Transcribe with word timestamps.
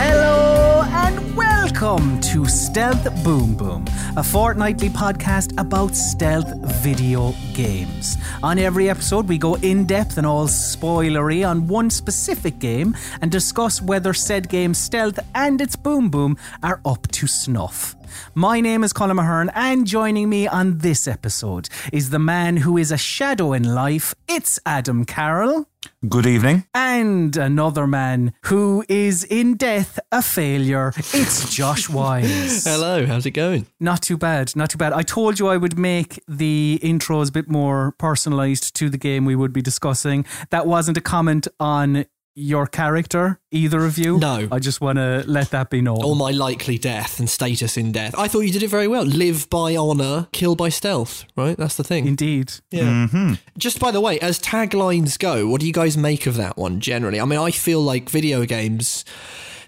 Hello 0.00 0.84
and 0.90 1.36
welcome 1.36 2.20
to 2.20 2.46
Stealth 2.46 3.04
Boom 3.22 3.54
Boom, 3.54 3.84
a 4.18 4.22
fortnightly 4.22 4.88
podcast 4.88 5.56
about 5.60 5.94
stealth 5.94 6.52
video 6.82 7.32
games. 7.54 8.16
On 8.42 8.58
every 8.58 8.90
episode, 8.90 9.28
we 9.28 9.38
go 9.38 9.54
in 9.54 9.86
depth 9.86 10.18
and 10.18 10.26
all 10.26 10.48
spoilery 10.48 11.48
on 11.48 11.68
one 11.68 11.88
specific 11.88 12.58
game 12.58 12.96
and 13.20 13.30
discuss 13.30 13.80
whether 13.80 14.12
said 14.12 14.48
game's 14.48 14.78
stealth 14.78 15.20
and 15.36 15.60
its 15.60 15.76
boom 15.76 16.10
boom 16.10 16.36
are 16.64 16.80
up 16.84 17.06
to 17.12 17.28
snuff. 17.28 17.97
My 18.34 18.60
name 18.60 18.84
is 18.84 18.92
Colm 18.92 19.12
Mahern, 19.18 19.50
and 19.54 19.86
joining 19.86 20.28
me 20.28 20.46
on 20.46 20.78
this 20.78 21.08
episode 21.08 21.68
is 21.92 22.10
the 22.10 22.18
man 22.18 22.58
who 22.58 22.76
is 22.76 22.92
a 22.92 22.98
shadow 22.98 23.52
in 23.52 23.74
life. 23.74 24.14
It's 24.28 24.58
Adam 24.64 25.04
Carroll. 25.04 25.66
Good 26.08 26.26
evening. 26.26 26.64
And 26.74 27.36
another 27.36 27.86
man 27.86 28.32
who 28.44 28.84
is 28.88 29.24
in 29.24 29.56
death 29.56 29.98
a 30.12 30.22
failure. 30.22 30.92
It's 30.96 31.54
Josh 31.54 31.88
Wise. 31.98 32.64
Hello, 32.64 33.06
how's 33.06 33.26
it 33.26 33.32
going? 33.32 33.66
Not 33.80 34.02
too 34.02 34.16
bad, 34.16 34.54
not 34.54 34.70
too 34.70 34.78
bad. 34.78 34.92
I 34.92 35.02
told 35.02 35.38
you 35.38 35.48
I 35.48 35.56
would 35.56 35.78
make 35.78 36.20
the 36.28 36.78
intros 36.82 37.30
a 37.30 37.32
bit 37.32 37.48
more 37.48 37.94
personalized 37.98 38.74
to 38.76 38.90
the 38.90 38.98
game 38.98 39.24
we 39.24 39.36
would 39.36 39.52
be 39.52 39.62
discussing. 39.62 40.24
That 40.50 40.66
wasn't 40.66 40.98
a 40.98 41.00
comment 41.00 41.48
on 41.58 42.06
your 42.38 42.66
character, 42.66 43.40
either 43.50 43.84
of 43.84 43.98
you. 43.98 44.18
No. 44.18 44.48
I 44.52 44.58
just 44.60 44.80
want 44.80 44.96
to 44.96 45.24
let 45.26 45.50
that 45.50 45.70
be 45.70 45.80
known. 45.80 46.04
Or 46.04 46.14
my 46.14 46.30
likely 46.30 46.78
death 46.78 47.18
and 47.18 47.28
status 47.28 47.76
in 47.76 47.92
death. 47.92 48.14
I 48.16 48.28
thought 48.28 48.40
you 48.40 48.52
did 48.52 48.62
it 48.62 48.70
very 48.70 48.86
well. 48.86 49.04
Live 49.04 49.50
by 49.50 49.76
honour, 49.76 50.28
kill 50.32 50.54
by 50.54 50.68
stealth, 50.68 51.24
right? 51.36 51.56
That's 51.56 51.76
the 51.76 51.84
thing. 51.84 52.06
Indeed. 52.06 52.52
Yeah. 52.70 52.84
Mm-hmm. 52.84 53.34
Just 53.58 53.80
by 53.80 53.90
the 53.90 54.00
way, 54.00 54.20
as 54.20 54.38
taglines 54.38 55.18
go, 55.18 55.48
what 55.48 55.60
do 55.60 55.66
you 55.66 55.72
guys 55.72 55.96
make 55.96 56.26
of 56.26 56.36
that 56.36 56.56
one 56.56 56.80
generally? 56.80 57.20
I 57.20 57.24
mean, 57.24 57.38
I 57.38 57.50
feel 57.50 57.80
like 57.80 58.08
video 58.08 58.44
games. 58.44 59.04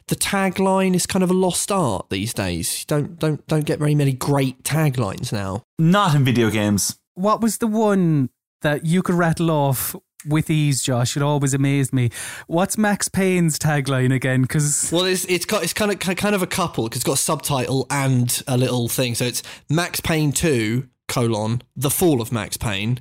The 0.06 0.16
tagline 0.16 0.94
is 0.94 1.06
kind 1.06 1.22
of 1.22 1.30
a 1.30 1.34
lost 1.34 1.70
art 1.70 2.10
these 2.10 2.34
days. 2.34 2.80
You 2.80 2.84
don't 2.86 3.18
don't 3.18 3.46
don't 3.46 3.64
get 3.64 3.78
very 3.78 3.94
many 3.94 4.12
great 4.12 4.62
taglines 4.62 5.32
now. 5.32 5.62
Not 5.78 6.14
in 6.14 6.24
video 6.24 6.50
games. 6.50 6.98
What 7.14 7.40
was 7.40 7.58
the 7.58 7.66
one 7.66 8.30
that 8.62 8.84
you 8.84 9.02
could 9.02 9.14
rattle 9.14 9.50
off 9.50 9.94
with 10.26 10.50
ease, 10.50 10.82
Josh? 10.82 11.16
It 11.16 11.22
always 11.22 11.54
amazed 11.54 11.92
me. 11.92 12.10
What's 12.46 12.76
Max 12.76 13.08
Payne's 13.08 13.58
tagline 13.58 14.14
again? 14.14 14.42
Because 14.42 14.90
Well, 14.92 15.04
it's 15.04 15.24
it's 15.26 15.44
got 15.44 15.62
it's 15.62 15.72
kind 15.72 15.90
of 15.90 15.98
kind 15.98 16.34
of 16.34 16.42
a 16.42 16.46
couple 16.46 16.84
because 16.84 16.98
it's 16.98 17.06
got 17.06 17.14
a 17.14 17.16
subtitle 17.16 17.86
and 17.90 18.42
a 18.46 18.56
little 18.56 18.88
thing. 18.88 19.14
So 19.14 19.24
it's 19.24 19.42
Max 19.68 20.00
Payne 20.00 20.32
two 20.32 20.88
colon 21.08 21.62
the 21.74 21.90
fall 21.90 22.20
of 22.20 22.32
Max 22.32 22.56
Payne, 22.56 23.00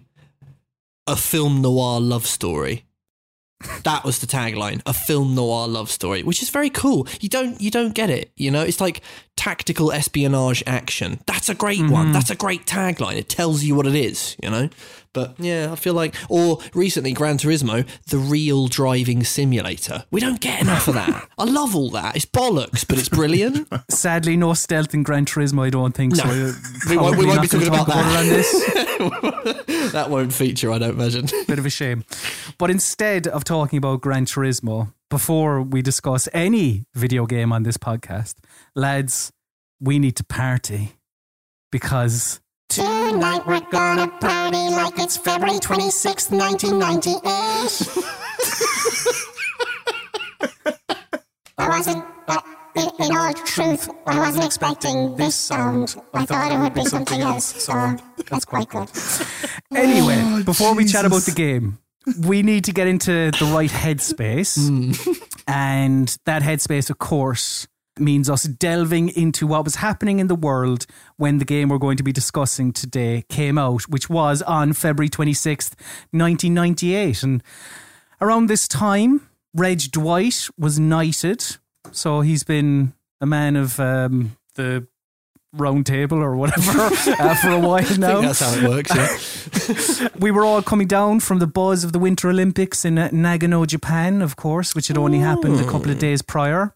a 1.08 1.16
film 1.16 1.62
noir 1.62 2.00
love 2.00 2.26
story. 2.26 2.86
That 3.84 4.06
was 4.06 4.20
the 4.20 4.28
tagline, 4.28 4.82
a 4.86 4.94
film 4.94 5.36
noir 5.36 5.68
love 5.68 5.92
story, 5.92 6.24
which 6.24 6.42
is 6.42 6.50
very 6.50 6.70
cool. 6.70 7.08
You 7.20 7.28
don't 7.28 7.60
you 7.60 7.70
don't 7.70 7.94
get 7.94 8.10
it, 8.10 8.32
you 8.38 8.52
know? 8.52 8.62
It's 8.62 8.80
like 8.80 9.02
tactical 9.40 9.94
espionage 9.94 10.62
action. 10.68 11.22
That's 11.26 11.48
a 11.48 11.56
great 11.56 11.90
one. 11.90 12.12
That's 12.12 12.30
a 12.30 12.36
great 12.36 12.66
tagline. 12.66 13.16
It 13.16 13.30
tells 13.30 13.64
you 13.64 13.74
what 13.74 13.88
it 13.88 13.96
is, 13.96 14.36
you 14.44 14.50
know? 14.50 14.70
But 15.14 15.36
yeah, 15.40 15.70
I 15.72 15.76
feel 15.76 15.94
like 15.96 16.14
or 16.30 16.60
recently 16.74 17.14
Gran 17.14 17.38
Turismo, 17.38 17.88
the 18.10 18.18
real 18.18 18.68
driving 18.68 19.24
simulator. 19.24 20.04
We 20.12 20.20
don't 20.20 20.40
get 20.42 20.62
enough 20.62 20.88
of 20.90 20.94
that. 20.96 21.28
I 21.38 21.46
love 21.46 21.74
all 21.76 21.90
that. 21.92 22.16
It's 22.18 22.26
bollocks, 22.26 22.86
but 22.88 23.00
it's 23.00 23.10
brilliant. 23.10 23.68
sadly, 23.90 24.36
no 24.38 24.54
stealth 24.54 24.94
in 24.94 25.04
Gran 25.04 25.24
Turismo, 25.26 25.66
I 25.66 25.70
don't 25.72 25.96
think. 25.96 26.16
So 26.18 26.26
No. 26.28 26.50
uh, 26.50 26.54
We 26.90 26.98
won't- 26.98 27.18
we 27.18 27.26
won't 27.26 27.42
be 27.42 27.48
talking 27.48 27.68
about 27.70 27.88
that. 27.88 28.80
that 29.94 30.10
won't 30.10 30.34
feature, 30.34 30.72
I 30.72 30.78
don't 30.78 30.92
imagine. 31.00 31.28
Bit 31.48 31.60
of 31.60 31.66
a 31.66 31.70
shame. 31.70 32.04
But 32.58 32.70
instead 32.70 33.28
of 33.28 33.44
talking 33.44 33.78
about 33.78 34.02
Gran 34.02 34.26
Turismo, 34.26 34.94
before 35.10 35.62
we 35.64 35.82
discuss 35.82 36.30
any 36.34 36.86
video 36.94 37.26
game 37.26 37.52
on 37.52 37.64
this 37.64 37.78
podcast, 37.78 38.36
lads, 38.76 39.32
we 39.80 40.00
need 40.00 40.16
to 40.18 40.24
party 40.24 40.94
because 41.72 42.40
Tonight 42.70 43.48
we're 43.48 43.62
gonna 43.72 44.08
party 44.20 44.70
like 44.70 45.00
it's 45.00 45.18
February 45.18 45.58
26th, 45.58 46.30
1998. 46.30 48.20
I 51.58 51.68
wasn't, 51.68 52.06
uh, 52.28 52.40
in, 52.76 52.90
in 53.06 53.18
all 53.18 53.34
truth, 53.34 53.90
I 54.06 54.20
wasn't 54.20 54.46
expecting 54.46 55.16
this 55.16 55.34
sound. 55.34 55.96
I 56.14 56.26
thought 56.26 56.52
it 56.52 56.60
would 56.60 56.76
be 56.76 56.86
something 56.86 57.22
else, 57.22 57.46
so 57.64 57.98
that's 58.30 58.46
quite 58.46 58.70
good. 58.70 58.90
Anyway, 59.74 60.44
before 60.44 60.76
we 60.76 60.86
chat 60.86 61.06
about 61.06 61.24
the 61.24 61.32
game, 61.32 61.80
we 62.22 62.44
need 62.44 62.66
to 62.66 62.72
get 62.72 62.88
into 62.88 63.32
the 63.32 63.52
right 63.52 63.72
headspace. 63.72 64.58
and 65.48 66.16
that 66.26 66.44
headspace, 66.44 66.92
of 66.92 67.00
course, 67.00 67.68
means 68.00 68.30
us 68.30 68.44
delving 68.44 69.10
into 69.10 69.48
what 69.48 69.64
was 69.64 69.76
happening 69.76 70.20
in 70.20 70.28
the 70.28 70.36
world 70.36 70.86
when 71.18 71.38
the 71.38 71.46
game 71.46 71.70
we're 71.70 71.78
going 71.78 71.98
to 71.98 72.04
be 72.04 72.12
discussing 72.12 72.72
today 72.72 73.24
came 73.30 73.58
out, 73.58 73.84
which 73.84 74.10
was 74.10 74.42
on 74.44 74.74
February 74.74 75.10
26th, 75.10 75.74
1998. 76.12 77.24
And 77.24 77.44
around 78.22 78.48
this 78.48 78.68
time, 78.68 79.30
Reg 79.54 79.92
Dwight 79.92 80.50
was 80.58 80.80
knighted. 80.80 81.58
So 81.92 82.22
he's 82.22 82.44
been 82.44 82.94
a 83.22 83.26
man 83.26 83.56
of 83.56 83.80
um, 83.80 84.38
the 84.56 84.88
round 85.54 85.86
table 85.86 86.20
or 86.20 86.36
whatever 86.36 86.80
uh, 86.82 87.36
for 87.36 87.50
a 87.50 87.60
while 87.60 87.84
now 87.98 88.22
That's 88.22 88.40
how 88.40 88.54
it 88.54 88.70
works, 88.70 88.96
yeah. 88.96 90.10
we 90.20 90.32
were 90.32 90.46
all 90.46 90.62
coming 90.62 90.88
down 90.88 91.20
from 91.20 91.40
the 91.40 91.48
buzz 91.48 91.84
of 91.84 91.92
the 91.92 92.00
Winter 92.00 92.30
Olympics 92.30 92.86
in 92.86 92.98
uh, 92.98 93.10
Nagano, 93.10 93.66
Japan, 93.66 94.22
of 94.22 94.36
course, 94.36 94.76
which 94.76 94.88
had 94.88 94.98
only 94.98 95.20
happened 95.20 95.60
a 95.60 95.70
couple 95.70 95.92
of 95.92 96.00
days 96.00 96.22
prior. 96.22 96.74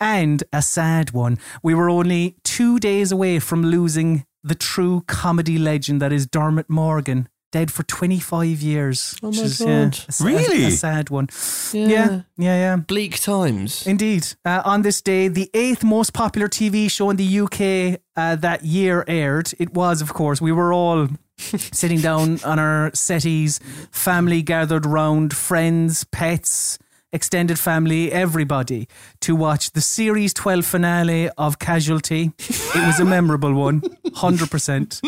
And 0.00 0.42
a 0.52 0.62
sad 0.62 1.10
one. 1.12 1.38
We 1.62 1.74
were 1.74 1.90
only 1.90 2.36
two 2.42 2.78
days 2.78 3.12
away 3.12 3.38
from 3.38 3.64
losing 3.66 4.24
the 4.42 4.54
true 4.54 5.02
comedy 5.06 5.58
legend 5.58 6.00
that 6.00 6.12
is 6.12 6.26
Dermot 6.26 6.70
Morgan, 6.70 7.28
dead 7.52 7.70
for 7.70 7.82
25 7.82 8.62
years. 8.62 9.14
Oh 9.22 9.28
which 9.28 9.36
my 9.38 9.42
is, 9.44 9.58
God. 9.58 9.68
a 9.68 9.86
s- 10.08 10.20
a- 10.20 10.24
Really? 10.24 10.64
A, 10.64 10.70
sad 10.70 11.10
one. 11.10 11.28
Yeah, 11.74 12.22
yeah, 12.38 12.56
yeah. 12.56 12.76
Bleak 12.76 13.20
times. 13.20 13.86
Indeed. 13.86 14.26
Uh, 14.44 14.62
on 14.64 14.80
this 14.82 15.02
day, 15.02 15.28
the 15.28 15.50
eighth 15.52 15.84
most 15.84 16.14
popular 16.14 16.48
TV 16.48 16.90
show 16.90 17.10
in 17.10 17.16
the 17.16 17.40
UK 17.40 18.00
uh, 18.16 18.36
that 18.36 18.64
year 18.64 19.04
aired. 19.06 19.52
It 19.58 19.74
was, 19.74 20.00
of 20.00 20.14
course, 20.14 20.40
we 20.40 20.52
were 20.52 20.72
all 20.72 21.08
sitting 21.36 22.00
down 22.00 22.40
on 22.44 22.58
our 22.58 22.90
settees, 22.94 23.60
family 23.90 24.40
gathered 24.40 24.86
round, 24.86 25.34
friends, 25.36 26.04
pets, 26.04 26.78
extended 27.12 27.58
family, 27.58 28.12
everybody 28.12 28.86
to 29.20 29.34
watch 29.34 29.72
the 29.72 29.80
series 29.80 30.32
12 30.34 30.64
finale 30.64 31.28
of 31.36 31.58
Casualty. 31.58 32.32
It 32.38 32.86
was 32.86 33.00
a 33.00 33.04
memorable 33.04 33.52
one, 33.54 33.80
100%. 33.80 35.00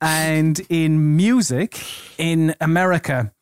And 0.00 0.60
in 0.68 1.16
music, 1.16 1.80
in 2.18 2.54
America, 2.60 3.32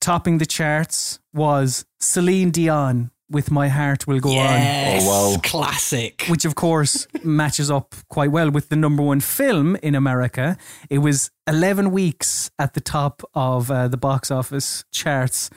topping 0.00 0.38
the 0.38 0.46
charts 0.46 1.18
was 1.32 1.84
Celine 2.00 2.50
Dion 2.50 3.10
with 3.28 3.50
My 3.50 3.66
Heart 3.68 4.06
Will 4.06 4.20
Go 4.20 4.28
On 4.30 4.34
Yes, 4.36 5.02
Oh, 5.04 5.32
wow. 5.32 5.40
classic. 5.42 6.26
which 6.28 6.44
of 6.44 6.54
course 6.54 7.08
matches 7.24 7.70
up 7.72 7.92
quite 8.08 8.30
well 8.30 8.50
with 8.52 8.68
the 8.68 8.76
number 8.76 9.02
one 9.02 9.18
film 9.20 9.74
in 9.82 9.96
America. 9.96 10.56
It 10.90 10.98
was 10.98 11.30
11 11.48 11.90
weeks 11.90 12.52
at 12.56 12.74
the 12.74 12.80
top 12.80 13.22
of 13.34 13.68
uh, 13.68 13.88
the 13.88 13.96
box 13.96 14.30
office 14.30 14.84
charts. 14.92 15.50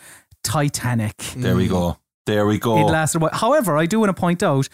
Titanic. 0.44 1.15
There 1.36 1.56
we 1.56 1.68
go. 1.68 1.97
There 2.25 2.45
we 2.45 2.56
It 2.56 2.62
go. 2.62 2.86
lasted 2.86 3.18
a 3.18 3.21
while. 3.21 3.31
However, 3.33 3.77
I 3.77 3.86
do 3.86 4.00
want 4.00 4.15
to 4.15 4.19
point 4.19 4.44
out 4.44 4.69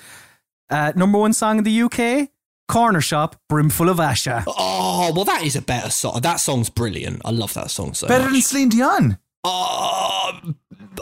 uh, 0.69 0.91
number 0.95 1.17
one 1.17 1.33
song 1.33 1.57
in 1.59 1.63
the 1.63 1.81
UK, 1.83 2.29
Cornershop, 2.69 3.33
Brimful 3.49 3.89
of 3.89 3.97
Asha. 3.97 4.43
Oh, 4.47 5.11
well, 5.15 5.25
that 5.25 5.43
is 5.43 5.55
a 5.55 5.61
better 5.61 5.89
song. 5.89 6.19
That 6.21 6.37
song's 6.39 6.69
brilliant. 6.69 7.21
I 7.23 7.31
love 7.31 7.53
that 7.53 7.71
song 7.71 7.93
so 7.93 8.07
Better 8.07 8.23
much. 8.25 8.33
than 8.33 8.41
Celine 8.41 8.69
Dion. 8.69 9.17
Oh, 9.43 10.31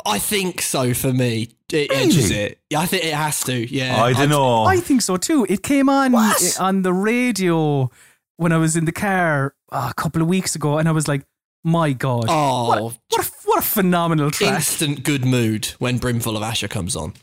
I 0.05 0.19
think 0.19 0.61
so 0.61 0.93
for 0.93 1.13
me. 1.13 1.49
It 1.71 1.91
edges 1.91 2.29
Really? 2.29 2.41
it. 2.43 2.59
Yeah, 2.69 2.81
I 2.81 2.85
think 2.85 3.05
it 3.05 3.13
has 3.13 3.41
to. 3.45 3.73
Yeah. 3.73 4.03
I 4.03 4.13
don't 4.13 4.29
know. 4.29 4.63
I 4.65 4.77
think 4.77 5.01
so 5.01 5.17
too. 5.17 5.45
It 5.49 5.63
came 5.63 5.89
on 5.89 6.11
What? 6.11 6.57
on 6.59 6.81
the 6.83 6.93
radio 6.93 7.89
when 8.37 8.51
I 8.51 8.57
was 8.57 8.75
in 8.75 8.85
the 8.85 8.91
car 8.91 9.55
uh, 9.71 9.87
a 9.89 9.93
couple 9.95 10.21
of 10.21 10.27
weeks 10.27 10.55
ago, 10.55 10.77
and 10.77 10.87
I 10.87 10.91
was 10.91 11.07
like, 11.07 11.25
"My 11.63 11.93
God, 11.93 12.25
Oh, 12.27 12.67
what, 12.67 12.77
a, 12.77 12.83
what, 12.83 13.27
a, 13.27 13.31
what 13.53 13.63
a 13.63 13.67
phenomenal 13.67 14.31
track!" 14.31 14.55
instant 14.55 15.03
good 15.03 15.25
mood 15.25 15.67
when 15.79 15.97
Brimful 15.99 16.35
of 16.35 16.43
Asha 16.43 16.69
comes 16.69 16.95
on. 16.95 17.13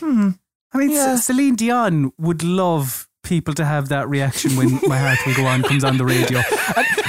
Hmm. 0.00 0.30
I 0.72 0.78
mean, 0.78 0.90
Yeah. 0.90 1.16
C- 1.16 1.22
Celine 1.22 1.54
Dion 1.54 2.12
would 2.18 2.42
love 2.42 3.05
people 3.26 3.52
to 3.54 3.64
have 3.64 3.88
that 3.90 4.08
reaction 4.08 4.56
when 4.56 4.68
my 4.86 4.98
heart 4.98 5.18
will 5.26 5.34
go 5.34 5.44
on 5.46 5.62
comes 5.62 5.84
on 5.84 5.98
the 5.98 6.04
radio. 6.04 6.40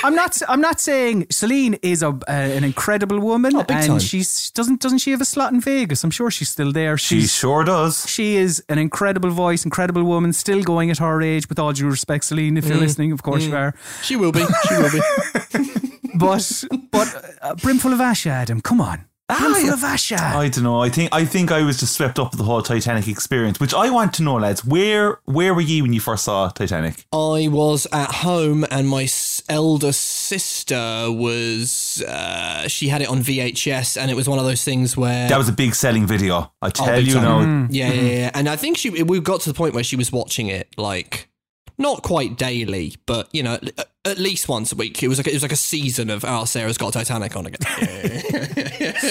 I'm 0.04 0.16
not. 0.16 0.42
I'm 0.50 0.62
not 0.62 0.80
saying 0.80 1.28
Celine 1.32 1.76
is 1.82 2.02
a, 2.04 2.10
uh, 2.10 2.58
an 2.58 2.64
incredible 2.64 3.20
woman, 3.20 3.56
Oh, 3.56 3.64
big 3.64 3.78
and 3.78 3.88
time. 3.88 4.00
she's 4.00 4.52
doesn't 4.52 4.80
doesn't 4.82 5.00
she 5.00 5.12
have 5.12 5.22
a 5.22 5.26
slot 5.34 5.54
in 5.54 5.62
Vegas? 5.62 6.04
I'm 6.04 6.12
sure 6.12 6.30
she's 6.32 6.50
still 6.50 6.72
there. 6.72 6.98
She 6.98 7.22
sure 7.28 7.64
does. 7.64 8.10
she 8.10 8.36
is 8.36 8.64
an 8.70 8.78
incredible 8.78 9.30
voice, 9.30 9.64
incredible 9.66 10.04
woman, 10.04 10.34
still 10.34 10.62
going 10.64 10.90
at 10.92 10.98
her 10.98 11.22
age. 11.22 11.48
With 11.50 11.60
all 11.60 11.72
due 11.74 11.90
respect, 11.90 12.26
Celine, 12.26 12.58
if 12.58 12.66
Mm. 12.66 12.70
you're 12.70 12.80
listening, 12.88 13.12
of 13.12 13.22
course 13.24 13.44
you 13.46 13.56
are. 13.56 13.74
She 14.04 14.16
will 14.16 14.32
be. 14.32 14.44
She 14.68 14.76
will 14.76 14.92
be. 14.92 15.02
But 16.16 16.64
but 16.92 17.08
uh, 17.42 17.56
brimful 17.56 17.94
of 17.94 18.02
ash, 18.02 18.26
Adam. 18.26 18.60
Come 18.62 18.82
on, 18.82 19.06
brimful 19.28 19.74
of 19.74 19.84
ash. 19.84 20.12
I 20.12 20.50
don't 20.50 20.64
know. 20.64 20.82
I 20.82 20.90
think 20.90 21.10
I 21.14 21.26
think 21.26 21.52
I 21.52 21.62
was 21.62 21.80
just 21.80 21.94
swept 21.96 22.20
up 22.20 22.32
with 22.32 22.38
the 22.38 22.46
whole 22.46 22.62
Titanic 22.62 23.08
experience, 23.08 23.60
which 23.60 23.74
I 23.74 23.90
want 23.90 24.14
to 24.16 24.24
know, 24.24 24.36
lads. 24.36 24.64
Where 24.66 25.20
where 25.26 25.54
were 25.54 25.62
you 25.62 25.84
when 25.84 25.94
you 25.94 26.00
first 26.00 26.24
saw 26.24 26.50
Titanic? 26.50 27.06
I 27.12 27.48
was 27.50 27.88
at 27.92 28.12
home 28.12 28.66
and 28.72 28.88
my 28.88 29.08
elder 29.50 29.92
sister 29.92 31.08
was, 31.12 32.04
uh, 32.08 32.68
she 32.68 32.90
had 32.90 33.02
it 33.02 33.10
on 33.10 33.20
VHS 33.20 34.00
and 34.00 34.12
it 34.12 34.14
was 34.16 34.28
one 34.28 34.40
of 34.40 34.46
those 34.46 34.64
things 34.64 34.98
where. 34.98 35.28
That 35.30 35.38
was 35.38 35.50
a 35.50 35.54
big 35.54 35.76
selling 35.76 36.06
video. 36.06 36.52
I 36.62 36.68
oh, 36.68 36.70
tell 36.70 36.90
Oh, 36.90 36.98
you 36.98 37.14
time. 37.14 37.24
now. 37.24 37.40
Mm-hmm. 37.40 37.74
Yeah, 37.74 37.88
yeah, 37.88 37.94
mm-hmm. 37.94 38.08
yeah. 38.08 38.32
And 38.34 38.50
I 38.50 38.56
think 38.56 38.78
she, 38.78 38.90
we 38.90 39.20
got 39.20 39.42
to 39.42 39.50
the 39.50 39.54
point 39.56 39.74
where 39.74 39.84
she 39.84 39.96
was 39.96 40.12
watching 40.12 40.48
it 40.48 40.68
like, 40.78 41.30
not 41.78 42.04
quite 42.04 42.38
daily, 42.38 42.96
but 43.06 43.30
you 43.34 43.44
know, 43.44 43.54
at- 43.54 43.90
at 44.08 44.18
least 44.18 44.48
once 44.48 44.72
a 44.72 44.76
week. 44.76 45.04
It 45.04 45.08
was 45.10 45.20
like 45.20 45.28
it 45.28 45.34
was 45.34 45.42
like 45.44 45.52
a 45.52 45.58
season 45.58 46.10
of 46.10 46.24
oh, 46.26 46.46
Sarah's 46.46 46.78
got 46.78 46.94
Titanic 46.94 47.36
on 47.36 47.46
again. 47.46 47.60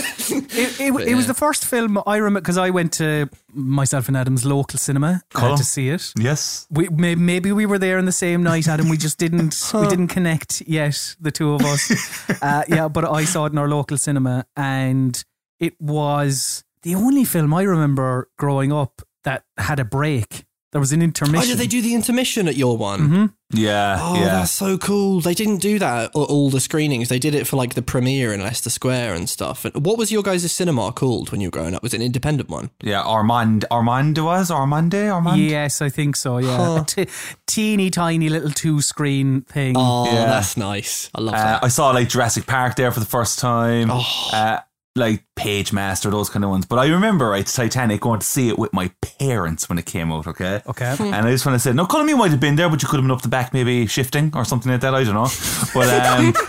It, 0.59 0.81
it, 0.81 1.09
it 1.09 1.15
was 1.15 1.27
the 1.27 1.35
first 1.35 1.67
film 1.67 2.03
I 2.07 2.17
remember 2.17 2.41
because 2.41 2.57
I 2.57 2.71
went 2.71 2.93
to 2.95 3.29
myself 3.53 4.09
and 4.09 4.17
Adam's 4.17 4.45
local 4.47 4.79
cinema 4.79 5.21
Colm? 5.35 5.57
to 5.57 5.65
see 5.65 5.91
it. 5.91 6.13
Yes. 6.19 6.67
We, 6.71 6.89
may, 6.89 7.15
maybe 7.15 7.53
we 7.53 7.67
were 7.67 7.79
there 7.79 7.99
in 7.99 8.07
the 8.07 8.13
same 8.13 8.43
night, 8.43 8.67
Adam. 8.67 8.89
We 8.89 8.97
just 8.97 9.19
didn't 9.19 9.55
we 9.75 9.87
didn't 9.87 10.09
connect 10.09 10.63
yet, 10.63 11.15
the 11.21 11.31
two 11.31 11.53
of 11.53 11.63
us. 11.63 12.43
Uh, 12.43 12.63
yeah, 12.69 12.89
but 12.89 13.05
I 13.05 13.25
saw 13.25 13.45
it 13.45 13.53
in 13.53 13.59
our 13.59 13.69
local 13.69 13.99
cinema, 13.99 14.47
and 14.57 15.23
it 15.61 15.79
was 15.81 16.65
the 16.83 16.95
only 16.95 17.25
film 17.25 17.53
I 17.53 17.63
remember 17.63 18.31
growing 18.39 18.73
up 18.73 19.03
that 19.25 19.45
had 19.59 19.79
a 19.79 19.85
break. 19.85 20.46
There 20.77 20.81
was 20.81 20.93
an 20.93 21.01
oh, 21.01 21.05
intermission. 21.05 21.49
did 21.49 21.57
they 21.57 21.67
do 21.67 21.81
the 21.81 21.95
intermission 21.95 22.47
at 22.49 22.55
your 22.55 22.77
one? 22.77 23.01
Mhm. 23.09 23.33
Yeah. 23.55 23.97
Oh, 23.99 24.15
yeah. 24.17 24.25
that's 24.27 24.51
so 24.51 24.77
cool. 24.77 25.23
They 25.23 25.33
didn't 25.33 25.63
do 25.63 25.79
that 25.79 26.11
at 26.11 26.15
all 26.15 26.51
the 26.51 26.61
screenings. 26.61 27.09
They 27.09 27.19
did 27.19 27.35
it 27.35 27.47
for 27.47 27.57
like 27.57 27.73
the 27.73 27.81
premiere 27.81 28.35
in 28.35 28.41
Leicester 28.43 28.69
Square 28.69 29.15
and 29.15 29.27
stuff. 29.27 29.65
And 29.65 29.87
what 29.87 29.97
was 29.97 30.13
your 30.13 30.23
guys' 30.23 30.53
cinema 30.53 30.93
called 30.93 31.33
when 31.33 31.41
you 31.41 31.47
were 31.47 31.53
growing 31.53 31.75
up? 31.75 31.83
Was 31.83 31.95
it 31.95 32.01
an 32.01 32.03
independent 32.03 32.51
one? 32.51 32.69
Yeah. 32.83 33.01
Armand 33.01 33.65
Armand 33.71 34.19
was 34.19 34.51
Armande 34.51 35.11
Armand. 35.11 35.41
Yes, 35.41 35.81
I 35.81 35.89
think 35.89 36.15
so. 36.15 36.37
Yeah, 36.37 36.83
a 36.83 36.85
t- 36.85 37.07
teeny 37.47 37.89
tiny 37.89 38.29
little 38.29 38.51
two 38.51 38.83
screen 38.83 39.41
thing. 39.49 39.77
Oh, 39.79 40.05
Yeah. 40.05 40.27
that's 40.27 40.59
nice. 40.59 41.09
I 41.15 41.23
love 41.23 41.35
Uh, 41.37 41.39
that. 41.39 41.65
I 41.65 41.69
saw 41.69 41.89
like 41.93 42.11
Jurassic 42.11 42.45
Park 42.47 42.77
there 42.77 42.93
for 42.93 43.01
the 43.01 43.07
first 43.07 43.39
time. 43.39 43.89
Oh. 43.91 44.05
Uh, 44.31 44.59
like 44.97 45.25
Page 45.37 45.73
Master, 45.73 46.11
those 46.11 46.31
kind 46.31 46.45
of 46.45 46.51
ones. 46.51 46.67
But 46.67 46.79
I 46.79 46.89
remember 46.89 47.29
right, 47.29 47.47
Titanic 47.47 48.01
going 48.01 48.21
to 48.21 48.27
see 48.27 48.49
it 48.49 48.59
with 48.59 48.73
my 48.73 48.91
parents 49.01 49.69
when 49.69 49.79
it 49.79 49.87
came 49.87 50.11
out. 50.11 50.27
Okay. 50.27 50.63
Okay. 50.67 50.97
Hmm. 50.97 51.15
And 51.15 51.27
I 51.27 51.31
just 51.31 51.45
want 51.45 51.55
to 51.57 51.61
say, 51.61 51.73
no, 51.73 51.87
Colm, 51.87 52.09
you 52.09 52.17
might 52.17 52.31
have 52.31 52.41
been 52.41 52.57
there, 52.57 52.69
but 52.69 52.83
you 52.83 52.89
could 52.89 52.97
have 52.97 53.05
been 53.05 53.11
up 53.11 53.23
the 53.23 53.29
back, 53.29 53.53
maybe 53.53 53.87
shifting 53.87 54.33
or 54.35 54.45
something 54.45 54.73
like 54.73 54.81
that. 54.81 54.95
I 54.95 55.05
don't 55.05 55.15
know. 55.15 55.29
But 55.75 55.89
um, 56.07 56.33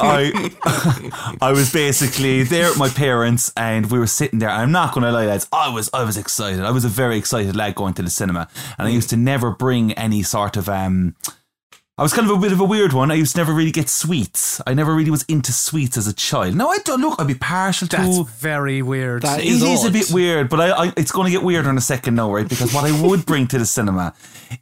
I, 0.00 1.36
I 1.40 1.52
was 1.52 1.72
basically 1.72 2.42
there 2.42 2.68
with 2.68 2.78
my 2.78 2.88
parents, 2.88 3.52
and 3.56 3.90
we 3.90 3.98
were 3.98 4.06
sitting 4.06 4.38
there. 4.38 4.50
And 4.50 4.62
I'm 4.62 4.72
not 4.72 4.92
going 4.92 5.04
to 5.04 5.12
lie, 5.12 5.26
lads, 5.26 5.48
I 5.52 5.68
was, 5.72 5.88
I 5.92 6.02
was 6.04 6.16
excited. 6.16 6.60
I 6.60 6.70
was 6.70 6.84
a 6.84 6.88
very 6.88 7.16
excited 7.16 7.56
lad 7.56 7.74
going 7.74 7.94
to 7.94 8.02
the 8.02 8.10
cinema, 8.10 8.48
and 8.78 8.88
I 8.88 8.90
used 8.90 9.10
to 9.10 9.16
never 9.16 9.50
bring 9.50 9.92
any 9.92 10.22
sort 10.22 10.56
of 10.56 10.68
um. 10.68 11.14
I 11.98 12.02
was 12.02 12.12
kind 12.12 12.30
of 12.30 12.36
a 12.36 12.40
bit 12.40 12.52
of 12.52 12.60
a 12.60 12.64
weird 12.64 12.92
one. 12.92 13.10
I 13.10 13.14
used 13.14 13.32
to 13.32 13.38
never 13.38 13.54
really 13.54 13.70
get 13.70 13.88
sweets. 13.88 14.60
I 14.66 14.74
never 14.74 14.94
really 14.94 15.10
was 15.10 15.22
into 15.30 15.50
sweets 15.50 15.96
as 15.96 16.06
a 16.06 16.12
child. 16.12 16.54
Now 16.54 16.68
I 16.68 16.76
don't 16.84 17.00
look. 17.00 17.18
I'd 17.18 17.26
be 17.26 17.34
partial 17.34 17.88
to. 17.88 17.96
That's 17.96 18.18
very 18.32 18.82
weird. 18.82 19.22
That 19.22 19.40
It 19.40 19.46
is 19.46 19.62
is 19.62 19.84
a 19.86 19.90
bit 19.90 20.10
weird, 20.10 20.50
but 20.50 20.60
I, 20.60 20.70
I, 20.88 20.92
it's 20.98 21.10
going 21.10 21.24
to 21.24 21.30
get 21.30 21.42
weirder 21.42 21.70
in 21.70 21.78
a 21.78 21.80
second 21.80 22.14
now, 22.14 22.30
right? 22.30 22.46
Because 22.46 22.74
what 22.74 22.84
I 22.84 23.00
would 23.02 23.24
bring 23.24 23.46
to 23.46 23.58
the 23.58 23.64
cinema 23.64 24.12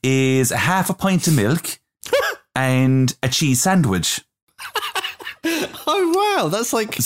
is 0.00 0.52
a 0.52 0.56
half 0.56 0.90
a 0.90 0.94
pint 0.94 1.26
of 1.26 1.34
milk 1.34 1.80
and 2.54 3.16
a 3.20 3.28
cheese 3.28 3.62
sandwich. 3.62 4.20
Oh 5.86 6.38
wow, 6.38 6.48
that's 6.48 6.72
like 6.72 6.96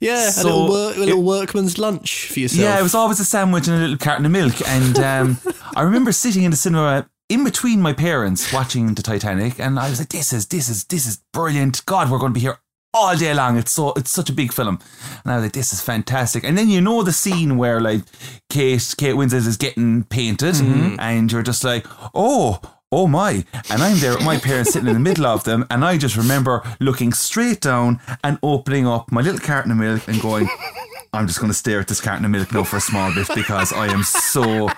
yeah, 0.00 0.30
So- 0.30 0.42
a 0.42 0.44
little 0.48 0.68
work, 0.70 0.96
a 0.96 1.00
little 1.00 1.22
workman's 1.22 1.76
lunch 1.76 2.28
for 2.32 2.40
yourself. 2.40 2.62
Yeah, 2.62 2.78
it 2.80 2.82
was 2.82 2.94
always 2.94 3.20
a 3.20 3.24
sandwich 3.26 3.66
and 3.68 3.76
a 3.76 3.80
little 3.80 3.98
carton 3.98 4.24
of 4.24 4.32
milk. 4.32 4.54
And 4.66 4.98
um, 4.98 5.38
I 5.76 5.82
remember 5.82 6.10
sitting 6.12 6.44
in 6.44 6.50
the 6.50 6.56
cinema 6.56 7.06
in 7.32 7.44
between 7.44 7.80
my 7.80 7.94
parents 7.94 8.52
watching 8.52 8.94
the 8.94 9.02
Titanic, 9.02 9.58
and 9.58 9.78
I 9.78 9.88
was 9.88 9.98
like, 9.98 10.10
"This 10.10 10.34
is 10.34 10.46
this 10.48 10.68
is 10.68 10.84
this 10.84 11.06
is 11.06 11.22
brilliant! 11.32 11.84
God, 11.86 12.10
we're 12.10 12.18
going 12.18 12.32
to 12.32 12.34
be 12.34 12.40
here." 12.40 12.58
All 12.94 13.16
day 13.16 13.32
long, 13.32 13.56
it's 13.56 13.72
so 13.72 13.94
it's 13.96 14.10
such 14.10 14.28
a 14.28 14.34
big 14.34 14.52
film, 14.52 14.78
and 15.24 15.32
I 15.32 15.36
was 15.36 15.44
like, 15.44 15.52
"This 15.52 15.72
is 15.72 15.80
fantastic." 15.80 16.44
And 16.44 16.58
then 16.58 16.68
you 16.68 16.82
know 16.82 17.02
the 17.02 17.12
scene 17.12 17.56
where 17.56 17.80
like 17.80 18.02
Kate 18.50 18.94
Kate 18.98 19.14
Winslet 19.14 19.46
is 19.46 19.56
getting 19.56 20.04
painted, 20.04 20.56
mm-hmm. 20.56 21.00
and 21.00 21.32
you're 21.32 21.42
just 21.42 21.64
like, 21.64 21.86
"Oh, 22.14 22.60
oh 22.90 23.06
my!" 23.06 23.46
And 23.70 23.82
I'm 23.82 23.98
there 24.00 24.14
with 24.14 24.26
my 24.26 24.36
parents 24.36 24.72
sitting 24.72 24.88
in 24.88 24.94
the 24.94 25.00
middle 25.00 25.24
of 25.24 25.44
them, 25.44 25.64
and 25.70 25.86
I 25.86 25.96
just 25.96 26.18
remember 26.18 26.62
looking 26.80 27.14
straight 27.14 27.62
down 27.62 27.98
and 28.22 28.38
opening 28.42 28.86
up 28.86 29.10
my 29.10 29.22
little 29.22 29.40
carton 29.40 29.72
of 29.72 29.78
milk 29.78 30.06
and 30.06 30.20
going, 30.20 30.50
I'm 31.12 31.26
just 31.26 31.38
going 31.40 31.50
to 31.50 31.56
stare 31.58 31.80
at 31.80 31.88
this 31.88 32.00
carton 32.00 32.24
of 32.24 32.30
milk 32.30 32.52
now 32.52 32.64
for 32.64 32.76
a 32.78 32.80
small 32.80 33.14
bit 33.14 33.28
because 33.34 33.72
I 33.72 33.86
am 33.92 34.02
so, 34.02 34.68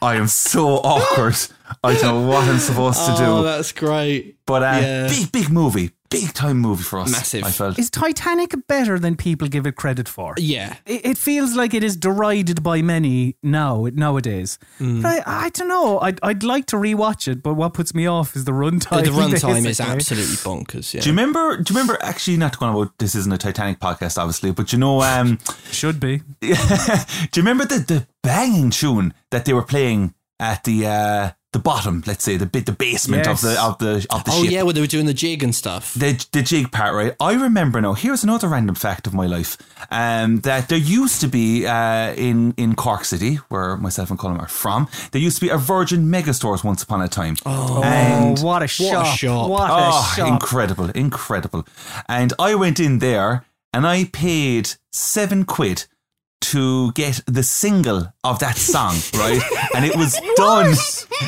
I 0.00 0.16
am 0.16 0.28
so 0.28 0.76
awkward. 0.78 1.36
I 1.82 1.94
don't 1.94 2.22
know 2.22 2.28
what 2.28 2.48
I'm 2.48 2.58
supposed 2.58 3.04
to 3.04 3.14
Oh, 3.18 3.38
do. 3.38 3.44
that's 3.44 3.72
great. 3.72 4.36
But 4.46 4.62
uh, 4.62 4.78
yeah. 4.80 5.08
big, 5.08 5.30
big 5.32 5.50
movie, 5.50 5.90
big 6.10 6.32
time 6.32 6.58
movie 6.58 6.82
for 6.82 7.00
us. 7.00 7.10
Massive. 7.10 7.44
I 7.44 7.50
felt. 7.50 7.78
Is 7.78 7.90
Titanic 7.90 8.54
better 8.68 8.98
than 8.98 9.16
people 9.16 9.48
give 9.48 9.66
it 9.66 9.76
credit 9.76 10.08
for? 10.08 10.34
Yeah, 10.38 10.76
It, 10.86 11.04
it 11.06 11.18
feels 11.18 11.56
like 11.56 11.74
it 11.74 11.82
is 11.82 11.96
derided 11.96 12.62
by 12.62 12.82
many 12.82 13.36
now 13.42 13.88
nowadays. 13.92 14.58
But 14.78 15.26
I, 15.26 15.46
I 15.46 15.48
don't 15.50 15.68
know. 15.68 15.98
I'd, 16.00 16.18
I'd 16.22 16.42
like 16.42 16.66
to 16.66 16.76
rewatch 16.76 17.28
it, 17.28 17.42
but 17.42 17.54
what 17.54 17.74
puts 17.74 17.94
me 17.94 18.06
off 18.06 18.36
is 18.36 18.44
the 18.44 18.52
runtime. 18.52 19.04
the 19.04 19.10
runtime 19.22 19.66
is 19.66 19.80
absolutely 19.80 20.36
bonkers. 20.36 20.94
Yeah. 20.94 21.00
do 21.00 21.08
you 21.08 21.12
remember? 21.12 21.56
Do 21.56 21.72
you 21.72 21.80
remember? 21.80 21.98
Actually, 22.02 22.36
not 22.36 22.58
going 22.58 22.74
about 22.74 22.96
this 22.98 23.14
isn't 23.14 23.32
a 23.32 23.38
Titanic 23.38 23.80
podcast, 23.80 24.18
obviously, 24.18 24.52
but 24.52 24.72
you 24.72 24.78
know, 24.78 25.02
um, 25.02 25.38
Should 25.70 26.00
be. 26.00 26.22
do 26.40 26.48
you 26.48 26.56
remember 27.36 27.64
the 27.64 27.78
the 27.78 28.06
banging 28.22 28.70
tune 28.70 29.14
that 29.30 29.44
they 29.44 29.52
were 29.52 29.62
playing 29.62 30.14
at 30.40 30.64
the 30.64 30.86
uh, 30.86 31.30
the 31.54 31.58
bottom? 31.58 32.02
Let's 32.06 32.22
say 32.22 32.36
the 32.36 32.44
bit 32.44 32.66
the 32.66 32.72
basement 32.72 33.24
Yes. 33.24 33.42
of 33.42 33.48
the 33.48 33.62
of 33.62 33.78
the 33.78 34.06
of 34.10 34.24
the 34.24 34.30
ship. 34.30 34.40
oh 34.40 34.42
ship. 34.42 34.52
yeah, 34.52 34.62
where 34.62 34.74
they 34.74 34.82
were 34.82 34.86
doing 34.86 35.06
the 35.06 35.14
jig 35.14 35.42
and 35.42 35.54
stuff. 35.54 35.94
the 35.94 36.12
the 36.32 36.42
jig 36.42 36.70
part, 36.70 36.94
right? 36.94 37.14
I 37.18 37.32
remember 37.32 37.80
now. 37.80 37.94
Here's 37.94 38.22
another 38.22 38.48
random 38.48 38.74
fact 38.74 39.06
of 39.06 39.14
my 39.14 39.26
life: 39.26 39.56
um, 39.90 40.40
that 40.40 40.68
there 40.68 40.76
used 40.78 41.22
to 41.22 41.28
be 41.28 41.66
uh, 41.66 42.12
in 42.14 42.52
in 42.58 42.74
Cork 42.74 43.06
City, 43.06 43.36
where 43.48 43.78
myself 43.78 44.10
and 44.10 44.18
Colin 44.18 44.38
are 44.38 44.48
from, 44.48 44.88
there 45.12 45.22
used 45.22 45.38
to 45.38 45.46
be 45.46 45.50
a 45.50 45.56
Virgin 45.56 46.06
Megastores 46.10 46.62
once 46.62 46.82
upon 46.82 47.00
a 47.00 47.08
time. 47.08 47.36
Oh, 47.46 47.82
and 47.82 48.38
what 48.40 48.62
a 48.62 48.68
shop! 48.68 49.16
shop. 49.16 49.48
What 49.48 49.70
a 49.70 49.74
oh, 49.74 50.12
shop! 50.16 50.28
incredible, 50.28 50.90
incredible! 50.90 51.66
And 52.08 52.34
I 52.38 52.54
went 52.54 52.78
in 52.78 52.98
there 52.98 53.44
and 53.72 53.86
I 53.86 54.04
paid 54.04 54.70
seven 54.92 55.44
quid 55.44 55.86
to 56.40 56.92
get 56.92 57.20
the 57.26 57.42
single 57.42 58.12
of 58.22 58.38
that 58.40 58.56
song, 58.56 58.94
right? 59.14 59.40
And 59.74 59.84
it 59.84 59.96
was 59.96 60.18
done. 60.36 60.74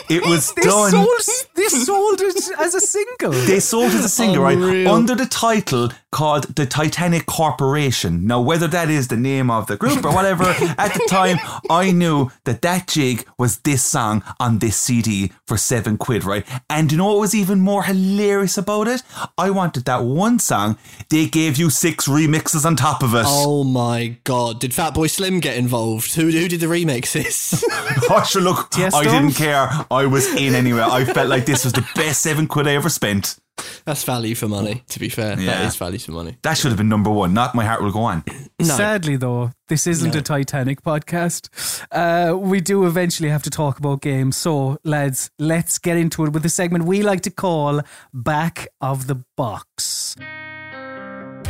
It 0.08 0.24
was 0.26 0.52
They 0.52 0.62
done. 0.62 0.90
sold, 0.90 1.08
they 1.54 1.68
sold 1.68 2.20
it 2.20 2.36
as 2.58 2.74
a 2.74 2.80
single. 2.80 3.32
They 3.32 3.60
sold 3.60 3.92
it 3.92 3.96
as 3.96 4.04
a 4.04 4.08
single, 4.08 4.42
oh, 4.42 4.44
right? 4.44 4.56
Unreal. 4.58 4.92
Under 4.92 5.14
the 5.14 5.26
title 5.26 5.90
called 6.16 6.44
the 6.56 6.64
Titanic 6.64 7.26
Corporation. 7.26 8.26
Now, 8.26 8.40
whether 8.40 8.66
that 8.68 8.88
is 8.88 9.08
the 9.08 9.18
name 9.18 9.50
of 9.50 9.66
the 9.66 9.76
group 9.76 10.02
or 10.02 10.14
whatever, 10.14 10.44
at 10.78 10.94
the 10.94 11.06
time, 11.10 11.36
I 11.68 11.90
knew 11.90 12.30
that 12.44 12.62
that 12.62 12.86
jig 12.88 13.26
was 13.38 13.58
this 13.58 13.84
song 13.84 14.24
on 14.40 14.60
this 14.60 14.78
CD 14.78 15.32
for 15.46 15.58
seven 15.58 15.98
quid, 15.98 16.24
right? 16.24 16.46
And 16.70 16.90
you 16.90 16.96
know 16.96 17.08
what 17.08 17.20
was 17.20 17.34
even 17.34 17.60
more 17.60 17.82
hilarious 17.82 18.56
about 18.56 18.88
it? 18.88 19.02
I 19.36 19.50
wanted 19.50 19.84
that 19.84 20.04
one 20.04 20.38
song. 20.38 20.78
They 21.10 21.26
gave 21.26 21.58
you 21.58 21.68
six 21.68 22.08
remixes 22.08 22.64
on 22.64 22.76
top 22.76 23.02
of 23.02 23.14
it. 23.14 23.24
Oh 23.26 23.62
my 23.62 24.16
god! 24.24 24.58
Did 24.58 24.70
Fatboy 24.70 25.10
Slim 25.10 25.40
get 25.40 25.58
involved? 25.58 26.14
Who 26.14 26.30
who 26.30 26.48
did 26.48 26.60
the 26.60 26.66
remixes? 26.66 27.62
Oh, 28.08 28.22
sure, 28.22 28.40
look, 28.40 28.70
Tiesto? 28.70 28.94
I 28.94 29.04
didn't 29.04 29.32
care. 29.32 29.68
I 29.90 30.06
was 30.06 30.26
in 30.34 30.54
anyway. 30.54 30.82
I 30.82 31.04
felt 31.04 31.28
like 31.28 31.44
this 31.44 31.64
was 31.64 31.72
the 31.72 31.84
best 31.96 32.22
seven 32.22 32.46
quid 32.46 32.68
I 32.68 32.74
ever 32.74 32.88
spent. 32.88 33.36
That's 33.86 34.02
value 34.02 34.34
for 34.34 34.48
money. 34.48 34.82
To 34.88 34.98
be 34.98 35.08
fair, 35.08 35.36
that 35.36 35.42
Yeah. 35.42 35.66
is 35.66 35.76
value 35.76 35.98
for 36.00 36.10
money. 36.10 36.36
That 36.42 36.58
should 36.58 36.70
have 36.72 36.76
been 36.76 36.88
number 36.88 37.08
one. 37.10 37.32
Not 37.32 37.54
My 37.54 37.64
Heart 37.64 37.82
Will 37.82 37.92
Go 37.92 38.00
On. 38.02 38.24
No. 38.58 38.66
Sadly, 38.76 39.16
though, 39.16 39.52
this 39.68 39.86
isn't 39.86 40.14
a 40.16 40.20
Titanic 40.22 40.82
podcast. 40.82 41.48
Uh, 41.92 42.36
we 42.36 42.60
do 42.60 42.86
eventually 42.86 43.28
have 43.28 43.44
to 43.44 43.50
talk 43.50 43.78
about 43.78 44.00
games. 44.00 44.36
So, 44.36 44.78
lads, 44.82 45.30
let's 45.38 45.78
get 45.78 45.96
into 45.96 46.24
it 46.24 46.32
with 46.32 46.42
the 46.42 46.48
segment 46.48 46.84
we 46.84 47.02
like 47.02 47.20
to 47.22 47.30
call 47.30 47.80
Back 48.12 48.66
of 48.80 49.06
the 49.06 49.22
Box. 49.36 50.16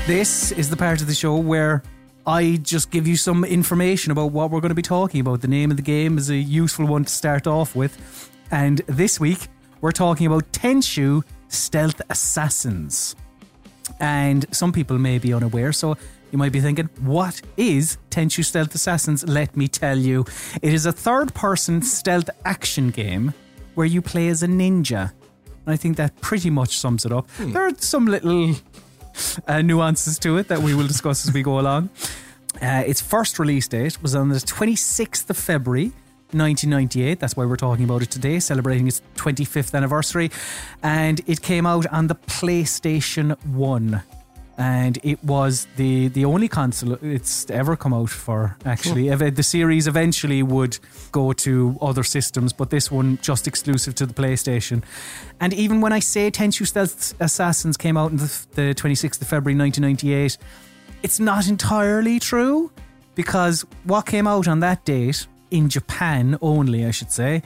This 0.07 0.53
is 0.53 0.69
the 0.71 0.77
part 0.77 1.01
of 1.01 1.07
the 1.09 1.15
show 1.15 1.37
where 1.37 1.83
I 2.27 2.59
just 2.63 2.91
give 2.91 3.07
you 3.07 3.17
some 3.17 3.45
information 3.45 4.13
about 4.13 4.33
what 4.33 4.51
we're 4.51 4.61
going 4.61 4.69
to 4.71 4.75
be 4.75 4.83
talking 4.83 5.21
about. 5.21 5.41
The 5.41 5.49
name 5.49 5.71
of 5.71 5.77
the 5.79 5.83
game 5.83 6.19
is 6.19 6.29
a 6.29 6.37
useful 6.37 6.87
one 6.87 7.05
to 7.07 7.13
start 7.13 7.47
off 7.47 7.75
with. 7.75 8.31
And 8.51 8.83
this 8.87 9.19
week, 9.19 9.49
We're 9.83 9.93
talking 9.93 10.27
about 10.27 10.51
Tenchu 10.53 11.23
Stealth 11.49 12.01
Assassins. 12.11 13.17
And 14.01 14.47
some 14.51 14.73
people 14.73 14.99
may 14.99 15.19
be 15.19 15.33
unaware, 15.33 15.73
so 15.73 15.97
you 16.33 16.39
might 16.39 16.53
be 16.53 16.61
thinking, 16.61 16.89
what 17.01 17.41
is 17.57 17.99
Tenchu 18.11 18.45
Stealth 18.45 18.75
Assassins? 18.75 19.27
Let 19.27 19.57
me 19.57 19.69
tell 19.69 19.97
you. 19.99 20.25
It 20.61 20.75
is 20.75 20.85
a 20.87 20.93
third 20.93 21.35
person 21.35 21.83
stealth 21.83 22.29
action 22.45 22.91
game 22.91 23.33
where 23.75 23.87
you 23.87 24.03
play 24.03 24.29
as 24.29 24.43
a 24.43 24.47
ninja. 24.49 25.13
And 25.65 25.73
I 25.73 25.77
think 25.77 25.97
that 25.97 26.21
pretty 26.21 26.51
much 26.51 26.79
sums 26.79 27.05
it 27.05 27.13
up. 27.13 27.29
There 27.39 27.63
are 27.63 27.75
some 27.79 28.07
little 28.07 28.55
uh, 29.47 29.63
nuances 29.63 30.19
to 30.21 30.37
it 30.39 30.49
that 30.49 30.61
we 30.61 30.75
will 30.75 30.87
discuss 30.87 31.27
as 31.27 31.33
we 31.33 31.43
go 31.43 31.59
along. 31.61 31.91
Uh, 32.61 32.83
its 32.87 33.01
first 33.01 33.39
release 33.39 33.69
date 33.69 34.01
was 34.03 34.15
on 34.15 34.29
the 34.31 34.37
26th 34.37 35.29
of 35.31 35.37
February. 35.37 35.93
1998, 36.39 37.19
that's 37.21 37.37
why 37.37 37.45
we're 37.45 37.57
talking 37.57 37.85
about 37.85 38.03
it 38.03 38.11
today, 38.11 38.39
celebrating 38.41 38.87
its 38.87 39.03
25th 39.17 39.75
anniversary. 39.75 40.31
And 40.83 41.21
it 41.27 41.43
came 41.43 41.67
out 41.67 41.87
on 41.87 42.07
the 42.07 42.15
PlayStation 42.15 43.37
1. 43.47 44.03
And 44.59 44.99
it 45.03 45.23
was 45.23 45.67
the, 45.77 46.09
the 46.09 46.25
only 46.25 46.49
console 46.49 46.95
it's 47.03 47.51
ever 47.51 47.77
come 47.77 47.93
out 47.93 48.09
for, 48.09 48.57
actually. 48.65 49.11
Ev- 49.11 49.35
The 49.37 49.43
series 49.43 49.87
eventually 49.87 50.43
would 50.43 50.79
go 51.13 51.35
to 51.35 51.77
other 51.83 52.03
systems, 52.03 52.55
but 52.55 52.71
this 52.71 52.91
one 52.91 53.19
just 53.21 53.47
exclusive 53.47 53.95
to 53.97 54.07
the 54.07 54.15
PlayStation. 54.15 54.83
And 55.41 55.53
even 55.53 55.83
when 55.83 55.93
I 55.93 55.99
say 55.99 56.31
Tenchu 56.31 56.67
Stealth 56.67 57.15
Assassins 57.21 57.77
came 57.77 57.99
out 57.99 58.13
on 58.13 58.17
the, 58.17 58.47
the 58.55 58.75
26th 58.75 59.21
of 59.21 59.29
February 59.29 59.59
1998, 59.59 60.39
it's 61.03 61.21
not 61.21 61.49
entirely 61.49 62.19
true 62.19 62.73
because 63.15 63.67
what 63.85 64.07
came 64.07 64.27
out 64.27 64.49
on 64.49 64.61
that 64.61 64.87
date 64.87 65.27
in 65.51 65.69
Japan 65.69 66.39
only, 66.41 66.85
I 66.87 66.91
should 66.91 67.11
say, 67.11 67.43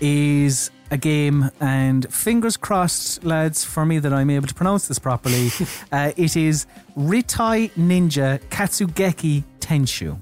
is 0.00 0.70
a 0.90 0.96
game. 0.96 1.50
And 1.60 2.12
fingers 2.12 2.56
crossed, 2.56 3.24
lads, 3.24 3.64
for 3.64 3.86
me 3.86 3.98
that 3.98 4.12
I'm 4.12 4.30
able 4.30 4.48
to 4.48 4.54
pronounce 4.54 4.88
this 4.88 4.98
properly. 4.98 5.50
uh, 5.92 6.12
it 6.16 6.36
is 6.36 6.66
Ritai 6.96 7.70
Ninja 7.72 8.40
Katsugeki 8.50 9.44
Tenchu. 9.60 10.20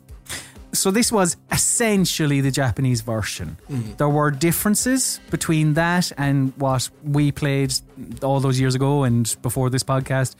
So 0.72 0.90
this 0.90 1.10
was 1.10 1.36
essentially 1.50 2.42
the 2.42 2.50
Japanese 2.50 3.00
version. 3.00 3.56
There 3.96 4.08
were 4.08 4.30
differences 4.30 5.18
between 5.30 5.74
that 5.74 6.12
and 6.18 6.52
what 6.56 6.90
we 7.02 7.32
played 7.32 7.74
all 8.22 8.38
those 8.40 8.60
years 8.60 8.74
ago 8.74 9.04
and 9.04 9.34
before 9.40 9.70
this 9.70 9.82
podcast. 9.82 10.36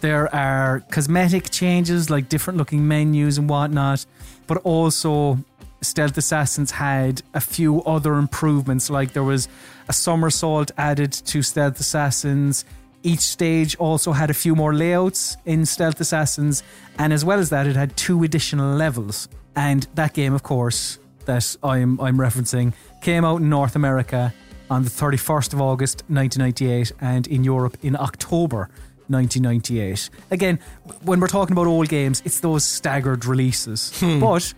There 0.00 0.34
are 0.34 0.80
cosmetic 0.90 1.50
changes 1.50 2.08
like 2.08 2.28
different 2.28 2.56
looking 2.56 2.88
menus 2.88 3.36
and 3.36 3.48
whatnot, 3.48 4.06
but 4.46 4.56
also 4.58 5.38
Stealth 5.80 6.16
Assassins 6.16 6.70
had 6.70 7.22
a 7.34 7.40
few 7.40 7.82
other 7.82 8.14
improvements. 8.14 8.90
Like 8.90 9.12
there 9.12 9.22
was 9.22 9.48
a 9.88 9.92
somersault 9.92 10.70
added 10.76 11.12
to 11.12 11.42
Stealth 11.42 11.78
Assassins. 11.80 12.64
Each 13.02 13.20
stage 13.20 13.76
also 13.76 14.12
had 14.12 14.28
a 14.28 14.34
few 14.34 14.56
more 14.56 14.74
layouts 14.74 15.36
in 15.44 15.64
Stealth 15.64 16.00
Assassins, 16.00 16.64
and 16.98 17.12
as 17.12 17.24
well 17.24 17.38
as 17.38 17.50
that, 17.50 17.66
it 17.66 17.76
had 17.76 17.96
two 17.96 18.24
additional 18.24 18.74
levels. 18.76 19.28
And 19.54 19.86
that 19.94 20.14
game, 20.14 20.34
of 20.34 20.42
course, 20.42 20.98
that 21.26 21.56
I'm 21.62 22.00
I'm 22.00 22.16
referencing, 22.16 22.74
came 23.02 23.24
out 23.24 23.40
in 23.40 23.48
North 23.48 23.76
America 23.76 24.34
on 24.68 24.82
the 24.82 24.90
31st 24.90 25.54
of 25.54 25.60
August 25.60 26.02
1998, 26.08 26.92
and 27.00 27.26
in 27.28 27.44
Europe 27.44 27.78
in 27.82 27.96
October 27.96 28.68
1998. 29.08 30.10
Again, 30.30 30.58
when 31.02 31.20
we're 31.20 31.28
talking 31.28 31.52
about 31.52 31.66
old 31.66 31.88
games, 31.88 32.22
it's 32.24 32.40
those 32.40 32.64
staggered 32.64 33.24
releases, 33.24 33.98
hmm. 34.00 34.20
but 34.20 34.52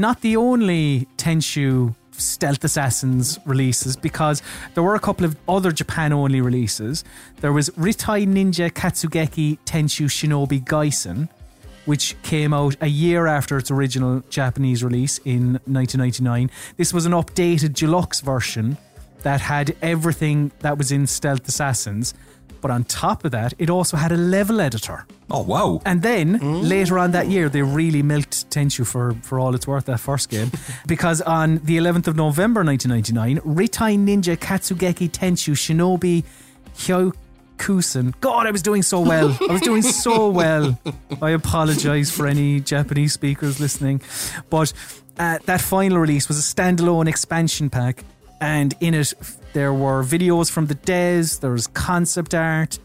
not 0.00 0.22
the 0.22 0.36
only 0.36 1.06
Tenchu 1.16 1.94
Stealth 2.12 2.64
Assassins 2.64 3.38
releases 3.44 3.96
because 3.96 4.42
there 4.74 4.82
were 4.82 4.94
a 4.94 5.00
couple 5.00 5.24
of 5.24 5.36
other 5.48 5.72
Japan 5.72 6.12
only 6.12 6.40
releases. 6.40 7.04
There 7.40 7.52
was 7.52 7.70
Ritai 7.70 8.26
Ninja 8.26 8.70
Katsugeki 8.70 9.58
Tenchu 9.64 10.06
Shinobi 10.06 10.64
Gaisen, 10.64 11.28
which 11.84 12.20
came 12.22 12.52
out 12.52 12.76
a 12.80 12.86
year 12.86 13.26
after 13.26 13.56
its 13.58 13.70
original 13.70 14.22
Japanese 14.30 14.82
release 14.82 15.18
in 15.18 15.52
1999. 15.66 16.50
This 16.76 16.92
was 16.92 17.06
an 17.06 17.12
updated 17.12 17.74
deluxe 17.74 18.20
version 18.20 18.76
that 19.22 19.40
had 19.40 19.76
everything 19.82 20.50
that 20.60 20.78
was 20.78 20.92
in 20.92 21.06
Stealth 21.06 21.46
Assassins. 21.46 22.14
But 22.60 22.70
on 22.70 22.84
top 22.84 23.24
of 23.24 23.32
that, 23.32 23.54
it 23.58 23.70
also 23.70 23.96
had 23.96 24.12
a 24.12 24.16
level 24.16 24.60
editor. 24.60 25.06
Oh, 25.30 25.42
wow. 25.42 25.80
And 25.84 26.02
then 26.02 26.38
later 26.68 26.98
on 26.98 27.12
that 27.12 27.28
year, 27.28 27.48
they 27.48 27.62
really 27.62 28.02
milked 28.02 28.50
Tenchu 28.50 28.86
for, 28.86 29.14
for 29.22 29.38
all 29.38 29.54
it's 29.54 29.66
worth, 29.66 29.86
that 29.86 30.00
first 30.00 30.28
game. 30.28 30.50
because 30.86 31.20
on 31.22 31.56
the 31.64 31.78
11th 31.78 32.08
of 32.08 32.16
November 32.16 32.64
1999, 32.64 33.56
Ritai 33.56 33.98
Ninja 33.98 34.36
Katsugeki 34.36 35.10
Tenchu 35.10 35.54
Shinobi 35.54 36.24
Hyokusen. 36.76 38.14
God, 38.20 38.46
I 38.46 38.50
was 38.50 38.62
doing 38.62 38.82
so 38.82 39.00
well. 39.00 39.36
I 39.48 39.52
was 39.52 39.60
doing 39.62 39.82
so 39.82 40.28
well. 40.40 40.78
I 41.22 41.30
apologize 41.30 42.10
for 42.10 42.26
any 42.26 42.60
Japanese 42.60 43.12
speakers 43.12 43.60
listening. 43.60 44.00
But 44.50 44.72
uh, 45.18 45.38
that 45.44 45.60
final 45.60 45.98
release 45.98 46.28
was 46.28 46.38
a 46.38 46.54
standalone 46.54 47.08
expansion 47.08 47.70
pack. 47.70 48.04
And 48.40 48.74
in 48.80 48.94
it, 48.94 49.12
there 49.52 49.72
were 49.72 50.02
videos 50.02 50.50
from 50.50 50.66
the 50.66 50.74
Des, 50.74 51.24
there 51.40 51.50
was 51.52 51.66
concept 51.68 52.34
art, 52.34 52.78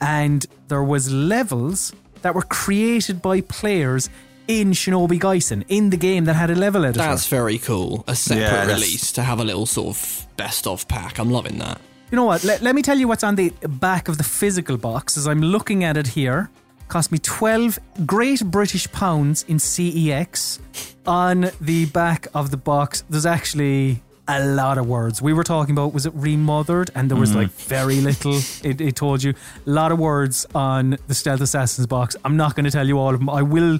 and 0.00 0.44
there 0.68 0.82
was 0.82 1.10
levels 1.12 1.92
that 2.22 2.34
were 2.34 2.42
created 2.42 3.20
by 3.22 3.40
players 3.42 4.08
in 4.48 4.72
Shinobi 4.72 5.18
Gaisen 5.20 5.64
in 5.68 5.90
the 5.90 5.96
game 5.96 6.24
that 6.24 6.34
had 6.34 6.50
a 6.50 6.54
level 6.56 6.84
editor. 6.84 6.98
That's 6.98 7.28
very 7.28 7.58
cool. 7.58 8.04
A 8.08 8.16
separate 8.16 8.42
Yeah, 8.42 8.66
release 8.66 9.12
to 9.12 9.22
have 9.22 9.38
a 9.40 9.44
little 9.44 9.66
sort 9.66 9.88
of 9.96 10.26
best 10.36 10.66
of 10.66 10.86
pack. 10.88 11.18
I'm 11.18 11.30
loving 11.30 11.58
that. 11.58 11.80
you 12.10 12.16
know 12.16 12.24
what? 12.24 12.42
Let, 12.42 12.60
let 12.60 12.74
me 12.74 12.82
tell 12.82 12.98
you 12.98 13.06
what's 13.06 13.22
on 13.22 13.36
the 13.36 13.50
back 13.68 14.08
of 14.08 14.18
the 14.18 14.24
physical 14.24 14.76
box 14.76 15.16
as 15.16 15.28
I'm 15.28 15.40
looking 15.40 15.84
at 15.84 15.96
it 15.96 16.08
here. 16.08 16.50
Cost 16.88 17.12
me 17.12 17.18
12 17.18 17.78
Great 18.04 18.44
British 18.44 18.90
Pounds 18.90 19.44
in 19.46 19.58
CEX. 19.58 20.58
On 21.06 21.50
the 21.60 21.86
back 21.86 22.26
of 22.34 22.50
the 22.50 22.56
box, 22.56 23.04
there's 23.08 23.26
actually 23.26 24.02
a 24.28 24.44
lot 24.44 24.78
of 24.78 24.86
words. 24.86 25.20
We 25.20 25.32
were 25.32 25.44
talking 25.44 25.72
about, 25.72 25.92
was 25.92 26.06
it 26.06 26.12
remothered? 26.14 26.90
And 26.94 27.10
there 27.10 27.18
was 27.18 27.30
mm-hmm. 27.30 27.40
like 27.40 27.50
very 27.50 28.00
little. 28.00 28.38
It, 28.62 28.80
it 28.80 28.96
told 28.96 29.22
you 29.22 29.34
a 29.66 29.70
lot 29.70 29.92
of 29.92 29.98
words 29.98 30.46
on 30.54 30.96
the 31.08 31.14
Stealth 31.14 31.40
Assassins 31.40 31.86
box. 31.86 32.16
I'm 32.24 32.36
not 32.36 32.54
going 32.54 32.64
to 32.64 32.70
tell 32.70 32.86
you 32.86 32.98
all 32.98 33.14
of 33.14 33.20
them. 33.20 33.28
I 33.28 33.42
will 33.42 33.78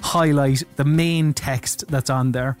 highlight 0.00 0.64
the 0.76 0.84
main 0.84 1.32
text 1.32 1.84
that's 1.88 2.10
on 2.10 2.32
there. 2.32 2.56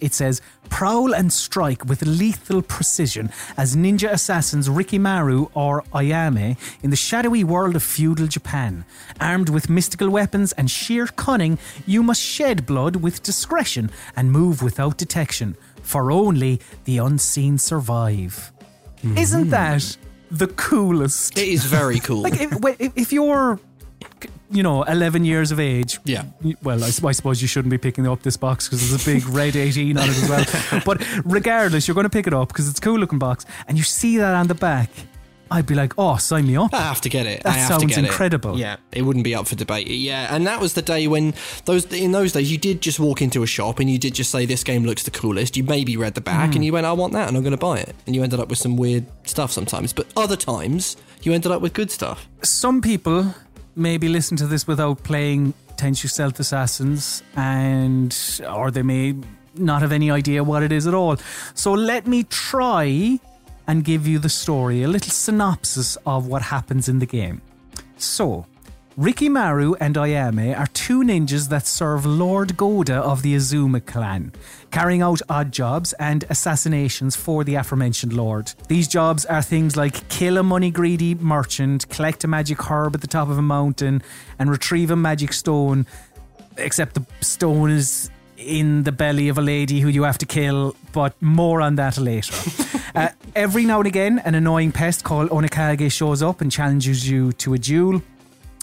It 0.00 0.14
says, 0.14 0.40
Prowl 0.70 1.14
and 1.14 1.32
strike 1.32 1.84
with 1.84 2.02
lethal 2.02 2.62
precision 2.62 3.30
as 3.56 3.76
ninja 3.76 4.10
assassins 4.10 4.68
Rikimaru 4.68 5.50
or 5.54 5.82
Ayame 5.92 6.56
in 6.82 6.90
the 6.90 6.96
shadowy 6.96 7.44
world 7.44 7.76
of 7.76 7.82
feudal 7.82 8.26
Japan. 8.26 8.84
Armed 9.20 9.50
with 9.50 9.68
mystical 9.68 10.08
weapons 10.08 10.52
and 10.52 10.70
sheer 10.70 11.06
cunning, 11.06 11.58
you 11.86 12.02
must 12.02 12.22
shed 12.22 12.66
blood 12.66 12.96
with 12.96 13.22
discretion 13.22 13.90
and 14.16 14.32
move 14.32 14.62
without 14.62 14.96
detection, 14.96 15.56
for 15.90 16.12
only 16.12 16.60
the 16.84 16.98
unseen 16.98 17.58
survive. 17.58 18.52
Isn't 19.02 19.44
hmm. 19.44 19.50
that 19.50 19.96
the 20.30 20.46
coolest? 20.46 21.36
It 21.36 21.48
is 21.48 21.64
very 21.64 21.98
cool. 22.06 22.22
Like, 22.22 22.40
if, 22.40 22.92
if- 22.96 23.12
you're, 23.12 23.58
you 24.50 24.62
know, 24.62 24.84
11 24.84 25.24
years 25.24 25.50
of 25.50 25.58
age, 25.58 25.98
Yeah. 26.04 26.24
well, 26.62 26.84
I, 26.84 26.90
suppose 26.90 27.42
you 27.42 27.48
shouldn't 27.48 27.70
be 27.70 27.78
picking 27.78 28.06
up 28.06 28.22
this 28.22 28.36
box 28.36 28.68
because 28.68 28.88
there's 28.88 29.02
a 29.02 29.04
big 29.04 29.26
red 29.34 29.56
18 29.68 29.98
on 29.98 30.04
it 30.04 30.10
as 30.10 30.28
well. 30.28 30.82
But 30.84 31.04
regardless, 31.24 31.88
you're 31.88 31.96
going 31.96 32.04
to 32.04 32.10
pick 32.10 32.28
it 32.28 32.34
up 32.34 32.48
because 32.48 32.68
it's 32.68 32.78
a 32.78 32.82
cool 32.82 32.98
looking 32.98 33.18
box 33.18 33.44
and 33.66 33.76
you 33.76 33.82
see 33.82 34.18
that 34.18 34.34
on 34.34 34.46
the 34.46 34.54
back. 34.54 34.90
I'd 35.50 35.66
be 35.66 35.74
like, 35.74 35.94
oh, 35.98 36.16
sign 36.16 36.46
me 36.46 36.56
up. 36.56 36.72
I 36.72 36.78
have 36.80 37.00
to 37.00 37.08
get 37.08 37.26
it. 37.26 37.42
That 37.42 37.48
I 37.54 37.56
have 37.58 37.68
to 37.68 37.80
sounds 37.80 37.96
get 37.96 38.04
incredible. 38.04 38.54
It. 38.54 38.58
Yeah, 38.60 38.76
it 38.92 39.02
wouldn't 39.02 39.24
be 39.24 39.34
up 39.34 39.48
for 39.48 39.56
debate. 39.56 39.88
Yeah, 39.88 40.34
and 40.34 40.46
that 40.46 40.60
was 40.60 40.74
the 40.74 40.82
day 40.82 41.08
when 41.08 41.34
those 41.64 41.84
in 41.92 42.12
those 42.12 42.32
days 42.32 42.52
you 42.52 42.58
did 42.58 42.80
just 42.80 43.00
walk 43.00 43.20
into 43.20 43.42
a 43.42 43.46
shop 43.46 43.80
and 43.80 43.90
you 43.90 43.98
did 43.98 44.14
just 44.14 44.30
say 44.30 44.46
this 44.46 44.62
game 44.62 44.84
looks 44.84 45.02
the 45.02 45.10
coolest. 45.10 45.56
You 45.56 45.64
maybe 45.64 45.96
read 45.96 46.14
the 46.14 46.20
back 46.20 46.50
Hmm. 46.50 46.56
and 46.56 46.64
you 46.64 46.72
went, 46.72 46.86
I 46.86 46.92
want 46.92 47.12
that, 47.14 47.28
and 47.28 47.36
I'm 47.36 47.42
going 47.42 47.50
to 47.52 47.56
buy 47.56 47.78
it. 47.78 47.94
And 48.06 48.14
you 48.14 48.22
ended 48.22 48.38
up 48.40 48.48
with 48.48 48.58
some 48.58 48.76
weird 48.76 49.06
stuff 49.26 49.50
sometimes, 49.50 49.92
but 49.92 50.06
other 50.16 50.36
times 50.36 50.96
you 51.22 51.32
ended 51.32 51.50
up 51.52 51.60
with 51.62 51.72
good 51.72 51.90
stuff. 51.90 52.28
Some 52.42 52.80
people 52.80 53.34
maybe 53.76 54.08
listen 54.08 54.36
to 54.36 54.46
this 54.46 54.66
without 54.66 55.02
playing 55.02 55.54
Tenchu 55.76 56.08
Stealth 56.08 56.38
Assassins 56.40 57.22
and 57.36 58.14
or 58.48 58.70
they 58.70 58.82
may 58.82 59.14
not 59.56 59.82
have 59.82 59.90
any 59.92 60.10
idea 60.10 60.44
what 60.44 60.62
it 60.62 60.70
is 60.72 60.86
at 60.86 60.94
all. 60.94 61.16
So 61.54 61.72
let 61.72 62.06
me 62.06 62.22
try 62.24 63.18
and 63.70 63.84
give 63.84 64.04
you 64.04 64.18
the 64.18 64.28
story, 64.28 64.82
a 64.82 64.88
little 64.88 65.12
synopsis 65.12 65.96
of 66.04 66.26
what 66.26 66.42
happens 66.42 66.88
in 66.88 66.98
the 66.98 67.06
game. 67.06 67.40
So, 67.98 68.44
Rikimaru 68.98 69.76
and 69.78 69.94
Ayame 69.94 70.58
are 70.58 70.66
two 70.66 71.04
ninjas 71.04 71.48
that 71.50 71.68
serve 71.68 72.04
Lord 72.04 72.56
Goda 72.56 72.96
of 72.96 73.22
the 73.22 73.36
Azuma 73.36 73.80
clan, 73.80 74.32
carrying 74.72 75.02
out 75.02 75.22
odd 75.28 75.52
jobs 75.52 75.92
and 76.00 76.24
assassinations 76.28 77.14
for 77.14 77.44
the 77.44 77.54
aforementioned 77.54 78.12
Lord. 78.12 78.52
These 78.66 78.88
jobs 78.88 79.24
are 79.24 79.40
things 79.40 79.76
like 79.76 80.08
kill 80.08 80.36
a 80.38 80.42
money 80.42 80.72
greedy 80.72 81.14
merchant, 81.14 81.88
collect 81.88 82.24
a 82.24 82.28
magic 82.28 82.58
herb 82.68 82.96
at 82.96 83.02
the 83.02 83.06
top 83.06 83.28
of 83.28 83.38
a 83.38 83.42
mountain, 83.42 84.02
and 84.40 84.50
retrieve 84.50 84.90
a 84.90 84.96
magic 84.96 85.32
stone, 85.32 85.86
except 86.56 86.94
the 86.94 87.06
stone 87.20 87.70
is 87.70 88.10
in 88.36 88.82
the 88.82 88.92
belly 88.92 89.28
of 89.28 89.38
a 89.38 89.42
lady 89.42 89.78
who 89.78 89.88
you 89.88 90.02
have 90.02 90.18
to 90.18 90.26
kill, 90.26 90.74
but 90.92 91.14
more 91.22 91.60
on 91.60 91.76
that 91.76 91.98
later. 91.98 92.34
Uh, 92.94 93.08
every 93.34 93.64
now 93.64 93.78
and 93.78 93.86
again, 93.86 94.18
an 94.24 94.34
annoying 94.34 94.72
pest 94.72 95.04
called 95.04 95.30
Onikage 95.30 95.90
shows 95.92 96.22
up 96.22 96.40
and 96.40 96.50
challenges 96.50 97.08
you 97.08 97.32
to 97.32 97.54
a 97.54 97.58
duel. 97.58 98.02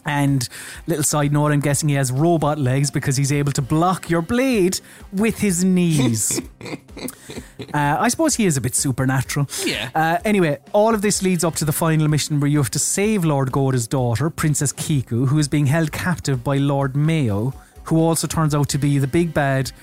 And 0.08 0.48
little 0.88 1.04
side 1.04 1.34
note, 1.34 1.52
I'm 1.52 1.60
guessing 1.60 1.90
he 1.90 1.96
has 1.96 2.14
robot 2.14 2.58
legs 2.58 2.90
because 2.90 3.18
he's 3.18 3.32
able 3.32 3.52
to 3.52 3.62
block 3.62 4.10
your 4.10 4.22
blade 4.22 4.80
with 5.12 5.38
his 5.40 5.66
knees. 5.66 6.42
uh, 6.62 7.98
I 8.00 8.08
suppose 8.08 8.36
he 8.36 8.46
is 8.46 8.56
a 8.56 8.62
bit 8.62 8.74
supernatural. 8.74 9.50
Yeah. 9.66 9.90
Uh, 9.94 10.18
anyway, 10.24 10.60
all 10.72 10.94
of 10.96 11.02
this 11.02 11.22
leads 11.22 11.44
up 11.44 11.56
to 11.56 11.66
the 11.66 11.74
final 11.74 12.08
mission 12.08 12.40
where 12.40 12.50
you 12.50 12.58
have 12.60 12.72
to 12.72 12.80
save 12.80 13.26
Lord 13.26 13.52
Goda's 13.52 13.86
daughter, 13.86 14.30
Princess 14.30 14.72
Kiku, 14.72 15.26
who 15.26 15.38
is 15.40 15.50
being 15.50 15.66
held 15.66 15.92
captive 15.92 16.42
by 16.42 16.58
Lord 16.58 16.96
Mei-Oh, 16.96 17.54
who 17.84 18.00
also 18.00 18.28
turns 18.28 18.56
out 18.56 18.70
to 18.70 18.78
be 18.78 19.00
the 19.00 19.08
big 19.08 19.34
bad. 19.34 19.74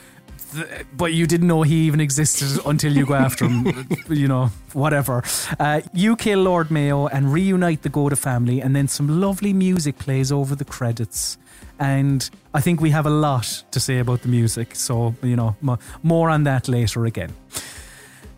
But 0.97 1.13
you 1.13 1.27
didn't 1.27 1.47
know 1.47 1.63
he 1.63 1.87
even 1.87 2.01
existed 2.01 2.61
until 2.67 2.93
you 2.97 3.07
go 3.07 3.15
after 3.15 3.47
him. 3.47 3.87
you 4.09 4.29
know, 4.29 4.51
whatever. 4.73 5.23
Uh, 5.59 5.81
you 5.93 6.17
kill 6.17 6.41
Lord 6.41 6.71
Mei-Oh 6.71 7.09
and 7.09 7.33
reunite 7.33 7.83
the 7.83 7.89
Goda 7.89 8.17
family, 8.17 8.61
and 8.61 8.75
then 8.75 8.89
some 8.89 9.21
lovely 9.21 9.53
music 9.53 9.99
plays 9.99 10.33
over 10.33 10.55
the 10.55 10.65
credits. 10.65 11.39
And 11.79 12.29
I 12.53 12.61
think 12.61 12.81
we 12.81 12.91
have 12.91 13.07
a 13.07 13.11
lot 13.11 13.65
to 13.73 13.81
say 13.81 13.99
about 13.99 14.23
the 14.23 14.29
music. 14.29 14.75
So, 14.77 15.15
you 15.23 15.37
know, 15.37 15.57
mo- 15.61 15.79
more 16.03 16.31
on 16.31 16.45
that 16.45 16.69
later 16.69 17.05
again. 17.07 17.33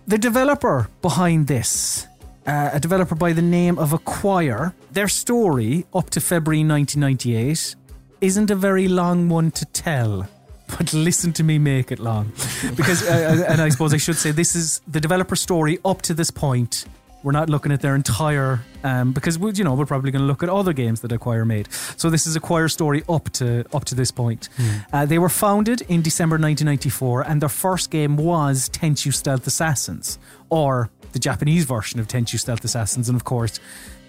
The 0.07 0.19
developer 0.19 0.89
behind 1.03 1.47
this, 1.49 2.07
uh, 2.47 2.71
a 2.73 2.81
developer 2.81 3.15
by 3.15 3.33
the 3.33 3.43
name 3.43 3.79
of 3.79 3.93
Acquire, 3.93 4.73
their 4.93 5.09
story 5.09 5.85
up 5.93 6.11
to 6.11 6.21
February 6.21 6.65
1998 6.65 7.75
isn't 8.21 8.51
a 8.51 8.55
very 8.55 8.89
long 8.89 9.29
one 9.29 9.51
to 9.51 9.65
tell. 9.67 10.29
But 10.69 10.93
listen 10.93 11.33
to 11.35 11.45
me 11.45 11.59
make 11.59 11.93
it 11.93 11.99
long. 11.99 12.33
Because, 12.77 13.03
uh, 13.09 13.47
and 13.49 13.61
I 13.61 13.69
suppose 13.69 13.95
I 13.95 13.99
should 13.99 14.17
say, 14.17 14.31
this 14.31 14.55
is 14.57 14.81
the 14.89 15.01
developer 15.01 15.37
story 15.37 15.79
up 15.85 16.03
to 16.03 16.15
this 16.15 16.31
point. 16.31 16.87
We're 17.23 17.33
not 17.33 17.49
looking 17.49 17.73
at 17.73 17.81
their 17.81 17.95
entire, 17.95 18.61
um, 18.85 19.13
because 19.13 19.39
we, 19.39 19.51
you 19.53 19.65
know 19.65 19.75
we're 19.75 19.87
probably 19.87 20.11
going 20.13 20.23
to 20.23 20.27
look 20.27 20.43
at 20.43 20.49
other 20.49 20.73
games 20.73 21.01
that 21.01 21.11
Acquire 21.13 21.45
made. 21.45 21.69
So 21.97 22.09
this 22.11 22.27
is 22.27 22.37
Acquire 22.37 22.69
story 22.69 23.03
up 23.09 23.31
to 23.35 23.65
up 23.73 23.85
to 23.87 23.95
this 23.97 24.11
point. 24.13 24.49
Uh, 24.93 25.07
they 25.07 25.19
were 25.19 25.29
founded 25.29 25.81
in 25.83 26.03
December 26.03 26.35
1994, 26.35 27.23
and 27.23 27.43
their 27.43 27.49
first 27.49 27.91
game 27.91 28.17
was 28.17 28.69
Tenchu 28.69 29.13
Stealth 29.13 29.47
Assassins, 29.47 30.19
or 30.51 30.91
the 31.13 31.19
Japanese 31.19 31.65
version 31.65 31.99
of 31.99 32.07
Tenchu 32.07 32.39
Stealth 32.39 32.65
Assassins, 32.65 33.09
and 33.09 33.17
of 33.17 33.25
course 33.25 33.59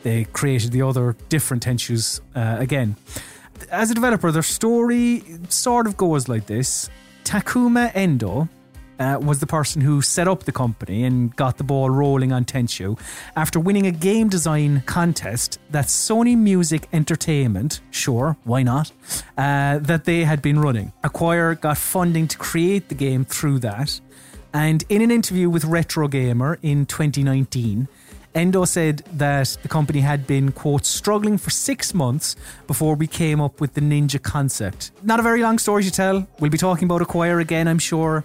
they 0.04 0.26
created 0.26 0.72
the 0.72 0.84
other 0.84 1.16
different 1.30 1.64
Tenchus 1.64 2.22
uh, 2.36 2.58
again. 2.60 2.98
As 3.70 3.92
a 3.92 3.94
developer, 3.94 4.32
their 4.32 4.44
story 4.44 5.24
sort 5.50 5.88
of 5.88 5.98
goes 5.98 6.28
like 6.28 6.46
this: 6.46 6.90
Takuma 7.24 7.92
Endo 7.96 8.50
uh, 9.00 9.20
was 9.22 9.40
the 9.40 9.48
person 9.48 9.82
who 9.82 10.02
set 10.02 10.28
up 10.28 10.44
the 10.44 10.52
company 10.52 11.04
and 11.04 11.36
got 11.36 11.58
the 11.58 11.64
ball 11.64 11.90
rolling 11.90 12.32
on 12.32 12.46
Tenchu 12.46 13.00
after 13.36 13.60
winning 13.60 13.86
a 13.86 13.92
game 13.92 14.30
design 14.30 14.84
contest 14.86 15.60
that 15.70 15.86
Sony 15.86 16.38
Music 16.38 16.88
Entertainment, 16.94 17.82
sure, 17.92 18.38
why 18.44 18.64
not, 18.64 18.92
uh, 19.38 19.80
that 19.80 20.06
they 20.06 20.24
had 20.24 20.42
been 20.42 20.60
running. 20.60 20.94
Acquire 21.04 21.56
got 21.56 21.78
funding 21.78 22.28
to 22.28 22.38
create 22.38 22.90
the 22.90 22.96
game 22.96 23.26
through 23.26 23.60
that. 23.60 24.00
And 24.54 24.84
in 24.90 25.02
an 25.02 25.12
interview 25.12 25.50
with 25.50 25.66
Retro 25.66 26.08
Gamer 26.08 26.58
in 26.62 26.86
2019, 26.86 27.88
Endo 28.38 28.66
said 28.66 29.00
that 29.14 29.58
the 29.64 29.68
company 29.68 30.00
had 30.00 30.28
been, 30.28 30.52
quote, 30.52 30.86
struggling 30.86 31.40
for 31.40 31.50
six 31.50 31.96
months 31.96 32.36
before 32.68 32.94
we 32.94 33.08
came 33.08 33.42
up 33.42 33.60
with 33.60 33.74
the 33.74 33.82
Ninja 33.82 34.22
concept. 34.22 34.92
Not 35.02 35.20
a 35.20 35.24
very 35.24 35.42
long 35.42 35.58
story 35.58 35.84
to 35.84 35.90
tell. 35.92 36.28
We'll 36.40 36.52
be 36.52 36.58
talking 36.60 36.86
about 36.86 37.02
Acquire 37.02 37.40
again, 37.40 37.68
I'm 37.68 37.80
sure, 37.80 38.24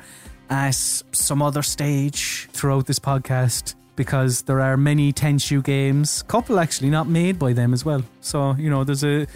at 0.51 0.75
some 0.75 1.41
other 1.41 1.63
stage 1.63 2.47
throughout 2.53 2.87
this 2.87 2.99
podcast 2.99 3.75
because 3.97 4.43
there 4.43 4.61
are 4.61 4.77
many 4.77 5.15
Tenchu 5.15 5.65
games, 5.65 6.23
couple 6.25 6.61
actually 6.61 6.91
not 6.91 7.09
made 7.09 7.39
by 7.39 7.55
them 7.55 7.73
as 7.73 7.83
well. 7.83 8.03
So, 8.21 8.55
you 8.59 8.69
know, 8.69 8.85
there's 8.85 9.05
a 9.05 9.27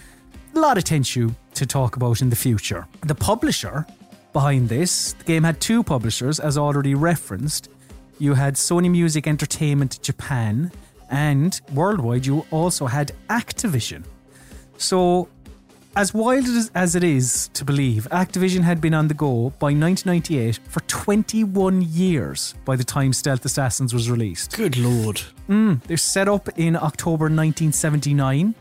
lot 0.52 0.76
of 0.76 0.84
Tenchu 0.84 1.34
to 1.54 1.64
talk 1.64 1.96
about 1.96 2.20
in 2.20 2.28
the 2.28 2.36
future. 2.36 2.86
The 3.00 3.14
publisher 3.14 3.86
behind 4.34 4.68
this, 4.68 5.14
the 5.14 5.24
game 5.24 5.44
had 5.44 5.58
two 5.58 5.82
publishers, 5.82 6.38
as 6.38 6.58
already 6.58 6.94
referenced. 6.94 7.70
You 8.18 8.34
had 8.34 8.54
Sony 8.54 8.90
Music 8.90 9.26
Entertainment 9.26 10.00
Japan, 10.02 10.72
and 11.10 11.60
worldwide, 11.74 12.24
you 12.24 12.46
also 12.50 12.86
had 12.86 13.12
Activision. 13.28 14.04
So, 14.78 15.28
as 15.96 16.12
wild 16.12 16.46
as- 16.46 16.94
it 16.94 17.02
is 17.02 17.48
to 17.54 17.64
believe, 17.64 18.06
Activision 18.12 18.62
had 18.62 18.80
been 18.80 18.92
on 18.94 19.08
the 19.08 19.14
go 19.14 19.52
by 19.58 19.72
1998 19.72 20.60
for 20.68 20.80
21 20.80 21.80
years 21.82 22.54
by 22.66 22.76
the 22.76 22.84
time 22.84 23.12
Stealth 23.14 23.44
Assassins 23.44 23.94
was 23.94 24.10
released. 24.10 24.54
Good 24.56 24.76
lord. 24.76 25.22
Mm, 25.48 25.82
they're 25.84 25.96
set 25.96 26.28
up 26.28 26.48
in 26.58 26.76
October 26.76 27.26
1979. 27.26 28.54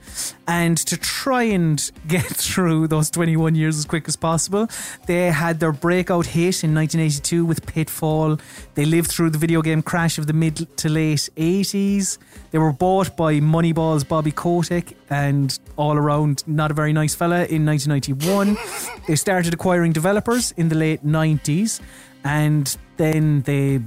And 0.47 0.77
to 0.77 0.97
try 0.97 1.43
and 1.43 1.91
get 2.07 2.23
through 2.25 2.87
those 2.87 3.09
21 3.09 3.55
years 3.55 3.77
as 3.77 3.85
quick 3.85 4.07
as 4.07 4.15
possible, 4.15 4.69
they 5.07 5.31
had 5.31 5.59
their 5.59 5.71
breakout 5.73 6.27
hit 6.27 6.63
in 6.63 6.73
1982 6.73 7.43
with 7.43 7.65
Pitfall. 7.65 8.39
They 8.75 8.85
lived 8.85 9.09
through 9.11 9.31
the 9.31 9.37
video 9.37 9.61
game 9.61 9.81
crash 9.81 10.17
of 10.17 10.27
the 10.27 10.33
mid 10.33 10.55
to 10.77 10.89
late 10.89 11.27
80s. 11.35 12.17
They 12.51 12.59
were 12.59 12.71
bought 12.71 13.17
by 13.17 13.39
Moneyball's 13.39 14.03
Bobby 14.03 14.31
Kotick 14.31 14.95
and 15.09 15.57
all 15.77 15.97
around 15.97 16.43
not 16.47 16.71
a 16.71 16.73
very 16.73 16.93
nice 16.93 17.15
fella 17.15 17.45
in 17.45 17.65
1991. 17.65 18.57
they 19.07 19.15
started 19.15 19.53
acquiring 19.53 19.91
developers 19.91 20.51
in 20.53 20.69
the 20.69 20.75
late 20.75 21.05
90s. 21.05 21.79
And 22.23 22.75
then 22.97 23.41
they 23.41 23.81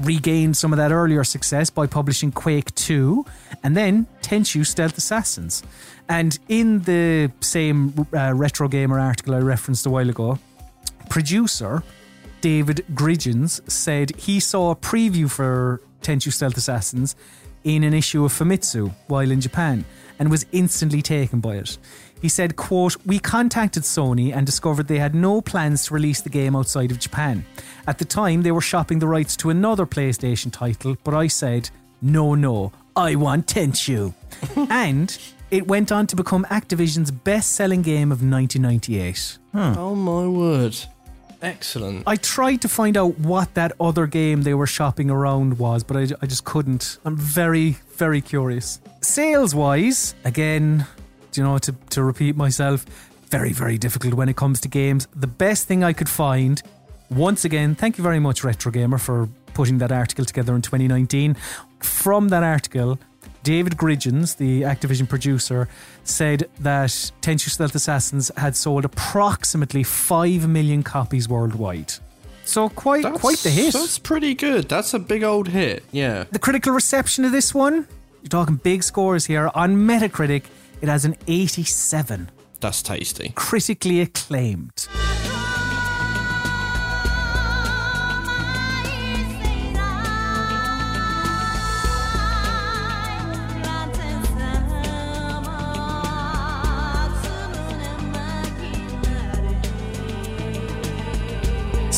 regained 0.00 0.56
some 0.56 0.72
of 0.72 0.76
that 0.76 0.92
earlier 0.92 1.24
success 1.24 1.70
by 1.70 1.86
publishing 1.86 2.30
Quake 2.30 2.74
2 2.74 3.24
and 3.62 3.76
then 3.76 4.06
Tenchu 4.22 4.64
Stealth 4.64 4.96
Assassins. 4.96 5.62
And 6.08 6.38
in 6.48 6.82
the 6.82 7.30
same 7.40 8.06
uh, 8.14 8.32
Retro 8.34 8.68
Gamer 8.68 8.98
article 8.98 9.34
I 9.34 9.38
referenced 9.38 9.86
a 9.86 9.90
while 9.90 10.08
ago, 10.08 10.38
producer 11.08 11.82
David 12.40 12.84
Griggens 12.94 13.68
said 13.68 14.14
he 14.16 14.38
saw 14.38 14.70
a 14.70 14.76
preview 14.76 15.28
for 15.28 15.80
Tenchu 16.02 16.32
Stealth 16.32 16.56
Assassins 16.56 17.16
in 17.64 17.82
an 17.82 17.92
issue 17.92 18.24
of 18.24 18.32
Famitsu 18.32 18.94
while 19.08 19.30
in 19.30 19.40
Japan 19.40 19.84
and 20.18 20.30
was 20.30 20.46
instantly 20.52 21.02
taken 21.02 21.40
by 21.40 21.56
it. 21.56 21.78
He 22.20 22.28
said, 22.28 22.56
quote, 22.56 22.96
We 23.06 23.18
contacted 23.18 23.84
Sony 23.84 24.34
and 24.34 24.44
discovered 24.44 24.88
they 24.88 24.98
had 24.98 25.14
no 25.14 25.40
plans 25.40 25.86
to 25.86 25.94
release 25.94 26.20
the 26.20 26.30
game 26.30 26.56
outside 26.56 26.90
of 26.90 26.98
Japan. 26.98 27.44
At 27.86 27.98
the 27.98 28.04
time, 28.04 28.42
they 28.42 28.52
were 28.52 28.60
shopping 28.60 28.98
the 28.98 29.06
rights 29.06 29.36
to 29.36 29.50
another 29.50 29.86
PlayStation 29.86 30.52
title, 30.52 30.96
but 31.04 31.14
I 31.14 31.28
said, 31.28 31.70
No, 32.02 32.34
no, 32.34 32.72
I 32.96 33.14
want 33.14 33.46
Tenchu. 33.46 34.14
and 34.70 35.16
it 35.50 35.68
went 35.68 35.92
on 35.92 36.06
to 36.08 36.16
become 36.16 36.44
Activision's 36.50 37.10
best 37.10 37.52
selling 37.52 37.82
game 37.82 38.12
of 38.12 38.22
1998. 38.22 39.38
Oh 39.54 39.94
my 39.94 40.26
word. 40.26 40.76
Excellent. 41.40 42.02
I 42.06 42.16
tried 42.16 42.62
to 42.62 42.68
find 42.68 42.96
out 42.96 43.18
what 43.18 43.54
that 43.54 43.72
other 43.80 44.06
game 44.06 44.42
they 44.42 44.54
were 44.54 44.66
shopping 44.66 45.10
around 45.10 45.58
was, 45.58 45.84
but 45.84 45.96
I, 45.96 46.06
I 46.20 46.26
just 46.26 46.44
couldn't. 46.44 46.98
I'm 47.04 47.16
very, 47.16 47.76
very 47.96 48.20
curious. 48.20 48.80
Sales 49.00 49.54
wise, 49.54 50.14
again, 50.24 50.86
do 51.32 51.40
you 51.40 51.46
know, 51.46 51.58
to, 51.58 51.74
to 51.90 52.02
repeat 52.02 52.36
myself, 52.36 52.84
very, 53.30 53.52
very 53.52 53.78
difficult 53.78 54.14
when 54.14 54.28
it 54.28 54.36
comes 54.36 54.60
to 54.62 54.68
games. 54.68 55.06
The 55.14 55.26
best 55.26 55.68
thing 55.68 55.84
I 55.84 55.92
could 55.92 56.08
find, 56.08 56.60
once 57.10 57.44
again, 57.44 57.74
thank 57.74 57.98
you 57.98 58.04
very 58.04 58.18
much, 58.18 58.42
Retro 58.42 58.72
Gamer, 58.72 58.98
for 58.98 59.28
putting 59.54 59.78
that 59.78 59.92
article 59.92 60.24
together 60.24 60.54
in 60.56 60.62
2019. 60.62 61.36
From 61.80 62.28
that 62.30 62.42
article, 62.42 62.98
David 63.48 63.78
Griggens, 63.78 64.36
the 64.36 64.60
Activision 64.60 65.08
producer, 65.08 65.68
said 66.04 66.50
that 66.60 66.90
Tenchu 67.22 67.48
Stealth 67.48 67.74
Assassins 67.74 68.30
had 68.36 68.54
sold 68.54 68.84
approximately 68.84 69.82
5 69.82 70.46
million 70.46 70.82
copies 70.82 71.30
worldwide. 71.30 71.94
So 72.44 72.68
quite 72.68 73.04
quite 73.14 73.38
the 73.38 73.48
hit. 73.48 73.72
That's 73.72 73.98
pretty 73.98 74.34
good. 74.34 74.68
That's 74.68 74.92
a 74.92 74.98
big 74.98 75.22
old 75.22 75.48
hit. 75.48 75.82
Yeah. 75.92 76.24
The 76.30 76.38
critical 76.38 76.74
reception 76.74 77.24
of 77.24 77.32
this 77.32 77.54
one, 77.54 77.88
you're 78.20 78.28
talking 78.28 78.56
big 78.56 78.82
scores 78.82 79.24
here. 79.24 79.50
On 79.54 79.74
Metacritic, 79.74 80.42
it 80.82 80.88
has 80.90 81.06
an 81.06 81.16
87, 81.26 82.28
That's 82.60 82.82
tasty. 82.82 83.32
critically 83.34 84.02
acclaimed. 84.02 84.88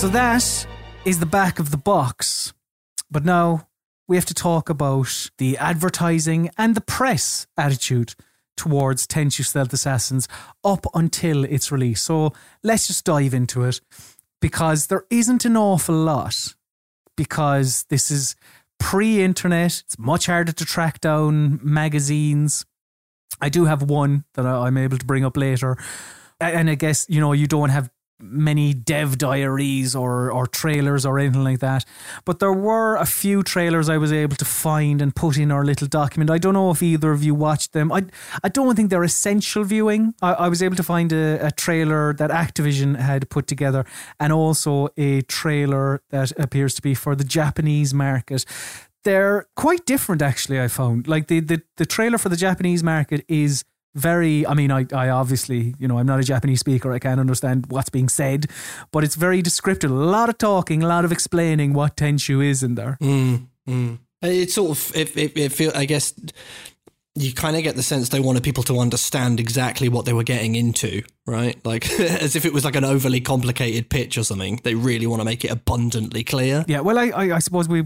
So 0.00 0.08
that 0.08 0.66
is 1.04 1.20
the 1.20 1.26
back 1.26 1.58
of 1.58 1.70
the 1.70 1.76
box. 1.76 2.54
But 3.10 3.22
now 3.22 3.68
we 4.08 4.16
have 4.16 4.24
to 4.24 4.34
talk 4.34 4.70
about 4.70 5.28
the 5.36 5.58
advertising 5.58 6.48
and 6.56 6.74
the 6.74 6.80
press 6.80 7.46
attitude 7.58 8.14
towards 8.56 9.06
Tenchu 9.06 9.44
Stealth 9.44 9.74
Assassins 9.74 10.26
up 10.64 10.86
until 10.94 11.44
its 11.44 11.70
release. 11.70 12.00
So 12.00 12.32
let's 12.62 12.86
just 12.86 13.04
dive 13.04 13.34
into 13.34 13.62
it 13.64 13.82
because 14.40 14.86
there 14.86 15.04
isn't 15.10 15.44
an 15.44 15.58
awful 15.58 15.96
lot 15.96 16.54
because 17.14 17.84
this 17.90 18.10
is 18.10 18.36
pre-internet. 18.78 19.82
It's 19.84 19.98
much 19.98 20.24
harder 20.24 20.52
to 20.52 20.64
track 20.64 21.00
down 21.00 21.60
magazines. 21.62 22.64
I 23.38 23.50
do 23.50 23.66
have 23.66 23.82
one 23.82 24.24
that 24.32 24.46
I'm 24.46 24.78
able 24.78 24.96
to 24.96 25.04
bring 25.04 25.26
up 25.26 25.36
later, 25.36 25.76
and 26.40 26.70
I 26.70 26.74
guess 26.74 27.04
you 27.10 27.20
know 27.20 27.34
you 27.34 27.46
don't 27.46 27.68
have 27.68 27.90
many 28.20 28.74
dev 28.74 29.18
diaries 29.18 29.94
or 29.94 30.30
or 30.30 30.46
trailers 30.46 31.06
or 31.06 31.18
anything 31.18 31.44
like 31.44 31.60
that. 31.60 31.84
But 32.24 32.38
there 32.38 32.52
were 32.52 32.96
a 32.96 33.06
few 33.06 33.42
trailers 33.42 33.88
I 33.88 33.98
was 33.98 34.12
able 34.12 34.36
to 34.36 34.44
find 34.44 35.02
and 35.02 35.14
put 35.14 35.36
in 35.36 35.50
our 35.50 35.64
little 35.64 35.88
document. 35.88 36.30
I 36.30 36.38
don't 36.38 36.54
know 36.54 36.70
if 36.70 36.82
either 36.82 37.12
of 37.12 37.22
you 37.22 37.34
watched 37.34 37.72
them. 37.72 37.92
I 37.92 38.02
I 38.42 38.48
don't 38.48 38.74
think 38.76 38.90
they're 38.90 39.02
essential 39.02 39.64
viewing. 39.64 40.14
I, 40.22 40.32
I 40.32 40.48
was 40.48 40.62
able 40.62 40.76
to 40.76 40.82
find 40.82 41.12
a, 41.12 41.46
a 41.46 41.50
trailer 41.50 42.14
that 42.14 42.30
Activision 42.30 42.96
had 42.96 43.28
put 43.30 43.46
together, 43.46 43.84
and 44.18 44.32
also 44.32 44.88
a 44.96 45.22
trailer 45.22 46.02
that 46.10 46.32
appears 46.38 46.74
to 46.74 46.82
be 46.82 46.94
for 46.94 47.14
the 47.14 47.24
Japanese 47.24 47.94
market. 47.94 48.44
They're 49.02 49.46
quite 49.56 49.86
different, 49.86 50.20
actually. 50.22 50.60
I 50.60 50.68
found 50.68 51.08
like 51.08 51.28
the 51.28 51.40
the, 51.40 51.62
the 51.76 51.86
trailer 51.86 52.18
for 52.18 52.28
the 52.28 52.36
Japanese 52.36 52.82
market 52.82 53.24
is 53.28 53.64
very 53.94 54.46
i 54.46 54.54
mean 54.54 54.70
I, 54.70 54.86
I 54.92 55.08
obviously 55.08 55.74
you 55.78 55.88
know 55.88 55.98
i'm 55.98 56.06
not 56.06 56.20
a 56.20 56.22
japanese 56.22 56.60
speaker 56.60 56.92
i 56.92 56.98
can't 56.98 57.18
understand 57.20 57.66
what's 57.70 57.88
being 57.90 58.08
said 58.08 58.46
but 58.92 59.02
it's 59.04 59.16
very 59.16 59.42
descriptive 59.42 59.90
a 59.90 59.94
lot 59.94 60.28
of 60.28 60.38
talking 60.38 60.82
a 60.82 60.86
lot 60.86 61.04
of 61.04 61.12
explaining 61.12 61.72
what 61.72 61.96
tenchu 61.96 62.44
is 62.44 62.62
in 62.62 62.74
there 62.76 62.96
Mm, 63.00 63.46
mm. 63.68 63.98
It's 64.22 64.54
sort 64.54 64.70
of 64.72 64.94
it. 64.94 65.16
It, 65.16 65.36
it 65.38 65.50
feel. 65.52 65.72
I 65.74 65.86
guess 65.86 66.12
you 67.14 67.32
kind 67.32 67.56
of 67.56 67.62
get 67.62 67.74
the 67.74 67.82
sense 67.82 68.10
they 68.10 68.20
wanted 68.20 68.42
people 68.42 68.62
to 68.64 68.78
understand 68.78 69.40
exactly 69.40 69.88
what 69.88 70.04
they 70.04 70.12
were 70.12 70.22
getting 70.22 70.54
into, 70.56 71.02
right? 71.26 71.56
Like 71.64 71.90
as 72.00 72.36
if 72.36 72.44
it 72.44 72.52
was 72.52 72.62
like 72.64 72.76
an 72.76 72.84
overly 72.84 73.22
complicated 73.22 73.88
pitch 73.88 74.18
or 74.18 74.22
something. 74.22 74.60
They 74.62 74.74
really 74.74 75.06
want 75.06 75.20
to 75.20 75.24
make 75.24 75.42
it 75.44 75.50
abundantly 75.50 76.22
clear. 76.22 76.64
yeah 76.68 76.80
well 76.80 76.98
I, 76.98 77.06
I 77.08 77.36
i 77.36 77.38
suppose 77.38 77.66
we 77.66 77.82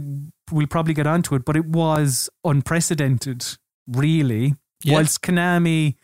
we'll 0.51 0.67
probably 0.67 0.93
get 0.95 1.07
onto 1.07 1.37
it 1.37 1.45
but 1.45 1.57
it 1.57 1.67
was 1.67 2.29
unprecedented 2.45 3.45
really 3.87 4.55
Yeah. 4.85 4.95
whilst 4.95 5.23
konami 5.23 5.95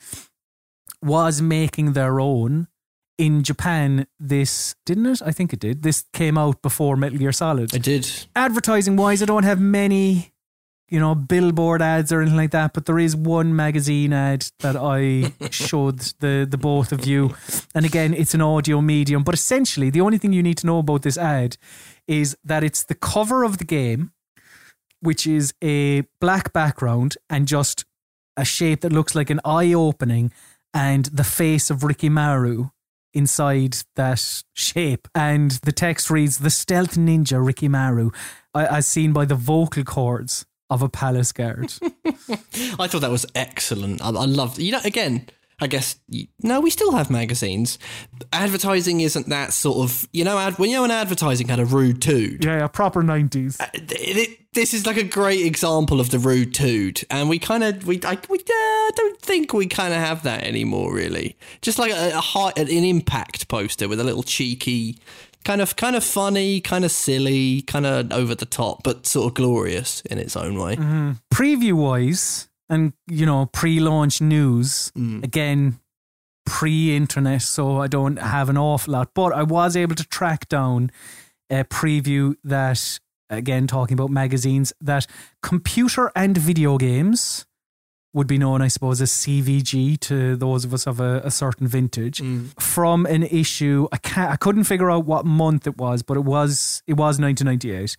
was 1.02 1.40
making 1.42 1.92
their 1.92 2.18
own 2.20 2.66
in 3.18 3.42
japan 3.42 4.06
this 4.18 4.74
didn't 4.86 5.06
it 5.06 5.20
i 5.24 5.32
think 5.32 5.52
it 5.52 5.60
did 5.60 5.82
this 5.82 6.04
came 6.12 6.36
out 6.38 6.62
before 6.62 6.96
metal 6.96 7.18
gear 7.18 7.32
solid 7.32 7.74
I 7.74 7.78
did. 7.78 8.10
advertising 8.34 8.96
wise, 8.96 9.22
I 9.22 9.26
don't 9.26 9.44
have 9.44 9.60
many, 9.60 10.32
you 10.88 10.98
know, 10.98 11.14
billboard 11.14 11.82
ads 11.82 12.10
or 12.12 12.20
anything 12.20 12.36
like 12.38 12.50
that. 12.50 12.72
But 12.72 12.86
there 12.86 12.98
is 12.98 13.14
one 13.14 13.54
magazine 13.54 14.12
ad 14.12 14.46
that 14.60 14.76
I 14.76 15.32
showed 15.50 15.98
the 16.18 16.46
the 16.50 16.58
both 16.58 16.90
of 16.92 17.06
you, 17.06 17.34
and 17.74 17.84
again, 17.86 18.12
it's 18.14 18.34
an 18.34 18.40
audio 18.40 18.80
medium. 18.80 19.22
But 19.22 19.34
essentially, 19.34 19.90
the 19.90 20.00
only 20.00 20.18
thing 20.18 20.32
you 20.32 20.42
need 20.42 20.58
to 20.58 20.66
know 20.66 20.78
about 20.78 21.02
this 21.02 21.16
ad 21.18 21.56
is 22.08 22.36
that 22.42 22.64
it's 22.64 22.82
the 22.84 22.96
cover 22.96 23.44
of 23.44 23.58
the 23.58 23.64
game, 23.64 24.10
which 25.00 25.26
is 25.26 25.54
a 25.62 26.02
black 26.20 26.52
background 26.52 27.16
and 27.28 27.46
just 27.46 27.84
a 28.36 28.44
shape 28.44 28.80
that 28.82 28.92
looks 28.92 29.14
like 29.14 29.30
an 29.30 29.40
eye 29.44 29.72
opening, 29.72 30.32
and 30.72 31.06
the 31.06 31.24
face 31.24 31.70
of 31.70 31.78
Rikimaru 31.78 32.70
inside 33.12 33.78
that 33.96 34.42
shape. 34.52 35.08
And 35.14 35.52
the 35.62 35.72
text 35.72 36.10
reads 36.10 36.38
The 36.38 36.50
stealth 36.50 36.94
ninja 36.94 37.38
Rikimaru, 37.42 38.14
as 38.54 38.86
seen 38.86 39.12
by 39.12 39.24
the 39.24 39.34
vocal 39.34 39.84
cords 39.84 40.46
of 40.68 40.82
a 40.82 40.88
palace 40.88 41.32
guard. 41.32 41.72
I 42.04 42.86
thought 42.86 43.00
that 43.00 43.10
was 43.10 43.26
excellent. 43.34 44.00
I, 44.00 44.08
I 44.08 44.24
loved. 44.24 44.58
You 44.58 44.72
know, 44.72 44.80
again, 44.84 45.26
I 45.60 45.66
guess 45.66 45.96
no, 46.42 46.60
we 46.60 46.70
still 46.70 46.92
have 46.92 47.10
magazines. 47.10 47.78
Advertising 48.32 49.00
isn't 49.00 49.28
that 49.28 49.52
sort 49.52 49.78
of. 49.78 50.08
You 50.12 50.24
know, 50.24 50.38
ad, 50.38 50.58
when 50.58 50.70
you 50.70 50.76
know 50.76 50.82
when 50.82 50.90
advertising 50.90 51.48
had 51.48 51.58
a 51.60 51.64
rude 51.64 52.00
tood. 52.02 52.44
yeah, 52.44 52.58
yeah, 52.58 52.66
proper 52.68 53.02
90s. 53.02 53.56
It- 53.74 53.92
it- 53.92 54.36
this 54.52 54.74
is 54.74 54.84
like 54.84 54.96
a 54.96 55.04
great 55.04 55.46
example 55.46 56.00
of 56.00 56.10
the 56.10 56.18
rude 56.18 56.52
tood, 56.52 57.02
and 57.08 57.28
we 57.28 57.38
kind 57.38 57.62
of 57.62 57.86
we 57.86 58.00
I 58.02 58.18
we 58.28 58.38
uh, 58.38 58.90
don't 58.96 59.22
think 59.22 59.52
we 59.52 59.66
kind 59.66 59.94
of 59.94 60.00
have 60.00 60.24
that 60.24 60.42
anymore. 60.42 60.92
Really, 60.92 61.36
just 61.62 61.78
like 61.78 61.92
a, 61.92 62.16
a 62.16 62.20
high, 62.20 62.52
an 62.56 62.66
impact 62.68 63.46
poster 63.46 63.86
with 63.88 64.00
a 64.00 64.04
little 64.04 64.24
cheeky, 64.24 64.98
kind 65.44 65.60
of 65.60 65.76
kind 65.76 65.94
of 65.94 66.02
funny, 66.02 66.60
kind 66.60 66.84
of 66.84 66.90
silly, 66.90 67.62
kind 67.62 67.86
of 67.86 68.12
over 68.12 68.34
the 68.34 68.44
top, 68.44 68.82
but 68.82 69.06
sort 69.06 69.28
of 69.28 69.34
glorious 69.34 70.00
in 70.10 70.18
its 70.18 70.34
own 70.36 70.58
way. 70.58 70.74
Preview 71.32 71.74
wise, 71.74 72.48
and 72.70 72.94
you 73.08 73.26
know, 73.26 73.46
pre 73.46 73.80
launch 73.80 74.22
news, 74.22 74.92
mm. 74.96 75.22
again, 75.22 75.80
pre 76.46 76.96
internet, 76.96 77.42
so 77.42 77.80
I 77.82 77.88
don't 77.88 78.16
have 78.16 78.48
an 78.48 78.56
awful 78.56 78.92
lot, 78.92 79.10
but 79.14 79.32
I 79.32 79.42
was 79.42 79.76
able 79.76 79.96
to 79.96 80.04
track 80.04 80.48
down 80.48 80.90
a 81.50 81.64
preview 81.64 82.36
that, 82.44 83.00
again, 83.28 83.66
talking 83.66 83.94
about 83.94 84.10
magazines, 84.10 84.72
that 84.80 85.06
computer 85.42 86.10
and 86.14 86.38
video 86.38 86.78
games 86.78 87.44
would 88.12 88.26
be 88.26 88.38
known, 88.38 88.60
I 88.62 88.68
suppose, 88.68 89.00
as 89.00 89.10
CVG 89.12 89.98
to 90.00 90.36
those 90.36 90.64
of 90.64 90.74
us 90.74 90.86
of 90.86 91.00
a, 91.00 91.20
a 91.24 91.30
certain 91.30 91.68
vintage. 91.68 92.18
Mm. 92.18 92.60
From 92.60 93.06
an 93.06 93.22
issue, 93.22 93.86
I 93.92 93.98
can't, 93.98 94.32
I 94.32 94.36
couldn't 94.36 94.64
figure 94.64 94.90
out 94.90 95.04
what 95.04 95.24
month 95.24 95.66
it 95.66 95.76
was, 95.76 96.02
but 96.02 96.16
it 96.16 96.24
was 96.24 96.82
it 96.86 96.94
was 96.94 97.20
1998. 97.20 97.96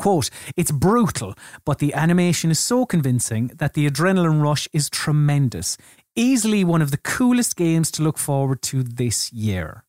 Quote, 0.00 0.30
it's 0.56 0.70
brutal, 0.70 1.34
but 1.66 1.78
the 1.78 1.92
animation 1.92 2.50
is 2.50 2.58
so 2.58 2.86
convincing 2.86 3.48
that 3.56 3.74
the 3.74 3.86
adrenaline 3.86 4.40
rush 4.42 4.66
is 4.72 4.88
tremendous. 4.88 5.76
Easily 6.16 6.64
one 6.64 6.80
of 6.80 6.90
the 6.90 6.96
coolest 6.96 7.54
games 7.54 7.90
to 7.90 8.02
look 8.02 8.16
forward 8.16 8.62
to 8.62 8.82
this 8.82 9.30
year. 9.30 9.84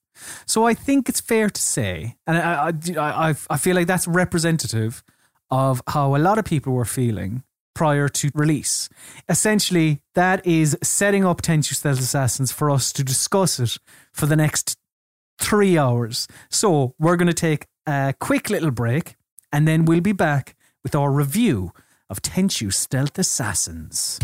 So 0.46 0.68
I 0.68 0.74
think 0.74 1.08
it's 1.08 1.22
fair 1.22 1.50
to 1.50 1.62
say, 1.62 2.16
and 2.28 2.38
I, 2.38 2.74
I, 2.98 3.36
I, 3.50 3.58
feel 3.58 3.74
like 3.74 3.88
that's 3.88 4.06
representative 4.06 5.02
of 5.50 5.82
how 5.88 6.14
a 6.14 6.20
lot 6.20 6.38
of 6.38 6.44
people 6.44 6.74
were 6.74 6.84
feeling 6.84 7.44
prior 7.74 8.10
to 8.10 8.32
release. 8.36 8.90
Essentially, 9.30 10.02
that 10.14 10.46
is 10.46 10.78
setting 10.84 11.26
up 11.26 11.42
Tenchu 11.42 11.74
Stealth 11.74 12.00
Assassins 12.00 12.52
for 12.52 12.70
us 12.70 12.92
to 12.92 13.04
discuss 13.06 13.62
it 13.62 13.78
for 14.12 14.26
the 14.26 14.36
next 14.36 14.76
three 15.40 15.78
hours. 15.78 16.28
So 16.50 16.96
we're 17.00 17.16
going 17.16 17.34
to 17.34 17.48
take 17.50 17.66
a 17.88 18.14
quick 18.20 18.50
little 18.50 18.72
break 18.72 19.16
and 19.52 19.68
then 19.68 19.86
we'll 19.86 20.02
be 20.02 20.12
back 20.12 20.56
with 20.84 20.96
our 20.96 21.12
review 21.12 21.72
of 22.10 22.22
Tenchu 22.22 22.74
Stealth 22.74 23.18
Assassins. 23.18 24.20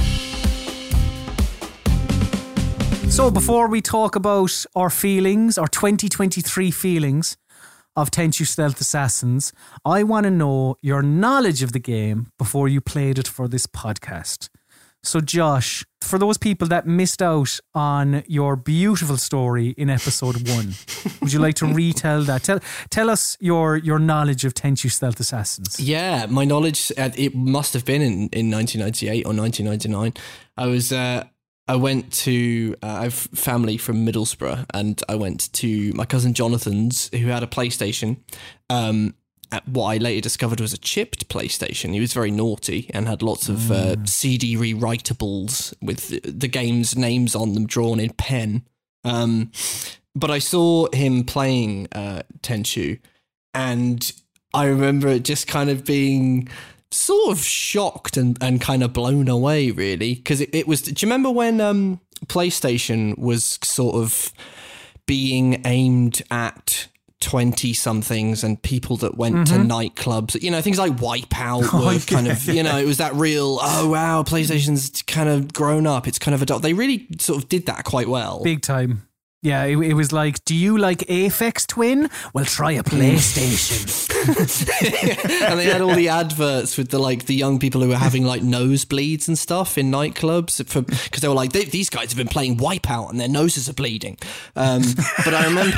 So 3.09 3.31
before 3.31 3.67
we 3.67 3.81
talk 3.81 4.15
about 4.15 4.65
our 4.75 4.89
feelings, 4.89 5.57
our 5.57 5.67
2023 5.67 6.69
feelings 6.71 7.37
of 7.95 8.11
Tenchu 8.11 8.45
Stealth 8.45 8.79
Assassins, 8.79 9.53
I 9.83 10.03
want 10.03 10.25
to 10.25 10.29
know 10.29 10.75
your 10.81 11.01
knowledge 11.01 11.63
of 11.63 11.71
the 11.71 11.79
game 11.79 12.27
before 12.37 12.67
you 12.67 12.79
played 12.79 13.17
it 13.17 13.27
for 13.27 13.47
this 13.47 13.65
podcast. 13.65 14.49
So, 15.07 15.21
Josh, 15.21 15.85
for 16.01 16.19
those 16.19 16.37
people 16.37 16.67
that 16.67 16.85
missed 16.85 17.21
out 17.21 17.59
on 17.73 18.23
your 18.27 18.57
beautiful 18.57 19.15
story 19.15 19.69
in 19.77 19.89
episode 19.89 20.49
one, 20.49 20.73
would 21.21 21.31
you 21.31 21.39
like 21.39 21.55
to 21.55 21.65
retell 21.65 22.23
that? 22.23 22.43
Tell 22.43 22.59
tell 22.89 23.09
us 23.09 23.37
your 23.39 23.77
your 23.77 23.99
knowledge 23.99 24.43
of 24.43 24.53
Tenchu 24.53 24.91
Stealth 24.91 25.17
Assassins. 25.21 25.79
Yeah, 25.79 26.25
my 26.25 26.43
knowledge 26.43 26.91
uh, 26.97 27.11
it 27.15 27.33
must 27.33 27.73
have 27.73 27.85
been 27.85 28.01
in, 28.01 28.27
in 28.33 28.51
1998 28.51 29.25
or 29.25 29.33
1999. 29.33 30.13
I 30.57 30.67
was 30.67 30.91
uh, 30.91 31.23
I 31.69 31.77
went 31.77 32.11
to 32.25 32.75
uh, 32.83 32.87
I 32.87 33.03
have 33.03 33.13
family 33.13 33.77
from 33.77 34.05
Middlesbrough, 34.05 34.65
and 34.73 35.01
I 35.07 35.15
went 35.15 35.53
to 35.53 35.93
my 35.93 36.03
cousin 36.03 36.33
Jonathan's 36.33 37.09
who 37.13 37.27
had 37.27 37.43
a 37.43 37.47
PlayStation. 37.47 38.17
Um, 38.69 39.15
at 39.51 39.67
what 39.67 39.85
I 39.87 39.97
later 39.97 40.21
discovered 40.21 40.59
was 40.59 40.73
a 40.73 40.77
chipped 40.77 41.29
PlayStation. 41.29 41.93
He 41.93 41.99
was 41.99 42.13
very 42.13 42.31
naughty 42.31 42.89
and 42.93 43.07
had 43.07 43.21
lots 43.21 43.49
of 43.49 43.71
uh, 43.71 44.03
CD 44.05 44.55
rewritables 44.55 45.73
with 45.81 46.09
the, 46.09 46.19
the 46.31 46.47
game's 46.47 46.97
names 46.97 47.35
on 47.35 47.53
them 47.53 47.65
drawn 47.65 47.99
in 47.99 48.11
pen. 48.11 48.63
Um, 49.03 49.51
but 50.15 50.31
I 50.31 50.39
saw 50.39 50.87
him 50.93 51.23
playing 51.23 51.87
uh, 51.91 52.23
Tenchu, 52.41 52.99
and 53.53 54.11
I 54.53 54.65
remember 54.65 55.07
it 55.09 55.23
just 55.23 55.47
kind 55.47 55.69
of 55.69 55.85
being 55.85 56.49
sort 56.91 57.31
of 57.31 57.43
shocked 57.43 58.17
and, 58.17 58.37
and 58.41 58.59
kind 58.59 58.83
of 58.83 58.93
blown 58.93 59.27
away, 59.27 59.71
really. 59.71 60.15
Because 60.15 60.41
it, 60.41 60.49
it 60.53 60.67
was. 60.67 60.81
Do 60.81 60.91
you 60.91 61.07
remember 61.07 61.29
when 61.29 61.61
um, 61.61 62.01
PlayStation 62.25 63.17
was 63.17 63.59
sort 63.63 63.95
of 63.95 64.31
being 65.05 65.61
aimed 65.65 66.21
at 66.29 66.87
20 67.19 67.73
somethings 67.73 68.43
and 68.43 68.61
people 68.61 68.97
that 68.97 69.17
went 69.17 69.47
to 69.47 69.53
mm-hmm. 69.55 69.71
nightclubs, 69.71 70.41
you 70.41 70.51
know, 70.51 70.61
things 70.61 70.77
like 70.77 70.93
Wipeout 70.93 71.69
oh, 71.73 71.85
were 71.85 71.99
kind 71.99 72.27
of, 72.27 72.45
you 72.45 72.63
know, 72.63 72.77
it 72.77 72.85
was 72.85 72.97
that 72.97 73.13
real, 73.15 73.57
oh 73.61 73.89
wow, 73.89 74.23
PlayStation's 74.23 75.01
kind 75.03 75.27
of 75.27 75.51
grown 75.51 75.87
up. 75.87 76.07
It's 76.07 76.19
kind 76.19 76.35
of 76.35 76.41
adult. 76.41 76.61
They 76.61 76.73
really 76.73 77.07
sort 77.19 77.41
of 77.41 77.49
did 77.49 77.65
that 77.65 77.85
quite 77.85 78.07
well. 78.07 78.43
Big 78.43 78.61
time. 78.61 79.07
Yeah, 79.43 79.65
it, 79.65 79.77
it 79.77 79.93
was 79.93 80.11
like, 80.11 80.43
do 80.45 80.55
you 80.55 80.79
like 80.79 80.99
Aphex 80.99 81.67
Twin? 81.67 82.09
Well, 82.33 82.45
try 82.45 82.71
a 82.71 82.83
PlayStation. 82.83 84.07
and 85.47 85.59
they 85.59 85.65
had 85.65 85.81
all 85.81 85.93
the 85.93 86.09
adverts 86.09 86.75
with 86.75 86.89
the 86.89 86.97
like 86.97 87.27
the 87.27 87.35
young 87.35 87.59
people 87.59 87.81
who 87.81 87.89
were 87.89 87.97
having 87.97 88.23
like 88.23 88.41
nosebleeds 88.41 89.27
and 89.27 89.37
stuff 89.37 89.77
in 89.77 89.91
nightclubs 89.91 90.65
for 90.67 90.81
because 90.81 91.21
they 91.21 91.27
were 91.27 91.35
like 91.35 91.53
they, 91.53 91.65
these 91.65 91.89
guys 91.89 92.09
have 92.09 92.17
been 92.17 92.27
playing 92.27 92.57
Wipeout 92.57 93.11
and 93.11 93.19
their 93.19 93.29
noses 93.29 93.69
are 93.69 93.73
bleeding. 93.73 94.17
Um, 94.55 94.81
but 95.23 95.35
I 95.35 95.45
remember, 95.45 95.77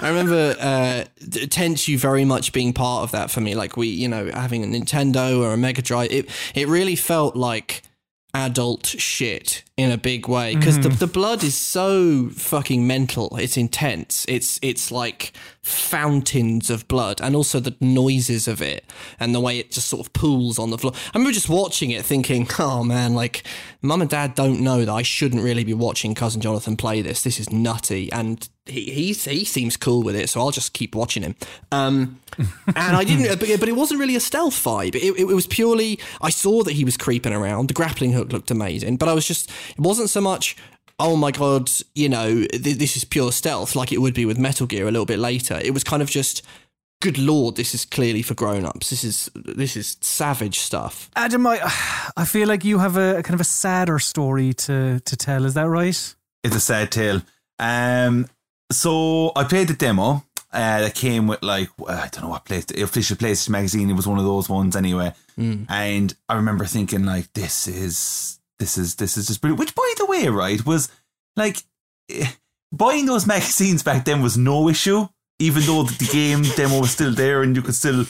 I 0.00 0.08
remember 0.08 0.56
uh, 0.58 1.04
Tenchu 1.20 1.96
very 1.96 2.24
much 2.24 2.52
being 2.52 2.72
part 2.72 3.04
of 3.04 3.12
that 3.12 3.30
for 3.30 3.40
me. 3.40 3.54
Like 3.54 3.76
we, 3.76 3.86
you 3.86 4.08
know, 4.08 4.30
having 4.34 4.64
a 4.64 4.66
Nintendo 4.66 5.40
or 5.40 5.52
a 5.52 5.56
Mega 5.56 5.80
Drive, 5.80 6.10
it 6.10 6.28
it 6.56 6.66
really 6.66 6.96
felt 6.96 7.36
like 7.36 7.82
adult 8.34 8.86
shit 8.86 9.64
in 9.80 9.90
a 9.90 9.98
big 9.98 10.28
way 10.28 10.54
because 10.54 10.78
the, 10.80 10.88
the 10.88 11.06
blood 11.06 11.42
is 11.42 11.56
so 11.56 12.28
fucking 12.30 12.86
mental 12.86 13.36
it's 13.36 13.56
intense 13.56 14.26
it's 14.28 14.58
it's 14.62 14.90
like 14.90 15.32
fountains 15.62 16.70
of 16.70 16.86
blood 16.88 17.20
and 17.20 17.34
also 17.34 17.58
the 17.60 17.74
noises 17.80 18.46
of 18.46 18.60
it 18.60 18.84
and 19.18 19.34
the 19.34 19.40
way 19.40 19.58
it 19.58 19.70
just 19.70 19.88
sort 19.88 20.06
of 20.06 20.12
pools 20.12 20.58
on 20.58 20.70
the 20.70 20.78
floor 20.78 20.92
i 20.94 21.18
remember 21.18 21.32
just 21.32 21.48
watching 21.48 21.90
it 21.90 22.04
thinking 22.04 22.46
oh 22.58 22.84
man 22.84 23.14
like 23.14 23.42
mum 23.82 24.00
and 24.00 24.10
dad 24.10 24.34
don't 24.34 24.60
know 24.60 24.84
that 24.84 24.92
i 24.92 25.02
shouldn't 25.02 25.42
really 25.42 25.64
be 25.64 25.74
watching 25.74 26.14
cousin 26.14 26.40
jonathan 26.40 26.76
play 26.76 27.00
this 27.02 27.22
this 27.22 27.40
is 27.40 27.50
nutty 27.50 28.10
and 28.12 28.48
he, 28.70 28.90
he, 28.90 29.12
he 29.12 29.44
seems 29.44 29.76
cool 29.76 30.02
with 30.02 30.16
it, 30.16 30.28
so 30.28 30.40
I'll 30.40 30.50
just 30.50 30.72
keep 30.72 30.94
watching 30.94 31.22
him. 31.22 31.34
Um, 31.72 32.20
and 32.38 32.96
I 32.96 33.04
didn't, 33.04 33.38
but, 33.38 33.48
but 33.60 33.68
it 33.68 33.76
wasn't 33.76 34.00
really 34.00 34.16
a 34.16 34.20
stealth 34.20 34.54
vibe. 34.54 34.94
It, 34.94 35.18
it, 35.18 35.24
was 35.24 35.46
purely, 35.46 35.98
I 36.20 36.30
saw 36.30 36.62
that 36.62 36.72
he 36.72 36.84
was 36.84 36.96
creeping 36.96 37.32
around. 37.32 37.68
The 37.68 37.74
grappling 37.74 38.12
hook 38.12 38.32
looked 38.32 38.50
amazing, 38.50 38.96
but 38.96 39.08
I 39.08 39.12
was 39.12 39.26
just, 39.26 39.50
it 39.70 39.80
wasn't 39.80 40.10
so 40.10 40.20
much, 40.20 40.56
oh 40.98 41.16
my 41.16 41.30
God, 41.30 41.70
you 41.94 42.08
know, 42.08 42.44
th- 42.46 42.78
this 42.78 42.96
is 42.96 43.04
pure 43.04 43.32
stealth 43.32 43.74
like 43.74 43.92
it 43.92 43.98
would 43.98 44.14
be 44.14 44.26
with 44.26 44.38
Metal 44.38 44.66
Gear 44.66 44.88
a 44.88 44.90
little 44.90 45.06
bit 45.06 45.18
later. 45.18 45.58
It 45.62 45.72
was 45.72 45.84
kind 45.84 46.02
of 46.02 46.10
just, 46.10 46.42
good 47.00 47.18
lord, 47.18 47.56
this 47.56 47.74
is 47.74 47.84
clearly 47.84 48.22
for 48.22 48.34
grown-ups. 48.34 48.90
This 48.90 49.04
is 49.04 49.30
this 49.34 49.76
is 49.76 49.96
savage 50.00 50.58
stuff. 50.58 51.10
Adam, 51.16 51.46
I, 51.46 51.58
I 52.16 52.24
feel 52.24 52.46
like 52.46 52.64
you 52.64 52.78
have 52.78 52.96
a, 52.96 53.18
a 53.18 53.22
kind 53.22 53.34
of 53.34 53.40
a 53.40 53.44
sadder 53.44 53.98
story 53.98 54.52
to, 54.54 55.00
to 55.00 55.16
tell. 55.16 55.44
Is 55.46 55.54
that 55.54 55.68
right? 55.68 56.14
It's 56.44 56.56
a 56.56 56.60
sad 56.60 56.92
tale. 56.92 57.22
Um, 57.58 58.26
so 58.70 59.32
I 59.36 59.44
played 59.44 59.68
the 59.68 59.74
demo. 59.74 60.24
Uh, 60.52 60.80
that 60.80 60.96
came 60.96 61.28
with 61.28 61.40
like 61.44 61.68
I 61.86 62.08
don't 62.10 62.24
know 62.24 62.30
what 62.30 62.44
place 62.44 62.64
the 62.64 62.82
official 62.82 63.16
PlayStation 63.16 63.50
magazine. 63.50 63.88
It 63.88 63.94
was 63.94 64.08
one 64.08 64.18
of 64.18 64.24
those 64.24 64.48
ones 64.48 64.74
anyway. 64.74 65.12
And 65.68 66.12
I 66.28 66.34
remember 66.34 66.64
thinking 66.64 67.04
like, 67.04 67.32
this 67.34 67.68
is 67.68 68.39
this 68.60 68.78
is 68.78 68.94
this 68.94 69.16
is 69.16 69.26
just 69.26 69.40
brilliant. 69.40 69.58
Which, 69.58 69.74
by 69.74 69.92
the 69.98 70.06
way, 70.06 70.28
right, 70.28 70.64
was 70.64 70.88
like 71.36 71.58
eh, 72.08 72.28
buying 72.72 73.06
those 73.06 73.26
magazines 73.26 73.82
back 73.82 74.04
then 74.04 74.22
was 74.22 74.36
no 74.38 74.68
issue, 74.68 75.08
even 75.40 75.62
though 75.64 75.82
the 75.82 76.08
game 76.12 76.42
demo 76.56 76.80
was 76.80 76.92
still 76.92 77.12
there 77.12 77.42
and 77.42 77.56
you 77.56 77.62
could 77.62 77.74
still 77.74 78.04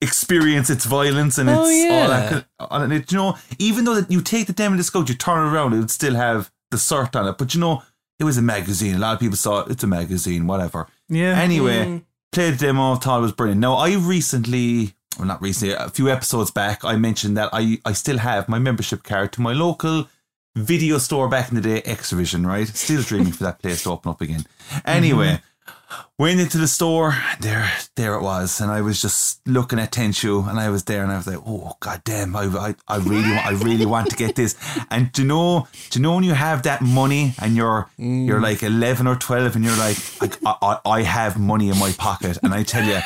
experience 0.00 0.68
its 0.68 0.84
violence 0.84 1.38
and 1.38 1.48
Oh, 1.48 1.64
its 1.66 1.90
all 1.92 2.08
that. 2.08 2.46
all 2.58 2.88
that- 2.88 3.12
You 3.12 3.18
know, 3.18 3.38
even 3.58 3.84
though 3.84 3.94
that 3.94 4.10
you 4.10 4.20
take 4.20 4.46
the 4.48 4.52
demo 4.52 4.76
disc 4.76 4.94
out, 4.96 5.08
you 5.08 5.14
turn 5.14 5.46
it 5.46 5.50
around, 5.52 5.72
it 5.74 5.78
would 5.78 5.90
still 5.90 6.14
have 6.16 6.50
the 6.70 6.76
cert 6.76 7.14
on 7.14 7.28
it. 7.28 7.38
But 7.38 7.54
you 7.54 7.60
know, 7.60 7.82
it 8.18 8.24
was 8.24 8.36
a 8.36 8.42
magazine. 8.42 8.96
A 8.96 8.98
lot 8.98 9.14
of 9.14 9.20
people 9.20 9.36
saw 9.36 9.60
it. 9.60 9.70
It's 9.70 9.84
a 9.84 9.86
magazine, 9.86 10.46
whatever. 10.46 10.88
Yeah. 11.08 11.38
Anyway, 11.40 12.02
played 12.32 12.54
the 12.54 12.66
demo, 12.66 12.96
thought 12.96 13.18
it 13.18 13.22
was 13.22 13.32
brilliant. 13.32 13.60
Now, 13.60 13.74
I 13.74 13.94
recently, 13.94 14.94
well, 15.18 15.28
not 15.28 15.42
recently, 15.42 15.74
a 15.74 15.88
few 15.88 16.08
episodes 16.08 16.50
back, 16.50 16.84
I 16.84 16.96
mentioned 16.96 17.36
that 17.36 17.50
I, 17.52 17.78
I 17.84 17.92
still 17.92 18.18
have 18.18 18.48
my 18.48 18.58
membership 18.58 19.02
card 19.02 19.32
to 19.32 19.40
my 19.40 19.52
local 19.52 20.08
video 20.54 20.98
store 20.98 21.28
back 21.28 21.48
in 21.48 21.54
the 21.54 21.60
day, 21.60 21.82
Extravision, 21.82 22.46
right? 22.46 22.68
Still 22.68 23.02
dreaming 23.02 23.32
for 23.32 23.44
that 23.44 23.58
place 23.60 23.82
to 23.84 23.90
open 23.90 24.10
up 24.10 24.20
again. 24.20 24.44
Anyway, 24.84 25.40
mm-hmm. 25.66 26.02
went 26.18 26.40
into 26.40 26.58
the 26.58 26.68
store, 26.68 27.14
there 27.40 27.70
there 27.96 28.14
it 28.14 28.22
was, 28.22 28.60
and 28.60 28.70
I 28.70 28.80
was 28.82 29.00
just 29.00 29.46
looking 29.46 29.78
at 29.78 29.92
Tenchu, 29.92 30.48
and 30.48 30.58
I 30.58 30.68
was 30.68 30.84
there, 30.84 31.02
and 31.02 31.12
I 31.12 31.16
was 31.16 31.26
like, 31.26 31.40
oh 31.46 31.72
god 31.80 32.02
damn, 32.04 32.36
I, 32.36 32.44
I, 32.44 32.74
I 32.88 32.96
really 32.98 33.30
want, 33.30 33.46
I 33.46 33.50
really 33.52 33.86
want 33.86 34.10
to 34.10 34.16
get 34.16 34.34
this. 34.34 34.56
And 34.90 35.10
do 35.12 35.22
you 35.22 35.28
know, 35.28 35.68
do 35.90 35.98
you 35.98 36.02
know 36.02 36.14
when 36.14 36.24
you 36.24 36.34
have 36.34 36.64
that 36.64 36.82
money 36.82 37.34
and 37.40 37.56
you're 37.56 37.88
you're 37.96 38.38
mm. 38.38 38.42
like 38.42 38.62
eleven 38.62 39.06
or 39.06 39.16
twelve, 39.16 39.56
and 39.56 39.64
you're 39.64 39.76
like, 39.76 39.96
I, 40.44 40.56
I, 40.62 40.90
I 40.90 41.02
have 41.02 41.38
money 41.38 41.68
in 41.70 41.78
my 41.78 41.92
pocket, 41.92 42.38
and 42.42 42.52
I 42.52 42.62
tell 42.62 42.84
you, 42.84 43.00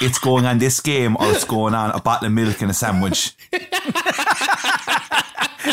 it's 0.00 0.18
going 0.18 0.46
on 0.46 0.58
this 0.58 0.80
game 0.80 1.16
or 1.20 1.30
it's 1.32 1.44
going 1.44 1.74
on 1.74 1.90
a 1.90 2.00
bottle 2.00 2.26
of 2.26 2.32
milk 2.32 2.60
and 2.62 2.70
a 2.70 2.74
sandwich. 2.74 3.34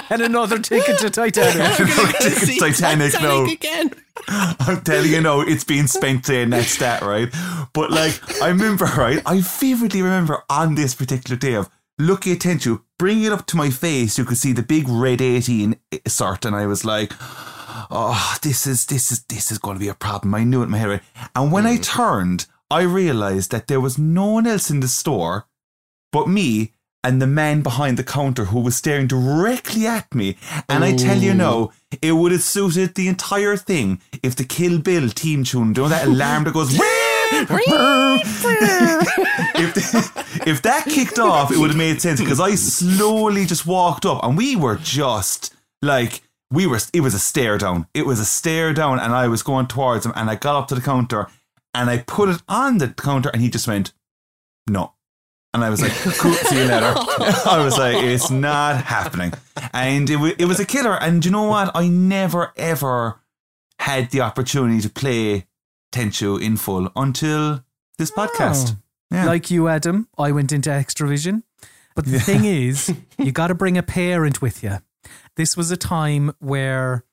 and 0.10 0.22
another 0.22 0.60
ticket 0.60 1.00
to 1.00 1.10
Titanic. 1.10 1.78
It's 1.80 2.60
Titanic, 2.60 3.14
no. 3.22 3.46
again. 3.46 3.92
I'm 4.28 4.82
telling 4.82 5.12
you 5.12 5.22
now, 5.22 5.42
it's 5.42 5.64
been 5.64 5.88
spent 5.88 6.26
saying 6.26 6.50
that 6.50 6.66
stat, 6.66 7.02
right? 7.02 7.30
But 7.74 7.92
like, 7.92 8.42
I 8.42 8.50
remember, 8.50 8.86
right? 8.86 9.22
I 9.26 9.42
vividly 9.42 10.02
remember 10.02 10.44
on 10.50 10.76
this 10.76 10.96
particular 10.96 11.38
day 11.38 11.54
of 11.54 11.70
looking 11.98 12.34
at 12.34 12.40
Tenchu, 12.40 12.82
bringing 12.98 13.26
it 13.26 13.32
up 13.32 13.46
to 13.48 13.58
my 13.58 13.70
face, 13.70 14.18
you 14.18 14.26
could 14.26 14.38
see 14.38 14.54
the 14.54 14.64
big 14.64 14.88
red 14.90 15.22
18 15.22 15.80
sort, 16.08 16.46
and 16.46 16.56
I 16.56 16.66
was 16.66 16.84
like, 16.84 17.14
oh, 17.90 18.38
this 18.42 18.68
is, 18.68 18.86
this 18.88 19.12
is, 19.12 19.24
this 19.24 19.52
is 19.52 19.58
going 19.58 19.76
to 19.76 19.80
be 19.80 19.90
a 19.90 19.94
problem. 19.94 20.36
I 20.36 20.44
knew 20.44 20.62
it 20.62 20.66
in 20.66 20.72
my 20.72 20.78
head, 20.78 20.90
right? 20.90 21.02
And 21.36 21.52
when 21.52 21.66
I 21.66 21.78
turned, 21.78 22.48
I 22.70 22.82
realized 22.82 23.52
that 23.52 23.68
there 23.68 23.80
was 23.80 23.98
no 23.98 24.26
one 24.28 24.48
else 24.48 24.70
in 24.70 24.82
the 24.82 24.88
store 24.88 25.48
but 26.12 26.28
me 26.28 26.74
and 27.04 27.22
the 27.22 27.28
man 27.28 27.62
behind 27.62 27.98
the 27.98 28.04
counter 28.04 28.46
who 28.46 28.60
was 28.60 28.76
staring 28.76 29.08
directly 29.08 29.86
at 29.88 30.14
me. 30.14 30.36
And 30.68 30.84
I 30.84 30.96
tell 30.96 31.18
you 31.18 31.34
no, 31.34 31.72
it 32.02 32.14
would 32.14 32.32
have 32.32 32.42
suited 32.42 32.96
the 32.96 33.08
entire 33.08 33.56
thing 33.56 34.02
if 34.24 34.36
the 34.36 34.44
Kill 34.44 34.80
Bill 34.80 35.10
team 35.10 35.44
tune, 35.44 35.74
you 35.76 35.84
know 35.84 35.90
that 35.90 36.08
alarm 36.08 36.44
that 36.46 36.54
goes. 36.54 36.74
if, 39.56 39.74
the- 39.76 40.44
if 40.48 40.62
that 40.62 40.86
kicked 40.86 41.20
off, 41.20 41.52
it 41.52 41.58
would 41.58 41.72
have 41.72 41.78
made 41.78 42.02
sense 42.02 42.20
because 42.22 42.40
I 42.40 42.56
slowly 42.56 43.46
just 43.46 43.66
walked 43.66 44.06
up 44.06 44.24
and 44.24 44.38
we 44.38 44.56
were 44.56 44.78
just 44.78 45.54
like, 45.82 46.22
we 46.50 46.66
were, 46.68 46.80
it 46.94 47.02
was 47.02 47.14
a 47.14 47.20
stare 47.20 47.58
down. 47.58 47.88
It 47.94 48.06
was 48.06 48.20
a 48.20 48.26
stare 48.26 48.74
down 48.74 49.00
and 49.00 49.14
I 49.14 49.28
was 49.28 49.44
going 49.44 49.68
towards 49.68 50.06
him 50.06 50.14
and 50.16 50.30
I 50.30 50.36
got 50.36 50.56
up 50.56 50.68
to 50.70 50.76
the 50.76 50.82
counter 50.82 51.28
and 51.78 51.92
I 51.92 52.00
put 52.00 52.30
it 52.30 52.42
on 52.48 52.80
the 52.80 52.90
counter 52.90 53.30
and 53.30 53.42
he 53.42 53.50
just 53.50 53.68
went, 53.68 53.94
no. 54.68 54.94
And 55.54 55.64
I 55.64 55.70
was 55.70 55.82
like, 55.82 55.92
cool, 56.18 56.34
see 56.34 56.58
you 56.58 56.66
later. 56.66 56.94
I 57.46 57.62
was 57.64 57.78
like, 57.78 58.04
it's 58.04 58.30
not 58.32 58.84
happening. 58.84 59.34
And 59.74 60.10
it, 60.10 60.14
w- 60.14 60.36
it 60.38 60.46
was 60.46 60.60
a 60.60 60.66
killer. 60.66 61.02
And 61.02 61.24
you 61.24 61.32
know 61.32 61.44
what? 61.44 61.72
I 61.76 61.88
never, 61.88 62.52
ever 62.58 63.20
had 63.80 64.10
the 64.10 64.22
opportunity 64.22 64.82
to 64.82 64.90
play 64.90 65.46
Tenchu 65.92 66.42
in 66.42 66.58
full 66.58 66.90
until 66.96 67.64
this 67.98 68.12
oh. 68.18 68.28
podcast. 68.28 68.78
Yeah. 69.12 69.26
Like 69.26 69.50
you, 69.52 69.68
Adam, 69.68 70.08
I 70.18 70.32
went 70.32 70.52
into 70.52 70.70
Extravision. 70.70 71.44
But 71.96 72.06
the 72.06 72.20
thing 72.30 72.44
is, 72.46 72.94
you 73.18 73.32
got 73.32 73.48
to 73.48 73.56
bring 73.56 73.78
a 73.78 73.84
parent 73.84 74.42
with 74.42 74.64
you. 74.64 74.80
This 75.36 75.56
was 75.56 75.70
a 75.70 75.78
time 75.78 76.34
where, 76.40 77.04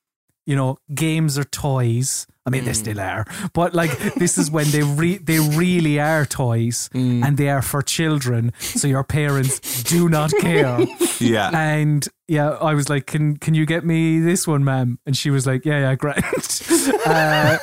you 0.47 0.57
know, 0.57 0.79
games 0.95 1.39
are 1.39 1.45
toys. 1.45 2.27
I 2.47 2.51
mean, 2.51 2.67
they 2.67 2.75
still 2.75 3.01
are, 3.01 3.25
but 3.55 3.73
like 3.73 3.99
this 4.17 4.37
is 4.37 4.51
when 4.51 4.71
they 4.71 4.83
re- 4.83 5.17
they 5.17 5.39
really 5.39 5.99
are 5.99 6.27
toys, 6.27 6.91
and 6.95 7.39
they 7.39 7.49
are 7.49 7.63
for 7.63 7.81
children. 7.81 8.53
So 8.59 8.87
your 8.87 9.03
parents 9.03 9.83
do 9.85 10.11
not 10.11 10.31
care. 10.41 10.79
yeah. 11.21 11.51
And 11.55 12.07
yeah, 12.29 12.51
I 12.51 12.75
was 12.75 12.91
like, 12.91 13.07
"Can 13.07 13.39
can 13.39 13.55
you 13.55 13.65
get 13.65 13.85
me 13.85 14.21
this 14.21 14.47
one, 14.47 14.63
ma'am?" 14.63 14.99
And 15.07 15.17
she 15.17 15.31
was 15.31 15.47
like, 15.47 15.65
"Yeah, 15.65 15.81
yeah, 15.81 15.95
great." 15.95 16.19
uh, 17.07 17.59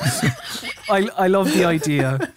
I 0.90 1.08
I 1.16 1.28
love 1.28 1.52
the 1.52 1.64
idea 1.64 2.32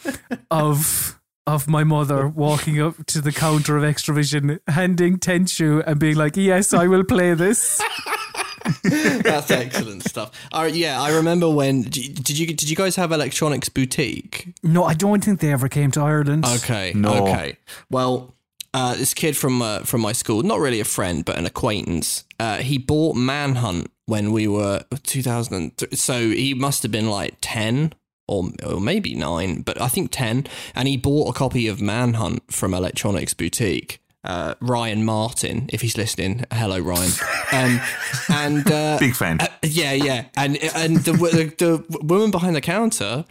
of 0.52 1.20
of 1.48 1.68
my 1.68 1.84
mother 1.84 2.28
walking 2.28 2.80
up 2.80 3.06
to 3.08 3.22
the 3.22 3.32
counter 3.32 3.76
of 3.78 3.84
Extravision, 3.84 4.60
handing 4.68 5.18
Tenchu 5.18 5.84
and 5.88 6.00
being 6.00 6.16
like, 6.16 6.38
"Yes, 6.38 6.76
I 6.76 6.86
will 6.86 7.04
play 7.04 7.34
this." 7.34 7.82
That's 8.84 9.52
excellent 9.52 10.04
stuff. 10.04 10.32
Uh, 10.52 10.70
yeah, 10.72 11.02
I 11.02 11.12
remember 11.16 11.50
when 11.50 11.84
did 11.84 12.38
you 12.38 12.48
did 12.48 12.70
you 12.70 12.76
guys 12.76 12.96
have 12.96 13.12
Electronics 13.12 13.70
Boutique? 13.70 14.54
No, 14.64 14.84
I 14.84 14.94
don't 14.94 15.24
think 15.24 15.40
they 15.40 15.52
ever 15.52 15.68
came 15.70 15.92
to 15.92 16.02
Ireland. 16.02 16.46
Okay, 16.46 16.94
No. 16.96 17.28
okay. 17.28 17.58
Well, 17.90 18.34
uh, 18.74 18.96
this 18.96 19.14
kid 19.14 19.38
from 19.38 19.62
uh, 19.62 19.80
from 19.80 20.02
my 20.02 20.12
school, 20.12 20.44
not 20.44 20.60
really 20.60 20.80
a 20.80 20.86
friend 20.86 21.24
but 21.24 21.38
an 21.38 21.46
acquaintance, 21.46 22.26
uh, 22.40 22.58
he 22.58 22.78
bought 22.78 23.16
Manhunt 23.16 23.90
when 24.06 24.32
we 24.32 24.48
were 24.48 24.84
2003. 25.04 25.96
So 25.98 26.30
he 26.30 26.54
must 26.54 26.84
have 26.84 26.92
been 26.92 27.10
like 27.10 27.36
10 27.42 27.94
or, 28.28 28.50
or 28.66 28.80
maybe 28.82 29.16
9, 29.16 29.62
but 29.62 29.80
I 29.82 29.88
think 29.88 30.12
10. 30.12 30.48
And 30.76 30.88
he 30.88 30.98
bought 30.98 31.30
a 31.30 31.34
copy 31.34 31.68
of 31.68 31.82
Manhunt 31.82 32.52
from 32.52 32.74
Electronics 32.74 33.34
Boutique. 33.34 34.00
Uh, 34.26 34.56
Ryan 34.60 35.06
Martin, 35.06 35.70
if 35.72 35.82
he's 35.82 35.98
listening, 35.98 36.46
hello 36.52 36.80
Ryan. 36.80 37.12
Um, 37.52 37.82
and 38.30 38.72
uh, 38.72 38.98
Big 39.00 39.16
fan. 39.16 39.40
uh, 39.40 39.48
yeah, 39.62 39.94
yeah, 39.94 40.26
and 40.36 40.58
and 40.76 40.98
the 40.98 41.12
the, 41.14 41.86
the 41.88 42.00
woman 42.06 42.32
behind 42.32 42.56
the 42.56 42.62
counter, 42.62 43.26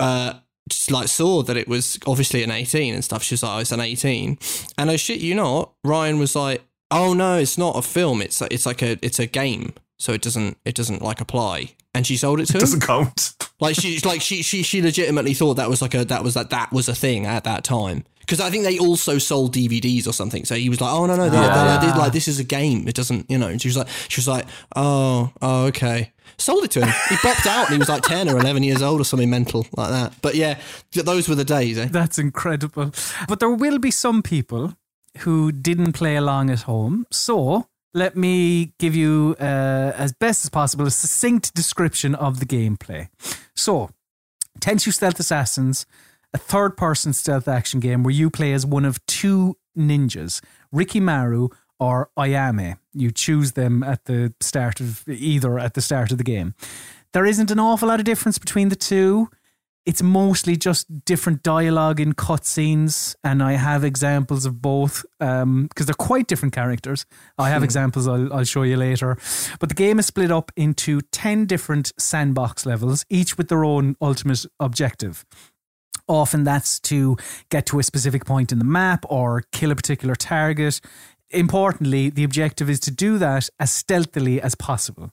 uh, 0.00 0.34
just 0.68 0.90
like 0.90 1.08
saw 1.08 1.42
that 1.42 1.56
it 1.56 1.68
was 1.68 1.98
obviously 2.06 2.42
an 2.42 2.50
eighteen 2.50 2.92
and 2.94 3.04
stuff. 3.04 3.22
She 3.22 3.34
was 3.34 3.42
like, 3.42 3.56
"Oh, 3.56 3.58
it's 3.60 3.72
an 3.72 3.80
18. 3.80 4.38
and 4.78 4.90
I 4.90 4.96
shit 4.96 5.20
you 5.20 5.34
not, 5.34 5.72
Ryan 5.84 6.18
was 6.18 6.34
like, 6.34 6.62
"Oh 6.90 7.14
no, 7.14 7.38
it's 7.38 7.56
not 7.56 7.76
a 7.76 7.82
film. 7.82 8.20
It's 8.20 8.42
it's 8.42 8.66
like 8.66 8.82
a 8.82 8.98
it's 9.00 9.18
a 9.20 9.26
game, 9.26 9.74
so 9.98 10.12
it 10.12 10.22
doesn't 10.22 10.58
it 10.64 10.74
doesn't 10.74 11.02
like 11.02 11.20
apply." 11.20 11.74
And 11.94 12.06
she 12.06 12.16
sold 12.16 12.40
it 12.40 12.46
to 12.46 12.54
him. 12.54 12.60
Doesn't 12.60 12.80
count. 12.80 13.34
Like 13.60 13.76
she, 13.76 14.00
like 14.00 14.22
she, 14.22 14.42
she, 14.42 14.62
she 14.62 14.80
legitimately 14.80 15.34
thought 15.34 15.54
that 15.54 15.68
was 15.68 15.82
like 15.82 15.92
a 15.94 16.06
that 16.06 16.24
was 16.24 16.32
that 16.34 16.48
that 16.48 16.72
was 16.72 16.88
a 16.88 16.94
thing 16.94 17.26
at 17.26 17.44
that 17.44 17.64
time. 17.64 18.04
Because 18.22 18.40
I 18.40 18.50
think 18.50 18.64
they 18.64 18.78
also 18.78 19.18
sold 19.18 19.54
DVDs 19.54 20.06
or 20.06 20.12
something. 20.12 20.44
So 20.44 20.54
he 20.54 20.68
was 20.68 20.80
like, 20.80 20.92
"Oh 20.92 21.06
no, 21.06 21.16
no, 21.16 21.28
they- 21.28 21.36
Ah. 21.36 21.78
they- 21.80 21.86
they- 21.86 21.98
like 21.98 22.12
this 22.12 22.28
is 22.28 22.38
a 22.38 22.44
game. 22.44 22.88
It 22.88 22.94
doesn't, 22.94 23.30
you 23.30 23.36
know." 23.38 23.48
And 23.48 23.60
she 23.60 23.68
was 23.68 23.76
like, 23.76 23.88
"She 24.08 24.18
was 24.20 24.28
like, 24.28 24.46
oh, 24.76 25.30
oh, 25.42 25.64
okay." 25.66 26.12
Sold 26.38 26.64
it 26.64 26.70
to 26.72 26.80
him. 26.86 26.94
He 27.10 27.16
popped 27.16 27.46
out 27.46 27.66
and 27.66 27.74
he 27.74 27.78
was 27.78 27.88
like 27.88 28.02
ten 28.02 28.28
or 28.28 28.38
eleven 28.38 28.62
years 28.62 28.80
old 28.82 29.00
or 29.00 29.04
something 29.04 29.28
mental 29.28 29.66
like 29.76 29.90
that. 29.90 30.12
But 30.22 30.34
yeah, 30.34 30.58
those 30.92 31.28
were 31.28 31.34
the 31.34 31.44
days. 31.44 31.76
Eh? 31.78 31.88
That's 31.90 32.18
incredible. 32.18 32.92
But 33.28 33.38
there 33.40 33.50
will 33.50 33.78
be 33.78 33.90
some 33.90 34.22
people 34.22 34.74
who 35.18 35.52
didn't 35.52 35.92
play 35.92 36.16
along 36.16 36.48
at 36.50 36.62
home. 36.62 37.06
So 37.10 37.66
let 37.92 38.16
me 38.16 38.72
give 38.78 38.94
you, 38.96 39.36
uh, 39.38 39.92
as 40.04 40.12
best 40.14 40.44
as 40.44 40.48
possible, 40.50 40.86
a 40.86 40.90
succinct 40.90 41.52
description 41.54 42.14
of 42.14 42.40
the 42.40 42.46
gameplay. 42.46 43.08
So, 43.54 43.90
Tenchu 44.60 44.92
Stealth 44.92 45.20
Assassins, 45.20 45.84
a 46.34 46.38
third 46.38 46.76
person 46.76 47.12
stealth 47.12 47.48
action 47.48 47.80
game 47.80 48.02
where 48.02 48.14
you 48.14 48.30
play 48.30 48.52
as 48.52 48.64
one 48.64 48.84
of 48.84 49.04
two 49.06 49.56
ninjas, 49.76 50.42
Rikimaru 50.74 51.52
or 51.78 52.10
Ayame. 52.18 52.76
You 52.92 53.10
choose 53.10 53.52
them 53.52 53.82
at 53.82 54.04
the 54.04 54.34
start 54.40 54.80
of 54.80 55.06
either 55.08 55.58
at 55.58 55.74
the 55.74 55.80
start 55.80 56.12
of 56.12 56.18
the 56.18 56.24
game. 56.24 56.54
There 57.12 57.26
isn't 57.26 57.50
an 57.50 57.58
awful 57.58 57.88
lot 57.88 57.98
of 58.00 58.04
difference 58.04 58.38
between 58.38 58.68
the 58.68 58.76
two 58.76 59.28
it's 59.84 60.02
mostly 60.02 60.56
just 60.56 61.04
different 61.04 61.42
dialogue 61.42 61.98
in 61.98 62.12
cutscenes, 62.12 63.16
and 63.24 63.42
I 63.42 63.52
have 63.52 63.82
examples 63.82 64.46
of 64.46 64.62
both 64.62 65.04
um, 65.20 65.66
because 65.66 65.86
they're 65.86 65.94
quite 65.94 66.28
different 66.28 66.54
characters. 66.54 67.04
I 67.36 67.48
have 67.48 67.62
hmm. 67.62 67.64
examples 67.64 68.06
I'll, 68.06 68.32
I'll 68.32 68.44
show 68.44 68.62
you 68.62 68.76
later. 68.76 69.18
But 69.58 69.68
the 69.68 69.74
game 69.74 69.98
is 69.98 70.06
split 70.06 70.30
up 70.30 70.52
into 70.56 71.00
10 71.00 71.46
different 71.46 71.92
sandbox 71.98 72.64
levels, 72.64 73.04
each 73.10 73.36
with 73.36 73.48
their 73.48 73.64
own 73.64 73.96
ultimate 74.00 74.46
objective. 74.60 75.24
Often 76.08 76.44
that's 76.44 76.80
to 76.80 77.16
get 77.50 77.66
to 77.66 77.78
a 77.78 77.82
specific 77.82 78.24
point 78.24 78.52
in 78.52 78.58
the 78.58 78.64
map 78.64 79.04
or 79.08 79.44
kill 79.52 79.70
a 79.70 79.76
particular 79.76 80.14
target. 80.14 80.80
Importantly, 81.30 82.10
the 82.10 82.24
objective 82.24 82.68
is 82.68 82.80
to 82.80 82.90
do 82.90 83.18
that 83.18 83.48
as 83.58 83.72
stealthily 83.72 84.40
as 84.40 84.54
possible. 84.54 85.10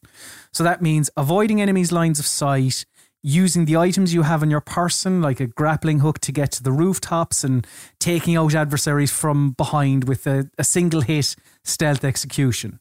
So 0.52 0.64
that 0.64 0.82
means 0.82 1.10
avoiding 1.16 1.62
enemies' 1.62 1.92
lines 1.92 2.20
of 2.20 2.26
sight, 2.26 2.86
using 3.22 3.66
the 3.66 3.78
items 3.78 4.14
you 4.14 4.24
have 4.24 4.42
on 4.42 4.50
your 4.50 4.62
person, 4.62 5.22
like 5.22 5.40
a 5.40 5.48
grappling 5.48 6.00
hook 6.00 6.20
to 6.20 6.32
get 6.32 6.52
to 6.52 6.64
the 6.64 6.72
rooftops, 6.72 7.44
and 7.44 7.66
taking 8.00 8.36
out 8.36 8.56
adversaries 8.56 9.12
from 9.12 9.52
behind 9.52 10.08
with 10.08 10.26
a, 10.28 10.50
a 10.58 10.64
single 10.64 11.02
hit 11.02 11.36
stealth 11.64 12.04
execution. 12.04 12.80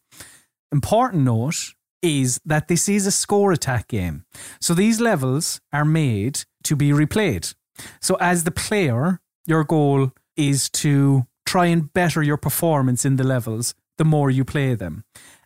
Important 0.72 1.24
note 1.24 1.74
is 2.02 2.40
that 2.44 2.68
this 2.68 2.88
is 2.88 3.06
a 3.06 3.10
score 3.10 3.52
attack 3.52 3.88
game. 3.88 4.24
So 4.60 4.74
these 4.74 5.00
levels 5.00 5.60
are 5.72 5.84
made 5.84 6.44
to 6.64 6.76
be 6.76 6.90
replayed. 6.90 7.54
So 8.00 8.16
as 8.20 8.44
the 8.44 8.50
player, 8.50 9.20
your 9.46 9.64
goal 9.64 10.12
is 10.36 10.68
to 10.70 11.26
try 11.46 11.66
and 11.66 11.92
better 11.92 12.22
your 12.22 12.36
performance 12.36 13.04
in 13.04 13.16
the 13.16 13.24
levels 13.24 13.74
the 13.96 14.04
more 14.04 14.30
you 14.30 14.44
play 14.44 14.74
them. 14.74 15.04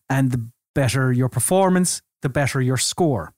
And 0.08 0.30
the 0.30 0.48
better 0.74 1.12
your 1.12 1.28
performance, 1.28 2.02
the 2.20 2.28
better 2.28 2.60
your 2.60 2.76
score. 2.76 3.32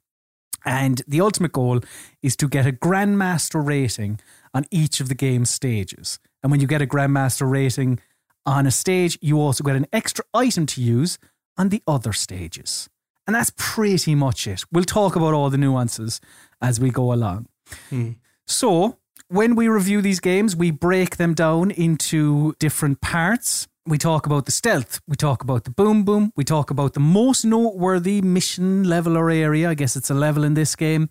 And 0.65 1.03
the 1.07 1.21
ultimate 1.21 1.53
goal 1.53 1.81
is 2.23 2.37
to 2.37 2.49
get 2.49 2.67
a 2.67 2.73
Grandmaster 2.73 3.65
rating 3.65 4.21
on 4.53 4.65
each 4.71 5.01
of 5.01 5.09
the 5.09 5.15
game's 5.15 5.51
stages. 5.51 6.19
And 6.43 6.51
when 6.51 6.61
you 6.61 6.67
get 6.67 6.83
a 6.83 6.87
Grandmaster 6.87 7.49
rating 7.49 8.01
on 8.47 8.67
a 8.67 8.71
stage, 8.71 9.19
you 9.21 9.41
also 9.41 9.63
get 9.65 9.77
an 9.77 9.87
extra 9.93 10.25
item 10.33 10.67
to 10.67 10.81
use 10.81 11.19
on 11.57 11.69
the 11.69 11.83
other 11.87 12.13
stages. 12.13 12.89
And 13.27 13.35
that's 13.35 13.53
pretty 13.57 14.15
much 14.15 14.47
it. 14.47 14.65
We'll 14.71 14.85
talk 14.85 15.17
about 15.17 15.35
all 15.35 15.51
the 15.51 15.59
nuances 15.59 16.21
as 16.61 16.81
we 16.81 16.91
go 16.91 17.13
along. 17.13 17.47
Hmm. 17.91 18.13
So, 18.47 18.99
when 19.29 19.57
we 19.57 19.69
review 19.69 20.03
these 20.03 20.21
games, 20.21 20.55
we 20.55 20.71
break 20.71 21.17
them 21.17 21.33
down 21.33 21.71
into 21.71 22.55
different 22.59 23.01
parts. 23.01 23.67
We 23.87 23.99
talk 23.99 24.27
about 24.27 24.47
the 24.47 24.53
stealth, 24.53 25.01
we 25.07 25.15
talk 25.15 25.43
about 25.43 25.65
the 25.65 25.71
boom 25.71 26.05
boom, 26.05 26.33
we 26.37 26.45
talk 26.45 26.71
about 26.71 26.95
the 26.95 27.01
most 27.01 27.45
noteworthy 27.45 28.23
mission 28.23 28.85
level 28.85 29.17
or 29.17 29.31
area. 29.31 29.69
I 29.69 29.75
guess 29.75 29.95
it's 29.95 30.09
a 30.09 30.15
level 30.15 30.43
in 30.43 30.55
this 30.55 30.75
game, 30.75 31.11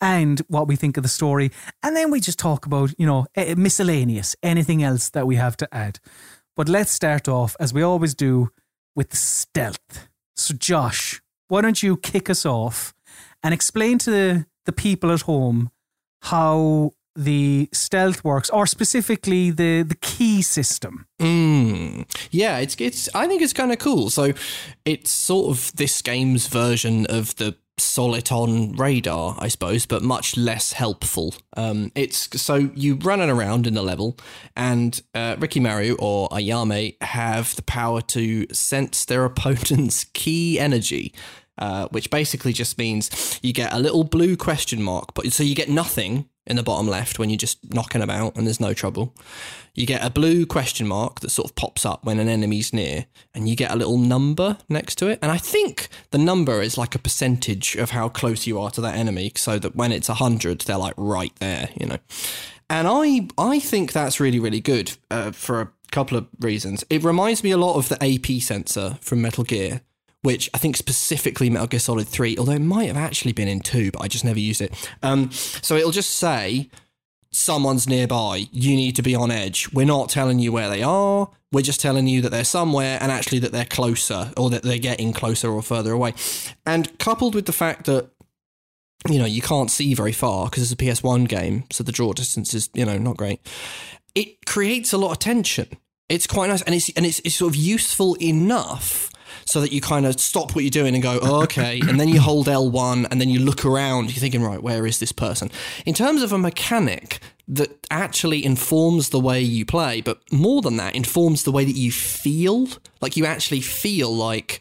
and 0.00 0.40
what 0.46 0.68
we 0.68 0.76
think 0.76 0.96
of 0.96 1.02
the 1.02 1.08
story. 1.08 1.50
And 1.82 1.96
then 1.96 2.12
we 2.12 2.20
just 2.20 2.38
talk 2.38 2.64
about, 2.64 2.94
you 2.96 3.06
know, 3.06 3.26
eh, 3.34 3.54
miscellaneous, 3.56 4.36
anything 4.42 4.84
else 4.84 5.10
that 5.10 5.26
we 5.26 5.34
have 5.34 5.56
to 5.58 5.74
add. 5.74 5.98
But 6.54 6.68
let's 6.68 6.92
start 6.92 7.26
off, 7.26 7.56
as 7.58 7.74
we 7.74 7.82
always 7.82 8.14
do, 8.14 8.50
with 8.94 9.16
stealth. 9.16 10.08
So, 10.36 10.54
Josh, 10.54 11.20
why 11.48 11.60
don't 11.60 11.82
you 11.82 11.96
kick 11.96 12.30
us 12.30 12.46
off 12.46 12.94
and 13.42 13.52
explain 13.52 13.98
to 13.98 14.46
the 14.64 14.72
people 14.72 15.10
at 15.10 15.22
home 15.22 15.70
how 16.22 16.92
the 17.14 17.68
stealth 17.72 18.24
works, 18.24 18.48
or 18.50 18.66
specifically 18.66 19.50
the, 19.50 19.82
the 19.82 19.94
ki 19.96 20.42
system? 20.42 21.06
Mm. 21.20 22.10
Yeah, 22.30 22.58
it's 22.58 22.74
it's. 22.78 23.08
I 23.14 23.26
think 23.26 23.42
it's 23.42 23.52
kind 23.52 23.72
of 23.72 23.78
cool. 23.78 24.10
So, 24.10 24.32
it's 24.84 25.10
sort 25.10 25.50
of 25.50 25.72
this 25.76 26.00
game's 26.02 26.46
version 26.46 27.06
of 27.06 27.36
the 27.36 27.56
Soliton 27.78 28.78
radar, 28.78 29.36
I 29.38 29.48
suppose, 29.48 29.86
but 29.86 30.02
much 30.02 30.36
less 30.36 30.72
helpful. 30.72 31.34
Um, 31.56 31.90
it's 31.94 32.40
so 32.40 32.70
you 32.74 32.96
running 32.96 33.30
around 33.30 33.66
in 33.66 33.74
the 33.74 33.82
level, 33.82 34.18
and 34.56 35.00
uh, 35.14 35.36
Rikimaru 35.36 35.96
or 35.98 36.28
Ayame 36.30 36.96
have 37.02 37.56
the 37.56 37.62
power 37.62 38.00
to 38.02 38.46
sense 38.52 39.04
their 39.04 39.24
opponent's 39.30 40.04
ki 40.04 40.58
energy. 40.58 41.12
Uh, 41.62 41.86
which 41.90 42.10
basically 42.10 42.52
just 42.52 42.76
means 42.76 43.38
you 43.40 43.52
get 43.52 43.72
a 43.72 43.78
little 43.78 44.02
blue 44.02 44.36
question 44.36 44.82
mark, 44.82 45.14
but 45.14 45.32
so 45.32 45.44
you 45.44 45.54
get 45.54 45.68
nothing 45.68 46.28
in 46.44 46.56
the 46.56 46.62
bottom 46.64 46.88
left 46.88 47.20
when 47.20 47.30
you're 47.30 47.36
just 47.36 47.72
knocking 47.72 48.02
about 48.02 48.34
and 48.36 48.48
there's 48.48 48.58
no 48.58 48.74
trouble. 48.74 49.14
You 49.72 49.86
get 49.86 50.04
a 50.04 50.10
blue 50.10 50.44
question 50.44 50.88
mark 50.88 51.20
that 51.20 51.30
sort 51.30 51.48
of 51.48 51.54
pops 51.54 51.86
up 51.86 52.04
when 52.04 52.18
an 52.18 52.28
enemy's 52.28 52.72
near, 52.72 53.06
and 53.32 53.48
you 53.48 53.54
get 53.54 53.70
a 53.70 53.76
little 53.76 53.96
number 53.96 54.58
next 54.68 54.96
to 54.96 55.06
it. 55.06 55.20
And 55.22 55.30
I 55.30 55.38
think 55.38 55.88
the 56.10 56.18
number 56.18 56.60
is 56.62 56.76
like 56.76 56.96
a 56.96 56.98
percentage 56.98 57.76
of 57.76 57.90
how 57.90 58.08
close 58.08 58.44
you 58.44 58.58
are 58.58 58.72
to 58.72 58.80
that 58.80 58.96
enemy, 58.96 59.30
so 59.36 59.60
that 59.60 59.76
when 59.76 59.92
it's 59.92 60.08
100, 60.08 60.62
they're 60.62 60.76
like 60.76 60.94
right 60.96 61.32
there, 61.36 61.68
you 61.78 61.86
know. 61.86 61.98
And 62.68 62.88
I, 62.88 63.28
I 63.38 63.60
think 63.60 63.92
that's 63.92 64.18
really, 64.18 64.40
really 64.40 64.60
good 64.60 64.96
uh, 65.12 65.30
for 65.30 65.60
a 65.60 65.70
couple 65.92 66.18
of 66.18 66.26
reasons. 66.40 66.82
It 66.90 67.04
reminds 67.04 67.44
me 67.44 67.52
a 67.52 67.56
lot 67.56 67.76
of 67.76 67.88
the 67.88 68.02
AP 68.02 68.42
sensor 68.42 68.98
from 69.00 69.22
Metal 69.22 69.44
Gear 69.44 69.82
which 70.22 70.48
I 70.54 70.58
think 70.58 70.76
specifically 70.76 71.50
Metal 71.50 71.66
Gear 71.66 71.80
Solid 71.80 72.08
3, 72.08 72.38
although 72.38 72.52
it 72.52 72.60
might 72.60 72.86
have 72.86 72.96
actually 72.96 73.32
been 73.32 73.48
in 73.48 73.60
2, 73.60 73.90
but 73.92 74.02
I 74.02 74.08
just 74.08 74.24
never 74.24 74.38
used 74.38 74.60
it. 74.60 74.72
Um, 75.02 75.30
so 75.30 75.76
it'll 75.76 75.90
just 75.90 76.10
say, 76.10 76.70
someone's 77.32 77.88
nearby, 77.88 78.46
you 78.52 78.76
need 78.76 78.94
to 78.96 79.02
be 79.02 79.14
on 79.14 79.30
edge. 79.30 79.72
We're 79.72 79.86
not 79.86 80.10
telling 80.10 80.38
you 80.38 80.52
where 80.52 80.68
they 80.68 80.82
are, 80.82 81.30
we're 81.50 81.62
just 81.62 81.80
telling 81.80 82.06
you 82.06 82.20
that 82.22 82.30
they're 82.30 82.44
somewhere 82.44 82.98
and 83.00 83.10
actually 83.10 83.40
that 83.40 83.52
they're 83.52 83.64
closer 83.64 84.30
or 84.36 84.50
that 84.50 84.62
they're 84.62 84.78
getting 84.78 85.12
closer 85.12 85.50
or 85.50 85.62
further 85.62 85.92
away. 85.92 86.14
And 86.64 86.98
coupled 86.98 87.34
with 87.34 87.46
the 87.46 87.52
fact 87.52 87.86
that 87.86 88.10
you 89.08 89.18
know, 89.18 89.26
you 89.26 89.42
can't 89.42 89.70
see 89.70 89.94
very 89.94 90.12
far 90.12 90.46
because 90.46 90.62
it's 90.62 90.80
a 90.80 90.84
PS1 90.84 91.28
game, 91.28 91.64
so 91.72 91.82
the 91.82 91.90
draw 91.90 92.12
distance 92.12 92.54
is, 92.54 92.70
you 92.74 92.84
know, 92.84 92.98
not 92.98 93.16
great. 93.16 93.40
It 94.14 94.46
creates 94.46 94.92
a 94.92 94.98
lot 94.98 95.10
of 95.10 95.18
tension. 95.18 95.66
It's 96.08 96.26
quite 96.26 96.48
nice 96.48 96.62
and 96.62 96.74
it's 96.74 96.88
and 96.90 97.06
it's, 97.06 97.20
it's 97.24 97.34
sort 97.34 97.52
of 97.52 97.56
useful 97.56 98.14
enough 98.20 99.10
so 99.44 99.60
that 99.60 99.72
you 99.72 99.80
kind 99.80 100.06
of 100.06 100.20
stop 100.20 100.54
what 100.54 100.64
you're 100.64 100.70
doing 100.70 100.94
and 100.94 101.02
go, 101.02 101.18
oh, 101.22 101.42
okay, 101.42 101.80
and 101.80 101.98
then 101.98 102.08
you 102.08 102.20
hold 102.20 102.46
L1 102.46 103.06
and 103.10 103.20
then 103.20 103.28
you 103.28 103.40
look 103.40 103.64
around, 103.64 104.10
you're 104.10 104.20
thinking, 104.20 104.42
right, 104.42 104.62
where 104.62 104.86
is 104.86 104.98
this 104.98 105.12
person? 105.12 105.50
In 105.86 105.94
terms 105.94 106.22
of 106.22 106.32
a 106.32 106.38
mechanic 106.38 107.20
that 107.48 107.86
actually 107.90 108.44
informs 108.44 109.10
the 109.10 109.20
way 109.20 109.40
you 109.40 109.66
play, 109.66 110.00
but 110.00 110.20
more 110.32 110.62
than 110.62 110.76
that, 110.76 110.94
informs 110.94 111.42
the 111.42 111.52
way 111.52 111.64
that 111.64 111.76
you 111.76 111.92
feel, 111.92 112.68
like 113.00 113.16
you 113.16 113.26
actually 113.26 113.60
feel 113.60 114.14
like 114.14 114.60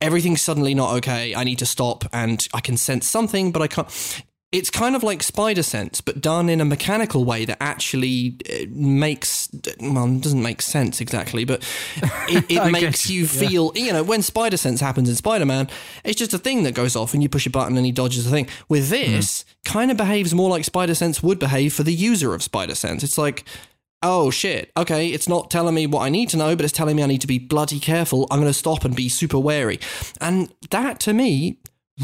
everything's 0.00 0.42
suddenly 0.42 0.74
not 0.74 0.94
okay. 0.96 1.34
I 1.34 1.44
need 1.44 1.58
to 1.60 1.66
stop 1.66 2.04
and 2.12 2.46
I 2.52 2.60
can 2.60 2.76
sense 2.76 3.06
something, 3.06 3.52
but 3.52 3.62
I 3.62 3.68
can't. 3.68 4.22
It's 4.52 4.70
kind 4.70 4.94
of 4.94 5.02
like 5.02 5.22
spider 5.22 5.62
sense, 5.62 6.00
but 6.00 6.20
done 6.20 6.48
in 6.48 6.60
a 6.60 6.64
mechanical 6.64 7.24
way 7.24 7.44
that 7.46 7.56
actually 7.60 8.36
uh, 8.50 8.66
makes 8.68 9.48
well 9.80 10.06
it 10.06 10.20
doesn't 10.20 10.42
make 10.42 10.60
sense 10.62 11.00
exactly, 11.00 11.44
but 11.44 11.66
it, 12.28 12.44
it 12.50 12.70
makes 12.70 13.08
you 13.08 13.22
you, 13.22 13.26
yeah. 13.26 13.48
feel. 13.48 13.72
You 13.74 13.92
know, 13.92 14.02
when 14.02 14.22
spider 14.22 14.56
sense 14.56 14.80
happens 14.80 15.08
in 15.08 15.16
Spider 15.16 15.46
Man, 15.46 15.68
it's 16.04 16.18
just 16.18 16.34
a 16.34 16.38
thing 16.38 16.62
that 16.64 16.74
goes 16.74 16.94
off 16.94 17.14
and 17.14 17.22
you 17.22 17.28
push 17.28 17.46
a 17.46 17.50
button 17.50 17.76
and 17.76 17.86
he 17.86 17.92
dodges 17.92 18.24
the 18.24 18.30
thing. 18.30 18.48
With 18.68 18.90
this, 18.90 19.44
kind 19.64 19.90
of 19.90 19.96
behaves 19.96 20.34
more 20.34 20.50
like 20.50 20.64
spider 20.64 20.94
sense 20.94 21.22
would 21.22 21.38
behave 21.38 21.72
for 21.72 21.82
the 21.82 21.94
user 21.94 22.34
of 22.34 22.42
spider 22.42 22.74
sense. 22.74 23.02
It's 23.02 23.18
like 23.18 23.44
oh 24.02 24.30
shit, 24.30 24.70
okay, 24.76 25.08
it's 25.08 25.28
not 25.28 25.50
telling 25.50 25.74
me 25.74 25.86
what 25.86 26.02
I 26.02 26.08
need 26.08 26.28
to 26.30 26.36
know, 26.36 26.56
but 26.56 26.64
it's 26.64 26.72
telling 26.72 26.96
me 26.96 27.02
I 27.02 27.06
need 27.06 27.20
to 27.20 27.26
be 27.26 27.38
bloody 27.38 27.78
careful. 27.78 28.26
I'm 28.30 28.40
going 28.40 28.50
to 28.50 28.58
stop 28.58 28.84
and 28.84 28.94
be 28.94 29.08
super 29.08 29.38
wary. 29.38 29.78
And 30.20 30.52
that 30.70 31.00
to 31.00 31.12
me, 31.12 31.58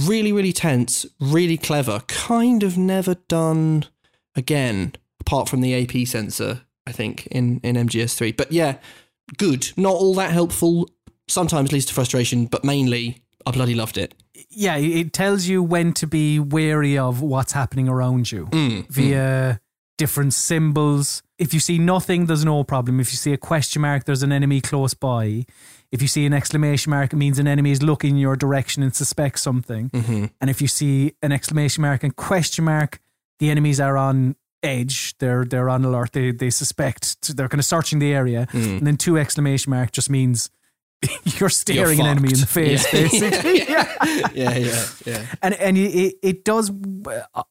really, 0.06 0.32
really 0.32 0.52
tense, 0.52 1.06
really 1.20 1.56
clever, 1.56 2.00
kind 2.08 2.62
of 2.62 2.76
never 2.78 3.14
done 3.28 3.86
again, 4.34 4.94
apart 5.20 5.48
from 5.48 5.60
the 5.60 5.74
AP 5.74 6.06
sensor, 6.06 6.62
I 6.86 6.92
think, 6.92 7.26
in, 7.28 7.60
in 7.62 7.76
MGS3. 7.76 8.36
But 8.36 8.52
yeah, 8.52 8.78
good. 9.36 9.70
Not 9.76 9.94
all 9.94 10.14
that 10.14 10.32
helpful, 10.32 10.88
sometimes 11.26 11.72
leads 11.72 11.86
to 11.86 11.94
frustration, 11.94 12.46
but 12.46 12.64
mainly 12.64 13.22
I 13.46 13.50
bloody 13.50 13.74
loved 13.74 13.98
it. 13.98 14.14
yeah, 14.50 14.76
it 14.76 15.12
tells 15.12 15.46
you 15.46 15.62
when 15.62 15.92
to 15.94 16.06
be 16.06 16.38
wary 16.38 16.98
of 16.98 17.22
what's 17.22 17.52
happening 17.52 17.88
around 17.88 18.30
you 18.30 18.46
mm, 18.46 18.70
mm. 18.70 18.88
via 18.88 19.60
different 19.96 20.34
symbols. 20.34 21.22
If 21.38 21.54
you 21.54 21.60
see 21.60 21.78
nothing, 21.78 22.26
there's 22.26 22.44
no 22.44 22.64
problem. 22.64 23.00
If 23.00 23.12
you 23.12 23.16
see 23.16 23.32
a 23.32 23.38
question 23.38 23.82
mark, 23.82 24.04
there's 24.04 24.22
an 24.22 24.32
enemy 24.32 24.60
close 24.60 24.94
by. 24.94 25.46
If 25.90 26.02
you 26.02 26.08
see 26.08 26.26
an 26.26 26.34
exclamation 26.34 26.90
mark, 26.90 27.12
it 27.12 27.16
means 27.16 27.38
an 27.38 27.46
enemy 27.46 27.70
is 27.70 27.82
looking 27.82 28.10
in 28.10 28.16
your 28.18 28.36
direction 28.36 28.82
and 28.82 28.94
suspects 28.94 29.40
something. 29.42 29.90
Mm-hmm. 29.90 30.26
And 30.40 30.50
if 30.50 30.60
you 30.60 30.68
see 30.68 31.14
an 31.22 31.32
exclamation 31.32 31.82
mark 31.82 32.02
and 32.02 32.14
question 32.14 32.64
mark, 32.64 33.00
the 33.38 33.50
enemies 33.50 33.80
are 33.80 33.96
on 33.96 34.36
edge. 34.62 35.16
They're 35.18 35.44
they're 35.44 35.68
on 35.68 35.84
alert. 35.84 36.12
They 36.12 36.30
they 36.30 36.50
suspect 36.50 37.36
they're 37.36 37.48
kind 37.48 37.60
of 37.60 37.64
searching 37.64 37.98
the 37.98 38.12
area. 38.12 38.48
Mm. 38.52 38.78
And 38.78 38.86
then 38.86 38.96
two 38.96 39.18
exclamation 39.18 39.70
mark 39.70 39.92
just 39.92 40.10
means 40.10 40.50
you're 41.38 41.48
staring 41.48 42.00
an 42.00 42.06
enemy 42.06 42.30
in 42.32 42.40
the 42.40 42.46
face, 42.46 42.84
Yeah. 42.92 43.00
basically. 43.02 43.58
yeah, 43.68 44.56
yeah, 44.56 44.84
yeah. 45.06 45.26
and 45.42 45.54
and 45.54 45.78
it, 45.78 46.16
it 46.22 46.44
does. 46.44 46.72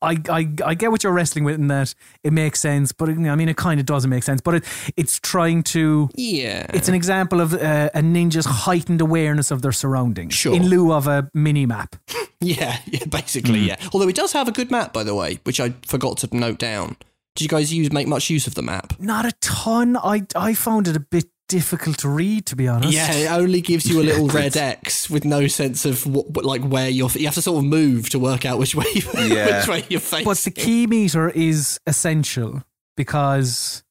I, 0.02 0.18
I 0.30 0.50
I 0.66 0.74
get 0.76 0.92
what 0.92 1.04
you're 1.04 1.14
wrestling 1.14 1.46
with 1.46 1.56
in 1.56 1.68
that 1.70 1.96
it 2.24 2.34
makes 2.34 2.60
sense, 2.60 2.92
but 2.92 3.08
it, 3.10 3.18
I 3.18 3.36
mean 3.36 3.48
it 3.50 3.56
kind 3.58 3.80
of 3.80 3.86
doesn't 3.86 4.10
make 4.10 4.24
sense. 4.24 4.42
But 4.42 4.56
it 4.56 4.64
it's 4.98 5.20
trying 5.20 5.64
to. 5.64 6.10
Yeah. 6.16 6.66
It's 6.74 6.90
an 6.90 6.96
example 6.96 7.40
of 7.40 7.54
uh, 7.54 7.90
a 7.94 8.02
ninja's 8.02 8.46
heightened 8.46 9.00
awareness 9.02 9.50
of 9.52 9.62
their 9.62 9.72
surroundings 9.72 10.34
Sure. 10.34 10.54
in 10.56 10.68
lieu 10.68 10.92
of 10.92 11.08
a 11.08 11.30
mini 11.34 11.66
map. 11.66 11.96
Yeah, 12.40 12.78
yeah, 12.86 13.04
basically, 13.10 13.62
yeah. 13.62 13.78
Although 13.94 14.08
it 14.10 14.16
does 14.16 14.32
have 14.34 14.48
a 14.48 14.52
good 14.52 14.70
map, 14.70 14.94
by 14.94 15.04
the 15.04 15.16
way, 15.16 15.40
which 15.44 15.60
I 15.60 15.74
forgot 15.88 16.18
to 16.18 16.30
note 16.38 16.60
down. 16.60 16.96
Did 17.36 17.42
you 17.46 17.48
guys 17.50 17.74
use 17.74 17.92
make 17.92 18.08
much 18.08 18.30
use 18.30 18.46
of 18.46 18.54
the 18.54 18.62
map? 18.62 18.94
Not 19.00 19.26
a 19.26 19.32
ton. 19.42 19.98
I 19.98 20.22
I 20.36 20.54
found 20.54 20.88
it 20.88 20.96
a 20.96 21.00
bit 21.00 21.26
difficult 21.48 21.98
to 22.00 22.10
read, 22.10 22.46
to 22.48 22.56
be 22.56 22.68
honest. 22.68 22.94
Yeah, 22.94 23.12
it 23.14 23.32
only 23.32 23.62
gives 23.62 23.86
you 23.86 24.02
a 24.02 24.04
little 24.04 24.28
red 24.28 24.56
X 24.58 25.10
with 25.10 25.26
no 25.26 25.48
sense 25.48 25.86
of 25.86 26.06
what, 26.06 26.30
what- 26.32 26.46
like 26.46 26.62
where 26.64 26.90
you're. 26.90 27.10
You 27.12 27.26
have 27.26 27.36
to 27.36 27.42
sort 27.42 27.58
of 27.60 27.64
move 27.66 28.10
to 28.10 28.20
work 28.20 28.46
out 28.46 28.60
which 28.60 28.76
way 28.76 28.86
Yeah. 29.16 29.60
which 29.60 29.68
way 29.68 29.86
you're 29.90 30.00
facing. 30.00 30.26
But 30.26 30.38
the 30.38 30.52
ki 30.52 30.88
meter 30.88 31.30
is 31.30 31.80
essential 31.88 32.64
because 32.96 33.84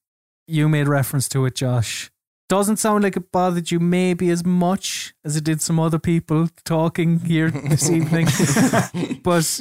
you 0.47 0.69
made 0.69 0.89
reference 0.89 1.29
to 1.31 1.45
it, 1.47 1.55
Josh. 1.55 2.11
Doesn't 2.49 2.77
sound 2.77 3.03
like 3.03 3.17
it 3.17 3.33
bothered 3.33 3.73
you 3.73 3.81
maybe 3.81 4.31
as 4.31 4.45
much 4.45 5.15
as 5.25 5.37
it 5.37 5.43
did 5.43 5.61
some 5.61 5.81
other 5.81 5.99
people 5.99 6.49
talking 6.65 7.19
here 7.21 7.51
this 7.51 7.91
evening. 7.91 8.29
but 9.25 9.61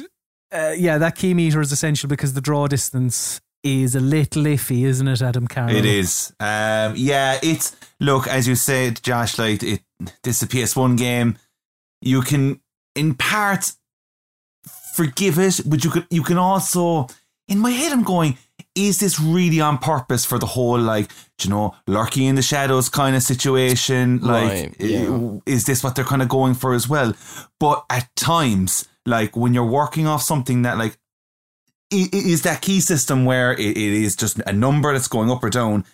uh, 0.52 0.74
yeah, 0.76 0.96
that 0.98 1.16
ki 1.16 1.34
meter 1.34 1.60
is 1.60 1.72
essential 1.72 2.08
because 2.08 2.34
the 2.34 2.40
draw 2.40 2.68
distance 2.68 3.40
is 3.66 3.94
a 3.94 4.00
little 4.00 4.44
iffy, 4.44 4.84
isn't 4.84 5.08
it, 5.08 5.22
Adam 5.22 5.46
Carroll? 5.46 5.74
It 5.74 5.84
is. 5.84 6.32
Um, 6.40 6.94
yeah, 6.96 7.38
it's 7.42 7.76
look 8.00 8.26
as 8.28 8.46
you 8.48 8.54
said, 8.54 9.02
Josh. 9.02 9.38
Like 9.38 9.62
it, 9.62 9.80
this 10.22 10.36
is 10.38 10.42
a 10.42 10.46
PS1 10.48 10.96
game. 10.96 11.36
You 12.02 12.22
can, 12.22 12.60
in 12.94 13.14
part, 13.14 13.72
forgive 14.94 15.38
it, 15.38 15.60
but 15.66 15.84
you 15.84 15.90
could. 15.90 16.06
You 16.10 16.22
can 16.22 16.38
also, 16.38 17.06
in 17.48 17.58
my 17.58 17.70
head, 17.70 17.92
I'm 17.92 18.02
going. 18.04 18.36
Is 18.74 19.00
this 19.00 19.18
really 19.18 19.58
on 19.60 19.78
purpose 19.78 20.26
for 20.26 20.38
the 20.38 20.44
whole 20.46 20.78
like 20.78 21.10
you 21.42 21.48
know 21.48 21.74
lurking 21.86 22.24
in 22.24 22.34
the 22.34 22.42
shadows 22.42 22.88
kind 22.90 23.16
of 23.16 23.22
situation? 23.22 24.18
Like, 24.20 24.50
Right, 24.50 24.76
yeah. 24.78 25.38
is 25.46 25.64
this 25.64 25.82
what 25.82 25.94
they're 25.94 26.04
kind 26.04 26.20
of 26.22 26.28
going 26.28 26.54
for 26.54 26.74
as 26.74 26.86
well? 26.88 27.14
But 27.58 27.84
at 27.88 28.14
times, 28.16 28.86
like 29.06 29.34
when 29.34 29.54
you're 29.54 29.64
working 29.64 30.06
off 30.06 30.22
something 30.22 30.62
that 30.62 30.76
like 30.76 30.92
i- 30.92 30.94
i- 30.94 30.98
is 31.90 32.42
that 32.42 32.62
ki 32.62 32.80
system 32.80 33.24
where 33.24 33.52
it, 33.52 33.76
is 33.76 34.16
just 34.16 34.38
a 34.46 34.52
number 34.52 34.92
that's 34.92 35.08
going 35.08 35.30
up 35.30 35.42
or 35.44 35.50
down. 35.50 35.84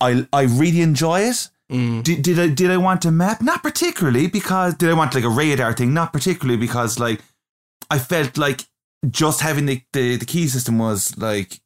I 0.00 0.26
I 0.32 0.42
really 0.42 0.80
enjoy 0.82 1.20
it. 1.20 1.48
Mm. 1.70 2.02
Did, 2.04 2.22
did 2.22 2.38
I 2.38 2.48
did 2.48 2.70
I 2.70 2.76
want 2.76 3.04
a 3.04 3.10
map? 3.10 3.42
Not 3.42 3.62
particularly 3.62 4.28
because 4.28 4.74
did 4.74 4.88
I 4.88 4.94
want 4.94 5.14
like 5.14 5.24
a 5.24 5.28
radar 5.28 5.72
thing? 5.72 5.92
Not 5.94 6.12
particularly 6.12 6.58
because 6.58 6.98
like 7.00 7.20
I 7.90 7.98
felt 7.98 8.36
like 8.38 8.66
just 9.10 9.40
having 9.40 9.66
the 9.66 9.82
the, 9.92 10.16
the 10.16 10.24
ki 10.26 10.46
system 10.48 10.78
was 10.78 11.16
like 11.18 11.60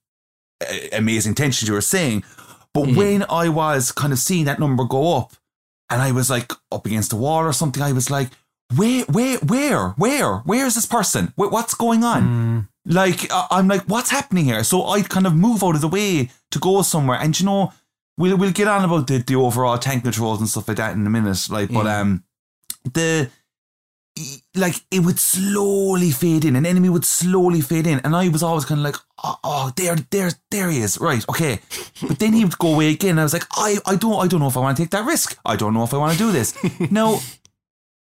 amazing 0.93 1.35
tension 1.35 1.67
you 1.69 1.75
were 1.75 1.81
saying. 1.81 2.25
But 2.73 2.85
Mhm. 2.85 2.97
when 2.97 3.25
I 3.29 3.49
was 3.49 3.93
kind 3.93 4.13
of 4.13 4.19
seeing 4.19 4.45
that 4.45 4.61
number 4.61 4.85
go 4.85 5.17
up, 5.17 5.33
and 5.91 6.01
I 6.01 6.13
was 6.13 6.31
like 6.31 6.53
up 6.71 6.87
against 6.87 7.11
the 7.11 7.17
wall 7.17 7.43
or 7.45 7.53
something, 7.53 7.83
I 7.83 7.93
was 7.93 8.11
like, 8.11 8.31
where, 8.77 9.03
where, 9.07 9.39
where, 9.39 9.89
where, 9.97 10.37
where 10.47 10.67
is 10.67 10.77
this 10.77 10.87
person? 10.87 11.33
Wh- 11.35 11.51
What's 11.53 11.75
going 11.75 12.05
on? 12.05 12.23
Mm. 12.23 12.69
Like 12.87 13.31
I- 13.33 13.47
I'm 13.51 13.69
like, 13.69 13.83
what's 13.83 14.11
happening 14.11 14.45
here? 14.47 14.65
So 14.65 14.85
I'd 14.85 15.09
kind 15.09 15.27
of 15.27 15.35
move 15.35 15.63
out 15.63 15.75
of 15.75 15.81
the 15.81 15.89
way 15.89 16.31
to 16.51 16.59
go 16.59 16.83
somewhere, 16.83 17.19
and 17.21 17.39
you 17.39 17.47
know, 17.47 17.73
we'll 18.17 18.37
we'll 18.37 18.53
get 18.53 18.69
on 18.69 18.85
about 18.85 19.07
the, 19.07 19.19
the 19.19 19.37
overall 19.37 19.79
tank 19.79 20.03
controls 20.05 20.41
and 20.41 20.49
stuff 20.49 20.69
like 20.69 20.79
that 20.79 20.95
in 20.95 21.07
a 21.07 21.11
minute. 21.11 21.49
Like, 21.51 21.71
but 21.73 21.87
um, 21.87 22.25
the 22.93 23.31
like 24.55 24.75
it 24.91 25.01
would 25.01 25.19
slowly 25.19 26.11
fade 26.11 26.45
in, 26.45 26.57
an 26.57 26.67
enemy 26.67 26.89
would 26.89 27.05
slowly 27.05 27.61
fade 27.61 27.87
in, 27.87 28.01
and 28.01 28.15
I 28.17 28.29
was 28.29 28.43
always 28.43 28.65
kind 28.65 28.81
of 28.81 28.85
like, 28.85 28.97
oh, 29.23 29.37
oh, 29.45 29.73
there, 29.77 29.97
there, 30.11 30.31
there 30.51 30.69
he 30.71 30.81
is, 30.81 30.99
right, 30.99 31.25
okay. 31.29 31.61
But 32.07 32.19
then 32.19 32.33
he 32.33 32.45
would 32.45 32.59
go 32.59 32.75
away 32.75 32.91
again. 32.91 33.11
And 33.13 33.21
I 33.21 33.23
was 33.23 33.33
like, 33.33 33.47
I, 33.53 33.77
I 33.87 33.95
don't, 33.97 34.23
I 34.23 34.27
don't 34.27 34.41
know 34.41 34.49
if 34.49 34.57
I 34.57 34.61
want 34.61 34.77
to 34.77 34.83
take 34.83 34.91
that 34.91 35.05
risk. 35.07 35.39
I 35.45 35.57
don't 35.57 35.75
know 35.75 35.85
if 35.85 35.95
I 35.95 35.99
want 35.99 36.13
to 36.13 36.19
do 36.19 36.33
this. 36.33 36.55
now, 36.91 37.21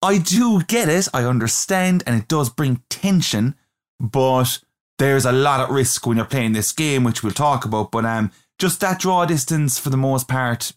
I 0.03 0.18
do 0.18 0.62
get 0.64 0.89
it. 0.89 1.09
I 1.14 1.24
understand, 1.24 2.03
and 2.07 2.20
it 2.20 2.28
does 2.28 2.51
bring 2.51 2.83
tension, 2.91 3.55
but 4.01 4.59
there's 5.01 5.24
a 5.24 5.32
lot 5.32 5.61
at 5.61 5.70
risk 5.70 6.07
when 6.07 6.16
you're 6.18 6.26
playing 6.26 6.53
this 6.53 6.70
game, 6.72 7.03
which 7.05 7.22
we'll 7.22 7.32
talk 7.32 7.64
about. 7.64 7.90
But 7.90 8.05
um, 8.05 8.30
just 8.59 8.80
that 8.80 9.01
draw 9.01 9.24
distance 9.24 9.78
for 9.78 9.90
the 9.90 9.96
most 9.96 10.28
part, 10.28 10.72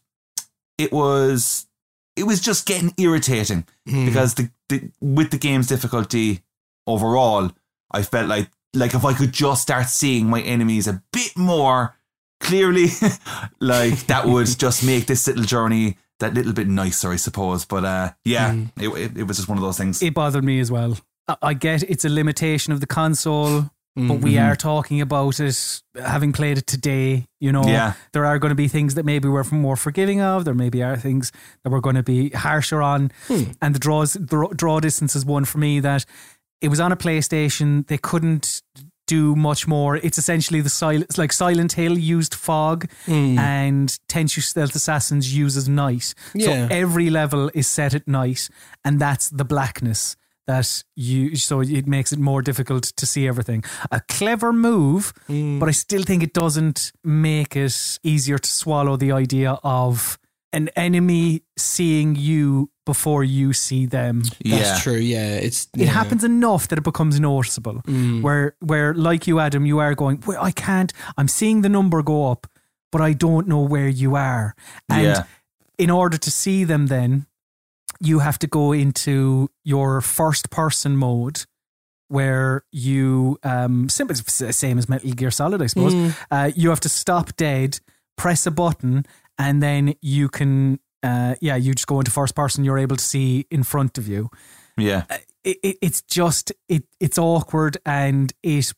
it 0.77 0.91
was 0.91 1.67
it 2.15 2.23
was 2.23 2.39
just 2.39 2.65
getting 2.65 2.93
irritating 2.97 3.65
Hmm. 3.87 4.05
because 4.05 4.35
the, 4.35 4.49
the 4.69 4.89
with 5.01 5.29
the 5.31 5.37
game's 5.37 5.67
difficulty 5.67 6.41
overall, 6.87 7.51
I 7.91 8.01
felt 8.03 8.27
like 8.27 8.49
like 8.73 8.93
if 8.95 9.05
I 9.05 9.13
could 9.13 9.31
just 9.33 9.61
start 9.61 9.87
seeing 9.87 10.27
my 10.29 10.41
enemies 10.41 10.87
a 10.87 11.03
bit 11.11 11.37
more 11.37 11.95
clearly, 12.39 12.87
like 13.59 14.07
that 14.07 14.25
would 14.27 14.47
just 14.57 14.83
make 14.85 15.05
this 15.05 15.27
little 15.27 15.43
journey 15.43 15.97
that 16.19 16.33
little 16.33 16.53
bit 16.53 16.67
nicer, 16.67 17.11
I 17.11 17.17
suppose. 17.17 17.65
But 17.65 17.83
uh, 17.85 18.11
yeah, 18.25 18.55
it, 18.77 18.87
it 18.89 19.17
it 19.17 19.23
was 19.23 19.37
just 19.37 19.49
one 19.49 19.57
of 19.57 19.63
those 19.63 19.77
things. 19.77 20.01
It 20.01 20.13
bothered 20.13 20.43
me 20.43 20.59
as 20.59 20.71
well. 20.71 20.97
I- 21.27 21.37
I 21.41 21.53
get 21.53 21.83
it's 21.83 22.05
a 22.05 22.09
limitation 22.09 22.73
of 22.73 22.79
the 22.79 22.87
console, 22.87 23.69
but 23.95 24.19
we 24.21 24.33
Mm-hmm. 24.33 24.51
are 24.51 24.55
talking 24.55 25.01
about 25.01 25.39
it 25.39 25.81
having 25.95 26.31
played 26.33 26.57
it 26.57 26.65
today. 26.67 27.27
You 27.39 27.51
know, 27.51 27.63
Yeah. 27.65 27.93
there 28.11 28.25
are 28.25 28.39
going 28.39 28.49
to 28.51 28.55
be 28.55 28.67
things 28.67 28.95
that 28.95 29.05
maybe 29.05 29.27
we're 29.27 29.43
more 29.51 29.75
forgiving 29.75 30.19
of. 30.21 30.45
There 30.45 30.55
maybe 30.55 30.81
are 30.81 30.97
things 30.97 31.31
that 31.63 31.69
we're 31.69 31.79
going 31.81 31.95
to 31.97 32.03
be 32.03 32.29
harsher 32.31 32.81
on. 32.81 33.11
And 33.61 33.75
the 33.75 33.79
draws, 33.79 34.13
the 34.13 34.47
draw 34.55 34.79
distance 34.79 35.15
is 35.15 35.25
one 35.25 35.45
for 35.45 35.59
me 35.59 35.79
that 35.81 36.05
it 36.61 36.69
was 36.69 36.79
on 36.79 36.91
a 36.91 36.95
PlayStation. 36.97 37.85
They 37.87 37.97
couldn't 37.99 38.61
do 39.05 39.35
much 39.35 39.67
more. 39.67 39.97
It's 39.97 40.17
essentially 40.17 40.61
the 40.61 40.69
silent, 40.69 41.17
like 41.17 41.33
Silent 41.33 41.73
Hill 41.73 41.97
used 41.99 42.33
fog, 42.33 42.89
and 43.05 43.89
Tenchu 44.07 44.41
Stealth 44.41 44.73
Assassins 44.75 45.35
uses 45.35 45.67
night. 45.67 46.13
Yeah. 46.33 46.45
So 46.45 46.75
every 46.75 47.09
level 47.09 47.51
is 47.53 47.67
set 47.67 47.93
at 47.93 48.07
night, 48.07 48.49
and 48.85 48.99
that's 48.99 49.29
the 49.29 49.43
blackness 49.45 50.15
that 50.47 50.83
you. 50.95 51.35
So 51.35 51.61
it 51.61 51.87
makes 51.87 52.11
it 52.11 52.19
more 52.19 52.41
difficult 52.41 52.83
to 52.83 53.05
see 53.05 53.27
everything. 53.27 53.63
A 53.91 54.01
clever 54.01 54.53
move, 54.53 55.13
hmm. 55.27 55.59
but 55.59 55.69
I 55.69 55.71
still 55.71 56.03
think 56.03 56.23
it 56.23 56.33
doesn't 56.33 56.91
make 57.03 57.55
it 57.55 57.99
easier 58.03 58.37
to 58.37 58.49
swallow 58.49 58.97
the 58.97 59.11
idea 59.11 59.59
of 59.63 60.17
an 60.51 60.69
enemy 60.75 61.41
seeing 61.57 62.15
you 62.15 62.69
before 62.85 63.23
you 63.23 63.53
see 63.53 63.85
them. 63.85 64.21
That's 64.21 64.39
yeah, 64.43 64.79
true. 64.79 64.97
Yeah, 64.97 65.35
it's 65.35 65.67
It 65.75 65.87
happens 65.87 66.23
enough 66.23 66.67
that 66.67 66.77
it 66.77 66.83
becomes 66.83 67.19
noticeable. 67.19 67.81
Hmm. 67.85 68.21
Where, 68.21 68.55
where, 68.59 68.93
like 68.93 69.25
you, 69.27 69.39
Adam, 69.39 69.65
you 69.65 69.79
are 69.79 69.95
going. 69.95 70.21
Well, 70.25 70.43
I 70.43 70.51
can't. 70.51 70.93
I'm 71.17 71.27
seeing 71.27 71.61
the 71.61 71.69
number 71.69 72.03
go 72.03 72.31
up, 72.31 72.47
but 72.91 73.01
I 73.01 73.13
don't 73.13 73.47
know 73.47 73.61
where 73.61 73.87
you 73.87 74.15
are. 74.15 74.55
And 74.89 75.03
Yeah. 75.03 75.23
in 75.77 75.89
order 75.89 76.17
to 76.17 76.31
see 76.31 76.63
them, 76.65 76.87
then 76.87 77.25
you 78.05 78.19
have 78.19 78.37
to 78.39 78.47
go 78.47 78.71
into 78.73 79.49
your 79.63 80.01
first 80.01 80.49
person 80.49 80.95
mode. 80.97 81.45
Where 82.09 82.63
you, 82.71 83.39
um, 83.41 83.89
simple, 83.89 84.15
same 84.15 84.77
as 84.77 84.87
Metal 84.87 85.09
Gear 85.13 85.31
Solid, 85.31 85.63
I 85.63 85.67
suppose. 85.67 86.13
Uh, 86.29 86.51
you 86.55 86.69
have 86.69 86.81
to 86.81 86.89
stop 86.89 87.35
dead, 87.37 87.79
press 88.17 88.45
a 88.45 88.51
button, 88.51 89.05
and 89.39 89.63
then 89.63 89.95
you 89.99 90.29
can, 90.29 90.79
uh, 91.01 91.33
yeah, 91.41 91.55
you 91.55 91.73
just 91.73 91.87
go 91.87 91.99
into 91.99 92.11
first 92.11 92.35
person. 92.35 92.63
You're 92.63 92.77
able 92.77 92.97
to 92.97 93.03
see 93.03 93.47
in 93.49 93.63
front 93.63 93.97
of 93.97 94.07
you 94.07 94.29
yeah, 94.77 95.03
it, 95.43 95.57
it, 95.63 95.77
it's 95.81 96.01
just 96.03 96.51
it 96.67 96.83
it's 96.99 97.17
awkward 97.17 97.77
and 97.85 98.33
it 98.43 98.71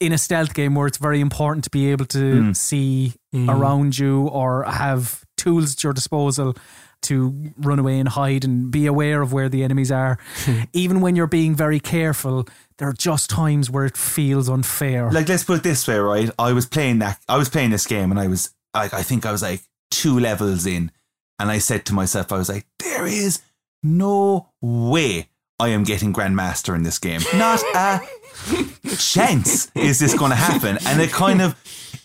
in 0.00 0.12
a 0.12 0.18
stealth 0.18 0.52
game 0.54 0.74
where 0.74 0.86
it's 0.86 0.98
very 0.98 1.20
important 1.20 1.64
to 1.64 1.70
be 1.70 1.90
able 1.90 2.04
to 2.06 2.18
Mm. 2.18 2.56
see 2.56 3.14
around 3.34 3.98
you 3.98 4.28
or 4.28 4.64
have 4.64 5.24
tools 5.36 5.74
at 5.74 5.82
your 5.84 5.92
disposal 5.94 6.54
to 7.02 7.52
run 7.56 7.78
away 7.78 7.98
and 7.98 8.08
hide 8.10 8.44
and 8.44 8.70
be 8.70 8.86
aware 8.86 9.22
of 9.22 9.32
where 9.32 9.48
the 9.48 9.62
enemies 9.62 9.90
are 9.90 10.18
hmm. 10.44 10.62
even 10.72 11.00
when 11.00 11.16
you're 11.16 11.26
being 11.26 11.54
very 11.54 11.80
careful 11.80 12.46
there 12.78 12.88
are 12.88 12.92
just 12.94 13.30
times 13.30 13.70
where 13.70 13.84
it 13.84 13.96
feels 13.96 14.48
unfair 14.48 15.10
like 15.10 15.28
let's 15.28 15.44
put 15.44 15.58
it 15.58 15.62
this 15.62 15.86
way, 15.86 15.98
right? 15.98 16.30
I 16.38 16.52
was 16.52 16.66
playing 16.66 17.00
that. 17.00 17.18
I 17.28 17.36
was 17.36 17.48
playing 17.48 17.70
this 17.70 17.86
game, 17.86 18.10
and 18.10 18.18
I 18.18 18.26
was 18.26 18.54
like, 18.74 18.94
I 18.94 19.02
think 19.02 19.26
I 19.26 19.32
was 19.32 19.42
like 19.42 19.62
two 19.90 20.18
levels 20.18 20.66
in, 20.66 20.90
and 21.38 21.50
I 21.50 21.58
said 21.58 21.84
to 21.86 21.94
myself, 21.94 22.32
I 22.32 22.38
was 22.38 22.48
like, 22.48 22.66
there 22.78 23.06
is 23.06 23.42
no 23.82 24.50
way 24.60 25.28
I 25.58 25.68
am 25.68 25.84
getting 25.84 26.12
Grandmaster 26.12 26.74
in 26.74 26.82
this 26.82 26.98
game. 26.98 27.20
Not 27.34 27.62
a 27.74 28.00
chance 28.96 29.70
is 29.74 29.98
this 29.98 30.16
going 30.16 30.30
to 30.30 30.36
happen. 30.36 30.78
And 30.86 31.00
it 31.00 31.10
kind 31.10 31.42
of 31.42 31.56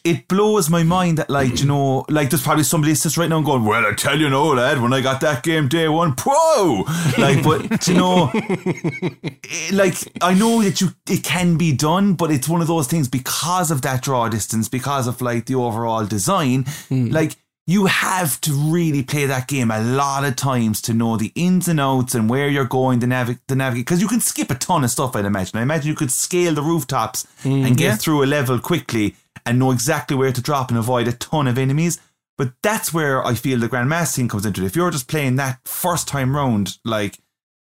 it 0.03 0.27
blows 0.27 0.69
my 0.69 0.83
mind 0.83 1.17
that 1.17 1.29
like 1.29 1.59
you 1.61 1.65
know 1.65 2.05
like 2.09 2.29
there's 2.29 2.43
probably 2.43 2.63
somebody 2.63 2.93
sits 2.93 3.17
right 3.17 3.29
now 3.29 3.37
and 3.37 3.45
going 3.45 3.63
well 3.63 3.85
I 3.85 3.93
tell 3.93 4.19
you 4.19 4.29
no 4.29 4.47
lad 4.49 4.81
when 4.81 4.91
I 4.93 5.01
got 5.01 5.21
that 5.21 5.43
game 5.43 5.67
day 5.67 5.87
one 5.87 6.13
pro 6.15 6.83
like 7.17 7.43
but 7.43 7.87
you 7.87 7.93
know 7.93 8.31
like 9.71 9.95
I 10.21 10.33
know 10.33 10.61
that 10.61 10.81
you 10.81 10.89
it 11.09 11.23
can 11.23 11.57
be 11.57 11.73
done 11.73 12.15
but 12.15 12.31
it's 12.31 12.49
one 12.49 12.61
of 12.61 12.67
those 12.67 12.87
things 12.87 13.07
because 13.07 13.71
of 13.71 13.81
that 13.83 14.01
draw 14.01 14.27
distance 14.27 14.67
because 14.67 15.07
of 15.07 15.21
like 15.21 15.45
the 15.45 15.55
overall 15.55 16.05
design 16.05 16.65
hmm. 16.89 17.07
like 17.07 17.37
you 17.65 17.85
have 17.85 18.41
to 18.41 18.51
really 18.51 19.03
play 19.03 19.25
that 19.25 19.47
game 19.47 19.71
a 19.71 19.79
lot 19.79 20.25
of 20.25 20.35
times 20.35 20.81
to 20.81 20.93
know 20.93 21.15
the 21.15 21.31
ins 21.33 21.69
and 21.69 21.79
outs 21.79 22.13
and 22.13 22.29
where 22.29 22.49
you're 22.49 22.65
going 22.65 22.99
to 22.99 23.07
navigate 23.07 23.47
the 23.47 23.55
navigate 23.55 23.85
because 23.85 24.01
you 24.01 24.07
can 24.09 24.19
skip 24.19 24.51
a 24.51 24.55
ton 24.55 24.83
of 24.83 24.89
stuff 24.91 25.15
I'd 25.15 25.23
imagine. 25.23 25.57
I 25.57 25.61
imagine 25.61 25.87
you 25.87 25.95
could 25.95 26.11
scale 26.11 26.53
the 26.53 26.61
rooftops 26.61 27.25
hmm, 27.41 27.63
and 27.65 27.77
get 27.77 27.85
Yeah. 27.85 27.95
through 27.95 28.23
a 28.23 28.25
level 28.25 28.59
quickly 28.59 29.15
and 29.45 29.59
know 29.59 29.71
exactly 29.71 30.15
where 30.15 30.31
to 30.31 30.41
drop 30.41 30.69
and 30.69 30.77
avoid 30.77 31.07
a 31.07 31.13
ton 31.13 31.47
of 31.47 31.57
enemies. 31.57 31.99
But 32.37 32.53
that's 32.63 32.93
where 32.93 33.25
I 33.25 33.35
feel 33.35 33.59
the 33.59 33.69
Grandmaster 33.69 34.15
thing 34.15 34.27
comes 34.27 34.45
into 34.45 34.63
it. 34.63 34.65
If 34.65 34.75
you're 34.75 34.91
just 34.91 35.07
playing 35.07 35.35
that 35.35 35.59
first 35.67 36.07
time 36.07 36.35
round 36.35 36.77
like 36.83 37.19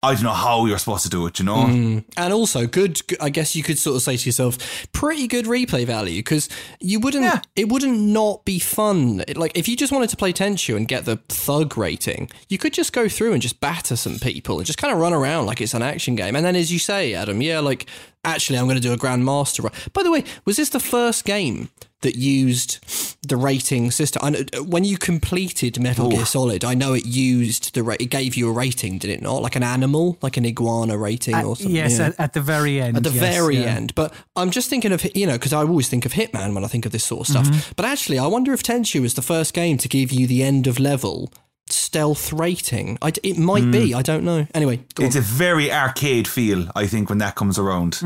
I 0.05 0.15
don't 0.15 0.23
know 0.25 0.31
how 0.31 0.67
you're 0.67 0.79
supposed 0.79 1.03
to 1.05 1.09
do 1.09 1.27
it 1.27 1.39
you 1.39 1.45
know 1.45 1.65
mm. 1.65 2.05
And 2.17 2.33
also, 2.33 2.67
good. 2.67 3.01
I 3.21 3.31
guess 3.31 3.57
you 3.57 3.63
could 3.63 3.79
sort 3.79 3.97
of 3.97 4.03
say 4.03 4.17
to 4.17 4.27
yourself, 4.27 4.87
pretty 4.93 5.27
good 5.27 5.47
replay 5.47 5.85
value 5.87 6.19
because 6.21 6.49
you 6.81 7.01
wouldn't. 7.01 7.25
Yeah. 7.25 7.41
It 7.57 7.69
wouldn't 7.69 7.99
not 7.99 8.45
be 8.45 8.59
fun. 8.59 9.25
It- 9.27 9.37
Like 9.37 9.53
if 9.57 9.67
you 9.69 9.77
just 9.77 9.93
wanted 9.93 10.11
to 10.11 10.17
play 10.17 10.33
Tenchu 10.33 10.77
and 10.77 10.87
get 10.87 11.05
the 11.05 11.17
thug 11.29 11.77
rating, 11.77 12.31
you 12.49 12.59
could 12.59 12.73
just 12.73 12.93
go 12.93 13.09
through 13.09 13.33
and 13.33 13.43
just 13.43 13.61
batter 13.61 13.97
some 13.97 14.19
people 14.19 14.59
and 14.59 14.67
just 14.67 14.79
kind 14.79 14.93
of 14.93 14.99
run 15.01 15.13
around 15.13 15.47
like 15.47 15.61
it's 15.61 15.75
an 15.75 15.83
action 15.83 16.15
game. 16.15 16.37
And 16.37 16.45
then, 16.45 16.57
as 16.57 16.73
you 16.73 16.79
say, 16.79 17.15
Adam, 17.15 17.41
yeah, 17.43 17.61
like 17.61 17.87
actually, 18.25 18.59
I'm 18.59 18.65
going 18.67 18.77
to 18.77 18.83
do 18.83 18.93
a 18.93 18.97
Grandmaster. 18.97 19.63
By 19.93 20.03
the 20.03 20.11
way, 20.13 20.25
was 20.45 20.57
this 20.57 20.71
the 20.71 20.81
first 20.81 21.25
game? 21.25 21.69
That 22.05 22.17
used 22.17 22.79
the 23.27 23.37
rating 23.37 23.91
system. 23.91 24.21
I 24.23 24.31
know, 24.31 24.45
when 24.63 24.85
you 24.85 24.99
completed 24.99 25.81
Metal 25.81 26.11
Gear 26.11 26.27
Solid, 26.27 26.63
I 26.63 26.75
know 26.75 26.93
it 26.93 27.07
used 27.07 27.75
the 27.75 27.83
ra- 27.83 27.97
it 27.99 28.11
gave 28.11 28.37
you 28.37 28.49
a 28.51 28.53
rating, 28.53 28.99
did 28.99 29.09
it 29.11 29.23
not? 29.23 29.41
Like 29.41 29.57
an 29.57 29.63
animal, 29.63 30.19
like 30.21 30.37
an 30.37 30.45
iguana 30.45 30.99
rating 30.99 31.35
or 31.35 31.57
something. 31.57 31.75
yes, 31.75 31.99
yeah 31.99 32.09
at, 32.09 32.21
at 32.21 32.33
the 32.35 32.43
very 32.43 32.81
end. 32.81 32.99
at 32.99 33.03
the 33.05 33.11
yes, 33.11 33.35
very 33.35 33.57
yeah. 33.57 33.75
end. 33.77 33.95
But 33.95 34.13
I'm 34.37 34.51
just 34.51 34.69
thinking 34.69 34.93
of 34.93 35.03
you 35.17 35.27
know 35.27 35.33
because 35.39 35.55
I 35.55 35.61
always 35.61 35.89
think 35.89 36.05
of 36.05 36.13
Hitman 36.13 36.55
when 36.55 36.63
I 36.65 36.69
think 36.69 36.85
of 36.85 36.93
this 36.93 37.05
sort 37.05 37.23
of 37.23 37.27
stuff. 37.29 37.47
Mm-hmm. 37.49 37.73
But 37.77 37.87
actually, 37.87 38.19
I 38.19 38.27
wonder 38.27 38.53
if 38.53 38.63
Tenchu 38.63 39.01
was 39.01 39.15
the 39.15 39.23
first 39.23 39.55
game 39.55 39.79
to 39.79 39.89
give 39.89 40.13
you 40.13 40.27
the 40.27 40.43
end 40.43 40.67
of 40.67 40.79
level 40.79 41.33
stealth 41.71 42.33
rating. 42.35 42.99
I, 43.01 43.13
it 43.23 43.39
might 43.39 43.63
Mm. 43.65 43.73
be. 43.73 43.95
I 43.95 44.03
don't 44.03 44.25
know. 44.25 44.47
Anyway, 44.55 44.81
go 44.95 45.05
it's 45.05 45.17
on. 45.17 45.23
a 45.23 45.25
very 45.25 45.73
arcade 45.73 46.29
feel 46.29 46.69
I 46.77 46.87
think 46.87 47.09
when 47.09 47.19
that 47.19 47.35
comes 47.35 47.59
around 47.59 48.01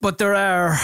But 0.00 0.18
there 0.18 0.34
are 0.36 0.78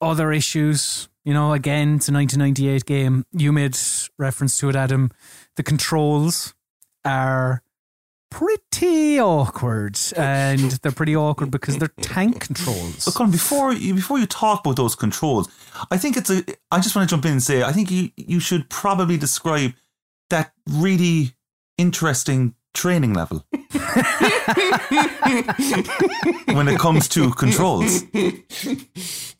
other 0.00 0.32
issues. 0.32 1.08
You 1.28 1.34
know, 1.34 1.52
again, 1.52 1.96
it's 1.96 2.08
a 2.08 2.12
1998 2.14 2.86
game. 2.86 3.26
You 3.32 3.52
made 3.52 3.76
reference 4.16 4.56
to 4.60 4.70
it, 4.70 4.76
Adam. 4.76 5.10
The 5.56 5.62
controls 5.62 6.54
are 7.04 7.62
pretty 8.30 9.20
awkward, 9.20 9.98
and 10.16 10.70
they're 10.80 10.90
pretty 10.90 11.14
awkward 11.14 11.50
because 11.50 11.76
they're 11.76 11.92
tank 12.00 12.40
controls. 12.46 13.04
But 13.04 13.12
Colm, 13.12 13.30
before 13.30 13.74
you 13.74 13.92
before 13.92 14.18
you 14.18 14.24
talk 14.24 14.60
about 14.60 14.76
those 14.76 14.94
controls, 14.94 15.50
I 15.90 15.98
think 15.98 16.16
it's 16.16 16.30
a. 16.30 16.42
I 16.70 16.80
just 16.80 16.96
want 16.96 17.06
to 17.06 17.14
jump 17.14 17.26
in 17.26 17.32
and 17.32 17.42
say 17.42 17.62
I 17.62 17.72
think 17.72 17.90
you 17.90 18.08
you 18.16 18.40
should 18.40 18.70
probably 18.70 19.18
describe 19.18 19.74
that 20.30 20.54
really 20.66 21.34
interesting 21.76 22.54
training 22.74 23.12
level 23.14 23.44
when 26.54 26.68
it 26.68 26.78
comes 26.78 27.08
to 27.08 27.30
controls. 27.32 28.02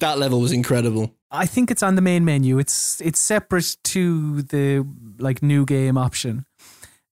that 0.00 0.16
level 0.18 0.40
was 0.40 0.52
incredible. 0.52 1.14
I 1.30 1.46
think 1.46 1.70
it's 1.70 1.82
on 1.82 1.94
the 1.94 2.02
main 2.02 2.24
menu. 2.24 2.58
It's 2.58 3.00
it's 3.00 3.20
separate 3.20 3.76
to 3.84 4.42
the 4.42 4.86
like 5.18 5.42
new 5.42 5.64
game 5.64 5.98
option. 5.98 6.46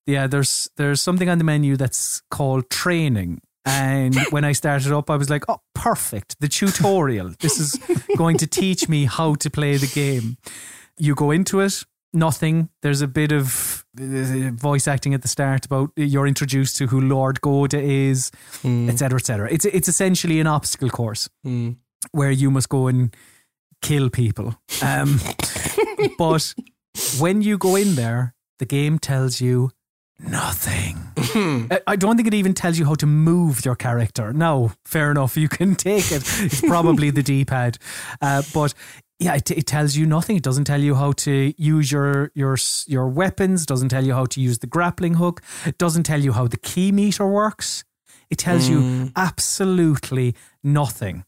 Yeah, 0.06 0.26
there's 0.26 0.70
there's 0.76 1.02
something 1.02 1.28
on 1.28 1.38
the 1.38 1.44
menu 1.44 1.76
that's 1.76 2.22
called 2.30 2.70
training. 2.70 3.40
And 3.64 4.16
when 4.30 4.44
I 4.44 4.52
started 4.52 4.92
up, 4.92 5.10
I 5.10 5.16
was 5.16 5.28
like, 5.28 5.44
"Oh, 5.48 5.60
perfect! 5.74 6.36
The 6.40 6.48
tutorial. 6.48 7.34
This 7.40 7.58
is 7.58 7.78
going 8.16 8.36
to 8.38 8.46
teach 8.46 8.88
me 8.88 9.04
how 9.04 9.34
to 9.34 9.50
play 9.50 9.76
the 9.76 9.88
game." 9.88 10.38
You 10.98 11.14
go 11.14 11.30
into 11.30 11.60
it, 11.60 11.84
nothing. 12.16 12.68
There's 12.82 13.02
a 13.02 13.06
bit 13.08 13.30
of 13.32 13.84
voice 13.94 14.88
acting 14.88 15.14
at 15.14 15.22
the 15.22 15.28
start 15.28 15.66
about 15.66 15.90
you're 15.96 16.26
introduced 16.26 16.76
to 16.78 16.86
who 16.88 17.00
Lord 17.00 17.40
Goda 17.40 17.80
is, 17.80 18.30
etc., 18.64 19.18
etc. 19.18 19.48
It's 19.52 19.64
it's 19.64 19.88
essentially 19.88 20.40
an 20.40 20.46
obstacle 20.46 20.90
course 20.90 21.28
Mm. 21.46 21.76
where 22.12 22.30
you 22.32 22.50
must 22.50 22.68
go 22.68 22.88
and 22.88 23.14
kill 23.82 24.10
people. 24.10 24.54
Um, 24.82 25.20
but 26.18 26.54
when 27.18 27.42
you 27.42 27.58
go 27.58 27.76
in 27.76 27.94
there, 27.94 28.34
the 28.58 28.66
game 28.66 28.98
tells 28.98 29.40
you 29.40 29.70
nothing. 30.18 30.98
I- 31.70 31.80
I 31.86 31.96
don't 31.96 32.16
think 32.16 32.26
it 32.28 32.34
even 32.34 32.54
tells 32.54 32.78
you 32.78 32.86
how 32.86 32.94
to 32.94 33.06
move 33.06 33.64
your 33.64 33.76
character. 33.76 34.32
No, 34.32 34.72
fair 34.84 35.10
enough. 35.10 35.36
You 35.36 35.48
can 35.48 35.74
take 35.90 36.10
it. 36.10 36.22
It's 36.40 36.60
probably 36.62 37.10
the 37.10 37.22
D 37.22 37.44
pad. 37.44 37.78
Uh, 38.22 38.42
but 38.54 38.72
yeah, 39.18 39.34
it, 39.34 39.50
it 39.50 39.66
tells 39.66 39.96
you 39.96 40.06
nothing. 40.06 40.36
It 40.36 40.42
doesn't 40.42 40.64
tell 40.64 40.80
you 40.80 40.94
how 40.94 41.12
to 41.12 41.54
use 41.56 41.90
your 41.90 42.30
your 42.34 42.56
your 42.86 43.08
weapons. 43.08 43.64
Doesn't 43.64 43.88
tell 43.88 44.04
you 44.04 44.14
how 44.14 44.26
to 44.26 44.40
use 44.40 44.58
the 44.58 44.66
grappling 44.66 45.14
hook. 45.14 45.42
It 45.64 45.78
doesn't 45.78 46.02
tell 46.02 46.20
you 46.20 46.32
how 46.32 46.46
the 46.48 46.58
ki 46.58 46.92
meter 46.92 47.26
works. 47.26 47.84
It 48.28 48.38
tells 48.38 48.68
you 48.68 48.80
hmm. 48.80 49.06
absolutely 49.14 50.34
nothing. 50.62 51.24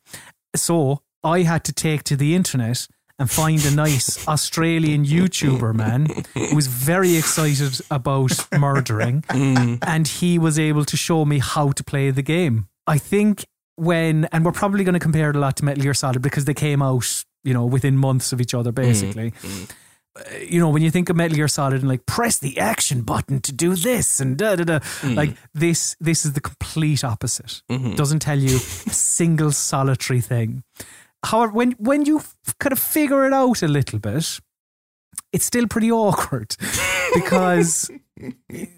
So 0.57 1.03
I 1.22 1.43
had 1.43 1.64
to 1.64 1.72
take 1.72 2.03
to 2.05 2.16
the 2.16 2.34
internet 2.34 2.89
and 3.18 3.30
find 3.30 3.64
a 3.64 3.70
nice 3.70 4.26
Australian 4.28 5.05
YouTuber 5.05 5.74
man 5.74 6.09
who 6.34 6.55
was 6.55 6.66
very 6.66 7.16
excited 7.16 7.80
about 7.91 8.47
murdering, 8.59 9.24
hmm. 9.30 9.76
and 9.82 10.07
he 10.07 10.39
was 10.39 10.59
able 10.59 10.84
to 10.84 10.97
show 10.97 11.24
me 11.24 11.39
how 11.39 11.70
to 11.72 11.84
play 11.84 12.11
the 12.11 12.22
game. 12.22 12.68
I 12.86 12.99
think 12.99 13.47
when, 13.76 14.24
and 14.26 14.45
we're 14.45 14.53
probably 14.53 14.84
going 14.84 14.95
to 14.95 15.01
compare 15.01 15.30
it 15.30 15.36
a 15.36 15.39
lot 15.39 15.57
to 15.59 15.64
Metal 15.64 15.82
Gear 15.82 15.95
Solid 15.95 16.20
because 16.22 16.45
they 16.47 16.55
came 16.55 16.82
out, 16.82 17.24
you 17.45 17.55
know, 17.55 17.64
within 17.64 17.97
months 17.97 18.32
of 18.32 18.41
each 18.41 18.55
other, 18.55 18.72
mm-hmm. 18.72 18.89
basically. 18.89 19.30
Mm-hmm. 19.30 19.64
Uh, 20.16 20.45
You 20.51 20.61
know, 20.61 20.68
when 20.68 20.82
you 20.82 20.91
think 20.91 21.09
of 21.11 21.16
Metal 21.16 21.36
Gear 21.36 21.49
Solid 21.49 21.80
and 21.80 21.89
like 21.89 22.05
press 22.07 22.39
the 22.39 22.59
action 22.59 23.03
button 23.03 23.41
to 23.41 23.53
do 23.53 23.76
this 23.76 24.20
and 24.20 24.36
da 24.36 24.57
da 24.57 24.64
da, 24.64 24.78
mm. 24.78 25.14
like 25.14 25.36
this, 25.55 25.97
this 26.01 26.24
is 26.24 26.32
the 26.32 26.41
complete 26.41 27.05
opposite. 27.05 27.62
Mm-hmm. 27.70 27.95
Doesn't 27.95 28.20
tell 28.20 28.39
you 28.39 28.57
a 28.86 28.91
single 28.91 29.53
solitary 29.53 30.20
thing. 30.20 30.64
However, 31.24 31.53
when 31.53 31.72
when 31.72 32.05
you 32.05 32.22
kind 32.59 32.72
of 32.72 32.78
figure 32.78 33.26
it 33.26 33.32
out 33.32 33.62
a 33.62 33.68
little 33.68 33.99
bit, 33.99 34.41
it's 35.32 35.45
still 35.45 35.66
pretty 35.66 35.91
awkward 35.91 36.57
because 37.14 37.91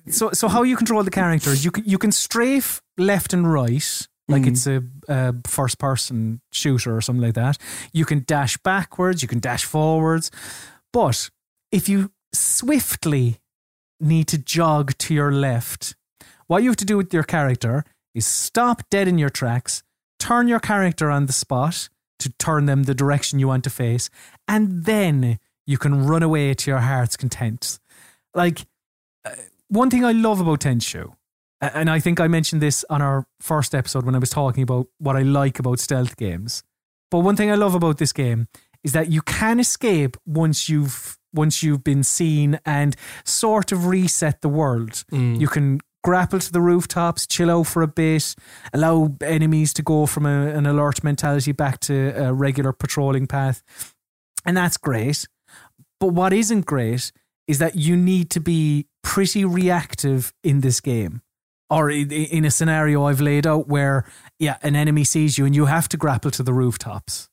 so 0.08 0.30
so 0.32 0.48
how 0.48 0.62
you 0.62 0.76
control 0.76 1.02
the 1.02 1.10
characters 1.10 1.64
you 1.64 1.70
can 1.70 1.84
you 1.84 1.98
can 1.98 2.12
strafe 2.12 2.82
left 2.98 3.32
and 3.32 3.50
right 3.52 4.08
like 4.30 4.46
it's 4.46 4.66
a, 4.66 4.82
a 5.08 5.34
first 5.46 5.78
person 5.78 6.40
shooter 6.52 6.96
or 6.96 7.00
something 7.00 7.22
like 7.22 7.34
that. 7.34 7.58
You 7.92 8.04
can 8.04 8.24
dash 8.26 8.56
backwards 8.58 9.22
you 9.22 9.28
can 9.28 9.40
dash 9.40 9.64
forwards 9.64 10.30
but 10.92 11.30
if 11.70 11.88
you 11.88 12.10
swiftly 12.32 13.40
need 14.00 14.28
to 14.28 14.38
jog 14.38 14.96
to 14.98 15.14
your 15.14 15.32
left 15.32 15.94
what 16.46 16.62
you 16.62 16.70
have 16.70 16.76
to 16.76 16.84
do 16.84 16.96
with 16.96 17.12
your 17.12 17.22
character 17.22 17.84
is 18.14 18.26
stop 18.26 18.82
dead 18.90 19.08
in 19.08 19.18
your 19.18 19.30
tracks 19.30 19.82
turn 20.18 20.48
your 20.48 20.60
character 20.60 21.10
on 21.10 21.26
the 21.26 21.32
spot 21.32 21.88
to 22.18 22.30
turn 22.38 22.66
them 22.66 22.84
the 22.84 22.94
direction 22.94 23.38
you 23.38 23.48
want 23.48 23.64
to 23.64 23.70
face 23.70 24.10
and 24.46 24.84
then 24.84 25.38
you 25.70 25.78
can 25.78 26.04
run 26.04 26.22
away 26.22 26.52
to 26.52 26.70
your 26.70 26.80
heart's 26.80 27.16
content. 27.16 27.78
Like 28.34 28.66
uh, 29.24 29.30
one 29.68 29.88
thing 29.88 30.04
I 30.04 30.10
love 30.10 30.40
about 30.40 30.60
Tenchu, 30.60 31.14
and 31.60 31.90
I 31.90 32.00
think 32.00 32.20
I 32.20 32.28
mentioned 32.28 32.62
this 32.62 32.84
on 32.88 33.02
our 33.02 33.26
first 33.40 33.74
episode 33.74 34.04
when 34.06 34.14
I 34.14 34.18
was 34.18 34.30
talking 34.30 34.62
about 34.62 34.86
what 34.98 35.16
I 35.16 35.22
like 35.22 35.58
about 35.58 35.78
stealth 35.78 36.16
games. 36.16 36.62
But 37.10 37.20
one 37.20 37.36
thing 37.36 37.50
I 37.50 37.56
love 37.56 37.74
about 37.74 37.98
this 37.98 38.12
game 38.12 38.48
is 38.82 38.92
that 38.92 39.10
you 39.10 39.20
can 39.22 39.60
escape 39.60 40.16
once 40.26 40.68
you've 40.68 41.18
once 41.32 41.62
you've 41.62 41.84
been 41.84 42.02
seen 42.02 42.58
and 42.64 42.96
sort 43.24 43.70
of 43.70 43.86
reset 43.86 44.40
the 44.42 44.48
world. 44.48 45.04
Mm. 45.12 45.40
You 45.40 45.46
can 45.46 45.80
grapple 46.02 46.40
to 46.40 46.52
the 46.52 46.60
rooftops, 46.60 47.26
chill 47.26 47.50
out 47.50 47.68
for 47.68 47.82
a 47.82 47.88
bit, 47.88 48.34
allow 48.72 49.14
enemies 49.20 49.72
to 49.74 49.82
go 49.82 50.06
from 50.06 50.26
a, 50.26 50.48
an 50.48 50.66
alert 50.66 51.04
mentality 51.04 51.52
back 51.52 51.78
to 51.80 52.12
a 52.16 52.32
regular 52.32 52.72
patrolling 52.72 53.26
path. 53.26 53.62
And 54.44 54.56
that's 54.56 54.76
great. 54.76 55.28
But 56.00 56.08
what 56.08 56.32
isn't 56.32 56.66
great 56.66 57.12
is 57.46 57.58
that 57.58 57.76
you 57.76 57.96
need 57.96 58.30
to 58.30 58.40
be 58.40 58.86
pretty 59.02 59.44
reactive 59.44 60.32
in 60.42 60.60
this 60.60 60.80
game. 60.80 61.22
Or 61.70 61.88
in 61.88 62.44
a 62.44 62.50
scenario 62.50 63.04
I've 63.04 63.20
laid 63.20 63.46
out 63.46 63.68
where, 63.68 64.04
yeah, 64.40 64.56
an 64.62 64.74
enemy 64.74 65.04
sees 65.04 65.38
you 65.38 65.46
and 65.46 65.54
you 65.54 65.66
have 65.66 65.88
to 65.90 65.96
grapple 65.96 66.32
to 66.32 66.42
the 66.42 66.52
rooftops. 66.52 67.28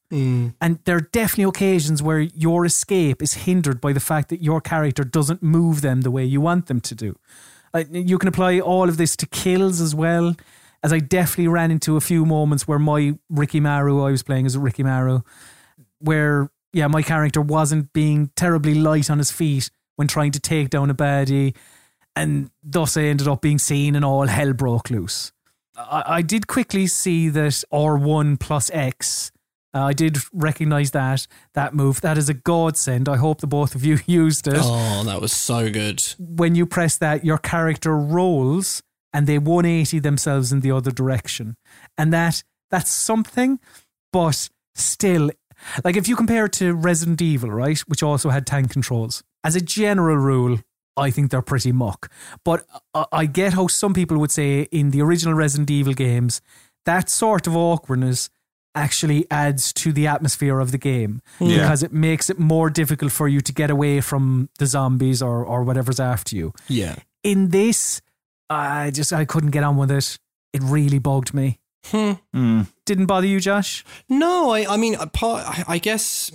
And 0.61 0.79
there 0.85 0.97
are 0.97 1.01
definitely 1.01 1.45
occasions 1.45 2.03
where 2.03 2.19
your 2.19 2.63
escape 2.63 3.23
is 3.23 3.33
hindered 3.33 3.81
by 3.81 3.93
the 3.93 3.99
fact 3.99 4.29
that 4.29 4.43
your 4.43 4.61
character 4.61 5.03
doesn't 5.03 5.41
move 5.41 5.81
them 5.81 6.01
the 6.01 6.11
way 6.11 6.23
you 6.23 6.39
want 6.39 6.67
them 6.67 6.79
to 6.81 6.93
do. 6.95 7.15
Uh, 7.73 7.83
you 7.91 8.17
can 8.19 8.29
apply 8.29 8.59
all 8.59 8.87
of 8.87 8.97
this 8.97 9.15
to 9.17 9.25
kills 9.25 9.81
as 9.81 9.95
well. 9.95 10.35
as 10.83 10.93
I 10.93 10.99
definitely 10.99 11.47
ran 11.47 11.71
into 11.71 11.97
a 11.97 12.01
few 12.01 12.25
moments 12.25 12.67
where 12.67 12.79
my 12.79 13.17
Rikimaru, 13.31 14.07
I 14.07 14.11
was 14.11 14.23
playing 14.23 14.45
as 14.45 14.55
Rikimaru, 14.55 15.23
where 15.99 16.49
yeah, 16.73 16.87
my 16.87 17.01
character 17.01 17.41
wasn't 17.41 17.93
being 17.93 18.31
terribly 18.35 18.75
light 18.75 19.09
on 19.09 19.17
his 19.17 19.31
feet 19.31 19.69
when 19.95 20.07
trying 20.07 20.31
to 20.31 20.39
take 20.39 20.69
down 20.69 20.89
a 20.89 20.95
baddie, 20.95 21.55
and 22.17 22.49
thus 22.63 22.97
I 22.97 23.03
ended 23.03 23.27
up 23.27 23.41
being 23.41 23.59
seen 23.59 23.95
and 23.95 24.03
all 24.03 24.27
hell 24.27 24.53
broke 24.53 24.89
loose. 24.89 25.31
I, 25.75 26.03
I 26.07 26.21
did 26.21 26.47
quickly 26.47 26.87
see 26.87 27.29
that 27.29 27.63
R1 27.71 28.39
plus 28.39 28.71
X. 28.73 29.31
Uh, 29.73 29.83
I 29.83 29.93
did 29.93 30.17
recognize 30.33 30.91
that 30.91 31.27
that 31.53 31.73
move. 31.73 32.01
That 32.01 32.17
is 32.17 32.29
a 32.29 32.33
godsend. 32.33 33.07
I 33.07 33.17
hope 33.17 33.41
the 33.41 33.47
both 33.47 33.75
of 33.75 33.85
you 33.85 33.99
used 34.05 34.47
it. 34.47 34.57
Oh, 34.57 35.03
that 35.03 35.21
was 35.21 35.31
so 35.31 35.69
good. 35.69 36.03
When 36.17 36.55
you 36.55 36.65
press 36.65 36.97
that, 36.97 37.23
your 37.23 37.37
character 37.37 37.95
rolls 37.95 38.81
and 39.13 39.27
they 39.27 39.37
180 39.37 39.99
themselves 39.99 40.51
in 40.51 40.61
the 40.61 40.71
other 40.71 40.91
direction, 40.91 41.55
and 41.97 42.11
that 42.13 42.43
that's 42.71 42.89
something. 42.89 43.59
But 44.11 44.49
still, 44.73 45.29
like 45.83 45.95
if 45.95 46.07
you 46.07 46.15
compare 46.15 46.45
it 46.45 46.53
to 46.53 46.73
Resident 46.73 47.21
Evil, 47.21 47.51
right, 47.51 47.79
which 47.81 48.01
also 48.01 48.29
had 48.29 48.47
tank 48.47 48.71
controls, 48.71 49.23
as 49.43 49.55
a 49.55 49.61
general 49.61 50.17
rule, 50.17 50.59
I 50.97 51.11
think 51.11 51.31
they're 51.31 51.41
pretty 51.41 51.71
muck. 51.71 52.11
But 52.43 52.65
I- 52.93 53.05
I 53.11 53.25
get 53.27 53.53
how 53.53 53.67
some 53.67 53.93
people 53.93 54.17
would 54.17 54.31
say 54.31 54.61
in 54.71 54.91
the 54.91 55.01
original 55.01 55.33
Resident 55.35 55.69
Evil 55.71 55.93
games, 55.93 56.41
that 56.85 57.09
sort 57.09 57.47
of 57.47 57.55
awkwardness 57.55 58.29
actually 58.75 59.25
adds 59.31 59.73
to 59.73 59.91
the 59.91 60.05
atmosphere 60.07 60.59
of 60.59 60.71
the 60.71 60.77
game 60.77 61.21
Yeah. 61.39 61.57
because 61.61 61.81
it 61.83 61.91
makes 61.93 62.29
it 62.29 62.37
more 62.39 62.69
difficult 62.69 63.11
for 63.11 63.27
you 63.27 63.41
to 63.41 63.51
get 63.53 63.69
away 63.71 64.01
from 64.01 64.49
the 64.59 64.65
zombies 64.67 65.21
or, 65.21 65.43
or 65.43 65.63
whatever's 65.63 65.99
after 65.99 66.35
you. 66.35 66.53
Yeah. 66.67 66.95
In 67.23 67.49
this, 67.49 68.01
I 68.49 68.91
just 68.91 69.11
I 69.11 69.25
couldn't 69.25 69.51
get 69.51 69.63
on 69.63 69.77
with 69.77 69.89
it. 69.91 70.19
It 70.53 70.61
really 70.63 70.99
bugged 70.99 71.33
me. 71.33 71.59
Hmm. 71.85 72.13
Mm. 72.35 72.67
Didn't 72.85 73.05
bother 73.07 73.27
you, 73.27 73.39
Josh? 73.39 73.83
No, 74.09 74.51
I, 74.51 74.73
I 74.73 74.77
mean, 74.77 74.95
a 74.95 75.07
part, 75.07 75.43
I, 75.45 75.63
I 75.67 75.77
guess, 75.79 76.31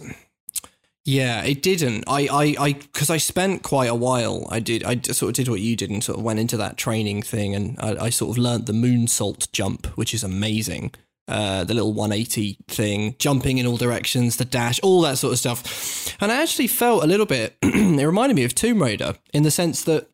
yeah, 1.05 1.43
it 1.43 1.63
didn't. 1.63 2.05
I, 2.07 2.29
I, 2.31 2.65
I, 2.65 2.73
because 2.75 3.11
I 3.11 3.17
spent 3.17 3.63
quite 3.63 3.91
a 3.91 3.95
while. 3.95 4.47
I 4.51 4.61
did, 4.61 4.85
I 4.85 5.01
sort 5.01 5.31
of 5.31 5.35
did 5.35 5.49
what 5.49 5.61
you 5.61 5.75
did 5.75 5.91
and 5.91 6.03
sort 6.03 6.19
of 6.19 6.25
went 6.25 6.39
into 6.39 6.57
that 6.59 6.77
training 6.77 7.23
thing, 7.23 7.55
and 7.55 7.77
I, 7.81 8.05
I 8.05 8.11
sort 8.11 8.31
of 8.31 8.39
learnt 8.39 8.67
the 8.67 8.73
moonsault 8.73 9.51
jump, 9.53 9.87
which 9.97 10.15
is 10.15 10.23
amazing. 10.23 10.93
Uh, 11.29 11.65
the 11.65 11.75
little 11.75 11.93
180 11.93 12.59
thing, 12.69 13.15
jumping 13.19 13.59
in 13.59 13.67
all 13.67 13.77
directions, 13.77 14.37
the 14.37 14.45
dash, 14.45 14.81
all 14.81 15.01
that 15.03 15.19
sort 15.19 15.33
of 15.33 15.39
stuff. 15.39 16.17
And 16.21 16.31
I 16.31 16.43
actually 16.43 16.67
felt 16.67 17.05
a 17.05 17.07
little 17.07 17.27
bit, 17.27 17.57
it 17.63 18.05
reminded 18.05 18.35
me 18.35 18.45
of 18.45 18.55
Tomb 18.55 18.83
Raider 18.83 19.15
in 19.33 19.43
the 19.43 19.51
sense 19.51 19.83
that 19.85 20.09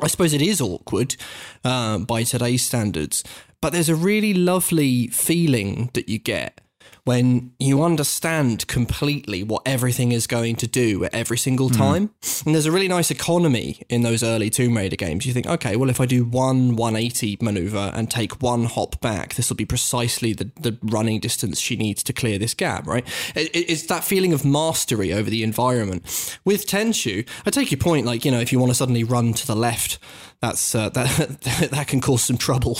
I 0.00 0.08
suppose 0.08 0.34
it 0.34 0.42
is 0.42 0.60
awkward 0.60 1.16
uh, 1.64 1.98
by 1.98 2.24
today's 2.24 2.62
standards, 2.64 3.24
but 3.60 3.72
there's 3.72 3.88
a 3.88 3.94
really 3.94 4.34
lovely 4.34 5.06
feeling 5.08 5.90
that 5.94 6.08
you 6.08 6.18
get 6.18 6.60
when 7.04 7.52
you 7.58 7.82
understand 7.82 8.66
completely 8.66 9.42
what 9.42 9.62
everything 9.66 10.12
is 10.12 10.26
going 10.26 10.56
to 10.56 10.66
do 10.66 11.04
at 11.04 11.14
every 11.14 11.38
single 11.38 11.70
time. 11.70 12.10
And 12.44 12.54
there's 12.54 12.66
a 12.66 12.72
really 12.72 12.88
nice 12.88 13.10
economy 13.10 13.82
in 13.88 14.02
those 14.02 14.22
early 14.22 14.50
Tomb 14.50 14.76
Raider 14.76 14.96
games. 14.96 15.26
You 15.26 15.32
think, 15.32 15.46
okay, 15.46 15.76
well, 15.76 15.90
if 15.90 16.00
I 16.00 16.06
do 16.06 16.24
one 16.24 16.76
180 16.76 17.38
maneuver 17.40 17.90
and 17.94 18.10
take 18.10 18.42
one 18.42 18.64
hop 18.64 19.00
back, 19.00 19.34
this 19.34 19.48
will 19.48 19.56
be 19.56 19.64
precisely 19.66 20.32
the, 20.32 20.50
the 20.60 20.78
running 20.82 21.20
distance 21.20 21.58
she 21.60 21.76
needs 21.76 22.02
to 22.04 22.12
clear 22.12 22.38
this 22.38 22.54
gap, 22.54 22.86
right? 22.86 23.06
It- 23.34 23.50
it's 23.70 23.86
that 23.86 24.04
feeling 24.04 24.32
of 24.32 24.44
mastery 24.44 25.12
over 25.12 25.28
the 25.30 25.42
environment. 25.42 26.38
With 26.44 26.66
Tenchu, 26.66 27.26
I 27.46 27.50
take 27.50 27.70
your 27.70 27.78
point, 27.78 28.06
like, 28.06 28.24
you 28.24 28.30
know, 28.30 28.40
if 28.40 28.52
you 28.52 28.58
want 28.58 28.70
to 28.70 28.74
suddenly 28.74 29.04
run 29.04 29.32
to 29.34 29.46
the 29.46 29.56
left, 29.56 29.98
that's 30.40 30.74
uh, 30.74 30.88
that 30.90 31.68
that 31.70 31.86
can 31.88 32.00
cause 32.00 32.22
some 32.24 32.38
trouble. 32.38 32.78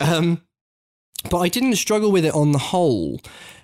Um, 0.00 0.42
but 1.28 1.38
I 1.38 1.48
didn't 1.48 1.76
struggle 1.76 2.12
with 2.12 2.24
it 2.24 2.34
on 2.34 2.52
the 2.52 2.58
whole. 2.58 3.20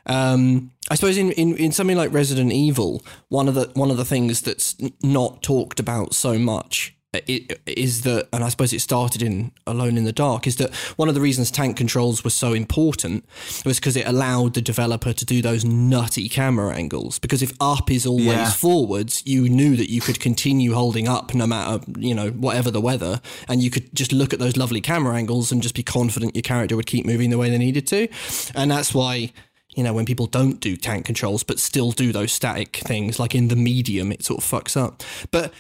Um, 0.07 0.73
I 0.91 0.95
suppose 0.95 1.17
in, 1.17 1.33
in, 1.33 1.57
in 1.57 1.73
something 1.73 1.97
like 1.97 2.13
Resident 2.13 2.53
Evil, 2.53 3.05
one 3.29 3.49
of 3.49 3.55
the 3.55 3.71
one 3.75 3.91
of 3.91 3.97
the 3.97 4.05
things 4.05 4.43
that's 4.43 4.77
not 5.03 5.43
talked 5.43 5.81
about 5.81 6.15
so 6.15 6.39
much 6.39 6.96
is 7.27 8.03
that, 8.03 8.29
and 8.33 8.45
I 8.45 8.49
suppose 8.49 8.73
it 8.73 8.81
started 8.81 9.23
in 9.23 9.53
Alone 9.67 9.97
in 9.97 10.05
the 10.05 10.13
Dark, 10.13 10.47
is 10.47 10.57
that 10.57 10.75
one 10.97 11.09
of 11.09 11.15
the 11.15 11.21
reasons 11.21 11.51
tank 11.51 11.77
controls 11.77 12.25
were 12.25 12.31
so 12.31 12.53
important 12.53 13.25
was 13.65 13.79
because 13.79 13.97
it 13.97 14.07
allowed 14.07 14.55
the 14.55 14.63
developer 14.63 15.13
to 15.13 15.25
do 15.25 15.41
those 15.43 15.65
nutty 15.65 16.29
camera 16.29 16.75
angles. 16.75 17.19
Because 17.19 17.43
if 17.43 17.53
up 17.61 17.91
is 17.91 18.07
always 18.07 18.27
Yeah. 18.27 18.51
forwards, 18.51 19.23
you 19.25 19.49
knew 19.49 19.77
that 19.77 19.91
you 19.91 20.01
could 20.01 20.21
continue 20.21 20.75
holding 20.75 21.09
up 21.09 21.35
no 21.35 21.47
matter, 21.47 21.85
you 21.99 22.15
know, 22.15 22.31
whatever 22.31 22.71
the 22.71 22.81
weather. 22.81 23.21
And 23.49 23.63
you 23.63 23.71
could 23.71 23.95
just 23.95 24.13
look 24.13 24.33
at 24.33 24.39
those 24.39 24.57
lovely 24.57 24.81
camera 24.81 25.17
angles 25.17 25.53
and 25.53 25.63
just 25.63 25.75
be 25.75 25.83
confident 25.83 26.35
your 26.35 26.43
character 26.43 26.77
would 26.77 26.87
keep 26.87 27.07
moving 27.07 27.31
the 27.31 27.39
way 27.39 27.51
they 27.51 27.59
needed 27.59 27.87
to. 27.89 28.09
And 28.55 28.71
that's 28.71 28.95
why, 28.95 29.33
you 29.75 29.83
know, 29.83 29.93
when 29.93 30.07
people 30.07 30.27
don't 30.27 30.61
do 30.61 30.77
tank 30.77 31.05
controls 31.05 31.43
but 31.43 31.59
still 31.59 31.93
do 31.93 32.13
those 32.13 32.33
static 32.33 32.77
things, 32.77 33.19
like 33.19 33.35
in 33.35 33.49
the 33.49 33.57
medium, 33.57 34.11
it 34.11 34.25
sort 34.25 34.43
of 34.43 34.49
fucks 34.51 34.77
up. 34.77 35.03
But 35.31 35.53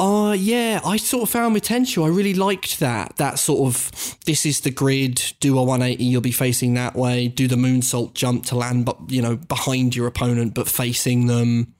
uh 0.00 0.32
yeah, 0.32 0.80
I 0.84 0.96
sort 0.96 1.24
of 1.24 1.30
found 1.30 1.52
with 1.52 1.62
I 2.04 2.08
really 2.08 2.34
liked 2.34 2.80
that. 2.80 3.16
That 3.16 3.38
sort 3.38 3.68
of 3.68 4.16
this 4.24 4.46
is 4.46 4.60
the 4.60 4.70
grid, 4.70 5.22
do 5.40 5.58
a 5.58 5.62
180, 5.62 6.02
you'll 6.02 6.22
be 6.22 6.32
facing 6.32 6.74
that 6.74 6.96
way, 6.96 7.28
do 7.28 7.46
the 7.46 7.56
moonsault 7.56 8.14
jump 8.14 8.46
to 8.46 8.56
land 8.56 8.86
but 8.86 8.98
you 9.08 9.20
know, 9.20 9.36
behind 9.36 9.94
your 9.94 10.06
opponent 10.06 10.54
but 10.54 10.68
facing 10.68 11.26
them. 11.26 11.74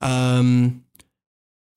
Um 0.00 0.85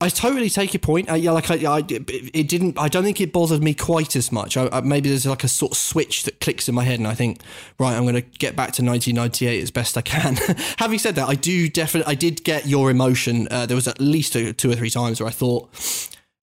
I 0.02 0.08
totally 0.08 0.48
take 0.48 0.72
your 0.72 0.80
point. 0.80 1.10
Uh, 1.10 1.14
yeah, 1.14 1.30
like 1.32 1.50
I, 1.50 1.56
I, 1.56 1.78
it 1.88 2.48
didn't. 2.48 2.78
I 2.78 2.88
don't 2.88 3.04
think 3.04 3.20
it 3.20 3.34
bothered 3.34 3.62
me 3.62 3.74
quite 3.74 4.16
as 4.16 4.32
much. 4.32 4.56
I, 4.56 4.68
I, 4.72 4.80
maybe 4.80 5.10
there's 5.10 5.26
like 5.26 5.44
a 5.44 5.48
sort 5.48 5.72
of 5.72 5.76
switch 5.78 6.22
that 6.22 6.40
clicks 6.40 6.70
in 6.70 6.74
my 6.74 6.84
head, 6.84 6.98
and 6.98 7.06
I 7.06 7.14
think, 7.14 7.42
right, 7.78 7.94
I'm 7.94 8.04
going 8.04 8.14
to 8.14 8.22
get 8.22 8.56
back 8.56 8.72
to 8.72 8.84
1998 8.84 9.62
as 9.62 9.70
best 9.70 9.98
I 9.98 10.00
can. 10.00 10.36
Having 10.78 10.98
said 11.00 11.14
that, 11.16 11.28
I 11.28 11.34
do 11.34 11.68
definitely, 11.68 12.10
I 12.10 12.14
did 12.14 12.44
get 12.44 12.66
your 12.66 12.90
emotion. 12.90 13.46
Uh, 13.50 13.66
there 13.66 13.74
was 13.74 13.86
at 13.86 14.00
least 14.00 14.32
two 14.32 14.70
or 14.70 14.74
three 14.74 14.90
times 14.90 15.20
where 15.20 15.28
I 15.28 15.32
thought, 15.32 15.68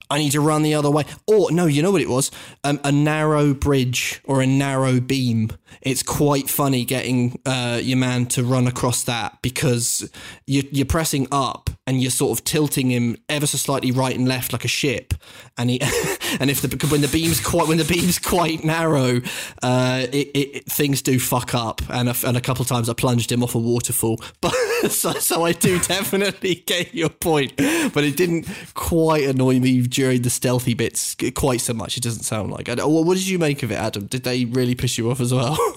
I 0.09 0.19
need 0.19 0.31
to 0.31 0.41
run 0.41 0.63
the 0.63 0.73
other 0.73 0.89
way. 0.89 1.05
Or 1.25 1.51
no, 1.51 1.65
you 1.65 1.81
know 1.81 1.91
what 1.91 2.01
it 2.01 2.09
was? 2.09 2.31
Um, 2.63 2.79
a 2.83 2.91
narrow 2.91 3.53
bridge 3.53 4.21
or 4.23 4.41
a 4.41 4.47
narrow 4.47 4.99
beam. 4.99 5.51
It's 5.81 6.03
quite 6.03 6.49
funny 6.49 6.85
getting 6.85 7.39
uh, 7.45 7.79
your 7.81 7.97
man 7.97 8.25
to 8.27 8.43
run 8.43 8.67
across 8.67 9.03
that 9.03 9.41
because 9.41 10.09
you, 10.45 10.63
you're 10.71 10.85
pressing 10.85 11.27
up 11.31 11.69
and 11.85 12.01
you're 12.01 12.11
sort 12.11 12.37
of 12.37 12.43
tilting 12.45 12.89
him 12.91 13.17
ever 13.29 13.47
so 13.47 13.57
slightly 13.57 13.91
right 13.91 14.15
and 14.15 14.27
left 14.27 14.53
like 14.53 14.65
a 14.65 14.69
ship. 14.69 15.13
And 15.57 15.69
he, 15.69 15.81
and 16.39 16.49
if 16.49 16.61
the 16.61 16.87
when 16.87 17.01
the 17.01 17.07
beam's 17.07 17.39
quite 17.39 17.67
when 17.67 17.77
the 17.77 17.85
beam's 17.85 18.19
quite 18.19 18.63
narrow, 18.63 19.21
uh, 19.63 20.05
it, 20.11 20.31
it, 20.33 20.65
things 20.65 21.01
do 21.01 21.19
fuck 21.19 21.53
up. 21.53 21.81
And 21.89 22.09
a, 22.09 22.15
and 22.25 22.37
a 22.37 22.41
couple 22.41 22.61
of 22.61 22.67
times 22.67 22.89
I 22.89 22.93
plunged 22.93 23.31
him 23.31 23.43
off 23.43 23.55
a 23.55 23.59
waterfall. 23.59 24.19
But 24.39 24.53
so, 24.91 25.13
so 25.13 25.45
I 25.45 25.53
do 25.53 25.79
definitely 25.87 26.55
get 26.55 26.93
your 26.93 27.09
point, 27.09 27.55
but 27.57 28.03
it 28.03 28.15
didn't 28.15 28.47
quite 28.75 29.23
annoy 29.23 29.59
me 29.59 29.81
during 29.97 30.21
the 30.21 30.29
stealthy 30.29 30.75
bits 30.75 31.15
quite 31.33 31.59
so 31.59 31.73
much. 31.73 31.97
It 31.97 32.03
doesn't 32.03 32.21
sound 32.21 32.51
like. 32.51 32.69
I 32.69 32.73
uh, 32.73 32.87
What 32.87 33.17
did 33.17 33.27
you 33.27 33.39
make 33.39 33.63
of 33.63 33.71
it, 33.71 33.79
Adam? 33.79 34.05
Did 34.05 34.23
they 34.23 34.45
really 34.45 34.75
piss 34.75 34.95
you 34.95 35.09
off 35.09 35.19
as 35.19 35.33
well? 35.33 35.57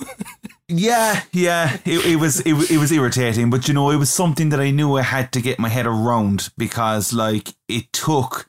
Yeah, 0.72 1.22
yeah, 1.32 1.78
it, 1.84 2.06
it 2.06 2.16
was 2.20 2.38
it, 2.46 2.54
it 2.70 2.78
was 2.78 2.92
irritating, 2.92 3.50
but 3.50 3.66
you 3.66 3.74
know, 3.74 3.90
it 3.90 3.96
was 3.96 4.08
something 4.08 4.50
that 4.50 4.60
I 4.60 4.70
knew 4.70 4.96
I 4.96 5.02
had 5.02 5.32
to 5.32 5.40
get 5.40 5.58
my 5.58 5.68
head 5.68 5.84
around 5.84 6.50
because 6.56 7.12
like 7.12 7.54
it 7.68 7.92
took 7.92 8.48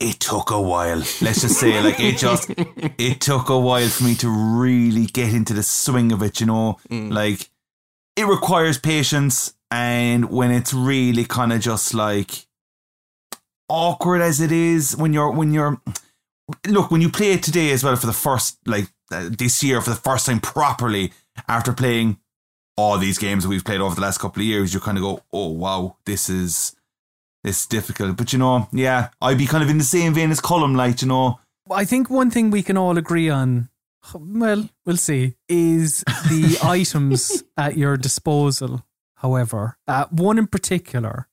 it 0.00 0.18
took 0.18 0.50
a 0.50 0.58
while. 0.58 1.00
Let's 1.20 1.42
just 1.42 1.60
say 1.60 1.78
like 1.82 2.00
it 2.00 2.16
just 2.16 2.50
it 2.56 3.20
took 3.20 3.50
a 3.50 3.60
while 3.60 3.86
for 3.86 4.04
me 4.04 4.14
to 4.14 4.30
really 4.30 5.04
get 5.04 5.34
into 5.34 5.52
the 5.52 5.62
swing 5.62 6.10
of 6.10 6.22
it, 6.22 6.40
you 6.40 6.46
know? 6.46 6.78
Mm. 6.88 7.12
Like 7.12 7.50
it 8.16 8.26
requires 8.26 8.78
patience 8.78 9.52
and 9.70 10.30
when 10.30 10.50
it's 10.50 10.72
really 10.72 11.26
kind 11.26 11.52
of 11.52 11.60
just 11.60 11.92
like 11.92 12.46
awkward 13.68 14.20
as 14.20 14.40
it 14.40 14.52
is 14.52 14.96
when 14.96 15.12
you're 15.12 15.30
when 15.30 15.52
you're 15.52 15.80
look 16.68 16.90
when 16.90 17.00
you 17.00 17.10
play 17.10 17.32
it 17.32 17.42
today 17.42 17.70
as 17.72 17.82
well 17.82 17.96
for 17.96 18.06
the 18.06 18.12
first 18.12 18.58
like 18.66 18.88
uh, 19.10 19.28
this 19.30 19.62
year 19.62 19.80
for 19.80 19.90
the 19.90 19.96
first 19.96 20.26
time 20.26 20.40
properly 20.40 21.12
after 21.48 21.72
playing 21.72 22.18
all 22.76 22.98
these 22.98 23.18
games 23.18 23.42
that 23.42 23.48
we've 23.48 23.64
played 23.64 23.80
over 23.80 23.94
the 23.94 24.00
last 24.00 24.18
couple 24.18 24.40
of 24.40 24.46
years 24.46 24.72
you 24.72 24.80
kind 24.80 24.98
of 24.98 25.02
go 25.02 25.22
oh 25.32 25.48
wow 25.48 25.96
this 26.04 26.28
is 26.28 26.76
this 27.42 27.62
is 27.62 27.66
difficult 27.66 28.16
but 28.16 28.32
you 28.32 28.38
know 28.38 28.68
yeah 28.72 29.08
I'd 29.20 29.38
be 29.38 29.46
kind 29.46 29.64
of 29.64 29.70
in 29.70 29.78
the 29.78 29.84
same 29.84 30.14
vein 30.14 30.30
as 30.30 30.40
Colm 30.40 30.76
like 30.76 31.02
you 31.02 31.08
know 31.08 31.40
I 31.70 31.84
think 31.84 32.08
one 32.08 32.30
thing 32.30 32.50
we 32.50 32.62
can 32.62 32.76
all 32.76 32.96
agree 32.96 33.28
on, 33.28 33.68
well, 34.14 34.68
we'll 34.84 34.96
see, 34.96 35.34
is 35.48 36.04
the 36.28 36.58
items 36.62 37.42
at 37.56 37.76
your 37.76 37.96
disposal. 37.96 38.84
However, 39.16 39.76
uh, 39.88 40.04
one 40.10 40.38
in 40.38 40.46
particular, 40.46 41.28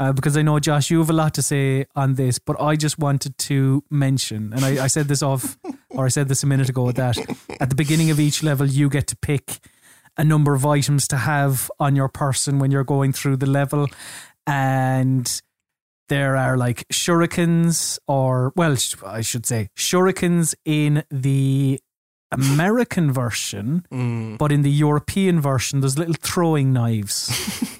uh, 0.00 0.12
because 0.12 0.36
I 0.36 0.42
know 0.42 0.58
Josh, 0.58 0.90
you 0.90 0.98
have 0.98 1.10
a 1.10 1.12
lot 1.12 1.34
to 1.34 1.42
say 1.42 1.84
on 1.94 2.14
this, 2.14 2.38
but 2.40 2.60
I 2.60 2.74
just 2.74 2.98
wanted 2.98 3.36
to 3.38 3.84
mention, 3.90 4.52
and 4.54 4.64
I, 4.64 4.84
I 4.84 4.86
said 4.88 5.06
this 5.08 5.22
off, 5.22 5.58
or 5.90 6.06
I 6.06 6.08
said 6.08 6.26
this 6.28 6.42
a 6.42 6.46
minute 6.46 6.68
ago, 6.68 6.90
that 6.90 7.16
at 7.60 7.68
the 7.68 7.74
beginning 7.76 8.10
of 8.10 8.18
each 8.18 8.42
level, 8.42 8.66
you 8.66 8.88
get 8.88 9.06
to 9.08 9.16
pick 9.16 9.58
a 10.16 10.24
number 10.24 10.54
of 10.54 10.64
items 10.66 11.06
to 11.08 11.16
have 11.18 11.70
on 11.78 11.94
your 11.94 12.08
person 12.08 12.58
when 12.58 12.70
you're 12.72 12.82
going 12.84 13.12
through 13.12 13.36
the 13.36 13.46
level, 13.46 13.86
and 14.46 15.40
there 16.08 16.36
are 16.36 16.56
like 16.56 16.88
shurikens 16.88 17.98
or 18.08 18.52
well 18.56 18.74
sh- 18.74 18.96
i 19.06 19.20
should 19.20 19.46
say 19.46 19.68
shurikens 19.76 20.54
in 20.64 21.04
the 21.10 21.78
American 22.32 23.12
version, 23.12 23.84
Mm. 23.92 24.38
but 24.38 24.52
in 24.52 24.62
the 24.62 24.70
European 24.70 25.40
version, 25.40 25.80
there's 25.80 25.98
little 25.98 26.14
throwing 26.20 26.72
knives. 26.72 27.28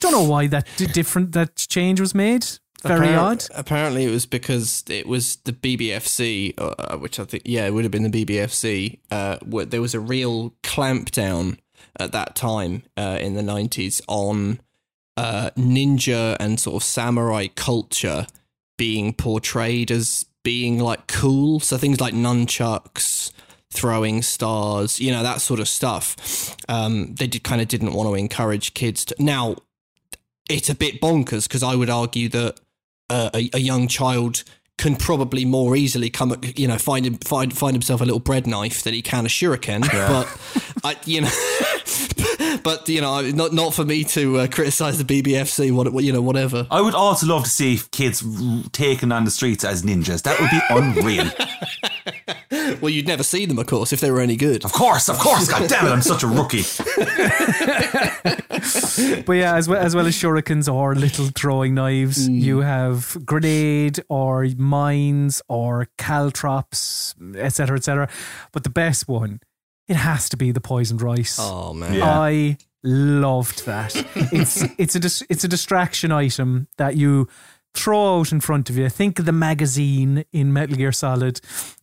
Don't 0.00 0.12
know 0.12 0.24
why 0.24 0.46
that 0.48 0.66
different 0.92 1.32
that 1.32 1.56
change 1.56 2.00
was 2.00 2.14
made. 2.14 2.46
Very 2.82 3.14
odd. 3.14 3.44
Apparently, 3.54 4.04
it 4.06 4.10
was 4.10 4.24
because 4.24 4.84
it 4.88 5.06
was 5.06 5.36
the 5.44 5.52
BBFC, 5.52 6.54
uh, 6.56 6.96
which 6.96 7.20
I 7.20 7.24
think, 7.24 7.42
yeah, 7.44 7.66
it 7.66 7.74
would 7.74 7.84
have 7.84 7.90
been 7.90 8.10
the 8.10 8.24
BBFC. 8.24 9.00
Uh, 9.10 9.36
where 9.44 9.66
there 9.66 9.82
was 9.82 9.94
a 9.94 10.00
real 10.00 10.54
clampdown 10.62 11.58
at 11.98 12.12
that 12.12 12.34
time 12.34 12.82
uh, 12.96 13.18
in 13.20 13.34
the 13.34 13.42
90s 13.42 14.00
on 14.08 14.60
uh, 15.16 15.50
ninja 15.56 16.36
and 16.40 16.58
sort 16.58 16.76
of 16.76 16.84
samurai 16.84 17.48
culture 17.54 18.26
being 18.78 19.12
portrayed 19.12 19.90
as 19.90 20.24
being 20.42 20.78
like 20.78 21.06
cool. 21.06 21.60
So 21.60 21.76
things 21.76 22.00
like 22.00 22.14
nunchucks, 22.14 23.30
throwing 23.70 24.22
stars, 24.22 24.98
you 24.98 25.12
know, 25.12 25.22
that 25.22 25.42
sort 25.42 25.60
of 25.60 25.68
stuff. 25.68 26.56
Um, 26.68 27.14
they 27.16 27.26
did, 27.26 27.44
kind 27.44 27.60
of 27.60 27.68
didn't 27.68 27.92
want 27.92 28.08
to 28.08 28.14
encourage 28.14 28.72
kids 28.72 29.04
to. 29.06 29.16
Now, 29.18 29.56
it's 30.50 30.68
a 30.68 30.74
bit 30.74 31.00
bonkers 31.00 31.46
because 31.48 31.62
I 31.62 31.74
would 31.74 31.90
argue 31.90 32.28
that 32.30 32.60
uh, 33.08 33.30
a, 33.34 33.50
a 33.54 33.58
young 33.58 33.88
child 33.88 34.44
can 34.78 34.96
probably 34.96 35.44
more 35.44 35.76
easily 35.76 36.08
come, 36.08 36.32
at- 36.32 36.58
you 36.58 36.66
know, 36.66 36.78
find 36.78 37.04
him, 37.06 37.14
find 37.18 37.56
find 37.56 37.74
himself 37.74 38.00
a 38.00 38.04
little 38.04 38.18
bread 38.20 38.46
knife 38.46 38.82
than 38.82 38.94
he 38.94 39.02
can 39.02 39.26
a 39.26 39.28
shuriken. 39.28 39.82
But 39.82 40.82
I, 40.84 40.96
you 41.04 41.20
know, 41.20 42.60
but 42.62 42.88
you 42.88 43.00
know, 43.02 43.20
not 43.30 43.52
not 43.52 43.74
for 43.74 43.84
me 43.84 44.04
to 44.04 44.38
uh, 44.38 44.46
criticize 44.46 45.02
the 45.02 45.04
BBFC, 45.22 45.70
what 45.72 45.92
what- 45.92 46.04
you 46.04 46.12
know, 46.12 46.22
whatever. 46.22 46.66
I 46.70 46.80
would 46.80 46.94
also 46.94 47.26
love 47.26 47.44
to 47.44 47.50
see 47.50 47.78
kids 47.90 48.24
taken 48.72 49.12
on 49.12 49.24
the 49.24 49.30
streets 49.30 49.64
as 49.64 49.82
ninjas. 49.82 50.22
That 50.22 50.40
would 50.40 50.50
be 50.50 50.60
unreal. 50.70 51.30
Well, 52.80 52.90
you'd 52.90 53.06
never 53.06 53.22
see 53.22 53.46
them, 53.46 53.58
of 53.58 53.66
course, 53.66 53.92
if 53.92 54.00
they 54.00 54.10
were 54.10 54.20
any 54.20 54.36
good. 54.36 54.64
Of 54.64 54.72
course, 54.72 55.08
of 55.08 55.18
course. 55.18 55.48
God 55.50 55.68
damn 55.68 55.86
it, 55.86 55.90
I'm 55.90 56.02
such 56.02 56.22
a 56.22 56.26
rookie. 56.26 56.64
But 59.24 59.32
yeah, 59.34 59.54
as 59.56 59.68
well 59.68 59.80
as 59.80 59.94
well 59.94 60.06
as 60.06 60.14
shurikens 60.14 60.72
or 60.72 60.94
little 60.94 61.26
throwing 61.34 61.74
knives, 61.74 62.28
Mm. 62.28 62.40
you 62.40 62.60
have 62.60 63.16
grenade 63.24 64.00
or 64.08 64.46
mines 64.58 65.40
or 65.48 65.88
caltrops, 65.96 67.14
etc., 67.36 67.76
etc. 67.78 68.08
But 68.52 68.64
the 68.64 68.70
best 68.70 69.08
one, 69.08 69.40
it 69.88 69.96
has 69.96 70.28
to 70.30 70.36
be 70.36 70.52
the 70.52 70.60
poisoned 70.60 71.00
rice. 71.00 71.38
Oh 71.40 71.72
man, 71.72 71.94
Yeah. 71.94 72.20
I 72.20 72.58
loved 72.82 73.64
that. 73.66 73.94
It's 74.32 74.62
it's 74.78 74.94
a 74.94 75.00
dis- 75.00 75.22
it's 75.30 75.44
a 75.44 75.48
distraction 75.48 76.12
item 76.12 76.66
that 76.76 76.96
you 76.96 77.28
throw 77.74 78.18
out 78.20 78.32
in 78.32 78.40
front 78.40 78.68
of 78.68 78.76
you. 78.76 78.88
Think 78.90 79.18
of 79.18 79.24
the 79.24 79.32
magazine 79.32 80.24
in 80.32 80.52
Metal 80.52 80.76
Gear 80.76 80.92
Solid. 80.92 81.40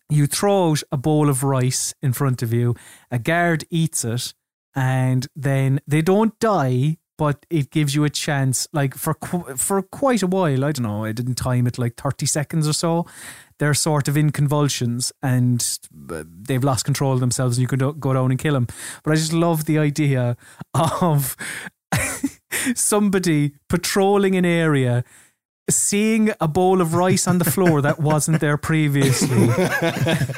You 0.09 0.27
throw 0.27 0.71
out 0.71 0.83
a 0.91 0.97
bowl 0.97 1.29
of 1.29 1.43
rice 1.43 1.93
in 2.01 2.13
front 2.13 2.41
of 2.41 2.53
you. 2.53 2.75
A 3.11 3.19
guard 3.19 3.65
eats 3.69 4.05
it, 4.05 4.33
and 4.75 5.27
then 5.35 5.79
they 5.87 6.01
don't 6.01 6.37
die. 6.39 6.97
But 7.17 7.47
it 7.49 7.71
gives 7.71 7.95
you 7.95 8.03
a 8.03 8.11
chance, 8.11 8.67
like 8.73 8.93
for 8.93 9.15
qu- 9.15 9.57
for 9.57 9.81
quite 9.81 10.21
a 10.21 10.27
while. 10.27 10.63
I 10.63 10.71
don't 10.71 10.83
know. 10.83 11.03
I 11.03 11.11
didn't 11.11 11.33
time 11.33 11.65
it 11.65 11.79
like 11.79 11.95
thirty 11.95 12.27
seconds 12.27 12.67
or 12.67 12.73
so. 12.73 13.07
They're 13.57 13.73
sort 13.73 14.07
of 14.07 14.15
in 14.15 14.31
convulsions 14.31 15.11
and 15.23 15.65
uh, 16.11 16.23
they've 16.27 16.63
lost 16.63 16.85
control 16.85 17.13
of 17.13 17.19
themselves. 17.19 17.57
And 17.57 17.63
you 17.63 17.67
can 17.67 17.79
do- 17.79 17.93
go 17.93 18.13
down 18.13 18.29
and 18.29 18.39
kill 18.39 18.53
them. 18.53 18.67
But 19.03 19.13
I 19.13 19.15
just 19.15 19.33
love 19.33 19.65
the 19.65 19.79
idea 19.79 20.37
of 20.75 21.35
somebody 22.75 23.53
patrolling 23.67 24.35
an 24.35 24.45
area, 24.45 25.03
seeing 25.69 26.31
a 26.39 26.47
bowl 26.47 26.81
of 26.81 26.93
rice 26.93 27.27
on 27.27 27.37
the 27.39 27.45
floor 27.45 27.81
that 27.81 27.99
wasn't 27.99 28.39
there 28.39 28.57
previously, 28.57 29.49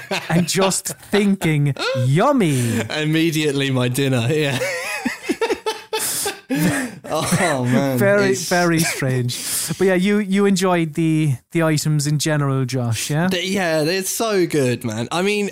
and 0.29 0.47
just 0.47 0.87
thinking, 1.11 1.73
yummy. 2.05 2.79
immediately 2.89 3.69
my 3.71 3.87
dinner. 3.87 4.27
Yeah. 4.29 4.57
oh 6.51 7.63
man, 7.71 7.97
Very, 7.97 8.23
It's- 8.31 8.49
very 8.49 8.79
strange. 8.79 9.37
But 9.77 9.85
yeah, 9.87 9.93
you 9.95 10.17
you 10.19 10.45
enjoyed 10.45 10.93
the 10.95 11.35
the 11.51 11.63
items 11.63 12.07
in 12.07 12.19
general, 12.19 12.65
Josh. 12.65 13.09
Yeah. 13.09 13.29
Yeah, 13.31 13.81
it's 13.83 14.09
so 14.09 14.47
good, 14.47 14.83
man. 14.83 15.07
I 15.11 15.21
mean, 15.21 15.51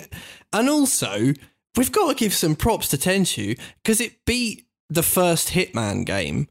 and 0.52 0.68
also 0.68 1.32
we've 1.76 1.92
got 1.92 2.08
to 2.08 2.14
give 2.14 2.34
some 2.34 2.56
props 2.56 2.88
to 2.88 2.96
Tenchu 2.96 3.58
because 3.82 4.00
it 4.00 4.24
beat 4.24 4.66
the 4.90 5.02
first 5.02 5.50
Hitman 5.50 6.04
game, 6.04 6.48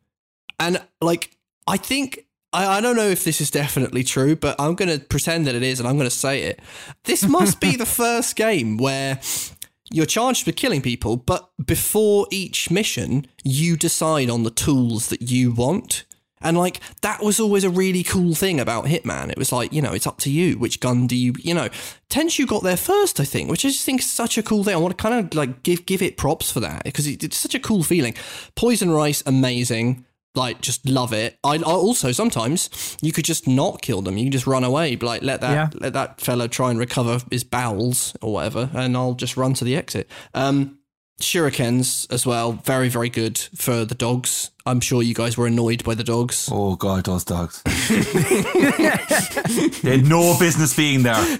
and 0.60 0.82
like 1.02 1.36
I 1.68 1.78
think. 1.78 2.24
I, 2.54 2.78
I 2.78 2.82
don't 2.82 2.95
know 2.95 3.10
if 3.10 3.24
this 3.24 3.41
is 3.41 3.52
definitely 3.52 4.04
true, 4.04 4.36
but 4.36 4.56
I'm 4.60 4.76
going 4.76 4.98
to 4.98 5.04
pretend 5.04 5.48
that 5.48 5.56
it 5.56 5.64
is 5.64 5.80
and 5.80 5.88
I'm 5.88 5.98
going 5.98 6.10
to 6.10 6.16
say 6.16 6.43
it. 6.43 6.60
This 7.04 7.28
must 7.28 7.60
be 7.60 7.76
the 7.76 7.86
first 7.86 8.36
game 8.36 8.78
where 8.78 9.20
you're 9.91 10.06
charged 10.06 10.45
with 10.45 10.56
killing 10.56 10.82
people, 10.82 11.18
but 11.18 11.50
before 11.64 12.28
each 12.32 12.70
mission, 12.70 13.26
you 13.43 13.78
decide 13.78 14.30
on 14.30 14.43
the 14.43 14.52
tools 14.52 15.08
that 15.08 15.22
you 15.22 15.52
want. 15.52 16.06
And 16.39 16.56
like 16.56 16.82
that 17.02 17.24
was 17.24 17.39
always 17.39 17.64
a 17.64 17.70
really 17.70 18.04
cool 18.04 18.36
thing 18.36 18.60
about 18.60 18.86
Hitman. 18.86 19.32
It 19.32 19.39
was 19.39 19.52
like, 19.52 19.74
you 19.74 19.82
know, 19.82 19.93
it's 19.93 20.06
up 20.06 20.20
to 20.20 20.30
you. 20.30 20.58
Which 20.60 20.80
gun 20.80 21.08
do 21.08 21.16
you, 21.16 21.34
you 21.39 21.54
know, 21.54 21.70
Tenchu 22.12 22.45
got 22.45 22.62
there 22.62 22.78
first, 22.78 23.20
I 23.20 23.24
think, 23.24 23.50
which 23.50 23.66
I 23.66 23.70
just 23.70 23.84
think 23.84 24.02
is 24.02 24.10
such 24.10 24.38
a 24.38 24.43
cool 24.43 24.64
thing. 24.64 24.76
I 24.76 24.78
want 24.78 24.95
to 24.95 25.02
kind 25.02 25.16
of 25.16 25.34
like 25.34 25.64
give 25.64 25.88
give 25.88 26.04
it 26.04 26.16
props 26.16 26.52
for 26.52 26.60
that 26.60 26.84
because 26.84 27.08
it, 27.08 27.24
it's 27.24 27.38
such 27.38 27.56
a 27.56 27.60
cool 27.60 27.82
feeling. 27.82 28.14
Poison 28.56 28.91
Rice, 28.91 29.24
amazing. 29.26 30.06
Like, 30.38 30.62
just 30.62 30.88
love 30.88 31.12
it. 31.14 31.38
I, 31.44 31.56
I 31.56 31.62
also 31.64 32.12
sometimes 32.12 32.70
you 33.02 33.12
could 33.12 33.26
just 33.26 33.48
not 33.48 33.82
kill 33.82 34.02
them. 34.02 34.18
You 34.18 34.26
can 34.26 34.32
just 34.32 34.48
run 34.48 34.64
away, 34.64 34.96
like 34.96 35.24
let 35.24 35.42
that 35.42 35.52
Yeah. 35.52 35.70
let 35.82 35.94
that 35.94 36.22
fella 36.22 36.48
try 36.48 36.70
and 36.70 36.80
recover 36.80 37.20
his 37.32 37.44
bowels 37.44 38.16
or 38.22 38.34
whatever, 38.34 38.70
and 38.74 38.96
I'll 38.96 39.16
just 39.16 39.36
run 39.36 39.54
to 39.56 39.66
the 39.66 39.76
exit. 39.76 40.10
Um, 40.34 40.77
shurikens 41.22 42.11
as 42.11 42.26
well, 42.26 42.51
very 42.53 42.89
very 42.89 43.09
good 43.09 43.38
for 43.55 43.86
the 43.86 43.95
dogs. 43.95 44.51
I'm 44.65 44.82
sure 44.82 45.01
you 45.01 45.13
guys 45.13 45.38
were 45.38 45.47
annoyed 45.47 45.84
by 45.86 45.95
the 45.95 46.03
dogs. 46.03 46.49
Oh 46.51 46.76
God, 46.76 47.05
those 47.05 47.24
dogs. 47.24 47.63
they 49.82 49.97
had 49.97 50.05
no 50.05 50.38
business 50.38 50.76
being 50.76 51.03
there. 51.03 51.38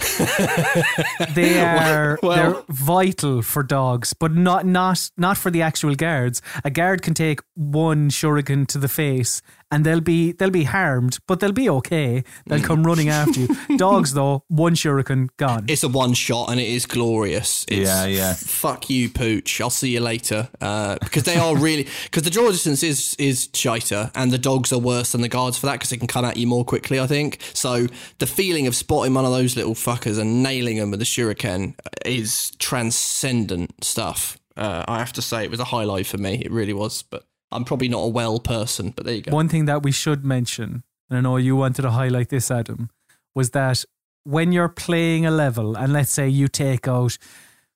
They 1.36 1.59
are 1.63 2.17
well- 2.23 2.36
they're 2.53 2.63
vital 2.69 3.41
for 3.41 3.63
dogs, 3.63 4.13
but 4.13 4.32
not 4.34 4.65
not 4.65 5.09
not 5.17 5.38
for 5.38 5.51
the 5.51 5.61
actual 5.61 5.95
guards. 5.95 6.41
A 6.63 6.69
guard 6.69 7.01
can 7.01 7.13
take 7.13 7.41
one 7.55 8.09
shuriken 8.09 8.65
to 8.67 8.78
the 8.78 8.88
face 8.88 9.41
and 9.72 9.86
they'll 9.86 10.01
be 10.01 10.32
they'll 10.32 10.49
be 10.49 10.63
harmed, 10.63 11.18
but 11.28 11.39
they'll 11.39 11.51
be 11.51 11.70
okay. 11.70 12.24
They'll 12.45 12.61
come 12.61 12.86
running 12.86 13.09
after 13.09 13.41
you. 13.41 13.47
Dogs 13.78 14.13
though, 14.13 14.43
one 14.47 14.76
shuriken 14.76 15.30
gone. 15.38 15.65
It's 15.68 15.84
a 15.84 15.89
one 15.89 16.13
shot 16.13 16.49
and 16.49 16.59
it 16.59 16.68
is 16.68 16.86
glorious. 16.86 17.65
It's, 17.68 17.89
Yeah, 17.89 18.05
yeah. 18.05 18.34
Fuck 18.34 18.89
you, 18.89 19.09
pooch. 19.09 19.59
I'll 19.59 19.70
see 19.70 19.89
you 19.89 19.99
later. 19.99 20.49
Uh, 20.61 20.97
because 21.01 21.24
they 21.24 21.38
are 21.38 21.55
really 21.55 21.88
because 22.03 22.24
the 22.24 22.30
draw 22.30 22.49
distance 22.51 22.84
is 22.84 23.15
is 23.20 23.49
shiter, 23.53 24.11
and 24.15 24.32
the 24.32 24.38
dogs 24.38 24.72
are 24.72 24.80
worse 24.80 25.11
than 25.11 25.22
the 25.22 25.30
guards 25.30 25.57
for 25.57 25.65
that 25.65 25.74
because 25.74 25.89
they 25.89 25.97
can 25.97 26.07
come 26.07 26.26
at 26.26 26.38
you 26.38 26.47
more 26.47 26.63
quickly. 26.63 26.99
I 26.99 27.07
think 27.07 27.39
so. 27.53 27.88
The 28.20 28.28
feeling 28.28 28.68
of 28.68 28.76
spotting 28.76 29.13
one 29.13 29.26
of 29.26 29.32
those 29.32 29.55
little 29.55 29.76
fuckers 29.76 30.20
and 30.20 30.41
nailing 30.41 30.78
them 30.78 30.91
with 30.91 31.01
a 31.01 31.05
shuriken 31.05 31.76
is 32.05 32.51
transcendent 32.59 33.84
stuff. 33.84 34.38
Uh, 34.55 34.84
I 34.88 34.99
have 34.99 35.13
to 35.13 35.22
say 35.22 35.43
it 35.43 35.51
was 35.51 35.59
a 35.59 35.65
highlight 35.65 36.07
for 36.07 36.18
me. 36.18 36.41
It 36.43 36.51
really 36.51 36.74
was. 36.74 37.03
But 37.03 37.24
I'm 37.52 37.66
probably 37.66 37.88
not 37.88 38.00
a 38.00 38.08
well 38.08 38.39
person. 38.39 38.91
But 38.95 39.06
there 39.06 39.16
you 39.16 39.22
go. 39.22 39.32
One 39.34 39.50
thing 39.50 39.66
that 39.66 39.84
we 39.84 39.91
should 39.91 40.26
mention, 40.26 40.84
and 41.10 41.18
I 41.18 41.22
know 41.22 41.38
you 41.38 41.56
wanted 41.56 41.82
to 41.84 41.91
highlight 41.91 42.30
this, 42.30 42.52
Adam, 42.52 42.89
was 43.36 43.52
that 43.52 43.84
when 44.24 44.52
you're 44.52 44.70
playing 44.70 45.26
a 45.26 45.32
level, 45.32 45.78
and 45.78 45.93
let's 45.93 46.12
say 46.12 46.28
you 46.28 46.48
take 46.48 46.88
out 46.88 47.18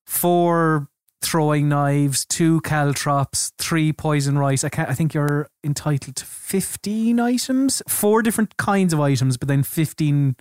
four 0.06 0.88
throwing 1.22 1.70
knives, 1.70 2.26
two 2.26 2.60
caltrops, 2.62 3.52
three 3.58 3.94
poison 3.94 4.38
rice, 4.38 4.64
I, 4.64 4.70
can't, 4.70 4.90
I 4.90 4.94
think 4.94 5.14
you're 5.14 5.48
entitled 5.64 6.16
to 6.16 6.26
15 6.26 7.20
items, 7.20 7.82
four 7.88 8.22
different 8.22 8.58
kinds 8.58 8.92
of 8.92 9.00
items, 9.00 9.38
but 9.38 9.48
then 9.48 9.64
15 9.64 10.36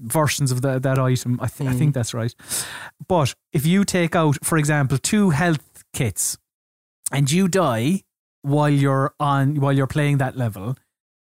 versions 0.00 0.52
of 0.52 0.62
that 0.62 0.82
that 0.82 0.98
item. 0.98 1.38
I, 1.40 1.46
th- 1.46 1.68
I 1.68 1.72
think 1.72 1.90
hmm. 1.90 1.98
that's 1.98 2.14
right. 2.14 2.34
But 3.06 3.34
if 3.52 3.66
you 3.66 3.84
take 3.84 4.14
out, 4.14 4.44
for 4.44 4.58
example, 4.58 4.98
two 4.98 5.30
health 5.30 5.84
kits 5.92 6.38
and 7.10 7.30
you 7.30 7.48
die 7.48 8.02
while 8.42 8.68
you're 8.68 9.14
on 9.18 9.56
while 9.60 9.72
you're 9.72 9.86
playing 9.86 10.18
that 10.18 10.36
level, 10.36 10.76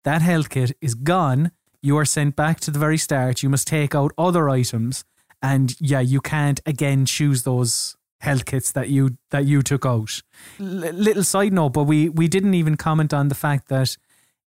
that 0.03 0.21
health 0.21 0.49
kit 0.49 0.75
is 0.81 0.95
gone. 0.95 1.51
You 1.81 1.97
are 1.97 2.05
sent 2.05 2.35
back 2.35 2.59
to 2.61 2.71
the 2.71 2.79
very 2.79 2.97
start. 2.97 3.43
You 3.43 3.49
must 3.49 3.67
take 3.67 3.93
out 3.93 4.11
other 4.17 4.49
items, 4.49 5.03
and 5.41 5.75
yeah, 5.79 5.99
you 5.99 6.21
can't 6.21 6.59
again 6.65 7.05
choose 7.05 7.43
those 7.43 7.95
health 8.21 8.45
kits 8.45 8.71
that 8.71 8.89
you 8.89 9.17
that 9.31 9.45
you 9.45 9.61
took 9.61 9.85
out. 9.85 10.21
L- 10.59 10.93
little 10.93 11.23
side 11.23 11.53
note, 11.53 11.73
but 11.73 11.83
we 11.83 12.09
we 12.09 12.27
didn't 12.27 12.53
even 12.53 12.75
comment 12.75 13.13
on 13.13 13.27
the 13.27 13.35
fact 13.35 13.67
that 13.69 13.97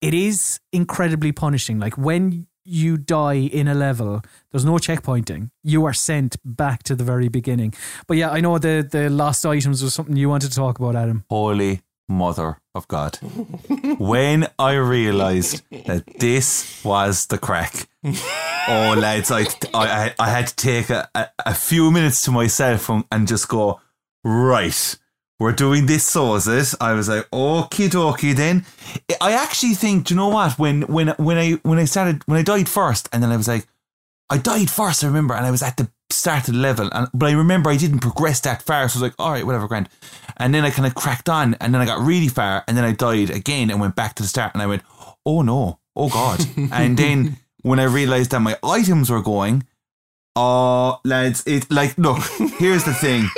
it 0.00 0.14
is 0.14 0.60
incredibly 0.72 1.32
punishing. 1.32 1.78
Like 1.78 1.96
when 1.96 2.46
you 2.64 2.96
die 2.96 3.34
in 3.34 3.66
a 3.66 3.74
level, 3.74 4.22
there's 4.50 4.64
no 4.64 4.74
checkpointing. 4.74 5.50
You 5.64 5.84
are 5.84 5.92
sent 5.92 6.36
back 6.44 6.82
to 6.84 6.94
the 6.94 7.04
very 7.04 7.28
beginning. 7.28 7.74
But 8.06 8.16
yeah, 8.16 8.30
I 8.30 8.40
know 8.40 8.58
the 8.58 8.86
the 8.88 9.08
lost 9.08 9.44
items 9.46 9.82
was 9.82 9.94
something 9.94 10.16
you 10.16 10.28
wanted 10.28 10.50
to 10.50 10.56
talk 10.56 10.78
about, 10.78 10.96
Adam. 10.96 11.24
Holy 11.28 11.80
mother 12.08 12.58
of 12.74 12.88
God. 12.88 13.16
when 13.98 14.48
I 14.58 14.74
realised 14.74 15.62
that 15.86 16.04
this 16.18 16.82
was 16.84 17.26
the 17.26 17.38
crack, 17.38 17.88
oh 18.04 18.94
lads, 18.96 19.30
I 19.30 19.46
I, 19.74 20.14
I 20.18 20.30
had 20.30 20.48
to 20.48 20.56
take 20.56 20.90
a, 20.90 21.08
a, 21.14 21.28
a 21.46 21.54
few 21.54 21.90
minutes 21.90 22.22
to 22.22 22.30
myself 22.30 22.88
and, 22.88 23.04
and 23.10 23.28
just 23.28 23.48
go 23.48 23.80
right. 24.24 24.96
We're 25.38 25.52
doing 25.52 25.86
this, 25.86 26.06
so 26.06 26.36
is 26.36 26.46
it? 26.46 26.74
I 26.80 26.92
was 26.92 27.08
like, 27.08 27.28
okie 27.30 27.90
dokie. 27.90 28.36
Then 28.36 28.64
I 29.20 29.32
actually 29.32 29.74
think, 29.74 30.06
do 30.06 30.14
you 30.14 30.18
know 30.20 30.28
what? 30.28 30.56
When 30.56 30.82
when 30.82 31.08
when 31.18 31.36
I 31.36 31.52
when 31.62 31.78
I 31.78 31.84
started 31.84 32.22
when 32.26 32.38
I 32.38 32.42
died 32.42 32.68
first, 32.68 33.08
and 33.12 33.22
then 33.22 33.32
I 33.32 33.36
was 33.36 33.48
like, 33.48 33.66
I 34.30 34.38
died 34.38 34.70
first. 34.70 35.02
I 35.02 35.08
remember, 35.08 35.34
and 35.34 35.44
I 35.44 35.50
was 35.50 35.62
at 35.62 35.76
the 35.76 35.90
start 36.12 36.48
of 36.48 36.54
the 36.54 36.60
level, 36.60 36.88
and 36.92 37.08
but 37.14 37.30
I 37.30 37.32
remember 37.32 37.70
I 37.70 37.76
didn't 37.76 38.00
progress 38.00 38.40
that 38.40 38.62
far, 38.62 38.88
so 38.88 38.98
I 38.98 39.02
was 39.02 39.02
like, 39.02 39.14
all 39.18 39.32
right, 39.32 39.44
whatever, 39.44 39.66
grand. 39.66 39.88
And 40.36 40.54
then 40.54 40.64
I 40.64 40.70
kind 40.70 40.86
of 40.86 40.94
cracked 40.94 41.28
on, 41.28 41.54
and 41.60 41.74
then 41.74 41.80
I 41.80 41.86
got 41.86 42.00
really 42.00 42.28
far, 42.28 42.64
and 42.66 42.76
then 42.76 42.84
I 42.84 42.92
died 42.92 43.30
again 43.30 43.70
and 43.70 43.80
went 43.80 43.96
back 43.96 44.14
to 44.14 44.22
the 44.22 44.28
start, 44.28 44.54
and 44.54 44.62
I 44.62 44.66
went, 44.66 44.82
oh 45.26 45.42
no, 45.42 45.78
oh 45.96 46.08
god. 46.08 46.40
and 46.72 46.96
then 46.96 47.36
when 47.62 47.78
I 47.78 47.84
realized 47.84 48.30
that 48.32 48.40
my 48.40 48.56
items 48.62 49.10
were 49.10 49.22
going, 49.22 49.66
oh 50.36 51.00
lads, 51.04 51.42
it 51.46 51.70
like 51.70 51.96
look, 51.98 52.18
here's 52.58 52.84
the 52.84 52.94
thing, 52.94 53.28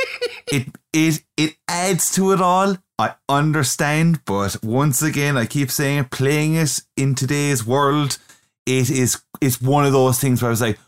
it 0.52 0.68
it 0.92 1.22
it 1.36 1.56
adds 1.68 2.14
to 2.14 2.32
it 2.32 2.40
all. 2.40 2.76
I 2.96 3.14
understand, 3.28 4.24
but 4.24 4.62
once 4.62 5.02
again, 5.02 5.36
I 5.36 5.46
keep 5.46 5.70
saying 5.70 6.04
playing 6.06 6.54
it 6.54 6.80
in 6.96 7.16
today's 7.16 7.66
world, 7.66 8.18
it 8.66 8.88
is 8.90 9.20
it's 9.40 9.60
one 9.60 9.84
of 9.84 9.92
those 9.92 10.20
things 10.20 10.40
where 10.40 10.48
I 10.48 10.50
was 10.50 10.60
like, 10.60 10.78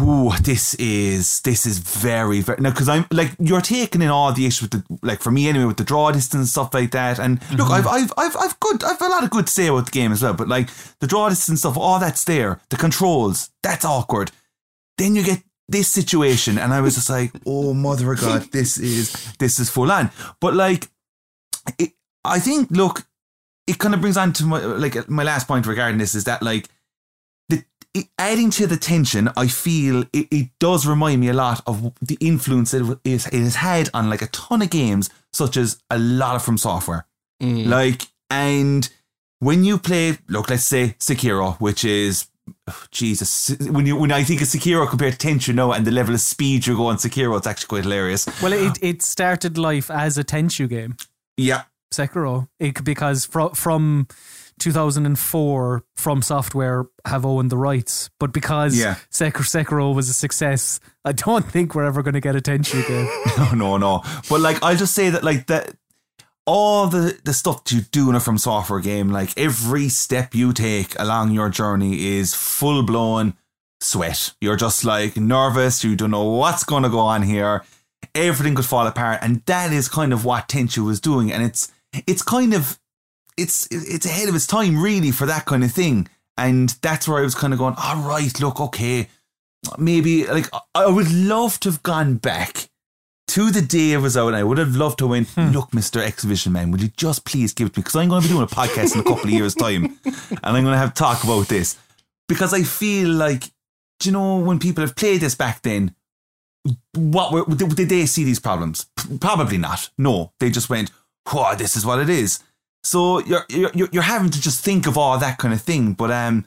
Ooh, 0.00 0.30
this 0.40 0.74
is 0.74 1.40
this 1.42 1.66
is 1.66 1.78
very 1.78 2.40
very 2.40 2.60
no 2.62 2.70
because 2.70 2.88
I'm 2.88 3.04
like 3.10 3.32
you're 3.38 3.60
taking 3.60 4.00
in 4.00 4.08
all 4.08 4.32
the 4.32 4.46
issues 4.46 4.62
with 4.62 4.70
the 4.70 4.98
like 5.02 5.20
for 5.20 5.30
me 5.30 5.48
anyway 5.48 5.66
with 5.66 5.76
the 5.76 5.84
draw 5.84 6.10
distance 6.10 6.40
and 6.40 6.48
stuff 6.48 6.72
like 6.72 6.92
that. 6.92 7.18
And 7.18 7.40
look 7.52 7.68
mm-hmm. 7.68 7.72
I've 7.72 7.86
I've 7.86 8.12
I've 8.16 8.36
I've 8.36 8.60
good 8.60 8.82
I've 8.82 9.02
a 9.02 9.08
lot 9.08 9.24
of 9.24 9.30
good 9.30 9.46
to 9.48 9.52
say 9.52 9.66
about 9.66 9.86
the 9.86 9.90
game 9.90 10.12
as 10.12 10.22
well 10.22 10.32
but 10.32 10.48
like 10.48 10.70
the 11.00 11.06
draw 11.06 11.28
distance 11.28 11.60
stuff 11.60 11.76
all 11.76 11.98
that's 11.98 12.24
there. 12.24 12.60
The 12.70 12.76
controls 12.76 13.50
that's 13.62 13.84
awkward. 13.84 14.30
Then 14.96 15.14
you 15.14 15.22
get 15.22 15.42
this 15.68 15.88
situation 15.88 16.56
and 16.56 16.72
I 16.72 16.80
was 16.80 16.94
just 16.94 17.10
like 17.10 17.32
oh 17.46 17.74
mother 17.74 18.12
of 18.12 18.20
God 18.20 18.50
this 18.52 18.78
is 18.78 19.34
this 19.38 19.60
is 19.60 19.68
full 19.68 19.92
on. 19.92 20.10
But 20.40 20.54
like 20.54 20.88
it, 21.78 21.90
I 22.24 22.38
think 22.38 22.70
look 22.70 23.06
it 23.66 23.78
kind 23.78 23.92
of 23.92 24.00
brings 24.00 24.16
on 24.16 24.32
to 24.34 24.44
my 24.44 24.58
like 24.60 25.08
my 25.10 25.22
last 25.22 25.46
point 25.46 25.66
regarding 25.66 25.98
this 25.98 26.14
is 26.14 26.24
that 26.24 26.42
like 26.42 26.68
it, 27.94 28.06
adding 28.18 28.50
to 28.50 28.66
the 28.66 28.76
tension, 28.76 29.30
I 29.36 29.48
feel 29.48 30.02
it, 30.12 30.28
it 30.30 30.48
does 30.58 30.86
remind 30.86 31.20
me 31.20 31.28
a 31.28 31.34
lot 31.34 31.62
of 31.66 31.92
the 32.00 32.16
influence 32.20 32.72
it, 32.74 32.82
it, 33.04 33.26
it 33.26 33.32
has 33.32 33.56
had 33.56 33.90
on 33.92 34.08
like 34.08 34.22
a 34.22 34.28
ton 34.28 34.62
of 34.62 34.70
games, 34.70 35.10
such 35.32 35.56
as 35.56 35.82
a 35.90 35.98
lot 35.98 36.36
of 36.36 36.42
From 36.44 36.58
Software. 36.58 37.06
Mm. 37.42 37.66
Like, 37.66 38.02
and 38.28 38.88
when 39.40 39.64
you 39.64 39.78
play, 39.78 40.18
look, 40.28 40.50
let's 40.50 40.64
say 40.64 40.94
Sekiro, 40.98 41.56
which 41.60 41.84
is 41.84 42.28
oh, 42.68 42.84
Jesus, 42.90 43.56
when 43.58 43.86
you 43.86 43.96
when 43.96 44.12
I 44.12 44.22
think 44.22 44.40
of 44.40 44.48
Sekiro 44.48 44.88
compared 44.88 45.18
to 45.18 45.26
Tenchu 45.26 45.54
now 45.54 45.72
and 45.72 45.86
the 45.86 45.90
level 45.90 46.14
of 46.14 46.20
speed 46.20 46.66
you 46.66 46.76
go 46.76 46.86
on 46.86 46.96
Sekiro, 46.96 47.36
it's 47.36 47.46
actually 47.46 47.68
quite 47.68 47.84
hilarious. 47.84 48.26
Well, 48.42 48.52
it, 48.52 48.78
it 48.82 49.02
started 49.02 49.58
life 49.58 49.90
as 49.90 50.16
a 50.18 50.24
Tenchu 50.24 50.68
game, 50.68 50.96
Yeah, 51.36 51.62
Sekiro, 51.92 52.48
it, 52.60 52.84
because 52.84 53.24
from 53.24 53.50
from 53.54 54.06
2004, 54.60 55.84
From 55.96 56.22
Software 56.22 56.86
have 57.06 57.26
owned 57.26 57.50
the 57.50 57.56
rights, 57.56 58.10
but 58.20 58.32
because 58.32 58.78
Yeah. 58.78 58.96
Sekiro, 59.10 59.42
Sekiro 59.64 59.94
was 59.94 60.08
a 60.08 60.12
success, 60.12 60.78
I 61.04 61.12
don't 61.12 61.44
think 61.50 61.74
we're 61.74 61.84
ever 61.84 62.02
going 62.02 62.14
to 62.14 62.20
get 62.20 62.36
a 62.36 62.40
Tenchu 62.40 62.86
game. 62.86 63.08
no, 63.38 63.54
no, 63.54 63.76
no. 63.78 64.02
But 64.28 64.40
like, 64.40 64.62
I'll 64.62 64.76
just 64.76 64.94
say 64.94 65.10
that 65.10 65.24
like 65.24 65.46
that. 65.48 65.74
All 66.46 66.88
the, 66.88 67.16
the 67.22 67.32
stuff 67.32 67.62
you 67.70 67.82
do 67.82 68.08
in 68.10 68.16
a 68.16 68.20
From 68.20 68.36
Software 68.38 68.80
game, 68.80 69.10
like 69.10 69.32
every 69.38 69.88
step 69.88 70.34
you 70.34 70.52
take 70.52 70.98
along 70.98 71.30
your 71.30 71.48
journey 71.48 72.16
is 72.16 72.34
full 72.34 72.82
blown 72.82 73.34
sweat. 73.80 74.32
You're 74.40 74.56
just 74.56 74.84
like 74.84 75.16
nervous, 75.16 75.84
you 75.84 75.94
don't 75.94 76.10
know 76.10 76.24
what's 76.24 76.64
gonna 76.64 76.88
go 76.88 76.98
on 77.00 77.22
here. 77.22 77.62
Everything 78.16 78.56
could 78.56 78.64
fall 78.64 78.86
apart. 78.86 79.20
And 79.22 79.42
that 79.46 79.72
is 79.72 79.88
kind 79.88 80.12
of 80.12 80.24
what 80.24 80.48
Tenchu 80.48 80.84
was 80.84 80.98
doing. 80.98 81.30
And 81.30 81.44
it's 81.44 81.70
it's 82.06 82.22
kind 82.22 82.52
of 82.52 82.79
it's 83.40 83.66
it's 83.70 84.06
ahead 84.06 84.28
of 84.28 84.34
its 84.34 84.46
time 84.46 84.80
really 84.82 85.10
for 85.10 85.26
that 85.26 85.46
kind 85.46 85.64
of 85.64 85.72
thing. 85.72 86.08
And 86.36 86.70
that's 86.82 87.06
where 87.06 87.18
I 87.18 87.22
was 87.22 87.34
kind 87.34 87.52
of 87.52 87.58
going, 87.58 87.74
all 87.76 87.96
right, 87.96 88.40
look, 88.40 88.60
okay. 88.60 89.08
Maybe 89.78 90.26
like 90.26 90.46
I- 90.74 90.86
would 90.86 91.12
love 91.12 91.60
to 91.60 91.70
have 91.70 91.82
gone 91.82 92.14
back 92.16 92.68
to 93.28 93.50
the 93.50 93.60
day 93.62 93.92
it 93.92 93.98
was 93.98 94.16
out, 94.16 94.28
and 94.28 94.36
I 94.36 94.42
would 94.42 94.58
have 94.58 94.74
loved 94.74 94.98
to 94.98 95.06
win. 95.06 95.24
Hmm. 95.26 95.50
Look, 95.50 95.74
Mister 95.74 96.00
Exhibition 96.02 96.52
Man, 96.52 96.70
would 96.70 96.80
you 96.82 96.88
just 96.96 97.24
please 97.24 97.52
give 97.52 97.66
it 97.68 97.74
to 97.74 97.80
me? 97.80 97.82
Because 97.82 97.96
I'm 97.96 98.08
going 98.08 98.22
to 98.22 98.28
be 98.28 98.32
doing 98.32 98.44
a 98.44 98.46
podcast 98.48 98.94
in 98.94 99.00
a 99.00 99.04
couple 99.04 99.24
of 99.24 99.30
years' 99.30 99.54
time, 99.54 99.84
and 100.04 100.38
I'm 100.42 100.64
going 100.64 100.72
to 100.72 100.78
have 100.78 100.94
to 100.94 101.02
talk 101.02 101.22
about 101.24 101.48
this 101.48 101.76
because 102.28 102.54
I 102.54 102.62
feel 102.62 103.10
like, 103.10 103.44
do 104.00 104.08
you 104.08 104.12
know, 104.12 104.38
when 104.38 104.58
people 104.58 104.82
have 104.82 104.96
played 104.96 105.20
this 105.20 105.34
back 105.34 105.62
then, 105.62 105.94
what 106.94 107.32
were, 107.32 107.44
did 107.54 107.88
they 107.88 108.06
see 108.06 108.24
these 108.24 108.40
problems? 108.40 108.86
Probably 109.20 109.58
not. 109.58 109.90
No, 109.98 110.32
they 110.40 110.50
just 110.50 110.70
went, 110.70 110.90
"Whoa, 111.30 111.54
this 111.54 111.76
is 111.76 111.84
what 111.86 112.00
it 112.00 112.08
is." 112.08 112.40
So 112.82 113.20
you're 113.20 113.44
you're 113.48 113.88
you're 113.92 114.02
having 114.02 114.30
to 114.30 114.40
just 114.40 114.64
think 114.64 114.86
of 114.86 114.96
all 114.96 115.18
that 115.18 115.38
kind 115.38 115.52
of 115.52 115.60
thing, 115.60 115.92
but 115.92 116.10
um, 116.10 116.46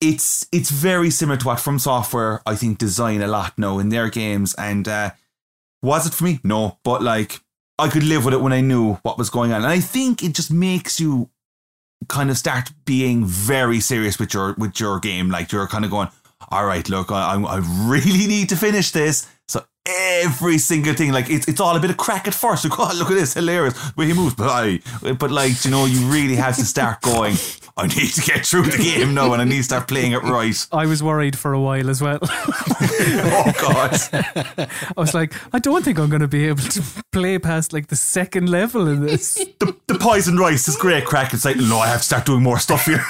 it's 0.00 0.46
it's 0.52 0.70
very 0.70 1.10
similar 1.10 1.36
to 1.38 1.46
what 1.46 1.60
From 1.60 1.78
Software 1.78 2.42
I 2.44 2.56
think 2.56 2.78
design 2.78 3.22
a 3.22 3.28
lot 3.28 3.56
now 3.56 3.78
in 3.78 3.88
their 3.88 4.10
games. 4.10 4.54
And 4.54 4.88
uh, 4.88 5.10
was 5.82 6.06
it 6.06 6.14
for 6.14 6.24
me? 6.24 6.40
No, 6.42 6.78
but 6.82 7.02
like 7.02 7.40
I 7.78 7.88
could 7.88 8.02
live 8.02 8.24
with 8.24 8.34
it 8.34 8.40
when 8.40 8.52
I 8.52 8.60
knew 8.60 8.94
what 9.02 9.18
was 9.18 9.30
going 9.30 9.52
on, 9.52 9.62
and 9.62 9.70
I 9.70 9.80
think 9.80 10.22
it 10.22 10.34
just 10.34 10.50
makes 10.50 10.98
you 10.98 11.30
kind 12.08 12.30
of 12.30 12.36
start 12.36 12.70
being 12.84 13.24
very 13.24 13.80
serious 13.80 14.18
with 14.18 14.34
your 14.34 14.54
with 14.54 14.80
your 14.80 14.98
game. 14.98 15.30
Like 15.30 15.52
you're 15.52 15.68
kind 15.68 15.84
of 15.84 15.90
going, 15.90 16.08
all 16.50 16.66
right, 16.66 16.88
look, 16.88 17.12
I 17.12 17.34
I 17.34 17.40
I 17.40 17.56
really 17.88 18.26
need 18.26 18.48
to 18.48 18.56
finish 18.56 18.90
this. 18.90 19.28
So 19.48 19.64
every 19.86 20.58
single 20.58 20.94
thing, 20.94 21.12
like 21.12 21.28
it's 21.30 21.46
it's 21.48 21.60
all 21.60 21.76
a 21.76 21.80
bit 21.80 21.90
of 21.90 21.96
crack 21.96 22.26
at 22.26 22.34
first. 22.34 22.64
Like, 22.74 22.78
oh, 22.78 22.94
look 22.96 23.10
at 23.10 23.14
this, 23.14 23.34
hilarious. 23.34 23.74
But 23.92 24.06
he 24.06 24.12
moves, 24.14 24.34
but 24.34 24.48
I, 24.48 24.80
but 25.14 25.30
like 25.30 25.64
you 25.64 25.70
know, 25.70 25.84
you 25.84 26.00
really 26.06 26.36
have 26.36 26.56
to 26.56 26.64
start 26.64 27.00
going. 27.02 27.36
I 27.76 27.88
need 27.88 28.12
to 28.12 28.20
get 28.20 28.46
through 28.46 28.66
the 28.66 28.78
game 28.78 29.14
now, 29.14 29.32
and 29.32 29.42
I 29.42 29.44
need 29.44 29.56
to 29.56 29.62
start 29.64 29.88
playing 29.88 30.12
it 30.12 30.22
right. 30.22 30.56
I 30.72 30.86
was 30.86 31.02
worried 31.02 31.36
for 31.36 31.52
a 31.52 31.60
while 31.60 31.90
as 31.90 32.00
well. 32.00 32.20
Oh 32.22 33.52
God, 33.60 33.98
I 34.12 34.68
was 34.96 35.12
like, 35.12 35.34
I 35.52 35.58
don't 35.58 35.84
think 35.84 35.98
I'm 35.98 36.08
going 36.08 36.22
to 36.22 36.28
be 36.28 36.46
able 36.46 36.62
to 36.62 36.82
play 37.10 37.38
past 37.40 37.72
like 37.72 37.88
the 37.88 37.96
second 37.96 38.48
level 38.48 38.86
in 38.86 39.04
this. 39.04 39.34
the, 39.34 39.76
the 39.88 39.98
poison 39.98 40.36
rice 40.36 40.68
is 40.68 40.76
great 40.76 41.04
crack. 41.04 41.34
It's 41.34 41.44
like 41.44 41.56
no, 41.56 41.78
I 41.78 41.88
have 41.88 41.98
to 41.98 42.04
start 42.04 42.26
doing 42.26 42.44
more 42.44 42.60
stuff 42.60 42.86
here. 42.86 43.04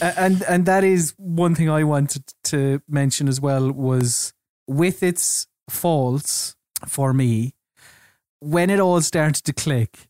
And 0.00 0.42
and 0.42 0.66
that 0.66 0.84
is 0.84 1.14
one 1.16 1.54
thing 1.54 1.68
I 1.70 1.84
wanted 1.84 2.24
to 2.44 2.80
mention 2.88 3.28
as 3.28 3.40
well 3.40 3.70
was 3.70 4.32
with 4.66 5.02
its 5.02 5.46
faults 5.68 6.56
for 6.86 7.12
me 7.12 7.54
when 8.40 8.70
it 8.70 8.80
all 8.80 9.00
started 9.00 9.44
to 9.44 9.52
click 9.52 10.08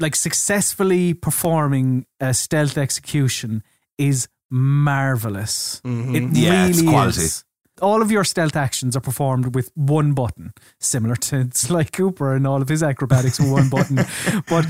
like 0.00 0.16
successfully 0.16 1.14
performing 1.14 2.06
a 2.20 2.34
stealth 2.34 2.76
execution 2.76 3.62
is 3.98 4.28
marvelous. 4.50 5.80
Mm-hmm. 5.84 6.14
It 6.14 6.22
Yeah, 6.36 6.66
it's 6.66 6.78
really 6.78 6.90
quality. 6.90 7.22
is 7.22 7.44
all 7.80 8.02
of 8.02 8.10
your 8.10 8.24
stealth 8.24 8.56
actions 8.56 8.96
are 8.96 9.00
performed 9.00 9.54
with 9.54 9.70
one 9.74 10.12
button, 10.12 10.52
similar 10.80 11.16
to 11.16 11.48
Sly 11.54 11.84
Cooper 11.84 12.34
and 12.34 12.46
all 12.46 12.62
of 12.62 12.68
his 12.68 12.82
acrobatics 12.82 13.38
with 13.38 13.50
one 13.50 13.68
button. 13.68 13.98
But 14.48 14.66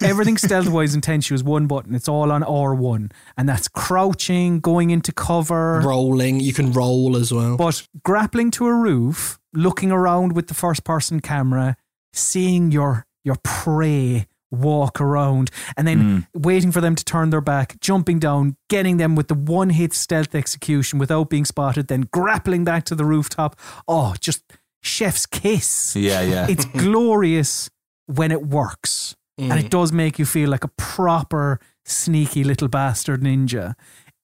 everything 0.00 0.36
stealth 0.36 0.68
wise 0.68 0.94
in 0.94 1.00
Tenchu 1.00 1.32
is 1.32 1.44
one 1.44 1.66
button. 1.66 1.94
It's 1.94 2.08
all 2.08 2.32
on 2.32 2.42
R1. 2.42 3.12
And 3.36 3.48
that's 3.48 3.68
crouching, 3.68 4.60
going 4.60 4.90
into 4.90 5.12
cover. 5.12 5.80
Rolling, 5.84 6.40
you 6.40 6.52
can 6.52 6.72
roll 6.72 7.16
as 7.16 7.32
well. 7.32 7.56
But 7.56 7.86
grappling 8.02 8.50
to 8.52 8.66
a 8.66 8.74
roof, 8.74 9.38
looking 9.52 9.92
around 9.92 10.34
with 10.34 10.48
the 10.48 10.54
first 10.54 10.84
person 10.84 11.20
camera, 11.20 11.76
seeing 12.12 12.70
your 12.70 13.06
your 13.24 13.36
prey 13.44 14.26
walk 14.52 15.00
around, 15.00 15.50
and 15.76 15.88
then 15.88 16.00
hmm. 16.00 16.18
waiting 16.40 16.70
for 16.70 16.80
them 16.80 16.94
to 16.94 17.04
turn 17.04 17.30
their 17.30 17.40
back, 17.40 17.80
jumping 17.80 18.18
down, 18.18 18.56
getting 18.68 18.98
them 18.98 19.16
with 19.16 19.28
the 19.28 19.34
one 19.34 19.70
hit 19.70 19.92
stealth 19.92 20.34
execution 20.34 20.98
without 20.98 21.30
being 21.30 21.44
spotted, 21.44 21.88
then 21.88 22.02
grappling 22.12 22.64
back 22.64 22.84
to 22.84 22.94
the 22.94 23.04
rooftop. 23.04 23.58
Oh, 23.88 24.14
just 24.20 24.44
chef's 24.82 25.26
kiss. 25.26 25.96
Yeah, 25.96 26.20
yeah. 26.20 26.46
It's 26.48 26.64
glorious 26.76 27.70
when 28.06 28.30
it 28.30 28.46
works. 28.46 29.16
And 29.38 29.58
it 29.58 29.70
does 29.70 29.92
make 29.92 30.20
you 30.20 30.24
feel 30.24 30.50
like 30.50 30.62
a 30.62 30.68
proper 30.68 31.58
sneaky 31.84 32.44
little 32.44 32.68
bastard 32.68 33.22
ninja. 33.22 33.74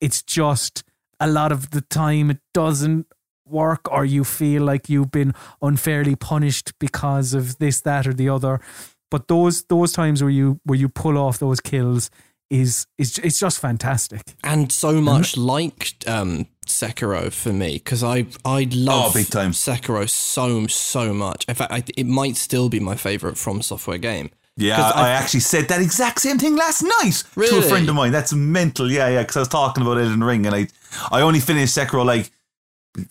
It's 0.01 0.23
just 0.23 0.85
a 1.19 1.27
lot 1.27 1.51
of 1.51 1.71
the 1.71 1.81
time 1.81 2.31
it 2.31 2.39
doesn't 2.55 3.07
work 3.45 3.91
or 3.91 4.05
you 4.05 4.23
feel 4.23 4.63
like 4.63 4.89
you've 4.89 5.11
been 5.11 5.35
unfairly 5.61 6.15
punished 6.15 6.73
because 6.79 7.35
of 7.35 7.59
this, 7.59 7.81
that, 7.81 8.07
or 8.07 8.13
the 8.13 8.29
other. 8.29 8.61
But 9.11 9.29
those 9.29 9.63
those 9.65 9.93
times 9.93 10.23
where 10.23 10.31
you 10.31 10.61
where 10.65 10.79
you 10.79 10.89
pull 10.89 11.17
off 11.19 11.39
those 11.39 11.61
kills 11.61 12.11
is 12.51 12.87
is 12.97 13.19
it's 13.19 13.39
just 13.41 13.59
fantastic. 13.61 14.23
and 14.45 14.73
so 14.73 15.01
much 15.01 15.37
like 15.37 15.95
um, 16.07 16.47
Sekiro 16.67 17.31
for 17.33 17.53
me 17.53 17.75
because 17.75 18.03
I 18.03 18.27
I 18.45 18.67
love 18.73 19.11
Oh, 19.11 19.15
big 19.15 19.29
time. 19.29 19.53
Sekiro 19.53 20.09
so 20.09 20.67
so 20.67 21.13
much. 21.15 21.45
In 21.49 21.55
fact, 21.55 21.73
I, 21.73 21.85
it 21.97 22.07
might 22.07 22.37
still 22.37 22.69
be 22.69 22.81
my 22.81 22.97
favorite 22.97 23.37
From 23.39 23.61
Software 23.63 23.99
game. 23.99 24.31
Yeah, 24.57 24.81
I, 24.83 25.07
I 25.07 25.11
actually 25.11 25.41
said 25.41 25.69
that 25.69 25.81
exact 25.81 26.21
same 26.21 26.37
thing 26.39 26.57
last 26.57 26.83
night 26.83 27.23
to 27.49 27.59
a 27.59 27.63
friend 27.63 27.89
of 27.89 27.95
mine. 27.95 28.11
That's 28.13 28.33
mental. 28.33 28.91
Yeah, 28.91 29.09
yeah. 29.09 29.23
Because 29.23 29.37
I 29.37 29.41
was 29.41 29.49
talking 29.49 29.83
about 29.83 29.99
Elden 29.99 30.25
Ring, 30.25 30.47
and 30.47 30.55
I, 30.55 30.67
I 31.13 31.21
only 31.21 31.39
finished 31.39 31.77
Sekiro 31.77 32.05
like, 32.05 32.31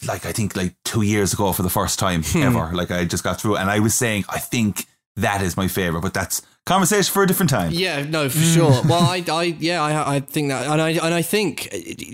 like 0.08 0.26
I 0.26 0.34
think 0.34 0.56
like 0.58 0.76
two 0.84 1.04
years 1.04 1.32
ago 1.34 1.54
for 1.54 1.64
the 1.64 1.70
first 1.70 2.00
time 2.00 2.24
Hmm. 2.24 2.44
ever. 2.44 2.72
Like 2.74 2.92
I 2.92 3.06
just 3.06 3.24
got 3.24 3.40
through, 3.40 3.56
and 3.58 3.70
I 3.70 3.80
was 3.80 3.96
saying 3.96 4.26
I 4.28 4.40
think 4.40 4.86
that 5.18 5.42
is 5.42 5.58
my 5.58 5.68
favorite, 5.68 6.02
but 6.02 6.14
that's 6.14 6.42
conversation 6.66 7.12
for 7.12 7.24
a 7.24 7.28
different 7.28 7.50
time. 7.50 7.72
Yeah, 7.72 8.04
no, 8.04 8.30
for 8.30 8.38
sure. 8.38 8.72
Mm. 8.72 8.90
Well, 8.90 9.02
I, 9.02 9.24
I, 9.30 9.44
yeah, 9.60 9.82
I, 9.82 10.16
I 10.16 10.20
think 10.20 10.50
that, 10.50 10.68
and 10.68 10.82
I, 10.82 10.92
and 10.92 11.14
I 11.14 11.22
think 11.22 11.70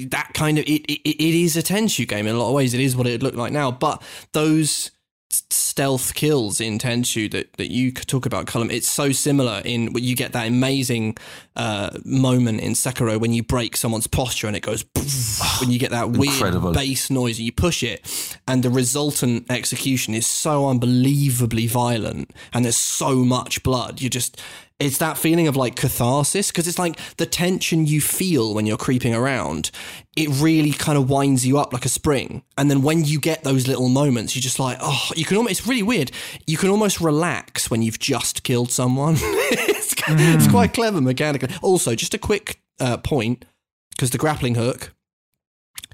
that 0.10 0.32
kind 0.34 0.58
of 0.58 0.66
it, 0.66 0.82
it, 0.90 1.02
it 1.02 1.36
is 1.44 1.58
a 1.58 1.64
Tenchu 1.64 2.08
game 2.08 2.28
in 2.28 2.36
a 2.36 2.40
lot 2.40 2.48
of 2.48 2.56
ways. 2.56 2.74
It 2.74 2.80
is 2.80 2.96
what 2.96 3.06
it 3.06 3.22
looked 3.22 3.38
like 3.38 3.52
now, 3.52 3.72
but 3.72 4.02
those 4.32 4.92
stealth 5.34 6.14
kills 6.14 6.62
in 6.62 6.78
Tenchu 6.78 7.30
that, 7.32 7.54
that 7.54 7.72
you 7.72 7.92
talk 7.92 8.26
about, 8.26 8.46
Colm, 8.46 8.72
it's 8.72 8.88
so 8.88 9.12
similar 9.12 9.62
in 9.66 9.94
what 9.94 10.04
you 10.04 10.16
get 10.16 10.34
that 10.34 10.48
amazing 10.48 11.18
uh, 11.56 11.92
moment 12.06 12.62
in 12.62 12.74
Sekiro 12.74 13.20
when 13.20 13.34
you 13.34 13.44
break 13.44 13.78
someone's 13.78 14.08
posture 14.08 14.48
and 14.48 14.56
it 14.56 14.62
goes 14.62 14.86
when 15.60 15.72
you 15.72 15.80
get 15.80 15.92
that 15.92 16.12
weird 16.12 16.34
Incredible. 16.34 16.74
bass 16.74 17.10
noise 17.10 17.38
and 17.38 17.46
you 17.46 17.52
push 17.52 17.84
it 17.84 18.38
and 18.48 18.64
the 18.64 18.70
resultant 18.70 19.50
execution 19.50 20.14
is 20.14 20.26
so 20.26 20.68
unbelievably 20.68 21.68
violent 21.68 22.32
and 22.54 22.66
there's 22.66 22.78
so 22.78 23.16
much 23.18 23.62
blood 23.64 24.02
you 24.02 24.10
just 24.10 24.42
it's 24.84 24.98
that 24.98 25.18
feeling 25.18 25.48
of 25.48 25.56
like 25.56 25.76
catharsis 25.76 26.52
because 26.52 26.68
it's 26.68 26.78
like 26.78 27.00
the 27.16 27.26
tension 27.26 27.88
you 27.88 28.02
feel 28.02 28.54
when 28.54 28.66
you're 28.66 28.78
creeping 28.78 29.16
around 29.16 29.72
it 30.16 30.30
really 30.30 30.72
kind 30.72 30.98
of 30.98 31.10
winds 31.10 31.46
you 31.46 31.58
up 31.58 31.74
like 31.74 31.86
a 31.86 31.90
spring. 31.90 32.44
And 32.58 32.70
then 32.70 32.84
when 32.84 33.04
you 33.04 33.20
get 33.20 33.44
those 33.44 33.68
little 33.68 33.90
moments 33.90 34.36
you're 34.36 34.42
just 34.42 34.60
like 34.60 34.78
oh 34.82 35.10
you 35.16 35.26
can 35.26 35.38
almost 35.38 35.60
it's 35.60 35.68
really 35.68 35.84
weird. 35.84 36.12
You 36.46 36.58
can 36.58 36.70
almost 36.70 37.02
relax 37.02 37.72
when 37.72 37.82
you've 37.82 38.00
just 38.00 38.44
killed 38.44 38.72
someone. 38.72 39.18
It's, 39.56 39.94
it's 40.08 40.48
quite 40.50 40.74
clever 40.74 41.00
mechanically. 41.00 41.50
Also 41.62 41.96
just 41.96 42.14
a 42.14 42.18
quick 42.18 42.60
uh, 42.80 42.98
point 42.98 43.46
because 43.92 44.10
the 44.10 44.18
grappling 44.18 44.56
hook 44.56 44.94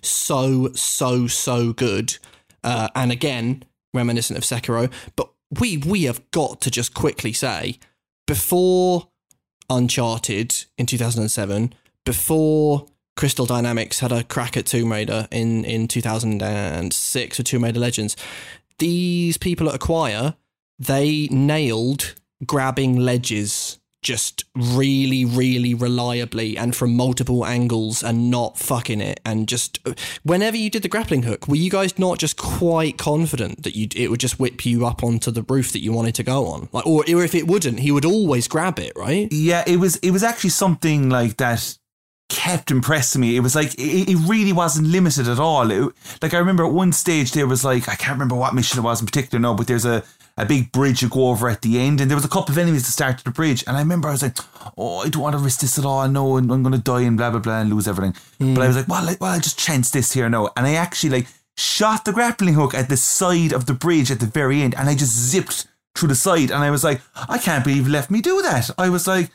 so 0.01 0.71
so 0.73 1.27
so 1.27 1.73
good. 1.73 2.17
Uh, 2.63 2.89
and 2.95 3.11
again 3.11 3.63
reminiscent 3.93 4.37
of 4.37 4.43
Sekiro 4.43 4.91
but 5.15 5.29
we 5.59 5.77
we 5.77 6.03
have 6.03 6.29
got 6.31 6.61
to 6.61 6.71
just 6.71 6.93
quickly 6.93 7.33
say 7.33 7.77
before 8.29 9.09
Uncharted 9.71 10.65
in 10.77 10.85
2007 10.85 11.73
before 12.05 12.85
Crystal 13.17 13.47
Dynamics 13.47 14.01
had 14.01 14.11
a 14.11 14.23
crack 14.23 14.55
at 14.55 14.67
Tomb 14.67 14.91
Raider 14.91 15.27
in 15.31 15.65
in 15.65 15.87
2006 15.87 17.37
with 17.39 17.47
Tomb 17.47 17.63
Raider 17.63 17.79
Legends 17.79 18.15
these 18.77 19.37
people 19.37 19.67
at 19.67 19.73
Acquire 19.73 20.35
they 20.77 21.27
nailed 21.31 22.13
grabbing 22.45 22.97
ledges 22.97 23.78
just 24.01 24.45
really, 24.55 25.25
really 25.25 25.73
reliably 25.73 26.57
and 26.57 26.75
from 26.75 26.95
multiple 26.95 27.45
angles 27.45 28.01
and 28.01 28.31
not 28.31 28.57
fucking 28.57 29.01
it. 29.01 29.19
And 29.25 29.47
just 29.47 29.79
uh, 29.85 29.93
whenever 30.23 30.55
you 30.55 30.69
did 30.69 30.83
the 30.83 30.87
grappling 30.89 31.23
hook, 31.23 31.47
were 31.47 31.55
you 31.55 31.69
guys 31.69 31.99
not 31.99 32.17
just 32.17 32.37
quite 32.37 32.97
confident 32.97 33.63
that 33.63 33.75
you 33.75 33.87
it 33.95 34.09
would 34.09 34.19
just 34.19 34.39
whip 34.39 34.65
you 34.65 34.85
up 34.85 35.03
onto 35.03 35.31
the 35.31 35.43
roof 35.43 35.71
that 35.73 35.83
you 35.83 35.91
wanted 35.91 36.15
to 36.15 36.23
go 36.23 36.45
on? 36.47 36.69
Like, 36.71 36.85
or, 36.87 37.03
or 37.09 37.23
if 37.23 37.35
it 37.35 37.47
wouldn't, 37.47 37.79
he 37.79 37.91
would 37.91 38.05
always 38.05 38.47
grab 38.47 38.79
it, 38.79 38.93
right? 38.95 39.27
Yeah, 39.31 39.63
it 39.67 39.77
was 39.77 39.97
it 39.97 40.11
was 40.11 40.23
actually 40.23 40.51
something 40.51 41.09
like 41.09 41.37
that 41.37 41.77
kept 42.29 42.69
impressing 42.69 43.21
me. 43.21 43.35
It 43.35 43.39
was 43.39 43.55
like 43.55 43.73
it, 43.73 44.09
it 44.11 44.17
really 44.27 44.53
wasn't 44.53 44.87
limited 44.87 45.27
at 45.27 45.39
all. 45.39 45.69
It- 45.71 45.93
like 46.21 46.33
I 46.33 46.37
remember 46.37 46.63
at 46.63 46.71
one 46.71 46.91
stage 46.93 47.31
there 47.31 47.47
was 47.47 47.65
like 47.65 47.89
I 47.89 47.95
can't 47.95 48.13
remember 48.13 48.35
what 48.35 48.53
mission 48.53 48.79
it 48.79 48.83
was 48.83 49.01
in 49.01 49.07
particular 49.07 49.41
now, 49.41 49.55
but 49.55 49.67
there's 49.67 49.85
a 49.85 50.03
a 50.39 50.45
big 50.45 50.71
bridge 50.71 51.01
you 51.01 51.09
go 51.09 51.27
over 51.27 51.49
at 51.49 51.61
the 51.61 51.79
end, 51.79 52.01
and 52.01 52.09
there 52.09 52.17
was 52.17 52.25
a 52.25 52.29
couple 52.29 52.51
of 52.51 52.57
enemies 52.57 52.85
that 52.85 52.91
started 52.91 53.23
the 53.23 53.31
bridge, 53.31 53.63
and 53.67 53.77
I 53.77 53.81
remember 53.81 54.07
I 54.07 54.11
was 54.11 54.23
like, 54.23 54.37
oh, 54.77 54.99
I 54.99 55.09
don't 55.09 55.21
want 55.21 55.35
to 55.35 55.39
risk 55.41 55.59
this 55.59 55.77
at 55.77 55.85
all. 55.85 56.07
No, 56.07 56.37
and 56.37 56.51
I'm 56.51 56.63
going 56.63 56.73
to 56.73 56.81
die 56.81 57.01
and 57.01 57.17
blah 57.17 57.31
blah 57.31 57.39
blah 57.39 57.61
and 57.61 57.69
lose 57.69 57.87
everything. 57.87 58.13
But 58.39 58.61
I 58.61 58.65
mm. 58.65 58.67
was 58.67 58.77
like, 58.77 58.87
well, 58.87 59.05
like, 59.05 59.21
well, 59.21 59.33
I'll 59.33 59.39
just 59.39 59.59
chance 59.59 59.91
this 59.91 60.13
here 60.13 60.29
now, 60.29 60.49
and 60.55 60.65
I 60.65 60.73
actually 60.73 61.11
like 61.11 61.27
shot 61.57 62.05
the 62.05 62.13
grappling 62.13 62.53
hook 62.53 62.73
at 62.73 62.89
the 62.89 62.97
side 62.97 63.53
of 63.53 63.65
the 63.65 63.73
bridge 63.73 64.09
at 64.11 64.19
the 64.19 64.25
very 64.25 64.61
end, 64.61 64.75
and 64.75 64.89
I 64.89 64.95
just 64.95 65.13
zipped 65.13 65.67
through 65.95 66.09
the 66.09 66.15
side, 66.15 66.51
and 66.51 66.63
I 66.63 66.71
was 66.71 66.83
like, 66.83 67.01
I 67.15 67.37
can't 67.37 67.63
believe 67.63 67.87
you 67.87 67.93
left 67.93 68.09
me 68.09 68.21
do 68.21 68.41
that. 68.41 68.69
I 68.77 68.89
was 68.89 69.07
like 69.07 69.31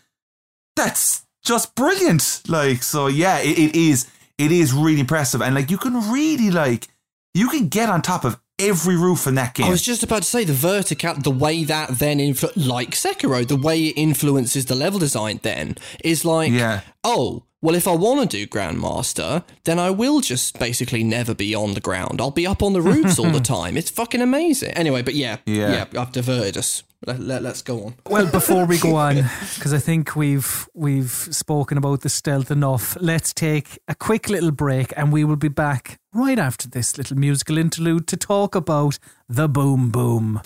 that's 0.76 1.24
just 1.44 1.74
brilliant. 1.74 2.42
Like, 2.48 2.82
so 2.82 3.06
yeah, 3.06 3.38
it, 3.38 3.58
it 3.58 3.76
is, 3.76 4.10
it 4.38 4.50
is 4.50 4.72
really 4.72 5.00
impressive. 5.00 5.42
And 5.42 5.54
like, 5.54 5.70
you 5.70 5.78
can 5.78 6.10
really 6.10 6.50
like, 6.50 6.88
you 7.34 7.48
can 7.48 7.68
get 7.68 7.88
on 7.88 8.02
top 8.02 8.24
of 8.24 8.40
every 8.58 8.96
roof 8.96 9.26
in 9.26 9.34
that 9.36 9.54
game. 9.54 9.66
I 9.66 9.70
was 9.70 9.82
just 9.82 10.02
about 10.02 10.22
to 10.22 10.28
say 10.28 10.44
the 10.44 10.52
vertical, 10.52 11.14
the 11.14 11.30
way 11.30 11.64
that 11.64 11.98
then 11.98 12.18
influ- 12.18 12.52
like 12.56 12.90
Sekiro, 12.92 13.46
the 13.46 13.56
way 13.56 13.86
it 13.86 13.96
influences 13.98 14.66
the 14.66 14.74
level 14.74 14.98
design 14.98 15.40
then 15.42 15.76
is 16.04 16.24
like, 16.24 16.52
Yeah. 16.52 16.80
oh, 17.02 17.44
well, 17.64 17.74
if 17.74 17.88
I 17.88 17.92
want 17.92 18.30
to 18.30 18.36
do 18.36 18.46
Grandmaster, 18.46 19.42
then 19.64 19.78
I 19.78 19.88
will 19.88 20.20
just 20.20 20.58
basically 20.58 21.02
never 21.02 21.34
be 21.34 21.54
on 21.54 21.72
the 21.72 21.80
ground. 21.80 22.20
I'll 22.20 22.30
be 22.30 22.46
up 22.46 22.62
on 22.62 22.74
the 22.74 22.82
roofs 22.82 23.18
all 23.18 23.30
the 23.30 23.40
time. 23.56 23.78
It's 23.78 23.90
fucking 23.90 24.20
amazing. 24.20 24.72
Anyway, 24.72 25.00
but 25.00 25.14
yeah, 25.14 25.38
Yeah. 25.46 25.86
yeah, 25.90 26.00
I've 26.02 26.12
diverted 26.12 26.58
us. 26.58 26.82
Let, 27.06 27.20
let, 27.20 27.42
let's 27.42 27.62
go 27.62 27.84
on. 27.86 27.94
Well, 28.08 28.26
before 28.30 28.66
we 28.66 28.78
go 28.78 28.96
on, 29.06 29.16
because 29.54 29.72
I 29.72 29.78
think 29.78 30.14
we've 30.14 30.68
we've 30.74 31.10
spoken 31.10 31.78
about 31.78 32.02
the 32.02 32.08
stealth 32.10 32.50
enough, 32.50 32.96
let's 33.00 33.32
take 33.32 33.78
a 33.88 33.94
quick 33.94 34.28
little 34.28 34.52
break, 34.52 34.92
and 34.96 35.10
we 35.12 35.24
will 35.24 35.36
be 35.36 35.48
back 35.48 35.98
right 36.12 36.38
after 36.38 36.68
this 36.68 36.98
little 36.98 37.16
musical 37.16 37.56
interlude 37.58 38.06
to 38.08 38.16
talk 38.18 38.54
about 38.54 38.98
the 39.28 39.48
boom 39.48 39.90
boom. 39.90 40.40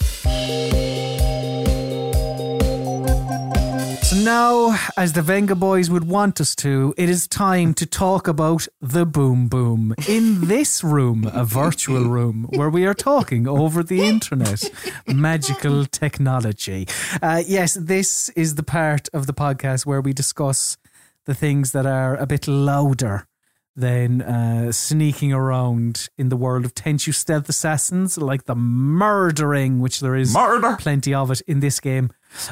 Now, 4.24 4.76
as 4.96 5.12
the 5.12 5.20
Vengaboys 5.20 5.88
would 5.90 6.04
want 6.08 6.40
us 6.40 6.54
to, 6.56 6.92
it 6.96 7.08
is 7.08 7.28
time 7.28 7.72
to 7.74 7.86
talk 7.86 8.26
about 8.26 8.66
the 8.80 9.06
boom 9.06 9.48
boom 9.48 9.94
in 10.08 10.48
this 10.48 10.82
room, 10.82 11.30
a 11.32 11.44
virtual 11.44 12.04
room 12.04 12.46
where 12.50 12.68
we 12.68 12.84
are 12.84 12.94
talking 12.94 13.46
over 13.46 13.82
the 13.82 14.02
internet. 14.02 14.64
Magical 15.06 15.84
technology. 15.86 16.88
Uh, 17.22 17.42
yes, 17.46 17.74
this 17.74 18.28
is 18.30 18.56
the 18.56 18.62
part 18.62 19.08
of 19.12 19.26
the 19.26 19.34
podcast 19.34 19.86
where 19.86 20.00
we 20.00 20.12
discuss 20.12 20.76
the 21.24 21.34
things 21.34 21.72
that 21.72 21.86
are 21.86 22.16
a 22.16 22.26
bit 22.26 22.48
louder 22.48 23.26
than 23.76 24.20
uh, 24.22 24.72
sneaking 24.72 25.32
around 25.32 26.08
in 26.18 26.28
the 26.28 26.36
world 26.36 26.64
of 26.64 26.74
Tenchu 26.74 27.14
stealth 27.14 27.48
assassins, 27.48 28.18
like 28.18 28.44
the 28.44 28.56
murdering, 28.56 29.78
which 29.80 30.00
there 30.00 30.16
is 30.16 30.34
Murder. 30.34 30.76
plenty 30.78 31.14
of 31.14 31.30
it 31.30 31.40
in 31.46 31.60
this 31.60 31.78
game. 31.78 32.10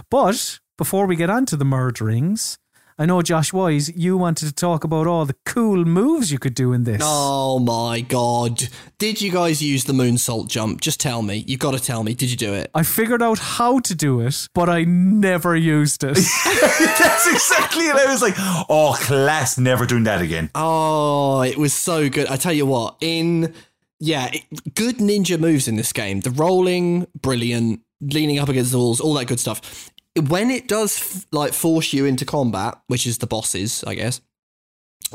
But 0.08 0.60
before 0.76 1.06
we 1.06 1.16
get 1.16 1.30
on 1.30 1.46
to 1.46 1.56
the 1.56 1.64
murderings, 1.64 2.58
I 2.98 3.04
know 3.04 3.20
Josh 3.20 3.52
Wise, 3.52 3.94
you 3.94 4.16
wanted 4.16 4.46
to 4.46 4.54
talk 4.54 4.82
about 4.82 5.06
all 5.06 5.26
the 5.26 5.36
cool 5.44 5.84
moves 5.84 6.32
you 6.32 6.38
could 6.38 6.54
do 6.54 6.72
in 6.72 6.84
this. 6.84 7.02
Oh 7.04 7.58
my 7.58 8.00
god. 8.00 8.68
Did 8.96 9.20
you 9.20 9.30
guys 9.30 9.62
use 9.62 9.84
the 9.84 9.92
moonsault 9.92 10.48
jump? 10.48 10.80
Just 10.80 10.98
tell 10.98 11.20
me. 11.20 11.44
You've 11.46 11.60
got 11.60 11.72
to 11.72 11.78
tell 11.78 12.02
me. 12.02 12.14
Did 12.14 12.30
you 12.30 12.38
do 12.38 12.54
it? 12.54 12.70
I 12.74 12.84
figured 12.84 13.22
out 13.22 13.38
how 13.38 13.80
to 13.80 13.94
do 13.94 14.20
it, 14.20 14.48
but 14.54 14.70
I 14.70 14.84
never 14.84 15.54
used 15.54 16.04
it. 16.04 16.14
That's 16.44 17.26
exactly 17.26 17.84
it. 17.84 17.96
I 17.96 18.06
was 18.10 18.22
like, 18.22 18.34
oh, 18.38 18.96
class, 18.98 19.58
never 19.58 19.84
doing 19.84 20.04
that 20.04 20.22
again. 20.22 20.50
Oh, 20.54 21.42
it 21.42 21.58
was 21.58 21.74
so 21.74 22.08
good. 22.08 22.28
I 22.28 22.36
tell 22.36 22.54
you 22.54 22.64
what, 22.64 22.96
in 23.02 23.52
yeah, 23.98 24.30
it, 24.32 24.74
good 24.74 24.98
ninja 24.98 25.38
moves 25.38 25.68
in 25.68 25.76
this 25.76 25.92
game. 25.92 26.20
The 26.20 26.30
rolling, 26.30 27.06
brilliant, 27.20 27.82
leaning 28.00 28.38
up 28.38 28.48
against 28.48 28.72
the 28.72 28.78
walls, 28.78 29.00
all 29.00 29.14
that 29.14 29.26
good 29.26 29.40
stuff. 29.40 29.90
When 30.16 30.50
it 30.50 30.66
does 30.68 31.26
like 31.32 31.52
force 31.52 31.92
you 31.92 32.06
into 32.06 32.24
combat, 32.24 32.78
which 32.86 33.06
is 33.06 33.18
the 33.18 33.26
bosses, 33.26 33.84
I 33.86 33.94
guess, 33.94 34.20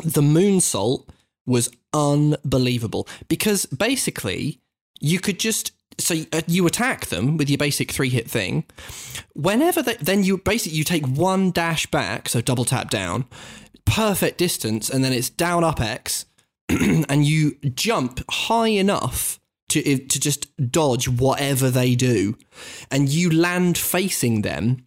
the 0.03 0.21
moonsault 0.21 1.07
was 1.45 1.69
unbelievable 1.93 3.07
because 3.27 3.65
basically 3.65 4.61
you 4.99 5.19
could 5.19 5.39
just 5.39 5.71
so 5.97 6.15
uh, 6.31 6.41
you 6.47 6.65
attack 6.65 7.07
them 7.07 7.37
with 7.37 7.49
your 7.49 7.57
basic 7.57 7.91
three 7.91 8.09
hit 8.09 8.29
thing. 8.29 8.63
Whenever 9.33 9.81
they, 9.81 9.95
then 9.95 10.23
you 10.23 10.37
basically 10.37 10.77
you 10.77 10.83
take 10.83 11.05
one 11.05 11.51
dash 11.51 11.85
back, 11.87 12.29
so 12.29 12.41
double 12.41 12.65
tap 12.65 12.89
down, 12.89 13.25
perfect 13.85 14.37
distance, 14.37 14.89
and 14.89 15.03
then 15.03 15.13
it's 15.13 15.29
down 15.29 15.63
up 15.63 15.81
X, 15.81 16.25
and 16.69 17.25
you 17.25 17.57
jump 17.73 18.21
high 18.29 18.69
enough 18.69 19.39
to 19.69 19.81
to 19.81 20.19
just 20.19 20.47
dodge 20.71 21.07
whatever 21.07 21.69
they 21.69 21.95
do, 21.95 22.37
and 22.89 23.09
you 23.09 23.29
land 23.29 23.77
facing 23.77 24.41
them, 24.41 24.85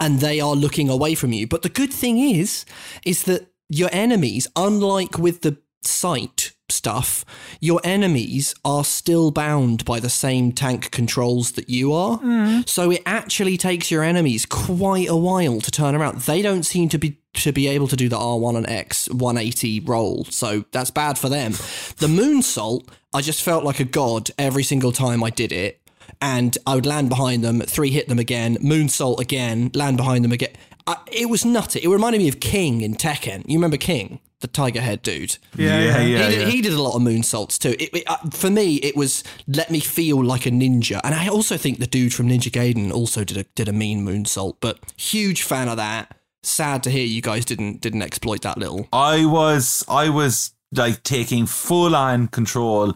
and 0.00 0.20
they 0.20 0.40
are 0.40 0.54
looking 0.54 0.88
away 0.88 1.14
from 1.14 1.32
you. 1.32 1.46
But 1.46 1.62
the 1.62 1.68
good 1.68 1.92
thing 1.92 2.18
is, 2.18 2.64
is 3.04 3.24
that 3.24 3.50
your 3.68 3.90
enemies, 3.92 4.46
unlike 4.56 5.18
with 5.18 5.42
the 5.42 5.58
sight 5.82 6.52
stuff, 6.70 7.24
your 7.60 7.80
enemies 7.82 8.54
are 8.64 8.84
still 8.84 9.30
bound 9.30 9.84
by 9.84 10.00
the 10.00 10.10
same 10.10 10.52
tank 10.52 10.90
controls 10.90 11.52
that 11.52 11.68
you 11.68 11.92
are. 11.92 12.18
Mm. 12.18 12.68
So 12.68 12.90
it 12.90 13.02
actually 13.06 13.56
takes 13.56 13.90
your 13.90 14.02
enemies 14.02 14.46
quite 14.46 15.08
a 15.08 15.16
while 15.16 15.60
to 15.60 15.70
turn 15.70 15.94
around. 15.94 16.20
They 16.20 16.42
don't 16.42 16.64
seem 16.64 16.88
to 16.90 16.98
be 16.98 17.18
to 17.34 17.52
be 17.52 17.68
able 17.68 17.86
to 17.86 17.96
do 17.96 18.08
the 18.08 18.16
R1 18.16 18.56
and 18.56 18.68
X 18.68 19.08
180 19.10 19.80
roll. 19.80 20.24
So 20.24 20.64
that's 20.72 20.90
bad 20.90 21.18
for 21.18 21.28
them. 21.28 21.52
The 21.98 22.08
moonsault, 22.08 22.88
I 23.14 23.20
just 23.20 23.42
felt 23.42 23.64
like 23.64 23.80
a 23.80 23.84
god 23.84 24.30
every 24.38 24.64
single 24.64 24.92
time 24.92 25.22
I 25.22 25.30
did 25.30 25.52
it. 25.52 25.80
And 26.20 26.58
I 26.66 26.74
would 26.74 26.86
land 26.86 27.08
behind 27.08 27.44
them, 27.44 27.60
three 27.60 27.90
hit 27.90 28.08
them 28.08 28.18
again, 28.18 28.56
moonsault 28.56 29.20
again, 29.20 29.70
land 29.74 29.96
behind 29.96 30.24
them 30.24 30.32
again. 30.32 30.50
I, 30.86 30.96
it 31.12 31.28
was 31.28 31.44
nutty. 31.44 31.80
It 31.80 31.88
reminded 31.88 32.18
me 32.18 32.28
of 32.28 32.40
King 32.40 32.80
in 32.80 32.94
Tekken. 32.94 33.44
You 33.46 33.58
remember 33.58 33.76
King, 33.76 34.20
the 34.40 34.46
tiger 34.46 34.80
head 34.80 35.02
dude? 35.02 35.36
Yeah, 35.54 35.80
yeah, 35.80 36.00
he, 36.00 36.12
yeah. 36.12 36.28
did, 36.30 36.48
he 36.48 36.62
did 36.62 36.72
a 36.72 36.80
lot 36.80 36.96
of 36.96 37.02
moonsaults 37.02 37.58
too. 37.58 37.76
It, 37.78 37.90
it, 37.92 38.04
uh, 38.06 38.16
for 38.30 38.50
me, 38.50 38.76
it 38.76 38.96
was 38.96 39.22
let 39.46 39.70
me 39.70 39.80
feel 39.80 40.24
like 40.24 40.46
a 40.46 40.50
ninja, 40.50 41.00
and 41.04 41.14
I 41.14 41.28
also 41.28 41.56
think 41.56 41.78
the 41.78 41.86
dude 41.86 42.14
from 42.14 42.28
Ninja 42.28 42.50
Gaiden 42.50 42.90
also 42.90 43.22
did 43.22 43.36
a 43.36 43.44
did 43.54 43.68
a 43.68 43.72
mean 43.72 44.04
moonsault. 44.04 44.56
But 44.60 44.78
huge 44.96 45.42
fan 45.42 45.68
of 45.68 45.76
that. 45.76 46.16
Sad 46.42 46.82
to 46.84 46.90
hear 46.90 47.04
you 47.04 47.20
guys 47.20 47.44
didn't 47.44 47.80
didn't 47.80 48.02
exploit 48.02 48.42
that 48.42 48.56
little. 48.56 48.88
I 48.92 49.26
was 49.26 49.84
I 49.88 50.08
was 50.08 50.52
like 50.72 51.02
taking 51.02 51.46
full 51.46 51.94
on 51.94 52.28
control 52.28 52.94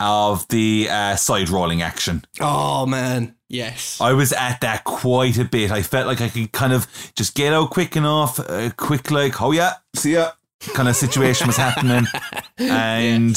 of 0.00 0.46
the 0.48 0.88
uh, 0.90 1.16
side 1.16 1.48
rolling 1.48 1.82
action. 1.82 2.24
Oh 2.40 2.86
man, 2.86 3.34
yes. 3.48 4.00
I 4.00 4.12
was 4.12 4.32
at 4.32 4.60
that 4.60 4.84
quite 4.84 5.38
a 5.38 5.44
bit. 5.44 5.70
I 5.70 5.82
felt 5.82 6.06
like 6.06 6.20
I 6.20 6.28
could 6.28 6.52
kind 6.52 6.72
of 6.72 6.86
just 7.16 7.34
get 7.34 7.52
out 7.52 7.70
quick 7.70 7.96
enough, 7.96 8.38
uh, 8.40 8.70
quick 8.76 9.10
like, 9.10 9.40
oh 9.40 9.52
yeah, 9.52 9.74
see 9.94 10.14
ya, 10.14 10.32
kind 10.74 10.88
of 10.88 10.96
situation 10.96 11.46
was 11.46 11.56
happening, 11.56 12.06
and 12.58 13.36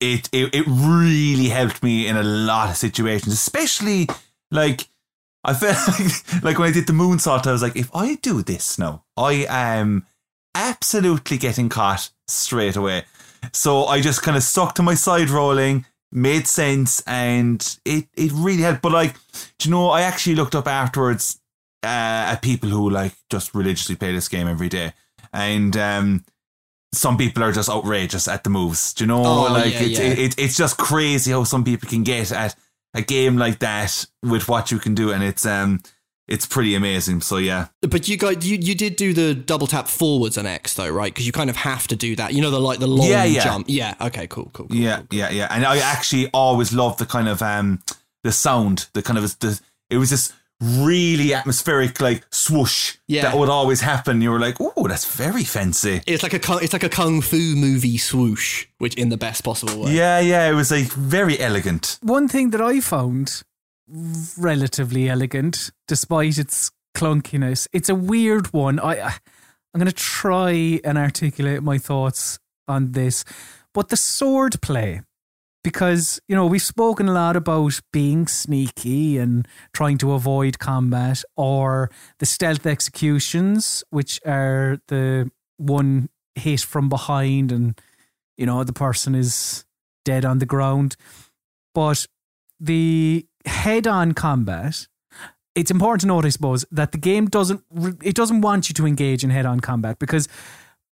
it, 0.00 0.28
it 0.32 0.54
it 0.54 0.64
really 0.66 1.48
helped 1.48 1.82
me 1.82 2.06
in 2.06 2.16
a 2.16 2.22
lot 2.22 2.70
of 2.70 2.76
situations, 2.76 3.32
especially 3.32 4.08
like. 4.50 4.88
I 5.42 5.54
felt 5.54 5.78
like, 5.98 6.42
like 6.44 6.58
when 6.58 6.68
I 6.68 6.72
did 6.72 6.86
the 6.86 6.92
moonsault, 6.92 7.46
I 7.46 7.52
was 7.52 7.62
like, 7.62 7.74
if 7.74 7.88
I 7.96 8.16
do 8.16 8.42
this 8.42 8.78
now, 8.78 9.04
I 9.16 9.46
am 9.48 10.04
absolutely 10.54 11.38
getting 11.38 11.70
caught 11.70 12.10
straight 12.28 12.76
away. 12.76 13.04
So 13.52 13.86
I 13.86 14.00
just 14.00 14.22
kind 14.22 14.36
of 14.36 14.42
stuck 14.42 14.74
to 14.74 14.82
my 14.82 14.94
side 14.94 15.30
rolling, 15.30 15.86
made 16.12 16.46
sense, 16.46 17.02
and 17.06 17.78
it, 17.84 18.08
it 18.16 18.32
really 18.34 18.62
helped. 18.62 18.82
But 18.82 18.92
like, 18.92 19.14
do 19.58 19.68
you 19.68 19.70
know, 19.70 19.90
I 19.90 20.02
actually 20.02 20.36
looked 20.36 20.54
up 20.54 20.66
afterwards 20.66 21.40
uh, 21.82 21.86
at 22.32 22.42
people 22.42 22.68
who 22.68 22.90
like 22.90 23.14
just 23.30 23.54
religiously 23.54 23.96
play 23.96 24.12
this 24.12 24.28
game 24.28 24.48
every 24.48 24.68
day, 24.68 24.92
and 25.32 25.76
um, 25.76 26.24
some 26.92 27.16
people 27.16 27.42
are 27.44 27.52
just 27.52 27.68
outrageous 27.70 28.26
at 28.28 28.44
the 28.44 28.50
moves. 28.50 28.92
Do 28.94 29.04
you 29.04 29.08
know, 29.08 29.22
Oh, 29.24 29.52
like 29.52 29.72
yeah, 29.74 29.80
it's 29.80 29.98
yeah. 29.98 30.06
It, 30.06 30.18
it, 30.18 30.38
it's 30.38 30.56
just 30.56 30.76
crazy 30.76 31.30
how 31.32 31.44
some 31.44 31.64
people 31.64 31.88
can 31.88 32.02
get 32.02 32.32
at 32.32 32.54
a 32.94 33.02
game 33.02 33.36
like 33.36 33.60
that 33.60 34.04
with 34.22 34.48
what 34.48 34.70
you 34.70 34.78
can 34.78 34.94
do, 34.94 35.12
and 35.12 35.22
it's 35.22 35.46
um, 35.46 35.80
it's 36.30 36.46
pretty 36.46 36.74
amazing. 36.74 37.20
So 37.20 37.36
yeah, 37.36 37.66
But 37.82 38.08
you 38.08 38.16
guys, 38.16 38.48
you, 38.48 38.56
you 38.56 38.74
did 38.74 38.96
do 38.96 39.12
the 39.12 39.34
double 39.34 39.66
tap 39.66 39.88
forwards 39.88 40.38
on 40.38 40.46
X 40.46 40.74
though, 40.74 40.88
right? 40.88 41.12
Because 41.12 41.26
you 41.26 41.32
kind 41.32 41.50
of 41.50 41.56
have 41.56 41.86
to 41.88 41.96
do 41.96 42.16
that. 42.16 42.32
You 42.32 42.40
know 42.40 42.50
the 42.50 42.60
like 42.60 42.78
the 42.78 42.86
long 42.86 43.08
Yeah, 43.08 43.24
yeah. 43.24 43.44
jump. 43.44 43.66
Yeah. 43.68 43.94
Okay. 44.00 44.26
Cool. 44.28 44.50
Cool. 44.52 44.68
cool 44.68 44.76
Yeah, 44.76 44.96
cool, 44.98 45.06
cool. 45.10 45.18
yeah, 45.18 45.30
yeah. 45.30 45.48
And 45.50 45.66
I 45.66 45.78
actually 45.78 46.28
always 46.32 46.72
loved 46.72 46.98
the 46.98 47.06
kind 47.06 47.28
of 47.28 47.42
um 47.42 47.82
the 48.24 48.32
sound, 48.32 48.88
the 48.94 49.02
kind 49.02 49.18
of 49.18 49.38
the 49.40 49.60
it 49.90 49.96
was 49.98 50.10
this 50.10 50.32
really 50.62 51.32
atmospheric 51.32 52.00
like 52.02 52.22
swoosh 52.30 52.96
Yeah. 53.08 53.22
that 53.22 53.36
would 53.38 53.48
always 53.48 53.80
happen. 53.80 54.20
You 54.20 54.30
were 54.30 54.38
like, 54.38 54.56
oh, 54.60 54.86
that's 54.88 55.16
very 55.16 55.42
fancy. 55.44 56.02
It's 56.06 56.22
like 56.22 56.34
a 56.34 56.38
kung- 56.38 56.62
it's 56.62 56.72
like 56.74 56.82
a 56.84 56.88
kung 56.90 57.22
fu 57.22 57.54
movie 57.56 57.96
swoosh, 57.98 58.66
which 58.78 58.94
in 58.94 59.08
the 59.08 59.16
best 59.16 59.42
possible 59.42 59.84
way. 59.84 59.94
Yeah, 59.94 60.20
yeah. 60.20 60.48
It 60.50 60.54
was 60.54 60.70
like 60.70 60.86
very 60.92 61.38
elegant. 61.40 61.98
One 62.02 62.28
thing 62.28 62.50
that 62.50 62.60
I 62.60 62.80
found 62.80 63.42
relatively 64.38 65.08
elegant, 65.08 65.70
despite 65.88 66.38
its 66.38 66.70
clunkiness, 66.94 67.66
it's 67.72 67.88
a 67.88 67.94
weird 67.94 68.52
one. 68.52 68.80
I, 68.80 69.14
I'm 69.72 69.78
going 69.78 69.86
to 69.86 69.92
try 69.92 70.80
and 70.84 70.98
articulate 70.98 71.62
my 71.62 71.78
thoughts 71.78 72.38
on 72.66 72.92
this, 72.92 73.24
but 73.72 73.88
the 73.88 73.96
sword 73.96 74.60
play, 74.62 75.02
because 75.62 76.20
you 76.28 76.34
know 76.34 76.46
we've 76.46 76.62
spoken 76.62 77.08
a 77.08 77.12
lot 77.12 77.36
about 77.36 77.80
being 77.92 78.26
sneaky 78.26 79.18
and 79.18 79.46
trying 79.72 79.98
to 79.98 80.12
avoid 80.12 80.58
combat, 80.58 81.22
or 81.36 81.90
the 82.18 82.26
stealth 82.26 82.66
executions, 82.66 83.84
which 83.90 84.20
are 84.26 84.78
the 84.88 85.30
one 85.56 86.08
hit 86.34 86.60
from 86.60 86.88
behind 86.88 87.52
and 87.52 87.80
you 88.36 88.46
know 88.46 88.64
the 88.64 88.72
person 88.72 89.14
is 89.14 89.64
dead 90.04 90.24
on 90.24 90.38
the 90.38 90.46
ground, 90.46 90.96
but 91.74 92.06
the 92.58 93.26
head-on 93.46 94.12
combat 94.12 94.86
it's 95.54 95.70
important 95.70 96.00
to 96.02 96.06
note 96.06 96.24
i 96.24 96.28
suppose 96.28 96.64
that 96.70 96.92
the 96.92 96.98
game 96.98 97.26
doesn't 97.26 97.62
it 98.02 98.14
doesn't 98.14 98.40
want 98.40 98.68
you 98.68 98.74
to 98.74 98.86
engage 98.86 99.24
in 99.24 99.30
head-on 99.30 99.60
combat 99.60 99.98
because 99.98 100.28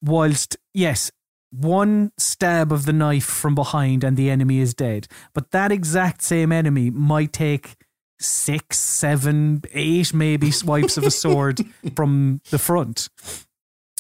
whilst 0.03 0.57
yes 0.74 1.11
one 1.51 2.12
stab 2.18 2.72
of 2.72 2.84
the 2.86 2.92
knife 2.92 3.24
from 3.24 3.55
behind 3.55 4.05
and 4.05 4.16
the 4.16 4.30
enemy 4.30 4.59
is 4.59 4.74
dead 4.74 5.07
but 5.32 5.51
that 5.51 5.72
exact 5.72 6.22
same 6.22 6.53
enemy 6.53 6.90
might 6.90 7.32
take 7.32 7.76
six 8.18 8.78
seven 8.78 9.62
eight 9.72 10.14
maybe 10.14 10.51
swipes 10.51 10.97
of 10.97 11.05
a 11.05 11.11
sword 11.11 11.61
from 11.94 12.40
the 12.51 12.59
front. 12.59 13.09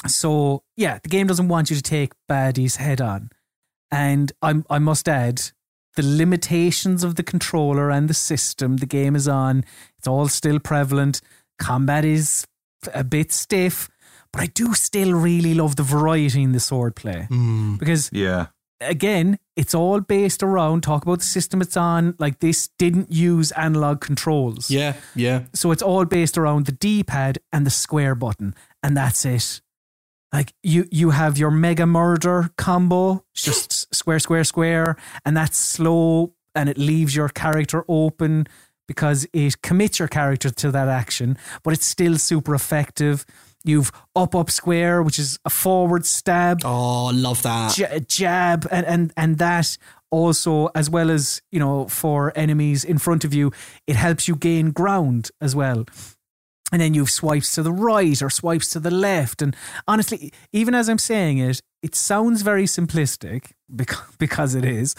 So 0.06 0.62
yeah 0.76 0.98
the 1.02 1.08
game 1.08 1.26
doesn't 1.26 1.48
want 1.48 1.70
you 1.70 1.76
to 1.76 1.82
take 1.82 2.12
baddies 2.30 2.76
head 2.76 3.00
on. 3.00 3.30
And 3.90 4.32
I, 4.42 4.62
I 4.68 4.78
must 4.78 5.08
add 5.08 5.42
the 5.96 6.02
limitations 6.02 7.02
of 7.02 7.16
the 7.16 7.22
controller 7.22 7.90
and 7.90 8.08
the 8.08 8.14
system 8.14 8.76
the 8.78 8.86
game 8.86 9.16
is 9.16 9.26
on. 9.26 9.64
It's 9.98 10.06
all 10.06 10.28
still 10.28 10.58
prevalent. 10.60 11.20
Combat 11.58 12.04
is 12.04 12.46
a 12.94 13.02
bit 13.02 13.32
stiff, 13.32 13.88
but 14.32 14.42
I 14.42 14.46
do 14.46 14.74
still 14.74 15.12
really 15.12 15.54
love 15.54 15.76
the 15.76 15.82
variety 15.82 16.42
in 16.42 16.52
the 16.52 16.60
sword 16.60 16.94
play 16.94 17.26
mm. 17.30 17.78
because 17.78 18.10
Yeah. 18.12 18.46
again, 18.80 19.38
it's 19.56 19.74
all 19.74 20.00
based 20.00 20.42
around 20.42 20.82
talk 20.82 21.02
about 21.02 21.20
the 21.20 21.24
system 21.24 21.62
it's 21.62 21.76
on. 21.76 22.14
Like 22.18 22.40
this 22.40 22.68
didn't 22.78 23.10
use 23.10 23.50
analog 23.52 24.00
controls. 24.00 24.70
Yeah. 24.70 24.94
Yeah. 25.14 25.44
So 25.54 25.72
it's 25.72 25.82
all 25.82 26.04
based 26.04 26.36
around 26.36 26.66
the 26.66 26.72
D 26.72 27.02
pad 27.02 27.38
and 27.52 27.64
the 27.66 27.70
square 27.70 28.14
button, 28.14 28.54
and 28.82 28.96
that's 28.96 29.24
it. 29.24 29.62
Like 30.32 30.52
you, 30.62 30.86
you 30.90 31.10
have 31.10 31.38
your 31.38 31.50
mega 31.50 31.86
murder 31.86 32.50
combo, 32.56 33.24
it's 33.32 33.42
just 33.44 33.94
square, 33.94 34.18
square, 34.18 34.44
square, 34.44 34.96
and 35.24 35.36
that's 35.36 35.56
slow, 35.56 36.34
and 36.54 36.68
it 36.68 36.76
leaves 36.78 37.14
your 37.14 37.28
character 37.28 37.84
open 37.88 38.46
because 38.88 39.26
it 39.32 39.62
commits 39.62 39.98
your 39.98 40.08
character 40.08 40.48
to 40.50 40.70
that 40.70 40.88
action, 40.88 41.36
but 41.62 41.72
it's 41.74 41.86
still 41.86 42.18
super 42.18 42.54
effective. 42.54 43.24
You've 43.64 43.90
up, 44.14 44.34
up, 44.36 44.48
square, 44.50 45.02
which 45.02 45.18
is 45.18 45.38
a 45.44 45.50
forward 45.50 46.06
stab 46.06 46.60
Oh, 46.64 47.06
I 47.06 47.10
love 47.12 47.42
that. 47.42 47.76
ja- 47.76 47.98
jab 48.06 48.66
and, 48.70 48.86
and 48.86 49.12
and 49.16 49.38
that 49.38 49.76
also 50.12 50.68
as 50.76 50.88
well 50.88 51.10
as 51.10 51.42
you 51.50 51.58
know 51.58 51.88
for 51.88 52.32
enemies 52.36 52.84
in 52.84 52.96
front 52.96 53.24
of 53.24 53.34
you 53.34 53.50
it 53.88 53.96
helps 53.96 54.28
you 54.28 54.36
gain 54.36 54.70
ground 54.70 55.30
as 55.40 55.56
well 55.56 55.84
and 56.72 56.80
then 56.80 56.94
you've 56.94 57.10
swipes 57.10 57.54
to 57.54 57.62
the 57.62 57.72
right 57.72 58.20
or 58.22 58.30
swipes 58.30 58.70
to 58.70 58.80
the 58.80 58.90
left. 58.90 59.42
And 59.42 59.54
honestly 59.86 60.32
even 60.52 60.74
as 60.74 60.88
i'm 60.88 60.98
saying 60.98 61.38
it 61.38 61.60
it 61.82 61.94
sounds 61.94 62.42
very 62.42 62.64
simplistic 62.64 63.52
because, 63.74 64.16
because 64.18 64.54
it 64.54 64.64
is 64.64 64.94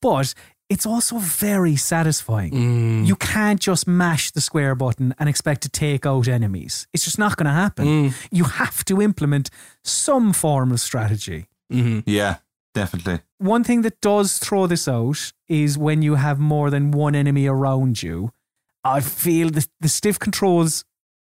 but 0.00 0.34
it's 0.70 0.86
also 0.86 1.18
very 1.18 1.74
satisfying. 1.74 2.52
Mm. 2.52 3.06
You 3.06 3.16
can't 3.16 3.60
just 3.60 3.88
mash 3.88 4.30
the 4.30 4.40
square 4.40 4.76
button 4.76 5.12
and 5.18 5.28
expect 5.28 5.62
to 5.62 5.68
take 5.68 6.06
out 6.06 6.28
enemies. 6.28 6.86
It's 6.92 7.04
just 7.04 7.18
not 7.18 7.36
going 7.36 7.46
to 7.46 7.52
happen 7.52 7.86
mm. 7.86 8.28
you 8.30 8.44
have 8.44 8.84
to 8.84 9.02
implement 9.02 9.50
some 9.82 10.32
form 10.32 10.70
of 10.70 10.80
strategy. 10.80 11.46
Mm-hmm. 11.72 12.08
Yeah. 12.08 12.36
Definitely. 12.72 13.18
one 13.38 13.64
thing 13.64 13.82
that 13.82 14.00
does 14.00 14.38
throw 14.38 14.68
this 14.68 14.86
out 14.86 15.32
is 15.48 15.76
when 15.76 16.02
you 16.02 16.14
have 16.14 16.38
more 16.38 16.70
than 16.70 16.92
one 16.92 17.16
enemy 17.16 17.48
around 17.48 18.00
you. 18.00 18.30
I 18.84 19.00
feel 19.00 19.50
the, 19.50 19.66
the 19.80 19.88
stiff 19.88 20.20
controls 20.20 20.84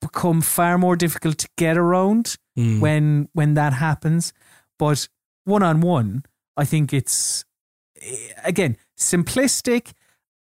become 0.02 0.42
far 0.42 0.78
more 0.78 0.96
difficult 0.96 1.38
to 1.40 1.50
get 1.58 1.78
around 1.78 2.36
when 2.80 3.30
when 3.34 3.54
that 3.56 3.74
happens. 3.74 4.34
But 4.80 5.08
one 5.46 5.64
on 5.64 5.82
one, 5.82 6.24
I 6.56 6.66
think 6.66 6.94
it's 6.94 7.46
eh, 8.02 8.34
again 8.44 8.78
simplistic, 8.98 9.94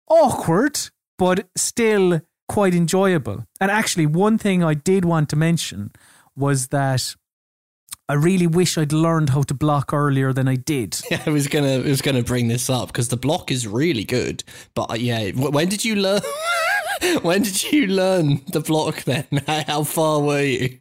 awkward, 0.09 0.79
but 1.17 1.47
still 1.55 2.21
quite 2.47 2.73
enjoyable. 2.73 3.45
And 3.59 3.71
actually, 3.71 4.05
one 4.05 4.37
thing 4.37 4.63
I 4.63 4.73
did 4.73 5.05
want 5.05 5.29
to 5.29 5.35
mention 5.35 5.91
was 6.35 6.67
that 6.67 7.15
I 8.09 8.13
really 8.15 8.47
wish 8.47 8.77
I'd 8.77 8.91
learned 8.91 9.29
how 9.29 9.43
to 9.43 9.53
block 9.53 9.93
earlier 9.93 10.33
than 10.33 10.47
I 10.47 10.55
did. 10.55 10.99
Yeah, 11.09 11.21
I 11.25 11.29
was 11.29 11.47
gonna 11.47 11.75
I 11.75 11.89
was 11.89 12.01
gonna 12.01 12.23
bring 12.23 12.47
this 12.49 12.69
up 12.69 12.87
because 12.87 13.07
the 13.07 13.17
block 13.17 13.51
is 13.51 13.67
really 13.67 14.03
good. 14.03 14.43
But 14.73 14.91
uh, 14.91 14.95
yeah, 14.95 15.31
w- 15.31 15.51
when 15.51 15.69
did 15.69 15.85
you 15.85 15.95
learn? 15.95 16.21
when 17.21 17.41
did 17.43 17.71
you 17.71 17.87
learn 17.87 18.41
the 18.51 18.59
block? 18.59 19.03
Then 19.03 19.25
how 19.67 19.83
far 19.83 20.19
were 20.21 20.41
you? 20.43 20.79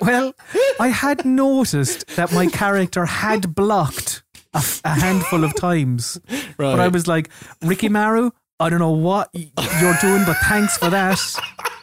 Well, 0.00 0.34
I 0.80 0.88
had 0.88 1.24
noticed 1.24 2.06
that 2.16 2.32
my 2.32 2.46
character 2.46 3.04
had 3.04 3.54
blocked 3.54 4.22
a, 4.54 4.62
handful 4.84 5.44
of 5.44 5.54
times. 5.54 6.18
Right. 6.28 6.56
But 6.58 6.80
I 6.80 6.88
was 6.88 7.06
like, 7.06 7.28
Rikimaru, 7.62 8.32
I 8.58 8.68
don't 8.68 8.80
know 8.80 8.90
what 8.90 9.30
y- 9.34 9.50
you're 9.80 9.96
doing, 10.00 10.24
but 10.24 10.36
thanks 10.48 10.76
for 10.78 10.90
that. 10.90 11.18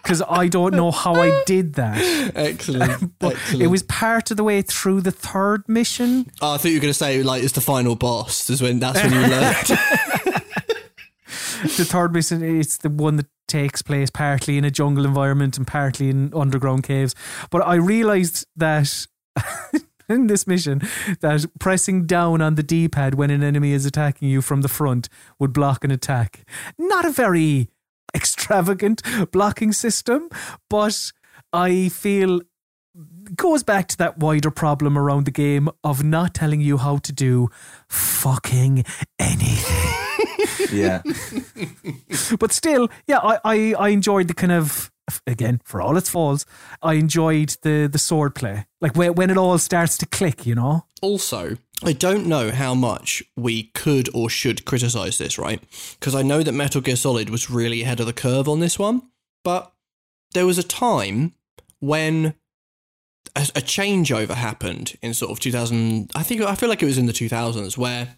Because 0.10 0.23
I 0.27 0.48
don't 0.48 0.73
know 0.73 0.90
how 0.90 1.14
I 1.14 1.44
did 1.45 1.76
that. 1.76 2.02
Excellent. 2.36 3.14
Excellent. 3.22 3.61
It 3.61 3.68
was 3.68 3.84
part 3.84 4.31
of 4.31 4.38
the 4.38 4.44
way 4.44 4.64
through 4.64 5.02
the 5.02 5.11
third 5.11 5.69
mission. 5.69 6.26
Oh, 6.41 6.56
I 6.56 6.57
thought 6.57 6.69
you 6.69 6.77
were 6.77 6.81
going 6.81 6.90
to 6.90 6.98
say 6.98 7.22
like 7.22 7.44
it's 7.44 7.53
the 7.53 7.61
final 7.61 7.95
boss. 7.95 8.49
Is 8.49 8.60
when 8.60 8.80
that's 8.80 9.03
when 9.03 9.14
you 9.14 9.19
learned. 9.27 9.68
The 11.77 11.86
third 11.86 12.11
mission 12.11 12.41
it's 12.41 12.77
the 12.77 12.90
one 12.90 13.18
that 13.18 13.27
takes 13.48 13.84
place 13.84 14.10
partly 14.10 14.57
in 14.57 14.65
a 14.65 14.72
jungle 14.72 15.06
environment 15.06 15.57
and 15.57 15.68
partly 15.68 16.10
in 16.10 16.34
underground 16.34 16.84
caves. 16.84 17.14
But 17.52 17.60
I 17.60 17.76
realized 17.76 18.48
that 18.56 19.06
in 20.10 20.26
this 20.26 20.48
mission 20.48 20.81
that 21.19 21.45
pressing 21.60 22.07
down 22.07 22.41
on 22.41 22.56
the 22.56 22.64
D-pad 22.64 23.14
when 23.14 23.30
an 23.30 23.44
enemy 23.44 23.73
is 23.73 23.86
attacking 23.86 24.27
you 24.27 24.41
from 24.41 24.61
the 24.61 24.68
front 24.68 25.07
would 25.38 25.53
block 25.53 25.84
an 25.84 25.91
attack. 25.91 26.48
Not 26.80 27.06
a 27.06 27.11
very 27.11 27.69
extravagant 28.15 29.02
blocking 29.31 29.72
system, 29.72 30.30
but 30.69 31.11
I 31.53 31.90
feel 31.90 32.41
goes 33.36 33.64
back 33.64 33.88
to 33.88 33.98
that 33.98 34.18
wider 34.18 34.52
problem 34.52 34.98
around 34.98 35.26
the 35.26 35.31
game 35.31 35.69
of 35.84 36.03
not 36.03 36.34
telling 36.34 36.61
you 36.61 36.77
how 36.77 36.98
to 36.98 37.14
do 37.14 37.49
fucking 37.88 38.84
anything. 39.19 39.94
Yeah. 40.72 41.02
But 42.40 42.52
still, 42.52 42.90
yeah, 43.07 43.19
I, 43.19 43.40
I, 43.44 43.73
I 43.73 43.90
enjoyed 43.90 44.27
the 44.27 44.34
kind 44.34 44.52
of 44.52 44.91
again 45.26 45.61
for 45.64 45.81
all 45.81 45.98
its 45.98 46.10
faults, 46.10 46.45
I 46.81 46.94
enjoyed 46.94 47.56
the 47.61 47.88
the 47.91 47.98
sword 47.98 48.36
play. 48.36 48.65
Like 48.81 48.95
when 48.95 49.14
when 49.15 49.30
it 49.30 49.38
all 49.38 49.57
starts 49.57 49.98
to 49.99 50.06
click, 50.06 50.45
you 50.45 50.56
know. 50.56 50.86
Also, 51.02 51.57
I 51.84 51.93
don't 51.93 52.26
know 52.26 52.51
how 52.51 52.73
much 52.73 53.23
we 53.38 53.64
could 53.64 54.10
or 54.14 54.30
should 54.30 54.65
criticize 54.65 55.18
this, 55.18 55.38
right? 55.38 55.61
Because 55.99 56.14
I 56.14 56.23
know 56.23 56.43
that 56.43 56.51
Metal 56.51 56.81
Gear 56.81 56.97
Solid 56.97 57.30
was 57.30 57.49
really 57.49 57.84
ahead 57.84 57.99
of 57.99 58.06
the 58.06 58.14
curve 58.14 58.49
on 58.49 58.60
this 58.60 58.77
one, 58.77 59.03
but 59.43 59.72
there 60.34 60.45
was 60.45 60.57
a 60.57 60.64
time 60.64 61.34
when 61.80 62.34
a, 63.35 63.41
a 63.56 63.61
changeover 63.61 64.35
happened 64.35 64.97
in 65.01 65.14
sort 65.14 65.31
of 65.31 65.39
2000. 65.39 66.11
I 66.15 66.23
think 66.23 66.41
I 66.41 66.56
feel 66.56 66.69
like 66.69 66.84
it 66.84 66.88
was 66.88 66.97
in 66.97 67.06
the 67.06 67.14
2000s 67.14 67.77
where 67.77 68.18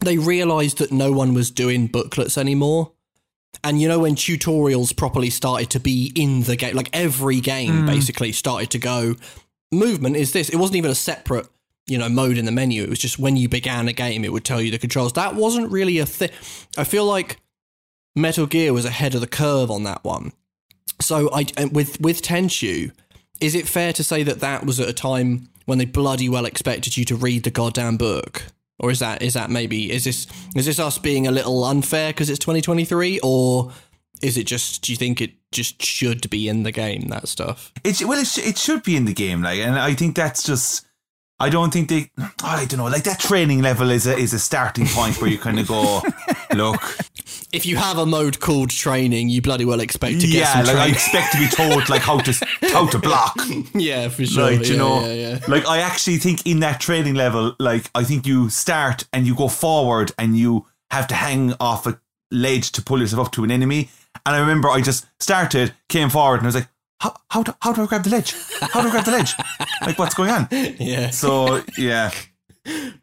they 0.00 0.18
realized 0.18 0.78
that 0.78 0.92
no 0.92 1.12
one 1.12 1.32
was 1.34 1.50
doing 1.50 1.86
booklets 1.86 2.36
anymore. 2.36 2.92
And 3.64 3.80
you 3.80 3.88
know 3.88 4.00
when 4.00 4.16
tutorials 4.16 4.96
properly 4.96 5.30
started 5.30 5.70
to 5.70 5.80
be 5.80 6.12
in 6.14 6.42
the 6.42 6.56
game, 6.56 6.74
like 6.74 6.90
every 6.92 7.40
game 7.40 7.80
hmm. 7.80 7.86
basically 7.86 8.32
started 8.32 8.70
to 8.70 8.78
go. 8.78 9.16
Movement 9.70 10.16
is 10.16 10.32
this. 10.32 10.48
It 10.48 10.56
wasn't 10.56 10.76
even 10.76 10.90
a 10.90 10.94
separate, 10.94 11.46
you 11.86 11.98
know, 11.98 12.08
mode 12.08 12.38
in 12.38 12.44
the 12.44 12.52
menu. 12.52 12.82
It 12.82 12.88
was 12.88 12.98
just 12.98 13.18
when 13.18 13.36
you 13.36 13.48
began 13.48 13.88
a 13.88 13.92
game, 13.92 14.24
it 14.24 14.32
would 14.32 14.44
tell 14.44 14.60
you 14.60 14.70
the 14.70 14.78
controls. 14.78 15.14
That 15.14 15.34
wasn't 15.34 15.70
really 15.70 15.98
a 15.98 16.06
thing. 16.06 16.30
I 16.76 16.84
feel 16.84 17.04
like 17.04 17.38
Metal 18.14 18.46
Gear 18.46 18.72
was 18.72 18.84
ahead 18.84 19.14
of 19.14 19.20
the 19.20 19.26
curve 19.26 19.70
on 19.70 19.84
that 19.84 20.04
one. 20.04 20.32
So 21.00 21.30
I 21.32 21.46
with 21.72 22.00
with 22.00 22.22
Tenchu, 22.22 22.92
is 23.40 23.54
it 23.54 23.68
fair 23.68 23.92
to 23.94 24.04
say 24.04 24.22
that 24.22 24.40
that 24.40 24.64
was 24.64 24.78
at 24.78 24.88
a 24.88 24.92
time 24.92 25.48
when 25.66 25.78
they 25.78 25.84
bloody 25.84 26.28
well 26.28 26.44
expected 26.44 26.96
you 26.96 27.04
to 27.06 27.16
read 27.16 27.44
the 27.44 27.50
goddamn 27.50 27.96
book? 27.96 28.44
Or 28.78 28.90
is 28.90 28.98
that 28.98 29.22
is 29.22 29.34
that 29.34 29.50
maybe 29.50 29.90
is 29.90 30.04
this 30.04 30.26
is 30.54 30.66
this 30.66 30.78
us 30.78 30.98
being 30.98 31.26
a 31.26 31.30
little 31.30 31.64
unfair 31.64 32.10
because 32.10 32.30
it's 32.30 32.38
2023 32.38 33.20
or 33.22 33.72
is 34.22 34.36
it 34.36 34.44
just 34.44 34.82
do 34.82 34.92
you 34.92 34.96
think 34.96 35.20
it 35.20 35.32
just 35.50 35.82
should 35.82 36.28
be 36.30 36.48
in 36.48 36.62
the 36.62 36.72
game 36.72 37.08
that 37.08 37.28
stuff? 37.28 37.72
It's 37.84 38.04
well, 38.04 38.18
it, 38.20 38.26
sh- 38.26 38.38
it 38.38 38.58
should 38.58 38.82
be 38.82 38.96
in 38.96 39.04
the 39.04 39.12
game, 39.12 39.42
like, 39.42 39.58
and 39.58 39.76
I 39.76 39.94
think 39.94 40.16
that's 40.16 40.42
just. 40.42 40.86
I 41.42 41.48
don't 41.48 41.72
think 41.72 41.88
they. 41.88 42.08
I 42.44 42.66
don't 42.66 42.78
know. 42.78 42.84
Like 42.84 43.02
that 43.02 43.18
training 43.18 43.62
level 43.62 43.90
is 43.90 44.06
a 44.06 44.16
is 44.16 44.32
a 44.32 44.38
starting 44.38 44.86
point 44.86 45.20
where 45.20 45.28
you 45.28 45.38
kind 45.38 45.58
of 45.58 45.66
go, 45.66 46.00
look, 46.54 46.80
If 47.52 47.66
you 47.66 47.74
have 47.76 47.98
a 47.98 48.06
mode 48.06 48.38
called 48.38 48.70
training, 48.70 49.28
you 49.28 49.42
bloody 49.42 49.64
well 49.64 49.80
expect 49.80 50.20
to 50.20 50.26
get 50.28 50.36
yeah, 50.36 50.62
like 50.62 50.76
I 50.76 50.86
expect 50.86 51.32
to 51.32 51.38
be 51.38 51.48
told 51.48 51.88
like 51.88 52.02
how 52.02 52.18
to 52.18 52.46
how 52.70 52.86
to 52.86 52.98
block. 52.98 53.34
yeah, 53.74 54.08
for 54.08 54.24
sure. 54.24 54.52
Like, 54.52 54.66
you 54.66 54.74
yeah, 54.74 54.78
know, 54.78 55.06
yeah, 55.06 55.12
yeah. 55.12 55.38
like 55.48 55.66
I 55.66 55.78
actually 55.80 56.18
think 56.18 56.46
in 56.46 56.60
that 56.60 56.80
training 56.80 57.14
level, 57.14 57.56
like 57.58 57.90
I 57.92 58.04
think 58.04 58.24
you 58.24 58.48
start 58.48 59.08
and 59.12 59.26
you 59.26 59.34
go 59.34 59.48
forward 59.48 60.12
and 60.16 60.38
you 60.38 60.66
have 60.92 61.08
to 61.08 61.16
hang 61.16 61.54
off 61.58 61.88
a 61.88 62.00
ledge 62.30 62.70
to 62.72 62.82
pull 62.82 63.00
yourself 63.00 63.26
up 63.26 63.32
to 63.32 63.42
an 63.42 63.50
enemy. 63.50 63.90
And 64.24 64.36
I 64.36 64.38
remember 64.38 64.68
I 64.68 64.80
just 64.80 65.06
started, 65.20 65.74
came 65.88 66.08
forward, 66.08 66.36
and 66.36 66.44
I 66.44 66.48
was 66.48 66.54
like, 66.54 66.68
how 67.02 67.16
how 67.30 67.42
do, 67.42 67.52
how 67.60 67.72
do 67.72 67.82
I 67.82 67.86
grab 67.86 68.04
the 68.04 68.10
ledge? 68.10 68.34
How 68.72 68.80
do 68.80 68.88
I 68.88 68.90
grab 68.92 69.04
the 69.04 69.10
ledge? 69.10 69.34
Like 69.86 69.98
what's 69.98 70.14
going 70.14 70.30
on? 70.30 70.48
Yeah. 70.78 71.10
So 71.10 71.62
yeah, 71.76 72.10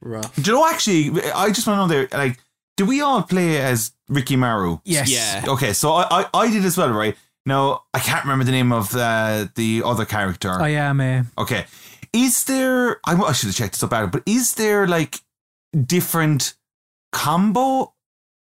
Rough. 0.01 0.35
do 0.35 0.41
you 0.51 0.57
know? 0.57 0.65
Actually, 0.67 1.21
I 1.33 1.51
just 1.51 1.67
want 1.67 1.77
to 1.77 1.81
know 1.81 1.87
there, 1.87 2.07
like, 2.17 2.39
do 2.77 2.85
we 2.85 3.01
all 3.01 3.23
play 3.23 3.61
as 3.61 3.91
Rikimaru? 4.09 4.81
Yes. 4.85 5.11
Yeah. 5.11 5.43
Okay, 5.53 5.73
so 5.73 5.91
I, 5.91 6.21
I, 6.21 6.25
I 6.33 6.51
did 6.51 6.63
as 6.65 6.77
well, 6.77 6.91
right? 6.91 7.15
Now 7.45 7.83
I 7.93 7.99
can't 7.99 8.23
remember 8.23 8.45
the 8.45 8.51
name 8.51 8.71
of 8.71 8.95
uh, 8.95 9.47
the 9.55 9.81
other 9.85 10.05
character. 10.05 10.51
I 10.51 10.69
am 10.69 11.01
a 11.01 11.25
Okay. 11.37 11.65
Is 12.13 12.45
there, 12.45 12.99
I, 13.05 13.15
I 13.15 13.33
should 13.33 13.47
have 13.47 13.55
checked 13.55 13.73
this 13.73 13.83
up 13.83 13.93
out, 13.93 14.11
but 14.11 14.23
is 14.25 14.55
there 14.55 14.87
like 14.87 15.19
different 15.85 16.55
combo 17.11 17.93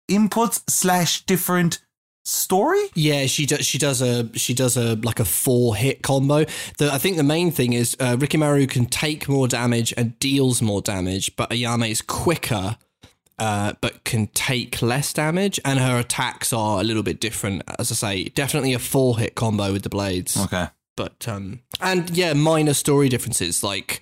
inputs 0.09 0.61
slash 0.69 1.25
different 1.25 1.79
story? 2.27 2.83
Yeah, 2.93 3.25
she 3.25 3.45
does. 3.45 3.65
She 3.65 3.77
does 3.77 4.01
a 4.01 4.29
she 4.37 4.53
does 4.53 4.77
a 4.77 4.95
like 4.95 5.19
a 5.19 5.25
four 5.25 5.75
hit 5.75 6.01
combo. 6.03 6.45
The, 6.77 6.91
I 6.91 6.97
think 6.97 7.17
the 7.17 7.23
main 7.23 7.51
thing 7.51 7.73
is 7.73 7.95
uh, 7.99 8.17
Rikimaru 8.17 8.69
can 8.69 8.85
take 8.85 9.27
more 9.29 9.47
damage 9.47 9.93
and 9.97 10.17
deals 10.19 10.61
more 10.61 10.81
damage, 10.81 11.35
but 11.35 11.49
Ayame 11.49 11.89
is 11.89 12.01
quicker, 12.01 12.77
uh, 13.39 13.73
but 13.81 14.03
can 14.03 14.27
take 14.27 14.81
less 14.81 15.13
damage, 15.13 15.59
and 15.63 15.79
her 15.79 15.97
attacks 15.99 16.51
are 16.53 16.81
a 16.81 16.83
little 16.83 17.03
bit 17.03 17.19
different. 17.19 17.63
As 17.79 17.91
I 17.91 17.95
say, 17.95 18.23
definitely 18.25 18.73
a 18.73 18.79
four 18.79 19.17
hit 19.17 19.35
combo 19.35 19.71
with 19.71 19.83
the 19.83 19.89
blades, 19.89 20.35
Okay. 20.37 20.67
but 20.95 21.27
um, 21.27 21.61
and 21.79 22.09
yeah, 22.09 22.33
minor 22.33 22.73
story 22.73 23.09
differences 23.09 23.63
like 23.63 24.01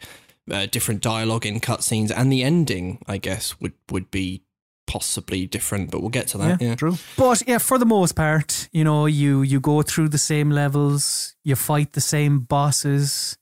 uh, 0.49 0.65
different 0.67 1.01
dialogue 1.01 1.45
in 1.45 1.59
cutscenes, 1.59 2.11
and 2.15 2.31
the 2.31 2.43
ending, 2.43 2.99
I 3.07 3.17
guess, 3.17 3.59
would 3.59 3.73
would 3.91 4.09
be 4.09 4.41
possibly 4.87 5.45
different, 5.47 5.91
but 5.91 6.01
we'll 6.01 6.09
get 6.09 6.27
to 6.29 6.37
that. 6.39 6.61
Yeah, 6.61 6.75
true. 6.75 6.97
But 7.17 7.43
yeah, 7.47 7.57
for 7.57 7.77
the 7.77 7.85
most 7.85 8.15
part, 8.15 8.69
you 8.71 8.83
know, 8.83 9.05
you 9.05 9.41
you 9.41 9.59
go 9.59 9.81
through 9.81 10.09
the 10.09 10.17
same 10.17 10.49
levels, 10.49 11.35
you 11.43 11.55
fight 11.55 11.93
the 11.93 12.01
same 12.01 12.39
bosses, 12.39 13.37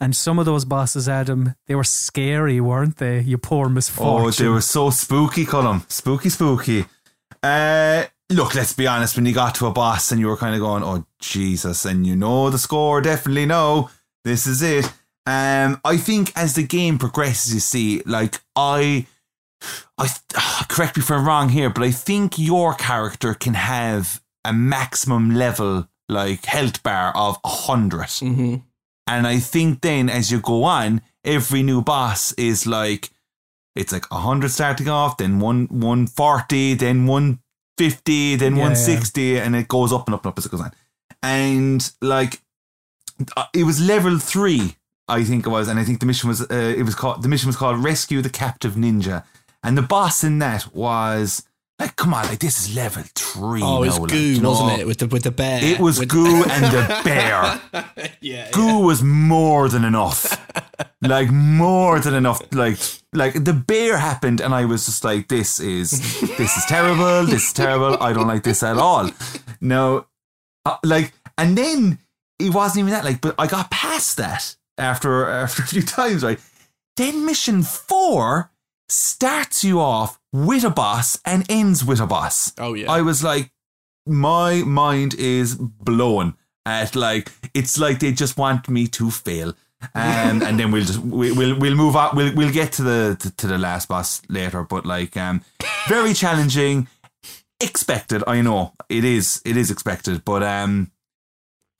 and 0.00 0.14
some 0.14 0.38
of 0.38 0.46
those 0.46 0.64
bosses, 0.64 1.08
Adam, 1.08 1.54
they 1.66 1.74
were 1.74 1.84
scary, 1.84 2.60
weren't 2.60 2.96
they? 2.96 3.20
You 3.20 3.38
poor 3.38 3.68
misfortune. 3.68 4.26
Oh, 4.26 4.30
they 4.30 4.48
were 4.48 4.60
so 4.60 4.90
spooky, 4.90 5.44
Colm. 5.46 5.90
Spooky, 5.90 6.28
spooky. 6.28 6.84
Uh, 7.42 8.04
look, 8.30 8.54
let's 8.54 8.72
be 8.72 8.86
honest. 8.86 9.16
When 9.16 9.26
you 9.26 9.34
got 9.34 9.54
to 9.56 9.66
a 9.66 9.70
boss 9.70 10.12
and 10.12 10.20
you 10.20 10.26
were 10.26 10.36
kind 10.36 10.54
of 10.54 10.60
going, 10.60 10.82
"Oh 10.82 11.06
Jesus," 11.20 11.84
and 11.84 12.06
you 12.06 12.16
know 12.16 12.50
the 12.50 12.58
score, 12.58 13.00
definitely 13.00 13.46
know 13.46 13.90
this 14.24 14.46
is 14.46 14.62
it. 14.62 14.86
Um, 15.26 15.80
I 15.84 15.96
think 15.96 16.32
as 16.36 16.54
the 16.54 16.62
game 16.62 16.98
progresses, 16.98 17.54
you 17.54 17.60
see, 17.60 18.02
like 18.04 18.40
I, 18.54 19.06
I 19.98 20.08
correct 20.68 20.96
me 20.96 21.02
if 21.02 21.10
I'm 21.10 21.26
wrong 21.26 21.48
here, 21.50 21.70
but 21.70 21.82
I 21.82 21.90
think 21.90 22.38
your 22.38 22.74
character 22.74 23.34
can 23.34 23.54
have 23.54 24.22
a 24.44 24.52
maximum 24.52 25.30
level 25.34 25.88
like 26.08 26.44
health 26.44 26.82
bar 26.82 27.12
of 27.16 27.38
a 27.44 27.48
hundred. 27.48 28.10
hmm 28.10 28.56
And 29.06 29.26
I 29.26 29.38
think 29.38 29.80
then 29.80 30.08
as 30.08 30.30
you 30.30 30.40
go 30.40 30.64
on, 30.64 31.00
every 31.24 31.62
new 31.62 31.82
boss 31.82 32.32
is 32.34 32.66
like 32.66 33.10
it's 33.76 33.92
like 33.92 34.06
hundred 34.10 34.50
starting 34.50 34.88
off, 34.88 35.16
then 35.16 35.40
one 35.40 35.66
one 35.66 36.06
forty, 36.06 36.74
then 36.74 37.06
one 37.06 37.40
fifty, 37.78 38.36
then 38.36 38.56
Yeah, 38.56 38.62
one 38.62 38.76
sixty, 38.76 39.38
and 39.38 39.56
it 39.56 39.68
goes 39.68 39.92
up 39.92 40.06
and 40.06 40.14
up 40.14 40.24
and 40.24 40.30
up 40.30 40.38
as 40.38 40.46
it 40.46 40.52
goes 40.52 40.60
on. 40.60 40.72
And 41.22 41.90
like 42.00 42.40
uh, 43.36 43.46
it 43.54 43.64
was 43.64 43.80
level 43.80 44.18
three, 44.18 44.76
I 45.08 45.24
think 45.24 45.46
it 45.46 45.50
was, 45.50 45.68
and 45.68 45.78
I 45.78 45.84
think 45.84 46.00
the 46.00 46.06
mission 46.06 46.28
was 46.28 46.42
uh, 46.42 46.74
it 46.76 46.84
was 46.84 46.94
called 46.94 47.22
the 47.22 47.28
mission 47.28 47.46
was 47.46 47.56
called 47.56 47.82
Rescue 47.82 48.20
the 48.22 48.30
Captive 48.30 48.74
Ninja, 48.74 49.24
and 49.64 49.76
the 49.76 49.82
boss 49.82 50.22
in 50.22 50.38
that 50.38 50.74
was 50.74 51.44
like, 51.80 51.96
come 51.96 52.14
on, 52.14 52.26
like 52.26 52.38
this 52.38 52.60
is 52.60 52.76
level 52.76 53.02
three. 53.16 53.60
Oh, 53.62 53.82
now, 53.82 53.98
like, 53.98 54.10
goo, 54.10 54.16
you 54.16 54.40
know? 54.40 54.50
wasn't 54.50 54.80
it? 54.80 54.86
With 54.86 54.98
the 54.98 55.08
with 55.08 55.24
the 55.24 55.32
bear. 55.32 55.62
It 55.62 55.80
was 55.80 55.98
With- 55.98 56.08
goo 56.08 56.44
and 56.48 56.64
the 56.66 57.00
bear. 57.04 57.60
yeah. 58.20 58.50
goo 58.52 58.78
was 58.80 59.02
more 59.02 59.68
than 59.68 59.84
enough. 59.84 60.40
like 61.02 61.30
more 61.30 61.98
than 61.98 62.14
enough. 62.14 62.40
Like 62.52 62.78
like 63.12 63.44
the 63.44 63.52
bear 63.52 63.98
happened 63.98 64.40
and 64.40 64.54
I 64.54 64.66
was 64.66 64.86
just 64.86 65.02
like, 65.02 65.26
this 65.28 65.58
is 65.58 65.90
this 66.36 66.56
is 66.56 66.64
terrible, 66.66 67.24
this 67.26 67.48
is 67.48 67.52
terrible, 67.52 68.00
I 68.00 68.12
don't 68.12 68.28
like 68.28 68.44
this 68.44 68.62
at 68.62 68.76
all. 68.78 69.10
No 69.60 70.06
uh, 70.64 70.76
like 70.84 71.12
and 71.36 71.58
then 71.58 71.98
it 72.38 72.54
wasn't 72.54 72.78
even 72.80 72.92
that 72.92 73.04
like 73.04 73.20
but 73.20 73.34
I 73.38 73.48
got 73.48 73.70
past 73.70 74.16
that 74.18 74.56
after 74.78 75.28
after 75.28 75.62
a 75.62 75.66
few 75.66 75.82
times, 75.82 76.22
right? 76.22 76.38
Then 76.96 77.26
mission 77.26 77.64
four 77.64 78.52
starts 78.88 79.64
you 79.64 79.80
off 79.80 80.20
with 80.32 80.64
a 80.64 80.70
boss 80.70 81.18
and 81.24 81.44
ends 81.50 81.84
with 81.84 82.00
a 82.00 82.06
boss. 82.06 82.52
Oh 82.58 82.74
yeah. 82.74 82.90
I 82.90 83.02
was 83.02 83.22
like, 83.22 83.50
my 84.06 84.62
mind 84.62 85.14
is 85.14 85.54
blown 85.54 86.34
at 86.66 86.94
like 86.94 87.30
it's 87.54 87.78
like 87.78 88.00
they 88.00 88.12
just 88.12 88.36
want 88.36 88.68
me 88.68 88.86
to 88.88 89.10
fail. 89.10 89.54
Um, 89.94 90.42
and 90.42 90.58
then 90.58 90.70
we'll 90.70 90.84
just 90.84 91.00
we, 91.00 91.32
we'll 91.32 91.58
we'll 91.58 91.74
move 91.74 91.96
on. 91.96 92.16
We'll 92.16 92.34
we'll 92.34 92.52
get 92.52 92.72
to 92.72 92.82
the 92.82 93.16
to, 93.20 93.30
to 93.36 93.46
the 93.46 93.58
last 93.58 93.88
boss 93.88 94.22
later. 94.28 94.62
But 94.62 94.86
like, 94.86 95.16
um, 95.16 95.42
very 95.88 96.14
challenging. 96.14 96.88
Expected, 97.60 98.24
I 98.26 98.40
know 98.40 98.74
it 98.88 99.04
is. 99.04 99.40
It 99.44 99.56
is 99.56 99.70
expected, 99.70 100.24
but 100.24 100.42
um, 100.42 100.90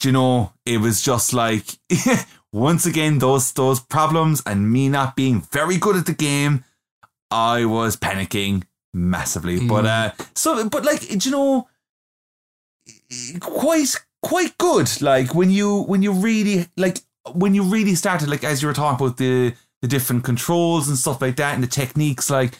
do 0.00 0.08
you 0.08 0.12
know, 0.12 0.52
it 0.64 0.78
was 0.78 1.02
just 1.02 1.32
like 1.32 1.66
once 2.52 2.86
again 2.86 3.18
those 3.18 3.52
those 3.52 3.80
problems 3.80 4.42
and 4.46 4.70
me 4.70 4.88
not 4.88 5.16
being 5.16 5.40
very 5.40 5.76
good 5.76 5.96
at 5.96 6.06
the 6.06 6.14
game. 6.14 6.64
I 7.34 7.64
was 7.64 7.96
panicking 7.96 8.62
massively, 8.92 9.66
but 9.66 9.84
uh, 9.84 10.12
so 10.36 10.68
but 10.68 10.84
like 10.84 11.00
do 11.00 11.28
you 11.28 11.30
know, 11.30 11.68
quite 13.40 13.94
quite 14.22 14.56
good. 14.56 14.88
Like 15.02 15.34
when 15.34 15.50
you 15.50 15.82
when 15.82 16.02
you 16.02 16.12
really 16.12 16.68
like 16.76 17.00
when 17.32 17.54
you 17.54 17.64
really 17.64 17.96
started 17.96 18.28
like 18.28 18.44
as 18.44 18.62
you 18.62 18.68
were 18.68 18.74
talking 18.74 19.04
about 19.04 19.16
the 19.16 19.52
the 19.82 19.88
different 19.88 20.22
controls 20.22 20.88
and 20.88 20.96
stuff 20.96 21.20
like 21.20 21.36
that 21.36 21.54
and 21.54 21.62
the 21.62 21.68
techniques, 21.68 22.30
like 22.30 22.56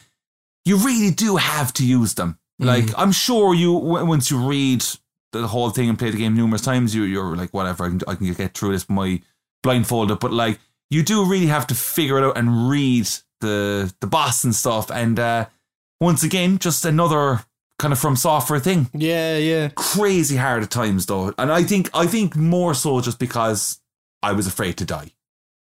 you 0.65 0.75
really 0.77 1.11
do 1.11 1.37
have 1.37 1.71
to 1.73 1.85
use 1.85 2.15
them. 2.15 2.37
Like 2.59 2.85
I'm 2.97 3.11
sure 3.11 3.53
you 3.53 3.71
once 3.73 4.29
you 4.29 4.45
read 4.45 4.83
the 5.31 5.47
whole 5.47 5.69
thing 5.69 5.89
and 5.89 5.97
play 5.97 6.09
the 6.09 6.17
game 6.17 6.35
numerous 6.35 6.61
times, 6.61 6.93
you 6.93 7.03
you're 7.03 7.35
like 7.35 7.53
whatever 7.53 7.85
I 7.85 7.89
can, 7.89 8.01
I 8.07 8.15
can 8.15 8.33
get 8.33 8.53
through 8.53 8.73
this 8.73 8.89
my 8.89 9.21
blindfolded. 9.63 10.19
But 10.19 10.33
like 10.33 10.59
you 10.89 11.01
do 11.01 11.25
really 11.25 11.47
have 11.47 11.67
to 11.67 11.75
figure 11.75 12.17
it 12.17 12.23
out 12.23 12.37
and 12.37 12.69
read 12.69 13.07
the 13.45 13.93
the 14.01 14.07
boss 14.07 14.43
and 14.43 14.53
stuff. 14.53 14.91
And 14.91 15.19
uh, 15.19 15.47
once 16.01 16.23
again, 16.23 16.57
just 16.59 16.83
another 16.85 17.45
kind 17.79 17.91
of 17.91 17.99
From 17.99 18.15
Software 18.15 18.59
thing. 18.59 18.89
Yeah, 18.93 19.37
yeah. 19.37 19.69
Crazy 19.75 20.37
hard 20.37 20.63
at 20.63 20.71
times 20.71 21.05
though, 21.05 21.33
and 21.37 21.51
I 21.51 21.63
think 21.63 21.89
I 21.93 22.07
think 22.07 22.35
more 22.35 22.73
so 22.73 23.01
just 23.01 23.19
because 23.19 23.79
I 24.23 24.31
was 24.33 24.47
afraid 24.47 24.77
to 24.77 24.85
die 24.85 25.11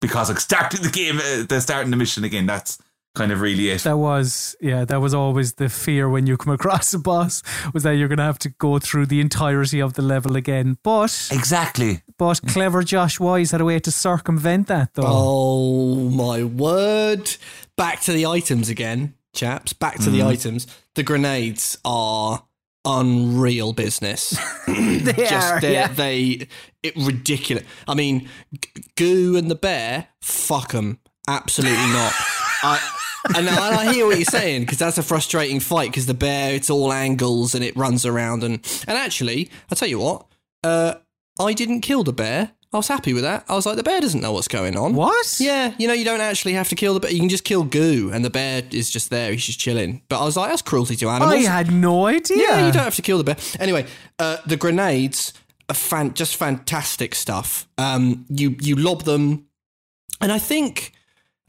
because 0.01 0.29
like 0.29 0.39
starting 0.39 0.81
the 0.81 0.89
game, 0.89 1.17
uh, 1.17 1.45
the 1.47 1.59
starting 1.61 1.91
the 1.91 1.97
mission 1.97 2.23
again. 2.23 2.45
That's 2.45 2.77
kind 3.15 3.31
of 3.31 3.41
really 3.41 3.69
it. 3.69 3.81
That 3.83 3.97
was 3.97 4.55
yeah, 4.61 4.85
that 4.85 5.01
was 5.01 5.13
always 5.13 5.53
the 5.53 5.69
fear 5.69 6.09
when 6.09 6.27
you 6.27 6.37
come 6.37 6.53
across 6.53 6.93
a 6.93 6.99
boss 6.99 7.43
was 7.73 7.83
that 7.83 7.91
you're 7.91 8.07
gonna 8.07 8.23
have 8.23 8.39
to 8.39 8.49
go 8.49 8.79
through 8.79 9.07
the 9.07 9.19
entirety 9.19 9.81
of 9.81 9.93
the 9.93 10.01
level 10.01 10.35
again. 10.35 10.77
But 10.83 11.29
Exactly. 11.31 12.01
but 12.17 12.41
clever 12.47 12.83
Josh 12.83 13.19
Wise 13.19 13.51
had 13.51 13.61
a 13.61 13.65
way 13.65 13.79
to 13.79 13.91
circumvent 13.91 14.67
that 14.67 14.93
though. 14.93 15.03
Oh 15.05 15.95
my 16.09 16.43
word. 16.43 17.35
Back 17.77 18.01
to 18.01 18.11
the 18.11 18.25
items 18.25 18.69
again, 18.69 19.15
chaps. 19.33 19.73
Back 19.73 19.97
to 19.99 20.09
the 20.09 20.19
mm-hmm. 20.19 20.27
items. 20.27 20.67
The 20.95 21.03
grenades 21.03 21.77
are 21.83 22.43
unreal 22.85 23.73
business. 23.73 24.31
they 24.67 25.13
Just 25.13 25.33
are, 25.33 25.61
they're, 25.61 25.71
yeah. 25.71 25.87
they 25.87 26.47
it 26.83 26.95
ridiculous. 26.95 27.63
I 27.87 27.93
mean, 27.93 28.29
G- 28.53 28.83
Goo 28.95 29.35
and 29.37 29.49
the 29.49 29.55
bear, 29.55 30.07
fuck 30.21 30.71
them. 30.71 30.99
Absolutely 31.27 31.77
not. 31.77 32.13
I 32.63 33.00
and 33.35 33.49
I, 33.49 33.87
I 33.87 33.93
hear 33.93 34.05
what 34.05 34.17
you're 34.17 34.25
saying 34.25 34.61
because 34.61 34.77
that's 34.77 34.97
a 34.97 35.03
frustrating 35.03 35.59
fight 35.59 35.89
because 35.89 36.05
the 36.05 36.13
bear 36.13 36.53
it's 36.55 36.69
all 36.69 36.91
angles 36.91 37.53
and 37.55 37.63
it 37.63 37.75
runs 37.75 38.05
around 38.05 38.43
and 38.43 38.55
and 38.87 38.97
actually 38.97 39.49
I 39.71 39.75
tell 39.75 39.87
you 39.87 39.99
what, 39.99 40.25
uh, 40.63 40.95
I 41.39 41.53
didn't 41.53 41.81
kill 41.81 42.03
the 42.03 42.13
bear. 42.13 42.51
I 42.73 42.77
was 42.77 42.87
happy 42.87 43.13
with 43.13 43.23
that. 43.23 43.43
I 43.49 43.55
was 43.55 43.65
like, 43.65 43.75
the 43.75 43.83
bear 43.83 43.99
doesn't 43.99 44.21
know 44.21 44.31
what's 44.31 44.47
going 44.47 44.77
on. 44.77 44.95
What? 44.95 45.37
Yeah, 45.41 45.73
you 45.77 45.89
know, 45.89 45.93
you 45.93 46.05
don't 46.05 46.21
actually 46.21 46.53
have 46.53 46.69
to 46.69 46.75
kill 46.75 46.93
the 46.93 47.01
bear. 47.01 47.11
You 47.11 47.19
can 47.19 47.27
just 47.27 47.43
kill 47.43 47.63
Goo, 47.65 48.11
and 48.13 48.23
the 48.23 48.29
bear 48.29 48.63
is 48.71 48.89
just 48.89 49.09
there. 49.09 49.31
He's 49.33 49.45
just 49.45 49.59
chilling. 49.59 50.03
But 50.07 50.21
I 50.21 50.25
was 50.25 50.37
like, 50.37 50.49
that's 50.51 50.61
cruelty 50.61 50.95
to 50.95 51.09
animals. 51.09 51.33
I 51.45 51.49
had 51.49 51.69
no 51.73 52.05
idea. 52.05 52.37
Yeah, 52.37 52.65
you 52.65 52.71
don't 52.71 52.85
have 52.85 52.95
to 52.95 53.01
kill 53.01 53.17
the 53.17 53.25
bear. 53.25 53.35
Anyway, 53.59 53.87
uh, 54.19 54.37
the 54.45 54.55
grenades 54.55 55.33
are 55.67 55.75
fan- 55.75 56.13
just 56.13 56.37
fantastic 56.37 57.13
stuff. 57.13 57.67
Um, 57.77 58.25
you 58.29 58.55
you 58.61 58.77
lob 58.77 59.03
them, 59.03 59.47
and 60.21 60.31
I 60.31 60.39
think 60.39 60.93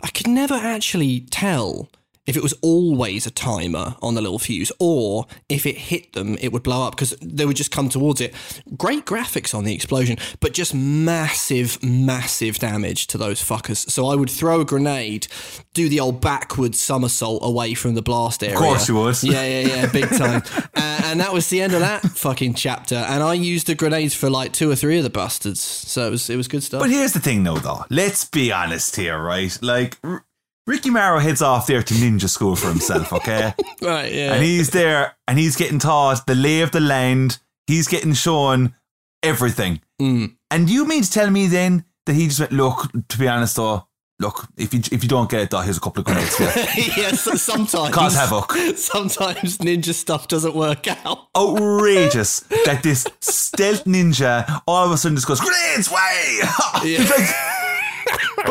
I 0.02 0.08
could 0.10 0.28
never 0.28 0.54
actually 0.54 1.20
tell 1.20 1.88
if 2.26 2.36
it 2.36 2.42
was 2.42 2.54
always 2.62 3.26
a 3.26 3.30
timer 3.30 3.96
on 4.00 4.14
the 4.14 4.20
little 4.20 4.38
fuse 4.38 4.70
or 4.78 5.26
if 5.48 5.66
it 5.66 5.76
hit 5.76 6.12
them, 6.12 6.36
it 6.40 6.52
would 6.52 6.62
blow 6.62 6.86
up 6.86 6.94
because 6.94 7.10
they 7.20 7.44
would 7.44 7.56
just 7.56 7.70
come 7.70 7.88
towards 7.88 8.20
it. 8.20 8.32
Great 8.76 9.04
graphics 9.04 9.54
on 9.54 9.64
the 9.64 9.74
explosion, 9.74 10.16
but 10.40 10.52
just 10.52 10.74
massive, 10.74 11.82
massive 11.82 12.58
damage 12.58 13.08
to 13.08 13.18
those 13.18 13.42
fuckers. 13.42 13.90
So 13.90 14.06
I 14.06 14.14
would 14.14 14.30
throw 14.30 14.60
a 14.60 14.64
grenade, 14.64 15.26
do 15.74 15.88
the 15.88 16.00
old 16.00 16.20
backwards 16.20 16.80
somersault 16.80 17.40
away 17.42 17.74
from 17.74 17.94
the 17.94 18.02
blast 18.02 18.44
area. 18.44 18.56
Of 18.56 18.62
course 18.62 18.88
you 18.88 18.94
would. 18.96 19.22
Yeah, 19.22 19.44
yeah, 19.44 19.66
yeah, 19.66 19.86
big 19.90 20.08
time. 20.08 20.42
uh, 20.76 21.00
and 21.04 21.20
that 21.20 21.32
was 21.32 21.48
the 21.48 21.60
end 21.60 21.74
of 21.74 21.80
that 21.80 22.02
fucking 22.02 22.54
chapter. 22.54 22.94
And 22.94 23.22
I 23.22 23.34
used 23.34 23.66
the 23.66 23.74
grenades 23.74 24.14
for 24.14 24.30
like 24.30 24.52
two 24.52 24.70
or 24.70 24.76
three 24.76 24.96
of 24.96 25.04
the 25.04 25.10
bastards. 25.10 25.60
So 25.60 26.06
it 26.06 26.10
was 26.10 26.30
it 26.30 26.36
was 26.36 26.48
good 26.48 26.62
stuff. 26.62 26.80
But 26.80 26.90
here's 26.90 27.12
the 27.12 27.20
thing, 27.20 27.42
though, 27.42 27.58
though. 27.58 27.84
Let's 27.90 28.24
be 28.24 28.52
honest 28.52 28.96
here, 28.96 29.20
right? 29.20 29.56
Like, 29.60 29.98
R- 30.04 30.24
Rikimaru 30.68 31.20
heads 31.20 31.42
off 31.42 31.66
there 31.66 31.82
to 31.82 31.94
ninja 31.94 32.28
school 32.28 32.54
for 32.54 32.68
himself, 32.68 33.12
okay? 33.18 33.52
right, 33.82 34.12
yeah. 34.12 34.34
and 34.34 34.44
he's 34.44 34.70
there 34.70 35.16
and 35.26 35.38
he's 35.38 35.56
getting 35.56 35.78
taught 35.78 36.26
the 36.26 36.34
lay 36.34 36.60
of 36.60 36.70
the 36.70 36.80
land. 36.80 37.38
He's 37.66 37.88
getting 37.88 38.12
shown 38.12 38.74
everything. 39.22 39.80
Mm. 40.00 40.36
And 40.50 40.70
you 40.70 40.86
mean 40.86 41.02
to 41.02 41.10
tell 41.10 41.30
me 41.30 41.46
then 41.46 41.84
that 42.06 42.14
he 42.14 42.26
just 42.26 42.40
went, 42.40 42.52
look, 42.52 42.90
to 43.08 43.18
be 43.18 43.28
honest, 43.28 43.56
though, 43.56 43.86
look, 44.18 44.46
if 44.56 44.72
you 44.72 44.80
if 44.90 45.02
you 45.02 45.08
don't 45.08 45.30
get 45.30 45.42
it, 45.42 45.50
though, 45.50 45.60
here's 45.60 45.76
a 45.76 45.80
couple 45.80 46.00
of 46.00 46.06
grenades 46.06 46.38
yes, 46.40 47.22
sometimes. 47.42 47.94
Cause 47.94 48.14
havoc. 48.14 48.52
Sometimes 48.76 49.58
ninja 49.58 49.92
stuff 49.92 50.28
doesn't 50.28 50.54
work 50.54 50.86
out. 51.04 51.28
Outrageous 51.36 52.40
that 52.66 52.82
this 52.82 53.06
stealth 53.20 53.84
ninja 53.84 54.62
all 54.66 54.86
of 54.86 54.92
a 54.92 54.96
sudden 54.96 55.16
just 55.16 55.26
goes, 55.28 55.40
grenades, 55.40 55.90
way! 55.90 56.40
Like, 56.74 57.61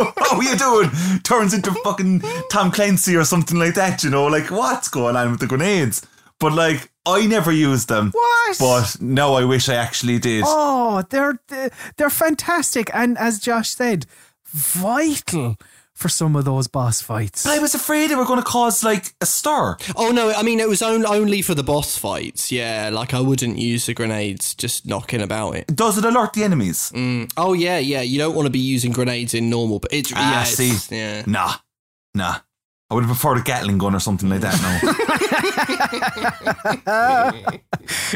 what 0.13 0.31
are 0.33 0.43
you 0.43 0.57
doing? 0.57 0.89
Turns 1.23 1.53
into 1.53 1.71
fucking 1.83 2.21
Tom 2.49 2.71
Clancy 2.71 3.15
or 3.15 3.23
something 3.23 3.57
like 3.57 3.75
that, 3.75 4.03
you 4.03 4.09
know? 4.09 4.25
Like, 4.25 4.51
what's 4.51 4.87
going 4.87 5.15
on 5.15 5.31
with 5.31 5.39
the 5.39 5.47
grenades? 5.47 6.05
But, 6.39 6.53
like, 6.53 6.91
I 7.05 7.25
never 7.25 7.51
used 7.51 7.89
them. 7.89 8.11
What? 8.11 8.57
But 8.59 9.01
now 9.01 9.33
I 9.33 9.45
wish 9.45 9.69
I 9.69 9.75
actually 9.75 10.19
did. 10.19 10.43
Oh, 10.45 11.03
they're 11.09 11.39
they're 11.97 12.09
fantastic, 12.09 12.91
and 12.93 13.17
as 13.17 13.39
Josh 13.39 13.69
said, 13.69 14.05
vital 14.45 15.57
for 16.01 16.09
some 16.09 16.35
of 16.35 16.43
those 16.45 16.67
boss 16.67 16.99
fights. 17.01 17.45
I 17.45 17.59
was 17.59 17.75
afraid 17.75 18.09
they 18.09 18.15
were 18.15 18.25
going 18.25 18.39
to 18.39 18.45
cause, 18.45 18.83
like, 18.83 19.13
a 19.21 19.25
stir. 19.25 19.77
Oh 19.95 20.11
no, 20.11 20.31
I 20.33 20.41
mean 20.43 20.59
it 20.59 20.67
was 20.67 20.81
on, 20.81 21.05
only 21.05 21.41
for 21.41 21.53
the 21.55 21.63
boss 21.63 21.97
fights. 21.97 22.51
Yeah, 22.51 22.89
like 22.91 23.13
I 23.13 23.19
wouldn't 23.21 23.57
use 23.57 23.85
the 23.85 23.93
grenades 23.93 24.55
just 24.55 24.85
knocking 24.85 25.21
about 25.21 25.55
it. 25.55 25.67
Does 25.67 25.97
it 25.97 26.05
alert 26.05 26.33
the 26.33 26.43
enemies? 26.43 26.91
Oh 27.37 27.53
yeah, 27.53 27.77
yeah. 27.79 28.01
You 28.01 28.17
don't 28.17 28.35
want 28.35 28.47
to 28.47 28.51
be 28.51 28.59
using 28.59 28.91
grenades 28.91 29.33
in 29.33 29.49
normal, 29.49 29.79
but 29.79 29.93
it's 29.93 30.11
Ah, 30.15 30.31
yeah, 30.39 30.43
see. 30.43 30.69
it's, 30.71 30.91
yeah. 30.91 31.23
Nah. 31.27 31.53
Nah. 32.15 32.37
I 32.89 32.93
would 32.93 33.05
have 33.05 33.09
preferred 33.09 33.37
a 33.37 33.41
Gatling 33.43 33.77
gun 33.77 33.95
or 33.95 33.99
something 34.01 34.27
like 34.27 34.41
that 34.41 34.59
No. 36.85 37.41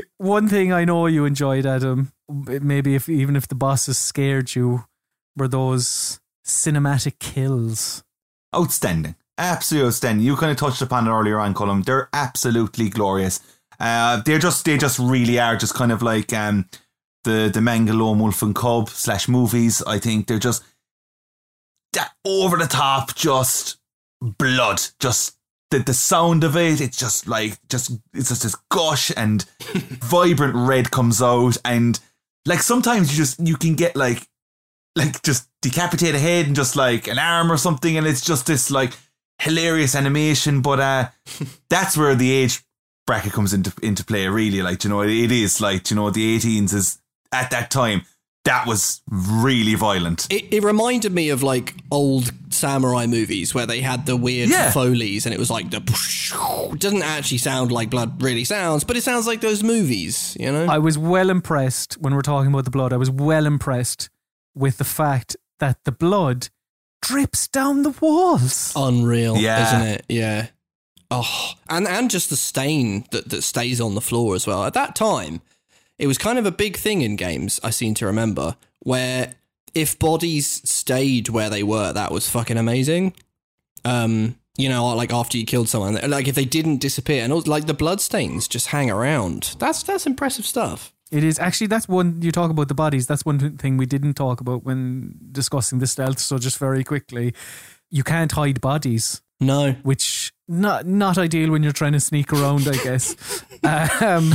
One 0.17 0.47
thing 0.49 0.73
I 0.73 0.83
know 0.83 1.07
you 1.07 1.23
enjoyed, 1.25 1.65
Adam, 1.65 2.11
maybe 2.29 2.95
if 2.95 3.07
even 3.07 3.35
if 3.37 3.47
the 3.47 3.55
bosses 3.55 3.97
scared 3.97 4.53
you, 4.55 4.83
were 5.37 5.47
those 5.47 6.19
cinematic 6.45 7.19
kills. 7.19 8.03
outstanding. 8.55 9.15
Absolutely 9.37 9.87
outstanding. 9.87 10.25
You 10.25 10.37
kind 10.37 10.51
of 10.51 10.57
touched 10.57 10.81
upon 10.81 11.07
it 11.07 11.11
earlier 11.11 11.39
on, 11.39 11.53
Colm. 11.53 11.83
They're 11.83 12.09
absolutely 12.13 12.89
glorious. 12.89 13.41
Uh, 13.79 14.21
they're 14.21 14.39
just 14.39 14.63
they 14.63 14.77
just 14.77 14.97
really 14.99 15.37
are 15.39 15.57
just 15.57 15.73
kind 15.73 15.91
of 15.91 16.01
like 16.01 16.31
um 16.31 16.69
the 17.25 17.49
the 17.53 17.59
manga 17.59 17.91
Lone 17.91 18.19
Wolf 18.19 18.41
and 18.41 18.55
Cub 18.55 18.89
slash 18.89 19.27
movies. 19.27 19.81
I 19.85 19.99
think 19.99 20.27
they're 20.27 20.39
just 20.39 20.63
that 21.91 22.13
over 22.25 22.55
the 22.57 22.67
top, 22.67 23.15
just 23.15 23.77
blood, 24.21 24.81
just 24.99 25.35
the 25.71 25.79
the 25.79 25.93
sound 25.93 26.45
of 26.45 26.55
it. 26.55 26.79
It's 26.79 26.97
just 26.97 27.27
like 27.27 27.57
just 27.67 27.91
it's 28.13 28.29
just 28.29 28.43
this 28.43 28.55
gush 28.69 29.11
and 29.17 29.43
vibrant 29.63 30.55
red 30.55 30.91
comes 30.91 31.21
out, 31.21 31.57
and 31.65 31.99
like 32.45 32.61
sometimes 32.61 33.11
you 33.11 33.17
just 33.17 33.45
you 33.45 33.57
can 33.57 33.75
get 33.75 33.97
like 33.97 34.29
like 34.95 35.21
just 35.23 35.47
decapitate 35.61 36.15
a 36.15 36.19
head 36.19 36.47
and 36.47 36.55
just 36.55 36.75
like 36.75 37.07
an 37.07 37.19
arm 37.19 37.51
or 37.51 37.57
something, 37.57 37.97
and 37.97 38.07
it's 38.07 38.21
just 38.21 38.45
this 38.47 38.69
like 38.71 38.93
hilarious 39.41 39.95
animation. 39.95 40.61
But 40.61 40.79
uh, 40.79 41.09
that's 41.69 41.97
where 41.97 42.15
the 42.15 42.31
age 42.31 42.63
bracket 43.07 43.33
comes 43.33 43.53
into 43.53 43.73
into 43.83 44.03
play. 44.05 44.27
Really, 44.27 44.61
like 44.61 44.83
you 44.83 44.89
know, 44.89 45.01
it, 45.01 45.09
it 45.11 45.31
is 45.31 45.59
like 45.61 45.89
you 45.89 45.95
know 45.95 46.09
the 46.09 46.37
18s 46.37 46.73
is 46.73 46.99
at 47.31 47.49
that 47.51 47.69
time 47.71 48.03
that 48.45 48.67
was 48.67 49.01
really 49.09 49.73
violent. 49.73 50.27
It, 50.31 50.53
it 50.53 50.63
reminded 50.63 51.11
me 51.11 51.29
of 51.29 51.41
like 51.41 51.73
old 51.89 52.31
samurai 52.53 53.07
movies 53.07 53.55
where 53.55 53.65
they 53.65 53.81
had 53.81 54.05
the 54.05 54.15
weird 54.15 54.49
Yeah. 54.49 54.69
foley's 54.71 55.25
and 55.25 55.33
it 55.33 55.39
was 55.39 55.49
like 55.49 55.71
the 55.71 55.77
it 56.73 56.79
doesn't 56.79 57.01
actually 57.01 57.39
sound 57.39 57.71
like 57.71 57.89
blood 57.89 58.21
really 58.21 58.43
sounds, 58.43 58.83
but 58.83 58.95
it 58.97 59.01
sounds 59.01 59.25
like 59.25 59.41
those 59.41 59.63
movies, 59.63 60.37
you 60.39 60.51
know? 60.51 60.67
I 60.67 60.77
was 60.77 60.95
well 60.95 61.31
impressed 61.31 61.95
when 61.95 62.13
we're 62.13 62.21
talking 62.21 62.51
about 62.51 62.65
the 62.65 62.71
blood. 62.71 62.93
I 62.93 62.97
was 62.97 63.09
well 63.09 63.47
impressed 63.47 64.09
with 64.55 64.77
the 64.77 64.83
fact 64.83 65.35
that 65.59 65.83
the 65.83 65.91
blood 65.91 66.49
drips 67.01 67.47
down 67.47 67.83
the 67.83 67.91
walls. 68.01 68.73
Unreal, 68.75 69.37
Yeah. 69.37 69.67
isn't 69.67 69.87
it? 69.87 70.05
Yeah. 70.09 70.47
Oh, 71.11 71.51
and 71.69 71.87
and 71.87 72.09
just 72.09 72.29
the 72.31 72.35
stain 72.35 73.05
that 73.11 73.29
that 73.29 73.43
stays 73.43 73.79
on 73.79 73.93
the 73.95 74.01
floor 74.01 74.33
as 74.35 74.47
well. 74.47 74.63
At 74.63 74.73
that 74.73 74.95
time, 74.95 75.41
it 75.99 76.07
was 76.07 76.17
kind 76.17 76.39
of 76.39 76.45
a 76.45 76.51
big 76.51 76.77
thing 76.77 77.01
in 77.01 77.15
games. 77.15 77.59
I 77.63 77.69
seem 77.69 77.93
to 77.95 78.05
remember 78.07 78.55
where 78.79 79.35
if 79.75 79.99
bodies 79.99 80.67
stayed 80.69 81.29
where 81.29 81.49
they 81.49 81.61
were, 81.63 81.93
that 81.93 82.11
was 82.11 82.29
fucking 82.29 82.57
amazing. 82.57 83.13
Um, 83.83 84.35
you 84.57 84.67
know, 84.69 84.87
like 84.95 85.13
after 85.13 85.37
you 85.37 85.45
killed 85.45 85.69
someone, 85.69 85.99
like 86.09 86.27
if 86.27 86.35
they 86.35 86.45
didn't 86.45 86.77
disappear, 86.77 87.23
and 87.23 87.31
also, 87.31 87.51
like 87.51 87.67
the 87.67 87.73
blood 87.73 88.01
stains 88.01 88.47
just 88.47 88.67
hang 88.67 88.89
around. 88.89 89.55
That's 89.59 89.83
that's 89.83 90.07
impressive 90.07 90.45
stuff. 90.45 90.91
It 91.11 91.23
is 91.23 91.39
actually 91.39 91.67
that's 91.67 91.87
one 91.87 92.21
you 92.21 92.31
talk 92.31 92.49
about 92.51 92.67
the 92.67 92.73
bodies. 92.73 93.07
That's 93.07 93.25
one 93.25 93.57
thing 93.57 93.77
we 93.77 93.85
didn't 93.85 94.15
talk 94.15 94.41
about 94.41 94.63
when 94.63 95.17
discussing 95.31 95.79
the 95.79 95.87
stealth. 95.87 96.19
So 96.19 96.37
just 96.37 96.57
very 96.57 96.83
quickly, 96.83 97.33
you 97.91 98.03
can't 98.03 98.31
hide 98.31 98.59
bodies, 98.59 99.21
No. 99.39 99.73
which 99.83 100.33
not 100.47 100.85
not 100.87 101.17
ideal 101.17 101.51
when 101.51 101.61
you're 101.63 101.71
trying 101.71 101.93
to 101.93 101.99
sneak 101.99 102.33
around, 102.33 102.67
I 102.67 102.77
guess. 102.83 103.15
um, 104.01 104.31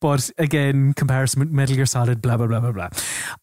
but 0.00 0.30
again, 0.38 0.94
comparison 0.94 1.40
with 1.40 1.50
Metal 1.50 1.76
Gear 1.76 1.86
Solid, 1.86 2.22
blah 2.22 2.36
blah 2.38 2.46
blah 2.46 2.60
blah 2.60 2.72
blah. 2.72 2.88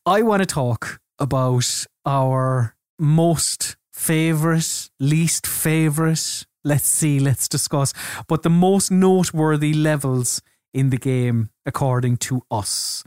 I 0.06 0.22
want 0.24 0.41
to 0.41 0.48
talk 0.48 1.00
about 1.20 1.86
our 2.06 2.76
most 3.00 3.78
favorite, 3.91 4.90
least 5.00 5.45
favorite. 5.45 6.45
Let's 6.64 6.88
see, 6.88 7.20
let's 7.20 7.48
discuss. 7.48 7.94
But 8.28 8.41
the 8.44 8.50
most 8.50 8.90
noteworthy 8.91 9.74
levels 9.74 10.41
in 10.74 10.90
the 10.90 10.98
game, 10.98 11.50
according 11.65 12.18
to 12.18 12.44
us. 12.52 13.03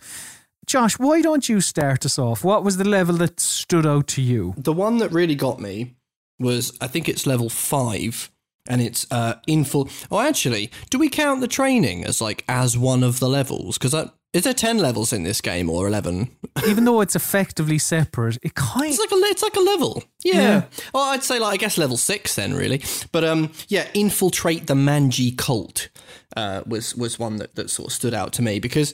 Josh, 0.66 0.98
why 0.98 1.22
don't 1.22 1.48
you 1.48 1.60
start 1.60 2.04
us 2.04 2.18
off? 2.18 2.42
What 2.42 2.64
was 2.64 2.76
the 2.76 2.88
level 2.88 3.16
that 3.16 3.38
stood 3.38 3.86
out 3.86 4.08
to 4.08 4.22
you? 4.22 4.54
The 4.56 4.72
one 4.72 4.98
that 4.98 5.12
really 5.12 5.36
got 5.36 5.60
me 5.60 5.94
was 6.40 6.76
I 6.80 6.88
think 6.88 7.08
it's 7.08 7.26
level 7.26 7.48
five, 7.48 8.30
and 8.68 8.82
it's 8.82 9.06
uh, 9.12 9.34
in 9.46 9.64
full. 9.64 9.88
Oh, 10.10 10.20
actually, 10.20 10.70
do 10.90 10.98
we 10.98 11.08
count 11.08 11.40
the 11.40 11.48
training 11.48 12.04
as 12.04 12.20
like 12.20 12.44
as 12.48 12.76
one 12.76 13.04
of 13.04 13.20
the 13.20 13.28
levels? 13.28 13.78
Because 13.78 13.94
is 14.36 14.44
there 14.44 14.54
ten 14.54 14.78
levels 14.78 15.12
in 15.12 15.22
this 15.22 15.40
game 15.40 15.70
or 15.70 15.86
eleven? 15.86 16.30
Even 16.68 16.84
though 16.84 17.00
it's 17.00 17.16
effectively 17.16 17.78
separate, 17.78 18.38
it 18.42 18.54
kind 18.54 18.90
It's 18.92 18.98
like 18.98 19.10
a 19.10 19.14
it's 19.26 19.42
like 19.42 19.56
a 19.56 19.60
level. 19.60 20.04
Yeah. 20.24 20.34
Yeah. 20.34 20.64
Well, 20.92 21.04
I'd 21.04 21.24
say 21.24 21.38
like 21.38 21.54
I 21.54 21.56
guess 21.56 21.78
level 21.78 21.96
six 21.96 22.34
then 22.34 22.54
really. 22.54 22.82
But 23.12 23.24
um 23.24 23.50
yeah, 23.68 23.88
infiltrate 23.94 24.66
the 24.66 24.74
Manji 24.74 25.36
cult 25.36 25.88
uh, 26.36 26.62
was 26.66 26.94
was 26.94 27.18
one 27.18 27.36
that, 27.36 27.54
that 27.54 27.70
sort 27.70 27.88
of 27.88 27.92
stood 27.92 28.14
out 28.14 28.32
to 28.34 28.42
me 28.42 28.58
because 28.60 28.92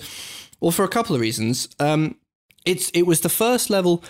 well 0.61 0.71
for 0.71 0.85
a 0.85 0.89
couple 0.89 1.15
of 1.15 1.21
reasons. 1.21 1.69
Um 1.79 2.17
it's 2.65 2.91
it 2.91 3.03
was 3.03 3.21
the 3.21 3.29
first 3.29 3.71
level 3.71 4.05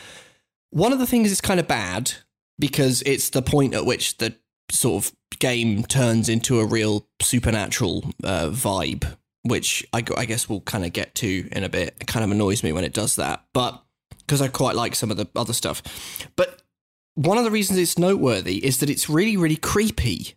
one 0.70 0.92
of 0.92 0.98
the 0.98 1.06
things 1.06 1.30
is 1.30 1.40
kind 1.40 1.60
of 1.60 1.68
bad 1.68 2.12
because 2.58 3.02
it's 3.04 3.30
the 3.30 3.42
point 3.42 3.74
at 3.74 3.84
which 3.84 4.18
the 4.18 4.34
sort 4.70 5.04
of 5.04 5.12
game 5.38 5.84
turns 5.84 6.28
into 6.28 6.60
a 6.60 6.64
real 6.64 7.06
supernatural 7.20 8.04
uh, 8.24 8.48
vibe, 8.48 9.16
which 9.42 9.86
I, 9.92 10.04
I 10.16 10.24
guess 10.24 10.48
we'll 10.48 10.60
kind 10.60 10.84
of 10.84 10.92
get 10.92 11.14
to 11.16 11.48
in 11.52 11.64
a 11.64 11.68
bit. 11.68 11.96
It 12.00 12.06
kind 12.06 12.24
of 12.24 12.30
annoys 12.30 12.62
me 12.62 12.72
when 12.72 12.84
it 12.84 12.92
does 12.92 13.16
that, 13.16 13.44
but 13.52 13.82
because 14.18 14.40
I 14.40 14.48
quite 14.48 14.76
like 14.76 14.94
some 14.94 15.10
of 15.10 15.16
the 15.16 15.28
other 15.34 15.52
stuff. 15.52 15.82
But 16.36 16.62
one 17.14 17.38
of 17.38 17.44
the 17.44 17.50
reasons 17.50 17.78
it's 17.78 17.98
noteworthy 17.98 18.64
is 18.64 18.78
that 18.78 18.90
it's 18.90 19.08
really, 19.08 19.36
really 19.36 19.56
creepy. 19.56 20.34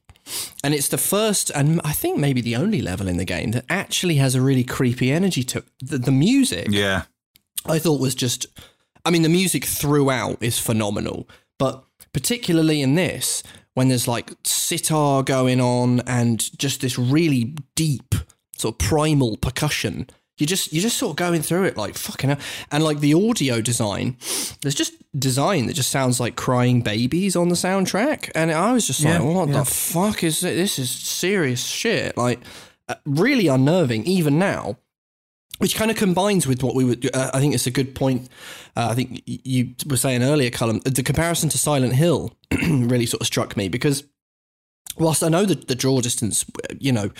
And 0.63 0.73
it's 0.73 0.87
the 0.87 0.97
first, 0.97 1.51
and 1.51 1.79
I 1.83 1.91
think 1.91 2.17
maybe 2.17 2.41
the 2.41 2.55
only 2.55 2.81
level 2.81 3.07
in 3.07 3.17
the 3.17 3.25
game 3.25 3.51
that 3.51 3.65
actually 3.69 4.15
has 4.15 4.33
a 4.33 4.41
really 4.41 4.63
creepy 4.63 5.11
energy 5.11 5.43
to. 5.43 5.63
The, 5.79 5.99
the 5.99 6.11
music. 6.11 6.67
Yeah. 6.71 7.03
I 7.67 7.79
thought 7.79 7.99
was 7.99 8.15
just 8.15 8.47
I 9.05 9.11
mean 9.11 9.21
the 9.21 9.29
music 9.29 9.65
throughout 9.65 10.41
is 10.41 10.59
phenomenal, 10.59 11.29
but 11.59 11.83
particularly 12.11 12.81
in 12.81 12.95
this 12.95 13.43
when 13.73 13.87
there's 13.89 14.07
like 14.07 14.31
sitar 14.43 15.21
going 15.21 15.61
on 15.61 15.99
and 16.01 16.57
just 16.57 16.81
this 16.81 16.97
really 16.97 17.55
deep 17.75 18.15
sort 18.57 18.75
of 18.75 18.79
primal 18.79 19.37
percussion. 19.37 20.07
You 20.37 20.45
just 20.45 20.73
you're 20.73 20.81
just 20.81 20.97
sort 20.97 21.11
of 21.11 21.15
going 21.15 21.41
through 21.41 21.63
it 21.63 21.77
like 21.77 21.95
fucking 21.97 22.29
hell. 22.29 22.39
And 22.71 22.83
like 22.83 22.99
the 22.99 23.13
audio 23.13 23.61
design, 23.61 24.17
there's 24.61 24.75
just 24.75 24.93
design 25.17 25.67
that 25.67 25.73
just 25.73 25.91
sounds 25.91 26.19
like 26.19 26.35
crying 26.35 26.81
babies 26.81 27.37
on 27.37 27.47
the 27.47 27.55
soundtrack. 27.55 28.31
And 28.35 28.51
I 28.51 28.73
was 28.73 28.85
just 28.85 28.99
Yeah, 28.99 29.19
like, 29.19 29.33
what 29.35 29.47
yeah. 29.49 29.59
the 29.59 29.65
fuck 29.65 30.23
is 30.23 30.43
it? 30.43 30.55
This 30.55 30.77
is 30.77 30.91
serious 30.91 31.63
shit. 31.65 32.17
Like 32.17 32.41
uh, 32.89 32.95
really 33.05 33.47
unnerving 33.47 34.05
even 34.05 34.37
now 34.37 34.77
which 35.59 35.75
kind 35.77 35.89
of 35.89 35.95
combines 35.95 36.45
with 36.45 36.61
what 36.61 36.75
we 36.75 36.83
would. 36.83 37.09
Uh, 37.15 37.31
I 37.33 37.39
think 37.39 37.53
it's 37.53 37.65
a 37.65 37.71
good 37.71 37.95
point. 37.95 38.27
Uh, 38.75 38.89
I 38.91 38.93
think 38.93 39.21
you 39.25 39.73
were 39.89 39.95
saying 39.95 40.21
earlier, 40.21 40.49
Colm. 40.49 40.83
The 40.83 41.01
comparison 41.01 41.47
to 41.47 41.57
Silent 41.57 41.93
Hill 41.93 42.33
really 42.67 43.05
sort 43.05 43.21
of 43.21 43.27
struck 43.27 43.55
me 43.55 43.69
because 43.69 44.03
whilst 44.97 45.23
I 45.23 45.29
know 45.29 45.45
that 45.45 45.67
the 45.67 45.75
draw 45.75 46.01
distance, 46.01 46.45
you 46.79 46.91
know, 46.91 47.11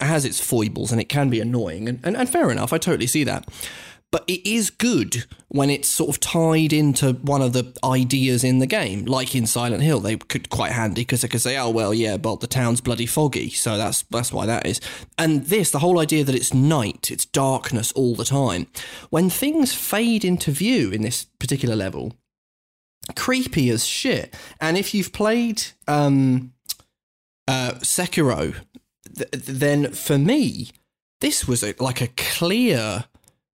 has 0.00 0.24
its 0.24 0.40
foibles 0.40 0.92
and 0.92 1.00
it 1.00 1.08
can 1.08 1.30
be 1.30 1.40
annoying, 1.40 1.88
and, 1.88 2.00
and, 2.04 2.16
and 2.16 2.28
fair 2.28 2.50
enough, 2.50 2.72
I 2.72 2.78
totally 2.78 3.06
see 3.06 3.24
that. 3.24 3.48
But 4.12 4.24
it 4.28 4.48
is 4.48 4.70
good 4.70 5.24
when 5.48 5.68
it's 5.68 5.88
sort 5.88 6.10
of 6.10 6.20
tied 6.20 6.72
into 6.72 7.14
one 7.14 7.42
of 7.42 7.52
the 7.52 7.76
ideas 7.84 8.44
in 8.44 8.60
the 8.60 8.66
game, 8.66 9.04
like 9.04 9.34
in 9.34 9.46
Silent 9.46 9.82
Hill. 9.82 9.98
They 9.98 10.16
could 10.16 10.48
quite 10.48 10.72
handy 10.72 11.02
because 11.02 11.22
they 11.22 11.28
could 11.28 11.42
say, 11.42 11.58
"Oh 11.58 11.70
well, 11.70 11.92
yeah, 11.92 12.16
but 12.16 12.40
the 12.40 12.46
town's 12.46 12.80
bloody 12.80 13.06
foggy, 13.06 13.50
so 13.50 13.76
that's 13.76 14.02
that's 14.02 14.32
why 14.32 14.46
that 14.46 14.64
is." 14.64 14.80
And 15.18 15.46
this, 15.46 15.72
the 15.72 15.80
whole 15.80 15.98
idea 15.98 16.22
that 16.22 16.36
it's 16.36 16.54
night, 16.54 17.10
it's 17.10 17.26
darkness 17.26 17.90
all 17.92 18.14
the 18.14 18.24
time. 18.24 18.68
When 19.10 19.28
things 19.28 19.74
fade 19.74 20.24
into 20.24 20.52
view 20.52 20.92
in 20.92 21.02
this 21.02 21.24
particular 21.40 21.74
level, 21.74 22.14
creepy 23.16 23.70
as 23.70 23.84
shit. 23.84 24.34
And 24.60 24.78
if 24.78 24.94
you've 24.94 25.12
played 25.12 25.62
um, 25.88 26.52
uh, 27.48 27.72
Sekiro, 27.80 28.54
th- 29.16 29.30
then 29.32 29.92
for 29.92 30.18
me, 30.18 30.70
this 31.20 31.46
was 31.46 31.62
a, 31.62 31.74
like 31.78 32.00
a 32.00 32.08
clear 32.08 33.04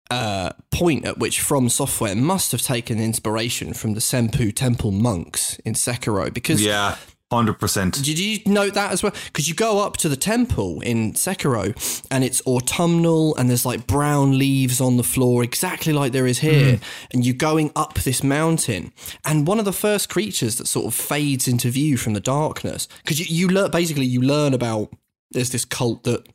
uh, 0.10 0.52
point 0.72 1.06
at 1.06 1.18
which 1.18 1.40
From 1.40 1.70
Software 1.70 2.16
must 2.16 2.52
have 2.52 2.62
taken 2.62 3.00
inspiration 3.00 3.74
from 3.74 3.94
the 3.94 4.02
Senpou 4.02 4.54
Temple 4.54 4.92
monks 4.92 5.58
in 5.60 5.74
Sekiro 5.74 6.34
because 6.34 6.64
Yeah. 6.64 6.98
Hundred 7.32 7.60
percent. 7.60 7.94
did 8.04 8.20
you 8.20 8.40
note 8.46 8.74
that 8.74 8.92
as 8.92 9.02
well? 9.02 9.14
Because 9.28 9.48
you 9.48 9.56
go 9.56 9.80
up 9.80 9.96
to 9.98 10.10
the 10.10 10.18
temple 10.18 10.82
in 10.82 11.14
Sekiro 11.14 12.04
and 12.12 12.26
it's 12.26 12.46
autumnal 12.46 13.38
and 13.38 13.50
there's 13.50 13.66
like 13.66 13.88
brown 13.88 14.38
leaves 14.38 14.82
on 14.82 14.98
the 14.98 15.04
floor, 15.04 15.42
exactly 15.42 15.94
like 15.94 16.12
there 16.12 16.28
is 16.28 16.40
here. 16.40 16.76
Hmm. 16.76 16.84
And 17.14 17.26
you're 17.26 17.34
going 17.34 17.72
up 17.74 17.94
this 17.94 18.22
mountain. 18.22 18.92
And 19.24 19.48
one 19.48 19.60
of 19.60 19.66
the 19.66 19.72
first 19.72 20.10
creatures 20.10 20.58
that 20.58 20.68
sort 20.68 20.88
of 20.88 20.94
fades 20.94 21.48
into 21.48 21.70
view 21.70 21.96
from 21.96 22.16
the 22.16 22.20
darkness, 22.20 22.90
because 23.02 23.18
you, 23.20 23.26
you 23.30 23.48
learn 23.48 23.72
basically, 23.72 24.06
you 24.06 24.22
learn 24.22 24.54
about 24.54 24.92
there's 25.32 25.52
this 25.52 25.64
cult 25.64 26.04
that 26.04 26.28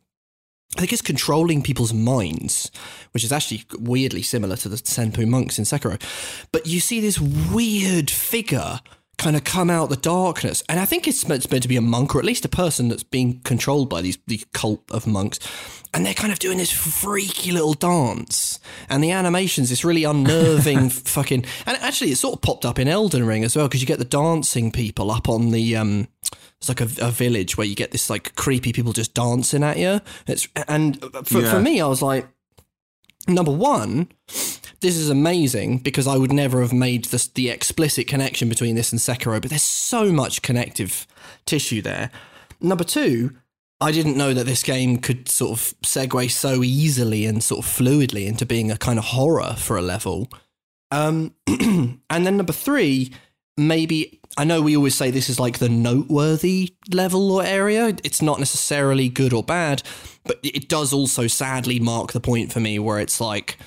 I 0.75 0.79
think 0.79 0.93
it's 0.93 1.01
controlling 1.01 1.61
people's 1.61 1.93
minds, 1.93 2.71
which 3.11 3.23
is 3.23 3.31
actually 3.31 3.63
weirdly 3.79 4.21
similar 4.21 4.55
to 4.57 4.69
the 4.69 4.75
Senpou 4.75 5.27
monks 5.27 5.57
in 5.57 5.65
Sekiro. 5.65 6.01
But 6.51 6.65
you 6.65 6.79
see 6.79 6.99
this 6.99 7.19
weird 7.19 8.09
figure 8.09 8.79
kind 9.17 9.35
of 9.35 9.43
come 9.43 9.69
out 9.69 9.89
the 9.89 9.95
darkness, 9.95 10.63
and 10.69 10.79
I 10.79 10.85
think 10.85 11.07
it's 11.07 11.27
meant, 11.27 11.43
it's 11.43 11.51
meant 11.51 11.63
to 11.63 11.69
be 11.69 11.75
a 11.77 11.81
monk 11.81 12.15
or 12.15 12.19
at 12.19 12.25
least 12.25 12.45
a 12.45 12.49
person 12.49 12.87
that's 12.89 13.03
being 13.03 13.39
controlled 13.39 13.89
by 13.89 14.01
these 14.01 14.17
the 14.27 14.41
cult 14.53 14.83
of 14.91 15.07
monks, 15.07 15.39
and 15.93 16.05
they're 16.05 16.13
kind 16.13 16.31
of 16.31 16.39
doing 16.39 16.57
this 16.59 16.71
freaky 16.71 17.51
little 17.51 17.73
dance, 17.73 18.59
and 18.89 19.03
the 19.03 19.11
animations 19.11 19.69
this 19.69 19.83
really 19.83 20.03
unnerving 20.03 20.89
fucking, 21.15 21.45
and 21.65 21.77
actually 21.77 22.11
it 22.11 22.17
sort 22.17 22.35
of 22.35 22.41
popped 22.41 22.65
up 22.65 22.77
in 22.77 22.87
Elden 22.87 23.25
Ring 23.25 23.43
as 23.43 23.55
well 23.55 23.67
because 23.67 23.81
you 23.81 23.87
get 23.87 23.99
the 23.99 24.05
dancing 24.05 24.71
people 24.71 25.09
up 25.09 25.27
on 25.27 25.49
the 25.51 25.75
um 25.75 26.07
it's 26.59 26.69
like 26.69 26.81
a, 26.81 26.87
a 27.01 27.11
village 27.11 27.55
where 27.57 27.67
you 27.67 27.75
get 27.75 27.91
this 27.91 28.09
like 28.09 28.35
creepy 28.35 28.73
people 28.73 28.91
just 28.93 29.13
dancing 29.13 29.63
at 29.63 29.77
you. 29.77 30.01
It's 30.27 30.47
and 30.67 30.99
for, 31.25 31.41
Yeah. 31.41 31.51
for 31.51 31.59
me, 31.59 31.79
I 31.81 31.85
was 31.87 32.01
like, 32.01 32.27
number 33.27 33.51
one, 33.51 34.09
this 34.79 34.95
is 34.95 35.09
amazing 35.09 35.79
because 35.79 36.07
I 36.07 36.17
would 36.17 36.31
never 36.31 36.61
have 36.61 36.73
made 36.73 37.05
the 37.05 37.49
explicit 37.49 38.07
connection 38.07 38.49
between 38.49 38.75
this 38.75 38.91
and 38.91 38.99
Sekiro, 39.01 39.41
but 39.41 39.49
there's 39.49 39.63
so 39.63 40.11
much 40.11 40.41
connective 40.41 41.07
tissue 41.45 41.81
there. 41.81 42.11
Number 42.61 42.83
two, 42.83 43.31
I 43.79 43.91
didn't 43.91 44.17
know 44.17 44.33
that 44.33 44.45
this 44.45 44.63
game 44.63 44.97
could 44.97 45.29
sort 45.29 45.51
of 45.51 45.73
segue 45.81 46.31
so 46.31 46.63
easily 46.63 47.25
and 47.25 47.43
sort 47.43 47.65
of 47.65 47.71
fluidly 47.71 48.25
into 48.27 48.45
being 48.45 48.71
a 48.71 48.77
kind 48.77 48.97
of 48.97 49.05
horror 49.05 49.55
for 49.57 49.77
a 49.77 49.81
level. 49.81 50.29
Um, 50.91 51.35
and 51.47 51.99
then 52.09 52.37
number 52.37 52.53
three, 52.53 53.11
maybe 53.55 54.19
I 54.37 54.43
know 54.43 54.61
we 54.61 54.75
always 54.75 54.95
say 54.95 55.11
this 55.11 55.29
is 55.29 55.39
like 55.39 55.59
the 55.59 55.69
noteworthy 55.69 56.75
level 56.91 57.31
or 57.31 57.43
area. 57.43 57.95
It's 58.03 58.21
not 58.21 58.39
necessarily 58.39 59.09
good 59.09 59.33
or 59.33 59.43
bad, 59.43 59.83
but 60.23 60.39
it 60.43 60.69
does 60.69 60.93
also 60.93 61.27
sadly 61.27 61.79
mark 61.79 62.13
the 62.13 62.19
point 62.19 62.51
for 62.51 62.59
me 62.59 62.79
where 62.79 62.99
it's 62.99 63.21
like 63.21 63.57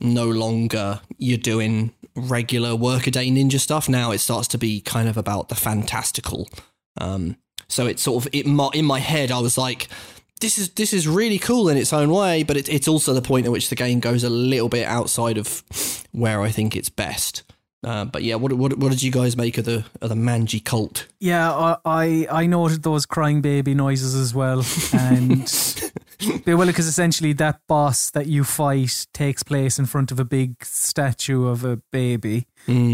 no 0.00 0.28
longer 0.28 1.00
you're 1.18 1.38
doing 1.38 1.92
regular 2.14 2.74
workaday 2.74 3.28
ninja 3.28 3.60
stuff. 3.60 3.88
Now 3.88 4.10
it 4.10 4.18
starts 4.18 4.48
to 4.48 4.58
be 4.58 4.80
kind 4.80 5.08
of 5.08 5.16
about 5.16 5.48
the 5.48 5.54
fantastical. 5.54 6.48
Um, 6.98 7.36
so 7.68 7.86
it's 7.86 8.02
sort 8.02 8.24
of 8.24 8.34
it 8.34 8.46
in 8.46 8.84
my 8.84 8.98
head. 8.98 9.30
I 9.30 9.38
was 9.40 9.56
like, 9.56 9.88
this 10.40 10.58
is 10.58 10.70
this 10.70 10.92
is 10.92 11.06
really 11.06 11.38
cool 11.38 11.68
in 11.68 11.76
its 11.76 11.92
own 11.92 12.10
way, 12.10 12.42
but 12.42 12.56
it, 12.56 12.68
it's 12.68 12.88
also 12.88 13.12
the 13.12 13.22
point 13.22 13.46
at 13.46 13.52
which 13.52 13.68
the 13.68 13.76
game 13.76 14.00
goes 14.00 14.24
a 14.24 14.30
little 14.30 14.68
bit 14.68 14.86
outside 14.86 15.38
of 15.38 15.62
where 16.12 16.40
I 16.40 16.50
think 16.50 16.74
it's 16.74 16.88
best. 16.88 17.42
Uh, 17.82 18.04
but 18.04 18.22
yeah, 18.22 18.34
what, 18.34 18.52
what 18.52 18.76
what 18.76 18.90
did 18.90 19.02
you 19.02 19.10
guys 19.10 19.36
make 19.36 19.56
of 19.56 19.64
the 19.64 19.84
of 20.02 20.10
the 20.10 20.14
Manji 20.14 20.62
cult? 20.62 21.06
Yeah, 21.18 21.50
I 21.50 21.76
I, 21.84 22.26
I 22.30 22.46
noted 22.46 22.82
those 22.82 23.06
crying 23.06 23.40
baby 23.40 23.74
noises 23.74 24.14
as 24.14 24.34
well, 24.34 24.62
and 24.92 25.50
yeah, 26.46 26.54
well, 26.54 26.66
because 26.66 26.86
essentially 26.86 27.32
that 27.34 27.60
boss 27.66 28.10
that 28.10 28.26
you 28.26 28.44
fight 28.44 29.06
takes 29.14 29.42
place 29.42 29.78
in 29.78 29.86
front 29.86 30.12
of 30.12 30.20
a 30.20 30.26
big 30.26 30.62
statue 30.62 31.46
of 31.46 31.64
a 31.64 31.76
baby, 31.90 32.46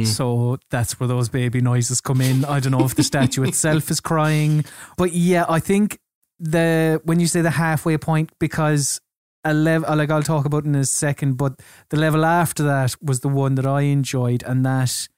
so 0.05 0.59
that's 0.71 1.01
where 1.01 1.09
those 1.09 1.29
baby 1.29 1.61
noises 1.61 2.01
come 2.01 2.21
in. 2.21 2.45
I 2.45 2.61
don't 2.61 2.71
know 2.71 2.85
if 2.85 2.95
the 2.95 3.03
statue 3.03 3.43
itself 3.49 3.91
is 3.91 4.01
crying, 4.01 4.65
but 4.97 5.13
yeah, 5.13 5.47
I 5.49 5.59
think 5.59 5.99
the 6.39 7.01
when 7.05 7.19
you 7.19 7.27
say 7.27 7.41
the 7.41 7.51
halfway 7.51 7.99
point 7.99 8.31
because 8.39 9.01
a 9.47 9.55
level 9.55 9.89
uh, 9.89 9.97
like 9.97 10.11
I'll 10.11 10.23
talk 10.23 10.45
about 10.45 10.65
in 10.65 10.75
a 10.75 10.85
second, 10.85 11.37
but 11.37 11.61
the 11.91 11.97
level 11.97 12.25
after 12.25 12.63
that 12.65 12.97
was 13.01 13.21
the 13.21 13.29
one 13.29 13.55
that 13.55 13.67
I 13.67 13.83
enjoyed, 13.83 14.43
and 14.43 14.67
that 14.67 15.09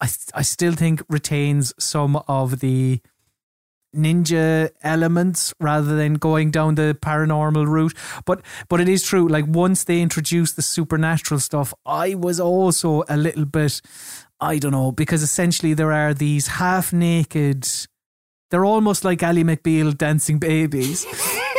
I 0.00 0.08
I 0.34 0.42
still 0.42 0.72
think 0.72 1.02
retains 1.08 1.72
some 1.78 2.16
of 2.28 2.60
the 2.60 3.00
ninja 3.94 4.70
elements 4.82 5.54
rather 5.60 5.96
than 5.96 6.14
going 6.14 6.50
down 6.50 6.74
the 6.74 6.98
paranormal 7.00 7.66
route. 7.66 7.94
But 8.24 8.42
but 8.68 8.80
it 8.80 8.88
is 8.88 9.04
true. 9.04 9.28
Like 9.28 9.46
once 9.46 9.84
they 9.84 10.02
introduced 10.02 10.56
the 10.56 10.62
supernatural 10.62 11.40
stuff, 11.40 11.72
I 11.86 12.14
was 12.14 12.40
also 12.40 13.04
a 13.08 13.16
little 13.16 13.46
bit 13.46 13.80
I 14.40 14.58
don't 14.58 14.72
know 14.72 14.92
because 14.92 15.22
essentially 15.22 15.74
there 15.74 15.92
are 15.92 16.12
these 16.12 16.46
half 16.48 16.92
naked. 16.92 17.68
They're 18.50 18.64
almost 18.64 19.04
like 19.04 19.22
Ally 19.22 19.42
McBeal 19.42 19.96
dancing 19.96 20.38
babies. 20.38 21.06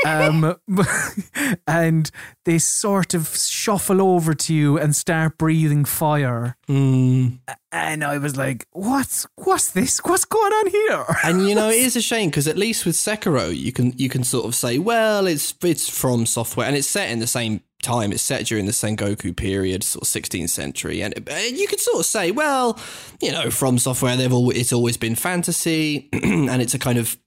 um, 0.06 0.56
and 1.68 2.10
they 2.46 2.58
sort 2.58 3.14
of 3.14 3.36
shuffle 3.36 4.02
over 4.02 4.34
to 4.34 4.54
you 4.54 4.78
and 4.78 4.96
start 4.96 5.38
breathing 5.38 5.86
fire. 5.86 6.56
Mm. 6.68 7.40
And 7.72 8.04
I 8.04 8.18
was 8.18 8.38
like, 8.38 8.66
"What's 8.72 9.28
what's 9.36 9.72
this? 9.72 10.00
What's 10.00 10.26
going 10.26 10.54
on 10.54 10.68
here?" 10.70 11.06
And 11.24 11.50
you 11.50 11.56
know, 11.56 11.70
it 11.70 11.80
is 11.80 11.96
a 11.96 12.02
shame 12.02 12.30
because 12.30 12.48
at 12.48 12.58
least 12.58 12.86
with 12.86 12.96
Sekiro, 12.96 13.56
you 13.56 13.74
can 13.74 13.94
you 13.98 14.08
can 14.08 14.24
sort 14.24 14.46
of 14.46 14.56
say, 14.56 14.80
well, 14.80 15.28
it's 15.28 15.54
it's 15.62 15.90
From 15.90 16.26
Software 16.26 16.66
and 16.66 16.76
it's 16.76 16.88
set 16.88 17.10
in 17.10 17.20
the 17.20 17.28
same 17.28 17.62
time. 17.82 18.12
It's 18.12 18.24
set 18.24 18.46
during 18.46 18.66
the 18.66 18.72
Sengoku 18.72 19.36
period, 19.36 19.84
sort 19.84 20.04
of 20.04 20.24
16th 20.24 20.50
century, 20.50 21.02
and 21.02 21.14
and 21.30 21.58
you 21.58 21.68
could 21.68 21.82
sort 21.82 22.00
of 22.00 22.06
say, 22.06 22.32
well, 22.32 22.80
you 23.22 23.32
know, 23.32 23.52
From 23.52 23.78
Software, 23.78 24.16
they've 24.16 24.34
all 24.34 24.50
it's 24.52 24.72
always 24.72 24.96
been 24.96 25.16
fantasy, 25.16 26.08
and 26.14 26.62
it's 26.62 26.74
a 26.74 26.80
kind 26.80 26.98
of 26.98 27.18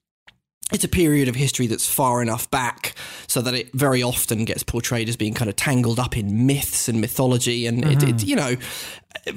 it's 0.73 0.85
a 0.85 0.89
period 0.89 1.29
of 1.29 1.35
history 1.35 1.67
that's 1.67 1.93
far 1.93 2.23
enough 2.23 2.51
back 2.51 2.95
so 3.27 3.41
that 3.41 3.55
it 3.55 3.73
very 3.75 4.03
often 4.03 4.45
gets 4.45 4.63
portrayed 4.63 5.09
as 5.09 5.17
being 5.17 5.35
kind 5.35 5.49
of 5.49 5.57
tangled 5.57 5.99
up 5.99 6.17
in 6.17 6.47
myths 6.47 6.89
and 6.89 7.01
mythology 7.01 7.67
and 7.67 7.85
it, 7.85 8.03
it 8.03 8.17
mm-hmm. 8.17 8.29
you 8.29 8.37
know 8.37 8.57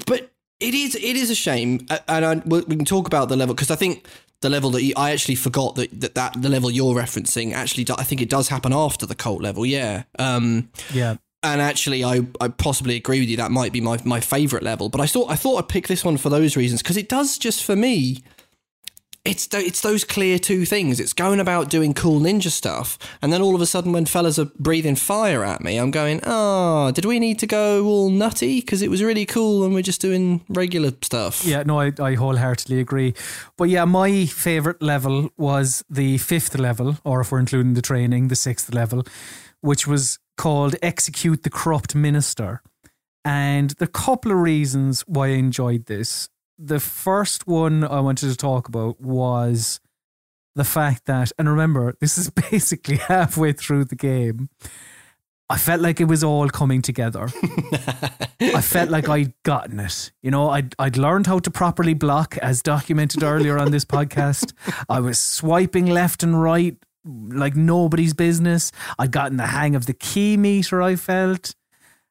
but 0.06 0.33
it 0.64 0.74
is 0.74 0.96
it 0.96 1.16
is 1.16 1.30
a 1.30 1.36
shame 1.36 1.86
uh, 1.90 2.00
and 2.08 2.26
I, 2.26 2.36
we 2.46 2.62
we 2.62 2.76
can 2.76 2.86
talk 2.86 3.06
about 3.08 3.30
the 3.30 3.36
level 3.36 3.54
because 3.56 3.72
i 3.72 3.76
think 3.76 4.08
the 4.42 4.50
level 4.50 4.70
that 4.72 4.84
you, 4.84 4.94
i 4.98 5.12
actually 5.12 5.36
forgot 5.36 5.76
that, 5.76 5.90
that 6.02 6.16
that 6.16 6.42
the 6.42 6.50
level 6.50 6.72
you're 6.72 6.96
referencing 6.96 7.54
actually 7.54 7.84
do- 7.84 7.96
i 7.98 8.04
think 8.04 8.22
it 8.22 8.30
does 8.30 8.48
happen 8.50 8.74
after 8.74 9.06
the 9.06 9.16
cult 9.16 9.42
level 9.42 9.66
yeah 9.66 10.04
um 10.20 10.70
Yeah. 10.94 11.16
and 11.44 11.62
actually 11.62 12.04
I, 12.04 12.22
I 12.42 12.48
possibly 12.48 12.96
agree 12.96 13.20
with 13.20 13.30
you 13.30 13.38
that 13.38 13.52
might 13.52 13.72
be 13.74 13.82
my, 13.82 13.98
my 14.06 14.20
favorite 14.20 14.64
level 14.64 14.90
but 14.90 15.02
i 15.02 15.06
thought 15.08 15.30
i 15.30 15.36
thought 15.36 15.58
i'd 15.60 15.70
pick 15.70 15.88
this 15.88 16.04
one 16.06 16.18
for 16.18 16.30
those 16.30 16.56
reasons 16.58 16.82
because 16.82 16.98
it 16.98 17.10
does 17.10 17.38
just 17.38 17.64
for 17.64 17.76
me 17.76 18.24
it's 19.26 19.48
it's 19.54 19.80
those 19.80 20.04
clear 20.04 20.38
two 20.38 20.66
things. 20.66 21.00
It's 21.00 21.14
going 21.14 21.40
about 21.40 21.70
doing 21.70 21.94
cool 21.94 22.20
ninja 22.20 22.50
stuff, 22.50 22.98
and 23.22 23.32
then 23.32 23.42
all 23.42 23.56
of 23.56 23.62
a 23.62 23.66
sudden, 23.66 23.94
when 23.94 24.06
fellas 24.06 24.38
are 24.38 24.52
breathing 24.60 24.96
fire 24.96 25.46
at 25.46 25.62
me, 25.62 25.78
I'm 25.78 25.92
going, 25.92 26.20
"Oh, 26.24 26.92
did 26.92 27.06
we 27.06 27.20
need 27.20 27.40
to 27.40 27.48
go 27.48 27.86
all 27.86 28.10
nutty? 28.10 28.60
Because 28.60 28.82
it 28.82 28.90
was 28.90 29.02
really 29.02 29.26
cool, 29.26 29.64
and 29.64 29.74
we're 29.74 29.82
just 29.82 30.02
doing 30.02 30.42
regular 30.50 30.92
stuff." 31.02 31.46
Yeah, 31.46 31.64
no, 31.64 31.80
I, 31.80 31.94
I 32.00 32.16
wholeheartedly 32.16 32.80
agree. 32.80 33.14
But 33.58 33.70
yeah, 33.70 33.86
my 33.86 34.26
favorite 34.26 34.82
level 34.82 35.30
was 35.38 35.86
the 35.90 36.18
fifth 36.18 36.58
level, 36.58 36.98
or 37.06 37.22
if 37.22 37.32
we're 37.32 37.40
including 37.40 37.76
the 37.76 37.82
training, 37.82 38.28
the 38.28 38.36
sixth 38.36 38.74
level, 38.74 39.06
which 39.62 39.88
was 39.88 40.20
called 40.36 40.76
Execute 40.82 41.44
the 41.44 41.50
Corrupt 41.50 41.96
Minister. 41.96 42.62
And 43.26 43.70
the 43.72 43.88
couple 43.88 44.34
of 44.34 44.38
reasons 44.40 45.02
why 45.08 45.28
I 45.28 45.32
enjoyed 45.36 45.86
this. 45.86 46.28
The 46.58 46.80
first 46.80 47.48
one 47.48 47.84
I 47.84 48.00
wanted 48.00 48.30
to 48.30 48.36
talk 48.36 48.68
about 48.68 49.02
was 49.02 49.80
the 50.56 50.64
fact 50.64 51.06
that, 51.06 51.32
and 51.38 51.50
remember, 51.50 51.96
this 52.02 52.18
is 52.18 52.30
basically 52.30 52.98
halfway 53.08 53.54
through 53.54 53.86
the 53.86 53.96
game. 53.96 54.50
I 55.50 55.58
felt 55.58 55.82
like 55.82 56.00
it 56.00 56.06
was 56.06 56.24
all 56.24 56.50
coming 56.50 56.82
together. 56.82 57.28
I 58.42 58.62
felt 58.62 58.90
like 58.90 59.08
I'd 59.10 59.34
gotten 59.44 59.80
it. 59.80 60.12
You 60.24 60.32
know, 60.32 60.50
I'd 60.50 60.74
I'd 60.80 60.98
learned 60.98 61.28
how 61.28 61.40
to 61.40 61.52
properly 61.52 61.94
block, 61.94 62.38
as 62.38 62.62
documented 62.62 63.24
earlier 63.24 63.60
on 63.60 63.70
this 63.72 63.86
podcast. 63.86 64.54
I 64.90 65.00
was 65.00 65.20
swiping 65.20 65.86
left 65.86 66.24
and 66.24 66.42
right 66.42 66.78
like 67.06 67.56
nobody's 67.56 68.14
business. 68.14 68.72
I'd 68.98 69.12
gotten 69.12 69.38
the 69.38 69.48
hang 69.48 69.76
of 69.76 69.86
the 69.86 69.94
ki 69.94 70.38
meter. 70.38 70.82
I 70.82 70.96
felt, 70.96 71.54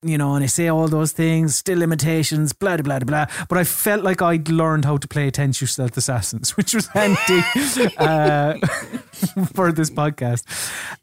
you 0.03 0.19
know, 0.19 0.35
and 0.35 0.43
I 0.43 0.49
say 0.49 0.69
all 0.69 0.89
those 0.89 1.13
things, 1.13 1.57
still 1.57 1.79
limitations, 1.79 2.53
blah 2.53 2.77
blah 2.77 2.99
blah 2.99 3.27
blah. 3.27 3.47
But 3.49 3.59
I 3.59 3.65
felt 3.65 4.03
like 4.03 4.21
I'd 4.21 4.49
learned 4.49 4.85
how 4.85 4.97
to 4.97 5.09
play 5.09 5.31
Tenchu 5.31 5.69
Stealth 5.69 5.97
Assassins, 5.97 6.51
which 6.57 6.75
was 6.75 6.89
handy 6.89 7.41
uh, 7.99 8.59
for 9.55 9.73
this 9.73 9.91
podcast, 9.91 10.45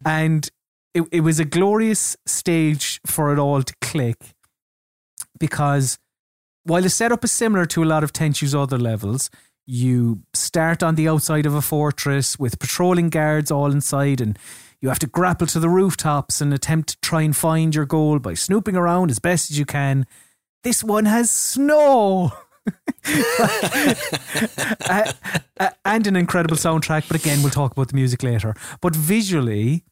and 0.05 0.49
it, 0.93 1.03
it 1.11 1.21
was 1.21 1.39
a 1.39 1.45
glorious 1.45 2.17
stage 2.25 2.99
for 3.05 3.31
it 3.31 3.39
all 3.39 3.63
to 3.63 3.73
click 3.81 4.17
because 5.39 5.97
while 6.63 6.81
the 6.81 6.89
setup 6.89 7.23
is 7.23 7.31
similar 7.31 7.65
to 7.65 7.83
a 7.83 7.85
lot 7.85 8.03
of 8.03 8.13
Tenchu's 8.13 8.53
other 8.53 8.77
levels, 8.77 9.29
you 9.65 10.21
start 10.33 10.83
on 10.83 10.95
the 10.95 11.07
outside 11.07 11.45
of 11.45 11.53
a 11.53 11.61
fortress 11.61 12.37
with 12.37 12.59
patrolling 12.59 13.09
guards 13.09 13.51
all 13.51 13.71
inside, 13.71 14.19
and 14.19 14.37
you 14.81 14.89
have 14.89 14.99
to 14.99 15.07
grapple 15.07 15.47
to 15.47 15.59
the 15.59 15.69
rooftops 15.69 16.41
and 16.41 16.53
attempt 16.53 16.89
to 16.89 16.97
try 17.01 17.21
and 17.21 17.35
find 17.35 17.75
your 17.75 17.85
goal 17.85 18.19
by 18.19 18.33
snooping 18.33 18.75
around 18.75 19.11
as 19.11 19.19
best 19.19 19.51
as 19.51 19.59
you 19.59 19.65
can. 19.65 20.05
This 20.63 20.83
one 20.83 21.05
has 21.05 21.29
snow. 21.31 22.31
Uh, 24.89 25.11
uh, 25.59 25.69
and 25.85 26.05
an 26.05 26.15
incredible 26.15 26.55
soundtrack, 26.55 27.07
but 27.07 27.19
again, 27.19 27.41
we'll 27.41 27.51
talk 27.51 27.71
about 27.71 27.87
the 27.87 27.95
music 27.95 28.21
later. 28.21 28.53
But 28.81 28.95
visually, 28.95 29.85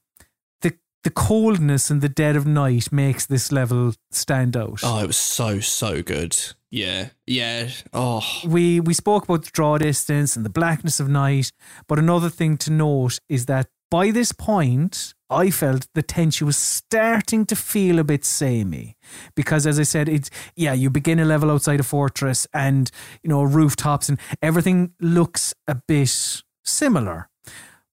the 0.61 0.73
the 1.03 1.09
coldness 1.09 1.89
and 1.89 2.01
the 2.01 2.09
dead 2.09 2.35
of 2.35 2.45
night 2.45 2.91
makes 2.91 3.25
this 3.25 3.51
level 3.51 3.93
stand 4.11 4.55
out. 4.55 4.81
Oh, 4.83 5.01
it 5.03 5.07
was 5.07 5.17
so 5.17 5.59
so 5.59 6.01
good. 6.03 6.37
Yeah, 6.69 7.09
yeah. 7.25 7.69
Oh, 7.93 8.23
we 8.45 8.79
we 8.79 8.93
spoke 8.93 9.23
about 9.23 9.45
the 9.45 9.51
draw 9.51 9.77
distance 9.77 10.35
and 10.35 10.45
the 10.45 10.49
blackness 10.49 10.99
of 10.99 11.09
night, 11.09 11.51
but 11.87 11.97
another 11.99 12.29
thing 12.29 12.57
to 12.57 12.71
note 12.71 13.19
is 13.29 13.45
that 13.47 13.67
by 13.89 14.11
this 14.11 14.31
point, 14.31 15.13
I 15.29 15.49
felt 15.49 15.87
the 15.93 16.01
tension 16.01 16.47
was 16.47 16.57
starting 16.57 17.45
to 17.47 17.55
feel 17.55 17.99
a 17.99 18.03
bit 18.03 18.23
samey 18.25 18.97
because, 19.35 19.67
as 19.67 19.79
I 19.79 19.83
said, 19.83 20.09
it's 20.09 20.29
yeah, 20.55 20.73
you 20.73 20.89
begin 20.89 21.19
a 21.19 21.25
level 21.25 21.51
outside 21.51 21.79
a 21.79 21.83
fortress 21.83 22.47
and 22.53 22.89
you 23.23 23.29
know 23.29 23.43
rooftops 23.43 24.09
and 24.09 24.19
everything 24.41 24.93
looks 24.99 25.53
a 25.67 25.75
bit 25.75 26.41
similar, 26.63 27.29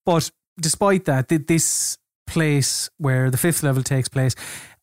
but 0.05 0.31
despite 0.61 1.05
that, 1.05 1.29
this 1.29 1.99
place 2.27 2.91
where 2.99 3.31
the 3.31 3.37
fifth 3.37 3.63
level 3.63 3.83
takes 3.83 4.09
place. 4.09 4.35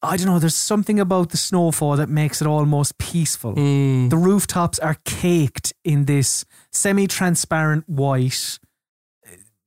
I 0.03 0.17
don't 0.17 0.25
know, 0.25 0.39
there's 0.39 0.55
something 0.55 0.99
about 0.99 1.29
the 1.29 1.37
snowfall 1.37 1.95
that 1.97 2.09
makes 2.09 2.41
it 2.41 2.47
almost 2.47 2.97
peaceful. 2.97 3.53
mm. 3.53 4.09
The 4.09 4.17
rooftops 4.17 4.79
are 4.79 4.97
caked 5.05 5.73
in 5.83 6.05
this 6.05 6.43
semi 6.71 7.05
transparent 7.05 7.87
white, 7.87 8.59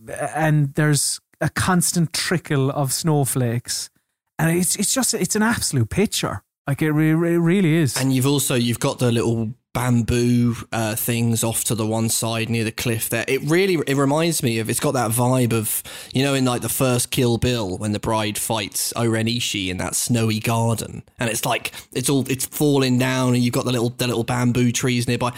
and 0.09 0.75
there's 0.75 1.21
a 1.41 1.51
constant 1.51 2.13
trickle 2.13 2.71
of 2.71 2.93
snowflakes. 2.93 3.91
And 4.39 4.57
it's 4.57 4.77
it's 4.77 4.93
just 4.93 5.15
it's 5.15 5.37
an 5.37 5.43
absolute 5.43 5.91
picture. 5.91 6.43
Like 6.67 6.81
it, 6.81 6.93
re- 6.93 7.11
it 7.11 7.39
really 7.39 7.75
is. 7.75 7.97
And 7.97 8.13
you've 8.13 8.27
also 8.27 8.55
you've 8.55 8.81
got 8.81 8.99
the 8.99 9.13
little 9.13 9.55
bamboo 9.75 10.55
uh, 10.73 10.95
things 10.95 11.43
off 11.43 11.65
to 11.65 11.75
the 11.75 11.87
one 11.87 12.09
side 12.09 12.49
near 12.49 12.65
the 12.65 12.73
cliff 12.73 13.11
there. 13.11 13.25
It 13.29 13.43
really 13.43 13.75
it 13.87 13.97
reminds 13.97 14.43
me 14.43 14.61
of 14.61 14.71
it's 14.71 14.81
got 14.81 14.93
that 14.93 15.11
vibe 15.11 15.53
of 15.53 15.83
you 16.15 16.23
know 16.23 16.33
in 16.33 16.45
like 16.45 16.63
the 16.63 16.69
first 16.69 17.11
Kill 17.11 17.37
Bill 17.37 17.77
when 17.77 17.93
the 17.93 18.01
bride 18.01 18.39
fights 18.39 18.93
O-Ren 18.97 19.27
Ishii 19.27 19.69
in 19.69 19.77
that 19.79 19.95
snowy 19.95 20.39
garden 20.39 21.03
and 21.19 21.29
it's 21.29 21.45
like 21.45 21.73
it's 21.93 22.09
all 22.09 22.25
it's 22.31 22.47
falling 22.47 22.99
down 22.99 23.35
and 23.35 23.43
you've 23.43 23.53
got 23.53 23.65
the 23.65 23.73
little 23.73 23.91
the 23.91 24.07
little 24.07 24.25
bamboo 24.25 24.73
trees 24.73 25.07
nearby. 25.07 25.33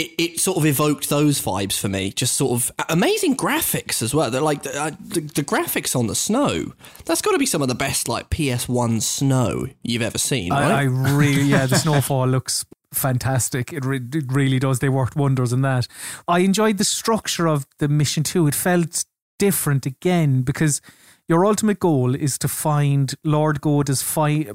It, 0.00 0.12
it 0.18 0.40
sort 0.40 0.56
of 0.56 0.64
evoked 0.64 1.08
those 1.08 1.40
vibes 1.42 1.78
for 1.78 1.88
me. 1.88 2.10
Just 2.10 2.36
sort 2.36 2.52
of 2.52 2.72
amazing 2.88 3.36
graphics 3.36 4.00
as 4.02 4.14
well. 4.14 4.30
They're 4.30 4.40
like 4.40 4.62
the, 4.62 4.80
uh, 4.80 4.90
the, 4.98 5.20
the 5.20 5.42
graphics 5.42 5.94
on 5.94 6.06
the 6.06 6.14
snow. 6.14 6.72
That's 7.04 7.20
got 7.20 7.32
to 7.32 7.38
be 7.38 7.46
some 7.46 7.60
of 7.60 7.68
the 7.68 7.74
best 7.74 8.08
like 8.08 8.30
PS1 8.30 9.02
snow 9.02 9.66
you've 9.82 10.02
ever 10.02 10.18
seen. 10.18 10.52
Right? 10.52 10.70
I, 10.70 10.80
I 10.80 10.82
really, 10.84 11.42
yeah, 11.42 11.66
the 11.66 11.76
snowfall 11.84 12.26
looks 12.28 12.64
fantastic. 12.94 13.72
It, 13.72 13.84
re- 13.84 14.00
it 14.14 14.32
really 14.32 14.58
does. 14.58 14.78
They 14.78 14.88
worked 14.88 15.16
wonders 15.16 15.52
in 15.52 15.62
that. 15.62 15.86
I 16.26 16.40
enjoyed 16.40 16.78
the 16.78 16.84
structure 16.84 17.46
of 17.46 17.66
the 17.78 17.88
mission 17.88 18.22
too. 18.22 18.46
It 18.46 18.54
felt 18.54 19.04
different 19.38 19.86
again 19.86 20.42
because 20.42 20.80
your 21.28 21.44
ultimate 21.44 21.78
goal 21.78 22.14
is 22.14 22.38
to 22.38 22.48
find 22.48 23.14
Lord 23.22 23.60
Gohda's 23.60 24.02
fi- 24.02 24.48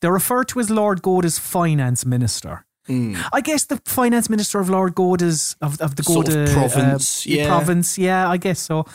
They're 0.00 0.12
referred 0.12 0.48
to 0.48 0.60
as 0.60 0.70
Lord 0.70 1.02
Gohda's 1.02 1.38
finance 1.38 2.06
minister. 2.06 2.64
I 3.32 3.40
guess 3.40 3.64
the 3.66 3.80
finance 3.84 4.28
minister 4.28 4.60
of 4.60 4.68
Lord 4.68 4.94
Gohda's 4.94 5.56
of, 5.60 5.80
of 5.80 5.96
the 5.96 6.02
Sort 6.02 6.28
of 6.28 6.50
province, 6.50 7.26
uh, 7.26 7.30
yeah. 7.30 7.46
province. 7.46 7.98
Yeah, 7.98 8.28
I 8.28 8.36
guess 8.36 8.60
so. 8.60 8.86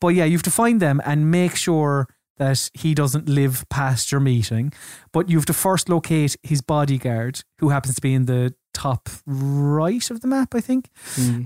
But 0.00 0.08
yeah, 0.08 0.24
you 0.24 0.32
have 0.32 0.42
to 0.44 0.50
find 0.50 0.80
them 0.80 1.00
and 1.04 1.30
make 1.30 1.56
sure 1.56 2.08
that 2.36 2.70
he 2.74 2.94
doesn't 2.94 3.28
live 3.28 3.64
past 3.68 4.10
your 4.10 4.20
meeting. 4.20 4.72
But 5.12 5.28
you 5.30 5.36
have 5.36 5.46
to 5.46 5.52
first 5.52 5.88
locate 5.88 6.36
his 6.42 6.62
bodyguard, 6.62 7.42
who 7.60 7.68
happens 7.68 7.94
to 7.96 8.00
be 8.00 8.14
in 8.14 8.26
the 8.26 8.54
top 8.72 9.08
right 9.24 10.10
of 10.10 10.20
the 10.20 10.26
map, 10.26 10.54
I 10.54 10.60
think. 10.60 10.88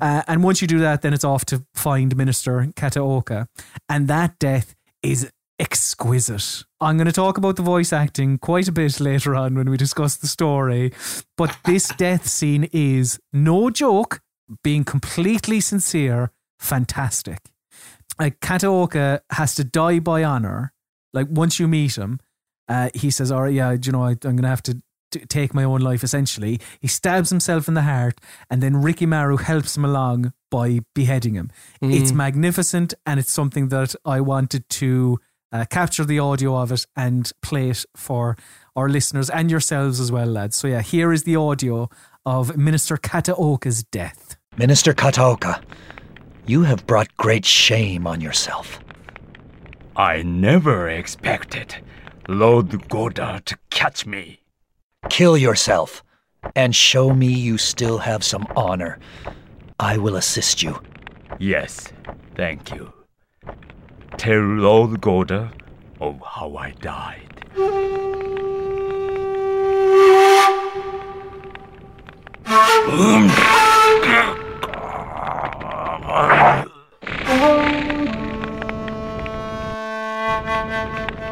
Uh, 0.00 0.22
and 0.26 0.42
once 0.42 0.62
you 0.62 0.68
do 0.68 0.78
that, 0.78 1.02
then 1.02 1.12
it's 1.12 1.24
off 1.24 1.44
to 1.46 1.64
find 1.74 2.16
Minister 2.16 2.66
Kataoka. 2.74 3.48
And 3.88 4.08
that 4.08 4.38
death 4.38 4.74
is 5.02 5.30
exquisite. 5.58 6.64
I'm 6.80 6.96
going 6.96 7.06
to 7.06 7.12
talk 7.12 7.38
about 7.38 7.56
the 7.56 7.62
voice 7.62 7.92
acting 7.92 8.38
quite 8.38 8.68
a 8.68 8.72
bit 8.72 9.00
later 9.00 9.34
on 9.34 9.54
when 9.54 9.70
we 9.70 9.76
discuss 9.76 10.16
the 10.16 10.26
story, 10.26 10.92
but 11.36 11.56
this 11.64 11.88
death 11.96 12.28
scene 12.28 12.68
is 12.72 13.18
no 13.32 13.70
joke, 13.70 14.20
being 14.62 14.84
completely 14.84 15.60
sincere, 15.60 16.30
fantastic. 16.58 17.38
Like 18.18 18.40
Kataoka 18.40 19.20
has 19.30 19.54
to 19.56 19.64
die 19.64 19.98
by 19.98 20.24
honor. 20.24 20.72
Like 21.12 21.26
once 21.30 21.58
you 21.58 21.68
meet 21.68 21.96
him, 21.96 22.20
uh, 22.68 22.90
he 22.94 23.10
says, 23.10 23.30
"All 23.30 23.42
right, 23.42 23.54
yeah, 23.54 23.76
you 23.82 23.92
know, 23.92 24.02
I, 24.02 24.10
I'm 24.10 24.16
going 24.18 24.42
to 24.42 24.48
have 24.48 24.62
to." 24.64 24.74
t- 24.74 24.80
Take 25.26 25.54
my 25.54 25.64
own 25.64 25.80
life, 25.80 26.04
essentially. 26.04 26.60
He 26.80 26.86
stabs 26.86 27.30
himself 27.30 27.66
in 27.66 27.72
the 27.72 27.80
heart, 27.82 28.20
and 28.50 28.62
then 28.62 28.74
Rikimaru 28.74 29.40
helps 29.40 29.74
him 29.74 29.82
along 29.86 30.34
by 30.50 30.80
beheading 30.94 31.32
him. 31.32 31.50
It's 31.80 32.12
magnificent, 32.12 32.92
and 33.06 33.18
it's 33.18 33.32
something 33.32 33.68
that 33.68 33.94
I 34.04 34.20
wanted 34.20 34.68
to 34.68 35.18
uh, 35.52 35.64
capture 35.70 36.04
the 36.04 36.18
audio 36.18 36.56
of 36.56 36.72
it 36.72 36.86
and 36.96 37.30
play 37.42 37.70
it 37.70 37.84
for 37.96 38.36
our 38.76 38.88
listeners 38.88 39.30
and 39.30 39.50
yourselves 39.50 40.00
as 40.00 40.12
well, 40.12 40.26
lads. 40.26 40.56
So, 40.56 40.68
yeah, 40.68 40.82
here 40.82 41.12
is 41.12 41.24
the 41.24 41.36
audio 41.36 41.88
of 42.24 42.56
Minister 42.56 42.96
Kataoka's 42.96 43.82
death. 43.84 44.36
Minister 44.56 44.92
Kataoka, 44.92 45.62
you 46.46 46.62
have 46.62 46.86
brought 46.86 47.16
great 47.16 47.44
shame 47.44 48.06
on 48.06 48.20
yourself. 48.20 48.80
I 49.96 50.22
never 50.22 50.88
expected 50.88 51.74
Lord 52.28 52.68
Gohda 52.68 53.44
to 53.46 53.58
catch 53.70 54.06
me. 54.06 54.40
Kill 55.08 55.36
yourself 55.36 56.04
and 56.54 56.74
show 56.74 57.14
me 57.14 57.28
you 57.28 57.58
still 57.58 57.98
have 57.98 58.22
some 58.22 58.46
honor. 58.54 58.98
I 59.80 59.96
will 59.98 60.16
assist 60.16 60.62
you. 60.62 60.80
Yes, 61.38 61.92
thank 62.34 62.72
you. 62.72 62.92
Tell 64.18 64.40
Lord 64.40 65.00
Gohda 65.00 65.52
of 66.00 66.20
how 66.26 66.56
I 66.56 66.72
died. 66.72 67.22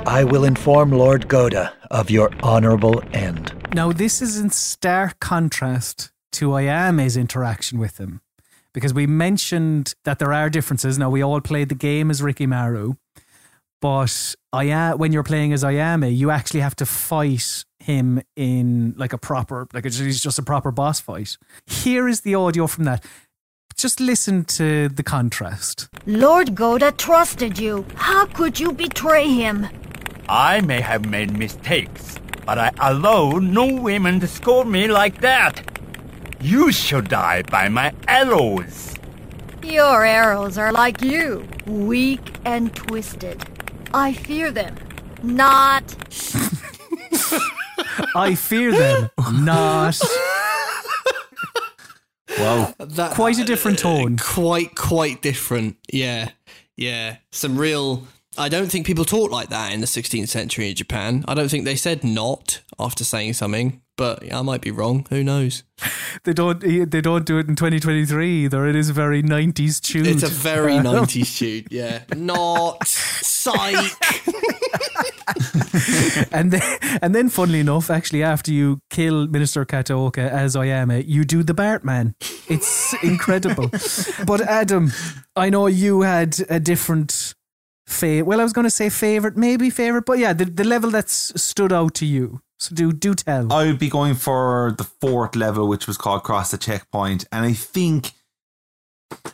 I 0.07 0.23
will 0.25 0.45
inform 0.45 0.93
Lord 0.93 1.27
Gohda 1.29 1.73
of 1.91 2.09
your 2.09 2.31
honorable 2.43 3.03
end. 3.13 3.53
Now, 3.75 3.91
this 3.91 4.23
is 4.23 4.39
in 4.39 4.51
stark 4.51 5.19
contrast 5.19 6.13
to 6.33 6.57
Ayame's 6.57 7.17
interaction 7.17 7.81
with 7.81 7.99
him 7.99 8.21
because 8.77 8.93
we 8.93 9.07
mentioned 9.07 9.95
that 10.05 10.19
there 10.19 10.35
are 10.35 10.51
differences. 10.51 10.99
Now, 10.99 11.09
we 11.09 11.23
all 11.23 11.41
played 11.41 11.71
the 11.71 11.75
game 11.75 12.11
as 12.11 12.21
Rikimaru, 12.21 12.99
but 13.81 14.35
Aya, 14.53 14.97
when 14.97 15.15
you're 15.15 15.23
playing 15.23 15.55
as 15.55 15.65
Ayame, 15.65 16.15
you 16.15 16.31
actually 16.31 16.61
have 16.61 16.77
to 16.77 16.85
fight 16.85 17.65
him 17.81 18.21
in 18.37 18.93
like 18.99 19.15
a 19.15 19.19
proper, 19.19 19.67
like 19.73 19.87
it's 19.87 19.99
it's 19.99 20.21
just 20.21 20.39
a 20.39 20.43
proper 20.43 20.71
boss 20.71 21.01
fight. 21.01 21.39
Here 21.65 22.07
is 22.07 22.21
the 22.21 22.35
audio 22.35 22.67
from 22.67 22.85
that. 22.85 23.03
Just 23.79 23.99
listen 23.99 24.45
to 24.45 24.91
the 24.91 25.03
contrast. 25.03 25.89
Lord 26.05 26.49
Gohda 26.49 26.95
trusted 26.99 27.59
you. 27.59 27.87
How 27.95 28.27
could 28.27 28.61
you 28.61 28.75
betray 28.75 29.27
him? 29.27 29.67
I 30.29 30.61
may 30.61 30.83
have 30.83 31.09
made 31.09 31.35
mistakes, 31.39 32.17
but 32.45 32.59
I 32.59 32.73
allow 32.79 33.39
no 33.39 33.75
women 33.75 34.21
to 34.21 34.27
scold 34.27 34.69
me 34.69 34.87
like 34.87 35.23
that. 35.23 35.76
You 36.47 36.71
shall 36.71 37.03
die 37.03 37.43
by 37.43 37.69
my 37.69 37.93
arrows. 38.07 38.95
Your 39.65 40.05
arrows 40.05 40.57
are 40.57 40.71
like 40.71 41.03
you, 41.03 41.45
weak 41.67 42.21
and 42.45 42.73
twisted. 42.73 43.45
I 43.93 44.13
fear 44.13 44.53
them. 44.53 44.77
Not. 45.25 45.83
I 48.15 48.37
fear 48.37 48.71
them 48.71 49.11
not. 49.33 50.01
Wow. 52.39 52.73
That, 52.79 53.15
Quite 53.15 53.41
a 53.41 53.45
different 53.45 53.81
uh, 53.81 53.83
tone. 53.83 54.17
Quite, 54.17 54.77
quite 54.77 55.23
different. 55.23 55.77
Yeah, 55.93 56.31
yeah. 56.77 57.17
Some 57.33 57.59
real. 57.59 58.07
I 58.39 58.49
don't 58.49 58.71
think 58.71 58.87
people 58.87 59.05
talk 59.05 59.33
like 59.33 59.49
that 59.49 59.73
in 59.73 59.81
the 59.81 59.89
16th 59.89 60.29
century 60.29 60.71
in 60.71 60.77
Japan. 60.77 61.25
I 61.27 61.35
don't 61.35 61.49
think 61.49 61.65
they 61.65 61.75
said 61.75 62.05
not 62.05 62.63
after 62.79 63.03
saying 63.03 63.33
something, 63.33 63.83
but 63.97 64.33
I 64.33 64.43
might 64.43 64.61
be 64.61 64.71
wrong. 64.71 65.07
Who 65.11 65.25
knows? 65.25 65.65
They 66.25 66.33
don't. 66.33 66.65
Eh, 66.65 66.87
they 66.89 67.03
don't 67.03 67.27
do 67.27 67.39
it 67.39 67.47
in 67.47 67.57
2023 67.57 68.45
either. 68.45 68.67
It 68.67 68.75
is 68.75 68.89
a 68.89 68.93
very 68.95 69.23
90s 69.23 69.81
tune. 69.81 70.07
It's 70.07 70.23
a 70.23 70.29
very 70.29 70.73
90s 70.77 71.37
tune. 71.39 71.67
Yeah. 71.71 72.05
Not 72.17 72.89
psych. 72.89 73.93
and 76.33 76.53
then, 76.53 76.79
and 77.03 77.15
then, 77.15 77.29
funnily 77.29 77.61
enough, 77.61 77.91
actually, 77.91 78.23
after 78.23 78.51
you 78.51 78.81
kill 78.89 79.27
Minister 79.29 79.67
Kataoka 79.67 80.27
as 80.27 80.57
Ayame, 80.57 80.99
eh, 81.01 81.03
you 81.07 81.25
do 81.25 81.43
the 81.43 81.53
Bartman. 81.55 82.15
It's 82.49 82.95
incredible. 83.03 83.69
but 84.27 84.41
Adam, 84.41 84.93
I 85.37 85.51
know 85.51 85.67
you 85.67 86.01
had 86.01 86.39
a 86.49 86.59
different 86.59 87.35
favorite. 87.87 88.27
Well, 88.27 88.41
I 88.41 88.43
was 88.43 88.53
going 88.53 88.65
to 88.65 88.71
say 88.71 88.89
favorite, 88.89 89.37
maybe 89.37 89.71
favorite, 89.71 90.05
but 90.05 90.19
yeah, 90.19 90.33
the, 90.33 90.45
the 90.45 90.65
level 90.65 90.91
that's 90.91 91.41
stood 91.41 91.73
out 91.73 91.95
to 91.95 92.07
you. 92.07 92.41
So 92.59 92.75
do 92.75 92.93
do 92.93 93.15
tell. 93.15 93.53
I 93.53 93.67
would 93.67 93.79
be 93.79 93.91
going 93.91 94.15
for 94.15 94.75
the 94.79 94.85
fourth 94.85 95.37
level, 95.37 95.69
which 95.69 95.87
was 95.87 95.99
called 95.99 96.23
Cross 96.23 96.53
the 96.53 96.59
Checkpoint. 96.59 97.27
And 97.31 97.45
I 97.45 97.53
think 97.53 98.13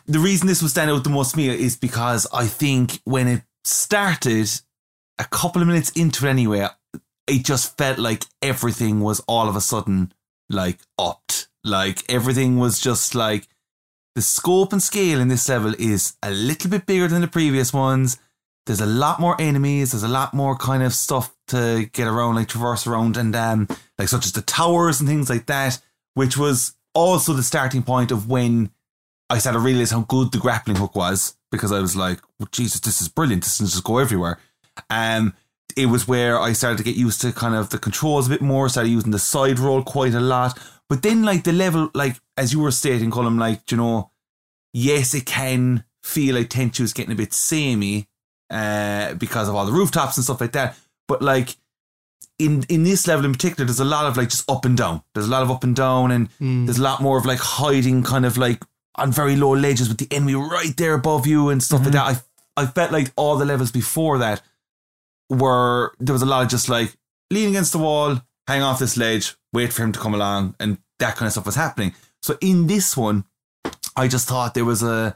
the 0.05 0.19
reason 0.19 0.47
this 0.47 0.61
would 0.61 0.71
stand 0.71 0.91
out 0.91 1.03
the 1.03 1.09
most 1.09 1.31
to 1.31 1.37
me 1.37 1.49
is 1.49 1.77
because 1.77 2.27
I 2.33 2.47
think 2.47 2.99
when 3.05 3.27
it 3.27 3.43
started, 3.63 4.49
a 5.19 5.25
couple 5.25 5.61
of 5.61 5.67
minutes 5.67 5.91
into 5.91 6.25
it 6.25 6.29
anyway, 6.29 6.67
it 7.27 7.45
just 7.45 7.77
felt 7.77 7.97
like 7.97 8.25
everything 8.41 8.99
was 8.99 9.21
all 9.21 9.47
of 9.47 9.55
a 9.55 9.61
sudden 9.61 10.13
like 10.49 10.79
upped. 10.99 11.47
Like 11.63 12.03
everything 12.09 12.57
was 12.57 12.79
just 12.79 13.15
like 13.15 13.47
the 14.15 14.21
scope 14.21 14.73
and 14.73 14.83
scale 14.83 15.19
in 15.19 15.29
this 15.29 15.47
level 15.47 15.73
is 15.79 16.15
a 16.21 16.29
little 16.29 16.69
bit 16.69 16.85
bigger 16.85 17.07
than 17.07 17.21
the 17.21 17.27
previous 17.27 17.73
ones. 17.73 18.17
There's 18.65 18.81
a 18.81 18.85
lot 18.85 19.19
more 19.19 19.35
enemies. 19.39 19.91
There's 19.91 20.03
a 20.03 20.07
lot 20.07 20.33
more 20.33 20.55
kind 20.55 20.83
of 20.83 20.93
stuff 20.93 21.35
to 21.47 21.89
get 21.91 22.07
around, 22.07 22.35
like 22.35 22.47
traverse 22.47 22.87
around, 22.87 23.17
and 23.17 23.35
um, 23.35 23.67
like 23.97 24.07
such 24.07 24.25
as 24.25 24.31
the 24.31 24.41
towers 24.41 24.99
and 24.99 25.09
things 25.09 25.29
like 25.29 25.47
that. 25.47 25.79
Which 26.13 26.37
was 26.37 26.75
also 26.93 27.33
the 27.33 27.43
starting 27.43 27.83
point 27.83 28.11
of 28.11 28.29
when 28.29 28.69
I 29.29 29.39
started 29.39 29.59
to 29.59 29.65
realize 29.65 29.91
how 29.91 30.01
good 30.01 30.31
the 30.31 30.37
grappling 30.37 30.77
hook 30.77 30.95
was 30.95 31.35
because 31.51 31.71
I 31.71 31.79
was 31.79 31.95
like, 31.95 32.19
well, 32.39 32.47
Jesus, 32.51 32.79
this 32.79 33.01
is 33.01 33.09
brilliant. 33.09 33.43
This 33.43 33.57
can 33.57 33.65
just 33.65 33.83
go 33.83 33.97
everywhere. 33.97 34.39
Um, 34.89 35.33
it 35.75 35.87
was 35.87 36.07
where 36.07 36.39
I 36.39 36.53
started 36.53 36.77
to 36.77 36.83
get 36.83 36.95
used 36.95 37.21
to 37.21 37.31
kind 37.31 37.55
of 37.55 37.69
the 37.69 37.79
controls 37.79 38.27
a 38.27 38.29
bit 38.29 38.41
more. 38.41 38.69
Started 38.69 38.89
using 38.89 39.11
the 39.11 39.19
side 39.19 39.59
roll 39.59 39.83
quite 39.83 40.13
a 40.13 40.19
lot. 40.19 40.57
But 40.87 41.01
then, 41.01 41.23
like 41.23 41.43
the 41.43 41.53
level, 41.53 41.89
like 41.93 42.17
as 42.37 42.53
you 42.53 42.59
were 42.59 42.71
stating, 42.71 43.11
Colm, 43.11 43.39
like 43.39 43.71
you 43.71 43.77
know, 43.77 44.11
yes, 44.73 45.13
it 45.13 45.25
can 45.25 45.83
feel 46.03 46.35
like 46.35 46.49
Tenchu 46.49 46.81
is 46.81 46.93
getting 46.93 47.13
a 47.13 47.15
bit 47.15 47.33
samey 47.33 48.07
uh, 48.49 49.13
because 49.15 49.47
of 49.49 49.55
all 49.55 49.65
the 49.65 49.71
rooftops 49.71 50.17
and 50.17 50.23
stuff 50.23 50.41
like 50.41 50.51
that. 50.53 50.77
But 51.07 51.21
like 51.21 51.55
in 52.39 52.63
in 52.69 52.83
this 52.83 53.07
level 53.07 53.25
in 53.25 53.31
particular, 53.31 53.65
there's 53.65 53.79
a 53.79 53.85
lot 53.85 54.05
of 54.05 54.17
like 54.17 54.29
just 54.29 54.49
up 54.49 54.65
and 54.65 54.77
down. 54.77 55.03
There's 55.13 55.27
a 55.27 55.31
lot 55.31 55.43
of 55.43 55.51
up 55.51 55.63
and 55.63 55.75
down, 55.75 56.11
and 56.11 56.29
there's 56.39 56.79
a 56.79 56.83
lot 56.83 57.01
more 57.01 57.17
of 57.17 57.25
like 57.25 57.39
hiding, 57.39 58.03
kind 58.03 58.25
of 58.25 58.37
like 58.37 58.63
on 58.95 59.11
very 59.11 59.35
low 59.35 59.55
ledges 59.55 59.89
with 59.89 59.97
the 59.97 60.07
enemy 60.15 60.35
right 60.35 60.75
there 60.77 60.93
above 60.93 61.25
you 61.25 61.49
and 61.49 61.61
stuff 61.63 61.83
like 61.83 61.93
that. 61.93 62.23
I 62.57 62.63
I 62.63 62.65
felt 62.67 62.91
like 62.91 63.11
all 63.15 63.37
the 63.37 63.45
levels 63.45 63.71
before 63.71 64.17
that 64.19 64.41
were 65.29 65.93
there 65.99 66.13
was 66.13 66.21
a 66.21 66.27
lot 66.27 66.43
of 66.43 66.49
just 66.49 66.69
like 66.69 66.95
lean 67.31 67.49
against 67.49 67.71
the 67.71 67.79
wall, 67.79 68.21
hang 68.47 68.61
off 68.61 68.79
this 68.79 68.97
ledge, 68.97 69.35
wait 69.51 69.73
for 69.73 69.83
him 69.83 69.91
to 69.91 69.99
come 69.99 70.13
along, 70.13 70.55
and 70.59 70.77
that 70.99 71.15
kind 71.15 71.27
of 71.27 71.31
stuff 71.33 71.45
was 71.45 71.55
happening. 71.55 71.93
So 72.21 72.37
in 72.41 72.67
this 72.67 72.95
one, 72.95 73.25
I 73.95 74.07
just 74.07 74.27
thought 74.27 74.53
there 74.53 74.65
was 74.65 74.83
a 74.83 75.15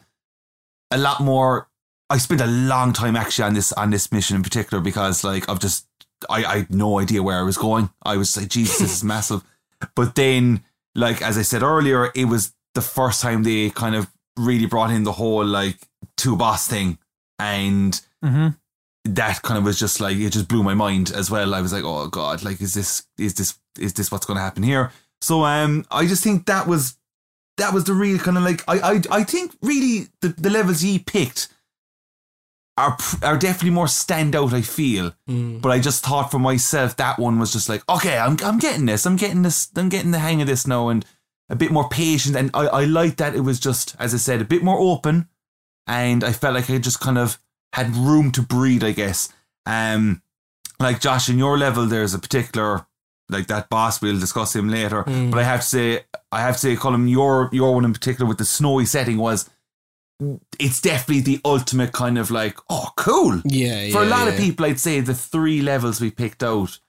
a 0.91 0.97
lot 0.97 1.21
more. 1.21 1.69
I 2.09 2.17
spent 2.17 2.41
a 2.41 2.47
long 2.47 2.93
time 2.93 3.15
actually 3.15 3.45
on 3.45 3.53
this 3.53 3.73
on 3.73 3.89
this 3.91 4.11
mission 4.11 4.35
in 4.37 4.43
particular 4.43 4.81
because 4.81 5.23
like 5.23 5.49
I've 5.49 5.59
just 5.59 5.85
I, 6.29 6.43
I 6.45 6.57
had 6.59 6.73
no 6.73 6.99
idea 6.99 7.21
where 7.21 7.37
I 7.37 7.43
was 7.43 7.57
going. 7.57 7.89
I 8.03 8.17
was 8.17 8.35
like, 8.37 8.47
Jesus, 8.49 8.79
this 8.79 8.93
is 8.97 9.03
massive. 9.15 9.43
But 9.95 10.15
then, 10.15 10.63
like 10.95 11.21
as 11.21 11.37
I 11.37 11.41
said 11.43 11.63
earlier, 11.63 12.11
it 12.15 12.25
was 12.25 12.53
the 12.73 12.81
first 12.81 13.21
time 13.21 13.43
they 13.43 13.69
kind 13.69 13.95
of 13.95 14.07
really 14.37 14.65
brought 14.67 14.91
in 14.91 15.03
the 15.03 15.11
whole 15.13 15.45
like 15.45 15.77
two 16.15 16.35
boss 16.35 16.67
thing, 16.67 16.97
and 17.39 17.99
Mhm. 18.23 18.57
that 19.05 19.41
kind 19.43 19.57
of 19.57 19.63
was 19.63 19.77
just 19.79 19.99
like 20.01 20.17
it 20.17 20.31
just 20.31 20.47
blew 20.47 20.63
my 20.63 20.73
mind 20.73 21.11
as 21.11 21.29
well. 21.29 21.53
I 21.53 21.61
was 21.61 21.73
like, 21.73 21.83
oh 21.83 22.07
god, 22.07 22.43
like 22.43 22.61
is 22.61 22.73
this 22.73 23.03
is 23.17 23.33
this 23.35 23.53
is 23.77 23.93
this 23.93 24.11
what's 24.11 24.25
going 24.25 24.37
to 24.37 24.43
happen 24.43 24.63
here? 24.63 24.91
So 25.21 25.43
um, 25.45 25.85
I 25.91 26.05
just 26.07 26.23
think 26.23 26.45
that 26.47 26.67
was 26.67 26.95
that 27.57 27.73
was 27.73 27.83
the 27.83 27.93
real 27.93 28.17
kind 28.19 28.37
of 28.37 28.43
like 28.43 28.63
I 28.67 28.79
I 28.93 29.01
I 29.11 29.23
think 29.23 29.55
really 29.61 30.07
the 30.21 30.29
the 30.29 30.49
levels 30.49 30.81
he 30.81 30.99
picked 30.99 31.49
are 32.77 32.97
are 33.23 33.37
definitely 33.37 33.71
more 33.71 33.85
standout. 33.87 34.53
I 34.53 34.61
feel, 34.61 35.13
but 35.61 35.69
I 35.69 35.79
just 35.79 36.03
thought 36.05 36.31
for 36.31 36.39
myself 36.39 36.95
that 36.97 37.17
one 37.19 37.39
was 37.39 37.51
just 37.51 37.69
like 37.69 37.83
okay, 37.89 38.17
I'm 38.17 38.37
I'm 38.43 38.59
getting 38.59 38.85
this, 38.85 39.05
I'm 39.05 39.15
getting 39.15 39.41
this, 39.41 39.69
I'm 39.75 39.89
getting 39.89 40.11
the 40.11 40.19
hang 40.19 40.41
of 40.41 40.47
this 40.47 40.67
now, 40.67 40.89
and 40.89 41.05
a 41.49 41.55
bit 41.55 41.71
more 41.71 41.89
patient. 41.89 42.35
And 42.35 42.51
I 42.53 42.67
I 42.67 42.85
liked 42.85 43.17
that 43.17 43.35
it 43.35 43.41
was 43.41 43.59
just 43.59 43.95
as 43.99 44.13
I 44.13 44.17
said 44.17 44.41
a 44.41 44.45
bit 44.45 44.63
more 44.63 44.79
open, 44.79 45.27
and 45.87 46.23
I 46.23 46.31
felt 46.31 46.55
like 46.55 46.69
I 46.69 46.77
just 46.77 46.99
kind 46.99 47.17
of 47.17 47.39
had 47.73 47.95
room 47.95 48.31
to 48.33 48.41
breathe, 48.41 48.83
I 48.83 48.91
guess. 48.91 49.33
Um, 49.65 50.21
like 50.79 51.01
Josh, 51.01 51.29
in 51.29 51.37
your 51.37 51.57
level, 51.57 51.85
there's 51.85 52.13
a 52.13 52.19
particular 52.19 52.85
like 53.29 53.47
that 53.47 53.69
boss. 53.69 54.01
We'll 54.01 54.19
discuss 54.19 54.55
him 54.55 54.69
later. 54.69 55.03
But 55.03 55.39
I 55.39 55.43
have 55.43 55.61
to 55.61 55.65
say, 55.67 56.01
I 56.31 56.41
have 56.41 56.55
to 56.55 56.59
say, 56.59 56.75
Colm, 56.75 57.09
your 57.09 57.49
your 57.51 57.73
one 57.73 57.85
in 57.85 57.93
particular 57.93 58.27
with 58.27 58.37
the 58.37 58.45
snowy 58.45 58.85
setting 58.85 59.17
was. 59.17 59.49
It's 60.59 60.81
definitely 60.81 61.21
the 61.21 61.41
ultimate 61.45 61.91
kind 61.91 62.17
of 62.17 62.31
like, 62.31 62.57
oh, 62.69 62.89
cool. 62.95 63.41
Yeah, 63.45 63.89
For 63.91 64.01
a 64.01 64.05
yeah, 64.07 64.15
lot 64.15 64.27
of 64.27 64.35
people, 64.35 64.65
I'd 64.65 64.79
say 64.79 64.99
the 64.99 65.13
three 65.13 65.61
levels 65.61 66.01
we 66.01 66.09
picked 66.09 66.41
out 66.43 66.79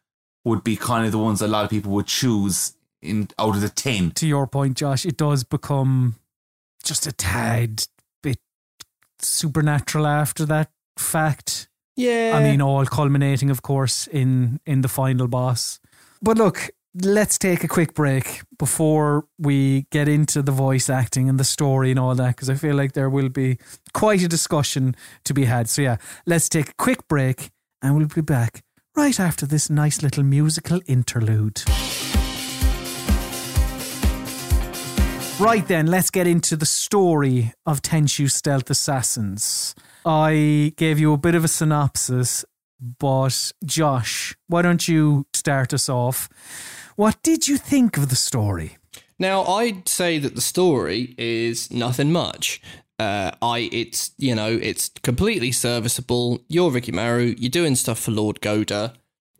would 0.45 0.65
be 0.65 0.77
kind 0.77 1.05
of 1.05 1.13
the 1.13 1.19
ones 1.19 1.43
a 1.43 1.49
lot 1.49 1.65
of 1.65 1.71
people 1.71 1.93
would 1.93 2.07
choose 2.07 2.73
in 3.03 3.29
out 3.39 3.55
of 3.55 3.61
the 3.61 3.69
ten. 3.69 4.11
to 4.13 4.27
your 4.27 4.47
point, 4.47 4.77
Josh, 4.79 5.05
it 5.05 5.17
does 5.17 5.45
become 5.45 6.17
just 6.83 7.07
a 7.07 7.13
tad 7.13 7.87
bit 8.23 8.39
supernatural 9.21 10.07
after 10.07 10.47
that 10.47 10.71
fact. 10.97 11.69
Yeah. 11.97 12.33
I 12.35 12.43
mean, 12.43 12.63
all 12.63 12.87
culminating, 12.87 13.51
of 13.51 13.63
course, 13.63 14.07
in 14.07 14.61
in 14.65 14.81
the 14.81 14.89
final 14.89 15.29
boss. 15.29 15.81
But 16.23 16.39
look, 16.39 16.71
let's 16.95 17.39
take 17.39 17.65
a 17.65 17.69
quick 17.69 17.95
break 17.95 18.43
before 18.59 19.27
we 19.39 19.87
get 19.91 20.09
into 20.09 20.43
the 20.43 20.53
voice 20.53 20.91
acting 20.91 21.29
and 21.29 21.39
the 21.39 21.45
story 21.45 21.91
and 21.91 21.99
all 21.99 22.15
that, 22.15 22.37
because 22.37 22.51
I 22.51 22.55
feel 22.55 22.75
like 22.75 22.93
there 22.93 23.11
will 23.11 23.29
be 23.29 23.59
quite 23.93 24.23
a 24.23 24.29
discussion 24.29 24.97
to 25.25 25.35
be 25.35 25.45
had. 25.45 25.69
So 25.69 25.83
yeah, 25.83 25.97
let's 26.27 26.49
take 26.49 26.71
a 26.71 26.75
quick 26.75 27.07
break, 27.09 27.51
and 27.83 27.97
we'll 27.97 28.07
be 28.07 28.21
back 28.21 28.63
right 28.97 29.21
after 29.21 29.47
this 29.47 29.71
nice 29.71 30.03
little 30.03 30.25
musical 30.25 30.81
interlude. 30.87 31.63
Right 35.39 35.65
then, 35.69 35.87
let's 35.87 36.11
get 36.11 36.27
into 36.27 36.57
the 36.57 36.67
story 36.67 37.53
of 37.65 37.81
Tenchu 37.81 38.29
Stealth 38.29 38.69
Assassins. 38.71 39.73
I 40.05 40.73
gave 40.77 40.99
you 40.99 41.13
a 41.13 41.17
bit 41.17 41.37
of 41.37 41.45
a 41.45 41.49
synopsis, 41.49 42.45
but 42.81 43.53
Josh, 43.65 44.37
why 44.47 44.63
don't 44.63 44.89
you 44.89 45.27
start 45.35 45.73
us 45.73 45.89
off? 45.89 46.29
What 46.97 47.23
did 47.23 47.49
you 47.49 47.57
think 47.57 47.97
of 47.97 48.09
the 48.09 48.17
story? 48.17 48.79
Now, 49.19 49.45
I'd 49.45 49.89
say 49.89 50.19
that 50.19 50.35
the 50.35 50.41
story 50.41 51.15
is 51.19 51.71
nothing 51.73 52.13
much. 52.13 52.61
Uh, 52.99 53.33
I, 53.41 53.69
it's 53.73 54.13
you 54.19 54.35
know, 54.35 54.59
it's 54.61 54.91
completely 55.03 55.53
serviceable. 55.53 56.41
You're 56.49 56.71
Rikimaru. 56.71 57.37
You're 57.39 57.51
doing 57.51 57.77
stuff 57.77 57.99
for 57.99 58.11
Lord 58.11 58.41
Gohda. 58.41 58.95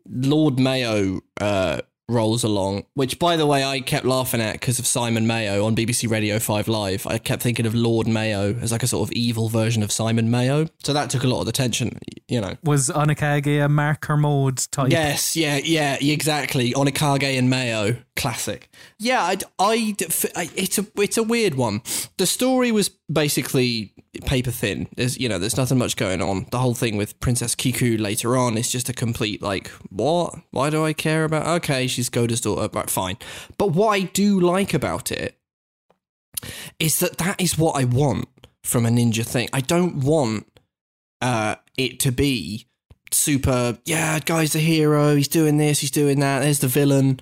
Lord 0.09 0.59
Mei-Oh 0.59 1.21
uh, 1.39 1.81
rolls 2.09 2.43
along, 2.43 2.83
which, 2.95 3.19
by 3.19 3.35
the 3.37 3.45
way, 3.45 3.63
I 3.63 3.79
kept 3.79 4.05
laughing 4.05 4.41
at 4.41 4.53
because 4.53 4.79
of 4.79 4.87
Simon 4.87 5.27
Mayo 5.27 5.65
on 5.65 5.75
BBC 5.75 6.09
Radio 6.09 6.39
Five 6.39 6.67
Live. 6.67 7.05
I 7.07 7.17
kept 7.17 7.41
thinking 7.41 7.65
of 7.65 7.75
Lord 7.75 8.07
Mei-Oh 8.07 8.55
as 8.61 8.71
like 8.71 8.83
a 8.83 8.87
sort 8.87 9.07
of 9.07 9.13
evil 9.13 9.49
version 9.49 9.83
of 9.83 9.91
Simon 9.91 10.29
Mayo, 10.31 10.67
so 10.83 10.93
that 10.93 11.09
took 11.09 11.23
a 11.23 11.27
lot 11.27 11.39
of 11.41 11.45
the 11.45 11.51
tension, 11.51 11.97
You 12.27 12.41
know. 12.41 12.55
Was 12.63 12.89
Onikage 12.89 13.63
a 13.63 13.69
Mark 13.69 14.01
Kermode 14.01 14.57
type? 14.71 14.91
Yes, 14.91 15.35
yeah, 15.35 15.57
yeah, 15.63 15.97
exactly. 16.01 16.73
Onikage 16.73 17.37
and 17.37 17.49
Mayo, 17.49 17.97
classic. 18.15 18.69
Yeah, 18.97 19.21
I, 19.21 19.37
I, 19.59 19.95
I- 20.35 20.49
it's 20.55 20.77
a, 20.79 20.85
it's 20.97 21.17
a 21.17 21.23
weird 21.23 21.55
one. 21.55 21.81
The 22.17 22.25
story 22.25 22.71
was 22.71 22.89
basically 23.29 23.93
paper 24.25 24.51
thin. 24.51 24.87
There's, 24.95 25.19
you 25.19 25.27
know, 25.29 25.37
there's 25.37 25.57
nothing 25.57 25.77
much 25.77 25.95
going 25.95 26.21
on. 26.21 26.45
The 26.51 26.59
whole 26.59 26.73
thing 26.73 26.97
with 26.97 27.19
Princess 27.19 27.53
Kiku 27.55 27.97
later 27.97 28.37
on 28.37 28.57
is 28.57 28.71
just 28.71 28.87
a 28.89 28.93
complete 28.93 29.41
like, 29.41 29.67
what? 29.89 30.35
Why 30.51 30.69
do 30.69 30.85
I 30.85 30.93
care 30.93 31.25
about? 31.25 31.45
Okay, 31.61 31.87
she's 31.87 31.98
Gohda's 32.07 32.41
daughter, 32.41 32.69
but 32.69 32.91
fine. 32.91 33.17
But 33.57 33.71
what 33.71 33.89
I 33.89 34.01
do 34.01 34.39
like 34.39 34.75
about 34.75 35.11
it 35.11 35.39
is 36.79 36.99
that 36.99 37.17
that 37.17 37.41
is 37.41 37.57
what 37.57 37.75
I 37.75 37.85
want 37.85 38.27
from 38.63 38.85
a 38.85 38.89
ninja 38.89 39.25
thing. 39.25 39.49
I 39.51 39.61
don't 39.61 39.95
want 40.01 40.47
uh, 41.19 41.55
it 41.77 41.99
to 42.01 42.11
be 42.11 42.67
super, 43.11 43.79
yeah, 43.85 44.19
guy's 44.19 44.53
the 44.53 44.59
hero, 44.59 45.15
he's 45.15 45.27
doing 45.27 45.57
this, 45.57 45.79
he's 45.79 45.91
doing 45.91 46.19
that, 46.19 46.41
there's 46.41 46.59
the 46.59 46.67
villain. 46.67 47.19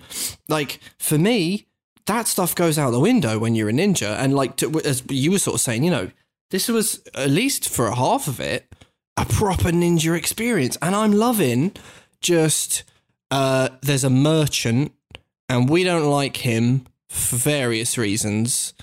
Like, 0.49 0.79
for 0.99 1.17
me, 1.17 1.67
that 2.05 2.27
stuff 2.27 2.53
goes 2.53 2.77
out 2.77 2.91
the 2.91 2.99
window 2.99 3.39
when 3.39 3.55
you're 3.55 3.69
a 3.69 3.73
ninja. 3.73 4.17
And, 4.17 4.35
like, 4.35 4.57
to, 4.57 4.81
as 4.81 5.03
you 5.09 5.31
were 5.31 5.39
sort 5.39 5.55
of 5.55 5.61
saying, 5.61 5.83
you 5.83 5.91
know, 5.91 6.11
this 6.51 6.67
was, 6.67 7.01
at 7.15 7.29
least 7.29 7.69
for 7.69 7.87
a 7.87 7.95
half 7.95 8.27
of 8.27 8.39
it, 8.39 8.71
a 9.15 9.25
proper 9.25 9.69
ninja 9.69 10.15
experience. 10.15 10.77
And 10.81 10.95
I'm 10.95 11.13
loving 11.13 11.73
just, 12.21 12.83
uh, 13.31 13.69
there's 13.81 14.03
a 14.03 14.09
merchant, 14.09 14.93
and 15.49 15.69
we 15.69 15.83
don't 15.83 16.09
like 16.09 16.37
him 16.37 16.85
for 17.09 17.35
various 17.35 17.97
reasons. 17.97 18.73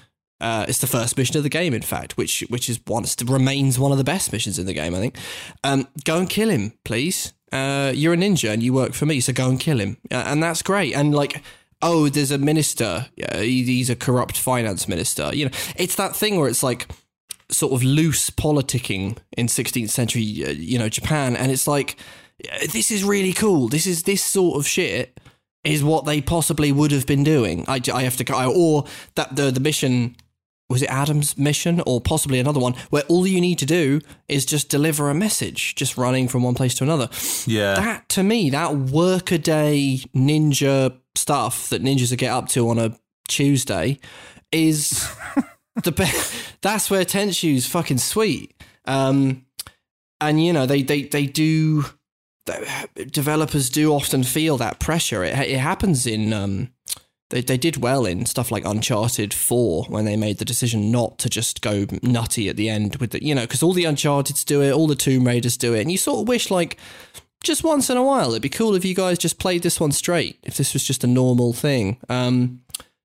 Uh, 0.41 0.67
it's 0.69 0.79
the 0.79 0.87
first 0.87 1.17
mission 1.17 1.37
of 1.37 1.43
the 1.43 1.49
game, 1.49 1.73
in 1.73 1.83
fact, 1.83 2.17
which 2.17 2.45
which 2.51 2.69
is 2.69 2.81
one 2.87 3.05
remains 3.25 3.79
one 3.79 3.93
of 3.93 3.99
the 3.99 4.05
best 4.05 4.33
missions 4.33 4.59
in 4.59 4.67
the 4.67 4.75
game. 4.75 4.95
I 4.95 4.99
think. 4.99 5.17
Um, 5.63 5.89
go 6.05 6.19
and 6.19 6.29
kill 6.29 6.51
him, 6.51 6.73
please. 6.85 7.33
Uh, 7.53 7.93
you're 7.95 8.15
a 8.15 8.17
ninja 8.17 8.53
and 8.53 8.63
you 8.63 8.73
work 8.73 8.95
for 8.95 9.07
me, 9.07 9.21
so 9.21 9.33
go 9.33 9.49
and 9.49 9.61
kill 9.61 9.79
him, 9.79 9.97
uh, 10.11 10.25
and 10.27 10.43
that's 10.43 10.61
great. 10.61 10.95
And 10.95 11.15
like, 11.15 11.41
oh, 11.81 12.09
there's 12.09 12.33
a 12.33 12.39
minister. 12.39 13.07
He's 13.37 13.91
a 13.91 13.97
corrupt 13.97 14.37
finance 14.37 14.89
minister. 14.89 15.31
You 15.33 15.47
know, 15.47 15.51
it's 15.77 15.95
that 15.95 16.17
thing 16.17 16.37
where 16.37 16.49
it's 16.49 16.63
like 16.63 16.89
sort 17.51 17.73
of 17.73 17.85
loose 17.85 18.31
politicking 18.31 19.19
in 19.37 19.47
16th 19.47 19.91
century, 19.91 20.45
uh, 20.45 20.51
you 20.51 20.79
know, 20.79 20.89
Japan, 20.89 21.37
and 21.37 21.53
it's 21.53 21.67
like 21.69 21.97
this 22.73 22.91
is 22.91 23.05
really 23.05 23.33
cool. 23.33 23.69
This 23.69 23.87
is 23.87 24.03
this 24.05 24.23
sort 24.23 24.59
of 24.59 24.67
shit 24.67 25.19
is 25.63 25.83
what 25.83 26.05
they 26.05 26.21
possibly 26.21 26.73
would 26.73 26.91
have 26.91 27.07
been 27.07 27.25
doing. 27.25 27.65
I, 27.67 27.81
I 27.93 28.03
have 28.03 28.17
to, 28.19 28.35
I, 28.35 28.47
or 28.47 28.85
that 29.15 29.37
the 29.37 29.51
the 29.51 29.61
mission 29.61 30.17
was 30.69 30.83
it 30.83 30.91
Adam's 30.91 31.37
mission 31.37 31.83
or 31.87 32.01
possibly 32.01 32.39
another 32.39 32.61
one 32.61 32.75
where 32.91 33.03
all 33.03 33.27
you 33.27 33.41
need 33.41 33.59
to 33.59 33.67
do 33.67 34.01
is 34.29 34.47
just 34.47 34.71
deliver 34.71 35.11
a 35.11 35.15
message, 35.15 35.75
just 35.75 35.99
running 35.99 36.27
from 36.27 36.43
one 36.43 36.55
place 36.55 36.75
to 36.77 36.85
another. 36.85 37.09
Yeah. 37.47 37.75
That 37.75 38.09
to 38.11 38.23
me, 38.23 38.51
that 38.51 38.75
workaday 38.75 39.99
ninja 40.15 40.97
stuff 41.15 41.69
that 41.69 41.83
ninjas 41.83 42.17
get 42.17 42.31
up 42.31 42.49
to 42.51 42.69
on 42.71 42.79
a 42.79 42.97
Tuesday 43.29 43.99
is 44.53 45.09
the 45.85 45.93
best. 45.93 46.35
That's 46.63 46.91
where 46.91 47.05
Tenchu's 47.05 47.67
fucking 47.67 47.99
sweet. 47.99 48.55
Um, 48.87 49.45
and 50.21 50.43
you 50.43 50.53
know 50.53 50.67
they 50.67 50.83
they 50.83 51.03
they 51.03 51.27
do. 51.27 51.85
Developers 53.11 53.71
do 53.71 53.93
often 53.93 54.23
feel 54.23 54.57
that 54.59 54.79
pressure. 54.79 55.25
It 55.25 55.39
it 55.39 55.59
happens 55.59 56.07
in 56.07 56.33
um, 56.33 56.71
they 57.31 57.41
they 57.41 57.57
did 57.57 57.79
well 57.79 58.07
in 58.07 58.27
stuff 58.27 58.51
like 58.51 58.65
Uncharted 58.65 59.33
Four 59.33 59.85
when 59.85 60.05
they 60.05 60.17
made 60.17 60.39
the 60.39 60.45
decision 60.45 60.91
not 60.91 61.19
to 61.19 61.29
just 61.29 61.63
go 61.63 61.87
nutty 62.03 62.49
at 62.49 62.57
the 62.57 62.69
end 62.69 62.97
with 62.97 63.11
the 63.11 63.25
you 63.25 63.35
know 63.35 63.43
because 63.43 63.63
all 63.63 63.73
the 63.73 63.87
Uncharted's 63.87 64.45
do 64.45 64.63
it, 64.63 64.73
all 64.73 64.87
the 64.87 64.95
Tomb 64.95 65.27
Raiders 65.27 65.57
do 65.57 65.75
it, 65.75 65.81
and 65.81 65.91
you 65.91 65.99
sort 65.99 66.21
of 66.21 66.29
wish 66.29 66.51
like 66.51 66.77
just 67.43 67.65
once 67.65 67.91
in 67.91 67.97
a 67.97 68.03
while 68.03 68.31
it'd 68.31 68.41
be 68.41 68.49
cool 68.49 68.75
if 68.75 68.85
you 68.85 68.95
guys 68.95 69.19
just 69.19 69.39
played 69.39 69.63
this 69.63 69.79
one 69.79 69.93
straight 69.93 70.39
if 70.45 70.57
this 70.57 70.73
was 70.73 70.85
just 70.85 71.05
a 71.05 71.09
normal 71.09 71.53
thing. 71.53 71.99
Um, 72.09 72.63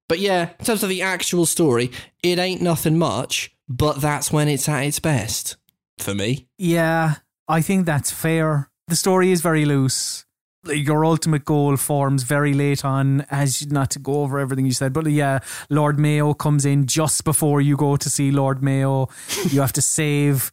but 0.08 0.20
yeah, 0.20 0.50
in 0.60 0.66
terms 0.66 0.84
of 0.84 0.90
the 0.90 1.02
actual 1.02 1.46
story, 1.46 1.92
it 2.24 2.40
ain't 2.40 2.62
nothing 2.62 2.98
much, 2.98 3.56
but 3.68 4.02
that's 4.02 4.32
when 4.32 4.48
it's 4.48 4.68
at 4.68 4.84
its 4.84 5.00
best 5.00 5.56
for 5.98 6.16
me. 6.16 6.48
Yeah, 6.58 7.16
I 7.48 7.62
think 7.62 7.86
that's 7.86 8.12
fair. 8.12 8.69
The 8.90 8.96
story 8.96 9.32
is 9.32 9.42
very 9.42 9.66
loose. 9.66 10.26
Your 10.66 11.06
ultimate 11.06 11.46
goal 11.46 11.78
forms 11.78 12.24
very 12.24 12.54
late 12.54 12.84
on, 12.84 13.22
as 13.32 13.66
not 13.72 13.90
to 13.92 14.00
go 14.00 14.24
over 14.24 14.40
everything 14.40 14.66
you 14.66 14.74
said, 14.74 14.92
but 14.94 15.06
yeah, 15.08 15.40
Lord 15.70 15.98
Mei-Oh 16.00 16.34
comes 16.34 16.66
in 16.66 16.86
just 16.86 17.24
before 17.24 17.62
you 17.62 17.78
go 17.78 17.96
to 17.96 18.10
see 18.10 18.32
Lord 18.32 18.62
Mei-Oh. 18.62 19.08
you 19.50 19.62
have 19.62 19.72
to 19.74 19.82
save 19.82 20.52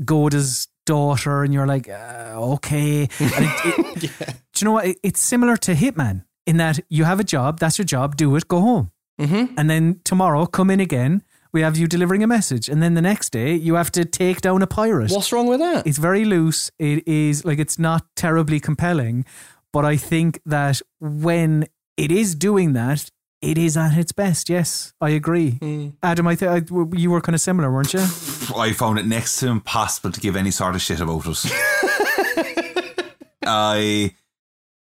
Gohda's 0.00 0.68
daughter, 0.84 1.42
and 1.42 1.54
you're 1.54 1.66
like, 1.66 1.88
uh, 1.88 2.34
okay. 2.56 3.04
It- 3.04 3.10
it- 3.20 4.00
Do 4.52 4.58
you 4.60 4.64
know 4.66 4.72
what? 4.72 4.86
It- 4.86 4.98
It's 5.02 5.20
similar 5.22 5.56
to 5.58 5.74
Hitman 5.74 6.24
in 6.46 6.58
that 6.58 6.80
you 6.90 7.04
have 7.04 7.18
a 7.20 7.24
job, 7.24 7.58
that's 7.58 7.78
your 7.78 7.86
job, 7.86 8.16
do 8.16 8.36
it, 8.36 8.46
go 8.48 8.60
home. 8.60 8.90
Mm-hmm. 9.20 9.54
And 9.58 9.70
then 9.70 10.00
tomorrow, 10.04 10.44
come 10.46 10.70
in 10.70 10.80
again. 10.80 11.22
We 11.56 11.62
have 11.62 11.78
you 11.78 11.86
delivering 11.86 12.22
a 12.22 12.26
message, 12.26 12.68
and 12.68 12.82
then 12.82 12.92
the 12.92 13.00
next 13.00 13.30
day 13.30 13.54
you 13.54 13.76
have 13.76 13.90
to 13.92 14.04
take 14.04 14.42
down 14.42 14.60
a 14.60 14.66
pirate. 14.66 15.10
What's 15.10 15.32
wrong 15.32 15.46
with 15.46 15.60
that? 15.60 15.86
It's 15.86 15.96
very 15.96 16.26
loose. 16.26 16.70
It 16.78 17.08
is 17.08 17.46
like 17.46 17.58
it's 17.58 17.78
not 17.78 18.04
terribly 18.14 18.60
compelling, 18.60 19.24
but 19.72 19.82
I 19.82 19.96
think 19.96 20.38
that 20.44 20.82
when 21.00 21.66
it 21.96 22.12
is 22.12 22.34
doing 22.34 22.74
that, 22.74 23.10
it 23.40 23.56
is 23.56 23.74
at 23.74 23.96
its 23.96 24.12
best. 24.12 24.50
Yes, 24.50 24.92
I 25.00 25.08
agree. 25.08 25.52
Hmm. 25.52 25.88
Adam, 26.02 26.26
I 26.26 26.34
think 26.34 26.68
you 26.92 27.10
were 27.10 27.22
kind 27.22 27.34
of 27.34 27.40
similar, 27.40 27.72
weren't 27.72 27.94
you? 27.94 28.00
I 28.54 28.74
found 28.76 28.98
it 28.98 29.06
next 29.06 29.38
to 29.38 29.48
impossible 29.48 30.12
to 30.12 30.20
give 30.20 30.36
any 30.36 30.50
sort 30.50 30.74
of 30.74 30.82
shit 30.82 31.00
about 31.00 31.24
it. 31.26 31.42
I, 33.46 34.14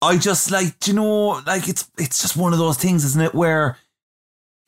I 0.01 0.17
just 0.17 0.51
like, 0.51 0.79
do 0.79 0.91
you 0.91 0.95
know, 0.95 1.41
like 1.45 1.67
it's 1.67 1.91
it's 1.97 2.21
just 2.21 2.37
one 2.37 2.53
of 2.53 2.59
those 2.59 2.77
things, 2.77 3.03
isn't 3.03 3.21
it, 3.21 3.35
where 3.35 3.77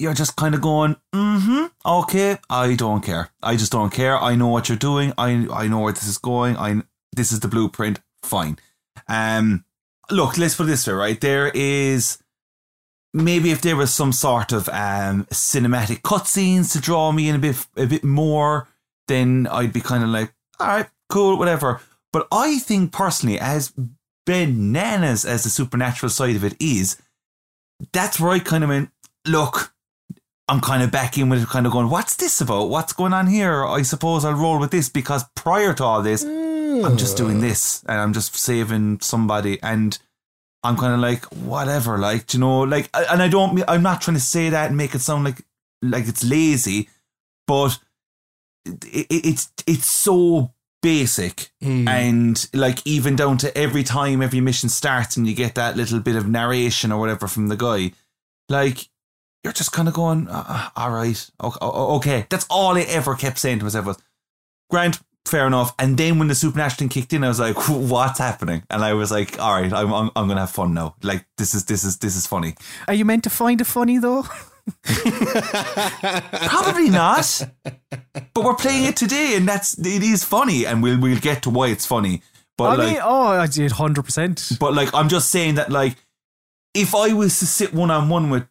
you're 0.03 0.13
just 0.13 0.35
kind 0.35 0.53
of 0.53 0.61
going, 0.61 0.95
mm-hmm, 1.13 1.65
okay, 1.85 2.37
I 2.49 2.75
don't 2.75 3.03
care. 3.03 3.29
I 3.41 3.55
just 3.55 3.71
don't 3.71 3.91
care. 3.91 4.17
I 4.17 4.35
know 4.35 4.49
what 4.49 4.69
you're 4.69 4.77
doing. 4.77 5.13
I 5.17 5.47
I 5.51 5.67
know 5.67 5.79
where 5.79 5.93
this 5.93 6.07
is 6.07 6.17
going. 6.17 6.57
I 6.57 6.81
this 7.15 7.31
is 7.31 7.39
the 7.39 7.47
blueprint. 7.47 8.01
Fine. 8.21 8.57
Um, 9.07 9.65
look, 10.11 10.37
let's 10.37 10.55
put 10.55 10.67
this 10.67 10.85
way, 10.85 10.93
right? 10.93 11.19
There 11.19 11.49
is 11.53 12.19
maybe 13.13 13.51
if 13.51 13.61
there 13.61 13.75
was 13.75 13.93
some 13.93 14.11
sort 14.11 14.51
of 14.51 14.69
um 14.69 15.25
cinematic 15.31 16.01
cutscenes 16.01 16.71
to 16.73 16.79
draw 16.79 17.11
me 17.11 17.29
in 17.29 17.35
a 17.35 17.39
bit 17.39 17.65
a 17.77 17.85
bit 17.85 18.03
more, 18.03 18.67
then 19.07 19.47
I'd 19.49 19.73
be 19.73 19.81
kind 19.81 20.03
of 20.03 20.09
like, 20.09 20.33
all 20.59 20.67
right, 20.67 20.89
cool, 21.09 21.37
whatever. 21.37 21.81
But 22.11 22.27
I 22.31 22.59
think 22.59 22.91
personally, 22.91 23.39
as 23.39 23.73
bananas 24.25 25.25
as 25.25 25.43
the 25.43 25.49
supernatural 25.49 26.09
side 26.09 26.35
of 26.35 26.43
it 26.43 26.55
is, 26.59 26.97
that's 27.91 28.19
where 28.19 28.31
I 28.31 28.39
kind 28.39 28.63
of 28.63 28.69
went, 28.69 28.89
look, 29.27 29.72
I'm 30.47 30.59
kind 30.59 30.83
of 30.83 30.91
back 30.91 31.17
in 31.17 31.29
with 31.29 31.41
it, 31.41 31.47
kind 31.47 31.65
of 31.65 31.71
going, 31.71 31.89
what's 31.89 32.17
this 32.17 32.41
about? 32.41 32.69
What's 32.69 32.93
going 32.93 33.13
on 33.13 33.27
here? 33.27 33.65
I 33.65 33.81
suppose 33.83 34.25
I'll 34.25 34.33
roll 34.33 34.59
with 34.59 34.71
this 34.71 34.89
because 34.89 35.23
prior 35.35 35.73
to 35.73 35.83
all 35.83 36.01
this, 36.01 36.23
I'm 36.23 36.97
just 36.97 37.17
doing 37.17 37.35
hmm. 37.35 37.41
this 37.41 37.83
and 37.87 37.99
I'm 37.99 38.13
just 38.13 38.35
saving 38.35 38.99
somebody 39.01 39.61
and 39.61 39.97
I'm 40.63 40.77
kind 40.77 40.93
of 40.93 40.99
like 40.99 41.25
whatever 41.25 41.97
like 41.97 42.33
you 42.33 42.39
know 42.39 42.61
like 42.61 42.89
and 42.93 43.21
I 43.21 43.27
don't 43.27 43.63
I'm 43.67 43.83
not 43.83 44.01
trying 44.01 44.15
to 44.15 44.23
say 44.23 44.49
that 44.49 44.69
and 44.69 44.77
make 44.77 44.95
it 44.95 44.99
sound 44.99 45.25
like 45.25 45.45
like 45.81 46.07
it's 46.07 46.23
lazy 46.23 46.89
but 47.47 47.77
it, 48.65 49.07
it, 49.09 49.25
it's 49.25 49.51
it's 49.67 49.87
so 49.87 50.53
basic 50.81 51.51
hmm. 51.61 51.87
and 51.87 52.49
like 52.53 52.85
even 52.87 53.15
down 53.15 53.37
to 53.39 53.55
every 53.57 53.83
time 53.83 54.21
every 54.21 54.41
mission 54.41 54.69
starts 54.69 55.17
and 55.17 55.27
you 55.27 55.35
get 55.35 55.55
that 55.55 55.77
little 55.77 55.99
bit 55.99 56.15
of 56.15 56.27
narration 56.27 56.91
or 56.91 56.99
whatever 56.99 57.27
from 57.27 57.47
the 57.47 57.57
guy 57.57 57.91
like 58.49 58.87
you're 59.43 59.53
just 59.53 59.71
kind 59.71 59.87
of 59.87 59.93
going 59.93 60.27
uh, 60.29 60.69
all 60.75 60.91
right 60.91 61.29
okay, 61.41 62.25
that's 62.29 62.45
all 62.49 62.77
I 62.77 62.81
ever 62.81 63.15
kept 63.15 63.39
saying 63.39 63.59
to 63.59 63.65
myself 63.65 63.85
was 63.85 63.97
Grant 64.69 64.99
fair 65.25 65.47
enough. 65.47 65.73
And 65.79 65.97
then 65.97 66.19
when 66.19 66.27
the 66.27 66.35
supernatural 66.35 66.77
thing 66.77 66.89
kicked 66.89 67.13
in, 67.13 67.23
I 67.23 67.27
was 67.27 67.39
like, 67.39 67.55
"What's 67.69 68.19
happening?" 68.19 68.63
And 68.69 68.83
I 68.83 68.93
was 68.93 69.11
like, 69.11 69.39
"All 69.39 69.59
right, 69.59 69.71
I'm 69.71 69.93
I'm, 69.93 70.11
I'm 70.15 70.27
gonna 70.27 70.41
have 70.41 70.51
fun 70.51 70.73
now. 70.73 70.95
Like 71.01 71.25
this 71.37 71.53
is 71.53 71.65
this 71.65 71.83
is 71.83 71.97
this 71.97 72.15
is 72.15 72.27
funny." 72.27 72.55
Are 72.87 72.93
you 72.93 73.05
meant 73.05 73.23
to 73.25 73.29
find 73.29 73.61
it 73.61 73.65
funny 73.65 73.97
though? 73.97 74.23
Probably 76.47 76.89
not, 76.89 77.41
but 78.33 78.43
we're 78.43 78.55
playing 78.55 78.85
it 78.85 78.95
today, 78.95 79.35
and 79.35 79.47
that's 79.47 79.77
it 79.77 80.03
is 80.03 80.23
funny, 80.23 80.65
and 80.65 80.81
we'll 80.81 80.99
we'll 80.99 81.19
get 81.19 81.43
to 81.43 81.49
why 81.49 81.67
it's 81.67 81.85
funny. 81.85 82.21
But 82.57 82.63
I 82.63 82.75
like, 82.75 82.93
mean, 82.93 83.01
oh, 83.03 83.27
I 83.27 83.47
did 83.47 83.73
hundred 83.73 84.03
percent. 84.03 84.51
but 84.59 84.73
like, 84.73 84.93
I'm 84.93 85.09
just 85.09 85.29
saying 85.31 85.55
that 85.55 85.69
like, 85.69 85.97
if 86.73 86.95
I 86.95 87.11
was 87.13 87.39
to 87.39 87.45
sit 87.45 87.73
one 87.73 87.91
on 87.91 88.07
one 88.07 88.29
with, 88.29 88.47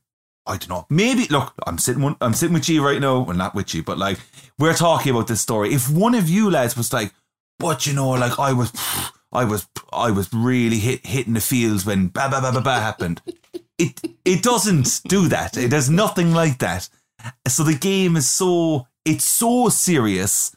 I 0.46 0.56
don't 0.56 0.68
know, 0.68 0.86
maybe 0.90 1.26
look, 1.26 1.54
I'm 1.66 1.78
sitting 1.78 2.02
one, 2.02 2.16
I'm 2.20 2.34
sitting 2.34 2.54
with 2.54 2.68
you 2.68 2.84
right 2.84 3.00
now, 3.00 3.20
well 3.20 3.36
not 3.36 3.54
with 3.54 3.74
you, 3.74 3.82
but 3.82 3.98
like 3.98 4.18
we're 4.58 4.74
talking 4.74 5.12
about 5.12 5.28
this 5.28 5.40
story. 5.40 5.72
If 5.72 5.88
one 5.88 6.14
of 6.14 6.28
you 6.28 6.50
lads 6.50 6.76
was 6.76 6.92
like, 6.92 7.12
but 7.58 7.86
you 7.86 7.92
know, 7.94 8.10
like 8.10 8.38
I 8.38 8.52
was, 8.52 8.72
I 9.32 9.44
was, 9.44 9.66
I 9.92 10.10
was 10.10 10.32
really 10.32 10.78
hit 10.78 11.06
hitting 11.06 11.34
the 11.34 11.40
fields 11.40 11.86
when 11.86 12.08
ba 12.08 12.28
ba 12.30 12.40
ba 12.40 12.52
ba 12.52 12.60
ba 12.60 12.80
happened. 12.80 13.22
It 13.78 14.00
it 14.24 14.42
doesn't 14.44 15.00
do 15.08 15.26
that. 15.28 15.56
It 15.56 15.70
does 15.70 15.90
nothing 15.90 16.32
like 16.32 16.58
that. 16.58 16.88
So 17.48 17.64
the 17.64 17.74
game 17.74 18.16
is 18.16 18.28
so 18.28 18.86
it's 19.04 19.24
so 19.24 19.70
serious 19.70 20.54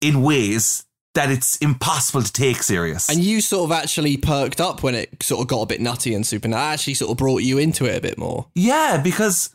in 0.00 0.22
ways 0.22 0.84
that 1.14 1.30
it's 1.30 1.56
impossible 1.58 2.22
to 2.22 2.32
take 2.32 2.62
serious. 2.62 3.08
And 3.08 3.22
you 3.22 3.40
sort 3.40 3.70
of 3.70 3.72
actually 3.72 4.16
perked 4.16 4.60
up 4.60 4.82
when 4.82 4.94
it 4.94 5.22
sort 5.22 5.42
of 5.42 5.48
got 5.48 5.62
a 5.62 5.66
bit 5.66 5.80
nutty 5.80 6.14
and 6.14 6.26
super. 6.26 6.52
Actually 6.54 6.94
sort 6.94 7.10
of 7.10 7.18
brought 7.18 7.42
you 7.42 7.58
into 7.58 7.84
it 7.84 7.96
a 7.96 8.00
bit 8.00 8.16
more. 8.16 8.46
Yeah, 8.54 9.00
because 9.02 9.54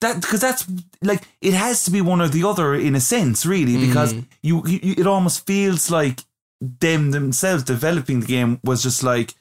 that 0.00 0.20
because 0.20 0.40
that's 0.40 0.66
like 1.02 1.22
it 1.40 1.54
has 1.54 1.84
to 1.84 1.90
be 1.90 2.00
one 2.00 2.20
or 2.20 2.28
the 2.28 2.44
other 2.44 2.74
in 2.74 2.94
a 2.94 3.00
sense, 3.00 3.44
really, 3.44 3.76
because 3.76 4.14
mm. 4.14 4.24
you, 4.42 4.62
you 4.66 4.94
it 4.98 5.06
almost 5.06 5.46
feels 5.46 5.90
like 5.90 6.20
them 6.60 7.10
themselves 7.10 7.62
developing 7.62 8.20
the 8.20 8.26
game 8.26 8.60
was 8.64 8.82
just 8.82 9.02
like 9.02 9.34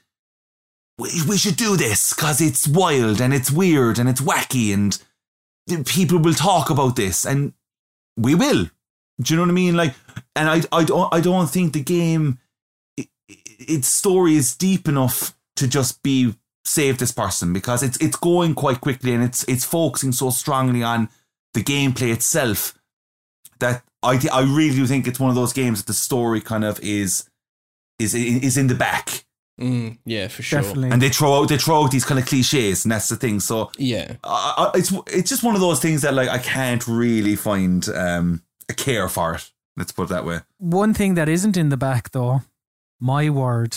we, 0.98 1.10
we 1.28 1.38
should 1.38 1.56
do 1.56 1.78
this 1.78 2.14
because 2.14 2.42
it's 2.42 2.68
wild 2.68 3.22
and 3.22 3.34
it's 3.34 3.52
weird 3.52 4.00
and 4.00 4.10
it's 4.10 4.22
wacky 4.22 4.74
and 4.74 5.00
people 5.86 6.20
will 6.20 6.34
talk 6.34 6.70
about 6.70 6.96
this 6.96 7.26
and 7.26 7.54
we 8.18 8.36
will. 8.36 8.68
Do 9.22 9.34
you 9.34 9.38
know 9.38 9.44
what 9.44 9.50
I 9.50 9.54
mean? 9.54 9.76
Like, 9.76 9.94
and 10.36 10.50
I 10.50 10.62
I 10.72 10.84
don't 10.84 11.14
I 11.14 11.20
don't 11.22 11.48
think 11.50 11.74
the 11.74 11.84
game 11.84 12.40
i- 13.00 13.08
i- 13.30 13.38
its 13.60 13.88
story 13.88 14.36
is 14.36 14.56
deep 14.56 14.88
enough 14.88 15.36
to 15.58 15.68
just 15.68 16.02
be 16.04 16.36
save 16.66 16.98
this 16.98 17.12
person 17.12 17.54
because 17.54 17.84
it's 17.84 17.98
it's 17.98 18.16
going 18.16 18.56
quite 18.56 18.82
quickly 18.82 19.14
and 19.14 19.24
it's 19.24 19.44
it's 19.48 19.66
focusing 19.66 20.12
so 20.14 20.30
strongly 20.30 20.82
on 20.82 21.10
the 21.54 21.64
gameplay 21.64 22.12
itself 22.12 22.74
that 23.60 23.84
I 24.02 24.18
th- 24.18 24.34
I 24.34 24.42
really 24.42 24.76
do 24.76 24.88
think 24.88 25.08
it's 25.08 25.20
one 25.20 25.30
of 25.30 25.36
those 25.36 25.54
games 25.54 25.80
that 25.80 25.88
the 25.88 25.94
story 25.94 26.42
kind 26.42 26.64
of 26.64 26.80
is 26.82 27.30
is 28.00 28.16
is 28.16 28.58
in 28.58 28.68
the 28.68 28.76
back 28.76 29.26
Mm, 29.62 30.00
yeah, 30.04 30.30
for 30.30 30.42
sure. 30.42 30.62
Definitely. 30.62 30.90
and 30.90 31.00
they 31.00 31.10
throw 31.10 31.36
out 31.40 31.48
they 31.50 31.60
throw 31.60 31.84
out 31.84 31.92
these 31.92 32.04
kind 32.06 32.20
of 32.20 32.26
cliches 32.26 32.86
and 32.86 32.92
that's 32.92 33.08
the 33.10 33.16
thing 33.16 33.40
so 33.40 33.70
Yeah. 33.78 34.16
I, 34.24 34.72
I, 34.74 34.78
it's 34.80 34.92
it's 35.08 35.30
just 35.30 35.44
one 35.44 35.54
of 35.54 35.62
those 35.62 35.80
things 35.80 36.02
that 36.02 36.16
like 36.16 36.28
I 36.30 36.40
can't 36.40 36.86
really 36.88 37.36
find 37.36 37.88
um 37.90 38.42
care 38.74 39.08
for 39.10 39.36
it 39.36 39.52
let's 39.78 39.92
put 39.92 40.04
it 40.04 40.10
that 40.10 40.26
way 40.26 40.40
One 40.58 40.94
thing 40.94 41.16
that 41.16 41.30
isn't 41.30 41.58
in 41.58 41.70
the 41.70 41.78
back 41.78 42.12
though, 42.12 42.42
my 43.00 43.30
word, 43.30 43.76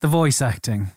the 0.00 0.08
voice 0.08 0.40
acting. 0.42 0.92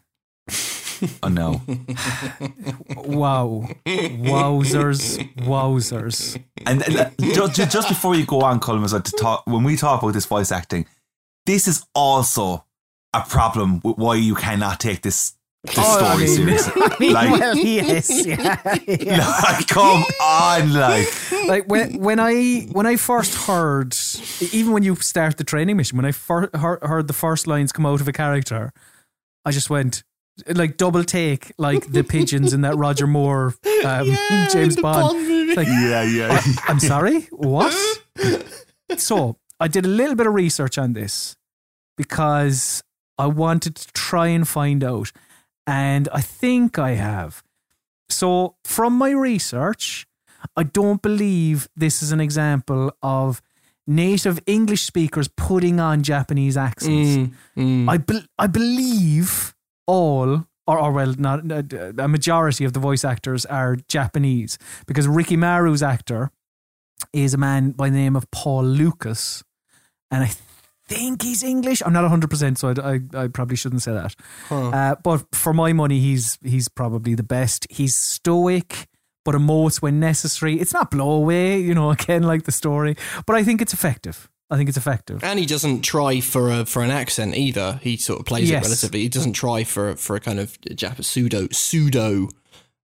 oh 1.23 1.27
no 1.27 1.61
Wow, 2.95 3.67
wowzers, 3.85 5.17
wowzers. 5.38 6.41
And 6.65 6.81
uh, 6.84 7.09
just, 7.19 7.72
just 7.72 7.89
before 7.89 8.15
you 8.15 8.26
go 8.26 8.41
on, 8.41 8.59
Colm, 8.59 8.81
was 8.81 8.93
like 8.93 9.03
to 9.03 9.11
talk 9.11 9.45
when 9.45 9.63
we 9.63 9.76
talk 9.77 10.01
about 10.01 10.13
this 10.13 10.26
voice 10.26 10.51
acting, 10.51 10.85
this 11.45 11.67
is 11.67 11.85
also 11.93 12.65
a 13.13 13.22
problem 13.22 13.81
with 13.84 13.97
why 13.97 14.15
you 14.15 14.35
cannot 14.35 14.80
take 14.80 15.01
this 15.01 15.34
this 15.68 15.78
Oh, 15.80 15.82
I 15.82 15.98
story 16.16 16.26
mean- 16.26 16.36
seriously. 16.36 16.82
I 16.86 16.96
mean, 17.00 17.14
like, 17.14 17.32
well, 17.40 17.58
yes, 17.58 18.26
yeah, 18.26 18.78
yeah. 18.88 19.42
like, 19.44 19.68
come 19.68 20.04
on, 20.22 20.74
like, 20.74 21.08
like 21.48 21.68
when 21.68 22.00
when 22.00 22.20
I 22.20 22.68
when 22.72 22.86
I 22.86 22.96
first 22.96 23.36
heard, 23.48 23.96
even 24.52 24.72
when 24.74 24.84
you 24.84 24.96
start 24.96 25.38
the 25.38 25.44
training 25.44 25.78
mission, 25.78 25.98
when 25.98 26.06
I 26.06 26.12
fir- 26.12 26.50
heard, 26.54 27.08
the 27.08 27.14
first 27.14 27.48
lines 27.48 27.72
come 27.72 27.86
out 27.86 28.02
of 28.02 28.08
a 28.08 28.14
character, 28.14 28.72
I 29.46 29.52
just 29.52 29.70
went 29.70 30.04
like 30.54 30.76
double 30.78 31.04
take, 31.04 31.52
like 31.58 31.92
the 31.92 32.04
pigeons 32.04 32.54
in 32.54 32.62
that 32.62 32.76
Roger 32.76 33.08
Moore 33.08 33.56
um, 33.86 34.08
James 34.52 34.76
Bond. 34.76 35.14
Bond. 35.16 35.56
Like, 35.56 35.68
yeah, 35.68 36.04
yeah. 36.04 36.42
I'm 36.68 36.80
sorry, 36.80 37.22
what? 37.32 37.74
so 38.98 39.38
I 39.60 39.68
did 39.70 39.86
a 39.86 39.90
little 39.90 40.16
bit 40.16 40.28
of 40.28 40.34
research 40.34 40.78
on 40.78 40.94
this 40.94 41.36
because 41.98 42.84
I 43.18 43.28
wanted 43.28 43.76
to 43.76 43.88
try 43.94 44.28
and 44.28 44.46
find 44.46 44.84
out, 44.84 45.12
and 45.68 46.08
I 46.14 46.22
think 46.22 46.78
I 46.80 46.92
have. 46.92 47.44
So 48.10 48.56
from 48.64 48.94
my 48.94 49.12
research, 49.12 50.08
I 50.56 50.64
don't 50.64 51.02
believe 51.02 51.68
this 51.76 52.04
is 52.04 52.12
an 52.12 52.20
example 52.22 52.92
of 53.02 53.42
native 53.88 54.40
English 54.46 54.84
speakers 54.84 55.28
putting 55.28 55.80
on 55.80 56.04
Japanese 56.04 56.58
accents. 56.58 57.18
Mm, 57.18 57.34
mm. 57.58 57.90
I 57.90 57.98
be- 57.98 58.28
I 58.38 58.48
believe 58.48 59.56
all, 59.88 60.46
or, 60.68 60.80
or 60.80 60.92
well, 60.92 61.14
not 61.18 61.52
a 61.52 62.08
majority 62.08 62.66
of 62.66 62.74
the 62.74 62.80
voice 62.80 63.04
actors 63.04 63.46
are 63.46 63.76
Japanese 63.88 64.58
because 64.88 65.08
Rikimaru's 65.08 65.84
actor 65.84 66.32
is 67.14 67.34
a 67.34 67.38
man 67.38 67.72
by 67.72 67.90
the 67.90 67.96
name 67.96 68.16
of 68.16 68.30
Paul 68.32 68.64
Lucas, 68.64 69.44
and 70.10 70.24
I 70.24 70.32
think 70.88 71.22
he's 71.24 71.44
English. 71.44 71.82
I'm 71.86 71.94
not 71.94 72.02
100, 72.03 72.30
percent 72.30 72.57
so 72.60 72.70
I, 72.70 72.94
I, 72.94 73.24
I 73.24 73.28
probably 73.28 73.56
shouldn't 73.56 73.82
say 73.82 73.94
that. 73.94 74.16
Uh, 74.49 74.95
but 75.03 75.26
for 75.34 75.53
my 75.53 75.74
money, 75.74 75.99
he's 75.99 76.38
he's 76.44 76.68
probably 76.70 77.16
the 77.16 77.24
best. 77.24 77.68
He's 77.70 77.95
stoic. 77.95 78.88
But 79.24 79.34
emotes 79.34 79.82
when 79.82 79.99
necessary. 79.99 80.60
It's 80.62 80.72
not 80.72 80.91
blow 80.91 81.10
away, 81.14 81.60
you 81.60 81.74
know, 81.74 81.90
again, 81.98 82.22
like 82.22 82.44
the 82.44 82.52
story. 82.52 82.95
But 83.26 83.36
I 83.36 83.44
think 83.44 83.60
it's 83.60 83.74
effective. 83.74 84.30
I 84.52 84.56
think 84.57 84.70
it's 84.70 84.78
effective. 84.78 85.24
And 85.24 85.40
he 85.40 85.48
doesn't 85.48 85.82
try 85.82 86.20
for 86.20 86.52
a 86.52 86.64
for 86.66 86.84
an 86.84 86.91
accent 86.91 87.36
either. 87.36 87.80
He 87.82 87.98
sort 87.98 88.20
of 88.20 88.28
plays 88.28 88.52
Yes. 88.52 88.64
it 88.64 88.68
relatively. 88.68 88.99
He 89.02 89.10
doesn't 89.10 89.34
try 89.34 89.64
for 89.64 89.95
for 89.95 90.16
a 90.16 90.20
kind 90.20 90.40
of 90.40 90.62
Jap- 90.62 91.03
pseudo 91.03 91.48
pseudo 91.52 92.30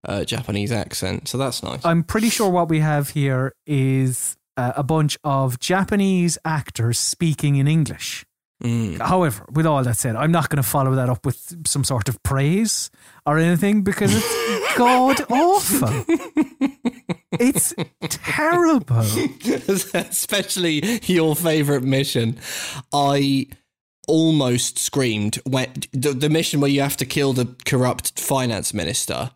uh, 0.03 0.23
Japanese 0.23 0.72
accent. 0.72 1.28
So 1.28 1.38
that's 1.38 1.61
nice. 1.61 1.86
I'm 1.86 2.03
pretty 2.03 2.30
sure 2.30 2.49
what 2.49 2.69
we 2.69 2.80
have 2.80 3.10
here 3.10 3.53
is 3.68 4.36
uh, 4.61 4.73
a 4.75 4.83
bunch 4.83 5.17
of 5.23 5.59
Japanese 5.59 6.38
actors 6.45 6.97
speaking 6.99 7.55
in 7.55 7.67
English. 7.67 8.25
Mm. 8.63 8.99
However, 9.01 9.43
with 9.51 9.65
all 9.65 9.83
that 9.83 9.97
said, 9.97 10.15
I'm 10.15 10.31
not 10.31 10.49
going 10.49 10.63
to 10.63 10.69
follow 10.69 10.93
that 10.95 11.09
up 11.09 11.25
with 11.25 11.67
some 11.67 11.83
sort 11.83 12.07
of 12.09 12.21
praise 12.21 12.91
or 13.25 13.39
anything 13.39 13.81
because 13.83 14.11
it's 14.13 14.75
god 14.77 15.19
awful. 15.31 16.05
It's 17.39 17.73
terrible. 18.01 18.99
especially 19.95 20.99
your 21.05 21.35
favorite 21.35 21.83
mission. 21.83 22.38
I 22.93 23.47
almost 24.07 24.77
screamed 24.77 25.39
when 25.45 25.67
the, 25.91 26.13
the 26.13 26.29
mission 26.29 26.61
where 26.61 26.69
you 26.69 26.81
have 26.81 26.97
to 26.97 27.05
kill 27.05 27.33
the 27.33 27.47
corrupt 27.65 28.19
finance 28.19 28.73
minister. 28.73 29.31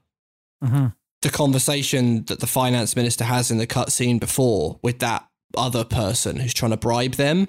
Mm 0.63 0.69
Mhm. 0.69 0.93
The 1.25 1.31
conversation 1.31 2.23
that 2.25 2.39
the 2.39 2.45
finance 2.47 2.95
minister 2.95 3.23
has 3.23 3.49
in 3.49 3.57
the 3.57 3.65
cutscene 3.65 4.19
before 4.19 4.79
with 4.83 4.99
that 4.99 5.27
other 5.57 5.83
person 5.83 6.37
who's 6.37 6.53
trying 6.53 6.69
to 6.71 6.77
bribe 6.77 7.13
them. 7.13 7.47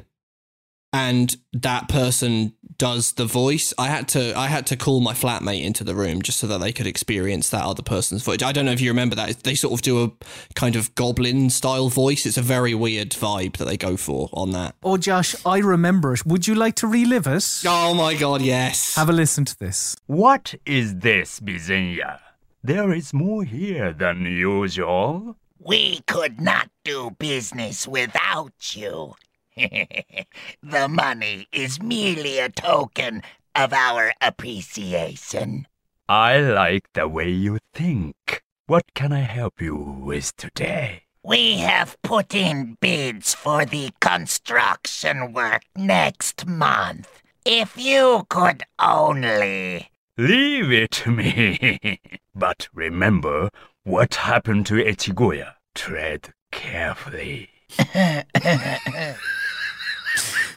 and 0.92 1.36
that 1.52 1.88
person 1.88 2.54
does 2.78 3.12
the 3.12 3.26
voice. 3.26 3.74
I 3.76 3.88
had 3.88 4.08
to 4.08 4.32
I 4.38 4.46
had 4.46 4.66
to 4.68 4.76
call 4.76 5.00
my 5.00 5.12
flatmate 5.12 5.62
into 5.62 5.84
the 5.84 5.94
room 5.94 6.22
just 6.22 6.38
so 6.38 6.46
that 6.46 6.58
they 6.60 6.72
could 6.72 6.86
experience 6.86 7.50
that 7.50 7.64
other 7.64 7.82
person's 7.82 8.22
voice. 8.22 8.42
I 8.42 8.52
don't 8.52 8.64
know 8.64 8.72
if 8.72 8.80
you 8.80 8.90
remember 8.90 9.16
that. 9.16 9.42
They 9.42 9.54
sort 9.54 9.74
of 9.74 9.82
do 9.82 10.04
a 10.04 10.10
kind 10.54 10.74
of 10.76 10.94
goblin 10.94 11.50
style 11.50 11.88
voice. 11.90 12.24
It's 12.24 12.38
a 12.38 12.42
very 12.42 12.74
weird 12.74 13.10
vibe 13.10 13.56
that 13.58 13.66
they 13.66 13.76
go 13.76 13.96
for 13.98 14.30
on 14.32 14.52
that. 14.52 14.74
Oh, 14.82 14.96
Josh, 14.96 15.34
I 15.44 15.58
remember 15.58 16.14
it. 16.14 16.24
Would 16.24 16.46
you 16.48 16.54
like 16.54 16.76
to 16.76 16.86
relive 16.86 17.26
it? 17.26 17.62
Oh 17.66 17.92
my 17.92 18.14
god, 18.14 18.40
yes. 18.40 18.94
Have 18.94 19.10
a 19.10 19.12
listen 19.12 19.44
to 19.46 19.58
this. 19.58 19.96
What 20.06 20.54
is 20.64 20.98
this, 21.00 21.40
Bizenya? 21.40 22.20
There 22.66 22.92
is 22.92 23.14
more 23.14 23.44
here 23.44 23.92
than 23.92 24.24
usual. 24.24 25.36
We 25.60 26.00
could 26.08 26.40
not 26.40 26.68
do 26.82 27.12
business 27.16 27.86
without 27.86 28.74
you. 28.74 29.14
the 29.56 30.88
money 30.90 31.46
is 31.52 31.80
merely 31.80 32.40
a 32.40 32.48
token 32.48 33.22
of 33.54 33.72
our 33.72 34.12
appreciation. 34.20 35.68
I 36.08 36.40
like 36.40 36.92
the 36.92 37.06
way 37.06 37.30
you 37.30 37.60
think. 37.72 38.42
What 38.66 38.92
can 38.94 39.12
I 39.12 39.20
help 39.20 39.60
you 39.60 39.76
with 39.76 40.36
today? 40.36 41.04
We 41.22 41.58
have 41.58 41.96
put 42.02 42.34
in 42.34 42.78
bids 42.80 43.32
for 43.32 43.64
the 43.64 43.90
construction 44.00 45.32
work 45.32 45.62
next 45.76 46.48
month. 46.48 47.22
If 47.44 47.78
you 47.78 48.26
could 48.28 48.64
only. 48.80 49.88
Leave 50.18 50.72
it 50.72 50.90
to 51.02 51.12
me. 51.12 52.00
but 52.36 52.68
remember 52.74 53.48
what 53.84 54.14
happened 54.16 54.66
to 54.66 54.74
Echigoya. 54.74 55.54
Tread 55.74 56.32
carefully. 56.52 57.50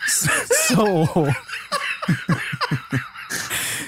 So, 0.08 1.32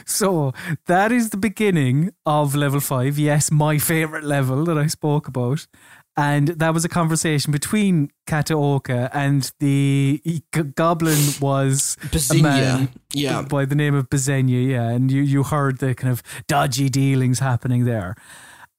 so 0.06 0.54
that 0.86 1.12
is 1.12 1.30
the 1.30 1.38
beginning 1.38 2.12
of 2.26 2.56
level 2.56 2.80
five. 2.80 3.18
Yes, 3.18 3.52
my 3.52 3.78
favorite 3.78 4.24
level 4.24 4.64
that 4.66 4.78
I 4.78 4.88
spoke 4.88 5.28
about. 5.28 5.68
And 6.18 6.50
that 6.50 6.74
was 6.74 6.84
a 6.84 6.90
conversation 6.90 7.52
between 7.52 8.12
Kataoka 8.28 9.10
and 9.14 9.50
the 9.60 10.22
g- 10.26 10.64
goblin 10.76 11.18
was 11.40 11.98
a 12.32 12.42
man 12.42 12.90
yeah. 13.14 13.42
by 13.44 13.64
the 13.66 13.76
name 13.76 13.96
of 13.96 14.10
Bazenya, 14.10 14.68
yeah. 14.70 14.90
And 14.90 15.10
you, 15.10 15.22
you 15.22 15.44
heard 15.44 15.80
the 15.80 15.96
kind 15.96 16.12
of 16.12 16.22
dodgy 16.48 16.90
dealings 16.90 17.40
happening 17.40 17.86
there. 17.86 18.16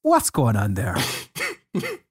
What's 0.03 0.31
going 0.31 0.57
on 0.57 0.75
there? 0.75 0.97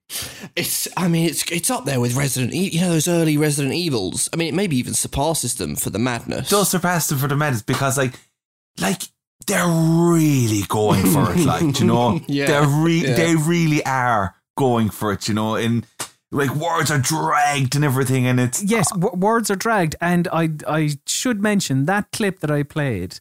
It's 0.54 0.88
I 0.94 1.08
mean 1.08 1.26
it's 1.26 1.50
it's 1.50 1.70
up 1.70 1.86
there 1.86 1.98
with 1.98 2.14
Resident 2.14 2.52
Evil. 2.52 2.74
You 2.74 2.80
know 2.82 2.90
those 2.90 3.08
early 3.08 3.38
Resident 3.38 3.72
Evils. 3.74 4.28
I 4.32 4.36
mean 4.36 4.48
it 4.48 4.54
maybe 4.54 4.76
even 4.76 4.92
surpasses 4.92 5.54
them 5.54 5.74
for 5.74 5.88
the 5.88 5.98
madness. 5.98 6.50
does 6.50 6.68
surpass 6.68 7.08
them 7.08 7.16
for 7.18 7.28
the 7.28 7.36
madness 7.36 7.62
because 7.62 7.96
like 7.96 8.12
like 8.78 9.00
they're 9.46 9.66
really 9.66 10.62
going 10.68 11.06
for 11.06 11.32
it 11.32 11.46
like 11.46 11.80
you 11.80 11.86
know 11.86 12.20
Yeah, 12.28 12.46
they're 12.46 12.66
re- 12.66 13.06
yeah. 13.06 13.14
they 13.14 13.36
really 13.36 13.82
are 13.86 14.34
going 14.56 14.90
for 14.90 15.12
it 15.12 15.28
you 15.28 15.34
know 15.34 15.54
and 15.56 15.86
like 16.30 16.54
words 16.54 16.90
are 16.90 16.98
dragged 16.98 17.74
and 17.76 17.84
everything 17.84 18.26
and 18.26 18.40
it's 18.40 18.62
yes, 18.62 18.90
w- 18.92 19.14
words 19.16 19.50
are 19.50 19.56
dragged, 19.56 19.96
and 20.00 20.26
I 20.32 20.48
I 20.66 20.90
should 21.06 21.42
mention 21.42 21.84
that 21.86 22.10
clip 22.10 22.40
that 22.40 22.50
I 22.50 22.62
played. 22.62 23.20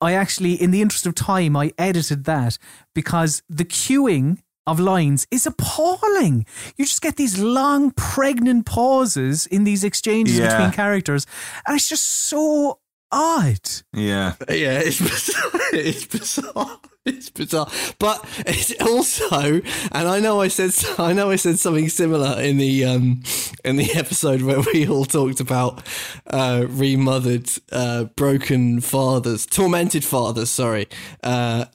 I 0.00 0.14
actually, 0.14 0.54
in 0.54 0.72
the 0.72 0.80
interest 0.82 1.06
of 1.06 1.14
time, 1.14 1.56
I 1.56 1.70
edited 1.78 2.24
that 2.24 2.58
because 2.94 3.42
the 3.48 3.64
queuing 3.64 4.38
of 4.66 4.80
lines 4.80 5.26
is 5.30 5.46
appalling. 5.46 6.44
You 6.76 6.86
just 6.86 7.02
get 7.02 7.16
these 7.16 7.38
long, 7.38 7.92
pregnant 7.92 8.66
pauses 8.66 9.46
in 9.46 9.62
these 9.64 9.84
exchanges 9.84 10.38
Yeah. 10.38 10.48
between 10.56 10.72
characters, 10.72 11.26
and 11.66 11.76
it's 11.76 11.88
just 11.88 12.04
so 12.04 12.80
odd. 13.12 13.60
yeah 13.94 14.34
Yeah, 14.48 14.80
it's 14.84 14.98
bizarre. 15.00 15.60
It's 15.72 16.04
bizarre. 16.06 16.80
It's 17.06 17.30
bizarre. 17.30 17.68
But 17.98 18.24
it's 18.46 18.74
also, 18.80 19.62
and 19.92 20.08
I 20.08 20.20
know 20.20 20.40
I 20.40 20.48
said, 20.48 20.72
I 20.98 21.12
know 21.12 21.30
I 21.30 21.36
said 21.36 21.58
something 21.58 21.88
similar 21.88 22.40
in 22.40 22.58
the 22.58 22.84
um 22.84 23.22
in 23.64 23.76
the 23.76 23.90
episode 23.94 24.42
where 24.42 24.60
we 24.72 24.86
all 24.86 25.06
talked 25.06 25.40
about 25.40 25.82
uh, 26.26 26.66
remothered, 26.68 27.50
uh, 27.72 28.04
broken 28.04 28.80
fathers, 28.80 29.46
tormented 29.46 30.04
fathers. 30.04 30.50
Sorry, 30.50 30.88
uh, 31.22 31.66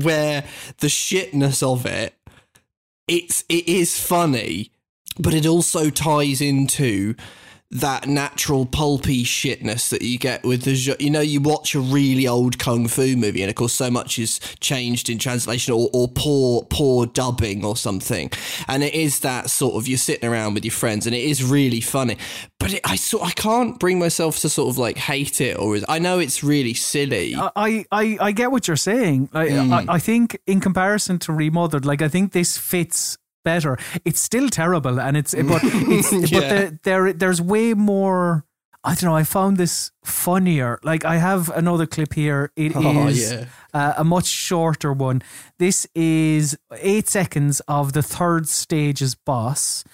where 0.00 0.44
the 0.78 0.88
shitness 0.88 1.62
of 1.62 1.86
it, 1.86 2.14
it's 3.06 3.44
it 3.48 3.68
is 3.68 3.98
funny, 3.98 4.72
but 5.16 5.32
it 5.32 5.46
also 5.46 5.90
ties 5.90 6.40
into 6.40 7.14
that 7.72 8.06
natural 8.06 8.66
pulpy 8.66 9.24
shitness 9.24 9.88
that 9.88 10.02
you 10.02 10.18
get 10.18 10.44
with 10.44 10.62
the 10.62 10.96
you 11.00 11.10
know 11.10 11.20
you 11.20 11.40
watch 11.40 11.74
a 11.74 11.80
really 11.80 12.28
old 12.28 12.58
kung 12.58 12.86
fu 12.86 13.16
movie 13.16 13.42
and 13.42 13.48
of 13.48 13.56
course 13.56 13.72
so 13.72 13.90
much 13.90 14.18
is 14.18 14.38
changed 14.60 15.08
in 15.08 15.18
translation 15.18 15.72
or, 15.72 15.88
or 15.92 16.08
poor 16.08 16.66
poor 16.70 17.06
dubbing 17.06 17.64
or 17.64 17.76
something. 17.76 18.30
And 18.68 18.82
it 18.82 18.94
is 18.94 19.20
that 19.20 19.50
sort 19.50 19.74
of 19.74 19.88
you're 19.88 19.98
sitting 19.98 20.28
around 20.28 20.54
with 20.54 20.64
your 20.64 20.72
friends 20.72 21.06
and 21.06 21.14
it 21.14 21.24
is 21.24 21.42
really 21.42 21.80
funny. 21.80 22.16
But 22.58 22.74
it, 22.74 22.80
I 22.84 22.96
sort 22.96 23.26
I 23.26 23.30
can't 23.30 23.78
bring 23.78 23.98
myself 23.98 24.38
to 24.40 24.48
sort 24.48 24.68
of 24.70 24.78
like 24.78 24.98
hate 24.98 25.40
it 25.40 25.58
or 25.58 25.78
I 25.88 25.98
know 25.98 26.18
it's 26.18 26.42
really 26.44 26.74
silly. 26.74 27.34
I, 27.36 27.84
I, 27.90 28.18
I 28.20 28.32
get 28.32 28.50
what 28.50 28.68
you're 28.68 28.76
saying. 28.76 29.30
Like, 29.32 29.50
mm. 29.50 29.88
I, 29.88 29.94
I 29.94 29.98
think 29.98 30.38
in 30.46 30.60
comparison 30.60 31.18
to 31.20 31.32
Remothered, 31.32 31.84
like 31.84 32.02
I 32.02 32.08
think 32.08 32.32
this 32.32 32.58
fits 32.58 33.18
better. 33.44 33.78
It's 34.04 34.20
still 34.20 34.48
terrible, 34.48 35.00
and 35.00 35.16
it's 35.16 35.34
but 35.34 35.60
it's 35.64 36.10
but 36.20 36.30
Yeah. 36.30 36.40
the, 36.48 36.78
there 36.82 37.12
there's 37.12 37.40
way 37.40 37.74
more. 37.74 38.44
I 38.84 38.94
don't 38.96 39.04
know. 39.10 39.14
I 39.16 39.22
found 39.22 39.58
this 39.58 39.92
funnier. 40.04 40.80
Like 40.82 41.04
I 41.04 41.16
have 41.18 41.48
another 41.50 41.86
clip 41.86 42.14
here. 42.14 42.50
It 42.56 42.72
is 42.74 42.76
Oh, 42.84 43.08
yeah. 43.08 43.44
uh, 43.72 43.94
a 43.98 44.04
much 44.04 44.26
shorter 44.26 44.92
one. 44.92 45.22
This 45.58 45.86
is 45.94 46.58
eight 46.72 47.08
seconds 47.08 47.60
of 47.68 47.92
the 47.92 48.02
third 48.02 48.48
stage's 48.48 49.14
boss. 49.14 49.84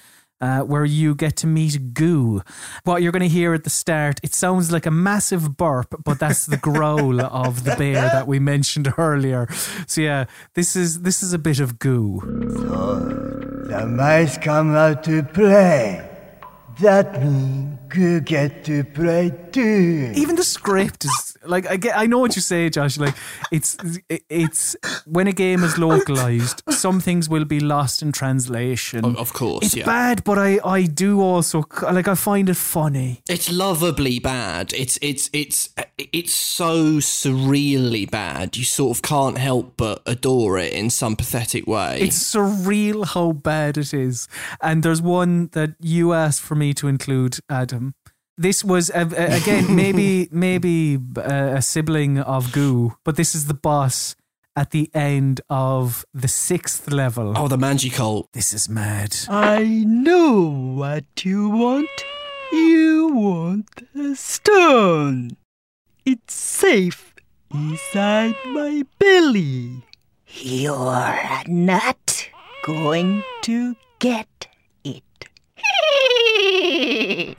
Uh, 0.40 0.60
where 0.60 0.85
you 0.85 1.16
get 1.16 1.36
to 1.36 1.48
meet 1.48 1.94
Goo. 1.94 2.43
What 2.85 3.02
you're 3.02 3.10
going 3.10 3.23
to 3.23 3.28
hear 3.28 3.55
at 3.55 3.65
the 3.65 3.70
start, 3.70 4.20
it 4.23 4.35
sounds 4.35 4.70
like 4.70 4.86
a 4.86 4.90
massive 4.90 5.56
burp, 5.56 6.01
but 6.05 6.20
that's 6.20 6.47
the 6.47 6.56
growl 6.56 7.20
of 7.44 7.65
the 7.65 7.74
bear 7.74 8.02
that 8.02 8.28
we 8.28 8.39
mentioned 8.39 8.93
earlier. 8.97 9.48
So 9.89 10.01
yeah, 10.01 10.27
this 10.55 10.77
is 10.77 11.02
this 11.02 11.24
is 11.24 11.32
a 11.32 11.39
bit 11.39 11.59
of 11.59 11.81
Goo. 11.81 12.20
The 13.69 13.85
mice 13.86 14.39
come 14.39 14.77
out 14.77 15.02
to 15.05 15.24
play. 15.24 16.09
That 16.81 17.20
means 17.20 17.78
Goo 17.89 18.20
get 18.20 18.65
to 18.66 18.85
play 18.85 19.31
too. 19.59 20.12
Even 20.14 20.36
the 20.36 20.44
script 20.44 21.05
is 21.05 21.36
like 21.44 21.66
I 21.70 21.76
get. 21.76 21.97
I 21.97 22.06
know 22.06 22.18
what 22.18 22.36
you 22.36 22.43
say, 22.43 22.70
Josh. 22.70 22.98
Like 22.98 23.14
it's 23.51 23.76
it's 24.28 24.76
when 25.06 25.26
a 25.26 25.32
game 25.32 25.62
is 25.64 25.78
localized, 25.78 26.62
some 26.70 27.01
things 27.01 27.28
will 27.28 27.44
be 27.44 27.60
lost 27.60 28.02
in 28.02 28.12
translation. 28.12 29.05
Of- 29.05 29.18
of 29.18 29.32
course, 29.32 29.66
it's 29.66 29.76
yeah. 29.76 29.85
bad, 29.85 30.24
but 30.24 30.39
I 30.39 30.60
I 30.64 30.82
do 30.85 31.20
also 31.20 31.64
like 31.82 32.09
I 32.09 32.14
find 32.14 32.48
it 32.48 32.56
funny. 32.56 33.22
It's 33.28 33.51
lovably 33.51 34.18
bad. 34.18 34.72
It's 34.72 34.98
it's 35.02 35.30
it's 35.32 35.70
it's 35.98 36.32
so 36.32 36.98
surreally 36.98 38.10
bad. 38.10 38.56
You 38.56 38.64
sort 38.64 38.97
of 38.97 39.02
can't 39.02 39.39
help 39.39 39.74
but 39.76 40.02
adore 40.06 40.59
it 40.59 40.72
in 40.72 40.90
some 40.90 41.16
pathetic 41.16 41.66
way. 41.66 41.98
It's 42.01 42.18
surreal 42.35 43.06
how 43.06 43.32
bad 43.32 43.76
it 43.78 43.93
is. 43.93 44.28
And 44.62 44.82
there's 44.82 45.02
one 45.02 45.48
that 45.52 45.74
you 45.80 46.12
asked 46.12 46.40
for 46.40 46.55
me 46.55 46.74
to 46.74 46.89
include, 46.89 47.39
Adam. 47.48 47.94
This 48.39 48.62
was 48.65 48.89
uh, 48.90 49.10
again 49.16 49.74
maybe 49.82 50.28
maybe 50.31 50.98
uh, 51.16 51.56
a 51.59 51.62
sibling 51.62 52.20
of 52.20 52.52
Goo, 52.52 52.94
but 53.05 53.16
this 53.16 53.35
is 53.35 53.47
the 53.47 53.55
boss 53.55 54.15
at 54.55 54.70
the 54.70 54.90
end 54.94 55.40
of 55.51 56.05
the 56.15 56.28
sixth 56.28 56.90
level. 56.90 57.35
oh, 57.36 57.48
the 57.48 57.56
Manji 57.56 57.93
Cult. 57.93 58.28
This 58.32 58.52
is 58.55 58.69
mad. 58.69 59.16
I 59.28 59.85
know 59.86 60.40
what 60.77 61.05
you 61.24 61.48
want. 61.48 61.90
You 62.52 63.09
want 63.12 63.82
a 63.94 64.15
stone. 64.16 65.36
It's 66.05 66.35
safe 66.35 67.15
inside 67.52 68.35
my 68.47 68.85
belly. 68.98 69.82
You're 70.28 71.43
not 71.47 72.28
going 72.65 73.24
to 73.43 73.77
get 73.98 74.48
it. 74.85 75.27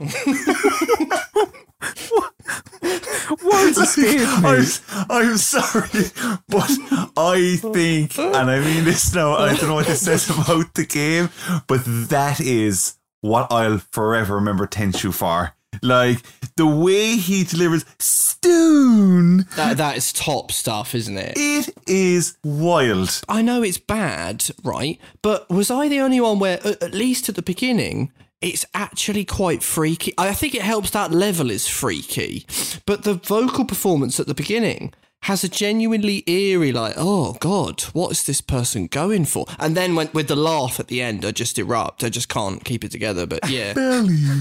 Words 3.44 3.78
escape 3.78 4.20
me. 4.20 4.26
I'm, 4.44 4.64
I'm 5.10 5.36
sorry, 5.36 6.10
but 6.48 6.70
I 7.16 7.56
think, 7.56 8.18
and 8.18 8.50
I 8.50 8.60
mean 8.60 8.84
this 8.84 9.14
now, 9.14 9.34
I 9.34 9.54
don't 9.54 9.68
know 9.68 9.74
what 9.74 9.86
this 9.86 10.04
says 10.04 10.28
about 10.30 10.74
the 10.74 10.84
game, 10.86 11.30
but 11.66 11.82
that 11.84 12.40
is 12.40 12.96
what 13.20 13.50
I'll 13.52 13.78
forever 13.78 14.34
remember 14.36 14.66
Tenchu 14.66 15.12
for. 15.12 15.54
Like, 15.82 16.18
the 16.56 16.66
way 16.66 17.16
he 17.16 17.44
delivers 17.44 17.84
Stone, 17.98 19.38
That 19.56 19.76
that 19.76 19.96
is 19.96 20.12
top 20.12 20.50
stuff, 20.52 20.94
isn't 20.94 21.18
it? 21.18 21.34
it 21.36 21.74
is 21.86 22.36
wild. 22.42 23.20
I 23.28 23.42
know 23.42 23.62
it's 23.62 23.78
bad, 23.78 24.46
right? 24.64 24.98
But 25.22 25.48
was 25.50 25.70
I 25.70 25.88
the 25.88 26.00
only 26.00 26.20
one 26.20 26.38
where, 26.38 26.64
at 26.66 26.94
least 26.94 27.28
at 27.28 27.34
the 27.34 27.42
beginning, 27.42 28.12
it's 28.40 28.64
actually 28.74 29.26
quite 29.26 29.62
freaky. 29.62 30.14
I 30.16 30.32
think 30.32 30.54
it 30.54 30.62
helps 30.62 30.90
that 30.90 31.12
level 31.12 31.50
is 31.50 31.68
freaky, 31.68 32.46
but 32.86 33.04
the 33.04 33.14
vocal 33.14 33.66
performance 33.66 34.18
at 34.18 34.26
the 34.26 34.34
beginning 34.34 34.94
has 35.24 35.44
a 35.44 35.48
genuinely 35.50 36.24
eerie, 36.26 36.72
like, 36.72 36.94
oh 36.96 37.34
God, 37.40 37.82
what 37.92 38.10
is 38.12 38.24
this 38.24 38.40
person 38.40 38.86
going 38.86 39.26
for? 39.26 39.44
And 39.58 39.76
then 39.76 39.94
when, 39.94 40.08
with 40.14 40.28
the 40.28 40.36
laugh 40.36 40.80
at 40.80 40.88
the 40.88 41.02
end, 41.02 41.26
I 41.26 41.30
just 41.32 41.58
erupt. 41.58 42.02
I 42.02 42.08
just 42.08 42.30
can't 42.30 42.64
keep 42.64 42.84
it 42.84 42.90
together. 42.90 43.26
But 43.26 43.46
yeah. 43.50 43.74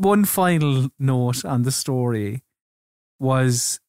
One 0.00 0.24
final 0.24 0.88
note 0.98 1.44
on 1.44 1.60
the 1.60 1.70
story 1.70 2.42
was 3.18 3.80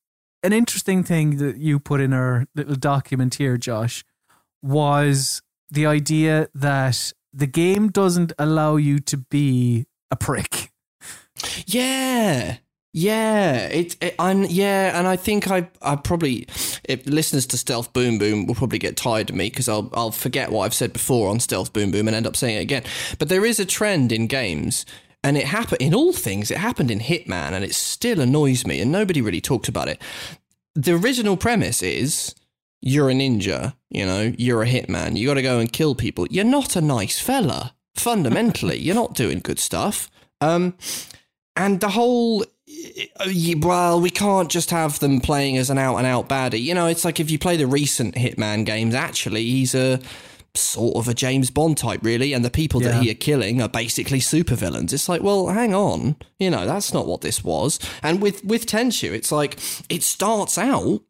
an 0.43 0.51
interesting 0.51 1.05
thing 1.05 1.37
that 1.37 1.55
you 1.55 1.79
put 1.79 2.01
in 2.01 2.11
our 2.11 2.47
little 2.53 2.75
document 2.75 3.35
here, 3.35 3.55
Josh, 3.55 4.03
was 4.61 5.41
the 5.69 5.85
idea 5.85 6.49
that 6.53 7.13
the 7.31 7.47
game 7.47 7.87
doesn't 7.87 8.33
allow 8.37 8.75
you 8.75 8.99
to 8.99 9.15
be 9.15 9.85
a 10.11 10.17
prick. 10.17 10.71
Yeah. 11.65 12.57
Yeah, 12.93 13.67
it, 13.67 13.95
it 14.01 14.15
I'm 14.19 14.43
yeah, 14.43 14.99
and 14.99 15.07
I 15.07 15.15
think 15.15 15.49
I 15.49 15.69
I 15.81 15.95
probably 15.95 16.45
if 16.83 17.05
listeners 17.07 17.45
to 17.47 17.57
Stealth 17.57 17.93
Boom 17.93 18.17
Boom 18.17 18.47
will 18.47 18.53
probably 18.53 18.79
get 18.79 18.97
tired 18.97 19.29
of 19.29 19.35
me 19.37 19.49
because 19.49 19.69
I'll 19.69 19.89
I'll 19.93 20.11
forget 20.11 20.51
what 20.51 20.65
I've 20.65 20.73
said 20.73 20.91
before 20.91 21.29
on 21.29 21.39
Stealth 21.39 21.71
Boom 21.71 21.91
Boom 21.91 22.09
and 22.09 22.15
end 22.17 22.27
up 22.27 22.35
saying 22.35 22.57
it 22.57 22.61
again. 22.61 22.83
But 23.17 23.29
there 23.29 23.45
is 23.45 23.61
a 23.61 23.65
trend 23.65 24.11
in 24.11 24.27
games, 24.27 24.85
and 25.23 25.37
it 25.37 25.45
happened 25.45 25.81
in 25.81 25.93
all 25.93 26.13
things. 26.13 26.51
It 26.51 26.57
happened 26.57 26.91
in 26.91 26.99
Hitman, 26.99 27.51
and 27.51 27.63
it 27.63 27.75
still 27.75 28.19
annoys 28.19 28.65
me, 28.65 28.81
and 28.81 28.91
nobody 28.91 29.21
really 29.21 29.41
talked 29.41 29.67
about 29.67 29.87
it. 29.87 30.01
The 30.75 30.93
original 30.93 31.37
premise 31.37 31.83
is 31.83 32.33
you're 32.81 33.09
a 33.09 33.13
ninja, 33.13 33.75
you 33.89 34.05
know, 34.05 34.33
you're 34.37 34.63
a 34.63 34.67
hitman, 34.67 35.15
you 35.17 35.27
got 35.27 35.35
to 35.35 35.41
go 35.41 35.59
and 35.59 35.71
kill 35.71 35.95
people. 35.95 36.27
You're 36.29 36.45
not 36.45 36.75
a 36.75 36.81
nice 36.81 37.19
fella. 37.19 37.75
Fundamentally, 37.95 38.79
you're 38.79 38.95
not 38.95 39.13
doing 39.13 39.39
good 39.39 39.59
stuff. 39.59 40.09
Um, 40.39 40.75
and 41.55 41.79
the 41.81 41.89
whole 41.89 42.43
uh, 43.19 43.27
well, 43.59 44.01
we 44.01 44.09
can't 44.09 44.49
just 44.49 44.71
have 44.71 44.99
them 44.99 45.19
playing 45.19 45.57
as 45.57 45.69
an 45.69 45.77
out 45.77 45.97
and 45.97 46.07
out 46.07 46.29
baddie. 46.29 46.61
You 46.61 46.73
know, 46.73 46.87
it's 46.87 47.05
like 47.05 47.19
if 47.19 47.29
you 47.29 47.37
play 47.37 47.57
the 47.57 47.67
recent 47.67 48.15
Hitman 48.15 48.65
games, 48.65 48.95
actually, 48.95 49.43
he's 49.43 49.75
a 49.75 49.99
sort 50.55 50.95
of 50.97 51.07
a 51.07 51.13
James 51.13 51.49
Bond 51.49 51.77
type, 51.77 52.01
really, 52.03 52.33
and 52.33 52.43
the 52.43 52.49
people 52.49 52.81
Yeah. 52.81 52.89
that 52.91 53.03
he 53.03 53.09
are 53.11 53.15
killing 53.15 53.61
are 53.61 53.69
basically 53.69 54.19
supervillains. 54.19 54.91
It's 54.93 55.07
like, 55.07 55.21
well, 55.23 55.47
hang 55.47 55.73
on, 55.73 56.17
you 56.39 56.49
know, 56.49 56.65
that's 56.65 56.93
not 56.93 57.07
what 57.07 57.21
this 57.21 57.43
was. 57.43 57.79
And 58.03 58.21
with 58.21 58.43
with 58.43 58.65
Tenchu, 58.65 59.11
it's 59.13 59.31
like 59.31 59.57
it 59.89 60.03
starts 60.03 60.57
out. 60.57 61.01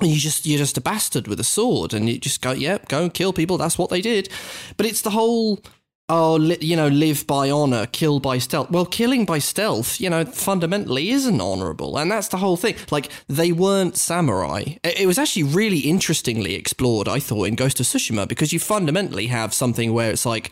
And 0.00 0.10
you 0.10 0.18
just 0.20 0.46
you're 0.46 0.58
just 0.58 0.76
a 0.78 0.80
bastard 0.80 1.26
with 1.26 1.40
a 1.40 1.44
sword, 1.44 1.92
and 1.92 2.08
you 2.08 2.18
just 2.18 2.40
go, 2.40 2.52
yep, 2.52 2.88
go 2.88 3.02
and 3.02 3.12
kill 3.12 3.32
people. 3.32 3.58
That's 3.58 3.78
what 3.78 3.90
they 3.90 4.00
did. 4.00 4.28
But 4.76 4.86
it's 4.86 5.00
the 5.02 5.10
whole 5.10 5.60
oh, 6.08 6.36
li- 6.36 6.58
you 6.60 6.76
know, 6.76 6.88
live 6.88 7.26
by 7.26 7.50
honor, 7.50 7.86
kill 7.86 8.20
by 8.20 8.38
stealth. 8.38 8.70
Well, 8.70 8.86
killing 8.86 9.24
by 9.24 9.38
stealth, 9.38 10.00
you 10.00 10.10
know, 10.10 10.24
fundamentally 10.24 11.10
isn't 11.10 11.40
honorable. 11.40 11.98
And 11.98 12.10
that's 12.10 12.28
the 12.28 12.38
whole 12.38 12.56
thing. 12.56 12.76
Like, 12.90 13.10
they 13.28 13.52
weren't 13.52 13.96
samurai. 13.96 14.62
It 14.84 15.00
it 15.00 15.06
was 15.06 15.18
actually 15.18 15.44
really 15.44 15.80
interestingly 15.80 16.54
explored, 16.54 17.08
I 17.08 17.20
thought, 17.20 17.48
in 17.48 17.54
Ghost 17.54 17.80
of 17.80 17.86
Tsushima, 17.86 18.26
because 18.26 18.52
you 18.52 18.58
fundamentally 18.58 19.28
have 19.28 19.54
something 19.54 19.92
where 19.92 20.10
it's 20.10 20.26
like 20.26 20.50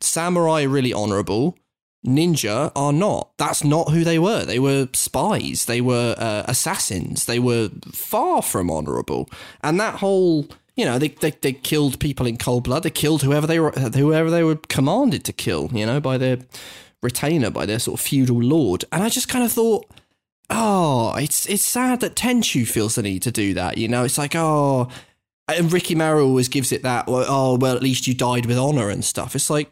samurai 0.00 0.62
really 0.62 0.92
honorable. 0.92 1.56
Ninja 2.04 2.72
are 2.74 2.92
not. 2.92 3.30
That's 3.38 3.62
not 3.62 3.90
who 3.90 4.02
they 4.02 4.18
were. 4.18 4.44
They 4.44 4.58
were 4.58 4.88
spies. 4.92 5.66
They 5.66 5.80
were 5.80 6.16
uh, 6.18 6.42
assassins. 6.48 7.26
They 7.26 7.38
were 7.38 7.70
far 7.92 8.42
from 8.42 8.72
honorable. 8.72 9.30
And 9.62 9.78
that 9.78 9.96
whole 10.00 10.48
you 10.76 10.84
know, 10.84 10.98
they, 10.98 11.08
they 11.08 11.30
they 11.30 11.52
killed 11.52 12.00
people 12.00 12.26
in 12.26 12.36
cold 12.38 12.64
blood. 12.64 12.82
They 12.82 12.90
killed 12.90 13.22
whoever 13.22 13.46
they 13.46 13.60
were 13.60 13.72
whoever 13.72 14.30
they 14.30 14.42
were 14.42 14.56
commanded 14.68 15.24
to 15.24 15.32
kill. 15.32 15.70
You 15.72 15.86
know, 15.86 16.00
by 16.00 16.18
their 16.18 16.38
retainer, 17.02 17.50
by 17.50 17.66
their 17.66 17.78
sort 17.78 18.00
of 18.00 18.06
feudal 18.06 18.42
lord. 18.42 18.84
And 18.90 19.02
I 19.02 19.08
just 19.08 19.28
kind 19.28 19.44
of 19.44 19.52
thought, 19.52 19.86
oh, 20.48 21.14
it's 21.16 21.46
it's 21.46 21.64
sad 21.64 22.00
that 22.00 22.14
Tenchu 22.14 22.66
feels 22.66 22.94
the 22.94 23.02
need 23.02 23.22
to 23.22 23.30
do 23.30 23.54
that. 23.54 23.76
You 23.76 23.88
know, 23.88 24.04
it's 24.04 24.18
like 24.18 24.34
oh, 24.34 24.88
and 25.48 25.70
Rikimaru 25.70 26.24
always 26.24 26.48
gives 26.48 26.72
it 26.72 26.82
that. 26.82 27.04
Oh, 27.06 27.58
well, 27.58 27.76
at 27.76 27.82
least 27.82 28.06
you 28.06 28.14
died 28.14 28.46
with 28.46 28.58
honor 28.58 28.88
and 28.88 29.04
stuff. 29.04 29.34
It's 29.34 29.50
like 29.50 29.70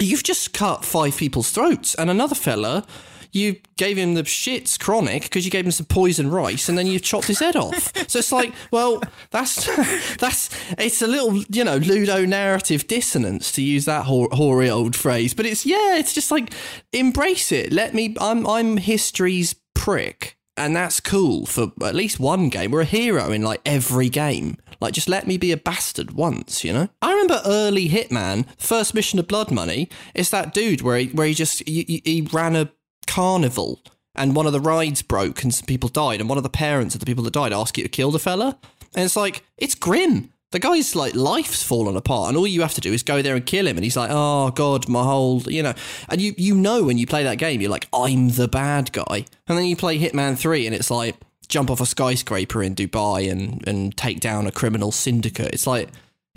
you've 0.00 0.24
just 0.24 0.52
cut 0.52 0.84
five 0.84 1.16
people's 1.16 1.50
throats, 1.50 1.94
and 1.94 2.10
another 2.10 2.34
fella. 2.34 2.84
You 3.32 3.56
gave 3.76 3.96
him 3.98 4.14
the 4.14 4.22
shits 4.22 4.78
chronic 4.78 5.24
because 5.24 5.44
you 5.44 5.50
gave 5.50 5.64
him 5.64 5.70
some 5.70 5.86
poison 5.86 6.30
rice 6.30 6.68
and 6.68 6.76
then 6.78 6.86
you 6.86 6.98
chopped 6.98 7.26
his 7.26 7.38
head 7.38 7.56
off. 7.56 7.92
So 8.08 8.18
it's 8.20 8.32
like, 8.32 8.52
well, 8.70 9.02
that's 9.30 9.66
that's 10.16 10.50
it's 10.78 11.02
a 11.02 11.06
little, 11.06 11.42
you 11.48 11.64
know, 11.64 11.76
ludo 11.76 12.24
narrative 12.24 12.86
dissonance 12.88 13.52
to 13.52 13.62
use 13.62 13.84
that 13.84 14.04
hoary 14.06 14.70
old 14.70 14.96
phrase. 14.96 15.34
But 15.34 15.46
it's 15.46 15.66
yeah, 15.66 15.96
it's 15.96 16.12
just 16.14 16.30
like 16.30 16.52
embrace 16.92 17.52
it. 17.52 17.72
Let 17.72 17.94
me. 17.94 18.16
I'm 18.20 18.46
I'm 18.46 18.76
history's 18.78 19.54
prick, 19.74 20.36
and 20.56 20.74
that's 20.74 21.00
cool 21.00 21.46
for 21.46 21.72
at 21.84 21.94
least 21.94 22.18
one 22.20 22.48
game. 22.48 22.70
We're 22.70 22.80
a 22.82 22.86
hero 22.86 23.30
in 23.32 23.42
like 23.42 23.60
every 23.64 24.08
game. 24.08 24.56
Like, 24.80 24.92
just 24.94 25.08
let 25.08 25.26
me 25.26 25.38
be 25.38 25.50
a 25.50 25.56
bastard 25.56 26.12
once, 26.12 26.62
you 26.62 26.72
know. 26.72 26.88
I 27.02 27.10
remember 27.10 27.42
early 27.44 27.88
Hitman, 27.88 28.46
first 28.56 28.94
mission 28.94 29.18
of 29.18 29.26
Blood 29.26 29.50
Money. 29.50 29.88
It's 30.14 30.30
that 30.30 30.54
dude 30.54 30.82
where 30.82 30.98
he 30.98 31.06
where 31.08 31.26
he 31.26 31.34
just 31.34 31.66
he- 31.66 32.00
he 32.04 32.28
ran 32.32 32.54
a 32.54 32.70
carnival 33.08 33.82
and 34.14 34.36
one 34.36 34.46
of 34.46 34.52
the 34.52 34.60
rides 34.60 35.02
broke 35.02 35.42
and 35.42 35.54
some 35.54 35.66
people 35.66 35.88
died 35.88 36.20
and 36.20 36.28
one 36.28 36.38
of 36.38 36.44
the 36.44 36.50
parents 36.50 36.94
of 36.94 37.00
the 37.00 37.06
people 37.06 37.24
that 37.24 37.32
died 37.32 37.52
asked 37.52 37.76
you 37.76 37.82
to 37.82 37.88
kill 37.88 38.10
the 38.10 38.18
fella. 38.18 38.58
And 38.94 39.04
it's 39.04 39.16
like 39.16 39.44
it's 39.56 39.74
grim. 39.74 40.32
The 40.50 40.58
guy's 40.58 40.96
like 40.96 41.14
life's 41.14 41.62
fallen 41.62 41.96
apart 41.96 42.28
and 42.28 42.36
all 42.36 42.46
you 42.46 42.62
have 42.62 42.74
to 42.74 42.80
do 42.80 42.92
is 42.92 43.02
go 43.02 43.20
there 43.20 43.36
and 43.36 43.44
kill 43.44 43.66
him 43.66 43.76
and 43.76 43.84
he's 43.84 43.96
like 43.96 44.10
oh 44.12 44.50
god 44.50 44.88
my 44.88 45.02
whole 45.02 45.42
you 45.42 45.62
know. 45.62 45.74
And 46.08 46.20
you 46.20 46.34
you 46.36 46.54
know 46.54 46.84
when 46.84 46.98
you 46.98 47.06
play 47.06 47.24
that 47.24 47.38
game 47.38 47.60
you're 47.60 47.70
like 47.70 47.88
i'm 47.92 48.30
the 48.30 48.48
bad 48.48 48.92
guy. 48.92 49.24
And 49.46 49.58
then 49.58 49.64
you 49.64 49.76
play 49.76 49.98
hitman 49.98 50.38
3 50.38 50.66
and 50.66 50.74
it's 50.74 50.90
like 50.90 51.16
jump 51.48 51.70
off 51.70 51.80
a 51.80 51.86
skyscraper 51.86 52.62
in 52.62 52.74
dubai 52.74 53.30
and 53.30 53.66
and 53.66 53.96
take 53.96 54.20
down 54.20 54.46
a 54.46 54.52
criminal 54.52 54.92
syndicate. 54.92 55.52
It's 55.52 55.66
like 55.66 55.88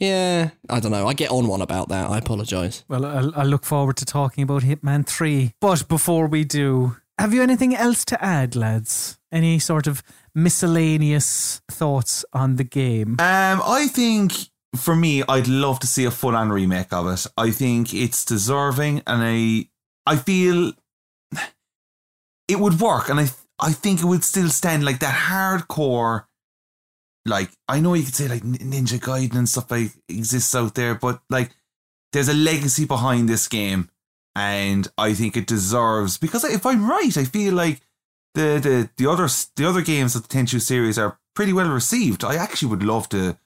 yeah 0.02 0.50
i 0.70 0.80
don't 0.80 0.92
know 0.92 1.08
i 1.08 1.14
get 1.14 1.32
on 1.32 1.48
one 1.48 1.62
about 1.62 1.88
that 1.90 2.10
i 2.10 2.18
apologize 2.18 2.84
Well, 2.90 3.06
I'll, 3.06 3.34
I'll 3.36 3.48
look 3.48 3.66
forward 3.66 3.96
to 3.98 4.06
talking 4.06 4.44
about 4.44 4.64
Hitman 4.64 5.06
3. 5.06 5.54
But 5.62 5.88
before 5.88 6.28
we 6.28 6.44
do, 6.44 6.98
have 7.18 7.34
you 7.34 7.42
anything 7.44 7.76
else 7.76 8.04
to 8.06 8.16
add, 8.24 8.56
lads? 8.56 9.20
Any 9.32 9.60
sort 9.60 9.88
of 9.88 10.02
miscellaneous 10.34 11.62
thoughts 11.70 12.26
on 12.34 12.56
the 12.56 12.64
game? 12.64 13.12
Um, 13.20 13.62
I 13.80 13.88
think 13.88 14.34
for 14.76 14.96
me, 14.96 15.24
I'd 15.28 15.48
love 15.48 15.80
to 15.82 15.88
see 15.88 16.06
a 16.06 16.12
full 16.12 16.36
on 16.36 16.50
remake 16.50 16.92
of 16.94 17.08
it. 17.08 17.28
I 17.38 17.52
think 17.52 17.94
it's 17.94 18.26
deserving, 18.26 19.04
and 19.06 19.22
I 19.24 19.70
I 20.06 20.18
feel 20.18 20.74
it 22.48 22.60
would 22.60 22.80
work, 22.80 23.10
and 23.10 23.20
I 23.20 23.28
I 23.60 23.72
think 23.74 24.00
it 24.02 24.06
would 24.06 24.24
still 24.24 24.50
stand 24.50 24.84
like 24.84 25.00
that 25.00 25.16
hardcore. 25.30 26.26
Like 27.26 27.52
I 27.68 27.80
know 27.80 27.94
you 27.94 28.04
could 28.04 28.16
say 28.16 28.28
like 28.28 28.44
Ninja 28.44 29.00
Gaiden 29.00 29.36
and 29.36 29.50
stuff 29.50 29.70
like 29.72 29.92
exists 30.10 30.56
out 30.56 30.76
there, 30.76 30.96
but 30.96 31.22
like 31.30 31.52
there's 32.14 32.30
a 32.30 32.34
legacy 32.34 32.86
behind 32.86 33.30
this 33.30 33.48
game, 33.48 33.90
and 34.36 34.88
I 34.98 35.14
think 35.14 35.38
it 35.38 35.48
deserves 35.48 36.18
because 36.18 36.44
if 36.44 36.66
I'm 36.66 36.90
right, 36.90 37.16
I 37.16 37.26
feel 37.26 37.54
like 37.54 37.82
the 38.34 38.60
the 38.60 38.90
the 38.98 39.10
other 39.10 39.28
the 39.56 39.68
other 39.68 39.82
games 39.82 40.16
of 40.16 40.28
the 40.28 40.36
Tenchu 40.36 40.60
series 40.60 40.98
are 40.98 41.20
pretty 41.36 41.54
well 41.54 41.70
received. 41.70 42.24
I 42.24 42.36
actually 42.36 42.70
would 42.70 42.84
love 42.84 43.08
to 43.10 43.38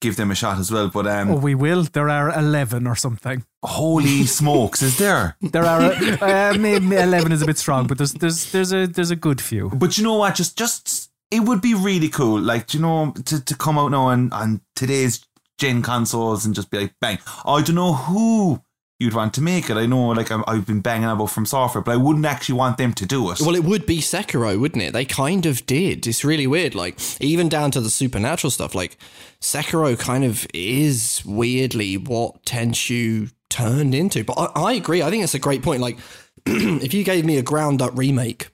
give 0.00 0.16
them 0.16 0.30
a 0.30 0.34
shot 0.34 0.58
as 0.58 0.70
well. 0.70 0.88
But 0.88 1.06
um, 1.06 1.30
oh, 1.30 1.36
we 1.36 1.54
will. 1.54 1.82
There 1.84 2.08
are 2.08 2.36
11 2.36 2.86
or 2.86 2.96
something. 2.96 3.44
holy 3.64 4.26
smokes, 4.38 4.82
is 4.82 4.98
there? 4.98 5.36
There 5.40 5.64
are 5.64 5.80
uh, 5.82 6.56
maybe 6.58 6.96
11 6.96 7.32
is 7.32 7.42
a 7.42 7.46
bit 7.46 7.58
strong, 7.58 7.86
but 7.86 7.98
there's 7.98 8.12
there's 8.14 8.52
there's 8.52 8.72
a 8.72 8.86
there's 8.86 9.10
a 9.10 9.16
good 9.16 9.40
few. 9.40 9.70
But 9.70 9.98
you 9.98 10.04
know 10.04 10.14
what? 10.14 10.34
Just 10.34 10.56
just 10.56 11.07
it 11.30 11.40
would 11.40 11.60
be 11.60 11.74
really 11.74 12.08
cool, 12.08 12.40
like 12.40 12.74
you 12.74 12.80
know, 12.80 13.12
to, 13.24 13.44
to 13.44 13.56
come 13.56 13.78
out 13.78 13.90
now 13.90 14.08
and, 14.08 14.32
on 14.32 14.60
today's 14.74 15.24
gen 15.58 15.82
consoles 15.82 16.46
and 16.46 16.54
just 16.54 16.70
be 16.70 16.78
like, 16.78 16.94
bang. 17.00 17.18
I 17.44 17.62
don't 17.62 17.74
know 17.74 17.94
who 17.94 18.62
you'd 18.98 19.14
want 19.14 19.34
to 19.34 19.40
make 19.40 19.70
it. 19.70 19.76
I 19.76 19.86
know, 19.86 20.08
like 20.08 20.30
I'm, 20.30 20.42
I've 20.46 20.66
been 20.66 20.80
banging 20.80 21.08
about 21.08 21.26
From 21.26 21.46
Software, 21.46 21.82
but 21.82 21.92
I 21.92 21.96
wouldn't 21.96 22.26
actually 22.26 22.56
want 22.56 22.78
them 22.78 22.92
to 22.94 23.06
do 23.06 23.30
it. 23.30 23.40
Well, 23.40 23.54
it 23.54 23.64
would 23.64 23.86
be 23.86 23.98
Sekiro, 23.98 24.58
wouldn't 24.58 24.82
it? 24.82 24.92
They 24.92 25.04
kind 25.04 25.46
of 25.46 25.66
did. 25.66 26.06
It's 26.06 26.24
really 26.24 26.46
weird. 26.46 26.74
Like, 26.74 26.98
even 27.20 27.48
down 27.48 27.70
to 27.72 27.80
the 27.80 27.90
supernatural 27.90 28.50
stuff, 28.50 28.74
like, 28.74 28.96
Sekiro 29.40 29.98
kind 29.98 30.24
of 30.24 30.46
is 30.54 31.22
weirdly 31.24 31.96
what 31.96 32.44
Tenchu 32.44 33.32
turned 33.50 33.94
into. 33.94 34.24
But 34.24 34.38
I, 34.38 34.70
I 34.70 34.72
agree. 34.74 35.02
I 35.02 35.10
think 35.10 35.22
it's 35.22 35.34
a 35.34 35.38
great 35.38 35.62
point. 35.62 35.80
Like, 35.80 35.98
if 36.46 36.94
you 36.94 37.04
gave 37.04 37.24
me 37.24 37.36
a 37.36 37.42
ground 37.42 37.82
up 37.82 37.96
remake 37.96 38.50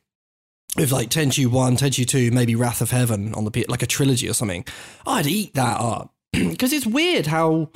with 0.77 0.93
like 0.93 1.09
Tenchu 1.11 1.47
1, 1.47 1.77
Tenchu 1.77 2.07
2, 2.07 2.31
maybe 2.31 2.55
Wrath 2.55 2.81
of 2.81 2.91
Heaven 2.91 3.35
on 3.35 3.45
the 3.45 3.51
P- 3.51 3.65
like 3.69 3.83
a 3.83 3.87
trilogy 3.87 4.29
or 4.29 4.35
something, 4.35 4.65
I'd 5.07 5.27
eat 5.27 5.55
that 5.55 5.81
up. 5.81 6.13
Because 6.33 6.73
it's 6.73 6.87
weird 6.87 7.27
how 7.27 7.71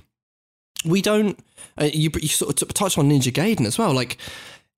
we 0.85 1.01
don't. 1.01 1.39
Uh, 1.81 1.85
you, 1.85 2.11
you 2.21 2.29
sort 2.29 2.51
of 2.51 2.69
t- 2.69 2.73
touched 2.75 2.99
on 2.99 3.09
Ninja 3.09 3.33
Gaiden 3.33 3.67
as 3.67 3.79
well. 3.79 3.93
Like, 3.93 4.19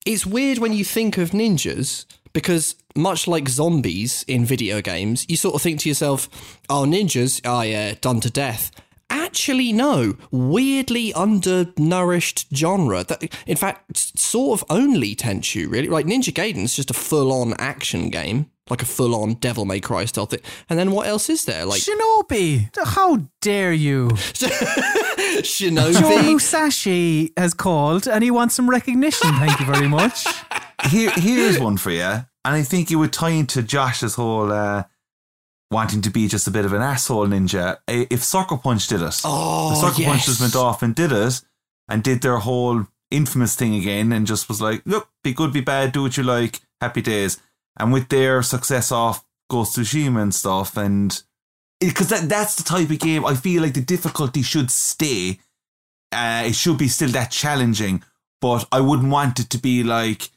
it's 0.05 0.27
weird 0.27 0.59
when 0.59 0.73
you 0.73 0.85
think 0.85 1.19
of 1.19 1.31
ninjas 1.31 2.05
because 2.33 2.75
much 2.95 3.27
like 3.27 3.49
zombies 3.49 4.25
in 4.29 4.45
video 4.45 4.81
games, 4.81 5.27
you 5.29 5.37
sort 5.37 5.55
of 5.55 5.63
think 5.63 5.81
to 5.81 5.89
yourself, 5.89 6.29
"Oh, 6.69 6.85
ninjas, 6.87 7.41
oh 7.45 7.63
yeah, 7.63 7.95
done 8.01 8.21
to 8.21 8.31
death." 8.31 8.71
Actually, 9.11 9.73
no. 9.73 10.17
Weirdly 10.31 11.13
undernourished 11.13 12.47
genre. 12.55 13.05
That, 13.05 13.23
in 13.47 13.57
fact, 13.57 14.19
sort 14.19 14.61
of 14.61 14.67
only 14.71 15.15
Tenchu, 15.17 15.71
really. 15.71 15.89
Like 15.89 16.07
Ninja 16.07 16.33
Gaiden's 16.33 16.75
just 16.75 16.91
a 16.91 16.95
full-on 16.95 17.55
action 17.55 18.09
game, 18.09 18.51
like 18.71 18.83
a 18.83 18.87
full-on 18.87 19.35
Devil 19.35 19.65
May 19.65 19.81
Cry 19.81 20.05
style 20.05 20.27
thing. 20.27 20.41
And 20.69 20.79
then 20.79 20.93
what 20.93 21.09
else 21.09 21.29
is 21.29 21.45
there? 21.45 21.65
Like 21.65 21.83
Shinobi, 21.83 22.71
how 22.85 23.27
dare 23.41 23.73
you? 23.73 24.09
Shinobi. 25.43 26.01
Joe 26.01 26.23
Musashi 26.23 27.33
has 27.37 27.53
called 27.53 28.07
and 28.07 28.23
he 28.23 28.31
wants 28.31 28.55
some 28.55 28.71
recognition. 28.71 29.29
Thank 29.35 29.59
you 29.59 29.67
very 29.67 29.89
much. 29.89 30.27
Here, 30.89 31.11
here's 31.11 31.59
one 31.59 31.77
for 31.77 31.91
you, 31.91 32.01
and 32.01 32.27
I 32.43 32.63
think 32.63 32.91
it 32.91 32.97
would 32.97 33.13
tie 33.13 33.31
into 33.31 33.63
Josh's 33.63 34.15
whole 34.15 34.51
uh, 34.51 34.85
wanting 35.71 36.03
to 36.03 36.11
be 36.11 36.27
just 36.29 36.47
a 36.49 36.51
bit 36.51 36.65
of 36.65 36.73
an 36.73 36.83
asshole 36.83 37.29
ninja. 37.29 37.79
If 37.87 38.23
Sucker 38.23 38.57
Punch 38.57 38.89
did 38.89 39.03
it, 39.03 39.21
Oh, 39.25 39.71
the 39.71 39.77
Sucker 39.77 40.03
yes. 40.03 40.11
Punchers 40.11 40.41
went 40.41 40.57
off 40.57 40.83
and 40.83 40.95
did 40.95 41.13
it, 41.13 41.41
and 41.89 42.03
did 42.03 42.23
their 42.23 42.39
whole 42.39 42.87
infamous 43.11 43.55
thing 43.57 43.75
again, 43.75 44.13
and 44.13 44.27
just 44.27 44.49
was 44.49 44.61
like, 44.61 44.83
"Look, 44.85 45.09
be 45.23 45.33
good, 45.33 45.53
be 45.53 45.61
bad, 45.61 45.93
do 45.93 46.03
what 46.03 46.17
you 46.17 46.23
like, 46.23 46.61
happy 46.81 47.03
days." 47.03 47.39
And 47.79 47.93
with 47.93 48.09
their 48.09 48.43
success 48.43 48.91
off 48.93 49.25
Ghost 49.49 49.79
of 49.79 49.85
Tsushima 49.85 50.23
and 50.23 50.35
stuff, 50.35 50.77
and 50.77 51.23
because 51.81 52.09
that 52.09 52.29
that's 52.29 52.57
the 52.57 52.63
type 52.63 52.91
of 52.91 52.99
game 52.99 53.25
I 53.25 53.35
feel 53.35 53.63
like 53.63 53.75
the 53.75 53.81
difficulty 53.81 54.43
should 54.43 54.71
stay. 54.71 55.39
Uh, 56.13 56.43
it 56.47 56.55
should 56.57 56.77
be 56.79 56.89
still 56.89 57.09
that 57.11 57.31
challenging, 57.31 58.03
but 58.41 58.67
I 58.73 58.81
wouldn't 58.81 59.11
want 59.13 59.39
it 59.39 59.49
to 59.51 59.59
be 59.59 59.85
like 59.85 60.31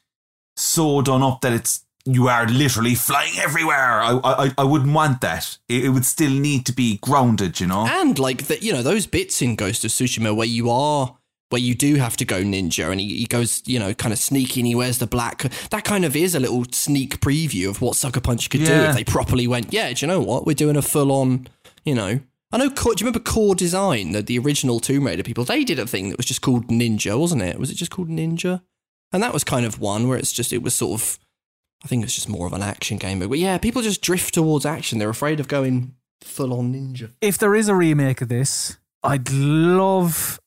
so 0.56 1.02
done 1.02 1.24
up 1.24 1.42
that 1.42 1.52
it's 1.54 1.83
you 2.06 2.28
are 2.28 2.46
literally 2.48 2.96
flying 2.96 3.34
everywhere. 3.40 4.02
I 4.02 4.20
I, 4.24 4.52
I 4.58 4.64
wouldn't 4.64 4.94
want 4.94 5.22
that. 5.22 5.58
It, 5.70 5.86
it 5.86 5.90
would 5.90 6.06
still 6.06 6.32
need 6.32 6.66
to 6.66 6.74
be 6.74 6.98
grounded, 6.98 7.60
you 7.60 7.68
know. 7.68 7.88
And 7.88 8.20
like 8.20 8.44
that, 8.48 8.62
you 8.62 8.74
know, 8.74 8.84
those 8.84 9.08
bits 9.08 9.42
in 9.42 9.56
Ghost 9.56 9.86
of 9.86 9.92
Tsushima 9.92 10.36
where 10.36 10.48
you 10.48 10.70
are, 10.70 11.18
where 11.50 11.62
you 11.62 11.76
do 11.76 11.96
have 11.96 12.18
to 12.18 12.26
go 12.26 12.42
ninja, 12.42 12.92
and 12.92 13.00
he, 13.00 13.18
he 13.20 13.26
goes, 13.26 13.62
you 13.66 13.80
know, 13.80 13.94
kind 13.94 14.12
of 14.12 14.20
sneaky, 14.20 14.60
and 14.60 14.68
he 14.68 14.76
wears 14.76 14.98
the 14.98 15.08
black. 15.08 15.44
That 15.70 15.84
kind 15.86 16.04
of 16.04 16.16
is 16.16 16.36
a 16.36 16.40
little 16.40 16.66
sneak 16.72 17.20
preview 17.22 17.70
of 17.70 17.82
what 17.82 17.96
Sucker 17.96 18.22
Punch 18.22 18.50
could 18.50 18.66
do 18.66 18.74
if 18.74 18.96
they 18.96 19.04
properly 19.04 19.48
went. 19.48 19.72
Yeah, 19.72 19.94
do 19.94 20.06
you 20.06 20.08
know 20.08 20.20
what? 20.20 20.46
We're 20.46 20.56
doing 20.56 20.76
a 20.76 20.82
full 20.82 21.12
on, 21.12 21.48
you 21.86 21.96
know. 21.96 22.20
I 22.52 22.58
know. 22.58 22.70
Core, 22.70 22.94
do 22.94 23.04
you 23.04 23.08
remember 23.08 23.32
Core 23.32 23.56
Design, 23.56 24.12
the, 24.12 24.22
the 24.22 24.38
original 24.40 24.80
Tomb 24.80 25.06
Raider 25.06 25.24
people? 25.24 25.44
They 25.44 25.64
did 25.64 25.80
a 25.80 25.88
thing 25.88 26.10
that 26.10 26.18
was 26.18 26.26
just 26.26 26.42
called 26.42 26.68
Ninja, 26.68 27.20
wasn't 27.20 27.42
it? 27.44 27.58
Was 27.58 27.72
it 27.72 27.76
just 27.76 27.92
called 27.92 28.10
Ninja? 28.10 28.62
And 29.12 29.24
that 29.24 29.34
was 29.34 29.44
kind 29.44 29.66
of 29.66 29.80
one 29.80 30.08
where 30.08 30.18
it's 30.18 30.34
just 30.34 30.52
it 30.52 30.62
was 30.62 30.76
sort 30.76 31.02
of. 31.02 31.20
I 31.84 31.88
think 31.88 32.04
it's 32.04 32.16
just 32.16 32.30
more 32.30 32.48
of 32.48 32.54
an 32.54 32.62
action 32.64 32.98
game, 32.98 33.20
but 33.20 33.38
yeah, 33.38 33.58
people 33.58 33.82
just 33.82 34.02
drift 34.02 34.34
towards 34.36 34.66
action. 34.66 35.00
They're 35.00 35.10
afraid 35.10 35.40
of 35.40 35.48
going 35.48 35.96
full 36.22 36.54
on 36.54 36.74
ninja. 36.74 37.12
If 37.22 37.38
there 37.38 37.56
is 37.56 37.68
a 37.68 37.76
remake 37.76 38.22
of 38.22 38.30
this, 38.30 38.78
I'd 39.04 39.30
love 39.32 40.40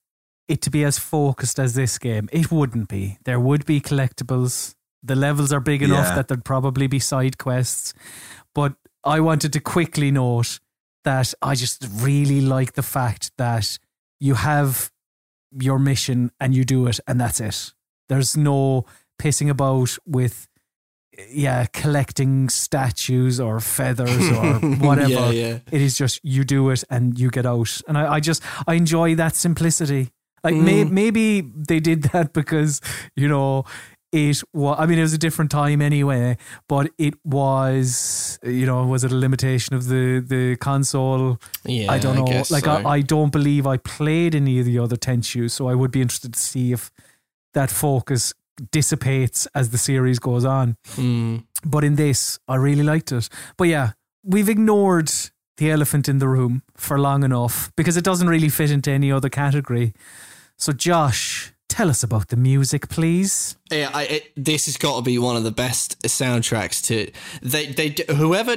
it 0.49 0.63
to 0.63 0.71
be 0.71 0.85
as 0.85 0.99
focused 0.99 1.59
as 1.59 1.75
this 1.75 1.99
game. 1.99 2.29
It 2.33 2.51
wouldn't 2.51 2.89
be. 2.89 3.19
There 3.25 3.39
would 3.41 3.67
be 3.67 3.81
collectibles. 3.81 4.75
The 5.03 5.17
levels 5.17 5.53
are 5.53 5.61
big 5.61 5.83
enough 5.83 6.07
Yeah. 6.09 6.15
that 6.17 6.29
there'd 6.29 6.45
probably 6.45 6.87
be 6.87 6.99
side 7.01 7.37
quests. 7.37 7.93
But 8.55 8.75
I 9.05 9.21
wanted 9.21 9.53
to 9.53 9.61
quickly 9.61 10.11
note 10.11 10.59
that 11.05 11.35
I 11.43 11.55
just 11.55 11.87
really 11.93 12.41
like 12.41 12.73
the 12.73 12.83
fact 12.83 13.31
that 13.37 13.79
you 14.19 14.35
have 14.35 14.91
your 15.61 15.79
mission 15.79 16.31
and 16.41 16.55
you 16.55 16.65
do 16.65 16.87
it 16.87 16.99
and 17.07 17.21
that's 17.21 17.41
it. 17.41 17.73
There's 18.09 18.37
no 18.37 18.85
pissing 19.21 19.51
about 19.51 19.97
with 20.07 20.49
yeah, 21.31 21.67
collecting 21.73 22.49
statues 22.49 23.41
or 23.41 23.61
feathers 23.61 24.31
or 24.31 24.55
whatever. 24.87 25.11
Yeah, 25.11 25.31
yeah. 25.31 25.59
It 25.71 25.81
is 25.83 25.97
just 25.99 26.21
you 26.23 26.45
do 26.45 26.71
it 26.71 26.85
and 26.91 27.19
you 27.19 27.31
get 27.31 27.47
out. 27.47 27.81
And 27.89 27.97
I, 27.99 28.15
I 28.15 28.21
just 28.21 28.43
I 28.67 28.75
enjoy 28.75 29.15
that 29.17 29.35
simplicity. 29.35 30.11
Like 30.45 30.55
may, 30.55 30.85
Mm. 30.85 30.91
maybe 30.91 31.41
they 31.41 31.81
did 31.81 32.03
that 32.13 32.33
because, 32.33 32.81
you 33.17 33.29
know, 33.29 33.65
it 34.13 34.43
was 34.55 34.77
I 34.79 34.87
mean 34.87 34.99
it 34.99 35.03
was 35.03 35.13
a 35.13 35.19
different 35.19 35.51
time 35.51 35.83
anyway, 35.83 36.37
but 36.69 36.91
it 36.99 37.15
was 37.25 38.39
you 38.43 38.65
know, 38.65 38.87
was 38.87 39.03
it 39.05 39.11
a 39.13 39.17
limitation 39.17 39.75
of 39.75 39.89
the 39.89 40.25
the 40.27 40.57
console? 40.57 41.39
Yeah, 41.65 41.91
I 41.91 41.99
don't 41.99 42.17
I 42.17 42.21
know. 42.21 42.27
guess 42.27 42.51
like 42.51 42.65
so. 42.65 42.71
I, 42.73 42.97
I 42.97 43.01
don't 43.01 43.31
believe 43.33 43.67
I 43.67 43.79
played 43.79 44.35
any 44.35 44.59
of 44.61 44.65
the 44.67 44.79
other 44.79 44.97
Tenchu, 44.97 45.51
so 45.51 45.69
I 45.69 45.75
would 45.75 45.91
be 45.91 46.01
interested 46.01 46.35
to 46.35 46.39
see 46.41 46.73
if 46.73 46.91
that 47.55 47.71
focus 47.71 48.33
dissipates 48.71 49.47
as 49.55 49.71
the 49.71 49.79
series 49.79 50.19
goes 50.19 50.45
on. 50.45 50.77
Mm. 50.97 51.45
But 51.65 51.85
in 51.85 51.97
this, 51.97 52.39
I 52.49 52.57
really 52.57 52.83
liked 52.83 53.13
it. 53.13 53.29
But 53.57 53.69
yeah, 53.69 53.93
we've 54.23 54.49
ignored 54.49 55.11
the 55.57 55.71
elephant 55.71 56.09
in 56.09 56.19
the 56.19 56.29
room 56.29 56.63
for 56.77 56.99
long 56.99 57.23
enough 57.23 57.73
because 57.77 57.97
it 57.97 58.05
doesn't 58.05 58.29
really 58.29 58.49
fit 58.49 58.71
into 58.71 58.91
any 58.91 59.11
other 59.11 59.29
category. 59.29 59.95
So, 60.59 60.73
Josh, 60.73 61.53
tell 61.69 61.91
us 61.91 62.03
about 62.03 62.29
the 62.29 62.37
music, 62.37 62.89
please. 62.89 63.57
Yeah, 63.71 63.91
I, 63.93 64.05
it, 64.05 64.33
this 64.37 64.67
has 64.67 64.77
got 64.77 64.97
to 64.97 65.03
be 65.03 65.19
one 65.19 65.37
of 65.37 65.45
the 65.45 65.51
best 65.51 66.01
soundtracks 66.03 66.83
to 66.87 67.11
they 67.43 67.67
they 67.67 67.95
whoever 68.15 68.57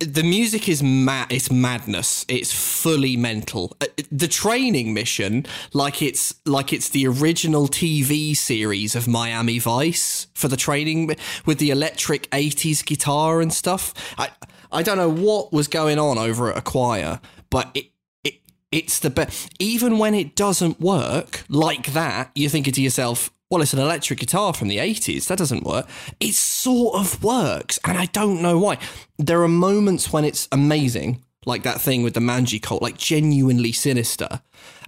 the 0.00 0.22
music 0.22 0.68
is 0.68 0.82
mad 0.82 1.26
it's 1.30 1.50
madness. 1.50 2.24
It's 2.28 2.52
fully 2.52 3.16
mental. 3.16 3.76
Uh, 3.80 3.86
the 4.10 4.28
training 4.28 4.94
mission 4.94 5.46
like 5.72 6.02
it's 6.02 6.34
like 6.46 6.72
it's 6.72 6.88
the 6.90 7.06
original 7.06 7.68
tv 7.68 8.36
series 8.36 8.94
of 8.94 9.06
miami 9.06 9.58
vice 9.58 10.26
for 10.34 10.48
the 10.48 10.56
training 10.56 11.14
with 11.46 11.58
the 11.58 11.70
electric 11.70 12.30
80s 12.30 12.84
guitar 12.84 13.40
and 13.40 13.52
stuff. 13.52 13.94
I 14.18 14.30
i 14.72 14.82
don't 14.82 14.96
know 14.96 15.10
what 15.10 15.52
was 15.52 15.68
going 15.68 15.98
on 15.98 16.18
over 16.18 16.50
at 16.50 16.56
acquire 16.56 17.20
but 17.50 17.70
it 17.74 17.86
it 18.24 18.34
it's 18.72 18.98
the 18.98 19.10
best 19.10 19.52
even 19.58 19.98
when 19.98 20.14
it 20.14 20.34
doesn't 20.34 20.80
work 20.80 21.44
like 21.48 21.92
that 21.92 22.30
you're 22.34 22.50
thinking 22.50 22.72
to 22.72 22.82
yourself 22.82 23.30
well, 23.54 23.62
it's 23.62 23.72
an 23.72 23.78
electric 23.78 24.18
guitar 24.18 24.52
from 24.52 24.66
the 24.66 24.78
80s. 24.78 25.28
That 25.28 25.38
doesn't 25.38 25.62
work. 25.62 25.86
It 26.18 26.34
sort 26.34 26.96
of 26.96 27.22
works, 27.22 27.78
and 27.84 27.96
I 27.96 28.06
don't 28.06 28.42
know 28.42 28.58
why. 28.58 28.78
There 29.16 29.40
are 29.44 29.48
moments 29.48 30.12
when 30.12 30.24
it's 30.24 30.48
amazing, 30.50 31.22
like 31.46 31.62
that 31.62 31.80
thing 31.80 32.02
with 32.02 32.14
the 32.14 32.20
Manji 32.20 32.60
cult, 32.60 32.82
like 32.82 32.98
genuinely 32.98 33.70
sinister. 33.70 34.42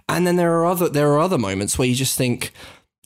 And 0.09 0.27
then 0.27 0.35
there 0.35 0.51
are 0.57 0.65
other 0.65 0.89
there 0.89 1.13
are 1.13 1.19
other 1.19 1.37
moments 1.37 1.79
where 1.79 1.87
you 1.87 1.95
just 1.95 2.17
think, 2.17 2.51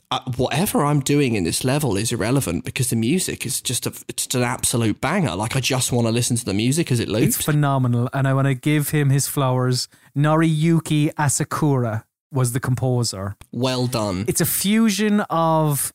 uh, 0.09 0.21
whatever 0.35 0.83
I'm 0.83 0.99
doing 0.99 1.35
in 1.35 1.43
this 1.43 1.63
level 1.63 1.95
is 1.95 2.11
irrelevant 2.11 2.65
because 2.65 2.89
the 2.89 2.95
music 2.95 3.45
is 3.45 3.61
just 3.61 3.85
a 3.85 3.89
it's 4.07 4.25
just 4.25 4.33
an 4.33 4.41
absolute 4.41 4.99
banger. 4.99 5.35
Like 5.35 5.55
I 5.55 5.59
just 5.59 5.91
want 5.91 6.07
to 6.07 6.11
listen 6.11 6.37
to 6.37 6.45
the 6.45 6.55
music 6.55 6.91
as 6.91 6.99
it 6.99 7.07
loops. 7.07 7.35
It's 7.35 7.45
phenomenal, 7.45 8.09
and 8.13 8.27
I 8.27 8.33
want 8.33 8.47
to 8.47 8.55
give 8.55 8.89
him 8.89 9.11
his 9.11 9.27
flowers. 9.27 9.87
Noriyuki 10.17 11.13
Asakura 11.13 12.05
was 12.31 12.53
the 12.53 12.59
composer. 12.59 13.35
well 13.51 13.87
done. 13.87 14.25
It's 14.27 14.41
a 14.41 14.45
fusion 14.45 15.21
of 15.29 15.91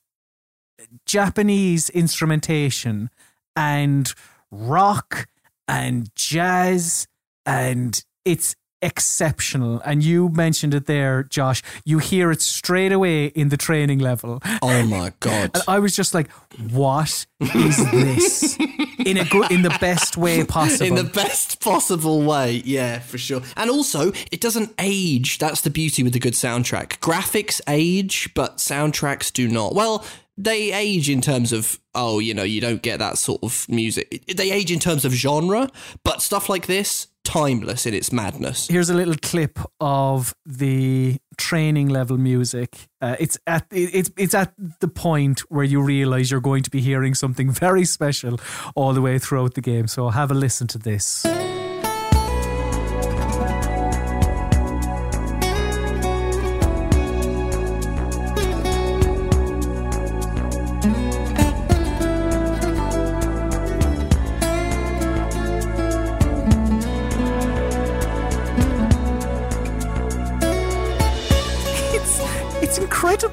Japanese 1.07 1.89
instrumentation 1.91 3.11
and 3.55 4.13
rock 4.51 5.27
and 5.69 6.11
jazz, 6.15 7.07
and 7.45 8.03
it's 8.25 8.55
exceptional. 8.83 9.81
And 9.85 10.03
you 10.05 10.29
mentioned 10.29 10.75
it 10.75 10.87
there, 10.87 11.23
Josh. 11.25 11.63
You 11.85 11.99
hear 11.99 12.31
it 12.31 12.43
straight 12.43 12.93
away 12.93 13.27
in 13.27 13.49
the 13.49 13.57
training 13.57 13.99
level. 13.99 14.41
oh 14.63 14.85
my 14.87 15.13
god. 15.21 15.51
And 15.55 15.63
I 15.67 15.79
was 15.79 15.97
just 15.97 16.15
like, 16.15 16.31
"What 16.71 17.27
is 17.41 17.91
this?" 17.91 18.59
in 19.05 19.19
a 19.19 19.25
good, 19.25 19.51
in 19.51 19.63
the 19.63 19.77
best 19.81 20.17
way 20.17 20.45
possible. 20.45 20.87
in 20.87 20.95
the 20.95 21.11
best 21.11 21.61
possible 21.61 22.23
way. 22.23 22.63
Yeah, 22.65 23.01
for 23.01 23.19
sure. 23.19 23.43
And 23.57 23.71
also, 23.71 24.13
it 24.31 24.41
doesn't 24.41 24.75
age. 24.79 25.39
That's 25.39 25.61
the 25.61 25.71
beauty 25.71 26.03
with 26.03 26.15
a 26.17 26.21
good 26.21 26.35
soundtrack. 26.35 26.99
Graphics 27.01 27.61
age, 27.69 28.31
but 28.35 28.59
soundtracks 28.59 29.33
do 29.33 29.49
not. 29.49 29.75
Well, 29.75 30.05
they 30.39 30.73
age 30.73 31.09
in 31.09 31.21
terms 31.21 31.53
of 31.53 31.81
oh, 31.97 32.19
you 32.19 32.35
know, 32.35 32.43
you 32.43 32.61
don't 32.61 32.83
get 32.83 32.99
that 32.99 33.19
sort 33.19 33.43
of 33.43 33.67
music. 33.69 34.25
They 34.27 34.53
age 34.53 34.71
in 34.71 34.79
terms 34.79 35.05
of 35.05 35.13
genre, 35.13 35.71
but 36.05 36.23
stuff 36.23 36.49
like 36.49 36.67
this, 36.67 37.09
timeless 37.27 37.87
in 37.87 37.95
its 37.95 38.13
madness. 38.13 38.69
Here's 38.69 38.89
a 38.89 38.95
little 38.95 39.17
clip 39.21 39.59
of 39.81 40.35
the 40.47 41.17
training 41.37 41.89
level 41.89 42.17
music. 42.17 42.89
Uh, 43.01 43.17
it's 43.19 43.37
at 43.47 43.67
it's 43.71 44.11
it's 44.17 44.35
at 44.35 44.55
the 44.81 44.89
point 44.89 45.41
where 45.51 45.65
you 45.65 45.83
realize 45.83 46.31
you're 46.31 46.41
going 46.41 46.63
to 46.63 46.71
be 46.71 46.81
hearing 46.81 47.15
something 47.15 47.51
very 47.67 47.85
special 47.85 48.39
all 48.75 48.93
the 48.93 49.03
way 49.03 49.19
throughout 49.19 49.55
the 49.55 49.61
game. 49.61 49.89
So 49.89 50.09
have 50.11 50.31
a 50.31 50.35
listen 50.35 50.67
to 50.69 50.79
this. 50.79 51.27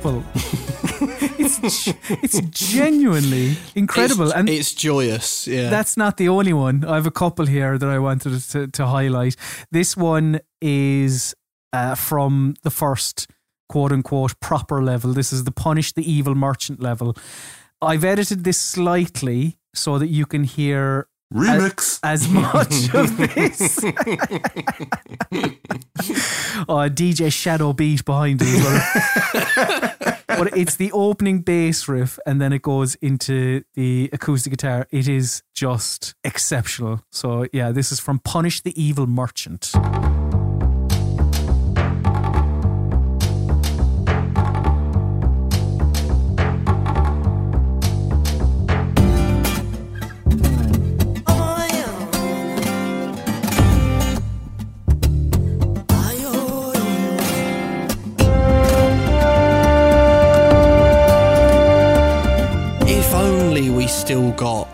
it's 1.40 1.88
it's 2.24 2.40
genuinely 2.50 3.58
incredible, 3.76 4.26
It's, 4.26 4.36
and 4.36 4.50
it's 4.50 4.74
joyous. 4.74 5.48
Yeah. 5.48 5.70
that's 5.70 5.96
not 5.98 6.18
the 6.18 6.30
only 6.30 6.54
one. 6.54 6.84
I 6.86 6.96
have 6.96 7.08
a 7.08 7.12
couple 7.12 7.46
here 7.46 7.78
that 7.78 7.90
I 7.90 8.00
wanted 8.00 8.40
to, 8.52 8.68
to 8.68 8.86
highlight. 8.86 9.36
This 9.72 9.96
one 9.98 10.40
is 10.62 11.34
uh, 11.72 11.96
from 11.96 12.56
the 12.64 12.70
first 12.72 13.28
quote 13.70 13.92
unquote 13.92 14.40
proper 14.40 14.84
level. 14.84 15.14
This 15.14 15.32
is 15.34 15.44
the 15.44 15.52
Punish 15.52 15.94
the 15.94 16.10
Evil 16.12 16.36
Merchant 16.36 16.82
level. 16.82 17.16
I've 17.82 18.04
edited 18.04 18.44
this 18.44 18.60
slightly 18.60 19.58
so 19.74 19.98
that 19.98 20.08
you 20.08 20.26
can 20.26 20.44
hear 20.44 21.08
Remix. 21.34 22.00
as, 22.04 22.24
as 22.24 22.30
much 22.30 22.94
of 22.94 23.18
this. 23.36 23.80
oh, 26.70 26.90
DJ 26.90 27.32
Shadow 27.32 27.74
Beat 27.74 28.06
behind 28.06 28.42
it 28.42 28.48
as 28.48 28.64
well. 28.64 30.18
but 30.28 30.58
it's 30.58 30.76
the 30.76 30.92
opening 30.92 31.42
bass 31.42 31.88
riff 31.88 32.20
and 32.26 32.42
then 32.42 32.54
it 32.54 32.62
goes 32.62 32.96
into 32.96 33.64
the 33.74 34.10
acoustic 34.14 34.52
guitar. 34.52 34.88
It 34.92 35.08
is 35.08 35.44
just 35.54 36.16
exceptional. 36.24 37.02
So, 37.12 37.48
yeah, 37.52 37.72
this 37.72 37.92
is 37.92 38.00
from 38.00 38.20
Punish 38.20 38.62
the 38.62 38.80
Evil 38.82 39.08
Merchant. 39.08 39.74
Still 64.04 64.34
got 64.34 64.68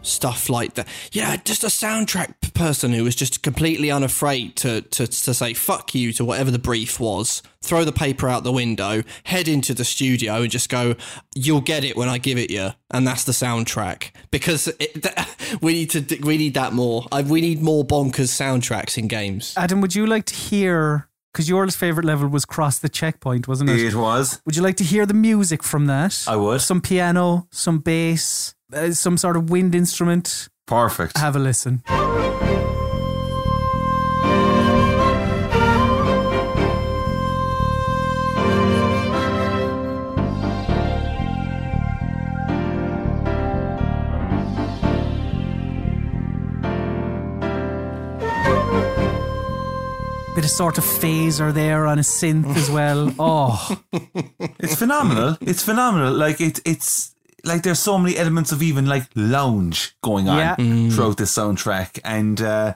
stuff 0.00 0.48
like 0.48 0.72
that. 0.72 0.88
Yeah, 1.12 1.36
just 1.44 1.62
a 1.64 1.66
soundtrack 1.66 2.54
person 2.54 2.94
who 2.94 3.04
was 3.04 3.14
just 3.14 3.42
completely 3.42 3.90
unafraid 3.90 4.56
to, 4.56 4.80
to, 4.80 5.06
to 5.06 5.34
say 5.34 5.52
fuck 5.52 5.94
you 5.94 6.14
to 6.14 6.24
whatever 6.24 6.50
the 6.50 6.58
brief 6.58 6.98
was, 6.98 7.42
throw 7.60 7.84
the 7.84 7.92
paper 7.92 8.26
out 8.26 8.42
the 8.42 8.50
window, 8.50 9.02
head 9.24 9.48
into 9.48 9.74
the 9.74 9.84
studio 9.84 10.36
and 10.40 10.50
just 10.50 10.70
go, 10.70 10.94
you'll 11.34 11.60
get 11.60 11.84
it 11.84 11.94
when 11.94 12.08
I 12.08 12.16
give 12.16 12.38
it 12.38 12.50
you. 12.50 12.70
And 12.90 13.06
that's 13.06 13.24
the 13.24 13.32
soundtrack. 13.32 14.12
Because 14.30 14.66
it, 14.66 15.02
th- 15.02 15.14
we 15.60 15.74
need 15.74 15.90
to, 15.90 16.18
we 16.22 16.38
need 16.38 16.54
that 16.54 16.72
more. 16.72 17.06
I, 17.12 17.20
we 17.20 17.42
need 17.42 17.60
more 17.60 17.84
bonkers 17.84 18.30
soundtracks 18.30 18.96
in 18.96 19.08
games. 19.08 19.52
Adam, 19.58 19.82
would 19.82 19.94
you 19.94 20.06
like 20.06 20.24
to 20.24 20.34
hear? 20.34 21.06
Because 21.34 21.50
your 21.50 21.68
favorite 21.68 22.06
level 22.06 22.28
was 22.28 22.46
Cross 22.46 22.78
the 22.78 22.88
Checkpoint, 22.88 23.46
wasn't 23.46 23.68
it? 23.68 23.78
It 23.78 23.94
was. 23.94 24.40
Would 24.46 24.56
you 24.56 24.62
like 24.62 24.76
to 24.78 24.84
hear 24.84 25.04
the 25.04 25.14
music 25.14 25.62
from 25.62 25.84
that? 25.86 26.24
I 26.26 26.36
would. 26.36 26.62
Some 26.62 26.80
piano, 26.80 27.46
some 27.52 27.78
bass, 27.78 28.54
uh, 28.72 28.92
some 28.92 29.16
sort 29.16 29.36
of 29.36 29.50
wind 29.50 29.74
instrument. 29.74 30.48
Perfect. 30.66 31.18
Have 31.18 31.36
a 31.36 31.38
listen. 31.38 31.82
Bit 50.34 50.44
of 50.44 50.50
sort 50.52 50.78
of 50.78 50.84
phaser 50.84 51.52
there 51.52 51.86
on 51.86 51.98
a 51.98 52.02
synth 52.02 52.54
as 52.56 52.70
well. 52.70 53.12
Oh, 53.18 53.76
It's 54.60 54.76
phenomenal. 54.76 55.36
It's 55.40 55.62
phenomenal. 55.62 56.14
Like 56.14 56.40
it, 56.40 56.60
it's 56.64 57.14
like 57.44 57.62
there's 57.62 57.78
so 57.78 57.98
many 57.98 58.16
elements 58.16 58.52
of 58.52 58.62
even 58.62 58.86
like 58.86 59.04
lounge 59.14 59.94
going 60.02 60.28
on 60.28 60.38
Yeah. 60.38 60.54
throughout 60.90 61.16
this 61.16 61.34
soundtrack, 61.34 61.98
and 62.04 62.40
uh, 62.40 62.74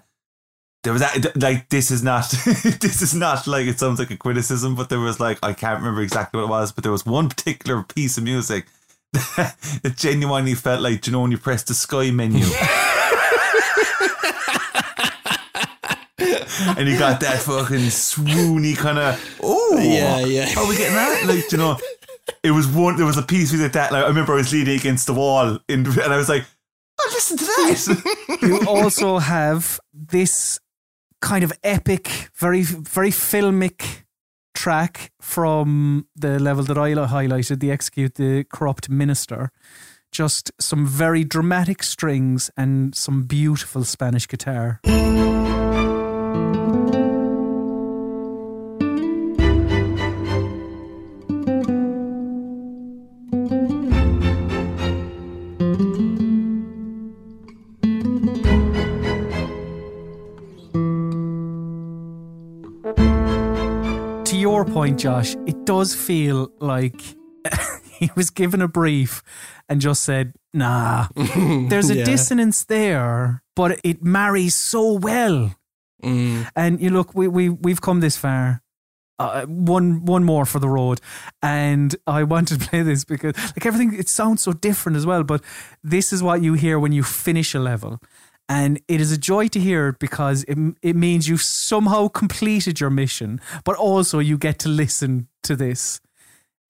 there 0.83 0.93
was 0.93 1.03
that 1.03 1.37
like 1.37 1.69
this 1.71 1.91
is 1.91 2.03
not 2.03 2.29
this 2.81 3.01
is 3.03 3.15
not 3.15 3.47
like 3.47 3.67
it 3.67 3.79
sounds 3.79 3.99
like 3.99 4.11
a 4.11 4.17
criticism, 4.17 4.75
but 4.75 4.89
there 4.89 5.01
was 5.01 5.19
like 5.21 5.39
I 5.43 5.53
can't 5.53 5.79
remember 5.79 6.03
exactly 6.03 6.39
what 6.41 6.47
it 6.47 6.51
was, 6.51 6.73
but 6.73 6.83
there 6.85 6.93
was 6.93 7.05
one 7.07 7.29
particular 7.35 7.83
piece 7.83 8.19
of 8.19 8.25
music 8.25 8.67
that 9.13 9.95
genuinely 9.97 10.55
felt 10.55 10.81
like 10.83 11.01
do 11.03 11.11
you 11.11 11.13
know 11.13 11.21
when 11.23 11.31
you 11.31 11.39
press 11.39 11.63
the 11.63 11.75
sky 11.75 12.11
menu. 12.11 12.45
and 16.77 16.89
you 16.89 16.99
got 16.99 17.21
that 17.21 17.41
fucking 17.43 17.77
swoony 17.91 18.77
kind 18.77 18.99
of 18.99 19.39
oh 19.43 19.79
Yeah, 19.81 20.21
yeah. 20.21 20.47
how 20.47 20.63
are 20.65 20.69
we 20.69 20.77
getting 20.77 20.95
that 20.95 21.25
like 21.27 21.51
you 21.53 21.59
know 21.59 21.79
it 22.43 22.51
was 22.53 22.67
one 22.67 22.97
there 22.97 23.07
was 23.07 23.19
a 23.19 23.23
piece 23.23 23.53
with 23.53 23.73
that 23.73 23.93
like 23.93 24.05
I 24.05 24.09
remember 24.09 24.33
I 24.33 24.37
was 24.37 24.53
leaning 24.53 24.79
against 24.79 25.07
the 25.07 25.15
wall 25.15 25.59
in, 25.69 25.87
and 25.87 26.13
I 26.13 26.17
was 26.17 26.29
like 26.29 26.45
listen 27.13 27.37
to 27.37 27.45
that 27.45 28.39
you 28.43 28.67
also 28.67 29.19
have 29.19 29.81
this 29.93 30.59
kind 31.21 31.43
of 31.43 31.53
epic, 31.63 32.29
very 32.35 32.63
very 32.63 33.11
filmic 33.11 34.05
track 34.55 35.11
from 35.21 36.07
the 36.15 36.39
level 36.39 36.65
that 36.65 36.79
I 36.79 36.93
highlighted, 36.93 37.61
the 37.61 37.71
execute 37.71 38.15
the 38.15 38.45
corrupt 38.45 38.89
minister. 38.89 39.51
Just 40.13 40.53
some 40.61 40.87
very 40.87 41.25
dramatic 41.25 41.83
strings 41.83 42.51
and 42.57 42.95
some 42.95 43.25
beautiful 43.25 43.83
Spanish 43.83 44.29
guitar. 44.29 44.81
Point, 64.85 65.01
Josh, 65.01 65.35
it 65.47 65.65
does 65.65 65.95
feel 65.95 66.51
like 66.61 67.01
he 67.99 68.11
was 68.15 68.29
given 68.29 68.61
a 68.61 68.69
brief 68.69 69.23
and 69.67 69.81
just 69.81 70.03
said, 70.03 70.35
nah, 70.53 71.09
there's 71.17 71.89
a 71.89 71.97
Yeah. 71.97 72.05
dissonance 72.05 72.65
there, 72.67 73.43
but 73.57 73.81
it 73.83 74.03
marries 74.05 74.55
so 74.55 74.93
well. 74.93 75.55
Mm. 76.03 76.47
And 76.55 76.81
you 76.83 76.91
look, 76.91 77.15
we, 77.15 77.29
we, 77.29 77.49
we've 77.49 77.81
come 77.81 78.01
this 78.01 78.19
far. 78.19 78.61
Uh, 79.19 79.47
one 79.47 80.05
one 80.05 80.25
more 80.25 80.45
for 80.45 80.59
the 80.59 80.69
road, 80.69 81.01
and 81.41 81.95
I 82.05 82.25
wanted 82.35 82.61
to 82.61 82.69
play 82.69 82.83
this 82.83 83.05
because 83.05 83.35
like 83.55 83.65
everything, 83.65 83.95
it 83.99 84.09
sounds 84.09 84.43
so 84.43 84.53
different 84.53 84.97
as 84.97 85.07
well. 85.07 85.23
But 85.23 85.41
this 85.85 86.13
is 86.13 86.21
what 86.21 86.43
you 86.43 86.55
hear 86.55 86.81
when 86.81 86.91
you 86.91 87.05
finish 87.05 87.55
a 87.55 87.61
level, 87.61 88.01
and 88.49 88.81
it 88.89 89.01
is 89.01 89.13
a 89.13 89.19
joy 89.19 89.49
to 89.49 89.61
hear 89.61 89.89
it 89.89 89.99
because 89.99 90.45
it 90.45 90.59
it 90.83 90.97
means 90.97 91.29
you've 91.29 91.43
somehow 91.43 92.09
completed 92.09 92.81
your 92.81 92.91
mission, 92.91 93.41
but 93.65 93.77
also 93.77 94.19
you 94.19 94.39
get 94.39 94.59
to 94.61 94.69
listen 94.69 95.29
to 95.43 95.57
this. 95.57 96.01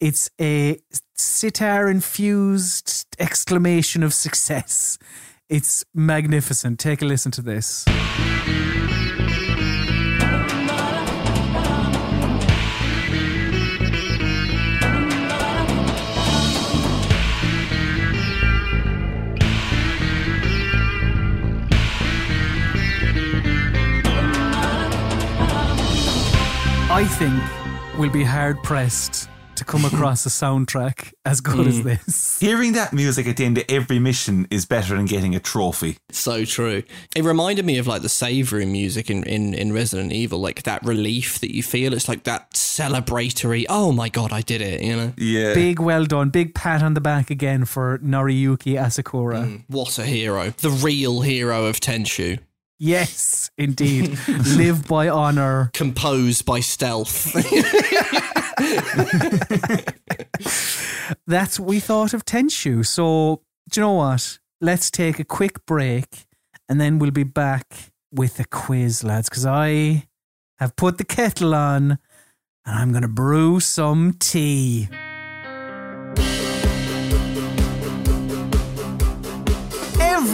It's 0.00 0.30
a 0.40 0.78
sitar 1.14 1.88
infused 1.88 3.06
exclamation 3.18 4.02
of 4.02 4.12
success. 4.12 4.98
It's 5.48 5.84
magnificent. 5.94 6.78
Take 6.78 7.02
a 7.02 7.04
listen 7.04 7.32
to 7.32 7.42
this. 7.42 7.84
Think 27.18 27.42
we'll 27.96 28.10
be 28.10 28.24
hard 28.24 28.60
pressed 28.64 29.28
to 29.54 29.64
come 29.64 29.84
across 29.84 30.26
a 30.26 30.28
soundtrack 30.28 31.12
as 31.24 31.40
good 31.40 31.68
as 31.68 31.78
hmm. 31.78 31.84
this. 31.84 32.40
hearing 32.40 32.72
that 32.72 32.92
music 32.92 33.28
at 33.28 33.36
the 33.36 33.44
end 33.44 33.56
of 33.56 33.64
every 33.68 34.00
mission 34.00 34.48
is 34.50 34.66
better 34.66 34.96
than 34.96 35.06
getting 35.06 35.32
a 35.36 35.38
trophy 35.38 35.96
So 36.10 36.44
true. 36.44 36.82
It 37.14 37.22
reminded 37.22 37.64
me 37.64 37.78
of 37.78 37.86
like 37.86 38.02
the 38.02 38.08
save 38.08 38.52
room 38.52 38.72
music 38.72 39.10
in, 39.10 39.22
in, 39.22 39.54
in 39.54 39.72
Resident 39.72 40.12
Evil, 40.12 40.40
like 40.40 40.64
that 40.64 40.84
relief 40.84 41.38
that 41.38 41.54
you 41.54 41.62
feel. 41.62 41.94
It's 41.94 42.08
like 42.08 42.24
that 42.24 42.50
celebratory, 42.50 43.64
oh 43.68 43.92
my 43.92 44.08
god, 44.08 44.32
I 44.32 44.40
did 44.40 44.60
it, 44.60 44.82
you 44.82 44.96
know? 44.96 45.12
yeah 45.16 45.54
Big 45.54 45.78
well 45.78 46.04
done. 46.06 46.30
Big 46.30 46.52
pat 46.52 46.82
on 46.82 46.94
the 46.94 47.00
back 47.00 47.30
again 47.30 47.64
for 47.64 47.98
Noriyuki 47.98 48.74
Asakura. 48.74 49.44
Hmm. 49.44 49.56
What 49.68 50.00
a 50.00 50.04
hero. 50.04 50.50
The 50.50 50.70
real 50.70 51.20
hero 51.20 51.66
of 51.66 51.78
Tenchu. 51.78 52.40
Yes, 52.84 53.50
indeed. 53.56 54.18
Live 54.28 54.86
by 54.86 55.08
honor. 55.08 55.70
Composed 55.72 56.44
by 56.44 56.60
stealth. 56.60 57.32
That's 61.26 61.58
what 61.58 61.66
we 61.66 61.80
thought 61.80 62.12
of 62.12 62.26
Tenchu. 62.26 62.84
So, 62.84 63.40
do 63.70 63.80
you 63.80 63.86
know 63.86 63.94
what? 63.94 64.38
Let's 64.60 64.90
take 64.90 65.18
a 65.18 65.24
quick 65.24 65.64
break 65.64 66.26
and 66.68 66.78
then 66.78 66.98
we'll 66.98 67.10
be 67.10 67.24
back 67.24 67.90
with 68.12 68.38
a 68.38 68.44
quiz, 68.44 69.02
lads, 69.02 69.30
because 69.30 69.46
I 69.46 70.06
have 70.58 70.76
put 70.76 70.98
the 70.98 71.04
kettle 71.04 71.54
on 71.54 71.92
and 72.66 72.66
I'm 72.66 72.90
going 72.90 73.00
to 73.00 73.08
brew 73.08 73.60
some 73.60 74.14
tea. 74.18 74.88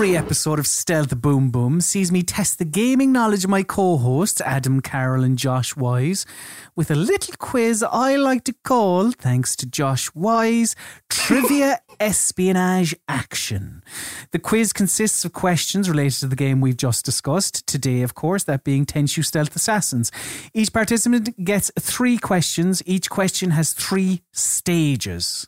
Every 0.01 0.17
episode 0.17 0.59
of 0.59 0.67
Stealth 0.67 1.21
Boom 1.21 1.51
Boom 1.51 1.83
sees 1.83 2.11
me 2.11 2.23
test 2.23 2.59
the 2.59 2.65
gaming 2.65 3.13
knowledge 3.13 3.45
of 3.45 3.51
my 3.51 3.63
co 3.63 3.99
hosts, 3.99 4.41
Adam 4.41 4.81
Carroll 4.81 5.23
and 5.23 5.37
Josh 5.37 5.77
Wise, 5.77 6.25
with 6.75 6.91
a 6.91 6.95
little 6.95 7.35
quiz 7.37 7.83
I 7.83 8.17
like 8.17 8.45
to 8.45 8.55
call, 8.65 9.11
thanks 9.11 9.55
to 9.57 9.67
Josh 9.67 10.11
Wise, 10.15 10.75
Trivia 11.11 11.81
Espionage 12.01 12.97
Action. 13.09 13.85
The 14.31 14.39
quiz 14.39 14.73
consists 14.73 15.23
of 15.27 15.35
questions 15.35 15.91
related 15.91 16.21
to 16.21 16.29
the 16.29 16.35
game 16.35 16.63
we've 16.63 16.79
just 16.79 17.05
discussed. 17.05 17.67
Today, 17.67 18.01
of 18.01 18.15
course, 18.15 18.45
that 18.45 18.65
being 18.65 18.87
Tenchu 18.87 19.23
Stealth 19.23 19.55
Assassins. 19.55 20.11
Each 20.55 20.73
participant 20.73 21.45
gets 21.45 21.71
three 21.79 22.17
questions. 22.17 22.83
Each 22.87 23.11
question 23.11 23.51
has 23.51 23.75
three 23.75 24.23
stages. 24.33 25.47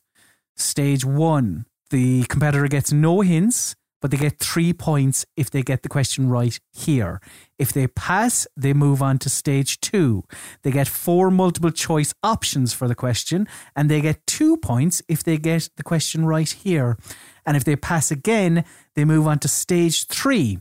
Stage 0.58 1.06
one, 1.06 1.64
the 1.88 2.24
competitor 2.24 2.68
gets 2.68 2.92
no 2.92 3.22
hints, 3.22 3.76
but 4.02 4.10
they 4.10 4.18
get 4.18 4.38
three 4.38 4.74
points 4.74 5.24
if 5.36 5.50
they 5.50 5.62
get 5.62 5.82
the 5.82 5.88
question 5.88 6.28
right 6.28 6.58
here. 6.72 7.20
If 7.58 7.72
they 7.72 7.86
pass, 7.86 8.46
they 8.56 8.74
move 8.74 9.00
on 9.00 9.18
to 9.20 9.30
stage 9.30 9.80
two. 9.80 10.24
They 10.62 10.72
get 10.72 10.88
four 10.88 11.30
multiple 11.30 11.70
choice 11.70 12.12
options 12.22 12.74
for 12.74 12.88
the 12.88 12.96
question, 12.96 13.48
and 13.74 13.88
they 13.88 14.02
get 14.02 14.26
two 14.26 14.56
points 14.58 15.00
if 15.08 15.22
they 15.22 15.38
get 15.38 15.70
the 15.76 15.84
question 15.84 16.26
right 16.26 16.50
here. 16.50 16.98
And 17.46 17.56
if 17.56 17.64
they 17.64 17.76
pass 17.76 18.10
again, 18.10 18.64
they 18.94 19.04
move 19.04 19.26
on 19.26 19.38
to 19.38 19.48
stage 19.48 20.06
three 20.08 20.58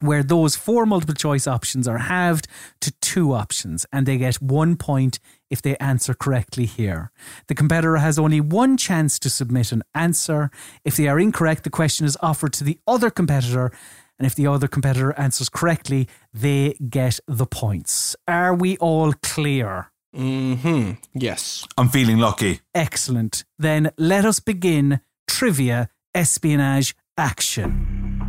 where 0.00 0.22
those 0.22 0.56
four 0.56 0.86
multiple 0.86 1.14
choice 1.14 1.46
options 1.46 1.86
are 1.86 1.98
halved 1.98 2.48
to 2.80 2.92
two 3.00 3.32
options 3.32 3.86
and 3.92 4.06
they 4.06 4.16
get 4.16 4.36
one 4.36 4.76
point 4.76 5.18
if 5.50 5.60
they 5.62 5.76
answer 5.76 6.14
correctly 6.14 6.64
here. 6.64 7.10
The 7.48 7.54
competitor 7.54 7.96
has 7.96 8.18
only 8.18 8.40
one 8.40 8.76
chance 8.76 9.18
to 9.20 9.30
submit 9.30 9.72
an 9.72 9.82
answer. 9.94 10.50
If 10.84 10.96
they 10.96 11.08
are 11.08 11.20
incorrect, 11.20 11.64
the 11.64 11.70
question 11.70 12.06
is 12.06 12.16
offered 12.22 12.52
to 12.54 12.64
the 12.64 12.78
other 12.86 13.10
competitor. 13.10 13.72
And 14.18 14.26
if 14.26 14.34
the 14.34 14.46
other 14.46 14.68
competitor 14.68 15.18
answers 15.18 15.48
correctly, 15.48 16.08
they 16.32 16.74
get 16.88 17.20
the 17.26 17.46
points. 17.46 18.16
Are 18.28 18.54
we 18.54 18.76
all 18.78 19.12
clear? 19.22 19.90
Mm-hmm. 20.14 20.92
Yes. 21.14 21.66
I'm 21.78 21.88
feeling 21.88 22.18
lucky. 22.18 22.60
Excellent. 22.74 23.44
Then 23.58 23.92
let 23.96 24.24
us 24.24 24.40
begin 24.40 25.00
trivia 25.26 25.88
espionage 26.14 26.94
action. 27.16 28.19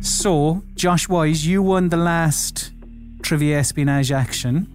So, 0.00 0.62
Josh 0.74 1.08
Wise, 1.08 1.46
you 1.46 1.62
won 1.62 1.88
the 1.88 1.96
last 1.96 2.70
trivia 3.22 3.58
espionage 3.58 4.12
action. 4.12 4.66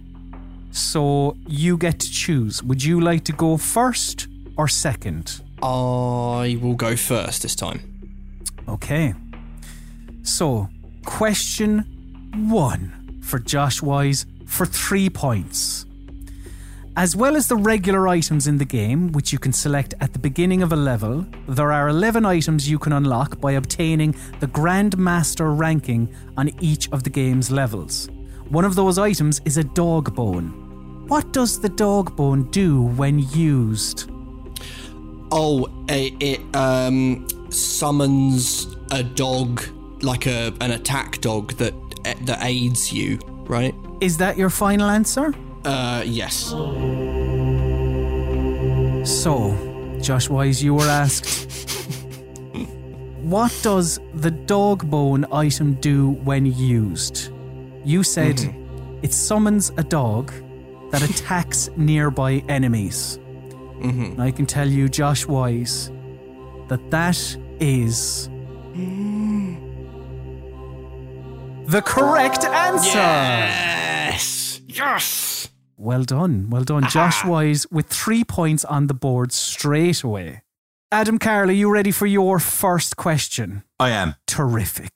So, 0.70 1.36
you 1.46 1.76
get 1.76 2.00
to 2.00 2.10
choose. 2.10 2.62
Would 2.62 2.82
you 2.84 3.00
like 3.00 3.24
to 3.24 3.32
go 3.32 3.56
first 3.56 4.28
or 4.56 4.68
second? 4.68 5.40
I 5.62 6.58
will 6.60 6.74
go 6.74 6.96
first 6.96 7.42
this 7.42 7.54
time. 7.54 7.80
Okay. 8.68 9.14
So, 10.22 10.68
question 11.04 11.84
one 12.48 13.20
for 13.22 13.38
Josh 13.38 13.82
Wise 13.82 14.26
for 14.46 14.66
three 14.66 15.08
points. 15.08 15.86
As 16.96 17.16
well 17.16 17.34
as 17.34 17.48
the 17.48 17.56
regular 17.56 18.06
items 18.06 18.46
in 18.46 18.56
the 18.58 18.64
game, 18.64 19.10
which 19.10 19.32
you 19.32 19.38
can 19.40 19.52
select 19.52 19.94
at 20.00 20.12
the 20.12 20.18
beginning 20.20 20.62
of 20.62 20.72
a 20.72 20.76
level, 20.76 21.26
there 21.48 21.72
are 21.72 21.88
11 21.88 22.24
items 22.24 22.70
you 22.70 22.78
can 22.78 22.92
unlock 22.92 23.40
by 23.40 23.52
obtaining 23.52 24.14
the 24.38 24.46
Grandmaster 24.46 25.58
ranking 25.58 26.08
on 26.36 26.50
each 26.60 26.88
of 26.92 27.02
the 27.02 27.10
game's 27.10 27.50
levels. 27.50 28.08
One 28.48 28.64
of 28.64 28.76
those 28.76 28.96
items 28.96 29.40
is 29.44 29.56
a 29.56 29.64
dog 29.64 30.14
bone. 30.14 31.06
What 31.08 31.32
does 31.32 31.60
the 31.60 31.68
dog 31.68 32.14
bone 32.14 32.48
do 32.52 32.82
when 32.82 33.18
used? 33.18 34.08
Oh, 35.32 35.68
it, 35.88 36.14
it 36.22 36.56
um 36.56 37.26
summons 37.50 38.76
a 38.92 39.02
dog 39.02 39.62
like 40.02 40.26
a 40.26 40.52
an 40.60 40.70
attack 40.70 41.20
dog 41.20 41.54
that 41.54 41.74
that 42.26 42.38
aids 42.42 42.92
you, 42.92 43.18
right? 43.46 43.74
Is 44.00 44.16
that 44.18 44.36
your 44.36 44.50
final 44.50 44.88
answer? 44.88 45.34
Uh, 45.64 46.02
yes. 46.04 46.50
So, 49.04 49.54
Josh 50.02 50.28
Wise, 50.28 50.62
you 50.62 50.74
were 50.74 50.88
asked, 50.88 51.50
what 53.22 53.52
does 53.62 53.98
the 54.14 54.30
dog 54.30 54.88
bone 54.90 55.24
item 55.32 55.74
do 55.74 56.10
when 56.24 56.44
used? 56.46 57.30
You 57.84 58.02
said 58.02 58.40
it 59.02 59.12
summons 59.12 59.72
a 59.76 59.82
dog 59.82 60.32
that 60.90 61.02
attacks 61.02 61.70
nearby 61.76 62.42
enemies. 62.48 63.18
And 63.82 64.22
I 64.22 64.30
can 64.30 64.46
tell 64.46 64.68
you, 64.68 64.88
Josh 64.88 65.26
Wise, 65.26 65.90
that 66.68 66.90
that 66.90 67.36
is 67.60 68.28
the 71.66 71.82
correct 71.84 72.44
answer. 72.44 72.98
Yes. 72.98 74.60
Yes. 74.66 75.48
Well 75.76 76.04
done. 76.04 76.48
Well 76.50 76.64
done. 76.64 76.88
Josh 76.88 77.24
Wise 77.24 77.66
with 77.70 77.86
three 77.86 78.24
points 78.24 78.64
on 78.64 78.86
the 78.86 78.94
board 78.94 79.32
straight 79.32 80.02
away. 80.02 80.42
Adam 80.92 81.18
Carroll, 81.18 81.50
are 81.50 81.52
you 81.52 81.72
ready 81.72 81.90
for 81.90 82.06
your 82.06 82.38
first 82.38 82.96
question? 82.96 83.64
I 83.80 83.90
am. 83.90 84.14
Terrific. 84.26 84.92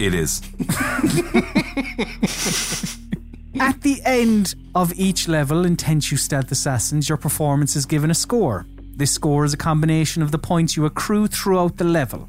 It 0.00 0.14
is. 0.14 0.40
At 3.60 3.82
the 3.82 4.00
end 4.04 4.54
of 4.74 4.94
each 4.94 5.28
level 5.28 5.66
in 5.66 5.76
Tenchu 5.76 6.18
Stealth 6.18 6.50
Assassins, 6.50 7.08
your 7.08 7.18
performance 7.18 7.76
is 7.76 7.84
given 7.84 8.10
a 8.10 8.14
score. 8.14 8.66
This 8.96 9.12
score 9.12 9.44
is 9.44 9.52
a 9.52 9.58
combination 9.58 10.22
of 10.22 10.30
the 10.30 10.38
points 10.38 10.76
you 10.76 10.86
accrue 10.86 11.26
throughout 11.26 11.76
the 11.76 11.84
level. 11.84 12.28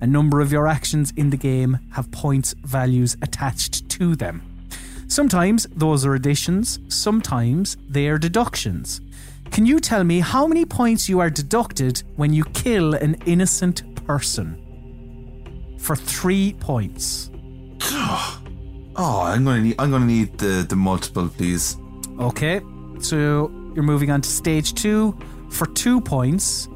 A 0.00 0.06
number 0.06 0.40
of 0.40 0.52
your 0.52 0.68
actions 0.68 1.12
in 1.16 1.30
the 1.30 1.36
game 1.36 1.78
have 1.92 2.12
points 2.12 2.54
values 2.62 3.16
attached 3.22 3.88
to 3.88 4.14
them. 4.14 4.42
Sometimes 5.08 5.66
those 5.74 6.04
are 6.04 6.14
additions, 6.14 6.80
sometimes 6.88 7.76
they 7.88 8.08
are 8.08 8.18
deductions. 8.18 9.00
Can 9.50 9.64
you 9.64 9.78
tell 9.80 10.04
me 10.04 10.20
how 10.20 10.46
many 10.46 10.64
points 10.64 11.08
you 11.08 11.20
are 11.20 11.30
deducted 11.30 12.02
when 12.16 12.32
you 12.32 12.44
kill 12.46 12.94
an 12.94 13.14
innocent 13.26 13.82
person? 14.06 14.58
For 15.78 15.96
three 15.96 16.54
points. 16.60 17.30
Oh, 18.98 19.20
I'm 19.20 19.44
gonna 19.44 19.60
need. 19.60 19.74
I'm 19.78 19.90
gonna 19.90 20.06
need 20.06 20.38
the 20.38 20.64
the 20.66 20.74
multiple, 20.74 21.28
please. 21.28 21.76
Okay, 22.18 22.62
so 22.98 23.50
you're 23.74 23.84
moving 23.84 24.10
on 24.10 24.22
to 24.22 24.30
stage 24.30 24.72
two. 24.72 25.14
For 25.50 25.66
two 25.66 26.00
points, 26.00 26.66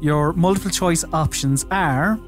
your 0.00 0.32
multiple 0.32 0.72
choice 0.72 1.04
options 1.12 1.64
are 1.70 2.18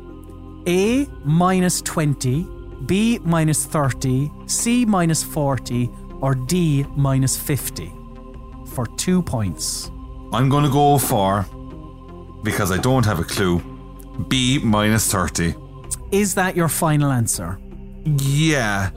A 0.69 1.09
minus 1.25 1.83
20, 1.83 2.47
B 2.87 3.19
minus 3.25 3.65
30, 3.65 4.31
C 4.47 4.85
minus 4.85 5.23
40, 5.23 5.91
or 6.21 6.35
D 6.35 6.85
minus 6.97 7.37
50. 7.37 7.93
For 8.67 8.87
two 8.97 9.23
points. 9.23 9.91
I'm 10.33 10.49
gonna 10.49 10.71
go 10.71 10.99
for 10.99 11.47
because 12.43 12.73
I 12.73 12.79
don't 12.79 13.05
have 13.07 13.21
a 13.21 13.25
clue. 13.25 13.61
B 14.29 14.59
minus 14.59 15.11
thirty. 15.11 15.55
Is 16.11 16.35
that 16.35 16.57
your 16.57 16.69
final 16.69 17.11
answer? 17.13 17.59
Yeah. 18.05 18.91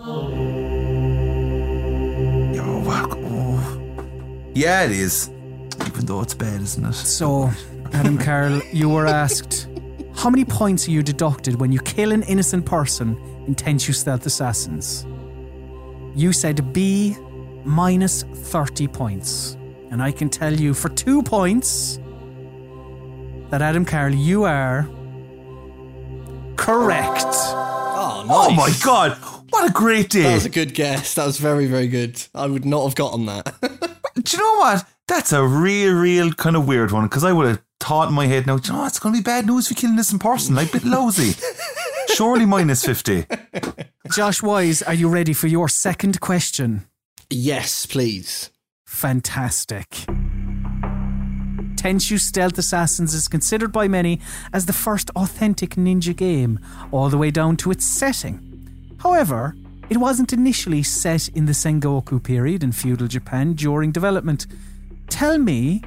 Yo, 2.53 2.81
what? 2.84 3.11
Oh. 3.18 3.80
Yeah, 4.53 4.84
it 4.85 4.91
is. 4.91 5.30
Even 5.85 6.05
though 6.05 6.22
it's 6.22 6.34
bad, 6.34 6.61
isn't 6.61 6.85
it? 6.85 6.93
So, 6.93 7.51
Adam 7.93 8.18
Carroll, 8.18 8.61
you 8.72 8.89
were 8.89 9.05
asked 9.05 9.68
how 10.15 10.30
many 10.31 10.43
points 10.43 10.88
are 10.88 10.91
you 10.91 11.03
deducted 11.03 11.59
when 11.59 11.72
you 11.72 11.80
kill 11.81 12.11
an 12.11 12.23
innocent 12.23 12.65
person 12.65 13.15
in 13.47 13.55
Tenchu 13.55 13.93
Stealth 13.93 14.25
Assassins? 14.25 15.05
You 16.15 16.33
said 16.33 16.73
B 16.73 17.17
minus 17.63 18.23
30 18.23 18.87
points. 18.87 19.57
And 19.89 20.01
I 20.01 20.11
can 20.11 20.29
tell 20.29 20.53
you 20.53 20.73
for 20.73 20.89
two 20.89 21.23
points 21.23 21.99
that 23.49 23.61
Adam 23.61 23.85
Carroll, 23.85 24.15
you 24.15 24.43
are 24.43 24.83
correct. 26.57 27.23
Oh, 27.25 28.25
oh 28.27 28.27
nice. 28.27 28.49
Oh 28.49 28.53
my 28.53 28.73
god! 28.83 29.17
What 29.49 29.69
a 29.69 29.71
great 29.71 30.09
day! 30.09 30.23
That 30.23 30.33
was 30.35 30.45
a 30.45 30.49
good 30.49 30.73
guess. 30.73 31.13
That 31.15 31.25
was 31.25 31.37
very, 31.37 31.67
very 31.67 31.87
good. 31.87 32.21
I 32.35 32.47
would 32.47 32.65
not 32.65 32.83
have 32.83 32.95
gotten 32.95 33.25
that. 33.27 33.55
Do 34.21 34.37
you 34.37 34.43
know 34.43 34.59
what? 34.59 34.85
That's 35.07 35.31
a 35.31 35.45
real, 35.45 35.93
real 35.93 36.33
kind 36.33 36.57
of 36.57 36.67
weird 36.67 36.91
one 36.91 37.05
because 37.05 37.23
I 37.23 37.31
would 37.31 37.47
have 37.47 37.61
thought 37.79 38.09
in 38.09 38.13
my 38.13 38.25
head, 38.25 38.45
now, 38.45 38.57
do 38.57 38.71
you 38.71 38.77
know? 38.77 38.85
It's 38.85 38.99
going 38.99 39.15
to 39.15 39.21
be 39.21 39.23
bad 39.23 39.45
news 39.45 39.65
if 39.65 39.71
you 39.71 39.87
kill 39.87 39.95
this 39.95 40.11
in 40.11 40.19
person. 40.19 40.55
Like, 40.55 40.69
a 40.69 40.73
bit 40.73 40.83
lousy. 40.83 41.33
Surely 42.07 42.45
minus 42.45 42.85
50. 42.85 43.25
Josh 44.11 44.41
Wise, 44.41 44.81
are 44.81 44.93
you 44.93 45.09
ready 45.09 45.34
for 45.34 45.47
your 45.47 45.67
second 45.69 46.19
question? 46.21 46.85
yes, 47.29 47.85
please. 47.85 48.51
Fantastic. 48.85 49.89
Tenchu 51.75 52.17
Stealth 52.19 52.57
Assassins 52.57 53.13
is 53.13 53.27
considered 53.27 53.71
by 53.71 53.88
many 53.88 54.19
as 54.53 54.65
the 54.65 54.73
first 54.73 55.09
authentic 55.15 55.71
ninja 55.71 56.15
game, 56.15 56.59
all 56.91 57.09
the 57.09 57.17
way 57.17 57.29
down 57.29 57.57
to 57.57 57.69
its 57.71 57.85
setting. 57.85 58.95
However, 58.99 59.55
it 59.89 59.97
wasn't 59.97 60.34
initially 60.34 60.84
set 60.84 61.27
in 61.29 61.45
the 61.45 61.51
Sengoku 61.51 62.23
period 62.23 62.63
in 62.63 62.71
feudal 62.71 63.07
Japan 63.07 63.53
during 63.53 63.91
development. 63.91 64.47
Tell 65.09 65.38
me 65.38 65.81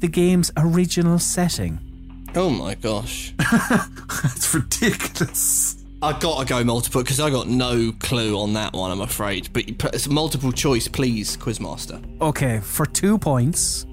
the 0.00 0.08
game's 0.08 0.50
original 0.56 1.18
setting. 1.18 1.91
Oh 2.34 2.50
my 2.50 2.74
gosh. 2.74 3.34
That's 4.22 4.54
ridiculous. 4.54 5.76
I 6.00 6.18
gotta 6.18 6.44
go 6.46 6.64
multiple 6.64 7.02
because 7.02 7.20
I 7.20 7.30
got 7.30 7.46
no 7.46 7.92
clue 8.00 8.36
on 8.38 8.54
that 8.54 8.72
one. 8.72 8.90
I'm 8.90 9.02
afraid, 9.02 9.52
but 9.52 9.94
it's 9.94 10.08
multiple 10.08 10.50
choice, 10.50 10.88
please, 10.88 11.36
Quizmaster. 11.36 12.02
Okay, 12.20 12.58
for 12.60 12.86
two 12.86 13.18
points, 13.18 13.86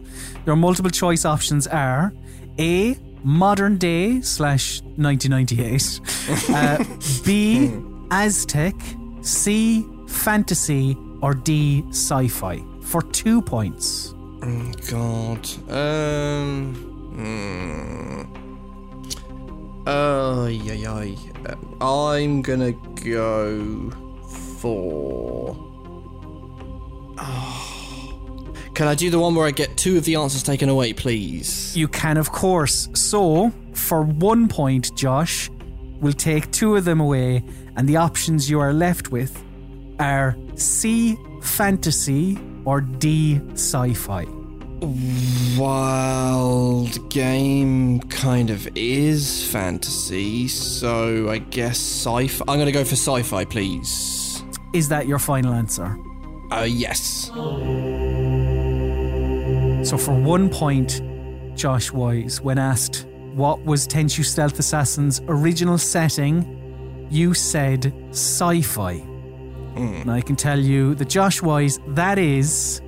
your 0.45 0.56
multiple 0.56 0.90
choice 0.90 1.24
options 1.26 1.68
are 1.68 2.11
A. 2.60 2.98
Modern 3.22 3.78
day 3.78 4.22
slash 4.22 4.82
1998. 4.95 5.99
Uh, 6.49 6.84
B. 7.26 7.70
Aztec. 8.11 8.76
C. 9.22 9.86
Fantasy. 10.07 10.95
Or 11.22 11.34
D. 11.34 11.84
Sci 11.90 12.28
fi. 12.30 12.64
For 12.82 13.02
two 13.02 13.41
points. 13.41 14.14
Oh 14.41 14.72
God. 14.90 15.48
Um. 15.70 16.89
Hmm. 17.20 17.60
Yeah, 20.50 20.74
yeah. 20.74 21.16
I'm 21.82 22.41
gonna 22.41 22.72
go 22.72 23.91
for. 24.62 25.56
Oh. 27.18 27.66
Can 28.74 28.88
I 28.88 28.96
do 28.96 29.10
the 29.10 29.20
one 29.20 29.36
where 29.36 29.46
I 29.46 29.52
get 29.52 29.76
two 29.76 29.98
of 29.98 30.06
the 30.06 30.16
answers 30.16 30.41
taken 30.41 30.70
away, 30.70 30.94
please? 30.94 31.76
You 31.76 31.90
can, 31.90 32.16
of 32.16 32.32
course. 32.32 32.88
So, 32.94 33.52
for 33.74 34.04
one 34.04 34.48
point, 34.48 34.96
Josh, 34.96 35.50
we'll 36.00 36.14
take 36.14 36.50
two 36.52 36.78
of 36.78 36.86
them 36.86 37.02
away, 37.02 37.44
and 37.76 37.90
the 37.90 37.98
options 37.98 38.50
you 38.50 38.62
are 38.62 38.72
left 38.72 39.12
with 39.12 39.44
are 40.00 40.38
C. 40.56 41.18
Fantasy 41.41 42.38
or 42.64 42.80
D. 42.80 43.41
Sci 43.54 43.94
fi. 43.96 44.26
Wild 45.57 47.10
game 47.10 47.99
kind 48.01 48.49
of 48.49 48.68
is 48.76 49.45
fantasy, 49.51 50.47
so 50.47 51.30
I 51.30 51.39
guess 51.39 51.77
sci-fi. 51.77 52.45
I'm 52.47 52.60
gonna 52.60 52.72
go 52.72 52.85
for 52.85 52.95
sci-fi, 52.95 53.43
please. 53.45 54.41
Is 54.73 54.88
that 54.89 55.07
your 55.07 55.19
final 55.19 55.53
answer? 55.53 55.97
Uh, 56.51 56.68
yes. 56.69 57.30
So, 59.88 59.97
for 59.97 60.14
one 60.14 60.49
point, 60.49 61.01
Josh 61.56 61.91
Wise, 61.91 62.41
when 62.41 62.57
asked 62.57 63.06
what 63.34 63.64
was 63.65 63.88
Tenchu 63.88 64.23
Stealth 64.23 64.60
Assassin's 64.60 65.22
original 65.27 65.77
setting, 65.77 67.07
you 67.10 67.34
said 67.34 67.93
sci 68.11 68.61
fi. 68.61 68.93
And 69.76 70.11
I 70.11 70.22
can 70.22 70.35
tell 70.35 70.60
you 70.60 70.95
that 70.95 71.10
Josh 71.10 71.41
Wise, 71.41 71.80
that 71.89 72.18
is 72.18 72.81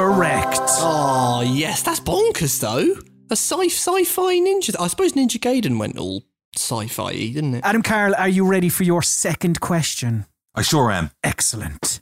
correct. 0.00 0.60
Oh 0.80 1.42
yes, 1.46 1.82
that's 1.82 2.00
bonkers 2.00 2.60
though. 2.60 2.96
A 3.30 3.36
sci 3.36 3.66
sci-fi 3.68 4.40
ninja. 4.40 4.74
I 4.80 4.88
suppose 4.88 5.12
Ninja 5.12 5.38
Gaiden 5.38 5.78
went 5.78 5.98
all 5.98 6.22
sci-fi, 6.56 7.12
didn't 7.12 7.54
it? 7.56 7.64
Adam 7.64 7.82
Carroll, 7.82 8.14
are 8.16 8.28
you 8.28 8.46
ready 8.46 8.68
for 8.68 8.84
your 8.84 9.02
second 9.02 9.60
question? 9.60 10.26
I 10.54 10.62
sure 10.62 10.90
am. 10.90 11.10
Excellent. 11.22 12.00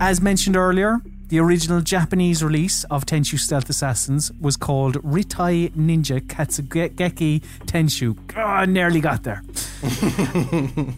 As 0.00 0.20
mentioned 0.20 0.56
earlier, 0.56 1.00
the 1.28 1.38
original 1.40 1.80
Japanese 1.80 2.42
release 2.42 2.84
of 2.84 3.06
Tenchu 3.06 3.38
Stealth 3.38 3.68
Assassins 3.68 4.32
was 4.40 4.56
called 4.56 4.96
Rittai 5.02 5.70
Ninja 5.72 6.20
Katsugeki 6.20 7.42
Tenchu. 7.66 8.16
Oh, 8.36 8.40
I 8.40 8.66
nearly 8.66 9.00
got 9.00 9.22
there. 9.22 9.42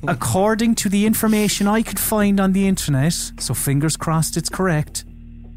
According 0.09 0.75
to 0.77 0.89
the 0.89 1.05
information 1.07 1.67
I 1.67 1.83
could 1.83 2.01
find 2.01 2.41
on 2.41 2.53
the 2.53 2.67
internet, 2.67 3.13
so 3.39 3.55
fingers 3.55 3.97
crossed 3.97 4.37
it's 4.37 4.49
correct, 4.49 5.05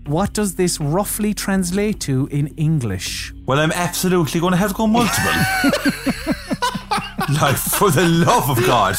what 0.06 0.34
does 0.34 0.56
this 0.56 0.80
roughly 0.80 1.34
translate 1.34 2.00
to 2.02 2.28
in 2.32 2.48
English? 2.58 3.34
Well, 3.46 3.60
I'm 3.60 3.72
absolutely 3.72 4.40
going 4.40 4.52
to 4.52 4.58
have 4.58 4.70
to 4.72 4.76
go 4.76 4.88
multiple. 4.88 5.32
like, 7.42 7.56
for 7.56 7.90
the 7.92 8.06
love 8.26 8.50
of 8.50 8.66
God. 8.66 8.96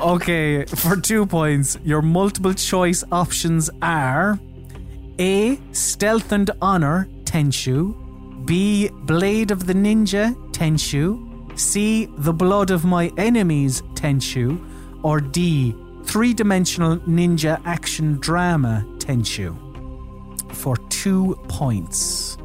Okay, 0.00 0.64
for 0.64 0.96
two 0.96 1.24
points, 1.26 1.78
your 1.84 2.02
multiple 2.02 2.54
choice 2.54 3.04
options 3.12 3.70
are 3.80 4.38
A. 5.18 5.60
Stealth 5.72 6.32
and 6.32 6.50
Honor 6.60 7.08
Tenchu, 7.24 7.94
B. 8.44 8.90
Blade 8.92 9.50
of 9.50 9.66
the 9.66 9.74
Ninja 9.74 10.34
Tenchu, 10.52 11.58
C. 11.58 12.08
The 12.18 12.32
Blood 12.32 12.70
of 12.70 12.84
My 12.84 13.12
Enemies 13.16 13.82
Tenchu, 13.94 14.58
or 15.04 15.20
D. 15.20 15.74
Three 16.04 16.34
dimensional 16.34 16.96
ninja 16.98 17.62
action 17.64 18.18
drama 18.18 18.84
Tenchu. 18.98 19.61
For 20.62 20.76
two 20.90 21.36
points. 21.48 22.38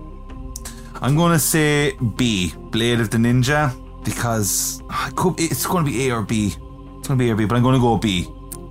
I'm 1.04 1.16
going 1.16 1.34
to 1.34 1.40
say 1.40 1.96
B, 2.16 2.52
Blade 2.72 3.00
of 3.00 3.12
the 3.12 3.20
Ninja, 3.20 3.72
because 4.04 4.82
ah, 4.90 5.12
could, 5.16 5.40
it's 5.40 5.68
going 5.68 5.86
to 5.86 5.92
be 5.92 6.08
A 6.10 6.16
or 6.16 6.24
B. 6.24 6.48
It's 6.48 7.08
going 7.08 7.20
to 7.20 7.24
be 7.24 7.30
A 7.30 7.34
or 7.34 7.36
B, 7.36 7.46
but 7.46 7.58
I'm 7.58 7.62
going 7.62 7.76
to 7.76 7.80
go 7.80 7.96
B. 7.96 8.28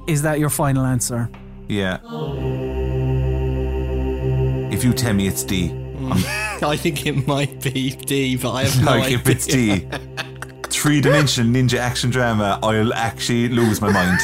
Is 0.08 0.22
that 0.22 0.40
your 0.40 0.50
final 0.50 0.84
answer? 0.84 1.30
Yeah. 1.68 1.98
If 4.72 4.82
you 4.82 4.92
tell 4.92 5.14
me 5.14 5.28
it's 5.28 5.44
D, 5.44 5.70
I 6.62 6.76
think 6.76 7.06
it 7.06 7.28
might 7.28 7.62
be 7.62 7.90
D, 7.90 8.36
but 8.36 8.50
I 8.50 8.64
have 8.64 8.84
no 8.84 8.90
like 8.90 9.04
idea. 9.04 9.18
if 9.18 9.28
it's 9.28 9.46
D, 9.46 9.86
three 10.70 11.00
dimension 11.00 11.54
ninja 11.54 11.78
action 11.78 12.10
drama, 12.10 12.58
I'll 12.64 12.92
actually 12.94 13.48
lose 13.50 13.80
my 13.80 13.92
mind. 13.92 14.18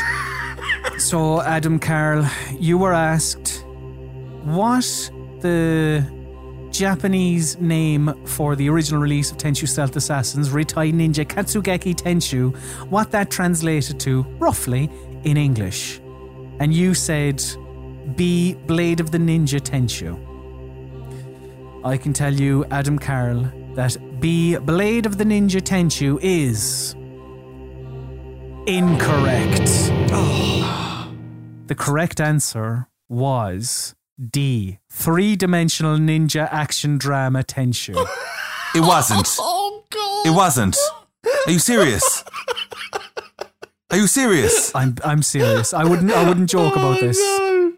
So, 1.01 1.41
Adam 1.43 1.79
Carroll, 1.79 2.27
you 2.59 2.77
were 2.77 2.93
asked 2.93 3.52
what 4.45 5.11
the 5.41 6.05
Japanese 6.71 7.59
name 7.59 8.13
for 8.25 8.57
the 8.57 8.69
original 8.69 9.01
release 9.01 9.31
of 9.31 9.37
Tenchu 9.37 9.69
Stealth 9.69 9.95
Assassins, 9.95 10.49
Rittai 10.49 10.93
Ninja 10.93 11.25
Katsugeki 11.25 11.95
Tenchu, 11.95 12.57
what 12.89 13.11
that 13.11 13.31
translated 13.31 14.01
to 14.01 14.23
roughly 14.39 14.91
in 15.25 15.37
English. 15.37 16.01
And 16.61 16.73
you 16.73 16.95
said 16.95 17.43
B, 18.17 18.55
Blade 18.67 19.01
of 19.01 19.11
the 19.11 19.19
Ninja 19.19 19.61
Tenchu. 19.61 20.19
I 21.85 21.97
can 21.97 22.13
tell 22.13 22.33
you, 22.33 22.65
Adam 22.71 22.99
Carroll, 22.99 23.51
that 23.75 23.97
B, 24.21 24.57
Blade 24.57 25.05
of 25.05 25.19
the 25.19 25.25
Ninja 25.25 25.61
Tenchu 25.61 26.19
is 26.23 26.95
incorrect. 28.67 29.91
Oh. 30.13 31.13
The 31.67 31.75
correct 31.75 32.21
answer 32.21 32.89
was 33.09 33.95
D. 34.31 34.79
Three 34.91 35.37
dimensional 35.37 35.97
ninja 35.97 36.49
action 36.51 36.99
drama 36.99 37.43
Tenchu. 37.43 38.07
It 38.75 38.81
wasn't. 38.81 39.29
Oh 39.39 39.85
God! 39.91 40.27
It 40.27 40.35
wasn't. 40.35 40.77
Are 41.47 41.53
you 41.53 41.59
serious? 41.59 42.25
Are 43.91 43.99
you 43.99 44.07
serious? 44.07 44.75
I'm 44.75 44.97
I'm 45.05 45.23
serious. 45.23 45.75
I 45.75 45.85
wouldn't 45.85 46.11
I 46.11 46.27
wouldn't 46.27 46.49
joke 46.49 46.75
about 46.77 46.97
oh, 46.97 47.01
this. 47.01 47.19
No. 47.19 47.75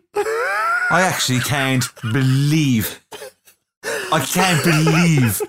I 0.90 1.02
actually 1.02 1.40
can't 1.40 1.84
believe. 2.12 3.04
I 4.12 4.20
can't 4.24 4.62
believe 4.62 5.42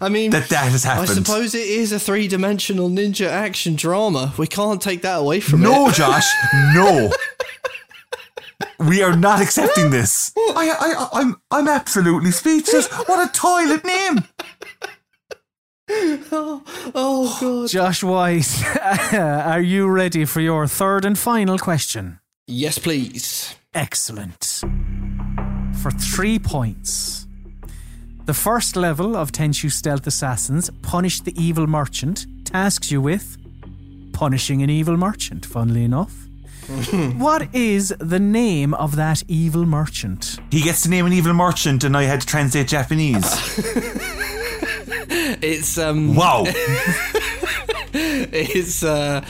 I 0.00 0.08
mean, 0.08 0.30
that 0.30 0.48
that 0.50 0.70
has 0.70 0.84
happened. 0.84 1.10
I 1.10 1.14
suppose 1.14 1.54
it 1.54 1.66
is 1.66 1.92
a 1.92 1.98
three-dimensional 1.98 2.88
ninja 2.88 3.26
action 3.26 3.74
drama. 3.76 4.34
We 4.36 4.46
can't 4.46 4.80
take 4.80 5.02
that 5.02 5.16
away 5.16 5.40
from 5.40 5.60
No, 5.60 5.72
it. 5.72 5.86
No, 5.86 5.90
Josh, 5.92 6.26
no. 6.74 7.12
We 8.78 9.02
are 9.02 9.16
not 9.16 9.40
accepting 9.40 9.90
this. 9.90 10.32
I, 10.36 10.70
I, 10.80 11.20
I'm, 11.20 11.36
I'm 11.50 11.68
absolutely 11.68 12.30
speechless. 12.30 12.86
What 13.06 13.28
a 13.28 13.32
toilet 13.32 13.84
name! 13.84 14.24
Oh 16.30 16.62
oh 16.94 17.38
God! 17.40 17.70
Josh 17.70 18.02
Wise, 18.02 18.62
are 19.12 19.62
you 19.62 19.88
ready 19.88 20.26
for 20.26 20.42
your 20.42 20.66
third 20.66 21.06
and 21.06 21.18
final 21.18 21.58
question? 21.58 22.20
Yes, 22.46 22.78
please. 22.78 23.56
Excellent. 23.72 24.62
For 25.80 25.90
three 25.90 26.38
points. 26.38 27.26
The 28.26 28.34
first 28.34 28.76
level 28.76 29.16
of 29.16 29.32
Tenchu 29.32 29.72
Stealth 29.72 30.06
Assassins, 30.06 30.68
Punish 30.82 31.22
the 31.22 31.32
Evil 31.42 31.66
Merchant, 31.66 32.26
tasks 32.44 32.90
you 32.90 33.00
with 33.00 33.38
punishing 34.18 34.64
an 34.64 34.68
evil 34.68 34.96
merchant, 34.96 35.46
funnily 35.46 35.84
enough. 35.84 36.27
what 37.16 37.54
is 37.54 37.94
the 37.98 38.18
name 38.18 38.74
of 38.74 38.96
that 38.96 39.22
evil 39.26 39.64
merchant? 39.64 40.38
He 40.50 40.60
gets 40.60 40.82
to 40.82 40.90
name 40.90 41.06
an 41.06 41.12
evil 41.12 41.32
merchant, 41.32 41.84
and 41.84 41.96
I 41.96 42.02
had 42.02 42.20
to 42.20 42.26
translate 42.26 42.68
Japanese. 42.68 43.24
It's 45.40 45.78
um. 45.78 46.14
Wow. 46.14 46.44
It's 47.94 48.82
uh, 48.82 49.24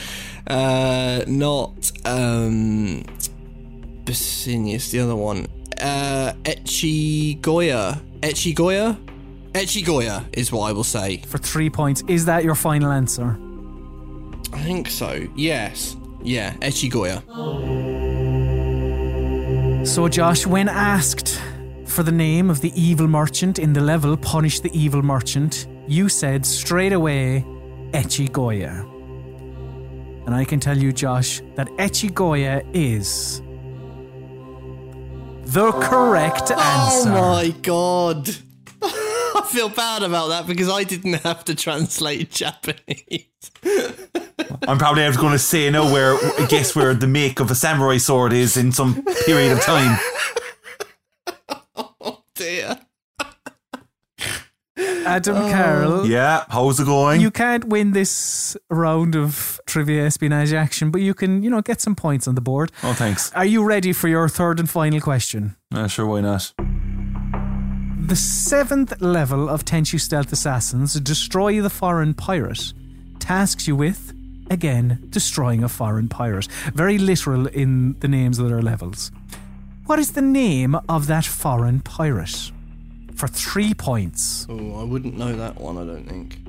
uh, 0.47 1.24
not 1.27 1.93
um, 2.05 3.05
Basinius. 4.05 4.90
The 4.90 5.01
other 5.01 5.15
one, 5.15 5.47
uh, 5.81 6.32
Echigoya. 6.43 8.01
Echigoya. 8.20 8.98
Echigoya 9.52 10.24
is 10.32 10.51
what 10.51 10.69
I 10.69 10.73
will 10.73 10.85
say. 10.85 11.19
For 11.28 11.39
three 11.39 11.70
points. 11.70 12.02
Is 12.09 12.24
that 12.24 12.43
your 12.44 12.56
final 12.56 12.90
answer? 12.90 13.39
I 14.52 14.62
think 14.62 14.89
so. 14.89 15.28
Yes. 15.36 15.97
Yeah. 16.23 16.55
Echigoya. 16.55 17.23
So, 19.86 20.09
Josh, 20.09 20.47
when 20.47 20.69
asked 20.69 21.40
for 21.86 22.03
the 22.03 22.12
name 22.12 22.51
of 22.51 22.61
the 22.61 22.73
evil 22.81 23.09
merchant 23.09 23.59
in 23.59 23.73
the 23.73 23.81
level 23.81 24.16
Punish 24.16 24.61
the 24.61 24.70
Evil 24.78 25.03
Merchant, 25.03 25.66
you 25.86 26.09
said 26.09 26.45
straight 26.45 26.93
away 26.93 27.45
Echigoya. 27.93 28.85
And 30.27 30.35
I 30.35 30.45
can 30.45 30.61
tell 30.61 30.77
you, 30.77 30.93
Josh, 30.93 31.40
that 31.55 31.69
Echigoya 31.78 32.62
is 32.74 33.40
the 35.47 35.73
correct 35.73 36.53
oh 36.55 36.61
answer. 36.61 37.11
Oh 37.11 37.12
my 37.12 37.49
god. 37.62 38.28
I 39.39 39.47
feel 39.51 39.69
bad 39.69 40.02
about 40.02 40.28
that 40.28 40.47
because 40.47 40.69
I 40.69 40.85
didn't 40.85 41.15
have 41.24 41.44
to 41.44 41.55
translate 41.55 42.31
Japanese. 42.43 43.27
I'm 44.66 44.78
probably 44.78 45.02
ever 45.05 45.19
going 45.19 45.32
to 45.32 45.39
say 45.39 45.70
no 45.70 45.90
where 45.93 46.19
guess 46.48 46.74
where 46.77 46.94
the 46.94 47.06
make 47.06 47.40
of 47.40 47.51
a 47.51 47.55
samurai 47.55 47.98
sword 47.98 48.32
is 48.32 48.56
in 48.56 48.73
some 48.73 49.02
period 49.27 49.52
of 49.52 49.60
time. 49.62 49.98
Oh 52.01 52.23
dear. 52.35 52.78
Adam 54.78 55.48
Carroll. 55.51 56.06
Yeah, 56.06 56.44
how's 56.48 56.78
it 56.78 56.85
going? 56.86 57.20
You 57.20 57.31
can't 57.31 57.65
win 57.65 57.93
this 57.93 58.56
round 58.70 59.16
of 59.16 59.60
trivia 59.66 60.05
espionage 60.06 60.52
action, 60.52 60.90
but 60.90 61.01
you 61.01 61.15
can, 61.15 61.43
you 61.43 61.51
know, 61.51 61.60
get 61.62 61.81
some 61.81 61.97
points 61.97 62.28
on 62.28 62.35
the 62.35 62.40
board. 62.40 62.70
oh, 62.85 62.93
thanks. 62.93 63.32
Are 63.32 63.44
you 63.44 63.65
ready 63.65 63.93
for 63.93 64.06
your 64.09 64.28
third 64.28 64.60
and 64.60 64.69
final 64.70 65.01
question? 65.01 65.56
Uh, 65.74 65.89
sure, 65.89 66.06
why 66.06 66.20
not? 66.20 66.52
The 68.09 68.16
seventh 68.16 69.02
level 69.02 69.51
of 69.51 69.66
Tenchu 69.66 70.01
Stealth 70.01 70.32
Assassins, 70.32 70.94
Destroy 70.94 71.60
the 71.60 71.68
Foreign 71.68 72.14
Pirate, 72.14 72.72
tasks 73.18 73.68
you 73.68 73.76
with, 73.76 74.14
again, 74.51 75.06
destroying 75.10 75.62
a 75.62 75.68
foreign 75.68 76.09
pirate. 76.09 76.47
Very 76.72 76.97
literal 76.97 77.48
in 77.48 77.98
the 78.01 78.09
names 78.09 78.39
of 78.39 78.48
their 78.48 78.62
levels. 78.62 79.12
What 79.85 79.98
is 79.98 80.12
the 80.12 80.22
name 80.22 80.74
of 80.89 81.06
that 81.09 81.26
foreign 81.26 81.80
pirate? 81.80 82.51
For 83.14 83.28
three 83.28 83.74
points. 83.74 84.47
Oh, 84.48 84.80
I 84.80 84.85
wouldn't 84.85 85.18
know 85.18 85.36
that 85.36 85.60
one, 85.60 85.76
I 85.76 85.85
don't 85.85 86.09
think. 86.09 86.39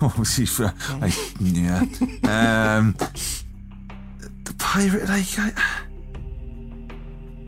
Oh, 0.00 0.24
geez, 0.24 0.58
uh, 0.60 0.70
I, 0.88 1.12
yeah. 1.40 1.80
Um, 2.24 2.96
the 4.44 4.54
pirate, 4.56 5.10
like, 5.10 5.38
I, 5.38 5.52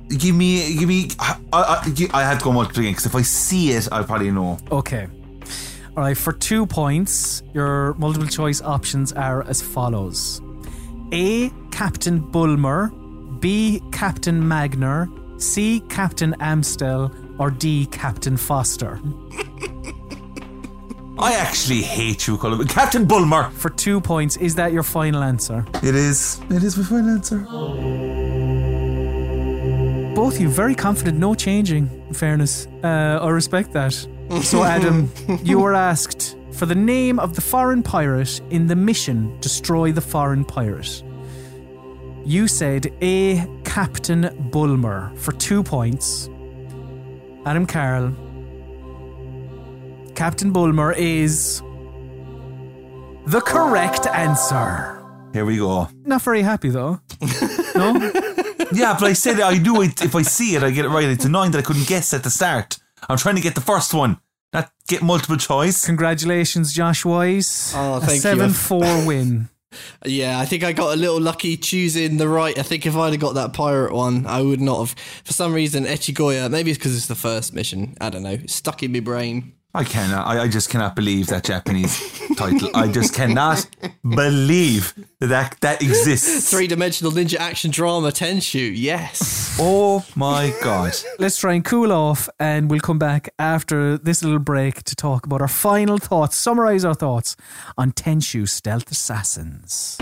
give 0.09 0.35
me, 0.35 0.77
give 0.77 0.89
me. 0.89 1.09
I, 1.19 1.39
I, 1.53 2.09
I 2.13 2.23
have 2.23 2.39
to 2.39 2.45
go 2.45 2.53
multiple 2.53 2.81
again 2.81 2.93
because 2.93 3.07
if 3.07 3.15
I 3.15 3.23
see 3.23 3.71
it, 3.73 3.89
I'll 3.91 4.05
probably 4.05 4.31
know. 4.31 4.59
Okay. 4.71 5.09
All 5.97 6.03
right, 6.03 6.17
for 6.17 6.33
two 6.33 6.67
points, 6.67 7.43
your 7.55 7.95
multiple 7.95 8.29
choice 8.29 8.61
options 8.61 9.13
are 9.15 9.43
as 9.45 9.63
follows 9.63 10.43
A. 11.13 11.51
Captain 11.71 12.21
Bulmer, 12.21 12.89
B. 13.41 13.83
Captain 13.93 14.43
Magner, 14.43 15.09
C. 15.41 15.81
Captain 15.89 16.35
Amstel, 16.41 17.11
or 17.39 17.51
D. 17.51 17.87
Captain 17.87 18.37
Foster. 18.37 19.01
I 21.19 21.35
actually 21.35 21.81
hate 21.81 22.27
you, 22.27 22.37
Colm. 22.37 22.69
Captain 22.69 23.07
Bulmer. 23.07 23.51
For 23.53 23.71
two 23.71 24.01
points, 24.03 24.37
is 24.37 24.55
that 24.57 24.73
your 24.73 24.83
final 24.83 25.23
answer? 25.23 25.65
It 25.83 25.95
is. 25.95 26.41
It 26.51 26.63
is 26.63 26.77
my 26.77 26.85
final 26.85 27.11
answer. 27.11 28.26
Both 30.17 30.41
you 30.41 30.49
very 30.49 30.75
confident, 30.75 31.19
no 31.19 31.35
changing, 31.35 31.91
in 32.09 32.15
fairness. 32.15 32.67
Uh, 32.83 33.19
I 33.21 33.29
respect 33.29 33.75
that. 33.75 33.93
So, 34.43 34.65
Adam, 34.77 35.13
you 35.43 35.59
were 35.59 35.75
asked 35.75 36.39
for 36.53 36.65
the 36.65 36.75
name 36.75 37.19
of 37.19 37.35
the 37.35 37.43
foreign 37.43 37.83
pirate 37.83 38.41
in 38.49 38.67
the 38.67 38.75
mission 38.75 39.39
Destroy 39.41 39.93
the 39.93 40.01
Foreign 40.01 40.43
Pirate. 40.43 41.03
You 42.25 42.49
said 42.49 42.87
A. 43.03 43.47
Captain 43.65 44.35
Bulmer 44.51 45.13
for 45.17 45.33
two 45.33 45.63
points. 45.63 46.31
Adam 47.45 47.67
Carroll. 47.67 48.15
Captain 50.15 50.51
Bulmer 50.51 50.93
is 50.93 51.61
the 53.27 53.43
correct 53.43 54.07
answer. 54.07 54.95
Here 55.35 55.45
we 55.45 55.59
go. 55.59 55.91
Not 56.07 56.23
very 56.23 56.41
happy 56.41 56.71
though. 56.71 57.01
no? 57.75 58.11
Yeah, 58.73 58.97
but 58.99 59.05
I 59.05 59.13
said 59.13 59.41
I 59.41 59.59
knew 59.59 59.83
it. 59.83 60.03
If 60.03 60.15
I 60.15 60.23
see 60.23 60.55
it, 60.57 60.63
I 60.63 60.71
get 60.71 60.85
it 60.85 60.89
right. 60.89 61.05
It's 61.05 61.25
annoying 61.25 61.53
that 61.53 61.59
I 61.59 61.63
couldn't 61.63 61.87
guess 61.87 62.13
at 62.13 62.23
the 62.25 62.31
start. 62.31 62.79
I'm 63.09 63.17
trying 63.19 63.37
to 63.37 63.41
get 63.43 63.55
the 63.55 63.61
first 63.61 63.95
one, 63.95 64.19
not 64.53 64.73
get 64.89 65.03
multiple 65.03 65.37
choice. 65.37 65.85
Congratulations, 65.85 66.73
Josh 66.73 67.05
Wise. 67.05 67.73
Oh, 67.77 67.97
a 67.97 68.01
thank 68.01 68.13
you. 68.13 68.21
7 68.21 68.51
4 68.51 68.81
win. 69.07 69.49
Yeah, 70.05 70.39
I 70.41 70.47
think 70.47 70.65
I 70.65 70.73
got 70.73 70.95
a 70.95 70.97
little 70.97 71.21
lucky 71.21 71.57
choosing 71.57 72.17
the 72.17 72.29
right. 72.29 72.59
I 72.59 72.63
think 72.63 72.87
if 72.87 72.97
I'd 72.97 73.13
have 73.13 73.21
got 73.21 73.35
that 73.35 73.53
pirate 73.53 73.93
one, 73.93 74.27
I 74.27 74.41
would 74.41 74.61
not 74.61 74.79
have. 74.79 74.91
For 75.25 75.33
some 75.33 75.53
reason, 75.53 75.85
Echigoya, 75.85 76.51
maybe 76.51 76.71
it's 76.71 76.79
because 76.79 76.97
it's 76.97 77.07
the 77.07 77.15
first 77.15 77.53
mission. 77.53 77.95
I 78.01 78.09
don't 78.11 78.23
know. 78.23 78.39
Stuck 78.47 78.83
in 78.83 78.93
my 78.93 79.01
brain. 79.01 79.53
I 79.77 79.85
cannot. 79.85 80.27
I, 80.27 80.45
I 80.45 80.49
just 80.49 80.71
cannot 80.71 80.97
believe 80.97 81.27
that 81.27 81.45
Japanese 81.45 82.01
title. 82.35 82.71
I 82.75 82.89
just 82.89 83.13
cannot 83.13 83.67
believe 84.03 84.95
that 85.21 85.27
that, 85.27 85.61
that 85.61 85.83
exists. 85.83 86.51
Three 86.51 86.67
dimensional 86.67 87.13
ninja 87.13 87.37
action 87.37 87.71
drama 87.71 88.09
Tenchu. 88.09 88.73
Yes. 88.75 89.55
Oh 89.61 90.07
my 90.15 90.55
god. 90.63 90.95
Let's 91.19 91.39
try 91.39 91.53
and 91.53 91.63
cool 91.63 91.93
off, 91.93 92.27
and 92.41 92.71
we'll 92.71 92.81
come 92.81 92.99
back 92.99 93.29
after 93.39 93.99
this 93.99 94.25
little 94.25 94.39
break 94.39 94.83
to 94.85 94.97
talk 94.97 95.27
about 95.27 95.43
our 95.43 95.49
final 95.49 95.99
thoughts, 95.99 96.37
summarize 96.37 96.83
our 96.83 96.95
thoughts 96.95 97.37
on 97.77 97.93
Tenchu 97.93 98.49
Stealth 98.49 98.91
Assassins. 98.91 99.99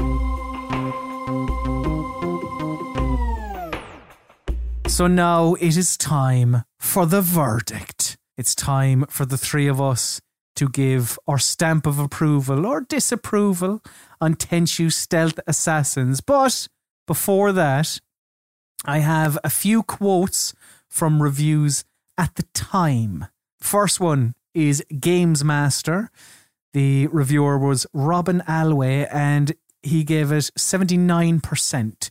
So 4.87 5.09
now 5.09 5.55
it 5.55 5.77
is 5.77 5.97
time 5.97 6.63
for 6.79 7.07
the 7.07 7.21
verdict. 7.21 8.17
It's 8.37 8.55
time 8.55 9.05
for 9.09 9.25
the 9.25 9.39
three 9.39 9.69
of 9.69 9.81
us 9.81 10.21
to 10.57 10.69
give 10.69 11.19
our 11.29 11.39
stamp 11.39 11.87
of 11.87 11.99
approval 11.99 12.67
or 12.67 12.81
disapproval 12.81 13.83
on 14.21 14.35
Tenchu 14.35 14.93
Stealth 14.93 15.39
Assassins. 15.47 16.21
But 16.21 16.69
before 17.07 17.53
that, 17.53 18.01
I 18.85 18.99
have 18.99 19.39
a 19.45 19.51
few 19.51 19.83
quotes 19.83 20.53
from 20.89 21.23
reviews 21.23 21.85
at 22.19 22.35
the 22.35 22.45
time. 22.55 23.27
First 23.61 24.01
one 24.01 24.35
is 24.53 24.85
Games 25.01 25.45
Master. 25.45 26.11
The 26.73 27.07
reviewer 27.09 27.57
was 27.57 27.87
Robin 27.93 28.43
Alway 28.49 29.07
and 29.13 29.55
he 29.83 30.03
gave 30.03 30.33
it 30.33 30.51
79%. 30.59 32.11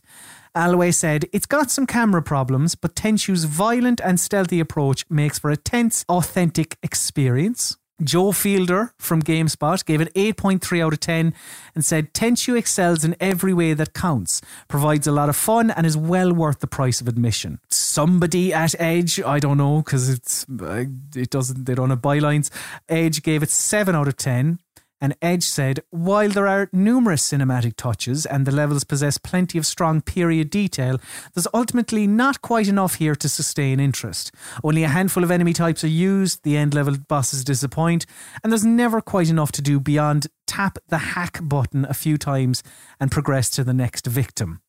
Alway 0.54 0.92
said, 0.92 1.26
It's 1.32 1.46
got 1.46 1.70
some 1.70 1.86
camera 1.86 2.22
problems, 2.22 2.74
but 2.74 2.94
Tenchu's 2.94 3.44
violent 3.44 4.00
and 4.00 4.20
stealthy 4.20 4.60
approach 4.60 5.04
makes 5.10 5.38
for 5.38 5.50
a 5.50 5.56
tense, 5.56 6.04
authentic 6.08 6.78
experience. 6.82 7.76
Joe 8.02 8.32
Fielder 8.32 8.92
from 8.98 9.22
GameSpot 9.22 9.84
gave 9.84 10.00
it 10.00 10.12
8.3 10.14 10.84
out 10.84 10.92
of 10.92 11.00
10 11.00 11.32
and 11.74 11.84
said 11.84 12.12
Tenchu 12.12 12.56
excels 12.58 13.04
in 13.04 13.14
every 13.20 13.54
way 13.54 13.72
that 13.72 13.94
counts, 13.94 14.40
provides 14.66 15.06
a 15.06 15.12
lot 15.12 15.28
of 15.28 15.36
fun 15.36 15.70
and 15.70 15.86
is 15.86 15.96
well 15.96 16.32
worth 16.32 16.58
the 16.58 16.66
price 16.66 17.00
of 17.00 17.06
admission. 17.06 17.60
Somebody 17.70 18.52
at 18.52 18.74
Edge, 18.80 19.22
I 19.22 19.38
don't 19.38 19.58
know 19.58 19.78
because 19.78 20.08
it's 20.08 20.44
uh, 20.60 20.84
it 21.14 21.30
doesn't 21.30 21.66
they 21.66 21.74
don't 21.74 21.90
have 21.90 22.02
bylines. 22.02 22.50
Edge 22.88 23.22
gave 23.22 23.42
it 23.44 23.50
7 23.50 23.94
out 23.94 24.08
of 24.08 24.16
10 24.16 24.58
and 25.04 25.14
Edge 25.20 25.42
said, 25.42 25.80
while 25.90 26.30
there 26.30 26.46
are 26.46 26.70
numerous 26.72 27.30
cinematic 27.30 27.76
touches 27.76 28.24
and 28.24 28.46
the 28.46 28.50
levels 28.50 28.84
possess 28.84 29.18
plenty 29.18 29.58
of 29.58 29.66
strong 29.66 30.00
period 30.00 30.48
detail, 30.48 30.98
there's 31.34 31.46
ultimately 31.52 32.06
not 32.06 32.40
quite 32.40 32.68
enough 32.68 32.94
here 32.94 33.14
to 33.16 33.28
sustain 33.28 33.80
interest. 33.80 34.32
Only 34.62 34.82
a 34.82 34.88
handful 34.88 35.22
of 35.22 35.30
enemy 35.30 35.52
types 35.52 35.84
are 35.84 35.88
used, 35.88 36.42
the 36.42 36.56
end 36.56 36.72
level 36.72 36.96
bosses 36.96 37.44
disappoint, 37.44 38.06
and 38.42 38.50
there's 38.50 38.64
never 38.64 39.02
quite 39.02 39.28
enough 39.28 39.52
to 39.52 39.60
do 39.60 39.78
beyond 39.78 40.28
tap 40.46 40.78
the 40.88 40.98
hack 40.98 41.38
button 41.42 41.84
a 41.84 41.94
few 41.94 42.16
times 42.16 42.62
and 42.98 43.10
progress 43.10 43.50
to 43.50 43.64
the 43.64 43.74
next 43.74 44.06
victim. 44.06 44.62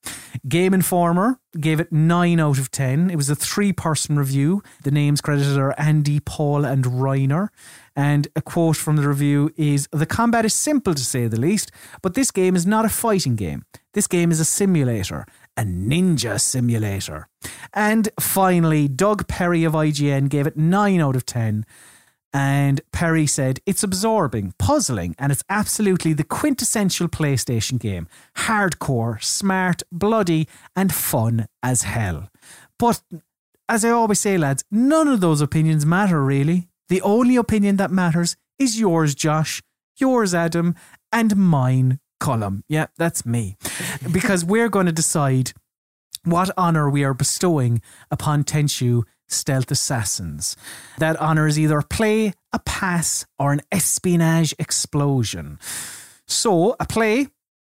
Game 0.48 0.74
Informer 0.74 1.40
gave 1.60 1.80
it 1.80 1.92
9 1.92 2.40
out 2.40 2.60
of 2.60 2.72
10. 2.72 3.10
It 3.10 3.16
was 3.16 3.30
a 3.30 3.36
three 3.36 3.72
person 3.72 4.18
review. 4.18 4.62
The 4.84 4.92
names 4.92 5.22
credited 5.22 5.58
are 5.58 5.74
Andy, 5.78 6.20
Paul, 6.20 6.66
and 6.66 6.84
Reiner. 6.86 7.50
And 7.96 8.28
a 8.36 8.42
quote 8.42 8.76
from 8.76 8.98
the 8.98 9.08
review 9.08 9.52
is 9.56 9.88
The 9.92 10.06
combat 10.06 10.46
is 10.46 10.54
simple 10.54 10.94
to 10.94 11.04
say 11.04 11.28
the 11.28 11.40
least, 11.40 11.72
but 12.02 12.14
this 12.14 12.32
game 12.32 12.56
is 12.56 12.66
not 12.66 12.86
a 12.86 12.90
fighting 12.90 13.36
game. 13.36 13.66
This 13.94 14.08
game 14.08 14.32
is 14.32 14.40
a 14.42 14.46
simulator, 14.46 15.26
a 15.56 15.64
ninja 15.64 16.40
simulator. 16.40 17.28
And 17.74 18.10
finally, 18.20 18.90
Doug 18.90 19.28
Perry 19.28 19.64
of 19.64 19.74
IGN 19.74 20.30
gave 20.30 20.46
it 20.46 20.58
9 20.58 21.00
out 21.00 21.16
of 21.16 21.26
10. 21.26 21.66
And 22.34 22.82
Perry 22.92 23.28
said, 23.28 23.62
It's 23.66 23.82
absorbing, 23.82 24.56
puzzling, 24.60 25.16
and 25.18 25.32
it's 25.32 25.46
absolutely 25.50 26.12
the 26.12 26.26
quintessential 26.26 27.08
PlayStation 27.08 27.80
game. 27.80 28.10
Hardcore, 28.40 29.24
smart, 29.24 29.84
bloody, 29.90 30.50
and 30.76 30.94
fun 30.94 31.48
as 31.64 31.84
hell. 31.84 32.28
But 32.78 33.02
as 33.70 33.86
I 33.86 33.92
always 33.92 34.20
say, 34.20 34.38
lads, 34.38 34.66
none 34.70 35.08
of 35.08 35.22
those 35.22 35.40
opinions 35.40 35.86
matter 35.86 36.22
really. 36.22 36.68
The 36.90 37.02
only 37.02 37.36
opinion 37.36 37.78
that 37.78 37.92
matters 37.92 38.36
is 38.60 38.80
yours, 38.80 39.16
Josh, 39.16 39.62
yours, 39.98 40.34
Adam, 40.34 40.76
and 41.12 41.36
mine, 41.36 42.00
Colm. 42.22 42.62
Yeah, 42.68 42.88
that's 42.98 43.26
me. 43.26 43.58
Because 44.12 44.44
we're 44.44 44.70
going 44.70 44.86
to 44.86 44.92
decide 44.92 45.54
what 46.26 46.56
honour 46.58 46.90
we 46.90 47.04
are 47.04 47.14
bestowing 47.14 47.82
upon 48.12 48.44
Tenchu 48.44 49.04
Stealth 49.28 49.72
Assassins. 49.72 50.56
That 50.98 51.16
honor 51.18 51.48
is 51.48 51.58
either 51.58 51.80
a 51.80 51.84
play, 51.84 52.34
a 52.54 52.60
pass, 52.60 53.26
or 53.40 53.54
an 53.54 53.62
espionage 53.72 54.54
explosion. 54.60 55.60
So, 56.28 56.76
a 56.80 56.86
play, 56.86 57.28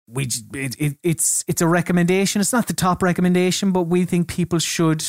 we 0.08 0.28
it, 0.54 0.76
it, 0.78 0.98
it's 1.02 1.44
it's 1.48 1.60
a 1.60 1.66
recommendation. 1.66 2.40
It's 2.40 2.52
not 2.52 2.66
the 2.66 2.74
top 2.74 3.02
recommendation, 3.02 3.72
but 3.72 3.82
we 3.82 4.04
think 4.04 4.28
people 4.28 4.58
should 4.58 5.04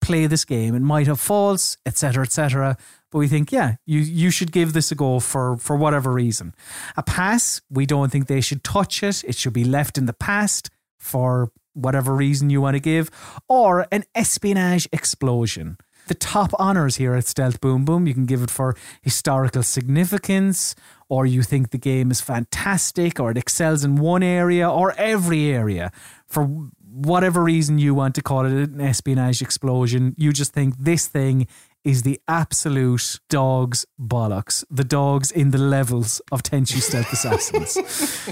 play 0.00 0.26
this 0.26 0.44
game. 0.44 0.74
It 0.74 0.82
might 0.82 1.06
have 1.06 1.20
faults, 1.20 1.76
etc., 1.84 2.24
etc. 2.24 2.76
But 3.10 3.18
we 3.18 3.28
think, 3.28 3.52
yeah, 3.52 3.76
you 3.86 4.00
you 4.00 4.30
should 4.30 4.52
give 4.52 4.72
this 4.72 4.92
a 4.92 4.94
go 4.94 5.20
for 5.20 5.56
for 5.56 5.76
whatever 5.76 6.12
reason. 6.12 6.54
A 6.96 7.02
pass, 7.02 7.60
we 7.70 7.86
don't 7.86 8.10
think 8.10 8.26
they 8.26 8.40
should 8.40 8.62
touch 8.62 9.02
it. 9.02 9.24
It 9.24 9.34
should 9.34 9.54
be 9.54 9.64
left 9.64 9.96
in 9.96 10.06
the 10.06 10.12
past 10.12 10.70
for 10.98 11.50
whatever 11.72 12.14
reason 12.14 12.50
you 12.50 12.60
want 12.60 12.74
to 12.74 12.80
give, 12.80 13.10
or 13.48 13.86
an 13.92 14.04
espionage 14.14 14.88
explosion. 14.92 15.78
The 16.08 16.14
top 16.14 16.52
honors 16.58 16.96
here 16.96 17.14
at 17.14 17.26
Stealth 17.26 17.60
Boom 17.60 17.84
Boom, 17.84 18.06
you 18.06 18.14
can 18.14 18.24
give 18.24 18.42
it 18.42 18.50
for 18.50 18.74
historical 19.02 19.62
significance, 19.62 20.74
or 21.08 21.26
you 21.26 21.42
think 21.42 21.70
the 21.70 21.78
game 21.78 22.10
is 22.10 22.20
fantastic, 22.20 23.20
or 23.20 23.30
it 23.30 23.36
excels 23.36 23.84
in 23.84 23.96
one 23.96 24.22
area 24.22 24.68
or 24.68 24.94
every 24.96 25.50
area. 25.50 25.92
For 26.26 26.44
whatever 26.90 27.44
reason 27.44 27.78
you 27.78 27.94
want 27.94 28.14
to 28.14 28.22
call 28.22 28.46
it 28.46 28.52
an 28.52 28.80
espionage 28.80 29.42
explosion, 29.42 30.14
you 30.16 30.32
just 30.32 30.52
think 30.52 30.78
this 30.78 31.06
thing 31.06 31.46
is 31.84 32.02
the 32.02 32.20
absolute 32.28 33.18
dog's 33.28 33.86
bollocks. 34.00 34.64
The 34.70 34.84
dogs 34.84 35.30
in 35.30 35.50
the 35.50 35.58
levels 35.58 36.20
of 36.30 36.42
Tenchu 36.42 36.80
Stealth 36.80 37.12
Assassins. 37.12 38.30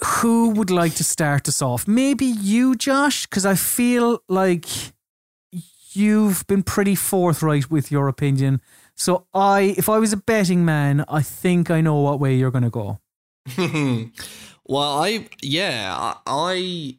Who 0.06 0.50
would 0.50 0.70
like 0.70 0.94
to 0.94 1.04
start 1.04 1.48
us 1.48 1.60
off? 1.60 1.88
Maybe 1.88 2.24
you, 2.24 2.76
Josh, 2.76 3.26
because 3.26 3.44
I 3.44 3.56
feel 3.56 4.22
like 4.28 4.66
you've 5.92 6.46
been 6.46 6.62
pretty 6.62 6.94
forthright 6.94 7.70
with 7.70 7.90
your 7.90 8.08
opinion. 8.08 8.60
So 8.94 9.26
I, 9.34 9.74
if 9.76 9.88
I 9.88 9.98
was 9.98 10.12
a 10.12 10.16
betting 10.16 10.64
man, 10.64 11.04
I 11.08 11.22
think 11.22 11.70
I 11.70 11.80
know 11.80 11.96
what 11.96 12.20
way 12.20 12.36
you're 12.36 12.50
going 12.50 12.64
to 12.64 12.70
go. 12.70 13.00
well, 14.64 15.02
I 15.02 15.28
yeah, 15.42 16.14
I 16.26 16.98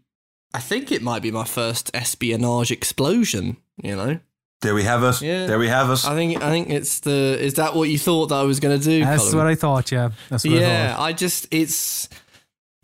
I 0.53 0.59
think 0.59 0.91
it 0.91 1.01
might 1.01 1.21
be 1.21 1.31
my 1.31 1.43
first 1.43 1.91
espionage 1.93 2.71
explosion. 2.71 3.57
You 3.81 3.95
know, 3.95 4.19
There 4.61 4.75
we 4.75 4.83
have 4.83 5.03
it. 5.03 5.21
Yeah. 5.21 5.45
There 5.45 5.59
we 5.59 5.69
have 5.69 5.89
it. 5.89 6.05
I 6.05 6.15
think 6.15 6.41
I 6.41 6.49
think 6.49 6.69
it's 6.69 6.99
the. 6.99 7.37
Is 7.39 7.53
that 7.55 7.75
what 7.75 7.87
you 7.87 7.97
thought 7.97 8.27
that 8.27 8.35
I 8.35 8.43
was 8.43 8.59
going 8.59 8.77
to 8.77 8.83
do? 8.83 9.05
That's 9.05 9.29
Colm? 9.29 9.35
what 9.35 9.47
I 9.47 9.55
thought. 9.55 9.91
Yeah, 9.91 10.09
that's 10.29 10.43
what 10.43 10.53
I 10.53 10.59
yeah, 10.59 10.95
thought. 10.95 11.03
I 11.03 11.13
just 11.13 11.47
it's 11.51 12.09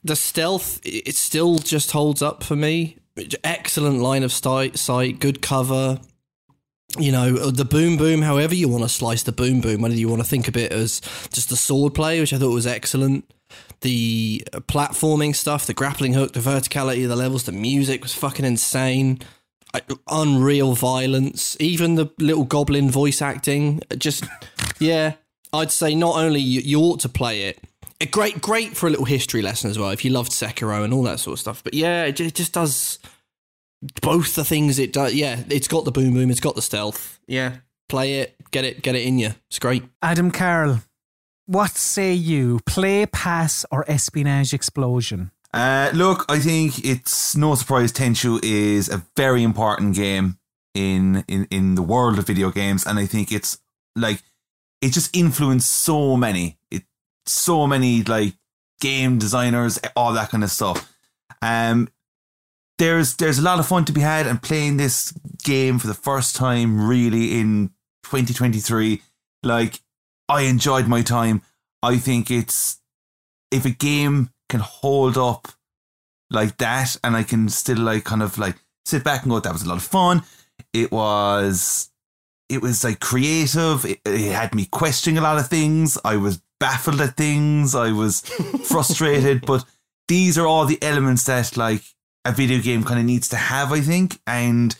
the 0.03 0.15
stealth. 0.15 0.79
It 0.85 1.15
still 1.15 1.57
just 1.57 1.91
holds 1.91 2.21
up 2.21 2.43
for 2.43 2.55
me. 2.55 2.97
Excellent 3.43 3.99
line 3.99 4.23
of 4.23 4.31
sight, 4.31 4.77
sight, 4.77 5.19
good 5.19 5.41
cover. 5.41 5.99
You 6.97 7.11
know 7.11 7.35
uh, 7.35 7.51
the 7.51 7.65
boom 7.65 7.97
boom. 7.97 8.21
However 8.21 8.55
you 8.55 8.69
want 8.69 8.83
to 8.83 8.89
slice 8.89 9.23
the 9.23 9.33
boom 9.33 9.59
boom, 9.59 9.81
whether 9.81 9.95
you 9.95 10.07
want 10.07 10.21
to 10.21 10.27
think 10.27 10.47
of 10.47 10.55
it 10.55 10.71
as 10.71 11.01
just 11.33 11.49
the 11.49 11.57
sword 11.57 11.93
play, 11.93 12.21
which 12.21 12.31
I 12.31 12.37
thought 12.37 12.53
was 12.53 12.67
excellent. 12.67 13.29
The 13.81 14.47
uh, 14.53 14.59
platforming 14.61 15.35
stuff, 15.35 15.65
the 15.65 15.73
grappling 15.73 16.13
hook, 16.13 16.31
the 16.31 16.39
verticality 16.39 17.03
of 17.03 17.09
the 17.09 17.15
levels, 17.17 17.43
the 17.43 17.51
music 17.51 18.01
was 18.01 18.13
fucking 18.13 18.45
insane. 18.45 19.19
Unreal 20.09 20.73
violence, 20.73 21.57
even 21.59 21.95
the 21.95 22.11
little 22.19 22.45
goblin 22.45 22.89
voice 22.89 23.21
acting. 23.21 23.81
Uh, 23.91 23.95
just 23.95 24.25
yeah, 24.79 25.13
I'd 25.53 25.71
say 25.71 25.95
not 25.95 26.15
only 26.15 26.39
you, 26.39 26.61
you 26.61 26.79
ought 26.79 26.99
to 27.01 27.09
play 27.09 27.43
it. 27.43 27.63
A 28.01 28.05
great, 28.05 28.41
great 28.41 28.75
for 28.75 28.87
a 28.87 28.89
little 28.89 29.05
history 29.05 29.41
lesson 29.41 29.69
as 29.69 29.79
well. 29.79 29.89
If 29.89 30.03
you 30.03 30.11
loved 30.11 30.31
Sekiro 30.31 30.83
and 30.83 30.93
all 30.93 31.03
that 31.03 31.19
sort 31.19 31.33
of 31.33 31.39
stuff, 31.39 31.63
but 31.63 31.73
yeah, 31.73 32.05
it, 32.05 32.19
it 32.19 32.35
just 32.35 32.53
does 32.53 32.99
both 34.01 34.35
the 34.35 34.43
things 34.45 34.79
it 34.79 34.93
does. 34.93 35.13
Yeah, 35.13 35.43
it's 35.49 35.67
got 35.67 35.85
the 35.85 35.91
boom 35.91 36.13
boom, 36.13 36.29
it's 36.29 36.39
got 36.39 36.55
the 36.55 36.61
stealth. 36.61 37.19
Yeah, 37.27 37.57
play 37.87 38.19
it, 38.19 38.35
get 38.51 38.65
it, 38.65 38.81
get 38.81 38.95
it 38.95 39.05
in 39.05 39.19
you. 39.19 39.31
It's 39.49 39.59
great. 39.59 39.83
Adam 40.01 40.31
Carroll, 40.31 40.79
what 41.45 41.71
say 41.71 42.13
you? 42.13 42.59
Play, 42.65 43.05
pass, 43.05 43.65
or 43.71 43.89
espionage 43.89 44.53
explosion? 44.53 45.31
Uh, 45.55 45.89
look, 45.93 46.25
I 46.27 46.39
think 46.39 46.83
it's 46.83 47.33
no 47.33 47.55
surprise 47.55 47.93
Tenchu 47.93 48.43
is 48.43 48.89
a 48.89 49.05
very 49.15 49.41
important 49.41 49.95
game 49.95 50.37
in, 50.73 51.23
in 51.29 51.47
in 51.49 51.75
the 51.75 51.81
world 51.81 52.19
of 52.19 52.27
video 52.27 52.51
games, 52.51 52.85
and 52.85 52.99
I 52.99 53.05
think 53.05 53.31
it's 53.31 53.57
like 53.95 54.21
it 54.81 54.91
just 54.91 55.15
influenced 55.15 55.71
so 55.71 56.17
many, 56.17 56.57
it 56.69 56.83
so 57.25 57.67
many 57.67 58.03
like 58.03 58.33
game 58.81 59.17
designers, 59.17 59.79
all 59.95 60.11
that 60.11 60.29
kind 60.29 60.43
of 60.43 60.51
stuff. 60.51 60.93
Um, 61.41 61.87
there's 62.77 63.15
there's 63.15 63.39
a 63.39 63.41
lot 63.41 63.59
of 63.59 63.65
fun 63.65 63.85
to 63.85 63.93
be 63.93 64.01
had, 64.01 64.27
and 64.27 64.41
playing 64.41 64.75
this 64.75 65.13
game 65.45 65.79
for 65.79 65.87
the 65.87 65.93
first 65.93 66.35
time 66.35 66.85
really 66.85 67.39
in 67.39 67.69
2023, 68.03 69.01
like 69.41 69.79
I 70.27 70.41
enjoyed 70.41 70.89
my 70.89 71.01
time. 71.01 71.43
I 71.81 71.97
think 71.97 72.29
it's 72.29 72.81
if 73.51 73.63
a 73.63 73.69
game 73.69 74.31
can 74.49 74.59
hold 74.59 75.17
up 75.17 75.47
like 76.29 76.57
that 76.57 76.97
and 77.03 77.15
I 77.15 77.23
can 77.23 77.49
still 77.49 77.79
like 77.79 78.03
kind 78.03 78.23
of 78.23 78.37
like 78.37 78.55
sit 78.85 79.03
back 79.03 79.23
and 79.23 79.31
go, 79.31 79.39
that 79.39 79.53
was 79.53 79.63
a 79.63 79.69
lot 79.69 79.77
of 79.77 79.83
fun. 79.83 80.23
It 80.73 80.91
was 80.91 81.89
it 82.49 82.61
was 82.61 82.83
like 82.83 82.99
creative. 82.99 83.85
It, 83.85 83.99
it 84.05 84.31
had 84.31 84.53
me 84.53 84.65
questioning 84.65 85.17
a 85.17 85.21
lot 85.21 85.39
of 85.39 85.47
things. 85.47 85.97
I 86.05 86.17
was 86.17 86.41
baffled 86.59 87.01
at 87.01 87.17
things. 87.17 87.75
I 87.75 87.91
was 87.91 88.21
frustrated. 88.63 89.45
but 89.45 89.65
these 90.07 90.37
are 90.37 90.45
all 90.45 90.65
the 90.65 90.81
elements 90.81 91.25
that 91.25 91.57
like 91.57 91.83
a 92.23 92.31
video 92.31 92.59
game 92.61 92.83
kind 92.83 92.99
of 92.99 93.05
needs 93.05 93.29
to 93.29 93.37
have, 93.37 93.71
I 93.71 93.81
think. 93.81 94.19
And 94.27 94.75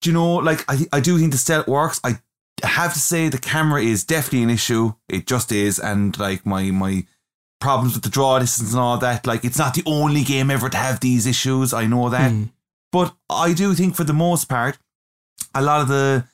do 0.00 0.10
you 0.10 0.14
know, 0.14 0.36
like 0.36 0.64
I 0.68 0.86
I 0.92 1.00
do 1.00 1.18
think 1.18 1.32
the 1.32 1.38
stealth 1.38 1.68
works. 1.68 2.00
I 2.02 2.18
have 2.62 2.92
to 2.94 2.98
say 2.98 3.28
the 3.28 3.38
camera 3.38 3.82
is 3.82 4.04
definitely 4.04 4.42
an 4.44 4.50
issue. 4.50 4.94
It 5.08 5.26
just 5.26 5.52
is, 5.52 5.78
and 5.78 6.18
like 6.18 6.46
my 6.46 6.70
my 6.70 7.06
problems 7.62 7.94
with 7.94 8.02
the 8.02 8.10
draw 8.10 8.38
distance 8.40 8.72
and 8.72 8.80
all 8.80 8.98
that. 8.98 9.26
Like 9.26 9.44
it's 9.44 9.58
not 9.58 9.74
the 9.74 9.84
only 9.86 10.24
game 10.24 10.50
ever 10.50 10.68
to 10.68 10.76
have 10.76 11.00
these 11.00 11.26
issues. 11.26 11.72
I 11.72 11.86
know 11.86 12.10
that, 12.10 12.32
but 12.90 13.14
I 13.30 13.52
do 13.54 13.72
think 13.74 13.94
for 13.94 14.04
the 14.04 14.12
most 14.12 14.48
part, 14.48 14.78
a 15.54 15.62
lot 15.62 15.80
of 15.80 15.88
the 15.88 16.24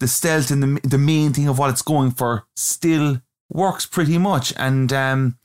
the 0.00 0.08
stealth 0.08 0.50
and 0.50 0.62
the 0.62 0.88
the 0.88 0.98
main 0.98 1.32
thing 1.32 1.48
of 1.48 1.58
what 1.58 1.70
it's 1.70 1.82
going 1.82 2.10
for 2.10 2.44
still 2.56 3.22
works 3.48 3.86
pretty 3.86 4.18
much, 4.18 4.52
and 4.56 4.92
um, 4.92 5.38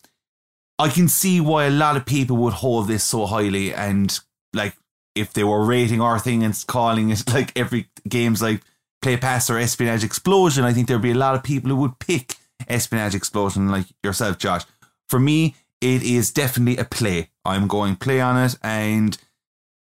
I 0.80 0.90
can 0.90 1.08
see 1.08 1.40
why 1.40 1.66
a 1.66 1.70
lot 1.70 1.96
of 1.96 2.06
people 2.06 2.38
would 2.38 2.54
hold 2.54 2.88
this 2.88 3.04
so 3.04 3.28
highly, 3.28 3.74
and 3.74 4.20
like 4.54 4.76
if 5.16 5.34
they 5.34 5.44
were 5.44 5.64
rating 5.64 6.02
our 6.02 6.20
thing 6.20 6.44
and 6.44 6.56
calling 6.68 7.12
it 7.12 7.24
like 7.34 7.58
every 7.58 7.88
game's 8.10 8.42
like 8.42 8.62
play 9.02 9.18
pass 9.18 9.50
or 9.50 9.60
espionage 9.60 10.04
explosion, 10.04 10.64
I 10.64 10.74
think 10.74 10.88
there'd 10.88 11.02
be 11.02 11.12
a 11.12 11.26
lot 11.26 11.36
of 11.36 11.44
people 11.44 11.70
who 11.70 11.78
would 11.78 12.00
pick 12.00 12.36
espionage 12.68 13.16
explosion 13.16 13.70
like 13.70 13.86
yourself, 14.04 14.38
Josh. 14.38 14.64
For 15.12 15.20
me, 15.20 15.56
it 15.82 16.04
is 16.04 16.32
definitely 16.32 16.78
a 16.78 16.86
play. 16.86 17.30
I'm 17.44 17.68
going 17.68 17.98
play 17.98 18.22
on 18.22 18.38
it, 18.44 18.56
and 18.64 19.18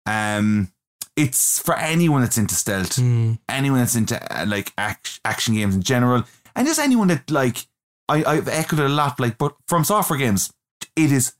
um, 0.06 0.70
it's 1.16 1.58
for 1.60 1.74
anyone 1.76 2.20
that's 2.20 2.36
into 2.36 2.54
stealth, 2.54 2.98
anyone 3.48 3.78
that's 3.78 3.94
into 3.96 4.16
uh, 4.30 4.44
like 4.46 4.72
act- 4.76 5.20
action 5.24 5.54
games 5.54 5.74
in 5.74 5.82
general, 5.82 6.24
and 6.54 6.66
just 6.66 6.78
anyone 6.78 7.08
that 7.08 7.30
like 7.30 7.66
I 8.08 8.22
I've 8.24 8.48
echoed 8.48 8.80
it 8.80 8.86
a 8.86 8.88
lot. 8.88 9.18
Like, 9.18 9.38
but 9.38 9.56
From 9.66 9.82
Software 9.84 10.18
games, 10.18 10.52
it 10.94 11.10
is 11.10 11.32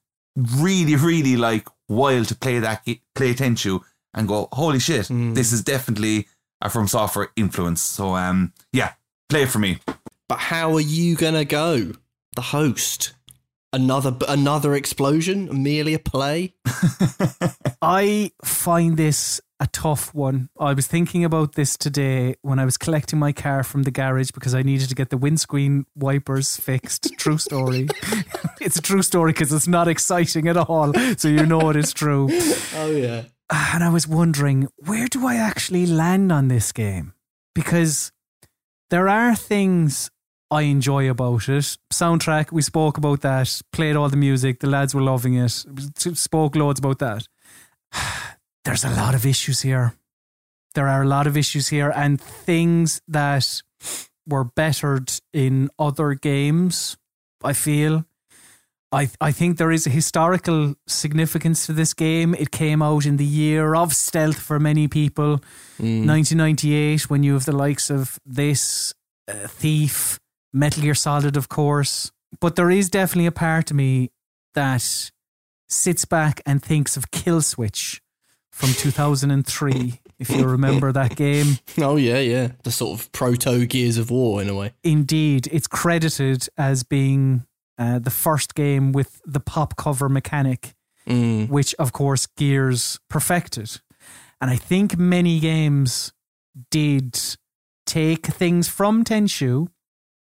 really 0.57 0.97
really 0.97 1.37
like 1.37 1.69
wild 1.89 2.29
to 2.29 2.35
play 2.35 2.59
that 2.61 2.87
play 3.15 3.35
Tenchu 3.35 3.83
and 4.15 4.27
go, 4.29 4.49
holy 4.53 4.79
shit, 4.79 5.09
this 5.11 5.53
is 5.53 5.63
definitely 5.63 6.27
a 6.63 6.71
From 6.71 6.89
Software 6.89 7.29
influence. 7.37 7.83
So 7.83 8.17
um, 8.17 8.55
yeah, 8.73 8.95
play 9.29 9.43
it 9.43 9.51
for 9.51 9.59
me. 9.59 9.79
But 10.29 10.39
how 10.39 10.73
are 10.75 10.81
you 10.81 11.17
gonna 11.17 11.45
go? 11.45 11.93
The 12.37 12.41
host. 12.43 13.14
Another 13.75 14.17
another 14.29 14.73
explosion? 14.75 15.49
Merely 15.65 15.95
a 15.95 15.99
play? 15.99 16.55
I 17.83 18.31
find 18.45 18.97
this 18.97 19.41
a 19.59 19.67
tough 19.67 20.15
one. 20.15 20.49
I 20.61 20.75
was 20.75 20.87
thinking 20.87 21.25
about 21.25 21.57
this 21.57 21.77
today 21.77 22.37
when 22.43 22.61
I 22.61 22.65
was 22.65 22.77
collecting 22.77 23.19
my 23.19 23.33
car 23.33 23.65
from 23.65 23.83
the 23.83 23.91
garage 23.91 24.31
because 24.31 24.55
I 24.55 24.63
needed 24.63 24.91
to 24.91 24.95
get 24.95 25.11
the 25.11 25.17
windscreen 25.17 25.87
wipers 25.97 26.57
fixed. 26.57 27.19
True 27.19 27.37
story. 27.37 27.89
it's 28.61 28.77
a 28.77 28.83
true 28.83 29.03
story 29.03 29.33
because 29.33 29.53
it's 29.53 29.67
not 29.67 29.89
exciting 29.89 30.47
at 30.47 30.57
all. 30.57 30.93
So 31.17 31.27
you 31.27 31.45
know 31.45 31.71
it 31.71 31.77
is 31.77 31.93
true. 31.93 32.29
Oh 32.77 32.91
yeah. 32.91 33.25
And 33.51 33.83
I 33.83 33.89
was 33.89 34.07
wondering, 34.07 34.69
where 34.77 35.09
do 35.09 35.27
I 35.27 35.35
actually 35.35 35.87
land 35.87 36.31
on 36.31 36.47
this 36.47 36.71
game? 36.71 37.13
Because 37.57 38.13
there 38.91 39.09
are 39.09 39.35
things 39.35 40.11
I 40.51 40.63
enjoy 40.63 41.11
about 41.11 41.49
it. 41.49 41.77
Soundtrack, 41.93 42.53
we 42.53 42.63
spoke 42.63 42.99
about 42.99 43.23
that, 43.23 43.61
played 43.73 43.97
all 43.97 44.09
the 44.09 44.17
music, 44.17 44.61
the 44.61 44.69
lads 44.69 44.95
were 44.95 45.03
loving 45.03 45.35
it, 45.35 45.65
spoke 45.97 46.55
loads 46.57 46.79
about 46.79 46.99
that. 46.99 47.27
There's 48.65 48.85
a 48.85 48.91
lot 48.91 49.15
of 49.15 49.27
issues 49.27 49.63
here. 49.63 49.95
There 50.75 50.89
are 50.89 51.03
a 51.03 51.09
lot 51.09 51.27
of 51.27 51.37
issues 51.37 51.69
here 51.69 51.93
and 51.95 52.21
things 52.21 53.01
that 53.09 53.63
were 54.27 54.45
bettered 54.45 55.13
in 55.33 55.71
other 55.79 56.15
games, 56.15 56.97
I 57.43 57.53
feel. 57.53 58.05
I 58.91 59.11
I 59.21 59.33
think 59.33 59.59
there 59.59 59.73
is 59.73 59.87
a 59.87 59.91
historical 59.91 60.75
significance 60.87 61.67
to 61.67 61.73
this 61.73 61.95
game. 61.95 62.35
It 62.35 62.51
came 62.51 62.81
out 62.83 63.07
in 63.07 63.17
the 63.17 63.25
year 63.25 63.75
of 63.75 63.93
stealth 63.93 64.39
for 64.39 64.59
many 64.59 64.89
people, 64.89 65.41
1998, 65.79 67.11
when 67.11 67.23
you 67.23 67.35
have 67.35 67.45
the 67.45 67.57
likes 67.57 67.91
of 67.91 68.19
this, 68.25 68.95
uh, 69.29 69.49
Thief, 69.49 70.19
Metal 70.55 70.83
Gear 70.83 70.95
Solid, 70.95 71.37
of 71.37 71.49
course. 71.51 72.13
But 72.41 72.57
there 72.57 72.71
is 72.71 72.89
definitely 72.89 73.27
a 73.27 73.33
part 73.33 73.71
of 73.71 73.77
me 73.77 74.11
that 74.55 75.11
sits 75.69 76.05
back 76.05 76.41
and 76.47 76.63
thinks 76.63 76.97
of 76.97 77.11
Kill 77.11 77.43
Switch 77.43 78.01
from 78.51 78.69
2003, 78.75 80.01
if 80.19 80.31
you 80.31 80.45
remember 80.47 80.93
that 80.93 81.17
game. 81.25 81.59
Oh 81.79 81.97
yeah, 81.97 82.19
yeah. 82.21 82.53
The 82.63 82.71
sort 82.71 82.99
of 83.01 83.11
proto 83.13 83.67
Gears 83.67 83.99
of 83.99 84.11
War 84.11 84.41
in 84.41 84.49
a 84.49 84.55
way. 84.55 84.73
Indeed, 84.83 85.49
it's 85.51 85.67
credited 85.67 86.49
as 86.57 86.85
being 86.85 87.45
uh, 87.79 87.99
the 87.99 88.11
first 88.11 88.55
game 88.55 88.93
with 88.93 89.21
the 89.27 89.41
pop 89.41 89.77
cover 89.77 90.09
mechanic, 90.09 90.75
Mm. 91.07 91.51
which 91.51 91.75
of 91.75 91.93
course 91.93 92.25
Gears 92.27 92.99
perfected. 93.11 93.79
And 94.41 94.51
I 94.51 94.57
think 94.57 94.97
many 94.97 95.39
games 95.39 96.15
did 96.71 97.19
take 97.85 98.25
things 98.27 98.69
from 98.69 99.05
Tenchu, 99.05 99.69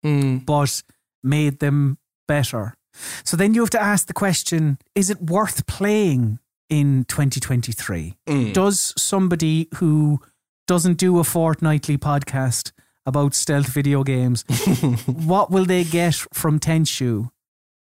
Mm. 0.03 0.45
but 0.45 0.83
made 1.23 1.59
them 1.59 1.98
better. 2.27 2.75
So 3.23 3.38
then 3.38 3.53
you 3.53 3.61
have 3.61 3.69
to 3.72 3.82
ask 3.82 4.07
the 4.07 4.14
question 4.14 4.77
is 4.95 5.09
it 5.09 5.22
worth 5.22 5.65
playing 5.65 6.40
in 6.69 7.06
2023? 7.06 8.17
Mm. 8.27 8.53
Does 8.53 8.93
somebody 8.98 9.67
who 9.75 10.19
doesn't 10.67 10.98
do 10.98 11.19
a 11.19 11.23
fortnightly 11.23 11.98
podcast 11.98 12.72
about 13.06 13.33
stealth 13.33 13.67
video 13.67 14.03
games, 14.03 14.43
what 15.06 15.51
will 15.51 15.65
they 15.65 15.83
get 15.83 16.15
from 16.33 16.59
Tenchu? 16.59 17.30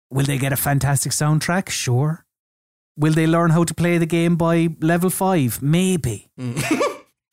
Will 0.09 0.25
they 0.25 0.37
get 0.37 0.53
a 0.53 0.57
fantastic 0.57 1.11
soundtrack? 1.11 1.69
Sure. 1.69 2.25
Will 2.97 3.13
they 3.13 3.27
learn 3.27 3.51
how 3.51 3.63
to 3.63 3.73
play 3.73 3.97
the 3.97 4.05
game 4.05 4.35
by 4.35 4.69
level 4.81 5.09
five? 5.09 5.61
Maybe. 5.61 6.29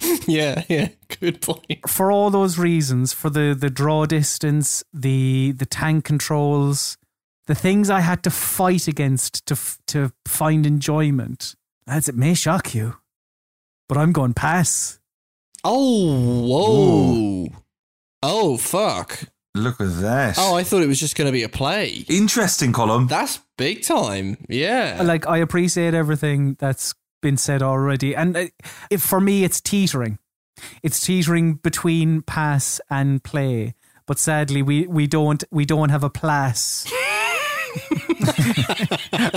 yeah, 0.26 0.64
yeah. 0.68 0.88
Good 1.20 1.40
point. 1.40 1.88
For 1.88 2.10
all 2.12 2.30
those 2.30 2.58
reasons, 2.58 3.12
for 3.12 3.30
the, 3.30 3.56
the 3.58 3.70
draw 3.70 4.06
distance, 4.06 4.84
the 4.92 5.52
the 5.52 5.66
tank 5.66 6.04
controls, 6.04 6.96
the 7.46 7.54
things 7.54 7.90
I 7.90 8.00
had 8.00 8.22
to 8.24 8.30
fight 8.30 8.88
against 8.88 9.46
to 9.46 9.56
to 9.88 10.12
find 10.26 10.66
enjoyment. 10.66 11.54
Lads, 11.86 12.08
it 12.08 12.16
may 12.16 12.34
shock 12.34 12.74
you, 12.74 12.96
but 13.88 13.96
I'm 13.98 14.12
going 14.12 14.34
pass. 14.34 14.98
Oh, 15.64 16.46
whoa. 16.46 17.48
Oh, 18.22 18.56
fuck. 18.56 19.20
Look 19.54 19.80
at 19.80 20.00
that. 20.00 20.36
Oh, 20.38 20.54
I 20.54 20.62
thought 20.62 20.82
it 20.82 20.86
was 20.86 21.00
just 21.00 21.16
going 21.16 21.26
to 21.26 21.32
be 21.32 21.42
a 21.42 21.48
play. 21.48 22.04
Interesting, 22.08 22.72
Colm. 22.72 23.08
That's 23.08 23.40
big 23.56 23.82
time. 23.82 24.36
Yeah. 24.48 25.02
Like 25.02 25.26
I 25.26 25.38
appreciate 25.38 25.94
everything 25.94 26.56
that's 26.60 26.94
been 27.20 27.36
said 27.36 27.62
already, 27.62 28.14
and 28.14 28.36
uh, 28.36 28.46
if 28.90 29.02
for 29.02 29.20
me 29.20 29.44
it's 29.44 29.60
teetering. 29.60 30.18
It's 30.82 31.00
teetering 31.00 31.54
between 31.54 32.22
pass 32.22 32.80
and 32.90 33.22
play, 33.22 33.74
but 34.06 34.18
sadly 34.18 34.62
we 34.62 34.86
we 34.86 35.06
don't 35.06 35.44
we 35.50 35.64
don't 35.64 35.90
have 35.90 36.02
a 36.02 36.10
plus 36.10 36.84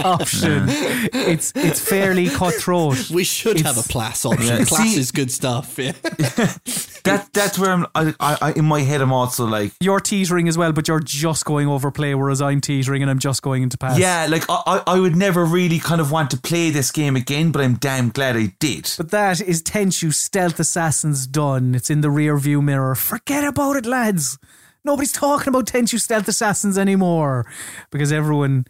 option. 0.03 0.65
It's 0.67 1.51
it's 1.55 1.79
fairly 1.79 2.27
cutthroat. 2.29 3.09
we 3.13 3.23
should 3.23 3.61
have 3.61 3.77
a 3.77 3.79
It's- 3.79 3.87
plus 3.91 4.25
option. 4.25 4.57
Yeah. 4.59 4.65
Plus 4.67 4.81
See- 4.93 4.99
is 4.99 5.11
good 5.11 5.31
stuff. 5.31 5.77
Yeah. 5.77 5.93
That 7.03 7.33
that's 7.33 7.57
where 7.57 7.71
I'm. 7.71 7.87
I, 7.95 8.13
I, 8.19 8.37
I 8.41 8.51
in 8.53 8.65
my 8.65 8.81
head 8.81 9.01
I'm 9.01 9.11
also 9.11 9.47
like, 9.47 9.71
You're 9.79 9.99
teetering 9.99 10.47
as 10.47 10.55
well, 10.55 10.71
but 10.71 10.87
you're 10.87 10.99
just 10.99 11.45
going 11.45 11.67
over 11.67 11.89
play, 11.89 12.13
whereas 12.13 12.43
I'm 12.43 12.61
teetering 12.61 13.01
and 13.01 13.09
I'm 13.09 13.17
just 13.17 13.41
going 13.41 13.63
into 13.63 13.75
pass. 13.75 13.97
yeah, 13.97 14.27
like 14.29 14.43
I, 14.47 14.61
I 14.67 14.83
I 14.85 14.99
would 14.99 15.15
never 15.15 15.43
really 15.43 15.79
kind 15.79 15.99
of 15.99 16.11
want 16.11 16.29
to 16.29 16.37
play 16.37 16.69
this 16.69 16.91
game 16.91 17.15
again, 17.15 17.51
but 17.51 17.63
I'm 17.63 17.73
damn 17.77 18.09
glad 18.09 18.37
I 18.37 18.53
did. 18.59 18.87
But 18.97 19.09
that 19.09 19.41
is 19.41 19.63
Tenchu 19.63 20.13
Stealth 20.13 20.59
Assassins 20.59 21.25
done. 21.25 21.73
It's 21.73 21.89
in 21.89 22.01
the 22.01 22.11
rear 22.11 22.37
view 22.37 22.61
mirror. 22.61 22.93
Forget 22.93 23.43
about 23.45 23.77
it, 23.77 23.87
lads. 23.87 24.37
Nobody's 24.83 25.11
talking 25.11 25.49
about 25.49 25.67
Tenchu 25.67 25.99
Stealth 25.99 26.27
Assassins 26.27 26.77
anymore 26.77 27.45
because 27.91 28.11
everyone 28.11 28.65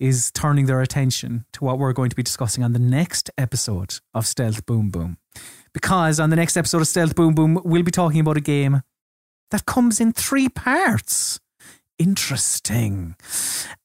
is 0.00 0.32
turning 0.32 0.66
their 0.66 0.80
attention 0.80 1.44
to 1.52 1.64
what 1.64 1.78
we're 1.78 1.92
going 1.92 2.10
to 2.10 2.16
be 2.16 2.22
discussing 2.24 2.64
on 2.64 2.72
the 2.72 2.80
next 2.80 3.30
episode 3.38 4.00
of 4.12 4.26
Stealth 4.26 4.66
Boom 4.66 4.90
Boom. 4.90 5.18
Because 5.72 6.18
on 6.18 6.30
the 6.30 6.36
next 6.36 6.56
episode 6.56 6.80
of 6.80 6.88
Stealth 6.88 7.14
Boom 7.14 7.34
Boom, 7.34 7.60
we'll 7.64 7.84
be 7.84 7.92
talking 7.92 8.20
about 8.20 8.36
a 8.36 8.40
game 8.40 8.82
that 9.52 9.64
comes 9.64 10.00
in 10.00 10.12
three 10.12 10.48
parts. 10.48 11.38
Interesting. 11.96 13.14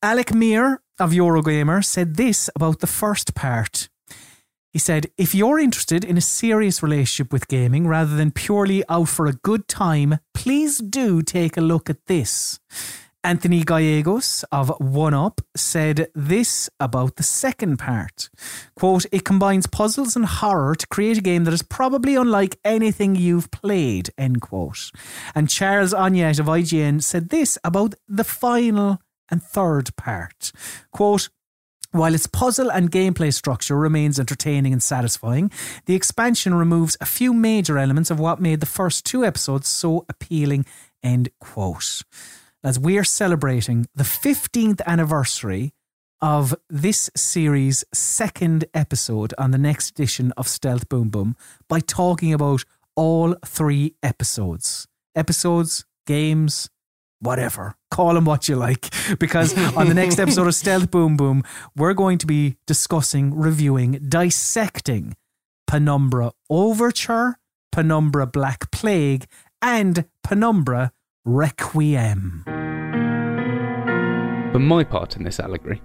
Alec 0.02 0.34
Meer 0.34 0.82
of 1.00 1.12
Eurogamer 1.12 1.86
said 1.86 2.16
this 2.16 2.50
about 2.56 2.80
the 2.80 2.88
first 2.88 3.36
part. 3.36 3.88
He 4.72 4.80
said, 4.80 5.08
if 5.18 5.34
you're 5.34 5.60
interested 5.60 6.04
in 6.04 6.18
a 6.18 6.22
serious 6.22 6.84
relationship 6.84 7.32
with 7.32 7.48
gaming 7.48 7.88
rather 7.88 8.16
than 8.16 8.32
purely 8.32 8.84
out 8.90 9.10
for 9.10 9.26
a 9.26 9.34
good 9.34 9.68
time, 9.68 10.20
please 10.34 10.80
do 10.80 11.22
take 11.22 11.58
a 11.58 11.62
look 11.62 11.90
at 11.90 12.06
this. 12.06 12.60
Anthony 13.24 13.64
Gallegos 13.64 14.46
of 14.54 14.70
One 14.80 15.14
Up 15.14 15.42
said 15.56 16.08
this 16.16 16.70
about 16.80 17.18
the 17.18 17.24
second 17.24 17.78
part. 17.78 18.30
Quote, 18.76 19.06
it 19.12 19.26
combines 19.26 19.68
puzzles 19.68 20.16
and 20.16 20.26
horror 20.26 20.76
to 20.76 20.88
create 20.88 21.18
a 21.18 21.22
game 21.22 21.44
that 21.44 21.54
is 21.54 21.62
probably 21.62 22.16
unlike 22.16 22.58
anything 22.64 23.16
you've 23.16 23.52
played, 23.52 24.12
end 24.18 24.42
quote. 24.42 24.92
And 25.36 25.50
Charles 25.50 25.94
Onyett 25.94 26.40
of 26.40 26.46
IGN 26.46 27.04
said 27.04 27.30
this 27.30 27.58
about 27.66 27.96
the 28.08 28.24
final 28.24 29.02
and 29.30 29.44
third 29.44 29.94
part. 29.98 30.52
Quote, 30.92 31.30
while 31.92 32.14
its 32.14 32.28
puzzle 32.28 32.72
and 32.72 32.92
gameplay 32.92 33.34
structure 33.34 33.78
remains 33.78 34.20
entertaining 34.20 34.74
and 34.74 34.84
satisfying, 34.84 35.52
the 35.86 35.96
expansion 35.96 36.54
removes 36.54 36.98
a 37.00 37.06
few 37.06 37.34
major 37.34 37.78
elements 37.78 38.12
of 38.12 38.20
what 38.20 38.42
made 38.42 38.60
the 38.60 38.66
first 38.66 39.06
two 39.06 39.26
episodes 39.26 39.68
so 39.68 40.06
appealing. 40.10 40.66
End 41.02 41.30
quote. 41.40 42.02
As 42.64 42.80
we 42.80 42.98
are 42.98 43.04
celebrating 43.04 43.86
the 43.96 44.04
15th 44.04 44.82
anniversary 44.86 45.74
of 46.22 46.56
this 46.70 47.10
series' 47.16 47.84
second 47.94 48.66
episode 48.74 49.34
on 49.38 49.52
the 49.52 49.58
next 49.58 49.92
edition 49.92 50.34
of 50.36 50.48
Stealth 50.48 50.90
Boom 50.90 51.10
Boom 51.10 51.36
by 51.70 51.80
talking 51.80 52.34
about 52.34 52.64
all 52.96 53.36
three 53.46 53.94
episodes. 54.02 54.88
Episodes, 55.16 55.86
games, 56.06 56.70
whatever. 57.20 57.76
Call 57.92 58.14
them 58.14 58.26
what 58.26 58.48
you 58.50 58.56
like. 58.56 58.90
Because 59.20 59.58
on 59.76 59.88
the 59.88 59.94
next 59.94 60.20
episode 60.20 60.48
of 60.48 60.54
Stealth 60.56 60.92
Boom 60.92 61.16
Boom, 61.16 61.44
we're 61.78 61.94
going 61.94 62.18
to 62.18 62.28
be 62.28 62.58
discussing, 62.68 63.34
reviewing, 63.34 63.94
dissecting 64.10 65.16
Penumbra 65.66 66.34
Overture, 66.50 67.40
Penumbra 67.72 68.28
Black 68.28 68.70
Plague, 68.72 69.26
and 69.62 70.06
Penumbra 70.24 70.92
Requiem. 71.24 72.44
For 74.52 74.60
my 74.60 74.84
part 74.84 75.16
in 75.16 75.24
this 75.24 75.40
allegory, 75.40 75.82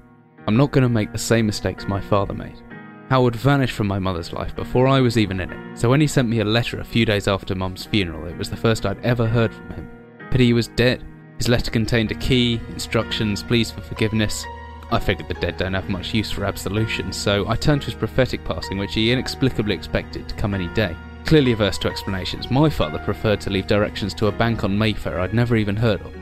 I'm 0.47 0.57
not 0.57 0.73
going 0.73 0.83
to 0.83 0.89
make 0.89 1.13
the 1.13 1.19
same 1.19 1.47
mistakes 1.47 1.87
my 1.87 2.01
father 2.01 2.35
made. 2.35 2.61
Howard 3.09 3.37
vanished 3.37 3.75
from 3.75 3.87
my 3.87 3.99
mother's 3.99 4.33
life 4.33 4.57
before 4.57 4.89
I 4.89 5.01
was 5.01 5.19
even 5.19 5.39
in 5.39 5.53
it, 5.53 5.79
so 5.79 5.91
when 5.91 6.01
he 6.01 6.07
sent 6.07 6.29
me 6.29 6.41
a 6.41 6.45
letter 6.45 6.81
a 6.81 6.85
few 6.85 7.05
days 7.05 7.29
after 7.29 7.55
Mum's 7.55 7.85
funeral, 7.85 8.27
it 8.27 8.39
was 8.39 8.51
the 8.51 8.57
first 8.57 8.87
I'd 8.87 9.05
ever 9.05 9.27
heard 9.27 9.55
from 9.55 9.71
him. 9.71 9.91
Pity 10.31 10.47
he 10.47 10.53
was 10.53 10.69
dead. 10.69 11.05
His 11.43 11.49
letter 11.49 11.73
contained 11.73 12.13
a 12.13 12.15
key, 12.15 12.61
instructions, 12.69 13.43
pleas 13.43 13.69
for 13.69 13.81
forgiveness. 13.81 14.47
I 14.93 15.01
figured 15.01 15.27
the 15.27 15.35
dead 15.35 15.57
don't 15.57 15.75
have 15.75 15.91
much 15.91 16.15
use 16.15 16.31
for 16.31 16.45
absolution, 16.45 17.13
so 17.13 17.49
I 17.49 17.57
turned 17.57 17.83
to 17.83 17.87
his 17.87 17.97
prophetic 17.97 18.45
passing, 18.45 18.79
which 18.79 18.95
he 18.95 19.11
inexplicably 19.11 19.75
expected 19.75 20.29
to 20.29 20.37
come 20.37 20.55
any 20.55 20.69
day. 20.69 20.95
Clearly 21.25 21.51
averse 21.51 21.79
to 21.79 21.91
explanations, 21.91 22.49
my 22.49 22.71
father 22.71 23.01
preferred 23.01 23.41
to 23.41 23.51
leave 23.51 23.67
directions 23.67 24.15
to 24.15 24.29
a 24.29 24.31
bank 24.31 24.63
on 24.63 24.79
Mayfair 24.79 25.19
I'd 25.19 25.35
never 25.35 25.57
even 25.57 25.75
heard 25.75 26.01
of. 26.03 26.15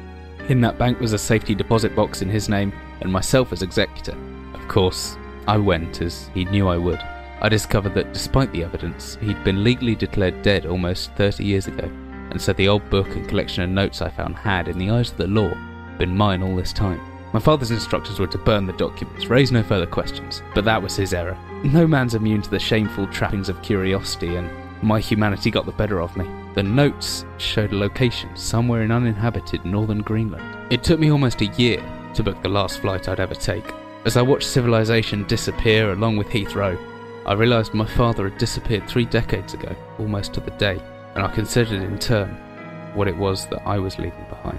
In 0.48 0.62
that 0.62 0.78
bank 0.78 1.00
was 1.00 1.12
a 1.12 1.18
safety 1.18 1.54
deposit 1.54 1.94
box 1.94 2.22
in 2.22 2.30
his 2.30 2.48
name, 2.48 2.72
and 3.02 3.12
myself 3.12 3.52
as 3.52 3.60
executor. 3.60 4.16
Of 4.54 4.66
course, 4.68 5.18
I 5.46 5.58
went 5.58 6.00
as 6.00 6.30
he 6.32 6.46
knew 6.46 6.66
I 6.66 6.78
would. 6.78 7.00
I 7.42 7.50
discovered 7.50 7.92
that 7.92 8.14
despite 8.14 8.50
the 8.52 8.64
evidence, 8.64 9.18
he'd 9.20 9.44
been 9.44 9.64
legally 9.64 9.96
declared 9.96 10.40
dead 10.40 10.64
almost 10.64 11.12
30 11.16 11.44
years 11.44 11.66
ago, 11.66 11.90
and 12.30 12.40
so 12.40 12.52
the 12.52 12.68
old 12.68 12.88
book 12.90 13.08
and 13.08 13.28
collection 13.28 13.62
of 13.62 13.70
notes 13.70 14.02
I 14.02 14.10
found 14.10 14.36
had, 14.36 14.68
in 14.68 14.78
the 14.78 14.90
eyes 14.90 15.10
of 15.10 15.16
the 15.16 15.26
law, 15.26 15.52
been 15.98 16.16
mine 16.16 16.42
all 16.42 16.56
this 16.56 16.72
time. 16.72 17.00
My 17.32 17.40
father's 17.40 17.70
instructions 17.70 18.18
were 18.18 18.26
to 18.26 18.38
burn 18.38 18.66
the 18.66 18.72
documents, 18.72 19.26
raise 19.26 19.52
no 19.52 19.62
further 19.62 19.86
questions, 19.86 20.42
but 20.54 20.64
that 20.64 20.82
was 20.82 20.96
his 20.96 21.14
error. 21.14 21.38
No 21.62 21.86
man's 21.86 22.14
immune 22.14 22.42
to 22.42 22.50
the 22.50 22.58
shameful 22.58 23.06
trappings 23.06 23.48
of 23.48 23.62
curiosity, 23.62 24.34
and 24.36 24.50
my 24.82 24.98
humanity 24.98 25.50
got 25.50 25.66
the 25.66 25.72
better 25.72 26.00
of 26.00 26.16
me. 26.16 26.28
The 26.54 26.62
notes 26.62 27.24
showed 27.38 27.72
a 27.72 27.76
location 27.76 28.34
somewhere 28.36 28.82
in 28.82 28.90
uninhabited 28.90 29.64
northern 29.64 30.02
Greenland. 30.02 30.72
It 30.72 30.82
took 30.82 30.98
me 30.98 31.12
almost 31.12 31.40
a 31.42 31.46
year 31.46 31.80
to 32.14 32.22
book 32.22 32.42
the 32.42 32.48
last 32.48 32.80
flight 32.80 33.08
I'd 33.08 33.20
ever 33.20 33.34
take. 33.34 33.70
As 34.04 34.16
I 34.16 34.22
watched 34.22 34.48
civilization 34.48 35.26
disappear 35.26 35.92
along 35.92 36.16
with 36.16 36.28
Heathrow, 36.28 36.78
I 37.26 37.34
realised 37.34 37.74
my 37.74 37.86
father 37.86 38.28
had 38.28 38.38
disappeared 38.38 38.88
three 38.88 39.04
decades 39.04 39.54
ago, 39.54 39.76
almost 39.98 40.32
to 40.34 40.40
the 40.40 40.50
day, 40.52 40.80
and 41.14 41.24
I 41.24 41.28
considered 41.32 41.82
in 41.82 41.98
turn 41.98 42.28
what 42.94 43.08
it 43.08 43.16
was 43.16 43.46
that 43.46 43.62
I 43.66 43.78
was 43.78 43.98
leaving 43.98 44.24
behind. 44.28 44.58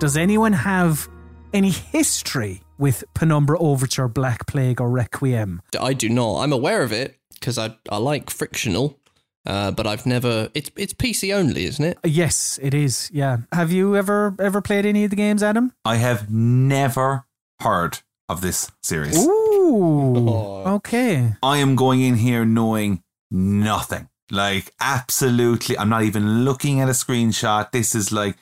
Does 0.00 0.16
anyone 0.16 0.52
have 0.52 1.08
any 1.52 1.70
history 1.70 2.62
with 2.78 3.04
Penumbra 3.14 3.58
Overture, 3.58 4.08
Black 4.08 4.46
Plague, 4.46 4.80
or 4.80 4.90
Requiem? 4.90 5.62
I 5.80 5.92
do 5.94 6.08
not. 6.08 6.40
I'm 6.40 6.52
aware 6.52 6.82
of 6.82 6.92
it 6.92 7.18
because 7.34 7.58
I 7.58 7.76
I 7.88 7.96
like 7.98 8.28
frictional, 8.28 8.98
uh, 9.46 9.70
but 9.70 9.86
I've 9.86 10.04
never. 10.04 10.50
It's 10.52 10.70
it's 10.76 10.92
PC 10.92 11.34
only, 11.34 11.64
isn't 11.64 11.84
it? 11.84 11.98
Yes, 12.04 12.58
it 12.60 12.74
is. 12.74 13.08
Yeah. 13.14 13.38
Have 13.52 13.72
you 13.72 13.96
ever 13.96 14.34
ever 14.38 14.60
played 14.60 14.84
any 14.84 15.04
of 15.04 15.10
the 15.10 15.16
games, 15.16 15.42
Adam? 15.42 15.72
I 15.84 15.96
have 15.96 16.30
never 16.30 17.24
heard 17.60 18.00
of 18.28 18.40
this 18.40 18.70
series. 18.82 19.16
Ooh. 19.26 19.30
Okay. 20.64 21.34
I 21.42 21.58
am 21.58 21.76
going 21.76 22.00
in 22.00 22.16
here 22.16 22.44
knowing 22.44 23.02
nothing. 23.30 24.08
Like, 24.30 24.72
absolutely. 24.80 25.78
I'm 25.78 25.88
not 25.88 26.04
even 26.04 26.44
looking 26.44 26.80
at 26.80 26.88
a 26.88 26.92
screenshot. 26.92 27.70
This 27.72 27.94
is 27.94 28.12
like 28.12 28.36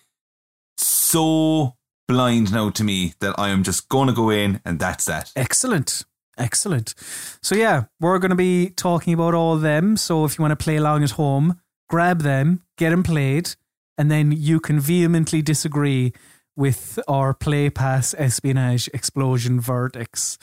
so 0.77 1.77
blind 2.09 2.53
now 2.53 2.71
to 2.71 2.85
me 2.85 3.15
that 3.21 3.35
I 3.39 3.51
am 3.51 3.63
just 3.63 3.89
going 3.89 4.09
to 4.09 4.15
go 4.15 4.31
in 4.31 4.61
and 4.65 4.79
that's 4.79 5.05
that. 5.07 5.33
Excellent. 5.37 6.05
Excellent. 6.39 6.95
So, 7.43 7.55
yeah, 7.55 7.85
we're 8.01 8.19
going 8.19 8.31
to 8.31 8.37
be 8.37 8.71
talking 8.71 9.13
about 9.13 9.35
all 9.35 9.55
of 9.55 9.61
them. 9.61 9.97
So, 9.97 10.25
if 10.25 10.39
you 10.39 10.43
want 10.43 10.59
to 10.59 10.65
play 10.65 10.77
along 10.77 11.05
at 11.05 11.13
home, 11.13 11.61
grab 11.89 12.23
them, 12.23 12.63
get 12.79 12.91
them 12.91 13.03
played, 13.03 13.55
and 13.99 14.11
then 14.11 14.33
you 14.33 14.59
can 14.59 14.81
vehemently 14.81 15.43
disagree 15.43 16.13
with 16.55 16.99
our 17.09 17.33
play 17.33 17.71
pass 17.71 18.15
espionage 18.19 18.89
explosion 18.93 19.61
verdicts. 19.61 20.39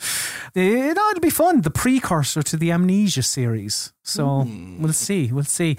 It 0.54 0.98
ought 0.98 1.14
to 1.14 1.20
be 1.20 1.30
fun. 1.30 1.60
The 1.60 1.70
precursor 1.70 2.42
to 2.42 2.56
the 2.56 2.72
Amnesia 2.72 3.22
series. 3.22 3.92
So 4.02 4.48
we'll 4.78 4.92
see. 4.92 5.30
We'll 5.30 5.44
see. 5.44 5.76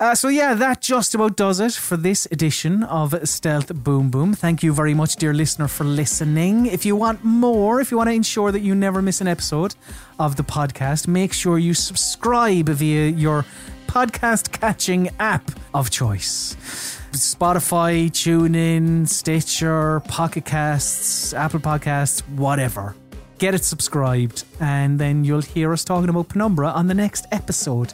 Uh, 0.00 0.14
so, 0.16 0.28
yeah, 0.28 0.54
that 0.54 0.80
just 0.80 1.14
about 1.14 1.36
does 1.36 1.60
it 1.60 1.72
for 1.72 1.96
this 1.96 2.26
edition 2.32 2.82
of 2.82 3.14
Stealth 3.28 3.72
Boom 3.72 4.10
Boom. 4.10 4.34
Thank 4.34 4.64
you 4.64 4.72
very 4.72 4.94
much, 4.94 5.16
dear 5.16 5.32
listener, 5.32 5.68
for 5.68 5.84
listening. 5.84 6.66
If 6.66 6.84
you 6.84 6.96
want 6.96 7.22
more, 7.22 7.80
if 7.80 7.92
you 7.92 7.96
want 7.96 8.08
to 8.08 8.14
ensure 8.14 8.50
that 8.50 8.60
you 8.60 8.74
never 8.74 9.00
miss 9.00 9.20
an 9.20 9.28
episode 9.28 9.76
of 10.18 10.34
the 10.34 10.42
podcast, 10.42 11.06
make 11.06 11.32
sure 11.32 11.58
you 11.58 11.74
subscribe 11.74 12.68
via 12.68 13.06
your 13.06 13.44
podcast 13.86 14.50
catching 14.50 15.10
app 15.20 15.50
of 15.72 15.90
choice. 15.90 16.99
Spotify, 17.12 18.08
TuneIn, 18.10 19.08
Stitcher, 19.08 20.00
Pocket 20.00 20.44
Casts, 20.44 21.34
Apple 21.34 21.60
Podcasts, 21.60 22.20
whatever. 22.36 22.94
Get 23.38 23.54
it 23.54 23.64
subscribed, 23.64 24.44
and 24.60 24.98
then 24.98 25.24
you'll 25.24 25.40
hear 25.40 25.72
us 25.72 25.82
talking 25.82 26.10
about 26.10 26.28
Penumbra 26.28 26.68
on 26.68 26.88
the 26.88 26.94
next 26.94 27.26
episode. 27.32 27.92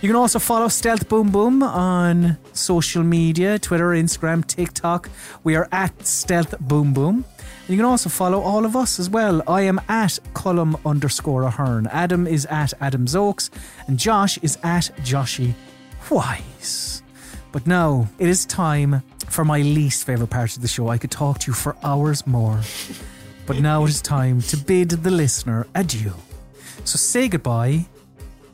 You 0.00 0.08
can 0.08 0.16
also 0.16 0.38
follow 0.38 0.68
Stealth 0.68 1.08
Boom 1.08 1.30
Boom 1.30 1.62
on 1.62 2.38
social 2.52 3.02
media 3.02 3.58
Twitter, 3.58 3.88
Instagram, 3.88 4.46
TikTok. 4.46 5.10
We 5.42 5.56
are 5.56 5.68
at 5.72 6.06
Stealth 6.06 6.58
Boom 6.60 6.92
Boom. 6.94 7.24
You 7.68 7.76
can 7.76 7.86
also 7.86 8.08
follow 8.08 8.40
all 8.40 8.64
of 8.64 8.76
us 8.76 9.00
as 9.00 9.08
well. 9.10 9.42
I 9.48 9.62
am 9.62 9.80
at 9.88 10.18
Colm 10.34 10.78
underscore 10.84 11.42
Ahern. 11.42 11.86
Adam 11.88 12.26
is 12.26 12.46
at 12.46 12.72
Adam 12.80 13.06
Zokes, 13.06 13.50
and 13.86 13.98
Josh 13.98 14.38
is 14.42 14.58
at 14.62 14.90
Joshy 14.98 15.54
Wise. 16.10 17.03
But 17.54 17.68
now 17.68 18.08
it 18.18 18.28
is 18.28 18.46
time 18.46 19.04
for 19.28 19.44
my 19.44 19.60
least 19.62 20.04
favourite 20.04 20.28
part 20.28 20.56
of 20.56 20.62
the 20.62 20.66
show. 20.66 20.88
I 20.88 20.98
could 20.98 21.12
talk 21.12 21.38
to 21.38 21.52
you 21.52 21.54
for 21.54 21.76
hours 21.84 22.26
more. 22.26 22.58
But 23.46 23.60
now 23.60 23.84
it 23.84 23.90
is 23.90 24.02
time 24.02 24.42
to 24.42 24.56
bid 24.56 24.88
the 24.88 25.12
listener 25.12 25.64
adieu. 25.72 26.14
So 26.84 26.96
say 26.96 27.28
goodbye, 27.28 27.86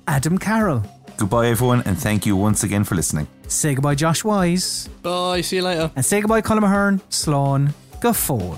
Adam 0.07 0.37
Carroll. 0.37 0.83
Goodbye, 1.17 1.47
everyone, 1.49 1.83
and 1.87 1.99
thank 1.99 2.27
you 2.27 2.37
once 2.37 2.63
again 2.63 2.85
for 2.85 2.95
listening. 2.95 3.27
Say 3.49 3.75
goodbye, 3.75 3.95
Josh 3.95 4.23
Wise. 4.23 4.89
Bye. 5.01 5.41
See 5.41 5.57
you 5.57 5.63
later. 5.63 5.91
And 5.97 6.05
say 6.05 6.21
goodbye, 6.21 6.43
Colm 6.43 6.63
Ahern, 6.63 7.01
Sloan, 7.09 7.73
Gaffol. 8.01 8.55